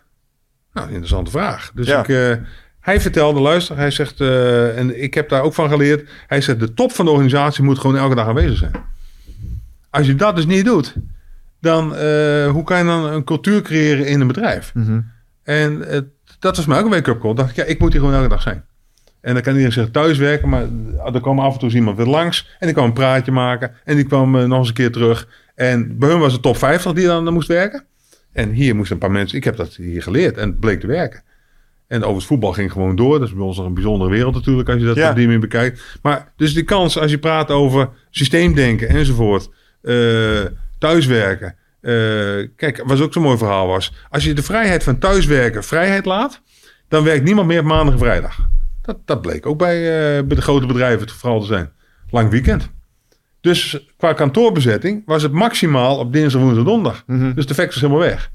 Nou, 0.73 0.87
interessante 0.87 1.31
vraag. 1.31 1.71
Dus 1.73 1.87
Ja. 1.87 1.99
ik, 1.99 2.07
eh, 2.09 2.43
hij 2.79 3.01
vertelde, 3.01 3.39
luister, 3.39 3.75
hij 3.77 3.91
zegt, 3.91 4.21
eh, 4.21 4.77
en 4.77 5.03
ik 5.03 5.13
heb 5.13 5.29
daar 5.29 5.41
ook 5.41 5.53
van 5.53 5.69
geleerd. 5.69 6.09
Hij 6.27 6.41
zegt, 6.41 6.59
de 6.59 6.73
top 6.73 6.91
van 6.91 7.05
de 7.05 7.11
organisatie 7.11 7.63
moet 7.63 7.79
gewoon 7.79 7.97
elke 7.97 8.15
dag 8.15 8.27
aanwezig 8.27 8.57
zijn. 8.57 8.71
Als 9.89 10.07
je 10.07 10.15
dat 10.15 10.35
dus 10.35 10.45
niet 10.45 10.65
doet, 10.65 10.95
dan 11.61 11.95
eh, 11.95 12.49
hoe 12.49 12.63
kan 12.63 12.77
je 12.77 12.83
dan 12.83 13.05
een 13.05 13.23
cultuur 13.23 13.61
creëren 13.61 14.05
in 14.07 14.21
een 14.21 14.27
bedrijf? 14.27 14.71
Mhm. 14.73 14.99
En 15.43 15.85
dat 16.39 16.55
was 16.55 16.65
mij 16.65 16.77
ook 16.79 16.85
een 16.85 16.91
wake-up 16.91 17.19
call. 17.19 17.33
dacht 17.33 17.49
ik, 17.49 17.55
ja, 17.55 17.63
ik 17.63 17.79
moet 17.79 17.91
hier 17.91 18.01
gewoon 18.01 18.15
elke 18.15 18.29
dag 18.29 18.41
zijn. 18.41 18.63
En 19.21 19.33
dan 19.33 19.41
kan 19.43 19.51
iedereen 19.51 19.73
zeggen 19.73 19.93
thuiswerken, 19.93 20.49
maar 20.49 20.65
er 21.13 21.21
kwam 21.21 21.39
af 21.39 21.53
en 21.53 21.59
toe 21.59 21.71
iemand 21.71 21.97
weer 21.97 22.05
langs. 22.05 22.47
En 22.59 22.65
die 22.65 22.75
kwam 22.75 22.85
een 22.85 22.93
praatje 22.93 23.31
maken. 23.31 23.71
En 23.85 23.95
die 23.95 24.05
kwam 24.05 24.31
nog 24.47 24.57
eens 24.59 24.67
een 24.67 24.73
keer 24.73 24.91
terug. 24.91 25.27
En 25.55 25.97
bij 25.97 26.09
hun 26.09 26.19
was 26.19 26.33
het 26.33 26.41
top 26.41 26.57
50 26.57 26.93
die 26.93 27.05
dan 27.05 27.33
moest 27.33 27.47
werken. 27.47 27.83
En 28.39 28.51
hier 28.51 28.75
moesten 28.75 28.93
een 28.95 29.01
paar 29.01 29.11
mensen, 29.11 29.37
ik 29.37 29.43
heb 29.43 29.55
dat 29.55 29.75
hier 29.75 30.03
geleerd. 30.03 30.37
En 30.37 30.49
het 30.49 30.59
bleek 30.59 30.79
te 30.79 30.87
werken. 30.87 31.23
En 31.87 32.03
over 32.03 32.15
het 32.15 32.25
voetbal 32.25 32.53
ging 32.53 32.71
gewoon 32.71 32.95
door. 32.95 33.19
Dat 33.19 33.27
is 33.27 33.33
bij 33.33 33.43
ons 33.43 33.57
nog 33.57 33.65
een 33.65 33.73
bijzondere 33.73 34.09
wereld 34.09 34.33
natuurlijk, 34.33 34.69
als 34.69 34.79
je 34.79 34.85
dat 34.85 34.95
Ja. 34.95 35.09
op 35.09 35.15
die 35.15 35.25
manier 35.25 35.39
bekijkt. 35.41 35.99
Maar 36.01 36.31
dus 36.35 36.53
die 36.53 36.63
kans, 36.63 36.97
als 36.97 37.11
je 37.11 37.17
praat 37.17 37.49
over 37.51 37.89
systeemdenken 38.09 38.87
enzovoort. 38.89 39.49
eh, 39.81 40.41
thuiswerken. 40.79 41.55
eh, 41.81 41.91
kijk, 42.55 42.81
wat 42.85 43.01
ook 43.01 43.13
zo'n 43.13 43.23
mooi 43.23 43.37
verhaal 43.37 43.67
was. 43.67 43.93
Als 44.09 44.23
je 44.23 44.33
de 44.33 44.43
vrijheid 44.43 44.83
van 44.83 44.97
thuiswerken 44.99 45.63
vrijheid 45.63 46.05
laat, 46.05 46.41
dan 46.87 47.03
werkt 47.03 47.23
niemand 47.23 47.47
meer 47.47 47.59
op 47.59 47.65
maandag 47.65 47.93
en 47.93 47.99
vrijdag. 47.99 48.47
Dat, 48.81 48.97
dat 49.05 49.21
bleek 49.21 49.45
ook 49.45 49.57
bij, 49.57 49.75
eh, 49.77 50.23
bij 50.23 50.35
de 50.35 50.41
grote 50.41 50.65
bedrijven 50.65 50.99
het 51.01 51.11
geval 51.11 51.39
te 51.39 51.45
zijn. 51.45 51.71
Lang 52.09 52.29
weekend. 52.29 52.69
Dus 53.41 53.87
qua 53.97 54.13
kantoorbezetting 54.13 55.01
was 55.05 55.23
het 55.23 55.31
maximaal 55.31 55.97
op 55.97 56.13
dinsdag, 56.13 56.41
woensdag, 56.41 56.65
donderdag. 56.65 57.03
Mhm. 57.07 57.33
Dus 57.33 57.45
de 57.45 57.51
effect 57.51 57.73
was 57.73 57.81
helemaal 57.81 58.01
weg. 58.03 58.31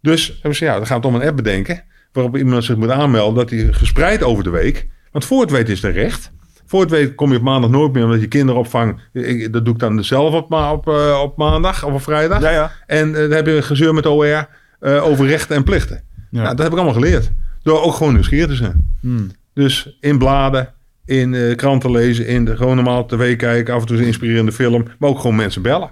Dus 0.00 0.28
hebben 0.32 0.54
ze, 0.54 0.64
ja, 0.64 0.76
dan 0.76 0.86
gaan 0.86 0.96
we 1.00 1.02
toch 1.02 1.14
een 1.14 1.26
app 1.28 1.36
bedenken. 1.36 1.84
Waarop 2.12 2.36
iemand 2.36 2.64
zich 2.64 2.76
moet 2.76 2.90
aanmelden 2.90 3.34
dat 3.34 3.50
hij 3.50 3.72
gespreid 3.72 4.22
over 4.22 4.44
de 4.44 4.50
week. 4.50 4.86
Want 5.12 5.24
voor 5.24 5.40
het 5.40 5.50
weet 5.50 5.68
is 5.68 5.82
een 5.82 5.92
recht. 5.92 6.30
Voor 6.66 6.80
het 6.80 6.90
weet 6.90 7.14
kom 7.14 7.30
je 7.30 7.36
op 7.36 7.42
maandag 7.42 7.70
nooit 7.70 7.92
meer 7.92 8.04
omdat 8.04 8.20
je 8.20 8.26
kinderopvang. 8.26 9.00
ik- 9.12 9.52
Dat 9.52 9.64
doe 9.64 9.74
ik 9.74 9.80
dan 9.80 10.04
zelf 10.04 10.34
op, 10.34 10.88
eh, 10.88 11.20
op 11.22 11.36
maandag 11.36 11.84
of 11.84 11.92
op 11.92 12.02
vrijdag. 12.02 12.40
Ja, 12.42 12.50
ja. 12.50 12.72
En 12.86 13.14
eh, 13.14 13.20
dan 13.20 13.30
heb 13.30 13.46
je 13.46 13.52
een 13.56 13.62
gezeur 13.62 13.94
met 13.94 14.06
OR 14.06 14.48
eh, 14.80 15.04
over 15.06 15.26
rechten 15.26 15.56
en 15.56 15.62
plichten. 15.64 16.02
Ja. 16.30 16.42
Nou, 16.42 16.48
dat 16.48 16.58
heb 16.58 16.66
ik 16.72 16.74
allemaal 16.78 16.94
geleerd. 17.02 17.30
Door 17.62 17.82
ook 17.82 17.94
gewoon 17.94 18.12
nieuwsgierig 18.12 18.48
te 18.48 18.54
zijn. 18.56 18.96
Hmm. 19.00 19.30
Dus 19.54 19.96
in 20.00 20.18
bladen, 20.18 20.74
in 21.08 21.34
eh, 21.34 21.56
kranten 21.56 21.90
lezen, 21.90 22.26
in 22.26 22.44
de, 22.44 22.56
gewoon 22.56 22.76
normaal 22.76 23.06
tv 23.06 23.36
kijken, 23.36 23.74
af 23.74 23.80
en 23.80 23.86
toe 23.86 23.96
een 23.98 24.04
inspirerende 24.06 24.52
film, 24.52 24.84
maar 24.98 25.10
ook 25.10 25.18
gewoon 25.20 25.36
mensen 25.36 25.62
bellen. 25.62 25.90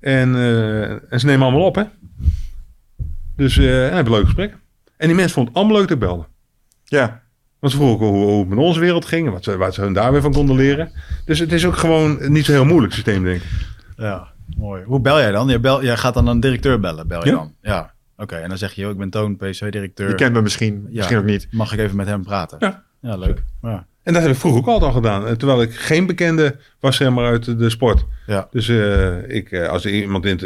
En, 0.00 0.34
eh, 0.34 0.90
en 0.90 1.20
ze 1.20 1.26
nemen 1.26 1.42
allemaal 1.42 1.64
op, 1.66 1.74
hè? 1.74 1.82
Dus 3.36 3.58
eh 3.58 3.86
en 3.86 3.94
hebben 3.94 4.12
een 4.12 4.18
leuk 4.18 4.24
gesprek. 4.24 4.56
En 4.96 5.06
die 5.06 5.16
mensen 5.16 5.34
vonden 5.34 5.52
het 5.52 5.62
allemaal 5.62 5.78
leuk 5.80 5.88
te 5.88 5.96
bellen. 5.96 6.26
Ja. 6.84 7.22
Want 7.58 7.72
ze 7.72 7.78
vroegen 7.78 8.06
ook 8.06 8.12
hoe, 8.12 8.24
hoe 8.24 8.40
het 8.40 8.48
met 8.48 8.58
onze 8.58 8.80
wereld 8.80 9.04
ging 9.04 9.26
en 9.26 9.32
wat 9.32 9.44
ze, 9.44 9.56
wat 9.56 9.74
ze 9.74 9.80
hun 9.80 9.92
daar 9.92 10.12
weer 10.12 10.20
van 10.20 10.32
konden 10.32 10.56
leren. 10.56 10.90
Dus 11.24 11.38
het 11.38 11.52
is 11.52 11.66
ook 11.66 11.76
gewoon 11.76 12.32
niet 12.32 12.44
zo 12.44 12.52
heel 12.52 12.64
moeilijk 12.64 12.92
systeem, 12.92 13.22
denk 13.24 13.40
ik. 13.42 13.48
Ja, 13.96 14.28
mooi. 14.56 14.82
Hoe 14.84 15.00
bel 15.00 15.18
jij 15.18 15.30
dan? 15.30 15.48
Jij, 15.48 15.60
bel, 15.60 15.82
jij 15.84 15.96
gaat 15.96 16.14
dan 16.14 16.26
een 16.26 16.40
directeur 16.40 16.80
bellen, 16.80 17.08
bel 17.08 17.24
je 17.24 17.30
Ja. 17.30 17.36
dan? 17.36 17.54
Ja. 17.62 17.92
Oké, 18.16 18.36
en 18.36 18.48
dan 18.48 18.58
zeg 18.58 18.72
je, 18.72 18.80
joh, 18.80 18.90
ik 18.90 18.98
ben 18.98 19.10
Toon, 19.10 19.36
PSV-directeur. 19.36 20.08
Je 20.08 20.14
kent 20.14 20.32
me 20.32 20.42
misschien, 20.42 20.86
misschien 20.90 21.16
ook 21.18 21.24
niet. 21.24 21.48
Mag 21.50 21.72
ik 21.72 21.78
even 21.78 21.96
met 21.96 22.06
hem 22.06 22.22
praten? 22.22 22.56
Ja. 22.60 22.82
Ja, 23.00 23.16
leuk. 23.16 23.42
Ja. 23.62 23.86
En 24.02 24.12
dat 24.12 24.22
heb 24.22 24.30
ik 24.30 24.36
vroeger 24.38 24.60
ook 24.60 24.66
altijd 24.66 24.90
al 24.90 24.96
gedaan. 24.96 25.26
eh, 25.26 25.32
Terwijl 25.32 25.62
ik 25.62 25.74
geen 25.74 26.06
bekende 26.06 26.56
was, 26.80 26.96
zeg 26.96 27.10
maar, 27.10 27.24
uit 27.26 27.58
de 27.58 27.70
sport. 27.70 28.04
Ja. 28.26 28.48
Dus 28.50 28.68
eh, 28.68 29.28
ik, 29.36 29.50
eh, 29.52 29.68
als 29.68 29.86
iemand, 29.86 30.24
in, 30.24 30.38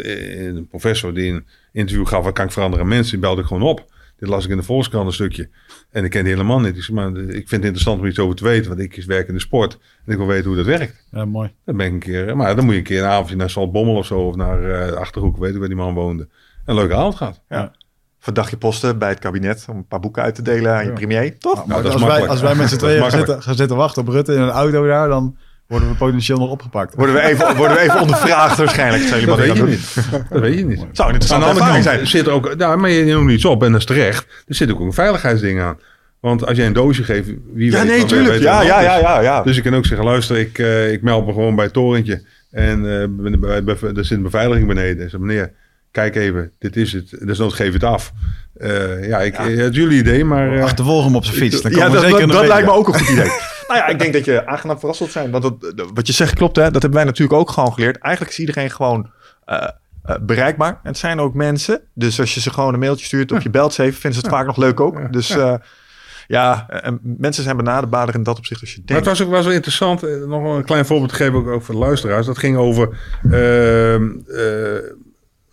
een 0.56 0.66
professor 0.66 1.14
die 1.14 1.32
een 1.32 1.46
interview 1.72 2.06
gaf, 2.06 2.24
wat 2.24 2.32
kan 2.32 2.44
ik 2.46 2.52
veranderen 2.52 2.88
mensen, 2.88 3.10
die 3.12 3.20
belde 3.20 3.40
ik 3.40 3.46
gewoon 3.46 3.62
op. 3.62 3.92
Dit 4.18 4.28
las 4.28 4.44
ik 4.44 4.50
in 4.50 4.56
de 4.56 4.62
Volkskrant 4.62 5.06
een 5.06 5.12
stukje. 5.12 5.48
En 5.90 6.04
ik 6.04 6.10
ken 6.10 6.24
die 6.24 6.32
helemaal 6.32 6.60
niet. 6.60 6.76
Ik, 6.76 6.82
zeg, 6.82 6.94
maar, 6.96 7.08
ik 7.16 7.32
vind 7.32 7.50
het 7.50 7.62
interessant 7.62 8.00
om 8.00 8.06
iets 8.06 8.18
over 8.18 8.36
te 8.36 8.44
weten, 8.44 8.68
want 8.68 8.80
ik 8.80 9.04
werk 9.06 9.28
in 9.28 9.34
de 9.34 9.40
sport. 9.40 9.78
En 10.06 10.12
ik 10.12 10.18
wil 10.18 10.26
weten 10.26 10.46
hoe 10.46 10.56
dat 10.56 10.66
werkt. 10.66 11.04
ja, 11.10 11.24
mooi. 11.24 11.52
Dan 11.64 11.76
ben 11.76 11.86
ik 11.86 11.92
een 11.92 11.98
keer, 11.98 12.36
maar 12.36 12.56
dan 12.56 12.64
moet 12.64 12.72
je 12.72 12.78
een 12.78 12.84
keer 12.86 13.02
een 13.02 13.08
avondje 13.08 13.36
naar 13.36 13.50
Saltbommel 13.50 13.94
of 13.96 14.06
zo, 14.06 14.18
of 14.20 14.34
naar 14.36 14.60
de 14.90 14.96
Achterhoek, 14.96 15.36
weet 15.36 15.52
ik 15.52 15.58
waar 15.58 15.68
die 15.68 15.76
man 15.76 15.94
woonde. 15.94 16.28
Een 16.64 16.74
leuke 16.74 16.94
avond 16.94 17.14
gehad. 17.14 17.40
Ja. 17.48 17.72
Van 18.24 18.34
dagje 18.34 18.56
posten 18.56 18.98
bij 18.98 19.08
het 19.08 19.18
kabinet 19.18 19.64
om 19.70 19.76
een 19.76 19.86
paar 19.86 20.00
boeken 20.00 20.22
uit 20.22 20.34
te 20.34 20.42
delen 20.42 20.74
aan 20.74 20.84
je 20.84 20.92
premier. 20.92 21.38
Toch? 21.38 21.66
Nou, 21.66 21.82
dat 21.82 21.94
is 21.94 22.02
als, 22.02 22.10
wij, 22.12 22.28
als 22.28 22.40
wij 22.40 22.54
met 22.54 22.68
z'n 22.68 22.76
tweeën 22.84 23.00
gaan 23.02 23.10
zitten, 23.10 23.42
gaan 23.42 23.54
zitten 23.54 23.76
wachten 23.76 24.02
op 24.02 24.08
Rutte 24.08 24.34
in 24.34 24.40
een 24.40 24.50
auto 24.50 24.86
daar, 24.86 25.08
dan 25.08 25.36
worden 25.66 25.88
we 25.88 25.94
potentieel 25.94 26.38
nog 26.38 26.50
opgepakt. 26.50 26.94
Worden 26.94 27.14
we 27.14 27.20
even, 27.20 27.56
worden 27.56 27.76
we 27.76 27.82
even 27.82 28.00
ondervraagd 28.00 28.56
waarschijnlijk. 28.56 29.26
Dat 29.26 29.38
weet 29.38 29.56
je 29.56 29.62
niet. 29.62 29.94
Dat 30.30 30.40
weet 30.40 30.58
je 30.58 30.64
niet. 30.64 30.78
Zou 30.92 31.14
een 31.14 31.20
Aan 31.32 31.40
de 31.40 31.46
andere 31.46 31.66
kant 31.70 31.82
zijn. 31.82 32.06
zit 32.06 32.28
ook, 32.28 32.56
nou, 32.56 32.78
maar 32.78 32.90
je 32.90 33.04
noemt 33.14 33.30
iets 33.30 33.44
op 33.44 33.62
en 33.62 33.70
dat 33.72 33.80
is 33.80 33.86
terecht. 33.86 34.26
Er 34.46 34.54
zit 34.54 34.70
ook 34.72 34.80
een 34.80 34.92
veiligheidsding 34.92 35.60
aan. 35.60 35.78
Want 36.20 36.46
als 36.46 36.56
jij 36.56 36.66
een 36.66 36.72
doosje 36.72 37.04
geeft, 37.04 37.28
wie 37.54 37.70
Ja, 37.70 37.78
weet 37.78 37.86
nee, 37.88 38.04
tuurlijk. 38.04 38.30
weet 38.32 38.42
Ja, 38.42 38.62
ja, 38.62 38.80
ja, 38.80 38.98
ja, 38.98 39.20
ja. 39.20 39.42
Dus 39.42 39.56
ik 39.56 39.62
kan 39.62 39.74
ook 39.74 39.86
zeggen, 39.86 40.06
luister, 40.06 40.36
ik, 40.38 40.58
eh, 40.58 40.92
ik 40.92 41.02
meld 41.02 41.26
me 41.26 41.32
gewoon 41.32 41.54
bij 41.54 41.64
het 41.64 41.74
torentje. 41.74 42.22
En 42.50 42.78
eh, 43.00 43.06
ben- 43.10 43.40
bij- 43.40 43.64
bij- 43.64 43.76
er 43.96 44.04
zit 44.04 44.16
een 44.16 44.22
beveiliging 44.22 44.68
beneden. 44.68 45.04
En 45.04 45.10
zeg, 45.10 45.20
meneer, 45.20 45.52
kijk 45.94 46.16
even, 46.16 46.52
dit 46.58 46.76
is 46.76 46.92
het. 46.92 47.16
Dus 47.20 47.38
dan 47.38 47.52
geef 47.52 47.72
het 47.72 47.84
af. 47.84 48.12
Eh, 48.54 49.08
ja, 49.08 49.20
ik, 49.20 49.34
eh, 49.34 49.44
het 49.44 49.70
is 49.70 49.76
jullie 49.76 49.98
idee, 49.98 50.24
maar... 50.24 50.56
eh, 50.56 50.62
Achtervolg 50.64 51.04
hem 51.04 51.16
op 51.16 51.24
zijn 51.24 51.36
fiets. 51.36 51.62
Dan 51.62 51.70
Ja, 51.70 51.76
komen 51.76 51.92
we 51.92 52.00
dat, 52.00 52.10
zeker 52.18 52.32
dat, 52.32 52.46
lijkt 52.46 52.66
me 52.66 52.72
ook 52.72 52.88
een 52.88 52.94
goed 52.94 53.08
idee. 53.08 53.24
nou 53.68 53.78
ja, 53.80 53.86
ik 53.86 53.98
denk 53.98 54.12
dat 54.12 54.24
je 54.24 54.46
aangenaam 54.46 54.78
verrast 54.78 54.98
zult 54.98 55.10
zijn. 55.10 55.30
Want 55.30 55.42
dat, 55.42 55.54
wat 55.94 56.06
je 56.06 56.12
zegt 56.12 56.34
klopt, 56.34 56.56
hè. 56.56 56.62
Dat 56.62 56.72
hebben 56.82 56.92
wij 56.92 57.04
natuurlijk 57.04 57.38
ook 57.40 57.50
gewoon 57.50 57.72
geleerd. 57.72 57.98
Eigenlijk 57.98 58.32
is 58.34 58.40
iedereen 58.40 58.70
gewoon 58.70 59.10
eh, 59.44 59.68
eh, 60.02 60.16
bereikbaar. 60.20 60.70
En 60.70 60.78
het 60.82 60.98
zijn 60.98 61.20
ook 61.20 61.34
mensen. 61.34 61.80
Dus 61.94 62.20
als 62.20 62.34
je 62.34 62.40
ze 62.40 62.50
gewoon 62.50 62.74
een 62.74 62.80
mailtje 62.80 63.06
stuurt 63.06 63.32
of 63.32 63.42
je 63.42 63.50
belt 63.50 63.74
ze 63.74 63.82
even, 63.82 64.00
vinden 64.00 64.20
ze 64.20 64.26
het 64.26 64.34
vaak 64.36 64.46
nog 64.46 64.56
leuk 64.56 64.80
ook. 64.80 65.12
Dus 65.12 65.30
eh, 65.30 65.54
Ja, 66.26 66.66
en 66.68 67.00
mensen 67.02 67.42
zijn 67.44 67.56
benaderbaarder 67.56 68.14
in 68.14 68.22
dat 68.22 68.38
opzicht 68.38 68.60
als 68.60 68.70
je 68.70 68.76
Maar 68.86 68.96
het 68.96 69.04
denkt. 69.04 69.18
was 69.18 69.26
ook 69.28 69.34
was 69.34 69.44
wel 69.44 69.54
interessant. 69.54 70.02
eh, 70.02 70.10
Nog 70.26 70.42
wel 70.42 70.56
een 70.56 70.64
klein 70.64 70.86
voorbeeld 70.86 71.08
te 71.10 71.14
geven 71.16 71.34
ook, 71.34 71.46
ook 71.46 71.62
voor 71.62 71.74
de 71.74 71.80
luisteraars. 71.80 72.26
Dat 72.26 72.38
ging 72.38 72.56
over 72.56 72.88
ehm, 73.30 74.08
eh, 74.26 74.92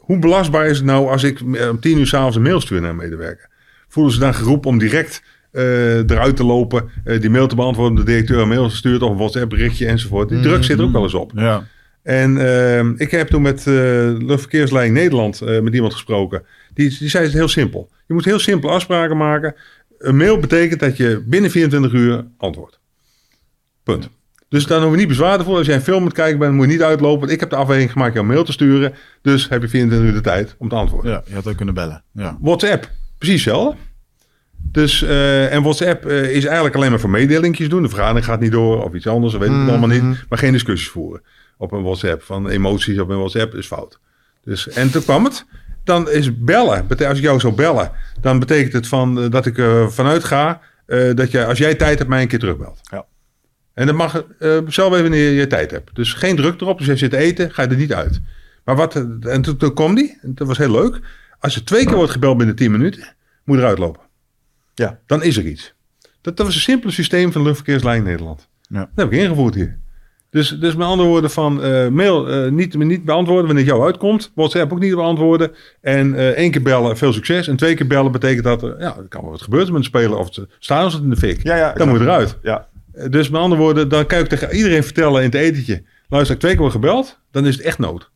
hoe 0.02 0.20
belastbaar 0.20 0.66
is 0.66 0.78
het 0.78 0.86
nou 0.86 1.10
als 1.10 1.24
ik 1.24 1.40
eh, 1.40 1.70
om 1.70 1.80
tien 1.80 1.98
uur 1.98 2.08
s'avonds 2.08 2.36
een 2.36 2.42
mail 2.42 2.62
stuur 2.62 2.82
naar 2.82 2.90
een 2.90 2.96
medewerker. 2.96 3.50
Voelen 3.88 4.14
ze 4.14 4.20
dan 4.20 4.34
geroepen 4.34 4.70
om 4.70 4.78
direct 4.78 5.24
eh, 5.52 5.98
eruit 5.98 6.36
te 6.36 6.44
lopen, 6.44 6.90
eh, 7.04 7.22
die 7.22 7.30
mail 7.30 7.48
te 7.48 7.56
beantwoorden, 7.56 7.96
de 7.96 8.04
directeur 8.04 8.40
een 8.40 8.48
mail 8.48 8.70
gestuurd 8.70 9.02
of 9.02 9.10
een 9.10 9.18
WhatsApp 9.18 9.50
berichtje 9.50 9.88
enzovoort. 9.88 10.30
Die 10.30 10.40
druk 10.40 10.64
zit 10.64 10.78
er 10.80 10.84
ook 10.84 10.92
wel 10.92 11.04
eens 11.04 11.14
op. 11.14 11.32
Ja. 11.36 11.68
En 12.04 12.38
ehm, 12.38 12.94
ik 12.98 13.12
heb 13.12 13.28
toen 13.28 13.42
met 13.42 13.68
eh 13.68 13.74
Luchtverkeersleiding 14.18 14.98
Nederland 14.98 15.42
met 15.62 15.74
iemand 15.74 15.94
gesproken. 15.94 16.44
Die, 16.74 16.98
die 17.00 17.10
zei 17.10 17.24
het 17.24 17.34
heel 17.34 17.48
simpel. 17.48 17.90
Je 18.08 18.14
moet 18.14 18.26
heel 18.26 18.40
simpel 18.40 18.72
afspraken 18.72 19.18
maken. 19.18 19.56
Een 19.98 20.18
mail 20.18 20.38
betekent 20.38 20.80
dat 20.80 20.98
je 20.98 21.24
binnen 21.26 21.52
24 21.52 21.94
uur 21.94 22.26
antwoordt. 22.38 22.80
Punt. 23.84 24.10
Dus 24.52 24.66
dan 24.66 24.82
hoef 24.82 24.92
je 24.92 24.98
niet 24.98 25.08
bezwaar 25.08 25.38
te 25.38 25.44
voelen. 25.44 25.58
Als 25.58 25.68
jij 25.68 25.76
een 25.76 25.82
film 25.82 26.04
moet 26.04 26.14
kijken 26.14 26.40
bent, 26.40 26.54
moet 26.54 26.66
je 26.66 26.72
niet 26.72 26.82
uitlopen. 26.82 27.20
Want 27.20 27.32
ik 27.32 27.40
heb 27.40 27.50
de 27.50 27.56
afweging 27.56 27.92
gemaakt 27.92 28.16
een 28.16 28.26
mail 28.26 28.44
te 28.44 28.52
sturen. 28.52 28.94
Dus 29.22 29.50
heb 29.50 29.62
je 29.62 29.68
24 29.68 30.08
uur 30.08 30.14
de 30.14 30.22
tijd 30.22 30.56
om 30.58 30.70
te 30.70 30.76
antwoorden. 30.76 31.12
ja, 31.12 31.24
je 31.28 31.34
had 31.34 31.48
ook 31.48 31.56
kunnen 31.56 31.74
bellen. 31.74 32.04
Ja. 32.14 32.38
WhatsApp, 32.42 32.90
precies 33.18 33.46
hetzelfde. 33.46 33.78
Dus, 34.72 35.02
eh, 35.02 35.54
en 35.54 35.62
WhatsApp 35.62 36.06
eh, 36.06 36.36
is 36.36 36.46
eigenlijk 36.46 36.76
alleen 36.76 36.90
maar 36.90 37.00
voor 37.00 37.10
mededelingjes 37.10 37.70
doen. 37.70 37.82
De 37.82 37.90
vergadering 37.90 38.26
gaat 38.26 38.40
niet 38.40 38.52
door 38.52 38.84
of 38.84 38.94
iets 38.94 39.08
anders, 39.08 39.32
dat 39.32 39.42
weet 39.42 39.50
ik 39.50 39.56
het 39.56 39.70
allemaal 39.70 39.88
niet. 39.88 40.26
Maar 40.30 40.38
geen 40.38 40.52
discussies 40.52 40.90
voeren 40.90 41.22
op 41.58 41.72
een 41.72 41.84
WhatsApp. 41.84 42.24
Van 42.24 42.50
emoties 42.50 43.00
op 43.00 43.10
een 43.10 43.18
WhatsApp 43.18 43.56
is 43.56 43.68
fout. 43.68 44.00
Dus, 44.44 44.70
en 44.70 44.92
toen 44.92 45.04
kwam 45.04 45.24
het. 45.24 45.46
Dan 45.84 46.10
is 46.10 46.38
bellen. 46.38 46.88
Als 46.88 47.18
ik 47.18 47.24
jou 47.24 47.40
zou 47.40 47.54
bellen, 47.54 47.92
dan 48.22 48.40
betekent 48.40 48.74
het 48.74 48.88
van, 48.88 49.22
eh, 49.22 49.30
dat 49.30 49.46
ik 49.46 49.58
er 49.58 49.92
vanuit 49.92 50.24
ga 50.24 50.62
eh, 50.92 51.16
dat 51.16 51.32
je, 51.32 51.46
als 51.46 51.58
jij 51.58 51.76
tijd 51.76 51.98
hebt, 51.98 52.10
mij 52.10 52.22
een 52.22 52.28
keer 52.28 52.40
terugbelt. 52.40 52.80
Ja. 52.92 53.06
En 53.74 53.86
dan 53.86 53.96
mag 53.96 54.26
uh, 54.40 54.58
zelf 54.68 54.92
even 54.92 55.02
wanneer 55.02 55.32
je 55.32 55.48
tijd 55.48 55.72
hebt. 55.72 55.96
Dus 55.96 56.14
geen 56.14 56.36
druk 56.36 56.62
erop. 56.62 56.78
Dus 56.78 56.90
als 56.90 57.00
je 57.00 57.06
zit 57.06 57.20
te 57.20 57.26
eten, 57.26 57.52
ga 57.52 57.62
je 57.62 57.68
er 57.68 57.76
niet 57.76 57.94
uit. 57.94 58.22
Maar 58.64 58.76
wat, 58.76 58.96
en 59.22 59.42
toen, 59.42 59.58
toen 59.58 59.74
kwam 59.74 59.96
die, 59.96 60.18
dat 60.22 60.48
was 60.48 60.58
heel 60.58 60.72
leuk. 60.72 61.00
Als 61.40 61.56
er 61.56 61.64
twee 61.64 61.86
keer 61.86 61.96
wordt 61.96 62.12
gebeld 62.12 62.38
binnen 62.38 62.56
10 62.56 62.72
minuten, 62.72 63.16
moet 63.44 63.58
je 63.58 63.62
eruit 63.62 63.78
lopen. 63.78 64.02
Ja. 64.76 65.00
Dan 65.06 65.24
is 65.24 65.38
er 65.38 65.46
iets. 65.46 65.74
Dat, 66.22 66.38
dat 66.38 66.46
was 66.46 66.56
een 66.56 66.62
simpele 66.62 66.92
systeem 66.92 67.32
van 67.32 67.42
luchtverkeerslijn 67.42 68.04
Nederland. 68.04 68.48
Ja. 68.62 68.80
Dat 68.80 68.90
heb 68.96 69.12
ik 69.14 69.20
ingevoerd 69.20 69.56
hier. 69.56 69.80
Dus, 70.32 70.50
dus 70.60 70.76
met 70.76 70.88
andere 70.88 71.10
woorden 71.10 71.30
van 71.30 71.64
eh, 71.64 71.88
mail 71.88 72.30
eh, 72.30 72.52
niet, 72.52 72.78
niet 72.78 73.06
beantwoorden 73.06 73.46
wanneer 73.46 73.64
het 73.64 73.74
jou 73.74 73.86
uitkomt. 73.86 74.32
WhatsApp 74.36 74.72
ook 74.72 74.80
niet 74.80 74.96
beantwoorden. 74.96 75.52
En 75.82 76.16
eh, 76.16 76.28
één 76.28 76.52
keer 76.52 76.62
bellen, 76.62 76.98
veel 76.98 77.14
succes. 77.14 77.48
En 77.48 77.56
twee 77.56 77.76
keer 77.76 77.88
bellen 77.88 78.12
betekent 78.12 78.44
dat 78.44 78.64
er, 78.64 78.80
ja, 78.80 78.98
er 78.98 79.08
kan 79.08 79.22
wel 79.22 79.32
wat 79.32 79.42
gebeuren 79.42 79.68
met 79.68 79.78
een 79.78 79.88
speler. 79.88 80.18
Of 80.18 80.30
staan 80.60 80.92
ze 80.92 80.98
in 81.02 81.10
de 81.10 81.16
fik. 81.16 81.44
Ja, 81.44 81.56
ja, 81.56 81.74
dan 81.74 81.90
moet 81.90 82.00
je 82.00 82.04
eruit. 82.06 82.38
Ja. 82.42 82.68
Eh, 82.94 83.10
Dus 83.10 83.30
met 83.30 83.42
andere 83.42 83.62
woorden, 83.62 83.90
dan 83.90 84.06
kan 84.06 84.20
ik 84.20 84.28
tegen 84.28 84.52
iedereen 84.56 84.84
vertellen 84.84 85.20
in 85.24 85.26
het 85.26 85.36
etentje. 85.36 85.84
Luister, 86.10 86.34
ik 86.36 86.40
twee 86.42 86.52
keer 86.52 86.62
word 86.62 86.74
gebeld, 86.74 87.20
dan 87.32 87.46
is 87.46 87.56
het 87.56 87.66
echt 87.66 87.78
nood. 87.80 88.12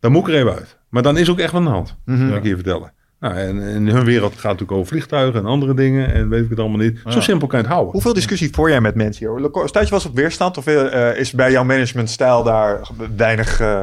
Dan 0.00 0.12
moet 0.12 0.28
ik 0.28 0.34
er 0.34 0.40
even 0.40 0.52
uit. 0.54 0.78
Maar 0.88 1.02
dan 1.02 1.16
is 1.16 1.30
ook 1.30 1.38
echt 1.38 1.52
wat 1.52 1.60
aan 1.60 1.66
de 1.66 1.72
hand. 1.72 1.96
Mhm. 2.04 2.28
Kan 2.28 2.36
ik 2.36 2.44
je 2.44 2.54
vertellen. 2.54 2.92
Nou, 3.20 3.34
en 3.34 3.58
in 3.60 3.88
hun 3.88 4.04
wereld 4.04 4.32
gaat 4.32 4.34
het 4.34 4.42
natuurlijk 4.42 4.72
over 4.72 4.86
vliegtuigen 4.86 5.40
en 5.40 5.46
andere 5.46 5.74
dingen. 5.74 6.12
En 6.12 6.28
weet 6.28 6.44
ik 6.44 6.50
het 6.50 6.58
allemaal 6.58 6.78
niet. 6.78 6.98
Zo 7.04 7.10
Ja. 7.10 7.20
simpel 7.20 7.46
kan 7.48 7.58
je 7.58 7.64
het 7.64 7.72
houden. 7.74 7.92
Hoeveel 7.92 8.12
discussie 8.12 8.48
voer 8.52 8.68
jij 8.70 8.80
met 8.80 8.94
mensen 8.94 9.26
hier? 9.28 9.48
Staat 9.68 9.82
je 9.84 9.90
wel 9.90 9.98
eens 9.98 10.08
op 10.08 10.14
weerstand? 10.16 10.56
Of 10.58 10.66
eh, 10.66 11.16
is 11.16 11.32
bij 11.32 11.50
jouw 11.50 11.64
managementstijl 11.64 12.42
daar 12.42 12.80
weinig... 13.16 13.60
eh, 13.60 13.82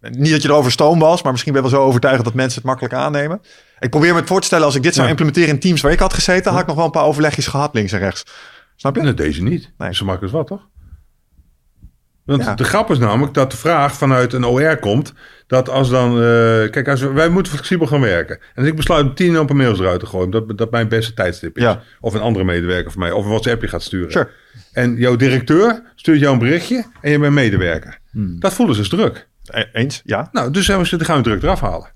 niet 0.00 0.30
dat 0.30 0.42
je 0.42 0.48
erover 0.48 0.72
stoom 0.72 0.98
was, 0.98 1.22
maar 1.22 1.32
misschien 1.32 1.52
ben 1.52 1.62
je 1.62 1.70
wel 1.70 1.78
zo 1.80 1.86
overtuigend 1.86 2.24
dat 2.24 2.34
mensen 2.34 2.56
het 2.58 2.66
makkelijk 2.66 2.94
aannemen. 2.94 3.40
Ik 3.78 3.90
probeer 3.90 4.12
me 4.12 4.18
het 4.18 4.28
voor 4.28 4.40
te 4.40 4.46
stellen, 4.46 4.64
als 4.64 4.74
ik 4.74 4.82
dit 4.82 4.92
zou 4.92 5.04
Ja. 5.04 5.10
implementeren 5.10 5.48
in 5.48 5.58
teams 5.60 5.80
waar 5.80 5.92
ik 5.92 5.98
had 5.98 6.12
gezeten, 6.14 6.52
had 6.52 6.60
ik 6.60 6.66
nog 6.66 6.76
wel 6.76 6.84
een 6.84 6.90
paar 6.90 7.04
overlegjes 7.04 7.46
gehad 7.46 7.74
links 7.74 7.92
en 7.92 7.98
rechts. 7.98 8.24
Snap 8.76 8.96
je? 8.96 9.02
Nee, 9.02 9.14
deze 9.14 9.42
niet. 9.42 9.72
Nee. 9.78 9.94
Zo 9.94 10.04
makkelijk 10.04 10.32
is 10.34 10.38
wat, 10.38 10.46
toch? 10.46 10.68
Want 12.24 12.44
Ja. 12.44 12.54
de 12.54 12.64
grap 12.64 12.90
is 12.90 12.98
namelijk 12.98 13.34
dat 13.34 13.50
de 13.50 13.56
vraag 13.56 13.92
vanuit 13.94 14.32
een 14.32 14.44
OR 14.44 14.76
komt. 14.76 15.12
Dat 15.46 15.68
als 15.68 15.90
dan. 15.90 16.10
eh, 16.10 16.70
kijk, 16.70 16.88
als 16.88 17.00
we, 17.00 17.12
wij 17.12 17.28
moeten 17.28 17.52
flexibel 17.52 17.86
gaan 17.86 18.00
werken. 18.00 18.36
En 18.36 18.42
als 18.54 18.66
ik 18.66 18.76
besluit 18.76 19.04
om 19.06 19.14
tien 19.14 19.36
open 19.36 19.56
mails 19.56 19.78
eruit 19.78 20.00
te 20.00 20.06
gooien. 20.06 20.30
Dat, 20.30 20.58
dat 20.58 20.70
mijn 20.70 20.88
beste 20.88 21.14
tijdstip 21.14 21.56
is. 21.56 21.62
Ja. 21.62 21.82
Of 22.00 22.14
een 22.14 22.20
andere 22.20 22.44
medewerker 22.44 22.90
van 22.92 23.00
mij. 23.00 23.12
Of 23.12 23.24
een 23.24 23.30
WhatsAppje 23.30 23.68
gaat 23.68 23.82
sturen. 23.82 24.10
Sure. 24.12 24.28
En 24.72 24.96
jouw 24.96 25.16
directeur 25.16 25.82
stuurt 25.94 26.20
jou 26.20 26.32
een 26.32 26.38
berichtje. 26.38 26.84
En 27.00 27.10
je 27.10 27.18
bent 27.18 27.34
medewerker. 27.34 27.98
Hmm. 28.10 28.40
Dat 28.40 28.52
voelen 28.54 28.74
ze 28.74 28.80
als 28.80 28.90
druk. 28.90 29.28
E- 29.44 29.64
Eens, 29.72 30.00
ja. 30.04 30.28
Nou, 30.32 30.50
dus 30.50 30.66
hebben 30.66 30.86
ze, 30.86 31.04
gaan 31.04 31.16
we 31.16 31.22
druk 31.22 31.42
eraf 31.42 31.60
halen. 31.60 31.92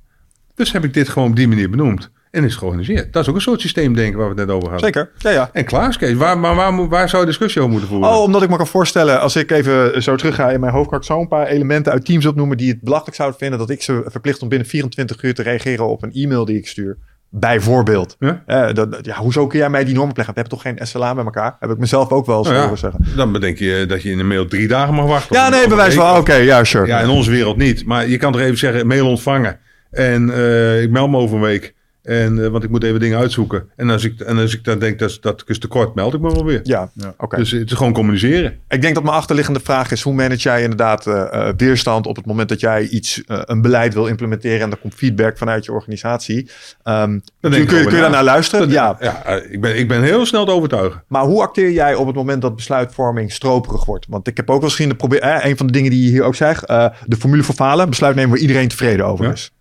Dus 0.55 0.73
heb 0.73 0.85
ik 0.85 0.95
dit 0.95 1.09
gewoon 1.09 1.29
op 1.31 1.37
die 1.37 1.49
manier 1.49 1.71
benoemd. 1.71 2.11
En 2.31 2.45
is 2.45 2.55
georganiseerd. 2.57 3.13
Dat 3.13 3.23
is 3.23 3.29
ook 3.29 3.35
een 3.35 3.41
soort 3.41 3.61
systeemdenken 3.61 4.19
waar 4.19 4.29
we 4.35 4.41
het 4.41 4.47
net 4.47 4.57
over 4.57 4.71
hadden. 4.71 4.87
Zeker. 4.87 5.11
Ja, 5.19 5.31
ja. 5.31 5.51
En 5.53 5.65
klaar 5.65 5.89
is 5.89 5.97
Kees. 5.97 6.15
Waar, 6.15 6.39
maar 6.39 6.55
waar, 6.55 6.73
moet- 6.73 6.91
waar 6.91 7.09
zou 7.09 7.23
je 7.23 7.29
discussie 7.29 7.61
over 7.61 7.73
moeten 7.73 7.91
voeren? 7.91 8.09
Oh, 8.11 8.23
omdat 8.23 8.43
ik 8.43 8.49
me 8.51 8.57
kan 8.57 8.67
voorstellen, 8.67 9.21
als 9.21 9.37
ik 9.37 9.51
even 9.51 10.03
zo 10.03 10.17
terug 10.17 10.35
ga 10.35 10.51
in 10.51 10.61
mijn 10.61 10.73
hoofd, 10.73 10.89
kan 10.89 10.99
ik 10.99 11.05
zo 11.05 11.21
een 11.21 11.29
paar 11.29 11.47
elementen 11.47 11.93
uit 11.93 12.05
teams 12.05 12.27
opnoemen 12.27 12.57
die 12.57 12.69
het 12.71 12.81
belachelijk 12.81 13.17
zouden 13.17 13.39
vinden 13.39 13.59
dat 13.59 13.71
ik 13.71 13.83
ze 13.83 14.03
verplicht 14.07 14.43
om 14.43 14.49
binnen 14.49 14.69
24 14.69 15.23
uur 15.23 15.35
te 15.35 15.43
reageren 15.43 15.87
op 15.89 16.03
een 16.03 16.13
e-mail 16.13 16.45
die 16.45 16.57
ik 16.57 16.67
stuur. 16.69 16.97
Bijvoorbeeld. 17.33 18.17
Ja? 18.19 18.43
Eh, 18.47 18.75
dat, 18.75 18.99
ja, 19.03 19.17
hoezo 19.17 19.47
kun 19.47 19.59
jij 19.59 19.71
mij 19.71 19.85
die 19.85 19.95
norm 19.95 20.09
opleggen? 20.09 20.35
We 20.35 20.41
hebben 20.41 20.59
toch 20.59 20.69
geen 20.73 20.87
SLA 20.87 21.15
met 21.15 21.25
elkaar? 21.25 21.57
Heb 21.61 21.71
ik 21.71 21.79
mezelf 21.79 22.11
ook 22.11 22.27
wel 22.27 22.39
eens 22.39 22.49
Nou 22.49 22.69
ja, 22.71 22.77
zeggen. 22.77 23.05
Dan 23.17 23.33
bedenk 23.33 23.59
je 23.59 23.85
dat 23.89 24.03
je 24.03 24.11
in 24.11 24.19
een 24.19 24.27
mail 24.27 24.47
drie 24.47 24.69
dagen 24.69 24.95
mag 24.95 25.07
wachten. 25.07 25.37
Ja, 25.37 25.49
nee, 25.49 25.69
bewijs 25.69 25.95
wel. 25.95 26.17
Oké, 26.17 26.35
ja, 26.35 26.65
sure. 26.65 26.87
Ja, 26.87 27.01
in 27.01 27.09
onze 27.09 27.31
wereld 27.31 27.57
niet. 27.57 27.85
Maar 27.87 28.09
je 28.09 28.17
kan 28.17 28.33
toch 28.33 28.41
even 28.41 28.59
zeggen, 28.59 28.87
mail 28.87 29.09
ontvangen. 29.09 29.59
En 29.91 30.31
eh, 30.35 30.83
ik 30.83 30.91
meld 30.91 31.11
me 31.11 31.17
over 31.17 31.37
een 31.37 31.43
week. 31.43 31.75
En, 32.11 32.45
eh, 32.45 32.51
want 32.51 32.65
ik 32.65 32.71
moet 32.71 32.85
even 32.85 33.01
dingen 33.01 33.19
uitzoeken. 33.19 33.69
En 33.77 33.91
als 33.91 34.05
ik, 34.05 34.21
en 34.21 34.39
als 34.39 34.55
ik 34.55 34.65
dan 34.65 34.79
denk 34.79 34.99
dat, 34.99 35.19
dat 35.21 35.41
ik 35.41 35.49
is 35.49 35.59
tekort, 35.59 35.95
meld 35.95 36.15
ik 36.15 36.21
me 36.21 36.33
wel 36.33 36.45
weer. 36.45 36.61
Ja, 36.63 36.91
Ja. 36.95 37.15
oké. 37.19 37.37
Dus 37.37 37.51
het 37.51 37.71
is 37.71 37.77
gewoon 37.77 37.93
communiceren. 37.93 38.59
Ik 38.69 38.83
denk 38.83 38.95
dat 38.95 39.03
mijn 39.03 39.17
achterliggende 39.17 39.61
vraag 39.61 39.91
is: 39.91 40.03
hoe 40.03 40.15
manage 40.15 40.41
jij 40.41 40.63
inderdaad 40.63 41.07
eh, 41.07 41.23
eh, 41.49 41.55
weerstand 41.57 42.07
op 42.07 42.17
het 42.17 42.27
moment 42.27 42.49
dat 42.49 42.61
jij 42.61 42.87
iets, 42.89 43.23
een 43.27 43.61
beleid 43.63 43.95
wil 43.95 44.07
implementeren 44.07 44.61
en 44.61 44.71
er 44.71 44.77
komt 44.77 44.95
feedback 44.95 45.39
vanuit 45.39 45.65
je 45.65 45.73
organisatie? 45.73 46.51
Ehm, 46.83 47.09
kun, 47.41 47.51
denk 47.51 47.53
kun, 47.53 47.63
ik 47.63 47.71
je- 47.71 47.77
kun 47.89 47.95
je 47.95 48.01
daar 48.01 48.01
na. 48.01 48.09
naar 48.17 48.25
luisteren? 48.25 48.61
Dat- 48.67 48.75
ja. 48.77 48.97
ja 49.01 49.27
ik, 49.51 49.61
ben, 49.61 49.79
ik 49.79 49.89
ben 49.89 50.03
heel 50.03 50.27
snel 50.27 50.45
te 50.45 50.51
overtuigen. 50.53 51.03
Maar 51.09 51.25
hoe 51.25 51.43
acteer 51.43 51.71
jij 51.71 51.95
op 51.95 52.07
het 52.07 52.17
moment 52.17 52.43
dat 52.43 52.57
besluitvorming 52.57 53.33
stroperig 53.33 53.85
wordt? 53.85 54.07
Want 54.09 54.29
ik 54.29 54.37
heb 54.37 54.51
ook 54.51 54.55
wel 54.57 54.65
eens 54.65 54.75
gezien, 54.75 54.89
de 54.91 54.97
probeer, 54.97 55.21
eh, 55.21 55.45
een 55.51 55.57
van 55.57 55.67
de 55.67 55.73
dingen 55.73 55.91
die 55.91 56.03
je 56.05 56.09
hier 56.11 56.23
ook 56.23 56.35
zegt, 56.35 56.65
eh, 56.65 56.87
de 57.07 57.17
formule 57.17 57.43
voor 57.43 57.55
falen, 57.55 57.89
besluit 57.89 58.15
nemen 58.15 58.31
waar 58.31 58.41
iedereen 58.41 58.69
tevreden 58.69 59.07
over 59.07 59.25
Ja. 59.25 59.33
is. 59.33 59.53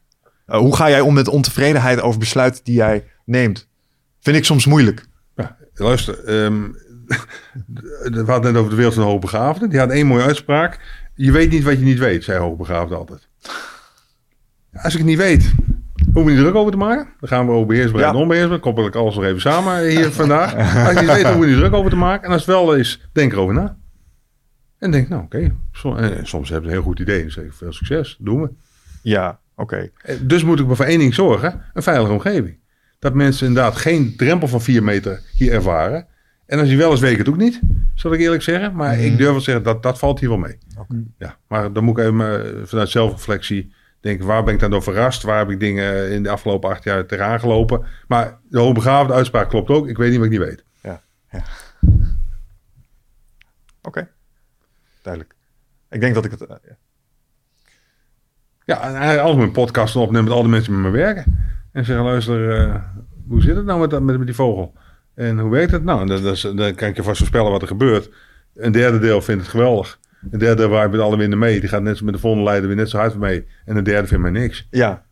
Eh, 0.50 0.58
hoe 0.60 0.76
ga 0.76 0.90
jij 0.90 1.02
om 1.02 1.14
met 1.14 1.28
ontevredenheid 1.28 2.02
over 2.02 2.20
besluiten 2.20 2.64
die 2.64 2.76
jij 2.76 3.06
neemt? 3.26 3.68
Vind 4.20 4.38
ik 4.38 4.46
soms 4.46 4.66
moeilijk. 4.66 5.06
Ja, 5.36 5.58
luister, 5.74 6.24
ehm, 6.26 6.62
we 8.04 8.24
hadden 8.26 8.52
net 8.52 8.60
over 8.62 8.70
de 8.70 8.76
wereld 8.76 8.94
van 8.94 9.04
de 9.04 9.10
hoogbegaafden. 9.10 9.70
Die 9.70 9.80
had 9.80 9.90
één 9.90 10.08
mooie 10.08 10.24
uitspraak. 10.24 10.80
Je 11.16 11.32
weet 11.32 11.52
niet 11.52 11.64
wat 11.64 11.80
je 11.80 11.86
niet 11.86 12.00
weet, 12.00 12.24
zei 12.24 12.40
hoogbegaafden 12.40 12.98
altijd. 12.98 13.28
Als 14.74 14.94
ik 14.94 15.00
het 15.00 15.08
niet 15.08 15.18
weet, 15.18 15.54
hoef 16.14 16.24
ik 16.24 16.30
niet 16.30 16.38
druk 16.38 16.56
over 16.56 16.72
te 16.72 16.78
maken. 16.78 17.08
Dan 17.20 17.30
gaan 17.30 17.46
we 17.46 17.52
over 17.52 17.68
beheersbaarheid 17.68 18.12
Ja. 18.12 18.18
en 18.18 18.22
onbeheersbaarheid. 18.24 18.62
Koppel 18.62 18.86
ik 18.86 18.96
alles 18.96 19.16
nog 19.16 19.24
even 19.24 19.42
samen 19.42 19.88
hier 19.88 20.12
vandaag. 20.12 20.56
Als 20.88 20.94
je 20.94 21.00
niet 21.00 21.12
weet, 21.14 21.26
hoef 21.34 21.44
je 21.44 21.50
niet 21.50 21.58
druk 21.60 21.74
over 21.74 21.90
te 21.90 21.96
maken. 21.98 22.26
En 22.28 22.32
als 22.34 22.46
het 22.46 22.56
wel 22.56 22.76
is, 22.76 23.10
denk 23.14 23.32
erover 23.32 23.54
na. 23.54 23.78
En 24.80 24.92
denk, 24.92 25.10
nou 25.10 25.24
oké, 25.24 25.38
eh, 25.38 26.10
soms 26.24 26.50
hebben 26.50 26.70
ze 26.70 26.76
een 26.76 26.82
heel 26.82 26.82
goed 26.92 27.00
idee. 27.00 27.22
Dan 27.22 27.32
zeg 27.32 27.44
ik, 27.44 27.54
veel 27.54 27.74
succes, 27.74 28.18
doen 28.20 28.42
we. 28.42 28.50
Ja, 29.02 29.40
oké. 29.62 29.90
Eh, 30.02 30.16
Dus 30.22 30.44
moet 30.44 30.60
ik 30.60 30.68
maar 30.68 30.76
voor 30.76 30.86
één 30.86 31.00
ding 31.00 31.14
zorgen: 31.14 31.62
een 31.74 31.84
veilige 31.84 32.12
omgeving. 32.12 32.58
Dat 33.00 33.14
mensen 33.14 33.48
inderdaad 33.48 33.76
geen 33.76 34.14
drempel 34.18 34.48
van 34.48 34.62
4 34.62 34.84
meter 34.84 35.22
hier 35.34 35.52
ervaren. 35.54 36.08
En 36.46 36.60
als 36.60 36.70
je 36.70 36.76
wel 36.76 36.92
eens 36.92 37.00
weet, 37.00 37.18
het 37.18 37.30
ook 37.30 37.38
niet, 37.38 37.60
zal 37.96 38.14
ik 38.14 38.20
eerlijk 38.20 38.42
zeggen. 38.44 38.76
Maar 38.76 39.00
ik 39.00 39.18
durf 39.18 39.30
wel 39.30 39.38
te 39.38 39.44
zeggen 39.44 39.64
dat 39.64 39.84
dat 39.84 40.00
valt 40.00 40.20
hier 40.20 40.30
wel 40.30 40.38
mee. 40.38 40.58
Ja, 41.18 41.38
maar 41.48 41.74
dan 41.74 41.84
moet 41.84 41.98
ik 41.98 42.04
even 42.06 42.46
eh, 42.46 42.66
vanuit 42.66 42.90
zelfreflectie 42.90 43.74
denken: 44.00 44.26
waar 44.26 44.44
ben 44.44 44.54
ik 44.54 44.60
dan 44.60 44.70
door 44.72 44.84
verrast? 44.84 45.24
Waar 45.24 45.38
heb 45.38 45.50
ik 45.50 45.60
dingen 45.60 46.12
in 46.12 46.24
de 46.24 46.30
afgelopen 46.30 46.70
acht 46.70 46.84
jaar 46.84 47.06
tegenaan 47.06 47.40
gelopen? 47.40 47.86
Maar 48.08 48.40
de 48.50 48.60
hoogbegaafde 48.60 49.14
uitspraak 49.14 49.50
klopt 49.50 49.70
ook. 49.70 49.88
Ik 49.88 49.98
weet 49.98 50.10
niet 50.10 50.18
wat 50.18 50.26
ik 50.26 50.32
niet 50.32 50.48
weet. 50.48 50.64
Ja, 50.82 51.02
ja. 51.32 51.44
Oké. 53.82 54.08
Duidelijk. 55.02 55.36
Ik 55.90 56.00
denk 56.02 56.14
dat 56.14 56.26
ik 56.26 56.32
het... 56.32 56.42
eh, 56.42 56.56
ja. 56.68 56.78
Ja, 58.70 58.82
en 59.22 59.38
mijn 59.38 59.52
podcast 59.52 59.96
opnemen 59.96 60.24
met 60.24 60.34
al 60.34 60.42
die 60.42 60.52
mensen 60.52 60.82
met 60.82 60.92
me 60.92 60.98
werken. 60.98 61.48
En 61.72 61.86
zeggen, 61.86 62.06
luister, 62.06 62.60
eh, 62.60 62.76
hoe 63.28 63.42
zit 63.42 63.56
het 63.56 63.66
nou 63.66 63.80
met, 63.80 63.90
dat- 63.90 64.02
met, 64.02 64.18
met 64.18 64.26
die 64.28 64.36
vogel? 64.36 64.74
En 65.16 65.40
hoe 65.40 65.52
werkt 65.52 65.72
het 65.72 65.84
nou? 65.84 66.02
En 66.02 66.08
dan, 66.08 66.24
dan, 66.24 66.56
dan 66.56 66.76
kan 66.76 66.88
ik 66.88 66.96
je 66.96 67.04
vast 67.04 67.18
voorspellen 67.18 67.52
wat 67.52 67.62
er 67.62 67.68
gebeurt. 67.68 68.10
Een 68.56 68.72
derde 68.72 69.00
deel 69.00 69.22
vindt 69.22 69.42
het 69.42 69.50
geweldig. 69.52 70.00
Een 70.32 70.40
derde 70.40 70.56
deel 70.56 70.70
waait 70.70 70.92
met 70.92 71.00
alle 71.00 71.18
winden 71.18 71.40
mee. 71.40 71.60
Die 71.60 71.70
gaat 71.70 71.82
net 71.82 71.98
zo 71.98 72.06
met 72.06 72.14
de 72.14 72.20
volgende 72.20 72.46
leider 72.46 72.68
weer 72.68 72.78
net 72.78 72.90
zo 72.90 72.98
hard 72.98 73.18
mee. 73.18 73.46
En 73.66 73.78
een 73.78 73.84
derde 73.84 74.08
vindt 74.08 74.24
mij 74.24 74.32
niks. 74.32 74.68
ja. 74.72 75.08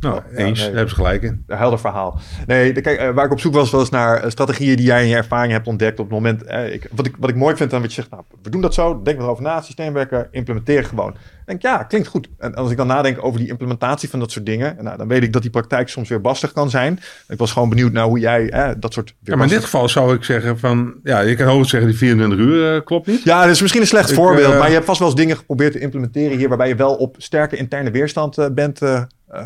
Nou, 0.00 0.14
Ja, 0.14 0.22
eens. 0.36 0.58
nee. 0.58 0.66
Daar 0.66 0.76
hebben 0.76 0.88
ze 0.88 0.94
gelijk 0.94 1.22
in. 1.22 1.44
Een 1.46 1.56
helder 1.56 1.78
verhaal. 1.78 2.20
Nee, 2.46 2.72
de- 2.72 2.80
kijk, 2.80 2.98
eh, 2.98 3.10
waar 3.10 3.24
ik 3.24 3.32
op 3.32 3.40
zoek 3.40 3.54
was, 3.54 3.70
was 3.70 3.90
naar 3.90 4.16
eh, 4.22 4.30
strategieën 4.30 4.76
die 4.76 4.86
jij 4.86 5.02
in 5.02 5.08
je 5.08 5.16
ervaring 5.16 5.52
hebt 5.52 5.66
ontdekt 5.66 5.98
op 5.98 6.04
het 6.04 6.14
moment. 6.14 6.42
eh, 6.44 6.72
ik, 6.72 6.88
wat, 6.92 7.06
ik, 7.06 7.16
wat 7.18 7.30
ik 7.30 7.36
mooi 7.36 7.56
vind 7.56 7.72
aan 7.72 7.80
wat 7.80 7.88
je 7.94 7.94
zegt, 8.00 8.10
nou, 8.10 8.22
we 8.42 8.50
doen 8.50 8.60
dat 8.60 8.74
zo, 8.74 9.02
denk 9.02 9.18
erover 9.20 9.42
na, 9.42 9.60
systeemwerken, 9.60 10.28
implementeren 10.30 10.84
gewoon. 10.84 11.14
Denk, 11.46 11.62
ja, 11.62 11.82
klinkt 11.82 12.08
goed. 12.08 12.28
En 12.38 12.54
als 12.54 12.70
ik 12.70 12.76
dan 12.76 12.86
nadenk 12.86 13.24
over 13.24 13.40
die 13.40 13.48
implementatie 13.48 14.08
van 14.08 14.18
dat 14.18 14.30
soort 14.30 14.46
dingen, 14.46 14.76
nou, 14.80 14.96
dan 14.96 15.08
weet 15.08 15.22
ik 15.22 15.32
dat 15.32 15.42
die 15.42 15.50
praktijk 15.50 15.88
soms 15.88 16.08
weer 16.08 16.20
bastig 16.20 16.52
kan 16.52 16.70
zijn. 16.70 17.00
Ik 17.28 17.38
was 17.38 17.52
gewoon 17.52 17.68
benieuwd 17.68 17.92
naar 17.92 18.04
hoe 18.04 18.18
jij 18.18 18.50
eh, 18.50 18.70
dat 18.78 18.92
soort. 18.92 19.14
Ja, 19.22 19.36
maar 19.36 19.46
in 19.46 19.52
dit 19.52 19.64
geval 19.64 19.88
zou 19.88 20.14
ik 20.14 20.24
zeggen 20.24 20.58
van... 20.58 20.94
Ja, 21.02 21.20
je 21.20 21.34
kan 21.34 21.46
hoogst 21.46 21.70
zeggen 21.70 21.88
die 21.88 21.98
24 21.98 22.38
uur 22.38 22.74
eh, 22.74 22.84
klopt 22.84 23.06
niet. 23.06 23.22
Ja, 23.22 23.42
dat 23.42 23.50
is 23.50 23.60
misschien 23.60 23.80
een 23.80 23.86
slecht 23.86 24.08
Ik, 24.08 24.14
voorbeeld, 24.14 24.52
eh, 24.52 24.58
maar 24.58 24.68
je 24.68 24.74
hebt 24.74 24.86
vast 24.86 24.98
wel 24.98 25.08
eens 25.08 25.16
dingen 25.16 25.36
geprobeerd 25.36 25.72
te 25.72 25.78
implementeren 25.78 26.36
hier 26.36 26.48
waarbij 26.48 26.68
je 26.68 26.74
wel 26.74 26.94
op 26.94 27.14
sterke 27.18 27.56
interne 27.56 27.90
weerstand 27.90 28.38
eh, 28.38 28.46
bent 28.50 28.80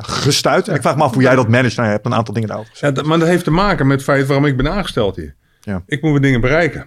gestuurd. 0.01 0.69
En 0.69 0.75
ik 0.75 0.83
vraag 0.83 0.97
me 0.97 1.03
af 1.03 1.13
hoe 1.15 1.23
jij 1.23 1.35
dat 1.35 1.49
managt. 1.49 1.77
Nou, 1.77 1.89
je 1.89 1.95
hebt 1.95 2.07
een 2.07 2.15
aantal 2.15 2.35
dingen 2.35 2.49
daarover 2.49 2.73
gezegd. 2.73 2.97
Ja, 2.97 3.03
maar 3.03 3.19
dat 3.19 3.29
heeft 3.29 3.45
te 3.45 3.51
maken 3.51 3.87
met 3.87 3.97
het 3.97 4.07
feit 4.07 4.27
waarom 4.27 4.47
ik 4.47 4.57
ben 4.57 4.73
aangesteld 4.73 5.17
hier. 5.17 5.35
Ja. 5.61 5.83
Ik 5.87 6.03
moet 6.03 6.23
dingen 6.23 6.41
bereiken. 6.41 6.87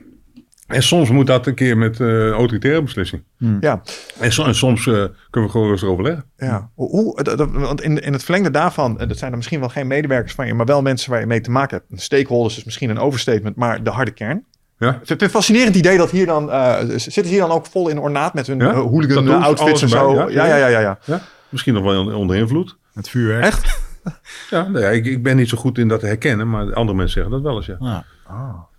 En 0.68 0.84
soms 0.84 1.10
moet 1.10 1.27
dat 1.27 1.48
een 1.48 1.53
keer 1.53 1.77
met 1.77 1.99
eh 1.99 2.30
autoritaire 2.30 2.81
beslissing. 2.81 3.23
Ja, 3.60 3.81
En, 4.19 4.31
so- 4.31 4.44
en 4.45 4.56
soms 4.56 4.80
eh, 4.88 4.94
kunnen 5.30 5.49
we 5.49 5.49
gewoon 5.49 5.68
rustig 5.69 5.90
overleggen. 5.90 6.26
Ja, 6.38 6.69
hoe, 6.73 7.23
want 7.52 7.81
in, 7.81 7.99
in 8.02 8.14
het 8.14 8.23
verlengde 8.23 8.52
daarvan, 8.52 8.99
eh, 8.99 9.07
dat 9.07 9.18
zijn 9.18 9.31
er 9.31 9.38
misschien 9.38 9.60
wel 9.60 9.69
geen 9.69 9.88
medewerkers 9.88 10.34
van 10.34 10.48
je, 10.48 10.53
maar 10.53 10.65
wel 10.65 10.81
mensen 10.81 11.11
waar 11.11 11.19
je 11.19 11.26
mee 11.26 11.41
te 11.41 11.52
maken 11.52 11.84
hebt. 11.88 12.02
Stakeholders 12.02 12.57
is 12.57 12.64
misschien 12.64 12.90
een 12.90 12.99
overstatement, 12.99 13.56
maar 13.56 13.84
de 13.84 13.90
harde 13.90 14.11
kern. 14.11 14.45
Ja? 14.77 14.90
Ik 14.90 14.95
vind 14.95 15.10
het 15.10 15.22
een 15.22 15.30
fascinerend 15.30 15.76
idee 15.76 15.98
dat 15.98 16.11
hier 16.11 16.26
dan, 16.26 16.52
eh, 16.52 16.77
zitten 16.80 17.11
ze 17.11 17.22
hier 17.22 17.40
dan 17.40 17.52
ook 17.52 17.65
vol 17.65 17.90
in 17.90 17.99
ornaat 17.99 18.34
met 18.34 18.48
hun 18.48 18.60
Ja? 18.60 18.73
hooligan 18.73 19.27
outfits 19.44 19.81
en 19.81 19.90
zo? 19.90 20.14
Ja, 20.14 20.27
ja, 20.30 20.45
ja, 20.45 20.56
ja, 20.56 20.68
ja. 20.68 20.80
ja. 20.80 20.99
Ja? 21.06 21.22
Misschien 21.49 21.73
nog 21.73 21.84
wel 21.84 21.99
on- 22.06 22.14
onder 22.14 22.35
invloed. 22.35 22.77
Met 22.94 23.10
vuurwerk. 23.10 23.44
Echt? 23.44 23.81
Ja, 24.49 24.68
nou 24.68 24.80
ja, 24.80 24.90
ik, 24.90 25.06
ik 25.06 25.23
ben 25.23 25.35
niet 25.35 25.49
zo 25.49 25.57
goed 25.57 25.77
in 25.77 25.88
dat 25.88 25.99
te 25.99 26.06
herkennen, 26.06 26.49
maar 26.49 26.73
andere 26.73 26.98
mensen 26.98 27.14
zeggen 27.14 27.31
dat 27.31 27.41
wel 27.41 27.56
eens. 27.56 27.65
Ja, 27.65 28.06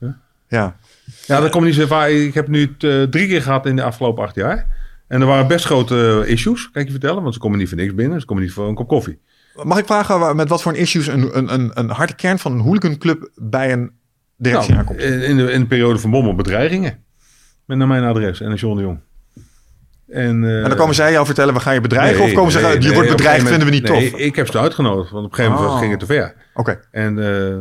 Ja. 0.00 0.18
Ja. 0.48 0.76
Ja 1.26 1.40
dat 1.40 1.50
komt 1.50 1.64
niet 1.64 1.74
zo 1.74 1.86
vaak. 1.86 2.08
Ik 2.08 2.34
heb 2.34 2.48
nu 2.48 2.60
het, 2.60 2.84
eh, 2.84 3.02
drie 3.02 3.26
keer 3.28 3.42
gehad 3.42 3.66
in 3.66 3.76
de 3.76 3.82
afgelopen 3.82 4.24
acht 4.24 4.34
jaar. 4.34 4.66
En 5.08 5.20
er 5.20 5.26
waren 5.26 5.46
best 5.46 5.64
grote 5.64 6.22
eh, 6.24 6.30
issues, 6.32 6.70
kan 6.70 6.80
ik 6.80 6.86
je 6.86 6.92
vertellen. 6.92 7.22
Want 7.22 7.34
ze 7.34 7.40
komen 7.40 7.58
niet 7.58 7.68
voor 7.68 7.78
niks 7.78 7.94
binnen. 7.94 8.20
Ze 8.20 8.26
komen 8.26 8.42
niet 8.42 8.52
voor 8.52 8.68
een 8.68 8.74
kop 8.74 8.88
koffie. 8.88 9.20
Mag 9.62 9.78
ik 9.78 9.86
vragen 9.86 10.36
met 10.36 10.48
wat 10.48 10.62
voor 10.62 10.76
issues 10.76 11.06
een, 11.06 11.38
een, 11.38 11.54
een, 11.54 11.70
een 11.74 11.90
harde 11.90 12.14
kern 12.14 12.38
van 12.38 12.52
een 12.52 12.58
hooliganclub 12.60 13.30
bij 13.34 13.72
een 13.72 13.90
directie 14.36 14.74
Nou, 14.74 14.80
aankomt? 14.80 15.00
in, 15.00 15.36
de, 15.36 15.52
in 15.52 15.60
de 15.60 15.66
periode 15.66 15.98
van 15.98 16.10
Bommel 16.10 16.34
bedreigingen. 16.34 16.98
Met 17.64 17.78
naar 17.78 17.86
mijn 17.86 18.04
adres 18.04 18.40
en 18.40 18.48
naar 18.48 18.56
John 18.56 18.76
de 18.76 18.82
Jong. 18.82 19.00
En, 20.08 20.44
eh, 20.44 20.62
en 20.62 20.68
dan 20.68 20.76
komen 20.76 20.94
zij 20.94 21.12
jou 21.12 21.26
vertellen, 21.26 21.54
we 21.54 21.60
gaan 21.60 21.74
je 21.74 21.80
bedreigen? 21.80 22.18
nee, 22.18 22.26
of 22.28 22.34
komen 22.34 22.52
ze 22.52 22.58
nee, 22.58 22.66
zeggen, 22.66 22.88
je 22.88 22.94
wordt 22.94 23.10
een 23.10 23.16
bedreigd, 23.16 23.48
vinden 23.48 23.66
we 23.66 23.74
niet 23.74 23.86
tof? 23.86 24.02
Ik 24.02 24.36
heb 24.36 24.50
ze 24.50 24.58
uitgenodigd, 24.58 25.10
want 25.10 25.24
op 25.24 25.30
een 25.30 25.36
gegeven 25.36 25.56
moment 25.56 25.74
Oh. 25.74 25.78
ging 25.80 25.90
het 25.90 26.00
te 26.00 26.06
ver. 26.06 26.34
Oké, 26.54 26.80
En 26.90 27.14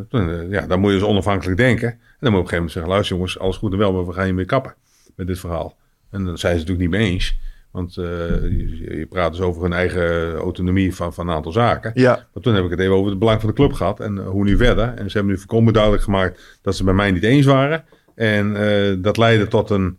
toen, 0.10 0.50
ja, 0.50 0.68
dan 0.68 0.80
moet 0.80 0.92
je 0.92 0.98
dus 0.98 1.08
onafhankelijk 1.08 1.58
denken. 1.58 2.00
En 2.24 2.30
dan 2.32 2.40
moet 2.40 2.50
je 2.50 2.56
op 2.58 2.62
een 2.62 2.66
gegeven 2.66 2.66
moment 2.66 2.72
zeggen, 2.72 2.92
luister 2.92 3.16
jongens, 3.16 3.40
alles 3.40 3.58
goed 3.58 3.72
en 3.72 3.78
wel, 3.78 3.94
maar 3.94 4.06
we 4.08 4.14
gaan 4.14 4.28
je 4.28 4.34
mee 4.34 4.46
kappen 4.46 4.74
met 5.16 5.28
dit 5.28 5.40
verhaal. 5.40 5.78
En 6.12 6.24
dan 6.26 6.38
zijn 6.38 6.54
ze 6.54 6.60
het 6.60 6.68
natuurlijk 6.68 6.80
niet 6.90 7.02
mee 7.02 7.12
eens. 7.12 7.38
Want 7.72 7.98
eh, 7.98 8.06
je, 8.42 8.98
je 8.98 9.06
praat 9.10 9.32
dus 9.32 9.42
over 9.42 9.62
hun 9.62 9.74
eigen 9.74 10.34
autonomie 10.36 10.96
van, 10.96 11.14
van 11.14 11.28
een 11.28 11.36
aantal 11.36 11.52
zaken. 11.52 11.92
ja. 11.94 12.28
Maar 12.34 12.44
toen 12.44 12.54
heb 12.56 12.64
ik 12.64 12.70
het 12.70 12.80
even 12.80 12.94
over 12.96 13.10
het 13.10 13.20
belang 13.20 13.40
van 13.40 13.50
de 13.50 13.56
club 13.56 13.74
gehad 13.74 14.00
en 14.00 14.18
eh, 14.18 14.28
hoe 14.28 14.44
nu 14.44 14.58
verder. 14.58 14.84
En 14.88 15.10
ze 15.10 15.18
hebben 15.18 15.34
nu 15.34 15.38
voorkomen 15.40 15.74
duidelijk 15.74 16.04
gemaakt 16.04 16.60
dat 16.62 16.76
ze 16.76 16.84
bij 16.84 16.94
mij 16.94 17.12
niet 17.12 17.24
eens 17.24 17.46
waren. 17.46 17.84
En 18.16 18.56
eh, 18.56 18.96
dat 18.98 19.18
leidde 19.18 19.48
tot 19.48 19.70
een, 19.70 19.98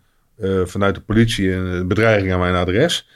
vanuit 0.65 0.95
de 0.95 1.01
politie 1.01 1.53
een 1.53 1.89
bedreiging 1.89 2.33
aan 2.33 2.39
mijn 2.39 2.55
adres. 2.55 3.09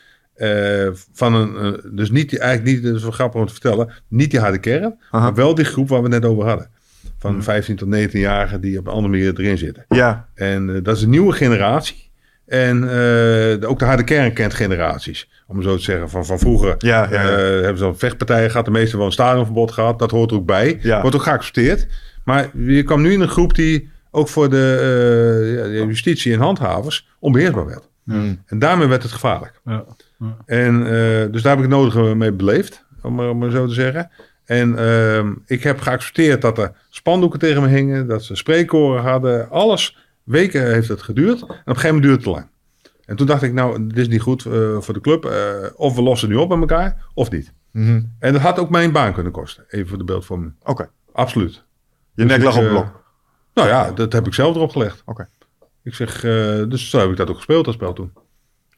Van 1.13 1.35
een, 1.35 1.81
dus 1.97 2.11
niet, 2.11 2.31
die- 2.31 2.39
eigenlijk 2.39 2.77
niet, 2.77 2.85
dat 2.87 2.95
is 2.95 3.03
wel 3.03 3.11
grappig 3.11 3.41
om 3.41 3.47
te 3.47 3.53
vertellen, 3.53 3.93
niet 4.09 4.31
die 4.31 4.41
harde 4.41 4.59
kern, 4.59 4.99
Aha. 5.11 5.25
maar 5.25 5.35
wel 5.35 5.55
die 5.55 5.65
groep 5.65 5.89
waar 5.89 6.03
we 6.03 6.09
het 6.09 6.23
net 6.23 6.31
over 6.31 6.45
hadden. 6.47 6.71
Van 7.19 7.43
15 7.43 7.77
tot 7.77 7.89
19-jarigen 7.97 8.61
die 8.61 8.79
op 8.79 8.87
een 8.87 8.93
andere 8.93 9.09
manier 9.13 9.41
erin 9.41 9.59
zitten. 9.59 9.85
Ja, 9.89 10.29
En 10.35 10.75
eh, 10.75 10.83
dat 10.83 10.97
is 10.97 11.03
een 11.03 11.11
nieuwe 11.11 11.33
generatie. 11.33 12.11
En 12.47 12.83
eh, 12.83 12.89
de- 12.91 13.67
ook 13.67 13.79
de 13.79 13.85
harde 13.85 14.05
kern 14.05 14.33
kent 14.33 14.55
generaties. 14.55 15.29
Om 15.47 15.63
zo 15.63 15.77
te 15.77 15.83
zeggen, 15.83 16.11
van, 16.11 16.27
van 16.27 16.39
vroeger 16.39 16.75
Ja, 16.79 17.09
ja, 17.11 17.23
ja. 17.23 17.29
eh, 17.29 17.37
hebben 17.39 17.77
ze 17.79 17.85
dan 17.85 17.99
vechtpartijen 17.99 18.51
gehad. 18.51 18.65
De 18.65 18.71
meeste 18.71 18.97
wel 18.97 19.07
een 19.07 19.13
stadionverbod 19.13 19.73
gehad. 19.73 19.99
Dat 19.99 20.11
hoort 20.11 20.31
er 20.31 20.37
ook 20.37 20.47
bij. 20.47 20.79
Ja. 20.83 21.01
Wordt 21.01 21.17
ook 21.17 21.23
geaccepteerd. 21.23 21.87
Maar 22.25 22.49
je 22.57 22.83
kwam 22.83 23.03
nu 23.03 23.13
in 23.13 23.21
een 23.21 23.29
groep 23.29 23.55
die 23.55 23.91
ook 24.11 24.29
voor 24.29 24.51
de, 24.51 24.77
eh, 24.81 25.57
ja, 25.57 25.63
de 25.81 25.87
justitie 25.87 26.33
en 26.33 26.41
handhavers 26.41 27.09
onbeheersbaar 27.19 27.67
werd. 27.67 27.89
Hmm. 28.05 28.43
En 28.47 28.59
daarmee 28.59 28.87
werd 28.89 29.03
het 29.03 29.13
gevaarlijk. 29.13 29.61
Ja. 29.65 29.85
En 30.47 30.83
eh, 30.87 31.33
dus 31.33 31.43
daar 31.43 31.57
heb 31.57 31.65
ik 31.65 31.71
het 31.71 31.81
nodige 31.81 32.01
mee 32.15 32.33
beleefd, 32.33 32.85
om 33.03 33.21
om 33.21 33.39
maar 33.39 33.51
zo 33.51 33.67
te 33.67 33.75
zeggen. 33.75 34.11
En 34.49 34.79
ehm, 34.79 35.35
ik 35.47 35.63
heb 35.63 35.81
geaccepteerd 35.81 36.43
dat 36.43 36.59
er 36.59 36.73
spandoeken 36.91 37.39
tegen 37.39 37.63
me 37.63 37.69
hingen, 37.69 38.07
dat 38.07 38.25
ze 38.25 38.37
spreekkoren 38.37 39.03
hadden. 39.03 39.51
Alles, 39.51 39.97
weken 40.23 40.73
heeft 40.73 40.89
het 40.89 41.03
geduurd. 41.03 41.41
En 41.41 41.47
op 41.47 41.51
een 41.51 41.75
gegeven 41.75 41.95
moment 41.95 42.03
duurde 42.03 42.17
het 42.17 42.23
te 42.23 42.31
lang. 42.31 42.49
En 43.05 43.17
toen 43.17 43.27
dacht 43.27 43.43
ik, 43.43 43.53
nou, 43.53 43.87
dit 43.87 43.97
is 43.97 44.09
niet 44.09 44.21
goed 44.21 44.45
eh, 44.45 44.81
voor 44.81 44.95
de 44.95 45.01
club. 45.01 45.25
Eh, 45.25 45.55
of 45.75 45.95
we 45.95 46.03
lossen 46.03 46.29
nu 46.29 46.35
op 46.35 46.49
met 46.49 46.59
elkaar, 46.59 47.05
of 47.15 47.31
niet. 47.31 47.53
Mhm. 47.73 48.03
En 48.19 48.33
dat 48.33 48.43
had 48.43 48.59
ook 48.59 48.71
mijn 48.71 48.93
baan 48.93 49.13
kunnen 49.13 49.33
kosten. 49.33 49.65
Even 49.69 49.89
voor 49.89 49.99
de 49.99 50.05
beeldvorming. 50.05 50.55
oké. 50.63 50.91
Absoluut. 51.13 51.55
Je 51.55 51.61
Dus 52.15 52.27
nek 52.27 52.37
ik, 52.37 52.45
lag 52.45 52.57
op 52.57 52.63
het 52.63 52.71
eh, 52.71 52.79
blok. 52.79 53.05
Nou 53.55 53.69
ja, 53.69 53.91
dat 53.91 54.13
heb 54.13 54.27
ik 54.27 54.35
zelf 54.35 54.55
erop 54.57 54.71
gelegd. 54.71 55.03
Oké. 55.05 55.29
Ik 55.83 55.95
zeg, 55.95 56.21
dus 56.69 56.91
zo 56.91 56.99
heb 56.99 57.11
ik 57.11 57.17
dat 57.17 57.31
ook 57.31 57.37
gespeeld, 57.37 57.65
dat 57.65 57.75
spel 57.75 57.93
toen. 57.93 58.13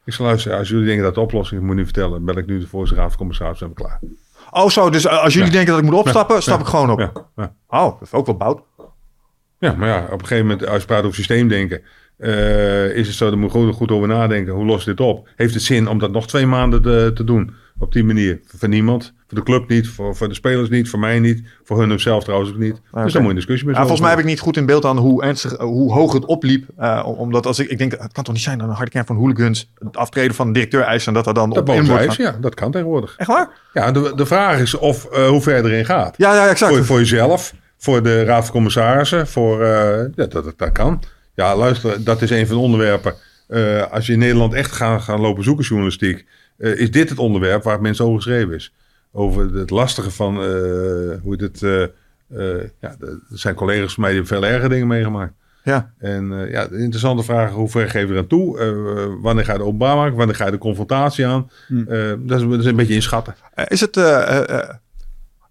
Ik 0.05 0.13
zei, 0.13 0.27
luister, 0.27 0.53
als 0.53 0.69
jullie 0.69 0.85
denken 0.85 1.03
dat 1.03 1.15
de 1.15 1.21
oplossing 1.21 1.61
is, 1.61 1.65
moet 1.67 1.75
je 1.75 1.81
nu 1.81 1.85
vertellen. 1.85 2.25
Bel 2.25 2.37
ik 2.37 2.45
nu 2.45 2.59
de 2.59 2.67
voorzitter 2.67 3.07
van 3.07 3.17
commissaris 3.17 3.61
en 3.61 3.67
we 3.67 3.73
klaar. 3.73 3.99
Oh 4.51 4.69
zo, 4.69 4.89
dus 4.89 5.07
als 5.07 5.33
jullie 5.33 5.47
Ja. 5.49 5.53
denken 5.55 5.73
dat 5.73 5.83
ik 5.83 5.89
moet 5.89 5.99
opstappen, 5.99 6.41
stap 6.41 6.59
ik 6.59 6.65
gewoon 6.65 6.89
op. 6.91 7.25
Oh, 7.67 7.83
dat 7.83 8.01
is 8.01 8.13
ook 8.13 8.25
wel 8.25 8.37
bout. 8.37 8.61
ja, 9.59 9.73
maar 9.73 9.87
ja, 9.87 10.03
op 10.03 10.11
een 10.21 10.27
gegeven 10.27 10.47
moment, 10.47 10.67
als 10.67 10.81
je 10.81 10.87
praat 10.87 11.03
over 11.03 11.15
systeemdenken, 11.15 11.81
eh, 12.17 12.95
is 12.95 13.07
het 13.07 13.15
zo, 13.15 13.29
dan 13.29 13.39
moet 13.39 13.53
je 13.53 13.71
goed 13.73 13.91
over 13.91 14.07
nadenken. 14.07 14.53
Hoe 14.53 14.65
lost 14.65 14.85
dit 14.85 14.99
op? 14.99 15.29
Heeft 15.35 15.53
het 15.53 15.63
zin 15.63 15.87
om 15.87 15.99
dat 15.99 16.11
nog 16.11 16.27
twee 16.27 16.45
maanden 16.45 16.81
te, 16.81 17.11
te 17.15 17.23
doen? 17.23 17.53
Op 17.81 17.91
die 17.91 18.03
manier. 18.03 18.39
Voor 18.57 18.69
niemand. 18.69 19.13
Voor 19.27 19.37
de 19.37 19.43
club 19.43 19.67
niet. 19.69 19.87
Voor, 19.87 20.15
voor 20.15 20.27
de 20.27 20.33
spelers 20.33 20.69
niet. 20.69 20.89
Voor 20.89 20.99
mij 20.99 21.19
niet. 21.19 21.43
Voor 21.63 21.79
hun 21.79 21.99
zelf 21.99 22.23
trouwens 22.23 22.51
ook 22.51 22.57
niet. 22.57 22.71
Dus 22.73 22.81
daar 22.91 23.03
moet 23.03 23.13
je 23.13 23.19
een 23.27 23.35
discussie 23.35 23.65
mee 23.65 23.73
Ja, 23.75 23.81
volgens 23.81 24.01
mij 24.01 24.09
heb 24.09 24.19
ik... 24.19 24.25
niet 24.25 24.39
goed 24.39 24.57
in 24.57 24.65
beeld 24.65 24.85
aan 24.85 24.97
hoe 24.97 25.23
ernstig, 25.23 25.53
eh, 25.53 25.65
hoe 25.65 25.93
hoog 25.93 26.13
het 26.13 26.25
opliep. 26.25 26.65
Eh, 26.77 27.03
om- 27.05 27.15
omdat 27.15 27.45
als 27.45 27.59
ik, 27.59 27.69
ik 27.69 27.77
denk, 27.77 27.91
het 27.91 28.11
kan 28.13 28.23
toch 28.23 28.33
niet 28.33 28.43
zijn 28.43 28.57
dat 28.57 28.67
een 28.67 28.73
harde 28.75 28.91
kern 28.91 29.05
van 29.05 29.15
hooligans 29.15 29.71
het 29.79 29.97
aftreden 29.97 30.35
van 30.35 30.47
de 30.47 30.53
directeur 30.53 30.81
eisen 30.81 31.07
en 31.07 31.13
dat 31.13 31.27
er 31.27 31.33
dan 31.33 31.49
Dat 31.49 31.57
op 31.69 31.75
in 31.75 31.85
wordt 31.85 32.13
gaan. 32.13 32.25
ja, 32.25 32.37
dat 32.41 32.53
kan 32.53 32.71
tegenwoordig. 32.71 33.13
Echt 33.17 33.29
waar? 33.29 33.49
Ja, 33.73 33.91
de, 33.91 34.11
de 34.15 34.25
vraag 34.25 34.59
is 34.59 34.77
of, 34.77 35.05
eh, 35.05 35.27
hoe 35.27 35.41
ver 35.41 35.65
erin 35.65 35.85
gaat. 35.85 36.13
Ja, 36.17 36.33
ja, 36.35 36.47
exact. 36.47 36.73
Voor, 36.75 36.85
voor 36.85 36.99
jezelf, 36.99 37.53
voor 37.77 38.03
de 38.03 38.23
Raad 38.23 38.43
van 38.43 38.51
Commissarissen, 38.53 39.27
voor, 39.27 39.65
ja, 39.65 40.07
dat, 40.15 40.31
dat, 40.31 40.53
dat 40.57 40.71
kan. 40.71 41.03
Ja, 41.35 41.55
luister, 41.55 42.03
dat 42.03 42.21
is 42.21 42.29
een 42.29 42.47
van 42.47 42.55
de 42.55 42.61
onderwerpen. 42.61 43.13
Als 43.91 44.05
je 44.05 44.13
in 44.13 44.19
Nederland 44.19 44.53
echt 44.53 44.71
gaat 44.71 45.01
gaan 45.01 45.19
lopen 45.19 45.43
zoeken 45.43 45.65
journalistiek, 45.65 46.25
eh, 46.61 46.79
is 46.79 46.91
dit 46.91 47.09
het 47.09 47.19
onderwerp 47.19 47.63
waar 47.63 47.73
het 47.73 47.81
mensen 47.81 48.05
over 48.05 48.21
geschreven 48.21 48.53
is. 48.53 48.73
Over 49.11 49.55
het 49.55 49.69
lastige 49.69 50.11
van, 50.11 50.35
eh, 50.35 51.21
hoe 51.23 51.37
dit, 51.37 51.63
eh, 51.63 51.85
ja, 52.79 52.95
er 52.99 53.19
zijn 53.29 53.55
collega's 53.55 53.93
van 53.93 54.03
mij 54.03 54.11
die 54.11 54.21
hebben 54.21 54.39
veel 54.39 54.49
erger 54.49 54.69
dingen 54.69 54.87
meegemaakt. 54.87 55.33
Ja. 55.63 55.93
En 55.97 56.47
ja, 56.49 56.67
de 56.67 56.77
interessante 56.77 57.23
vraag, 57.23 57.51
hoe 57.51 57.69
ver 57.69 57.89
geef 57.89 58.07
je 58.07 58.13
eraan 58.13 58.27
toe? 58.27 58.57
Wanneer 59.21 59.45
ga 59.45 59.51
je 59.51 59.57
de 59.57 59.63
openbaar 59.63 59.95
maken? 59.95 60.17
Wanneer 60.17 60.35
ga 60.35 60.45
je 60.45 60.51
de 60.51 60.57
confrontatie 60.57 61.25
aan? 61.25 61.49
Hmm. 61.67 61.85
Dat, 62.27 62.41
is, 62.41 62.47
dat 62.47 62.59
is 62.59 62.65
een 62.65 62.75
beetje 62.75 62.93
inschatten. 62.93 63.35
Is 63.67 63.81
het 63.81 63.95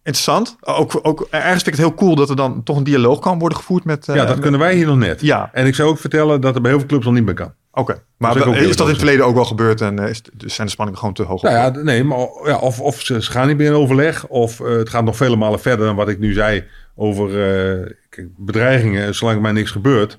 interessant? 0.02 0.56
Ook, 0.60 0.98
ook, 1.02 1.26
ergens 1.30 1.62
vind 1.62 1.66
ik 1.66 1.82
het 1.82 1.88
heel 1.88 1.94
cool 1.94 2.14
dat 2.14 2.30
er 2.30 2.36
dan 2.36 2.62
toch 2.62 2.76
een 2.76 2.84
dialoog 2.84 3.18
kan 3.18 3.38
worden 3.38 3.58
gevoerd 3.58 3.84
met... 3.84 4.06
ja, 4.06 4.24
dat 4.24 4.38
kunnen 4.38 4.60
wij 4.60 4.74
hier 4.74 4.86
nog 4.86 4.98
net. 4.98 5.20
Ja, 5.20 5.50
En 5.52 5.66
ik 5.66 5.74
zou 5.74 5.88
ook 5.88 5.98
vertellen 5.98 6.40
dat 6.40 6.54
er 6.54 6.60
bij 6.60 6.70
heel 6.70 6.80
veel 6.80 6.88
clubs 6.88 7.06
al 7.06 7.12
niet 7.12 7.24
meer 7.24 7.34
kan. 7.34 7.52
Oké. 7.72 8.02
Maar 8.20 8.38
Dat 8.38 8.56
is 8.56 8.76
dat 8.76 8.86
in 8.86 8.92
het 8.92 9.02
verleden 9.02 9.26
ook 9.26 9.34
wel 9.34 9.44
gebeurd 9.44 9.80
en 9.80 9.98
eh, 9.98 10.10
is, 10.10 10.22
dus 10.32 10.54
zijn 10.54 10.66
de 10.66 10.72
spanningen 10.72 11.00
gewoon 11.00 11.14
te 11.14 11.22
hoog? 11.22 11.42
Nou 11.42 11.54
ja, 11.54 11.82
nee, 11.82 12.04
maar 12.04 12.18
ja, 12.44 12.58
of, 12.58 12.80
of 12.80 13.00
ze, 13.00 13.22
gaan 13.22 13.48
niet 13.48 13.56
meer 13.56 13.66
in 13.66 13.72
overleg, 13.72 14.26
of 14.26 14.60
eh, 14.60 14.76
het 14.76 14.88
gaat 14.88 15.04
nog 15.04 15.16
vele 15.16 15.36
malen 15.36 15.60
verder 15.60 15.86
dan 15.86 15.96
wat 15.96 16.08
ik 16.08 16.18
nu 16.18 16.32
zei 16.32 16.64
over 16.94 17.42
eh, 17.42 17.90
bedreigingen. 18.36 19.14
Zolang 19.14 19.40
mij 19.40 19.52
niks 19.52 19.70
gebeurt, 19.70 20.18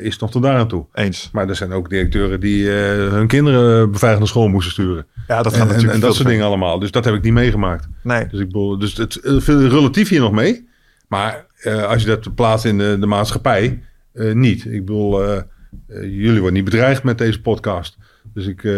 is 0.00 0.12
het 0.12 0.20
nog 0.20 0.30
tot 0.30 0.42
daar 0.42 0.56
aan 0.56 0.68
toe. 0.68 0.86
Eens. 0.94 1.28
Maar 1.32 1.48
er 1.48 1.56
zijn 1.56 1.72
ook 1.72 1.90
directeuren 1.90 2.40
die 2.40 2.68
hun 2.68 3.26
kinderen 3.26 3.90
beveiligd 3.90 4.20
naar 4.20 4.28
school 4.28 4.48
moesten 4.48 4.72
sturen. 4.72 5.06
Ja, 5.28 5.42
dat 5.42 5.54
gaat 5.54 5.54
En, 5.54 5.60
en, 5.60 5.66
natuurlijk 5.66 5.92
en 5.92 5.98
veel 5.98 6.08
dat 6.08 6.16
soort 6.16 6.28
dingen 6.28 6.46
allemaal. 6.46 6.78
Dus 6.78 6.90
dat 6.90 7.04
heb 7.04 7.14
ik 7.14 7.22
niet 7.22 7.32
meegemaakt. 7.32 7.88
Nee. 8.02 8.26
Dus 8.26 8.40
ik 8.40 8.46
bedoel, 8.46 8.78
dus 8.78 8.96
het 8.96 9.20
veel 9.22 9.66
relatief 9.66 10.08
hier 10.08 10.20
nog 10.20 10.32
mee. 10.32 10.68
Maar 11.08 11.46
als 11.88 12.02
je 12.02 12.08
dat 12.08 12.34
plaatst 12.34 12.64
in 12.64 12.78
de, 12.78 12.96
de 13.00 13.06
maatschappij, 13.06 13.82
niet. 14.12 14.64
Ik 14.64 14.84
bedoel, 14.84 15.42
jullie 15.88 16.40
worden 16.40 16.52
niet 16.52 16.64
bedreigd 16.64 17.02
met 17.02 17.18
deze 17.18 17.40
podcast. 17.40 17.96
Dus, 18.34 18.46
ik, 18.46 18.64
eh, 18.64 18.74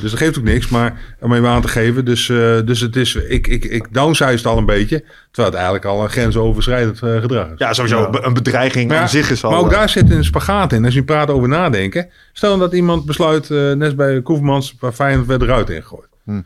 dus 0.00 0.10
dat 0.10 0.14
geeft 0.14 0.38
ook 0.38 0.44
niks, 0.44 0.68
maar 0.68 1.16
om 1.20 1.32
even 1.32 1.48
aan 1.48 1.62
te 1.62 1.68
geven. 1.68 2.04
Dus, 2.04 2.28
eh, 2.28 2.60
dus 2.64 2.80
het 2.80 2.96
is, 2.96 3.14
ik, 3.14 3.46
ik, 3.46 3.64
ik 3.64 3.86
downsize 3.90 4.30
het 4.30 4.46
al 4.46 4.58
een 4.58 4.66
beetje. 4.66 5.04
Terwijl 5.30 5.46
het 5.46 5.54
eigenlijk 5.54 5.84
al 5.84 6.02
een 6.02 6.10
grensoverschrijdend 6.10 7.02
eh, 7.02 7.20
gedrag 7.20 7.46
is. 7.46 7.58
Ja, 7.58 7.72
sowieso. 7.72 8.08
Een 8.10 8.34
bedreiging 8.34 8.88
Maar 8.88 8.98
aan 8.98 9.08
zich 9.08 9.30
is 9.30 9.44
al... 9.44 9.50
Maar 9.50 9.58
ook 9.60 9.70
eh, 9.70 9.78
daar 9.78 9.88
zit 9.88 10.10
een 10.10 10.24
spagaat 10.24 10.72
in. 10.72 10.84
Als 10.84 10.94
je 10.94 11.04
praat 11.04 11.30
over 11.30 11.48
nadenken. 11.48 12.08
Stel 12.32 12.58
dat 12.58 12.72
iemand 12.72 13.04
besluit, 13.04 13.50
eh, 13.50 13.58
net 13.58 13.82
als 13.82 13.94
bij 13.94 14.22
Koevermans, 14.22 14.76
waar 14.80 14.92
Feyenoord 14.92 15.26
werd 15.26 15.42
eruit 15.42 15.70
ingegooid. 15.70 16.08
Hm. 16.24 16.40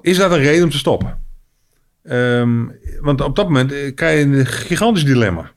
Is 0.00 0.16
dat 0.16 0.30
een 0.30 0.38
reden 0.38 0.64
om 0.64 0.70
te 0.70 0.78
stoppen? 0.78 1.18
Ehm, 2.02 2.64
want 3.00 3.20
op 3.20 3.36
dat 3.36 3.46
moment 3.46 3.72
eh, 3.72 3.94
krijg 3.94 4.18
je 4.18 4.24
een 4.24 4.46
gigantisch 4.46 5.04
dilemma. 5.04 5.50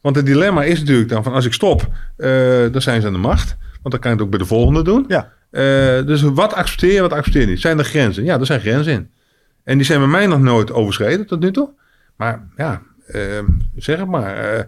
Want 0.00 0.16
het 0.16 0.26
dilemma 0.26 0.64
is 0.64 0.78
natuurlijk 0.78 1.08
dan 1.08 1.22
van 1.22 1.32
als 1.32 1.44
ik 1.46 1.52
stop, 1.52 1.88
eh, 2.16 2.30
dan 2.72 2.82
zijn 2.82 3.00
ze 3.00 3.06
aan 3.06 3.12
de 3.12 3.18
macht. 3.18 3.56
Want 3.82 3.90
dan 3.94 3.98
kan 4.00 4.10
je 4.10 4.16
het 4.16 4.24
ook 4.24 4.30
bij 4.30 4.38
de 4.38 4.44
volgende 4.46 4.82
doen. 4.82 5.04
Ja. 5.08 5.32
Eh, 5.50 5.62
dus 6.06 6.22
wat 6.22 6.54
accepteer 6.54 6.92
je, 6.92 7.00
wat 7.00 7.12
accepteer 7.12 7.40
je 7.40 7.46
niet? 7.46 7.60
Zijn 7.60 7.78
er 7.78 7.84
grenzen? 7.84 8.24
Ja, 8.24 8.38
er 8.38 8.46
zijn 8.46 8.60
grenzen 8.60 8.92
in. 8.92 9.10
En 9.64 9.76
die 9.76 9.86
zijn 9.86 9.98
bij 9.98 10.08
mij 10.08 10.26
nog 10.26 10.40
nooit 10.40 10.72
overschreden 10.72 11.26
tot 11.26 11.40
nu 11.40 11.50
toe. 11.52 11.70
Maar 12.16 12.48
ja, 12.56 12.82
ehm, 13.06 13.44
zeg 13.76 13.98
het 13.98 14.08
maar. 14.08 14.36
eh, 14.36 14.64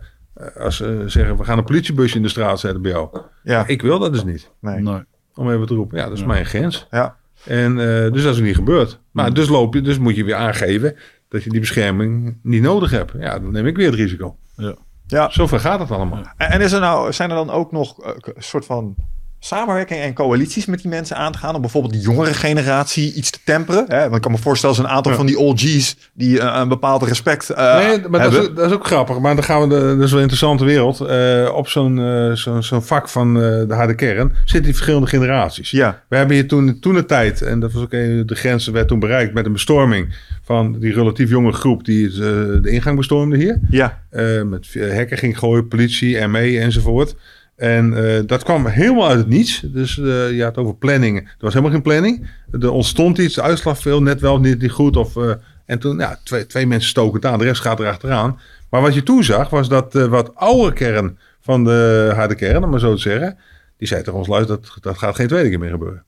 als 0.56 0.76
ze 0.76 1.04
zeggen, 1.06 1.36
we 1.36 1.44
gaan 1.44 1.58
een 1.58 1.64
politiebusje 1.64 2.16
in 2.16 2.22
de 2.22 2.28
straat 2.28 2.60
zetten 2.60 2.82
bij 2.82 2.90
jou. 2.90 3.18
Ja. 3.42 3.66
Ik 3.66 3.82
wil 3.82 3.98
dat 3.98 4.12
dus 4.12 4.24
niet. 4.24 4.50
Nee. 4.60 4.80
Nee. 4.80 5.02
Om 5.34 5.50
even 5.50 5.66
te 5.66 5.74
roepen. 5.74 5.98
Ja, 5.98 6.08
dat 6.08 6.16
is 6.16 6.24
mijn 6.24 6.46
grens. 6.46 6.86
Ja. 6.90 7.16
En 7.44 7.70
eh, 7.78 8.12
dus 8.12 8.22
dat 8.22 8.32
is 8.32 8.38
ook 8.38 8.46
niet 8.46 8.54
gebeurd. 8.54 9.00
Maar 9.10 9.34
dus 9.34 9.48
loop 9.48 9.74
je, 9.74 9.80
dus 9.80 9.98
moet 9.98 10.16
je 10.16 10.24
weer 10.24 10.34
aangeven 10.34 10.96
dat 11.28 11.42
je 11.42 11.50
die 11.50 11.60
bescherming 11.60 12.38
niet 12.42 12.62
nodig 12.62 12.90
hebt. 12.90 13.12
Ja, 13.18 13.38
dan 13.38 13.52
neem 13.52 13.66
ik 13.66 13.76
weer 13.76 13.86
het 13.86 13.94
risico. 13.94 14.36
Ja. 14.56 14.74
Ja. 15.10 15.30
Zover 15.30 15.60
gaat 15.60 15.80
het 15.80 15.90
allemaal. 15.90 16.22
En 16.36 16.50
en 16.50 16.60
is 16.60 16.72
er 16.72 16.80
nou, 16.80 17.12
zijn 17.12 17.30
er 17.30 17.36
dan 17.36 17.50
ook 17.50 17.72
nog 17.72 18.02
eh, 18.02 18.12
een 18.16 18.42
soort 18.42 18.64
van 18.64 18.94
samenwerking 19.42 20.00
en 20.00 20.14
coalities 20.14 20.66
met 20.66 20.80
die 20.82 20.90
mensen 20.90 21.16
aan 21.16 21.32
te 21.32 21.38
gaan 21.38 21.54
om 21.54 21.60
bijvoorbeeld 21.60 21.92
die 21.92 22.02
jongere 22.02 22.34
generatie 22.34 23.14
iets 23.14 23.30
te 23.30 23.38
temperen? 23.44 23.84
Hè? 23.88 24.00
Want 24.02 24.14
ik 24.14 24.20
kan 24.20 24.30
me 24.30 24.38
voorstellen, 24.38 24.74
zo'n 24.76 24.88
aantal 24.88 25.10
Ja. 25.12 25.18
van 25.18 25.26
die 25.26 25.38
OG's 25.38 25.96
die 26.14 26.40
eh, 26.40 26.60
een 26.60 26.68
bepaald 26.68 27.02
respect 27.02 27.50
eh, 27.50 27.76
nee, 27.76 28.08
maar 28.08 28.20
dat 28.22 28.32
is, 28.32 28.38
ook- 28.38 28.56
dat 28.56 28.66
is 28.66 28.72
ook 28.72 28.86
grappig. 28.86 29.18
Maar 29.18 29.34
dan 29.34 29.44
gaan 29.44 29.60
we, 29.60 29.68
de, 29.68 29.80
dat 29.80 30.00
is 30.04 30.10
wel 30.10 30.16
een 30.22 30.28
interessante 30.30 30.64
wereld. 30.64 31.00
Eh, 31.00 31.54
op 31.54 31.68
zo'n 31.68 31.96
zo'n 32.34 32.62
zo'n 32.62 32.82
vak 32.82 33.08
van 33.08 33.34
de 33.34 33.66
harde 33.74 33.94
kern 33.94 34.28
zitten 34.38 34.62
die 34.62 34.72
verschillende 34.72 35.06
generaties. 35.06 35.70
Ja, 35.70 36.02
We 36.08 36.16
hebben 36.16 36.34
hier 36.36 36.48
toen, 36.48 36.78
toen 36.80 36.94
de 36.94 37.04
tijd, 37.04 37.42
en 37.42 37.60
dat 37.60 37.72
was 37.72 37.82
ook 37.82 37.92
een, 37.92 38.22
de 38.26 38.34
grens 38.34 38.66
werd 38.66 38.88
toen 38.88 38.98
bereikt 38.98 39.34
met 39.34 39.46
een 39.46 39.52
bestorming 39.52 40.14
van 40.42 40.78
die 40.80 40.92
relatief 40.94 41.30
jonge 41.30 41.52
groep 41.52 41.84
die 41.84 42.08
de 42.08 42.60
ingang 42.70 42.96
bestormde 42.96 43.36
hier. 43.36 43.58
ja, 43.70 44.02
met 44.44 44.66
hekken 44.72 45.18
ging 45.18 45.38
gooien, 45.38 45.68
politie, 45.68 46.26
ME 46.26 46.58
enzovoort. 46.60 47.14
En 47.60 48.16
eh, 48.16 48.20
dat 48.26 48.42
kwam 48.42 48.66
helemaal 48.66 49.08
uit 49.08 49.18
het 49.18 49.28
niets. 49.28 49.60
Dus 49.64 49.98
eh, 49.98 50.36
je 50.36 50.42
had 50.42 50.56
over 50.56 50.74
planningen. 50.74 51.22
Er 51.22 51.36
was 51.38 51.52
helemaal 51.52 51.74
geen 51.74 51.82
planning. 51.82 52.28
Er 52.60 52.70
ontstond 52.70 53.18
iets, 53.18 53.34
de 53.34 53.42
uitslag 53.42 53.78
veel 53.78 54.02
net 54.02 54.20
wel, 54.20 54.40
niet, 54.40 54.60
niet 54.60 54.70
goed. 54.70 54.96
Of, 54.96 55.16
eh, 55.16 55.30
en 55.66 55.78
toen, 55.78 55.98
ja, 55.98 56.20
twee, 56.24 56.46
twee 56.46 56.66
mensen 56.66 56.88
stoken 56.88 57.14
het 57.14 57.24
aan, 57.24 57.38
de 57.38 57.44
rest 57.44 57.60
gaat 57.60 57.80
erachteraan. 57.80 58.40
Maar 58.70 58.80
wat 58.80 58.94
je 58.94 59.02
toen 59.02 59.24
zag, 59.24 59.50
was 59.50 59.68
dat 59.68 59.92
wat 59.92 60.34
oude 60.34 60.72
kern 60.72 61.18
van 61.40 61.64
de 61.64 62.10
harde 62.14 62.34
kern, 62.34 62.64
om 62.64 62.70
maar 62.70 62.80
zo 62.80 62.94
te 62.94 63.00
zeggen, 63.00 63.38
die 63.76 63.88
zei 63.88 64.02
tegen 64.02 64.18
ons, 64.18 64.28
luister, 64.28 64.56
dat, 64.60 64.76
dat 64.80 64.98
gaat 64.98 65.14
geen 65.14 65.28
tweede 65.28 65.48
keer 65.48 65.58
meer 65.58 65.70
gebeuren. 65.70 66.04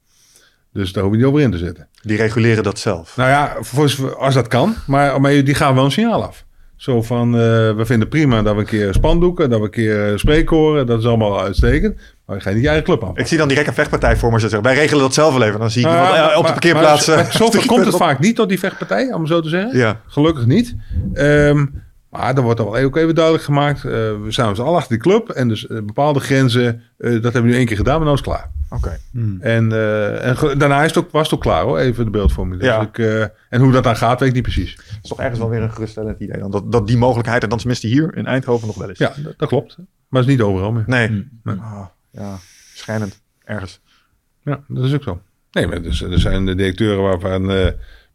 Dus 0.73 0.93
daar 0.93 1.03
hoef 1.03 1.13
je 1.13 1.19
niet 1.19 1.27
over 1.27 1.41
in 1.41 1.51
te 1.51 1.59
zitten. 1.59 1.89
die 2.03 2.17
reguleren 2.17 2.63
dat 2.63 2.79
zelf. 2.79 3.17
Nou 3.17 3.31
ja, 3.31 3.57
als 4.19 4.35
dat 4.35 4.49
kan. 4.49 4.75
Maar, 4.87 5.21
maar 5.21 5.45
die 5.45 5.55
gaan 5.55 5.75
wel 5.75 5.85
een 5.85 5.91
signaal 5.91 6.25
af. 6.25 6.45
Zo 6.83 7.03
van, 7.03 7.35
eh, 7.35 7.41
we 7.77 7.83
vinden 7.85 8.09
prima 8.09 8.43
dat 8.43 8.55
we 8.55 8.61
een 8.61 8.67
keer 8.67 8.95
spandoeken, 8.95 9.51
dat 9.51 9.59
we 9.59 9.65
een 9.65 9.71
keer 9.71 10.11
eh, 10.13 10.17
spreekkoren. 10.19 10.87
Dat 10.87 10.99
is 10.99 11.07
allemaal 11.07 11.41
uitstekend. 11.43 11.97
Maar 12.27 12.37
je 12.37 12.43
gaat 12.43 12.53
niet 12.53 12.63
je 12.63 12.69
eigen 12.69 12.87
club 12.87 13.05
aan. 13.05 13.17
Ik 13.17 13.27
zie 13.27 13.39
dan 13.39 13.49
direct 13.49 13.67
een 13.67 13.75
vechtpartij 13.75 14.17
voor 14.17 14.33
me 14.33 14.39
zeggen. 14.39 14.63
Wij 14.63 14.75
regelen 14.75 15.03
dat 15.03 15.15
zelf 15.15 15.33
wel 15.37 15.43
even. 15.47 15.61
Dan 15.61 15.71
zie 15.71 15.83
ik 15.87 15.91
iemand, 15.91 16.09
ja, 16.09 16.17
eh, 16.17 16.25
op 16.29 16.35
de 16.37 16.43
maar- 16.43 16.51
parkeerplaats. 16.53 17.07
maar 17.07 17.17
zo- 17.25 17.31
Zover 17.39 17.47
stukje 17.47 17.69
komt 17.69 17.87
het 17.87 17.97
vaak 17.97 18.19
niet 18.19 18.37
tot 18.37 18.49
die 18.49 18.59
vechtpartij, 18.59 19.13
om 19.13 19.27
zo 19.27 19.41
te 19.41 19.49
zeggen. 19.49 19.79
Ja. 19.79 20.01
Gelukkig 20.07 20.47
niet. 20.47 20.77
Ehm, 21.15 21.67
maar 22.13 22.37
er 22.37 22.43
wordt 22.43 22.61
al 22.61 22.77
ook 22.77 22.97
even 22.97 23.15
duidelijk 23.15 23.45
gemaakt. 23.45 23.85
eh, 23.85 23.91
we 23.93 24.27
staan 24.29 24.47
met 24.47 24.57
z'n 24.57 24.63
allen 24.63 24.77
achter 24.77 24.91
die 24.99 25.03
club. 25.13 25.29
En 25.29 25.49
dus 25.49 25.67
eh, 25.67 25.77
bepaalde 25.83 26.21
grenzen, 26.21 26.83
eh, 26.99 27.11
dat 27.13 27.23
hebben 27.23 27.43
we 27.43 27.49
nu 27.49 27.55
één 27.55 27.67
keer 27.67 27.77
gedaan, 27.77 27.95
maar 27.95 28.05
nou 28.05 28.19
is 28.19 28.25
het 28.25 28.29
klaar. 28.35 28.51
Oké. 28.71 28.99
En, 29.41 29.73
eh, 29.73 30.27
en 30.27 30.59
daarna 30.59 30.83
is 30.83 30.95
het 30.95 31.05
ook, 31.05 31.11
was 31.11 31.25
het 31.25 31.35
ook 31.35 31.41
klaar 31.41 31.63
hoor, 31.63 31.79
even 31.79 32.05
de 32.05 32.11
beeldvorming. 32.11 32.63
Ja. 32.63 32.79
Dus 32.79 32.89
ik, 32.89 32.99
eh, 32.99 33.23
en 33.49 33.61
hoe 33.61 33.73
dat 33.73 33.85
dan 33.85 33.97
gaat, 33.97 34.21
weet 34.21 34.29
ik 34.29 34.35
niet 34.35 34.43
precies. 34.43 34.77
Dat 34.77 34.85
is 35.03 35.09
toch 35.09 35.21
ergens 35.21 35.39
wel 35.39 35.49
weer 35.49 35.63
een 35.63 35.73
geruststellend 35.73 36.21
idee. 36.21 36.39
Dan, 36.41 36.51
dat, 36.51 36.73
dat 36.73 36.87
die 36.87 36.97
mogelijkheid, 36.97 37.43
en 37.43 37.49
dan 37.49 37.59
tenminste 37.59 37.87
hier 37.87 38.17
in 38.17 38.27
Eindhoven 38.27 38.67
nog 38.67 38.77
wel 38.77 38.91
is. 38.91 38.99
Ja, 38.99 39.13
dat, 39.23 39.35
dat 39.37 39.49
klopt. 39.49 39.77
Maar 40.09 40.21
het 40.21 40.31
is 40.31 40.37
niet 40.37 40.45
overal 40.45 40.73
meer. 40.73 40.85
Nee. 40.87 41.29
Nee. 41.43 41.57
Ah, 41.57 41.87
ja, 42.11 42.37
schijnend. 42.75 43.21
Ergens. 43.45 43.81
Ja, 44.43 44.61
dat 44.69 44.85
is 44.85 44.95
ook 44.95 45.03
zo. 45.03 45.21
Nee, 45.53 45.67
maar 45.67 45.83
dus, 45.83 46.03
er 46.03 46.21
zijn 46.21 46.47
de 46.47 46.55
directeuren 46.55 47.03
waarvan 47.03 47.51
eh, 47.51 47.67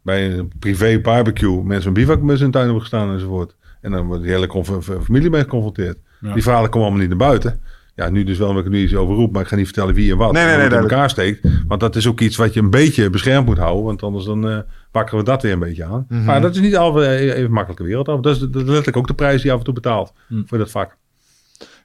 bij 0.02 0.32
een 0.38 0.52
privé 0.60 1.00
barbecue 1.00 1.64
mensen 1.64 1.88
een 1.88 1.94
bivak 1.94 2.22
met 2.22 2.38
zijn 2.38 2.52
tuin 2.52 2.64
hebben 2.64 2.82
gestaan 2.82 3.12
enzovoort. 3.14 3.56
En 3.82 3.92
dan 3.92 4.06
wordt 4.08 4.24
die 4.24 4.32
hele 4.32 4.64
familie 5.04 5.30
mee 5.30 5.42
geconfronteerd. 5.42 5.98
Ja. 6.22 6.34
Die 6.34 6.44
verhalen 6.44 6.70
komen 6.70 6.88
allemaal 6.88 7.08
niet 7.08 7.18
naar 7.18 7.28
buiten. 7.28 7.62
Ja, 7.96 8.10
nu 8.10 8.24
dus 8.24 8.38
wel 8.38 8.48
omdat 8.50 8.66
ik 8.66 8.72
nu 8.72 8.82
iets 8.84 8.96
over 8.96 9.16
roep, 9.16 9.32
maar 9.32 9.42
ik 9.42 9.48
ga 9.48 9.56
niet 9.56 9.66
vertellen 9.66 9.94
wie 9.94 10.12
en 10.12 10.18
wat. 10.18 10.32
Nee, 10.32 10.66
in 10.66 10.72
elkaar 10.72 11.10
steekt. 11.10 11.48
Want 11.68 11.80
dat 11.80 11.96
is 11.96 12.08
ook 12.08 12.20
iets 12.20 12.36
wat 12.36 12.54
je 12.54 12.60
een 12.60 12.70
beetje 12.70 13.10
beschermd 13.10 13.46
moet 13.46 13.58
houden. 13.58 13.84
Want 13.84 14.04
anders 14.04 14.26
dan 14.26 14.50
eh 14.50 14.58
wakkeren 14.92 15.20
we 15.20 15.26
dat 15.26 15.42
weer 15.42 15.52
een 15.52 15.60
beetje 15.60 15.84
aan. 15.86 16.06
Mhm. 16.10 16.24
Maar 16.24 16.42
dat 16.42 16.56
is 16.56 16.62
niet 16.62 16.76
altijd 16.78 17.20
even 17.22 17.44
een 17.44 17.52
makkelijke 17.52 17.84
wereld. 17.84 18.08
af. 18.10 18.20
Dat 18.20 18.36
is, 18.36 18.40
dat 18.42 18.56
is 18.56 18.62
letterlijk 18.62 18.98
ook 18.98 19.08
de 19.08 19.14
prijs 19.14 19.36
die 19.36 19.46
je 19.46 19.52
af 19.52 19.58
en 19.58 19.66
toe 19.66 19.74
betaalt 19.74 20.14
Hm. 20.28 20.42
voor 20.46 20.58
dat 20.58 20.72
vak. 20.72 20.98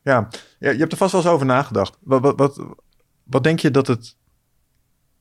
Ja. 0.03 0.29
ja, 0.59 0.71
je 0.71 0.79
hebt 0.79 0.93
er 0.93 0.99
vast 0.99 1.13
wel 1.13 1.21
eens 1.21 1.31
over 1.31 1.47
nagedacht. 1.47 1.99
Wat, 2.01 2.21
wat, 2.21 2.39
wat, 2.39 2.65
wat 3.25 3.45
denk 3.45 3.59
je 3.61 3.71
dat 3.71 3.87
het, 3.87 4.17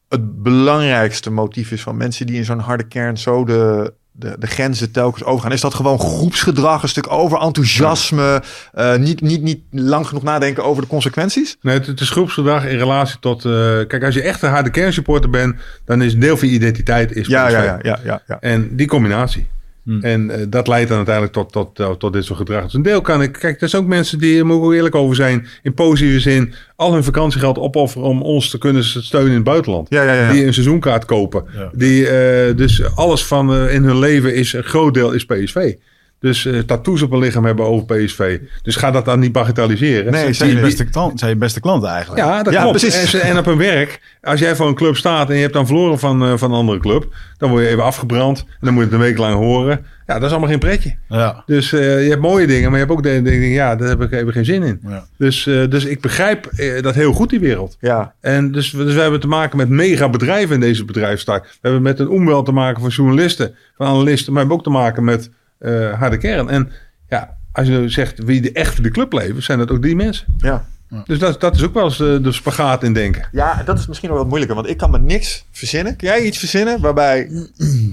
het 0.09 0.43
belangrijkste 0.43 1.31
motief 1.31 1.71
is 1.71 1.81
van 1.81 1.97
mensen 1.97 2.25
die 2.25 2.35
in 2.35 2.45
zo'n 2.45 2.59
harde 2.59 2.87
kern 2.87 3.17
zo 3.17 3.45
de, 3.45 3.93
de, 4.11 4.35
de 4.39 4.47
grenzen 4.47 4.91
telkens 4.91 5.23
overgaan? 5.23 5.51
Is 5.51 5.61
dat 5.61 5.73
gewoon 5.73 5.99
groepsgedrag, 5.99 6.83
een 6.83 6.89
stuk 6.89 7.11
over 7.11 7.39
enthousiasme, 7.39 8.43
eh, 8.73 8.95
niet, 8.95 9.21
niet, 9.21 9.41
niet 9.41 9.59
lang 9.71 10.07
genoeg 10.07 10.23
nadenken 10.23 10.63
over 10.63 10.81
de 10.81 10.87
consequenties? 10.87 11.57
Nee, 11.61 11.77
het, 11.77 11.87
het 11.87 11.99
is 11.99 12.09
groepsgedrag 12.09 12.65
in 12.65 12.77
relatie 12.77 13.19
tot... 13.19 13.45
eh, 13.45 13.51
kijk, 13.87 14.03
als 14.03 14.13
je 14.13 14.21
echt 14.21 14.41
een 14.41 14.49
harde 14.49 14.69
kernsupporter 14.69 15.29
bent... 15.29 15.55
dan 15.85 16.01
is 16.01 16.13
een 16.13 16.19
deel 16.19 16.37
van 16.37 16.47
je 16.47 16.53
identiteit 16.53 17.15
is 17.15 17.27
Ja, 17.27 17.47
ja, 17.47 17.63
ja, 17.63 17.79
ja, 17.81 17.99
ja, 18.03 18.21
ja. 18.27 18.39
En 18.39 18.75
die 18.75 18.87
combinatie. 18.87 19.47
Hmm. 19.83 20.01
En 20.01 20.29
eh, 20.29 20.45
dat 20.49 20.67
leidt 20.67 20.87
dan 20.87 20.97
uiteindelijk 20.97 21.35
tot, 21.35 21.51
tot, 21.51 21.75
tot, 21.75 21.99
tot 21.99 22.13
dit 22.13 22.25
soort 22.25 22.39
gedrag. 22.39 22.63
Dus 22.63 22.73
een 22.73 22.81
deel 22.81 23.01
kan 23.01 23.21
ik... 23.21 23.31
Kijk, 23.31 23.61
er 23.61 23.69
zijn 23.69 23.81
ook 23.81 23.87
mensen 23.87 24.19
die, 24.19 24.35
daar 24.35 24.45
moet 24.45 24.57
ik 24.57 24.63
ook 24.63 24.73
eerlijk 24.73 24.95
over 24.95 25.15
zijn... 25.15 25.47
in 25.63 25.73
positieve 25.73 26.19
zin 26.19 26.53
al 26.75 26.93
hun 26.93 27.03
vakantiegeld 27.03 27.57
opofferen... 27.57 28.07
om 28.07 28.21
ons 28.21 28.49
te 28.49 28.57
kunnen 28.57 28.83
steunen 28.83 29.29
in 29.29 29.35
het 29.35 29.43
buitenland. 29.43 29.89
Ja, 29.89 30.03
ja, 30.03 30.13
ja, 30.13 30.21
ja. 30.21 30.31
Die 30.31 30.45
een 30.45 30.53
seizoenkaart 30.53 31.05
kopen. 31.05 31.45
Die, 31.73 32.07
eh, 32.07 32.55
dus 32.55 32.95
alles 32.95 33.25
van 33.25 33.53
eh, 33.53 33.73
in 33.73 33.83
hun 33.83 33.99
leven 33.99 34.35
is... 34.35 34.53
een 34.53 34.63
groot 34.63 34.93
deel 34.93 35.11
is 35.11 35.25
PSV. 35.25 35.73
Dus 36.21 36.45
eh, 36.45 36.59
tattoos 36.59 37.01
op 37.01 37.11
hun 37.11 37.19
lichaam 37.19 37.45
hebben 37.45 37.65
over 37.65 37.85
PSV. 37.85 38.39
Dus 38.61 38.75
ga 38.75 38.91
dat 38.91 39.05
dan 39.05 39.19
niet 39.19 39.31
bagatelliseren. 39.31 40.11
Nee, 40.11 40.33
Zijn 40.33 40.49
je 40.55 40.59
beste, 40.61 40.85
klant, 40.85 41.19
zijn 41.19 41.31
je 41.31 41.37
beste 41.37 41.59
klanten 41.59 41.89
eigenlijk. 41.89 42.21
Ja, 42.25 42.43
dat 42.43 42.53
Ja, 42.53 42.61
klopt. 42.61 42.79
precies. 42.79 43.01
En, 43.01 43.07
ze- 43.07 43.19
en 43.19 43.37
op 43.37 43.45
een 43.45 43.57
werk, 43.57 44.01
als 44.21 44.39
jij 44.39 44.55
voor 44.55 44.67
een 44.67 44.75
club 44.75 44.95
staat 44.95 45.29
en 45.29 45.35
je 45.35 45.41
hebt 45.41 45.53
dan 45.53 45.65
verloren 45.65 45.99
van, 45.99 46.23
eh, 46.23 46.33
van 46.37 46.51
een 46.51 46.57
andere 46.57 46.79
club, 46.79 47.15
dan 47.37 47.49
word 47.49 47.63
je 47.63 47.69
even 47.69 47.83
afgebrand 47.83 48.39
en 48.39 48.45
dan 48.59 48.73
moet 48.73 48.83
je 48.83 48.89
het 48.89 48.99
een 48.99 49.05
week 49.05 49.17
lang 49.17 49.35
horen. 49.35 49.85
Ja, 50.07 50.13
dat 50.13 50.23
is 50.25 50.29
allemaal 50.31 50.49
geen 50.49 50.59
pretje. 50.59 50.95
Ja. 51.09 51.43
Dus 51.45 51.73
eh, 51.73 52.03
je 52.03 52.09
hebt 52.09 52.21
mooie 52.21 52.47
dingen, 52.47 52.63
maar 52.71 52.79
je 52.79 52.85
hebt 52.85 52.97
ook 52.97 53.03
de 53.03 53.21
dingen, 53.21 53.49
ja, 53.49 53.75
daar 53.75 53.87
heb 53.89 54.01
ik 54.01 54.11
even 54.11 54.33
geen 54.33 54.45
zin 54.45 54.63
in. 54.63 54.79
Ja. 54.87 55.05
Dus, 55.17 55.47
eh, 55.47 55.69
dus 55.69 55.85
ik 55.85 56.01
begrijp 56.01 56.49
dat 56.81 56.95
heel 56.95 57.13
goed, 57.13 57.29
die 57.29 57.39
wereld. 57.39 57.77
Ja, 57.79 58.13
En 58.21 58.51
dus, 58.51 58.69
dus 58.71 58.93
we 58.93 59.01
hebben 59.01 59.19
te 59.19 59.27
maken 59.27 59.57
met 59.57 59.69
mega 59.69 60.09
bedrijven 60.09 60.53
in 60.55 60.59
deze 60.61 60.85
bedrijfstak. 60.85 61.43
We 61.43 61.49
hebben 61.61 61.81
met 61.81 61.99
een 61.99 62.09
omwel 62.09 62.43
te 62.43 62.51
maken 62.51 62.81
van 62.81 62.89
journalisten, 62.89 63.55
van 63.77 63.87
analisten, 63.87 64.33
maar 64.33 64.43
we 64.43 64.49
hebben 64.49 64.57
ook 64.57 64.63
te 64.73 64.79
maken 64.83 65.03
met 65.03 65.29
eh, 65.61 65.99
harde 65.99 66.17
kern. 66.17 66.49
En 66.49 66.71
ja, 67.09 67.37
als 67.51 67.67
je 67.67 67.73
nou 67.73 67.89
zegt 67.89 68.23
wie 68.23 68.41
de 68.41 68.51
echt 68.51 68.73
voor 68.73 68.83
de 68.83 68.91
club 68.91 69.13
leven, 69.13 69.43
zijn 69.43 69.57
dat 69.57 69.71
ook 69.71 69.81
die 69.81 69.95
mensen. 69.95 70.25
ja. 70.37 70.65
Dus 71.05 71.19
dat, 71.19 71.41
dat 71.41 71.55
is 71.55 71.63
ook 71.63 71.73
wel 71.73 71.83
eens 71.83 71.97
de 71.97 72.31
spagaat 72.31 72.83
in 72.83 72.93
denken. 72.93 73.27
Ja, 73.31 73.63
dat 73.65 73.79
is 73.79 73.87
misschien 73.87 74.09
nog 74.09 74.17
wat 74.17 74.27
moeilijker, 74.27 74.55
want 74.55 74.69
ik 74.69 74.77
kan 74.77 74.91
me 74.91 74.99
niks 74.99 75.45
verzinnen. 75.51 75.95
Kun 75.95 76.07
jij 76.07 76.21
iets 76.21 76.37
verzinnen 76.37 76.81
waarbij... 76.81 77.29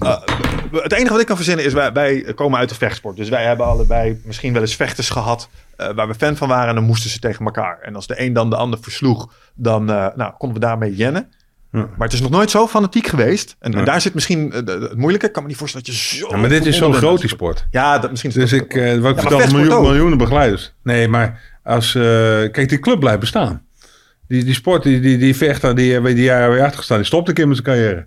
eh, 0.01 0.23
het 0.73 0.93
enige 0.93 1.11
wat 1.11 1.20
ik 1.20 1.27
kan 1.27 1.36
verzinnen 1.36 1.65
is, 1.65 1.73
wij, 1.73 1.93
wij 1.93 2.35
komen 2.35 2.59
uit 2.59 2.69
de 2.69 2.74
vechtsport. 2.74 3.16
Dus 3.16 3.28
wij 3.28 3.45
hebben 3.45 3.66
allebei 3.66 4.20
misschien 4.24 4.53
wel 4.53 4.62
eens 4.62 4.77
vechters 4.77 5.11
gehad 5.11 5.49
eh, 5.77 5.90
waar 5.95 6.09
we 6.09 6.15
fan 6.15 6.36
van 6.36 6.49
waren 6.49 6.69
en 6.69 6.74
dan 6.74 6.85
moesten 6.85 7.11
ze 7.11 7.19
tegen 7.19 7.45
elkaar. 7.45 7.78
En 7.82 7.95
als 7.95 8.07
de 8.07 8.20
een 8.20 8.32
dan 8.32 8.51
de 8.51 8.57
ander 8.57 8.78
versloeg, 8.82 9.32
dan 9.55 9.85
nou, 9.85 10.32
konden 10.39 10.61
we 10.61 10.66
daarmee 10.66 10.97
jennen. 10.97 11.32
Ja. 11.73 11.78
Maar 11.97 12.07
het 12.07 12.12
is 12.12 12.20
nog 12.20 12.31
nooit 12.31 12.51
zo 12.51 12.66
fanatiek 12.66 13.07
geweest. 13.07 13.57
En, 13.61 13.85
daar 13.85 14.01
zit 14.01 14.15
misschien 14.15 14.53
eh, 14.53 14.57
de- 14.59 14.65
de- 14.65 14.73
het 14.89 14.97
moeilijke. 14.97 15.27
Ik 15.27 15.32
kan 15.32 15.43
me 15.43 15.49
niet 15.49 15.57
voorstellen 15.59 15.86
dat 15.86 15.95
je 15.97 16.16
zo... 16.16 16.28
Ja, 16.31 16.36
maar 16.36 16.49
dit 16.49 16.59
is 16.59 16.65
zo 16.65 16.70
verbonden 16.70 16.99
groot, 17.01 17.11
bent. 17.11 17.20
die 17.20 17.31
sport. 17.31 17.66
Ja, 17.70 17.99
dat, 17.99 18.11
misschien 18.11 18.31
Dus 18.31 18.53
ik, 18.53 18.74
eh, 18.74 18.99
wat 18.99 19.12
ik 19.12 19.20
vertel, 19.20 19.47
miljoen, 19.61 19.82
miljoenen 19.82 20.19
begeleiders. 20.19 20.74
Nee, 20.82 21.09
maar 21.09 21.40
als... 21.65 21.95
eh, 21.95 22.03
kijk, 22.51 22.69
die 22.69 22.78
club 22.78 23.01
blijft 23.01 23.20
bestaan. 23.20 23.62
Die, 24.28 24.45
die 24.45 24.55
sport, 24.55 24.82
die, 24.82 25.01
die, 25.01 25.19
die 25.19 25.36
vechter 25.36 25.74
die 25.74 25.93
hebben 25.93 26.15
die 26.15 26.24
jaren 26.24 26.51
weer 26.51 26.62
achtergestaan, 26.62 26.97
die 26.97 27.07
stopt 27.07 27.28
een 27.28 27.35
keer 27.35 27.49
met 27.49 27.57
zijn 27.57 27.69
carrière. 27.69 28.07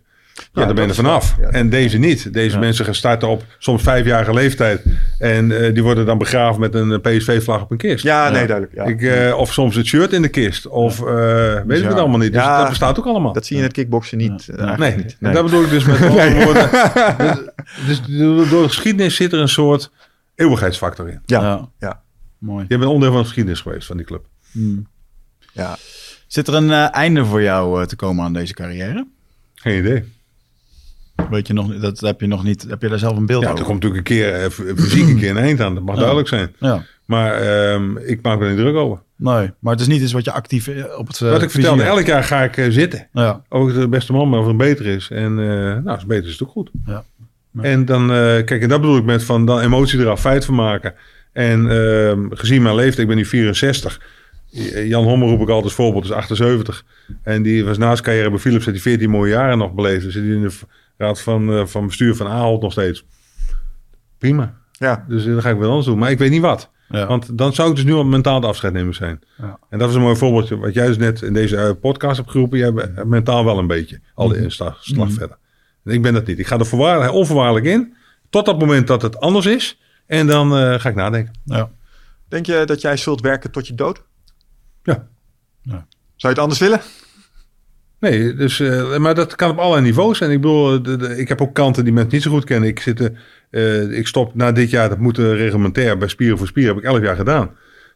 Ja, 0.54 0.66
daar 0.66 0.74
ben 0.74 0.84
je 0.84 0.90
er 0.90 0.96
vanaf. 0.96 1.36
ja. 1.40 1.48
En 1.48 1.70
deze 1.70 1.98
niet. 1.98 2.34
Deze 2.34 2.60
mensen 2.60 2.86
gaan 2.86 2.96
starten 2.96 3.28
op 3.28 3.44
soms 3.60 3.84
vijfjarige 3.84 4.34
leeftijd. 4.34 4.84
En 5.20 5.52
eh, 5.66 5.74
die 5.74 5.84
worden 5.84 6.06
dan 6.06 6.18
begraven 6.18 6.60
met 6.60 6.76
een 6.76 7.02
PSV-vlag 7.02 7.62
op 7.62 7.72
een 7.72 7.78
kist. 7.78 8.04
Ja, 8.04 8.30
nee, 8.30 8.48
duidelijk. 8.48 8.76
Ja. 8.76 8.84
Ik, 8.84 9.02
eh, 9.02 9.38
of 9.38 9.54
soms 9.54 9.76
het 9.76 9.86
shirt 9.86 10.14
in 10.14 10.22
de 10.22 10.28
kist. 10.28 10.68
Of 10.68 11.00
eh, 11.00 11.06
weet 11.66 11.78
ik 11.78 11.84
Ja. 11.84 11.90
het 11.90 11.98
allemaal 11.98 12.18
niet. 12.20 12.34
Dus 12.34 12.42
Ja. 12.42 12.60
dat 12.60 12.70
bestaat 12.70 13.00
ook 13.00 13.06
allemaal. 13.06 13.34
dat 13.34 13.46
zie 13.46 13.56
je 13.56 13.62
in 13.62 13.68
het 13.68 13.78
kickboksen 13.78 14.18
niet. 14.18 14.48
eh, 14.50 14.78
Nee, 14.78 14.96
niet. 14.96 15.18
dat 15.20 15.44
bedoel 15.46 15.64
ik 15.64 15.70
dus 15.70 15.84
met 15.86 16.02
andere 16.10 16.44
woorden. 16.44 16.70
Dus, 17.88 18.02
dus 18.02 18.18
door 18.20 18.48
door 18.50 18.62
de 18.62 18.68
geschiedenis 18.68 19.16
zit 19.16 19.34
er 19.34 19.40
een 19.40 19.50
soort 19.50 19.92
eeuwigheidsfactor 20.36 21.10
in. 21.10 21.22
Ja, 21.26 21.42
Ja. 21.42 21.70
ja. 21.80 22.02
Mooi. 22.38 22.66
Je 22.68 22.78
bent 22.78 22.90
onderdeel 22.90 23.12
van 23.12 23.20
de 23.22 23.26
geschiedenis 23.28 23.60
geweest 23.62 23.88
van 23.88 23.98
die 23.98 24.06
club. 24.06 24.26
Hmm. 24.52 24.88
ja. 25.54 25.78
Zit 26.28 26.48
er 26.48 26.54
een 26.54 26.72
eh, 26.72 26.96
einde 26.96 27.26
voor 27.26 27.42
jou 27.42 27.82
eh, 27.82 27.88
te 27.88 27.96
komen 27.96 28.24
aan 28.26 28.34
deze 28.34 28.54
carrière? 28.54 29.08
Geen 29.56 29.78
idee. 29.80 30.04
Weet 31.30 31.48
je 31.48 31.54
nog, 31.54 31.76
dat 31.80 32.00
heb 32.00 32.22
je 32.22 32.28
nog 32.28 32.44
niet. 32.44 32.66
Heb 32.70 32.82
je 32.82 32.88
daar 32.90 33.00
zelf 33.00 33.18
een 33.18 33.26
beeld 33.26 33.42
Ja, 33.42 33.48
er 33.48 33.54
over? 33.54 33.66
komt 33.66 33.84
natuurlijk 33.84 34.10
een 34.10 34.16
keer, 34.16 34.34
eh, 34.34 34.76
fysiek 34.76 35.08
een 35.08 35.18
keer 35.18 35.30
een 35.30 35.38
eind 35.38 35.62
aan. 35.62 35.74
Dat 35.74 35.84
mag 35.84 35.94
Ja. 35.94 36.00
duidelijk 36.00 36.30
zijn. 36.30 36.54
Ja. 36.60 36.84
Maar 37.06 37.34
ehm, 37.34 37.98
ik 37.98 38.22
maak 38.22 38.40
me 38.40 38.44
er 38.46 38.50
niet 38.52 38.60
druk 38.60 38.76
over. 38.76 39.00
Nee, 39.16 39.52
maar 39.60 39.72
het 39.72 39.82
is 39.82 39.88
niet 39.88 40.02
iets 40.02 40.12
wat 40.12 40.26
je 40.26 40.32
actief 40.32 40.68
eh, 40.68 40.98
op 40.98 41.08
het. 41.08 41.22
eh, 41.22 41.32
Wat 41.32 41.42
ik 41.42 41.52
vertelde, 41.52 41.84
elk 41.84 42.06
jaar 42.06 42.24
ga 42.24 42.44
ik 42.44 42.72
zitten. 42.74 43.08
Ja, 43.14 43.42
Of 43.50 43.70
ik 43.70 43.76
de 43.76 43.88
beste 43.88 44.14
man 44.14 44.30
ben 44.30 44.40
of 44.40 44.48
het 44.48 44.58
beter 44.58 44.86
is. 44.86 45.10
En 45.12 45.36
nou, 45.36 45.88
als 45.88 45.98
het 46.00 46.08
beter 46.08 46.24
is, 46.24 46.30
is 46.34 46.40
het 46.40 46.48
ook 46.48 46.54
goed. 46.54 46.70
Ja. 46.86 47.04
Ja. 47.52 47.62
En 47.62 47.86
dan, 47.86 48.08
kijk, 48.46 48.62
en 48.62 48.70
dat 48.70 48.82
bedoel 48.82 48.98
ik 48.98 49.04
met 49.04 49.24
van 49.24 49.46
dan 49.46 49.60
emotie 49.60 50.00
eraf, 50.00 50.20
feit 50.20 50.46
van 50.46 50.56
maken. 50.56 50.94
En 51.32 51.70
ehm, 51.72 52.20
gezien 52.30 52.62
mijn 52.62 52.76
leeftijd, 52.76 52.98
ik 53.00 53.08
ben 53.08 53.16
nu 53.18 53.26
64. 53.26 54.02
Jan 54.86 55.04
Hommer 55.04 55.28
roep 55.28 55.42
ik 55.42 55.48
altijd 55.48 55.64
als 55.64 55.74
voorbeeld, 55.74 56.04
is 56.04 56.12
78. 56.12 56.84
En 57.24 57.42
die 57.42 57.66
was 57.66 57.78
naast 57.78 58.02
carrière 58.02 58.30
bij 58.30 58.40
Philips, 58.40 58.66
heeft 58.66 58.84
hij 58.84 58.92
14 58.92 59.10
mooie 59.10 59.32
jaren 59.32 59.58
nog 59.58 59.74
beleefd. 59.74 60.04
Dus 60.04 60.14
zit 60.14 60.24
hij 60.24 60.32
in 60.34 60.42
de 60.42 60.52
raad 61.02 61.22
van, 61.22 61.54
eh, 61.54 61.66
van 61.66 61.86
bestuur 61.86 62.16
van 62.16 62.28
Ahold 62.28 62.62
nog 62.62 62.72
steeds. 62.72 63.06
Prima. 64.18 64.58
Ja, 64.72 65.06
Dus 65.08 65.26
eh, 65.26 65.32
dan 65.34 65.42
ga 65.42 65.50
ik 65.50 65.58
wel 65.58 65.68
anders 65.70 65.86
doen. 65.88 65.98
Maar 65.98 66.12
ik 66.12 66.18
weet 66.18 66.30
niet 66.32 66.42
wat. 66.42 66.70
ja. 66.90 67.08
Want 67.08 67.38
dan 67.38 67.54
zou 67.54 67.70
ik 67.70 67.76
dus 67.76 67.84
nu 67.86 67.94
al 67.94 68.04
mentaal 68.04 68.40
de 68.40 68.48
afscheid 68.48 68.74
nemen 68.74 68.94
zijn. 68.94 69.20
Ja. 69.38 69.60
En 69.70 69.80
dat 69.80 69.90
is 69.90 69.96
een 69.96 70.02
mooi 70.02 70.16
voorbeeldje. 70.16 70.58
Wat 70.58 70.74
jij 70.74 70.88
dus 70.88 70.98
net 70.98 71.22
in 71.22 71.34
deze 71.34 71.58
eh, 71.58 71.72
podcast 71.82 72.18
hebt 72.18 72.30
geroepen. 72.32 72.58
Jij 72.58 72.74
bent 72.74 73.04
mentaal 73.06 73.46
wel 73.46 73.58
een 73.58 73.68
beetje. 73.68 74.02
Al 74.16 74.28
de 74.28 74.50
slag, 74.50 74.84
slag 74.84 75.08
Mhm. 75.08 75.18
verder. 75.18 75.38
En 75.84 75.92
ik 75.94 76.02
ben 76.02 76.14
dat 76.14 76.26
niet. 76.26 76.40
Ik 76.40 76.48
ga 76.48 76.58
er 76.60 76.66
voorwaardelijk, 76.66 77.14
onvoorwaardelijk 77.14 77.66
in. 77.66 77.96
Tot 78.30 78.46
dat 78.46 78.60
moment 78.60 78.88
dat 78.88 79.02
het 79.02 79.20
anders 79.20 79.46
is. 79.46 79.80
En 80.06 80.28
dan 80.28 80.56
eh, 80.58 80.80
ga 80.80 80.90
ik 80.90 80.96
nadenken. 80.96 81.34
ja. 81.46 81.70
denk 82.28 82.46
je 82.46 82.64
dat 82.66 82.82
jij 82.82 82.98
zult 82.98 83.22
werken 83.22 83.52
tot 83.52 83.68
je 83.68 83.76
dood? 83.76 84.04
Ja. 84.84 85.08
Zou 85.62 85.84
je 86.16 86.28
het 86.28 86.40
anders 86.40 86.60
willen? 86.60 86.82
Nee, 88.02 88.34
dus, 88.34 88.60
eh, 88.60 88.98
maar 88.98 89.16
dat 89.16 89.36
kan 89.36 89.50
op 89.50 89.58
allerlei 89.58 89.86
niveaus 89.86 90.18
zijn. 90.18 90.32
Ik 90.32 90.42
bedoel, 90.42 90.82
eh, 90.82 91.18
ik 91.20 91.28
heb 91.28 91.42
ook 91.42 91.54
kanten 91.54 91.84
die 91.84 91.94
mensen 91.94 92.14
niet 92.14 92.24
zo 92.24 92.32
goed 92.32 92.44
kennen. 92.44 92.70
Ik, 92.70 92.80
zit, 92.80 93.12
eh, 93.50 93.98
ik 93.98 94.08
stop 94.08 94.36
na 94.36 94.52
dit 94.52 94.70
jaar, 94.70 94.90
dat 94.90 94.98
moet 94.98 95.18
reglementair 95.18 95.98
bij 95.98 96.08
Spieren 96.08 96.38
voor 96.38 96.48
Spieren, 96.48 96.76
heb 96.76 96.84
ik 96.84 96.90
elf 96.90 97.02
jaar 97.02 97.16
gedaan. 97.16 97.52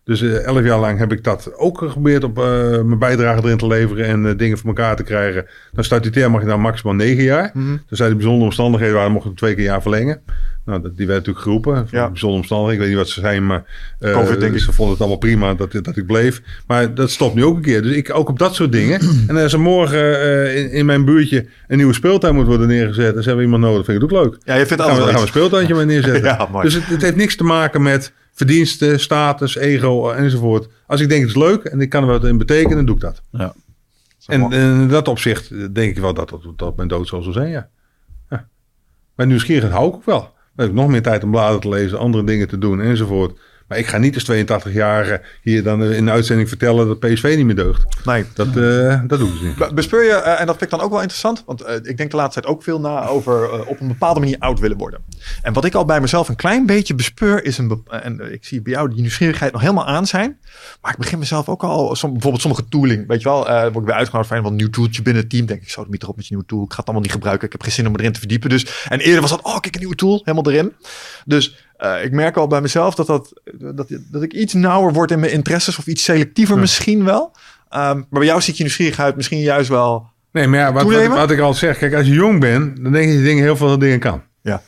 Dus 0.06 0.22
eh, 0.22 0.44
elf 0.44 0.64
jaar 0.64 0.80
lang 0.80 0.98
heb 0.98 1.12
ik 1.12 1.24
dat 1.24 1.54
ook 1.56 1.78
geprobeerd 1.78 2.24
op 2.24 2.38
eh, 2.38 2.46
mijn 2.82 3.00
bijdrage 3.00 3.44
erin 3.44 3.58
te 3.58 3.68
leveren 3.68 4.06
en 4.06 4.26
eh, 4.26 4.38
dingen 4.38 4.58
voor 4.58 4.68
elkaar 4.68 4.96
te 4.96 5.04
krijgen. 5.04 5.46
Dan 5.72 5.84
statutair 5.84 6.32
mag 6.32 6.42
je 6.42 6.48
dan 6.48 6.62
maximaal 6.62 6.96
negen 6.96 7.24
jaar. 7.24 7.52
Dus 7.88 7.98
zijn 7.98 8.10
de 8.10 8.16
bijzondere 8.16 8.46
omstandigheden 8.46 8.96
waren, 8.96 9.12
mochten 9.12 9.32
we 9.32 9.38
twee 9.38 9.56
keer 9.56 9.64
jaar 9.64 9.82
verlengen. 9.82 10.22
Nou, 10.66 10.82
dat, 10.82 10.98
die 10.98 11.08
werd 11.08 11.20
natuurlijk 11.20 11.46
geroepen. 11.46 11.88
Ja. 11.92 12.10
Bijzondere 12.10 12.42
omstandigheden, 12.42 12.74
ik 12.74 12.80
weet 12.80 12.90
niet 12.90 13.06
wat 13.06 13.14
ze 13.14 13.20
zijn, 13.20 13.46
maar 13.46 13.64
Covid, 14.00 14.40
denk 14.40 14.54
ik. 14.54 14.60
ze 14.60 14.74
vonden 14.74 14.94
het 14.94 15.00
allemaal 15.00 15.20
prima 15.20 15.54
dat, 15.54 15.72
dat 15.72 15.98
ik 15.98 16.06
bleef. 16.06 16.42
Maar 16.68 16.94
dat 16.94 17.12
stopt 17.12 17.36
nu 17.36 17.44
ook 17.44 17.56
een 17.56 17.62
keer. 17.62 17.82
Dus 17.82 17.96
ik 17.96 18.16
ook 18.16 18.30
op 18.30 18.40
dat 18.40 18.56
soort 18.56 18.72
dingen. 18.72 19.00
en 19.28 19.38
als 19.38 19.54
er 19.54 19.60
morgen 19.60 20.56
in, 20.56 20.72
in 20.72 20.86
mijn 20.86 21.06
buurtje 21.06 21.46
een 21.68 21.78
nieuwe 21.78 21.94
speeltuin 21.94 22.36
moet 22.36 22.48
worden 22.48 22.68
neergezet, 22.68 23.14
dan 23.14 23.24
hebben 23.24 23.36
we 23.36 23.44
iemand 23.44 23.64
nodig, 23.64 23.86
vind 23.86 24.02
ik 24.02 24.10
het 24.10 24.18
ook 24.18 24.24
leuk. 24.24 24.38
Ja, 24.44 24.56
je 24.56 24.66
vindt 24.66 24.84
Dan 24.84 24.88
gaan 24.88 24.96
we, 24.96 25.02
alles 25.02 25.14
dan 25.14 25.22
gaan 25.22 25.32
we 25.34 25.40
een 25.40 25.48
speeltuintje 25.48 25.76
maar 25.76 25.86
neerzetten. 25.94 26.24
Ja, 26.24 26.48
mooi. 26.52 26.64
Dus 26.64 26.74
het, 26.74 26.86
het 26.86 27.02
heeft 27.02 27.16
niks 27.16 27.36
te 27.36 27.44
maken 27.44 27.82
met 27.82 28.14
verdiensten, 28.36 29.00
status, 29.00 29.56
ego 29.56 30.10
eh, 30.10 30.20
enzovoort. 30.20 30.68
Als 30.88 31.02
ik 31.02 31.10
denk 31.10 31.22
het 31.22 31.30
is 31.30 31.36
leuk 31.36 31.64
en 31.64 31.82
ik 31.82 31.90
kan 31.90 32.04
er 32.04 32.10
wat 32.10 32.26
in 32.26 32.38
betekenen, 32.38 32.76
dan 32.76 32.86
doe 32.86 32.96
ik 32.96 33.02
dat. 33.02 33.22
ja. 33.32 33.54
En, 34.26 34.42
en 34.42 34.82
in 34.82 34.88
dat 34.88 35.08
opzicht 35.08 35.52
eh, 35.52 35.58
denk 35.72 35.96
ik 35.96 36.02
wel 36.02 36.14
dat 36.14 36.30
dat, 36.30 36.42
dat 36.56 36.76
mijn 36.76 36.88
dood 36.88 37.08
zo 37.08 37.22
zal 37.22 37.34
zijn, 37.34 37.50
ja. 37.50 37.70
ja. 38.30 38.48
Maar 39.16 39.28
nieuwsgierigheid 39.28 39.74
hou 39.74 39.88
ik 39.88 39.96
ook 39.96 40.06
wel. 40.06 40.20
Dan 40.20 40.66
heb 40.66 40.68
ik 40.68 40.82
nog 40.82 40.90
meer 40.90 41.02
tijd 41.02 41.24
om 41.24 41.32
bladen 41.32 41.60
te 41.60 41.70
lezen, 41.70 42.00
andere 42.00 42.24
dingen 42.24 42.48
te 42.48 42.58
doen 42.58 42.82
enzovoort. 42.82 43.40
Maar 43.68 43.78
ik 43.78 43.88
ga 43.88 43.98
niet 43.98 44.16
als 44.16 44.32
82-jarige 44.32 45.22
hier 45.42 45.64
dan 45.64 45.84
eh, 45.84 45.98
in 45.98 46.06
de 46.06 46.12
uitzending 46.12 46.48
vertellen 46.50 46.88
dat 46.88 47.00
PSV 47.00 47.34
niet 47.38 47.46
meer 47.46 47.56
deugt. 47.56 48.06
nee. 48.06 48.26
Dat, 48.34 48.48
eh, 48.48 49.02
dat 49.08 49.20
doe 49.20 49.28
ik 49.28 49.34
dus 49.34 49.42
niet. 49.42 49.56
Be- 49.56 49.74
Bespeur 49.74 50.04
je, 50.04 50.12
eh, 50.12 50.40
en 50.40 50.46
dat 50.46 50.58
vind 50.58 50.72
ik 50.72 50.78
dan 50.78 50.86
ook 50.86 50.92
wel 50.92 51.02
interessant, 51.02 51.44
want 51.46 51.64
ik 51.84 51.98
denk 51.98 52.12
de 52.12 52.18
laatste 52.18 52.42
tijd 52.42 52.54
ook 52.54 52.64
veel 52.64 52.80
na 52.80 53.06
over 53.08 53.66
op 53.66 53.80
een 53.80 53.88
bepaalde 53.88 54.20
manier 54.20 54.36
oud 54.40 54.60
willen 54.60 54.78
worden. 54.78 55.00
En 55.42 55.54
wat 55.54 55.66
ik 55.66 55.76
al 55.76 55.86
bij 55.86 56.02
mezelf 56.02 56.30
een 56.30 56.36
klein 56.36 56.66
beetje 56.66 56.96
bespeur 56.96 57.44
is 57.46 57.58
een, 57.58 57.84
en 57.90 58.34
ik 58.34 58.46
zie 58.46 58.62
bij 58.62 58.74
jou 58.74 58.90
die 58.90 59.00
nieuwsgierigheid 59.02 59.52
nog 59.52 59.62
helemaal 59.62 59.86
aan 59.88 60.06
zijn, 60.06 60.38
maar 60.82 60.92
ik 60.92 60.98
begin 60.98 61.20
mezelf 61.20 61.50
ook 61.50 61.64
al, 61.64 61.96
som, 61.96 62.12
bijvoorbeeld 62.12 62.42
sommige 62.42 62.68
tooling, 62.70 63.08
weet 63.08 63.22
je 63.22 63.30
wel, 63.30 63.44
word 63.46 63.76
ik 63.76 63.86
weer 63.86 63.94
uitgenodigd 63.94 64.34
voor 64.34 64.42
van 64.42 64.52
een 64.52 64.56
nieuw 64.56 64.70
tooltje 64.70 65.02
binnen 65.02 65.22
het 65.22 65.32
team, 65.32 65.46
denk 65.46 65.62
ik, 65.62 65.70
zo 65.70 65.86
de 65.90 65.98
erop 66.00 66.16
met 66.16 66.28
je 66.28 66.34
nieuwe 66.34 66.48
tool, 66.50 66.64
ik 66.64 66.72
ga 66.72 66.76
het 66.78 66.86
allemaal 66.86 67.04
niet 67.04 67.12
gebruiken, 67.14 67.46
ik 67.46 67.52
heb 67.52 67.62
geen 67.62 67.72
zin 67.72 67.88
om 67.88 67.96
erin 67.96 68.12
te 68.12 68.20
verdiepen. 68.20 68.50
Dus, 68.50 68.86
en 68.88 69.00
eerder 69.00 69.22
was 69.22 69.30
dat, 69.30 69.42
oh 69.42 69.60
kijk 69.60 69.74
een 69.74 69.80
nieuwe 69.80 69.96
tool, 69.96 70.22
helemaal 70.24 70.52
erin. 70.52 70.74
Dus 71.26 71.66
eh, 71.86 72.04
ik 72.04 72.12
merk 72.12 72.38
al 72.38 72.48
bij 72.48 72.62
mezelf 72.62 72.96
dat, 72.96 73.08
dat, 73.08 73.42
dat, 73.76 73.88
dat 74.12 74.24
ik 74.24 74.34
iets 74.34 74.54
nauwer 74.54 74.94
word 74.94 75.12
in 75.12 75.20
mijn 75.20 75.32
interesses 75.32 75.78
of 75.78 75.88
iets 75.88 76.04
selectiever 76.04 76.58
misschien 76.58 77.04
wel. 77.04 77.32
Ehm, 77.70 77.96
maar 77.96 78.06
bij 78.10 78.26
jou 78.26 78.42
ziet 78.42 78.58
je 78.58 78.64
nieuwsgierigheid 78.64 79.16
misschien 79.16 79.40
juist 79.40 79.70
wel 79.70 80.14
Nee, 80.36 80.48
maar 80.48 80.60
ja, 80.60 80.74
wat, 80.74 81.08
wat, 81.08 81.32
ik 81.32 81.40
al 81.40 81.54
zeg, 81.54 81.78
kijk, 81.78 81.94
als 81.94 82.08
je 82.08 82.14
jong 82.14 82.40
bent, 82.40 82.84
dan 82.84 82.92
denk 82.92 83.06
je 83.06 83.12
dat 83.12 83.20
je 83.20 83.26
dingen, 83.26 83.44
heel 83.44 83.56
veel 83.56 83.78
dingen 83.78 84.00
kan. 84.00 84.22
Ja. 84.42 84.62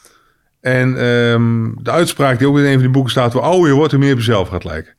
En 0.61 0.97
ehm, 0.97 1.69
de 1.83 1.91
uitspraak 1.91 2.37
die 2.37 2.47
ook 2.47 2.57
in 2.57 2.63
een 2.63 2.73
van 2.73 2.81
die 2.81 2.89
boeken 2.89 3.11
staat, 3.11 3.33
hoe 3.33 3.41
ouder 3.41 3.67
je 3.67 3.75
wordt, 3.75 3.91
hoe 3.91 4.01
meer 4.01 4.11
op 4.11 4.17
jezelf 4.17 4.47
gaat 4.47 4.63
lijken. 4.63 4.93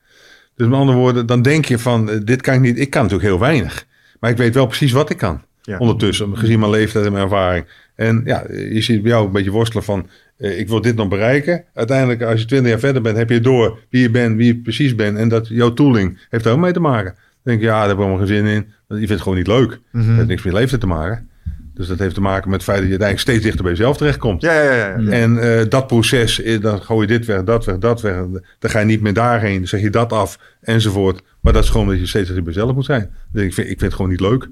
Dus 0.56 0.66
met 0.66 0.78
andere 0.78 0.98
woorden, 0.98 1.26
dan 1.26 1.42
denk 1.42 1.64
je 1.64 1.78
van, 1.78 2.10
eh, 2.10 2.18
dit 2.24 2.40
kan 2.40 2.54
ik 2.54 2.60
niet. 2.60 2.78
Ik 2.78 2.90
kan 2.90 3.02
natuurlijk 3.02 3.28
heel 3.28 3.38
weinig. 3.38 3.86
Maar 4.20 4.30
ik 4.30 4.36
weet 4.36 4.54
wel 4.54 4.66
precies 4.66 4.92
wat 4.92 5.10
ik 5.10 5.16
kan. 5.16 5.42
Ja. 5.62 5.78
Ondertussen, 5.78 6.36
gezien 6.36 6.58
mijn 6.58 6.70
leeftijd 6.70 7.04
en 7.04 7.12
mijn 7.12 7.24
ervaring. 7.24 7.66
En 7.94 8.22
ja, 8.24 8.44
je 8.48 8.82
ziet 8.82 9.02
bij 9.02 9.10
jou 9.10 9.26
een 9.26 9.32
beetje 9.32 9.50
worstelen 9.50 9.84
van, 9.84 10.08
ik 10.39 10.69
wil 10.69 10.81
dit 10.81 10.97
nog 10.97 11.09
bereiken. 11.09 11.65
Uiteindelijk, 11.74 12.23
als 12.23 12.40
je 12.40 12.47
twintig 12.47 12.70
jaar 12.70 12.78
verder 12.78 13.02
bent, 13.02 13.16
heb 13.16 13.31
je 13.31 13.40
door 13.40 13.78
wie 13.90 14.02
je 14.02 14.10
bent, 14.10 14.36
wie 14.36 14.47
je 14.47 14.56
precies 14.56 14.94
bent. 14.94 15.19
En 15.19 15.28
dat 15.28 15.48
jouw 15.48 15.73
tooling 15.73 16.27
heeft 16.28 16.44
daar 16.44 16.52
ook 16.52 16.59
mee 16.59 16.73
te 16.73 16.81
maken. 16.81 17.12
Dan 17.15 17.23
denk 17.43 17.60
je, 17.60 17.66
ja, 17.66 17.73
daar 17.73 17.89
heb 17.89 17.97
ik 17.97 18.02
helemaal 18.05 18.27
geen 18.27 18.36
zin 18.36 18.47
in. 18.47 18.66
Want 18.86 19.01
Je 19.01 19.06
vindt 19.06 19.10
het 19.10 19.20
gewoon 19.20 19.39
niet 19.39 19.47
leuk. 19.47 19.81
Mhm. 19.93 20.06
Dat 20.06 20.16
heeft 20.16 20.28
niks 20.28 20.43
met 20.43 20.52
je 20.52 20.59
leeftijd 20.59 20.81
te 20.81 20.86
maken. 20.86 21.28
Dus 21.74 21.86
dat 21.86 21.98
heeft 21.98 22.15
te 22.15 22.20
maken 22.20 22.51
met 22.51 22.60
het 22.60 22.69
feit 22.69 22.78
dat 22.78 22.86
je 22.86 22.98
uiteindelijk 22.98 23.28
steeds 23.28 23.43
dichter 23.43 23.62
bij 23.62 23.73
jezelf 23.73 23.97
terechtkomt. 23.97 24.43
Ja, 24.43 24.62
ja, 24.62 24.73
ja. 24.73 24.86
ja. 24.86 24.98
Ja. 24.98 25.10
En 25.10 25.59
eh, 25.59 25.69
dat 25.69 25.86
proces, 25.86 26.43
eh, 26.43 26.60
dan 26.60 26.82
gooi 26.82 27.06
je 27.06 27.19
dit 27.19 27.27
weg, 27.27 27.44
dat 27.44 27.65
weg, 27.65 27.78
dat 27.78 28.01
weg. 28.01 28.15
Dan 28.59 28.70
ga 28.70 28.78
je 28.78 28.86
niet 28.86 29.01
meer 29.01 29.12
daarheen, 29.12 29.59
dan 29.59 29.66
zeg 29.66 29.81
je 29.81 29.90
dat 29.90 30.12
af, 30.12 30.39
enzovoort. 30.60 31.23
Maar 31.40 31.52
dat 31.52 31.65
is 31.65 31.70
gewoon 31.70 31.86
dat 31.89 31.98
je 31.98 32.06
steeds 32.06 32.27
dichter 32.27 32.44
bij 32.44 32.52
jezelf 32.52 32.74
moet 32.74 32.85
zijn. 32.85 33.01
Dan 33.01 33.10
denk 33.32 33.44
ik, 33.44 33.51
ik 33.51 33.55
vind, 33.55 33.66
ik 33.66 33.78
vind 33.78 33.81
het 33.81 33.94
gewoon 33.94 34.10
niet 34.10 34.20
leuk. 34.20 34.48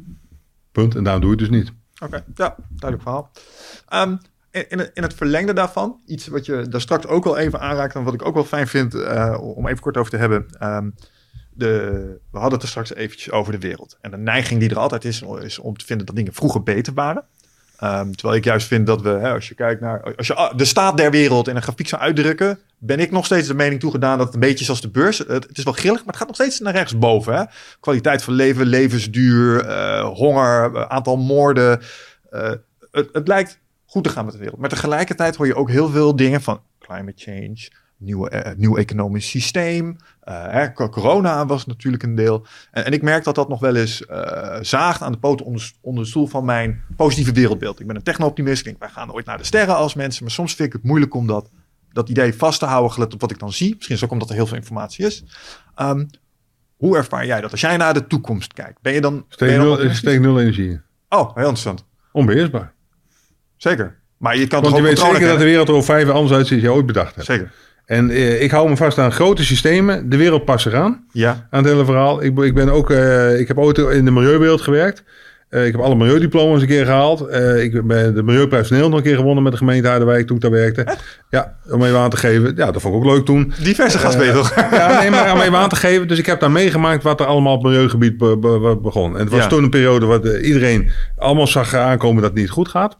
Punt. 0.73 0.95
En 0.95 1.05
daarom 1.05 1.23
doe 1.23 1.31
je 1.31 1.43
het 1.43 1.51
dus 1.51 1.59
niet. 1.59 1.73
Oké, 1.99 2.25
ja, 2.35 2.57
duidelijk 2.69 3.03
verhaal. 3.03 3.31
Ehm, 3.89 4.17
in, 4.69 5.03
het, 5.03 5.15
verlengde 5.15 5.53
daarvan, 5.53 6.01
iets 6.07 6.27
wat 6.27 6.47
je 6.47 6.69
daar 6.69 6.81
straks 6.81 7.07
ook 7.07 7.24
wel 7.24 7.37
even 7.37 7.61
aanraakt 7.61 7.95
en 7.95 8.03
wat 8.03 8.15
ik 8.15 8.24
ook 8.24 8.35
wel 8.35 8.45
fijn 8.45 8.69
vind 8.69 8.95
eh, 8.95 9.39
om 9.41 9.66
even 9.66 9.81
kort 9.81 9.97
over 9.97 10.11
te 10.11 10.16
hebben. 10.16 10.47
Ehm, 10.59 10.91
de, 11.51 11.91
we 12.31 12.39
hadden 12.39 12.55
het 12.55 12.62
er 12.62 12.69
straks 12.69 12.95
eventjes 12.95 13.33
over 13.33 13.53
de 13.53 13.59
wereld. 13.59 13.99
En 14.01 14.11
de 14.11 14.16
neiging 14.16 14.61
die 14.61 14.70
er 14.70 14.78
altijd 14.78 15.05
is, 15.05 15.23
is 15.41 15.59
om 15.59 15.77
te 15.77 15.85
vinden 15.85 16.07
dat 16.07 16.16
dingen 16.16 16.35
vroeger 16.35 16.62
beter 16.62 16.95
waren. 16.95 17.24
Ehm, 17.77 18.11
terwijl 18.11 18.39
ik 18.39 18.45
juist 18.45 18.66
vind 18.66 18.87
dat 18.87 19.03
we, 19.03 19.09
hè, 19.09 19.33
als 19.33 19.49
je 19.49 19.55
kijkt 19.55 19.81
naar, 19.81 20.15
als 20.16 20.27
je 20.27 20.53
de 20.57 20.65
staat 20.65 20.97
der 20.97 21.11
wereld 21.11 21.49
in 21.49 21.57
een 21.57 21.62
grafiek 21.62 21.89
zou 21.89 22.03
uitdrukken, 22.03 22.59
ben 22.78 23.01
ik 23.01 23.11
nog 23.11 23.24
steeds 23.24 23.49
de 23.49 23.55
mening 23.55 23.81
toegedaan 23.81 24.16
dat 24.16 24.27
het 24.27 24.35
een 24.35 24.41
beetje 24.41 24.65
is 24.65 24.70
als 24.70 24.81
de 24.81 24.91
beurs. 24.91 25.19
Het, 25.19 25.47
is 25.53 25.65
wel 25.65 25.73
grillig, 25.73 25.99
maar 25.99 26.07
het 26.07 26.16
gaat 26.16 26.27
nog 26.27 26.37
steeds 26.37 26.61
naar 26.61 26.73
rechtsboven. 26.73 27.37
Hè? 27.37 27.45
Kwaliteit 27.81 28.23
van 28.23 28.35
leven, 28.35 28.66
levensduur, 28.66 29.65
eh, 29.65 30.05
honger, 30.05 30.74
eh, 30.74 30.83
aantal 30.83 31.16
moorden. 31.16 31.81
Het, 32.91 33.09
het 33.12 33.28
lijkt 33.28 33.59
goed 33.97 34.05
te 34.05 34.10
gaan 34.10 34.24
met 34.24 34.35
de 34.35 34.40
wereld. 34.40 34.60
Maar 34.60 34.68
tegelijkertijd 34.68 35.36
hoor 35.36 35.47
je 35.47 35.55
ook 35.55 35.70
heel 35.70 35.89
veel 35.89 36.16
dingen 36.16 36.40
van 36.43 36.60
climate 36.78 37.12
change, 37.23 37.68
nieuwe, 37.97 38.28
eh, 38.28 38.56
nieuw 38.56 38.77
economisch 38.77 39.28
systeem. 39.28 39.97
eh, 40.20 40.66
co- 40.74 40.89
corona 40.89 41.47
was 41.47 41.66
natuurlijk 41.66 42.02
een 42.02 42.14
deel. 42.14 42.47
En, 42.70 42.85
en 42.85 42.93
ik 42.93 43.02
merk 43.02 43.24
dat 43.24 43.35
dat 43.35 43.48
nog 43.48 43.60
wel 43.60 43.74
eens 43.77 44.06
eh, 44.06 44.59
zaagt 44.60 45.02
aan 45.02 45.12
de 45.12 45.18
poten 45.18 45.47
onder, 45.47 45.73
onder 45.81 46.02
de 46.05 46.09
stoel 46.10 46.27
van 46.27 46.44
mijn 46.44 46.82
positieve 46.97 47.32
wereldbeeld. 47.32 47.81
Ik 47.81 47.86
ben 47.86 47.97
een 47.97 48.02
techno-optimist. 48.02 48.59
Ik 48.59 48.64
denk, 48.64 48.78
wij 48.78 48.89
gaan 48.89 49.12
ooit 49.12 49.27
naar 49.27 49.39
de 49.39 49.44
sterren 49.44 49.77
als 49.77 49.94
mensen. 49.94 50.23
Maar 50.24 50.32
soms 50.32 50.55
vind 50.55 50.68
ik 50.68 50.74
het 50.74 50.82
moeilijk 50.82 51.14
om 51.14 51.27
dat, 51.27 51.51
dat 51.93 52.09
idee 52.09 52.35
vast 52.35 52.59
te 52.59 52.66
houden, 52.66 52.93
gelet 52.93 53.14
op 53.14 53.20
wat 53.20 53.31
ik 53.31 53.39
dan 53.39 53.52
zie. 53.52 53.74
Misschien 53.74 53.97
is 53.97 54.05
ook 54.05 54.10
omdat 54.10 54.28
er 54.28 54.35
heel 54.35 54.47
veel 54.47 54.56
informatie 54.56 55.06
is. 55.06 55.24
Ehm, 55.74 56.05
hoe 56.77 56.97
ervaar 56.97 57.27
jij 57.27 57.40
dat? 57.40 57.51
Als 57.51 57.60
jij 57.60 57.77
naar 57.77 57.94
de 57.94 58.06
toekomst 58.06 58.52
kijkt, 58.52 58.81
ben 58.82 58.93
je 58.93 59.01
dan... 59.01 59.24
Steek 59.28 59.59
nul, 59.59 59.90
steek 59.94 60.20
nul 60.20 60.40
energie. 60.40 60.81
Oh, 61.09 61.24
heel 61.35 61.36
interessant. 61.36 61.85
Onbeheersbaar. 62.12 62.74
Zeker. 63.68 63.94
Maar 64.18 64.36
je 64.36 64.47
kan 64.47 64.60
Want 64.62 64.74
toch 64.74 64.82
je 64.82 64.88
weet 64.88 64.98
zeker 64.98 65.28
dat 65.28 65.38
de 65.38 65.44
wereld 65.44 65.68
er 65.68 65.74
over 65.74 65.86
vijf 65.94 66.06
jaar 66.06 66.14
anders 66.14 66.34
uitziet 66.34 66.60
dan 66.62 66.70
je 66.70 66.76
ooit 66.76 66.86
bedacht 66.86 67.14
hebt. 67.14 67.26
Zeker. 67.26 67.51
En 67.84 68.10
eh, 68.10 68.43
ik 68.43 68.51
hou 68.51 68.68
me 68.68 68.76
vast 68.76 68.98
aan 68.98 69.12
grote 69.12 69.44
systemen. 69.44 70.09
De 70.09 70.16
wereld 70.16 70.44
past 70.44 70.66
eraan. 70.66 71.05
Ja. 71.12 71.47
aan 71.51 71.62
het 71.62 71.72
hele 71.72 71.84
verhaal. 71.84 72.22
Ik, 72.22 72.38
ik 72.38 72.55
ben 72.55 72.68
ook, 72.68 72.90
eh, 72.90 73.40
ik 73.40 73.48
heb 73.48 73.59
ooit 73.59 73.78
in 73.78 74.05
de 74.05 74.10
milieuwereld 74.10 74.60
gewerkt. 74.60 75.02
Eh, 75.48 75.66
ik 75.66 75.72
heb 75.72 75.80
alle 75.80 75.94
milieudiploma's 75.94 76.60
een 76.60 76.66
keer 76.66 76.84
gehaald. 76.84 77.20
Eh, 77.26 77.62
ik 77.62 77.86
ben 77.86 78.14
de 78.14 78.22
Milieuprijs 78.22 78.62
Nederland 78.70 78.90
nog 78.94 78.98
een 79.02 79.06
keer 79.09 79.16
gewonnen 79.18 79.43
met 79.43 79.52
de 79.52 79.59
gemeente 79.59 79.88
Harderwijk 79.88 80.26
toen 80.26 80.36
ik 80.36 80.43
daar 80.43 80.51
werkte. 80.51 80.86
Ja, 81.30 81.56
om 81.70 81.82
even 81.84 81.98
aan 81.98 82.10
te 82.10 82.16
geven. 82.16 82.52
Ja, 82.56 82.70
dat 82.70 82.82
vond 82.82 82.94
ik 82.94 83.01
ook 83.01 83.06
leuk 83.14 83.24
toen. 83.24 83.52
Diverse 83.62 83.98
gast 83.98 84.18
ben 84.18 84.26
je 84.26 84.32
toch? 84.32 84.55
Ja, 84.70 85.01
nee, 85.01 85.10
maar 85.10 85.32
om 85.32 85.40
even 85.40 85.56
aan 85.59 85.68
te 85.68 85.76
geven. 85.76 86.09
Dus 86.09 86.18
ik 86.18 86.26
heb 86.26 86.40
daar 86.40 86.51
meegemaakt 86.51 87.02
wat 87.02 87.20
er 87.20 87.26
allemaal 87.26 87.55
op 87.56 87.62
milieugebied 87.62 88.16
be- 88.16 88.36
be- 88.38 88.59
be- 88.60 88.76
begon. 88.82 89.14
En 89.14 89.20
het 89.20 89.30
was 89.30 89.40
Ja. 89.43 89.47
toen 89.47 89.62
een 89.62 89.70
periode 89.70 90.06
waar 90.06 90.40
iedereen 90.40 90.90
allemaal 91.18 91.47
zag 91.47 91.74
aankomen 91.74 92.22
dat 92.22 92.30
het 92.30 92.40
niet 92.40 92.51
goed 92.51 92.68
gaat. 92.68 92.98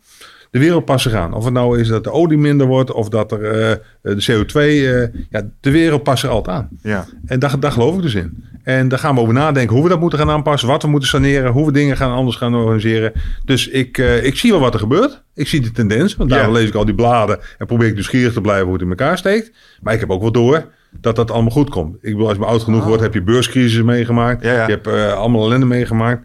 De 0.51 0.59
wereld 0.59 0.85
past 0.85 1.03
zich 1.03 1.13
aan. 1.13 1.33
Of 1.35 1.45
het 1.45 1.53
nou 1.53 1.81
is 1.81 1.89
dat 1.89 2.05
de 2.05 2.11
olie 2.13 2.39
minder 2.39 2.67
wordt 2.67 2.93
of 2.93 3.09
dat 3.09 3.33
er 3.33 3.45
eh, 3.45 3.77
de 4.01 4.25
CO2... 4.33 4.53
eh, 4.55 5.23
ja, 5.31 5.43
de 5.61 5.71
wereld 5.71 6.03
past 6.03 6.25
altijd 6.27 6.57
aan. 6.57 6.69
Ja. 6.83 7.05
En 7.27 7.39
daar, 7.39 7.61
daar 7.61 7.73
geloof 7.73 7.97
ik 7.97 8.03
dus 8.03 8.15
in. 8.15 8.45
En 8.63 8.89
daar 8.89 8.99
gaan 8.99 9.15
we 9.15 9.21
over 9.21 9.35
nadenken 9.35 9.75
hoe 9.75 9.85
we 9.85 9.91
dat 9.91 10.01
moeten 10.01 10.19
gaan 10.19 10.31
aanpassen, 10.31 10.69
wat 10.69 10.83
we 10.83 10.89
moeten 10.89 11.09
saneren, 11.09 11.53
hoe 11.53 11.67
we 11.67 11.73
dingen 11.73 11.97
gaan 11.97 12.13
anders 12.13 12.37
gaan 12.37 12.55
organiseren. 12.55 13.13
Dus 13.45 13.69
ik, 13.69 13.99
eh, 13.99 14.25
ik 14.25 14.37
zie 14.37 14.51
wel 14.51 14.61
wat 14.61 14.75
er 14.75 14.81
gebeurt. 14.81 15.23
Ik 15.35 15.49
zie 15.49 15.61
de 15.61 15.71
tendens, 15.71 16.17
want 16.17 16.31
daarom 16.31 16.53
Ja. 16.53 16.59
lees 16.59 16.69
ik 16.69 16.75
al 16.75 16.85
die 16.85 16.95
bladen 16.95 17.39
en 17.59 17.67
probeer 17.67 17.87
ik 17.89 17.95
nieuwsgierig 17.95 18.33
te 18.33 18.41
blijven 18.41 18.65
hoe 18.65 18.73
het 18.73 18.83
in 18.83 18.89
elkaar 18.89 19.19
steekt. 19.19 19.51
Maar 19.81 19.95
ik 19.95 20.01
heb 20.01 20.11
ook 20.11 20.21
wel 20.23 20.33
door 20.33 20.67
dat 21.01 21.17
dat 21.17 21.31
allemaal 21.31 21.51
goed 21.51 21.71
komt. 21.71 21.95
Ik 21.95 22.01
bedoel, 22.13 22.25
als 22.27 22.35
je 22.35 22.41
maar 22.41 22.49
oud 22.51 22.63
genoeg 22.63 22.85
wordt, 22.85 23.03
heb 23.03 23.15
je 23.15 23.23
beurscrisis 23.23 23.83
meegemaakt. 23.83 24.43
Ja, 24.45 24.53
ja. 24.53 24.67
Je 24.67 24.73
hebt 24.73 24.87
allemaal 25.17 25.45
ellende 25.47 25.67
meegemaakt. 25.67 26.23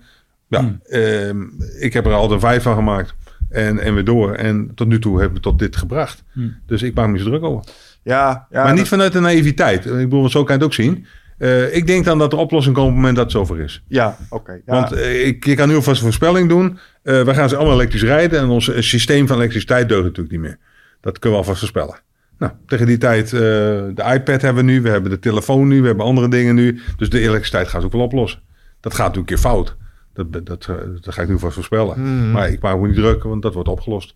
Ja, 0.47 0.77
ehm, 0.83 1.37
ik 1.79 1.93
heb 1.93 2.05
er 2.05 2.13
altijd 2.13 2.31
een 2.31 2.47
vijf 2.47 2.63
van 2.63 2.75
gemaakt. 2.75 3.13
En, 3.51 3.79
en 3.79 3.93
weer 3.93 4.03
door. 4.03 4.33
En 4.33 4.71
tot 4.75 4.87
nu 4.87 4.99
toe 4.99 5.17
hebben 5.19 5.35
we 5.35 5.43
tot 5.43 5.59
dit 5.59 5.75
gebracht. 5.75 6.23
Dus 6.65 6.81
ik 6.81 6.93
maak 6.93 7.09
me 7.09 7.17
zo 7.17 7.23
druk 7.23 7.43
over. 7.43 7.63
Ja, 8.03 8.47
ja 8.49 8.57
maar 8.57 8.67
dat- 8.67 8.75
niet 8.75 8.87
vanuit 8.87 9.13
de 9.13 9.19
naïviteit. 9.19 9.85
Ik 9.85 9.91
bedoel, 9.91 10.19
want 10.19 10.31
zo 10.31 10.43
kan 10.43 10.55
je 10.55 10.61
het 10.61 10.69
ook 10.69 10.73
zien. 10.75 11.05
Eh, 11.37 11.75
ik 11.75 11.87
denk 11.87 12.05
dan 12.05 12.17
dat 12.17 12.33
er 12.33 12.39
oplossing 12.39 12.75
komt 12.75 12.87
op 12.87 12.91
het 12.93 13.01
moment 13.01 13.15
dat 13.17 13.33
het 13.33 13.47
zover 13.47 13.63
is. 13.63 13.83
Ja, 13.87 14.17
oké. 14.29 14.51
ja. 14.51 14.61
Want 14.65 14.91
eh, 14.91 15.27
ik, 15.27 15.45
ik 15.45 15.57
kan 15.57 15.67
nu 15.67 15.75
alvast 15.75 15.97
een 15.97 16.05
voorspelling 16.05 16.49
doen. 16.49 16.77
Eh 17.03 17.21
we 17.23 17.33
gaan 17.33 17.49
ze 17.49 17.55
allemaal 17.55 17.75
elektrisch 17.75 18.03
rijden. 18.03 18.39
En 18.39 18.47
ons 18.47 18.71
systeem 18.87 19.27
van 19.27 19.37
elektriciteit 19.37 19.89
deugt 19.89 20.03
natuurlijk 20.03 20.31
niet 20.31 20.41
meer. 20.41 20.57
Dat 21.01 21.19
kunnen 21.19 21.39
we 21.39 21.43
alvast 21.45 21.59
voorspellen. 21.59 21.99
Nou, 22.37 22.53
tegen 22.65 22.85
die 22.85 22.97
tijd, 22.97 23.33
eh, 23.33 23.39
de 23.39 24.03
iPad 24.13 24.41
hebben 24.41 24.65
we 24.65 24.71
nu. 24.71 24.81
We 24.81 24.89
hebben 24.89 25.11
de 25.11 25.19
telefoon 25.19 25.67
nu. 25.67 25.81
We 25.81 25.87
hebben 25.87 26.05
andere 26.05 26.27
dingen 26.29 26.55
nu. 26.55 26.79
Dus 26.97 27.09
de 27.09 27.19
elektriciteit 27.19 27.67
gaat 27.67 27.81
ze 27.81 27.87
ook 27.87 27.93
wel 27.93 28.01
oplossen. 28.01 28.39
Dat 28.79 28.93
gaat 28.93 29.05
natuurlijk 29.07 29.31
een 29.31 29.37
keer 29.37 29.51
fout. 29.51 29.75
Dat, 30.13 30.33
dat, 30.33 30.45
dat, 30.45 30.65
eh, 30.69 30.75
dat 31.01 31.13
ga 31.13 31.21
ik 31.21 31.27
nu 31.27 31.39
vast 31.39 31.53
voorspellen. 31.53 31.93
Hmm. 31.95 32.31
Maar 32.31 32.49
ik 32.49 32.61
maak 32.61 32.77
me 32.79 32.87
niet 32.87 32.95
druk, 32.95 33.23
want 33.23 33.41
dat 33.41 33.53
wordt 33.53 33.69
opgelost. 33.69 34.15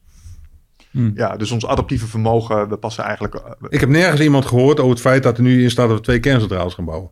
ja, 1.16 1.36
dus 1.38 1.52
ons 1.52 1.66
adaptieve 1.68 2.08
vermogen, 2.08 2.70
we 2.70 2.78
passen 2.78 3.04
eigenlijk... 3.04 3.36
eh, 3.36 3.42
Ik 3.70 3.80
heb 3.80 3.90
nergens 3.90 4.22
iemand 4.22 4.46
gehoord 4.46 4.80
over 4.80 4.92
het 4.92 5.02
feit 5.02 5.24
dat 5.24 5.38
er 5.38 5.44
nu 5.44 5.64
in 5.64 5.72
staat 5.72 5.88
dat 5.88 5.98
we 5.98 6.04
twee 6.04 6.20
kerncentrales 6.20 6.74
gaan 6.74 6.86
bouwen. 6.86 7.10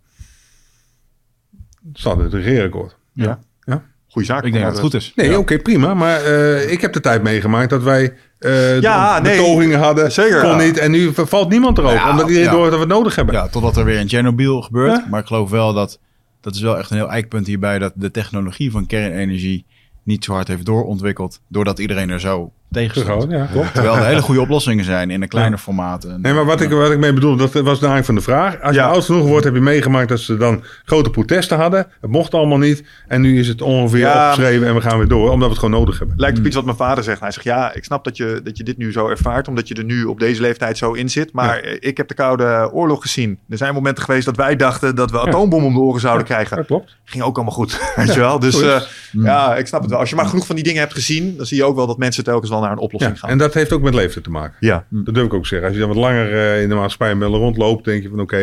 Dat 1.82 2.00
staat 2.00 2.18
in 2.18 2.24
het 2.24 2.34
regeerakkoord. 2.34 2.96
ja. 3.14 3.40
Ja. 3.66 3.84
Goeie 4.08 4.28
zaak. 4.28 4.44
Ik 4.44 4.52
denk 4.52 4.64
dat 4.64 4.74
het 4.74 4.82
goed 4.82 4.94
is. 4.94 5.12
Nee, 5.16 5.38
oké, 5.40 5.60
prima. 5.60 5.94
Maar 5.94 6.22
eh, 6.24 6.72
ik 6.72 6.82
heb 6.82 6.94
de 6.94 7.00
tijd 7.00 7.24
meegemaakt 7.24 7.70
dat 7.70 7.84
wij 7.84 8.14
eh 8.40 8.82
Ja, 8.82 9.16
de- 9.22 9.22
nee. 9.30 9.38
betogingen 9.38 9.80
hadden. 9.80 10.12
Zeker, 10.12 10.42
Kon 10.42 10.50
ja. 10.50 10.58
niet. 10.58 10.78
En 10.78 10.92
nu 10.92 11.12
valt 11.14 11.50
niemand 11.50 11.78
erover. 11.78 11.96
Ja, 11.96 12.10
omdat 12.10 12.28
iedereen 12.28 12.48
ja. 12.50 12.52
door 12.56 12.64
dat 12.66 12.74
we 12.74 12.80
het 12.80 12.88
nodig 12.88 13.16
hebben. 13.16 13.36
Ja, 13.36 13.48
totdat 13.48 13.78
er 13.78 13.86
weer 13.86 14.00
in 14.00 14.10
Chernobyl 14.10 14.62
gebeurt. 14.62 14.92
Ja. 14.98 15.08
Maar 15.10 15.20
ik 15.20 15.26
geloof 15.28 15.50
wel 15.50 15.74
dat, 15.74 16.00
dat 16.44 16.56
is 16.56 16.61
wel 16.61 16.78
echt 16.78 16.91
een 16.91 16.98
heel 16.98 17.11
eikpunt 17.11 17.48
hierbij, 17.48 17.80
dat 17.80 17.94
de 17.95 18.11
technologie 18.11 18.72
van 18.72 18.86
kernenergie 18.86 19.65
niet 20.03 20.24
zo 20.24 20.34
hard 20.34 20.48
heeft 20.48 20.65
doorontwikkeld, 20.65 21.41
doordat 21.48 21.80
iedereen 21.80 22.10
er 22.10 22.20
zo 22.20 22.53
tegen 22.74 22.91
stond. 22.91 23.06
Terughouden, 23.06 23.38
ja, 23.40 23.45
klopt. 23.52 23.74
Terwijl 23.74 23.95
er 23.95 24.06
hele 24.06 24.22
goede 24.22 24.41
oplossingen 24.41 24.86
zijn 24.86 25.10
in 25.12 25.22
een 25.22 25.28
kleiner 25.28 25.58
formaat. 25.60 26.04
En- 26.04 26.22
Nee, 26.22 26.34
maar 26.34 26.45
wat 26.45 26.62
ik, 26.62 26.70
wat 26.70 26.91
ik 26.91 26.98
mee 27.00 27.14
bedoel, 27.14 27.36
dat 27.36 27.52
was 27.54 27.54
de 27.62 27.62
eigenlijk 27.70 28.06
van 28.06 28.16
de 28.16 28.22
vraag. 28.22 28.62
Als 28.62 28.76
je 28.76 28.82
Ja. 28.82 28.88
oud 28.88 29.06
genoeg 29.06 29.28
wordt, 29.28 29.45
heb 29.45 29.54
je 29.54 29.62
meegemaakt 29.62 30.10
dat 30.10 30.20
ze 30.20 30.38
dan 30.38 30.64
grote 30.86 31.10
protesten 31.10 31.58
hadden. 31.58 31.88
Het 32.02 32.12
mocht 32.12 32.34
allemaal 32.34 32.58
niet. 32.58 32.84
En 33.08 33.22
nu 33.22 33.40
is 33.40 33.48
het 33.48 33.62
ongeveer 33.62 34.00
Ja. 34.00 34.30
opgeschreven 34.30 34.68
en 34.68 34.74
we 34.76 34.82
gaan 34.82 34.98
weer 34.98 35.08
door, 35.08 35.26
omdat 35.30 35.40
we 35.48 35.54
het 35.54 35.64
gewoon 35.64 35.80
nodig 35.80 36.00
hebben. 36.00 36.18
Lijkt 36.20 36.38
op 36.40 36.45
iets 36.45 36.56
wat 36.56 36.66
mijn 36.66 36.78
vader 36.78 37.04
zegt. 37.04 37.20
Hij 37.20 37.32
zegt, 37.32 37.45
ja, 37.45 37.74
ik 37.74 37.84
snap 37.84 38.04
dat 38.04 38.18
je, 38.18 38.41
dat 38.44 38.58
je 38.58 38.64
dit 38.64 38.78
nu 38.78 38.91
zo 38.91 39.08
ervaart, 39.08 39.48
omdat 39.48 39.68
je 39.68 39.74
er 39.76 39.84
nu 39.84 40.04
op 40.04 40.20
deze 40.20 40.41
leeftijd 40.41 40.78
zo 40.78 40.91
in 40.91 41.10
zit. 41.10 41.34
Maar 41.34 41.64
ik 41.80 41.98
heb 41.98 42.08
de 42.08 42.14
Koude 42.14 42.70
Oorlog 42.74 43.02
gezien. 43.02 43.40
Er 43.50 43.58
zijn 43.58 43.74
momenten 43.74 44.04
geweest 44.04 44.26
dat 44.26 44.36
wij 44.38 44.56
dachten 44.56 44.95
dat 44.95 45.12
we 45.12 45.20
atoombom 45.20 45.64
om 45.66 45.74
de 45.74 45.80
oren 45.80 46.02
zouden 46.02 46.26
krijgen. 46.26 46.58
Dat 46.58 46.66
klopt. 46.66 46.98
Ging 47.04 47.24
ook 47.24 47.36
allemaal 47.36 47.54
goed, 47.54 47.80
weet 47.95 48.14
je 48.14 48.20
wel. 48.20 48.40
Dus 48.40 48.62
eh, 48.62 48.82
ja, 49.12 49.56
ik 49.56 49.68
snap 49.68 49.82
het 49.82 49.90
wel. 49.90 50.00
Als 50.00 50.10
je 50.10 50.16
maar 50.16 50.26
genoeg 50.26 50.45
van 50.45 50.56
die 50.56 50.64
dingen 50.64 50.80
hebt 50.82 50.94
gezien, 50.94 51.38
dan 51.38 51.45
zie 51.45 51.58
je 51.58 51.64
ook 51.64 51.76
wel 51.76 51.88
dat 51.88 51.98
mensen 51.98 52.24
telkens 52.24 52.50
wel 52.50 52.62
naar 52.64 52.72
een 52.72 52.77
Ja, 52.77 52.84
oplossing 52.84 53.19
gaan. 53.19 53.30
en 53.30 53.38
dat 53.38 53.53
heeft 53.53 53.72
ook 53.73 53.81
met 53.81 53.94
leeftijd 53.94 54.23
te 54.23 54.30
maken. 54.30 54.56
ja. 54.60 54.85
Dat 54.90 55.14
durf 55.14 55.26
ik 55.26 55.34
ook 55.34 55.45
zeggen. 55.48 55.68
Als 55.68 55.77
je 55.77 55.84
dan 55.84 55.94
wat 55.94 56.03
langer 56.03 56.34
eh, 56.34 56.61
in 56.61 56.69
de 56.69 56.76
maatschappij 56.76 57.15
met 57.15 57.30
rondloopt, 57.30 57.85
denk 57.85 58.03
je 58.03 58.10
van 58.10 58.19
oké, 58.19 58.38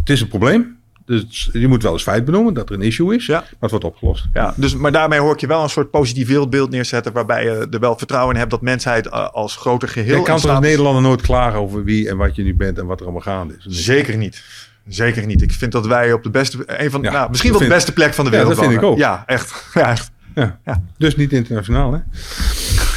het 0.00 0.10
is 0.10 0.20
een 0.20 0.28
probleem. 0.28 0.80
Dus 1.06 1.48
je 1.52 1.68
moet 1.68 1.82
wel 1.82 1.92
eens 1.92 2.02
feit 2.02 2.24
benoemen 2.24 2.54
dat 2.54 2.68
er 2.68 2.74
een 2.74 2.82
issue 2.82 3.14
is. 3.14 3.26
Ja. 3.26 3.38
Maar 3.40 3.46
het 3.60 3.70
wordt 3.70 3.84
opgelost. 3.84 4.26
Ja, 4.32 4.54
dus, 4.56 4.76
maar 4.76 4.92
daarmee 4.92 5.18
hoor 5.18 5.32
ik 5.34 5.40
je 5.40 5.46
wel 5.46 5.62
een 5.62 5.68
soort 5.68 5.90
positief 5.90 6.28
wereldbeeld 6.28 6.70
neerzetten. 6.70 7.12
Waarbij 7.12 7.44
je 7.44 7.66
er 7.70 7.80
wel 7.80 7.98
vertrouwen 7.98 8.32
in 8.34 8.38
hebt 8.38 8.50
dat 8.50 8.60
mensheid 8.60 9.06
eh, 9.08 9.28
als 9.28 9.56
groter 9.56 9.88
geheel. 9.88 10.16
Je 10.18 10.22
kan 10.22 10.40
toch 10.40 10.50
als 10.50 10.60
Nederlander 10.60 11.02
nooit 11.02 11.20
klagen 11.20 11.58
over 11.58 11.84
wie 11.84 12.08
en 12.08 12.16
wat 12.16 12.36
je 12.36 12.42
nu 12.42 12.54
bent 12.54 12.78
en 12.78 12.86
wat 12.86 12.98
er 12.98 13.04
allemaal 13.04 13.22
gaande 13.22 13.54
is. 13.58 13.64
Zeker 13.84 14.16
niet. 14.16 14.42
Zeker 14.88 15.26
niet. 15.26 15.42
Ik 15.42 15.52
vind 15.52 15.72
dat 15.72 15.86
wij 15.86 16.12
op 16.12 16.22
de 16.22 16.30
beste, 16.30 16.58
een 16.66 16.90
van, 16.90 17.02
Ja, 17.02 17.12
nou, 17.12 17.28
misschien 17.30 17.50
wel 17.50 17.60
de 17.60 17.66
beste 17.66 17.92
plek 17.92 18.14
van 18.14 18.24
de 18.24 18.30
Ja, 18.30 18.36
wereld 18.36 18.54
dat 18.56 18.64
vind 18.64 18.76
ik 18.76 18.80
wonen. 18.80 18.96
ook. 18.96 19.02
Ja, 19.04 19.22
echt. 19.26 19.64
Ja, 19.74 19.90
echt. 19.90 20.10
Ja. 20.34 20.58
Ja. 20.64 20.82
Dus 20.98 21.16
niet 21.16 21.32
internationaal, 21.32 21.92
hè? 21.92 21.98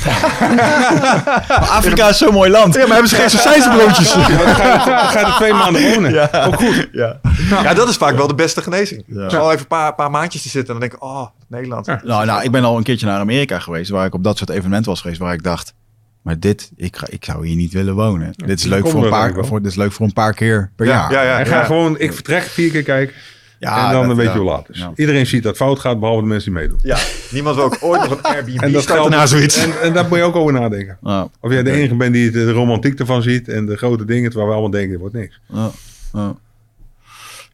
Maar 0.06 1.69
Afrika 1.77 2.10
is 2.10 2.18
zo'n 2.18 2.34
mooi 2.34 2.49
land. 2.52 2.73
Ja, 2.73 2.80
maar 2.82 2.90
hebben 2.91 3.10
ze 3.10 3.15
geen 3.15 3.30
sausijzenbroodjes? 3.30 4.14
Dan 4.14 4.23
ga 4.23 5.19
je 5.19 5.26
er 5.26 5.34
twee 5.36 5.53
maanden 5.64 5.94
wonen. 5.94 6.45
Ook 6.45 6.56
goed. 6.56 6.90
ja. 6.91 7.19
ja, 7.49 7.73
dat 7.73 7.90
is 7.90 7.95
vaak 7.95 8.15
wel 8.15 8.27
de 8.27 8.36
beste 8.36 8.61
genezing. 8.61 9.03
Ja. 9.07 9.30
Zo 9.30 9.48
even 9.49 9.60
een 9.60 9.68
paar, 9.68 9.95
paar 9.95 10.11
maandjes 10.11 10.41
te 10.41 10.49
zitten 10.49 10.73
en 10.73 10.80
dan 10.80 10.90
denk 10.90 11.02
ik, 11.02 11.07
oh, 11.10 11.27
Nederland. 11.48 11.86
Ja. 11.86 12.02
Nou, 12.03 12.26
nou, 12.26 12.44
ik 12.44 12.52
ben 12.52 12.64
al 12.64 12.77
een 12.77 12.84
keertje 12.84 13.06
naar 13.06 13.19
Amerika 13.19 13.60
geweest, 13.60 13.90
waar 13.90 14.06
ik 14.06 14.14
op 14.14 14.23
dat 14.23 14.38
soort 14.38 14.49
evenementen 14.49 14.91
was 14.91 15.02
geweest, 15.02 15.19
waar 15.19 15.34
ik 15.34 15.44
dacht, 15.44 15.73
maar 16.22 16.40
dit, 16.40 16.72
ik, 16.76 16.95
ga, 16.98 17.06
ik 17.10 17.26
zou 17.26 17.48
hier 17.48 17.56
niet 17.56 17.73
willen 17.73 17.95
wonen. 17.95 18.34
dit, 18.36 18.60
is 18.60 18.65
leuk 18.65 18.88
voor 18.88 19.03
een 19.03 19.10
paar, 19.10 19.34
voor, 19.45 19.61
dit 19.61 19.72
is 19.72 19.77
leuk 19.77 19.91
voor 19.91 20.06
een 20.06 20.14
paar 20.14 20.34
keer 20.34 20.72
per 20.76 20.86
Ja, 20.86 20.91
jaar. 20.94 21.11
ja, 21.11 21.22
ja. 21.23 21.40
En 21.40 21.45
ga 21.45 21.64
gewoon, 21.64 21.99
ik 21.99 22.14
vertrek 22.14 22.44
vier 22.44 22.72
keer 22.72 22.84
kijken. 22.84 23.15
Ja, 23.60 23.86
en 23.88 23.91
dan 23.94 24.07
dat- 24.07 24.18
weet 24.18 24.32
je 24.32 24.38
hoe 24.40 24.49
laat 24.49 24.69
is. 24.69 24.88
Iedereen 24.95 25.26
ziet 25.27 25.44
dat 25.44 25.56
fout 25.56 25.80
gaat, 25.80 25.99
behalve 25.99 26.22
de 26.22 26.27
mensen 26.27 26.52
die 26.52 26.60
meedoen. 26.61 26.80
Ja, 26.84 26.98
niemand 27.32 27.56
wil 27.56 27.65
ook 27.65 27.77
ooit 27.82 28.02
nog 28.02 28.11
een 28.11 28.22
Airbnb 28.36 28.61
En 28.61 28.72
dat 28.72 28.82
starten 28.82 29.11
na 29.11 29.26
zoiets. 29.26 29.57
En, 29.57 29.82
en 29.82 29.94
daar 29.94 30.06
moet 30.07 30.18
je 30.18 30.23
ook 30.23 30.36
over 30.36 30.53
nadenken. 30.53 30.98
Of 31.41 31.52
jij 31.52 31.64
de 31.64 31.72
enige 31.72 31.95
bent 31.95 32.14
die 32.14 32.32
de 32.32 32.52
romantiek 32.52 32.99
ervan 32.99 33.22
ziet 33.22 33.48
en 33.48 33.65
de 33.65 33.77
grote 33.77 34.06
dingen, 34.06 34.23
terwijl 34.30 34.48
we 34.48 34.53
allemaal 34.53 34.72
denken, 34.72 34.91
het 34.91 34.99
wordt 34.99 35.15
niks. 35.15 35.40
ja, 35.53 35.69
ja. 36.14 36.36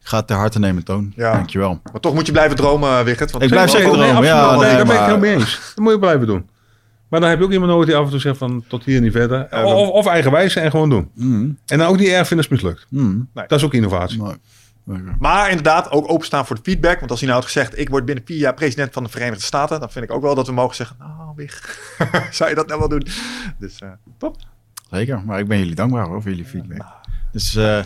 Ik 0.00 0.08
ga 0.08 0.16
het 0.16 0.26
ter 0.26 0.36
harte 0.36 0.58
nemen, 0.58 0.84
Toon. 0.84 1.12
Ja. 1.16 1.32
Dankjewel. 1.32 1.80
Maar 1.92 2.00
toch 2.00 2.14
moet 2.14 2.26
je 2.26 2.32
blijven 2.32 2.56
dromen, 2.56 3.04
Wigert. 3.04 3.30
Want 3.30 3.44
Ik 3.44 3.50
blijf 3.50 3.70
zeker 3.70 3.86
dromen, 3.92 4.06
ja, 4.24 4.40
absoluut. 4.40 4.60
nee, 4.60 4.68
Nee, 4.68 4.76
daar 4.76 4.86
ben 4.86 4.94
ik 4.94 5.00
helemaal 5.00 5.18
mee 5.20 5.34
eens. 5.34 5.72
Dat 5.74 5.84
moet 5.84 5.92
je 5.92 5.98
blijven 5.98 6.26
doen. 6.26 6.48
Maar 7.08 7.20
dan 7.20 7.28
heb 7.30 7.38
je 7.38 7.44
ook 7.44 7.52
iemand 7.52 7.70
nodig 7.70 7.86
die 7.86 7.96
af 7.96 8.04
en 8.04 8.10
toe 8.10 8.20
zegt 8.20 8.38
van 8.38 8.64
tot 8.68 8.84
hier 8.84 9.00
niet 9.00 9.12
verder. 9.12 9.48
Of, 9.64 9.88
of 9.88 10.06
eigenwijs 10.06 10.56
en 10.56 10.70
gewoon 10.70 10.88
doen. 10.90 11.10
Mm, 11.14 11.58
En 11.66 11.78
dan 11.78 11.88
ook 11.88 11.98
niet 11.98 12.08
erg 12.08 12.26
vinden 12.26 12.36
als 12.36 12.46
het 12.46 12.50
mislukt. 12.72 12.86
mm. 12.90 13.28
Dat 13.34 13.52
is 13.52 13.64
ook 13.64 13.74
innovatie. 13.74 14.22
Maar 15.18 15.48
inderdaad, 15.48 15.90
ook 15.90 16.10
openstaan 16.10 16.46
voor 16.46 16.56
de 16.56 16.62
feedback. 16.64 16.98
Want 16.98 17.10
als 17.10 17.20
hij 17.20 17.28
nou 17.28 17.40
had 17.42 17.50
gezegd, 17.50 17.78
ik 17.78 17.88
word 17.88 18.04
binnen 18.04 18.24
vier 18.26 18.36
jaar 18.38 18.54
president 18.54 18.92
van 18.92 19.02
de 19.04 19.08
Verenigde 19.10 19.44
Staten. 19.44 19.80
Dan 19.80 19.90
vind 19.90 20.04
ik 20.04 20.10
ook 20.10 20.22
wel 20.22 20.34
dat 20.34 20.46
we 20.46 20.52
mogen 20.52 20.76
zeggen, 20.76 20.96
nou 20.98 21.32
Wig, 21.36 21.78
zou 22.30 22.50
je 22.50 22.56
dat 22.56 22.66
nou 22.66 22.78
wel 22.78 22.88
doen? 22.88 23.06
Dus 23.58 23.78
eh, 23.78 23.88
top. 24.18 24.36
Zeker, 24.90 25.22
maar 25.24 25.38
ik 25.38 25.48
ben 25.48 25.58
jullie 25.58 25.74
dankbaar 25.74 26.06
hoor, 26.06 26.22
voor 26.22 26.30
jullie 26.30 26.44
feedback. 26.46 26.86
Dus 27.32 27.54
eh, 27.54 27.82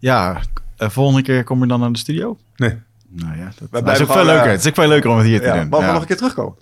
ja, 0.00 0.40
eh, 0.76 0.88
volgende 0.88 1.22
keer 1.22 1.44
kom 1.44 1.60
je 1.60 1.66
dan 1.66 1.80
naar 1.80 1.92
de 1.92 1.98
studio? 1.98 2.38
Nee. 2.56 2.78
Nou 3.08 3.36
ja, 3.38 3.50
dat, 3.70 3.88
is 3.88 4.00
ook 4.00 4.12
veel 4.12 4.24
leuker. 4.24 4.50
Het 4.50 4.60
is 4.60 4.66
ook 4.68 4.74
veel 4.74 4.88
leuker 4.88 5.10
om 5.10 5.16
het 5.16 5.26
hier 5.26 5.40
te 5.40 5.46
Ja, 5.46 5.52
doen. 5.54 5.68
mogen 5.68 5.78
we 5.78 5.84
Ja. 5.86 5.92
nog 5.92 6.00
een 6.00 6.06
keer 6.06 6.16
terugkomen? 6.16 6.54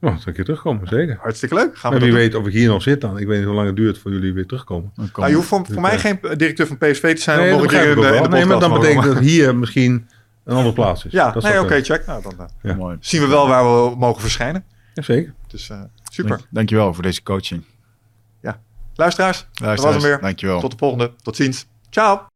Oh, 0.00 0.10
zal 0.16 0.28
ik 0.28 0.36
hier 0.36 0.44
terugkomen, 0.44 0.86
zeker. 0.88 1.18
Hartstikke 1.20 1.54
leuk. 1.54 1.78
Gaan 1.78 1.90
we 1.90 1.96
En 1.96 2.02
wie 2.02 2.12
doen. 2.12 2.20
weet 2.20 2.34
of 2.34 2.46
ik 2.46 2.52
hier 2.52 2.68
nog 2.68 2.82
zit 2.82 3.00
dan. 3.00 3.18
Ik 3.18 3.26
weet 3.26 3.36
niet 3.38 3.46
hoe 3.46 3.54
lang 3.54 3.66
het 3.66 3.76
duurt 3.76 3.98
voor 3.98 4.12
jullie 4.12 4.32
weer 4.32 4.46
terugkomen. 4.46 4.90
Dan 4.94 5.10
kom- 5.10 5.20
Nou, 5.20 5.28
je 5.28 5.34
hoeft 5.36 5.48
voor, 5.48 5.66
voor 5.72 5.80
mij 5.82 5.98
geen 5.98 6.18
directeur 6.20 6.66
van 6.66 6.78
PSV 6.78 7.14
te 7.14 7.20
zijn. 7.22 7.38
Nee, 7.38 7.54
om 7.54 7.60
dat 7.60 7.70
nog 7.70 7.80
een 7.80 7.86
keer 7.86 7.94
begrijp 7.94 8.14
in 8.14 8.24
ik 8.24 8.30
de, 8.30 8.36
ook 8.36 8.42
in 8.42 8.48
de 8.48 8.48
wel. 8.48 8.58
Nee, 8.58 8.60
maar 8.60 8.68
dan 8.68 8.80
betekent 8.80 9.04
dat 9.14 9.18
hier 9.24 9.56
misschien 9.56 10.08
een 10.44 10.56
andere 10.56 10.74
plaats 10.74 11.04
is. 11.04 11.12
Ja, 11.12 11.30
Dat 11.30 11.44
is 11.44 11.50
nee, 11.50 11.60
oké, 11.60 11.82
check. 11.82 12.06
Nou, 12.06 12.22
dan 12.22 12.34
eh, 12.38 12.46
Ja. 12.62 12.74
Mooi. 12.74 12.96
zien 13.00 13.20
we 13.20 13.26
wel 13.26 13.48
waar 13.48 13.64
we 13.64 13.96
mogen 13.96 14.20
verschijnen. 14.20 14.64
Jazeker. 14.94 15.34
Dus 15.48 15.70
eh, 15.70 15.80
super. 16.10 16.30
Dank, 16.30 16.46
dankjewel 16.50 16.94
voor 16.94 17.02
deze 17.02 17.22
coaching. 17.22 17.62
Luisteraars, 18.94 19.46
dat 19.52 19.80
was 19.80 19.92
hem 19.94 20.02
weer. 20.02 20.20
Dankjewel. 20.20 20.60
Tot 20.60 20.70
de 20.70 20.76
volgende. 20.76 21.12
Tot 21.22 21.36
ziens. 21.36 21.66
Ciao. 21.90 22.27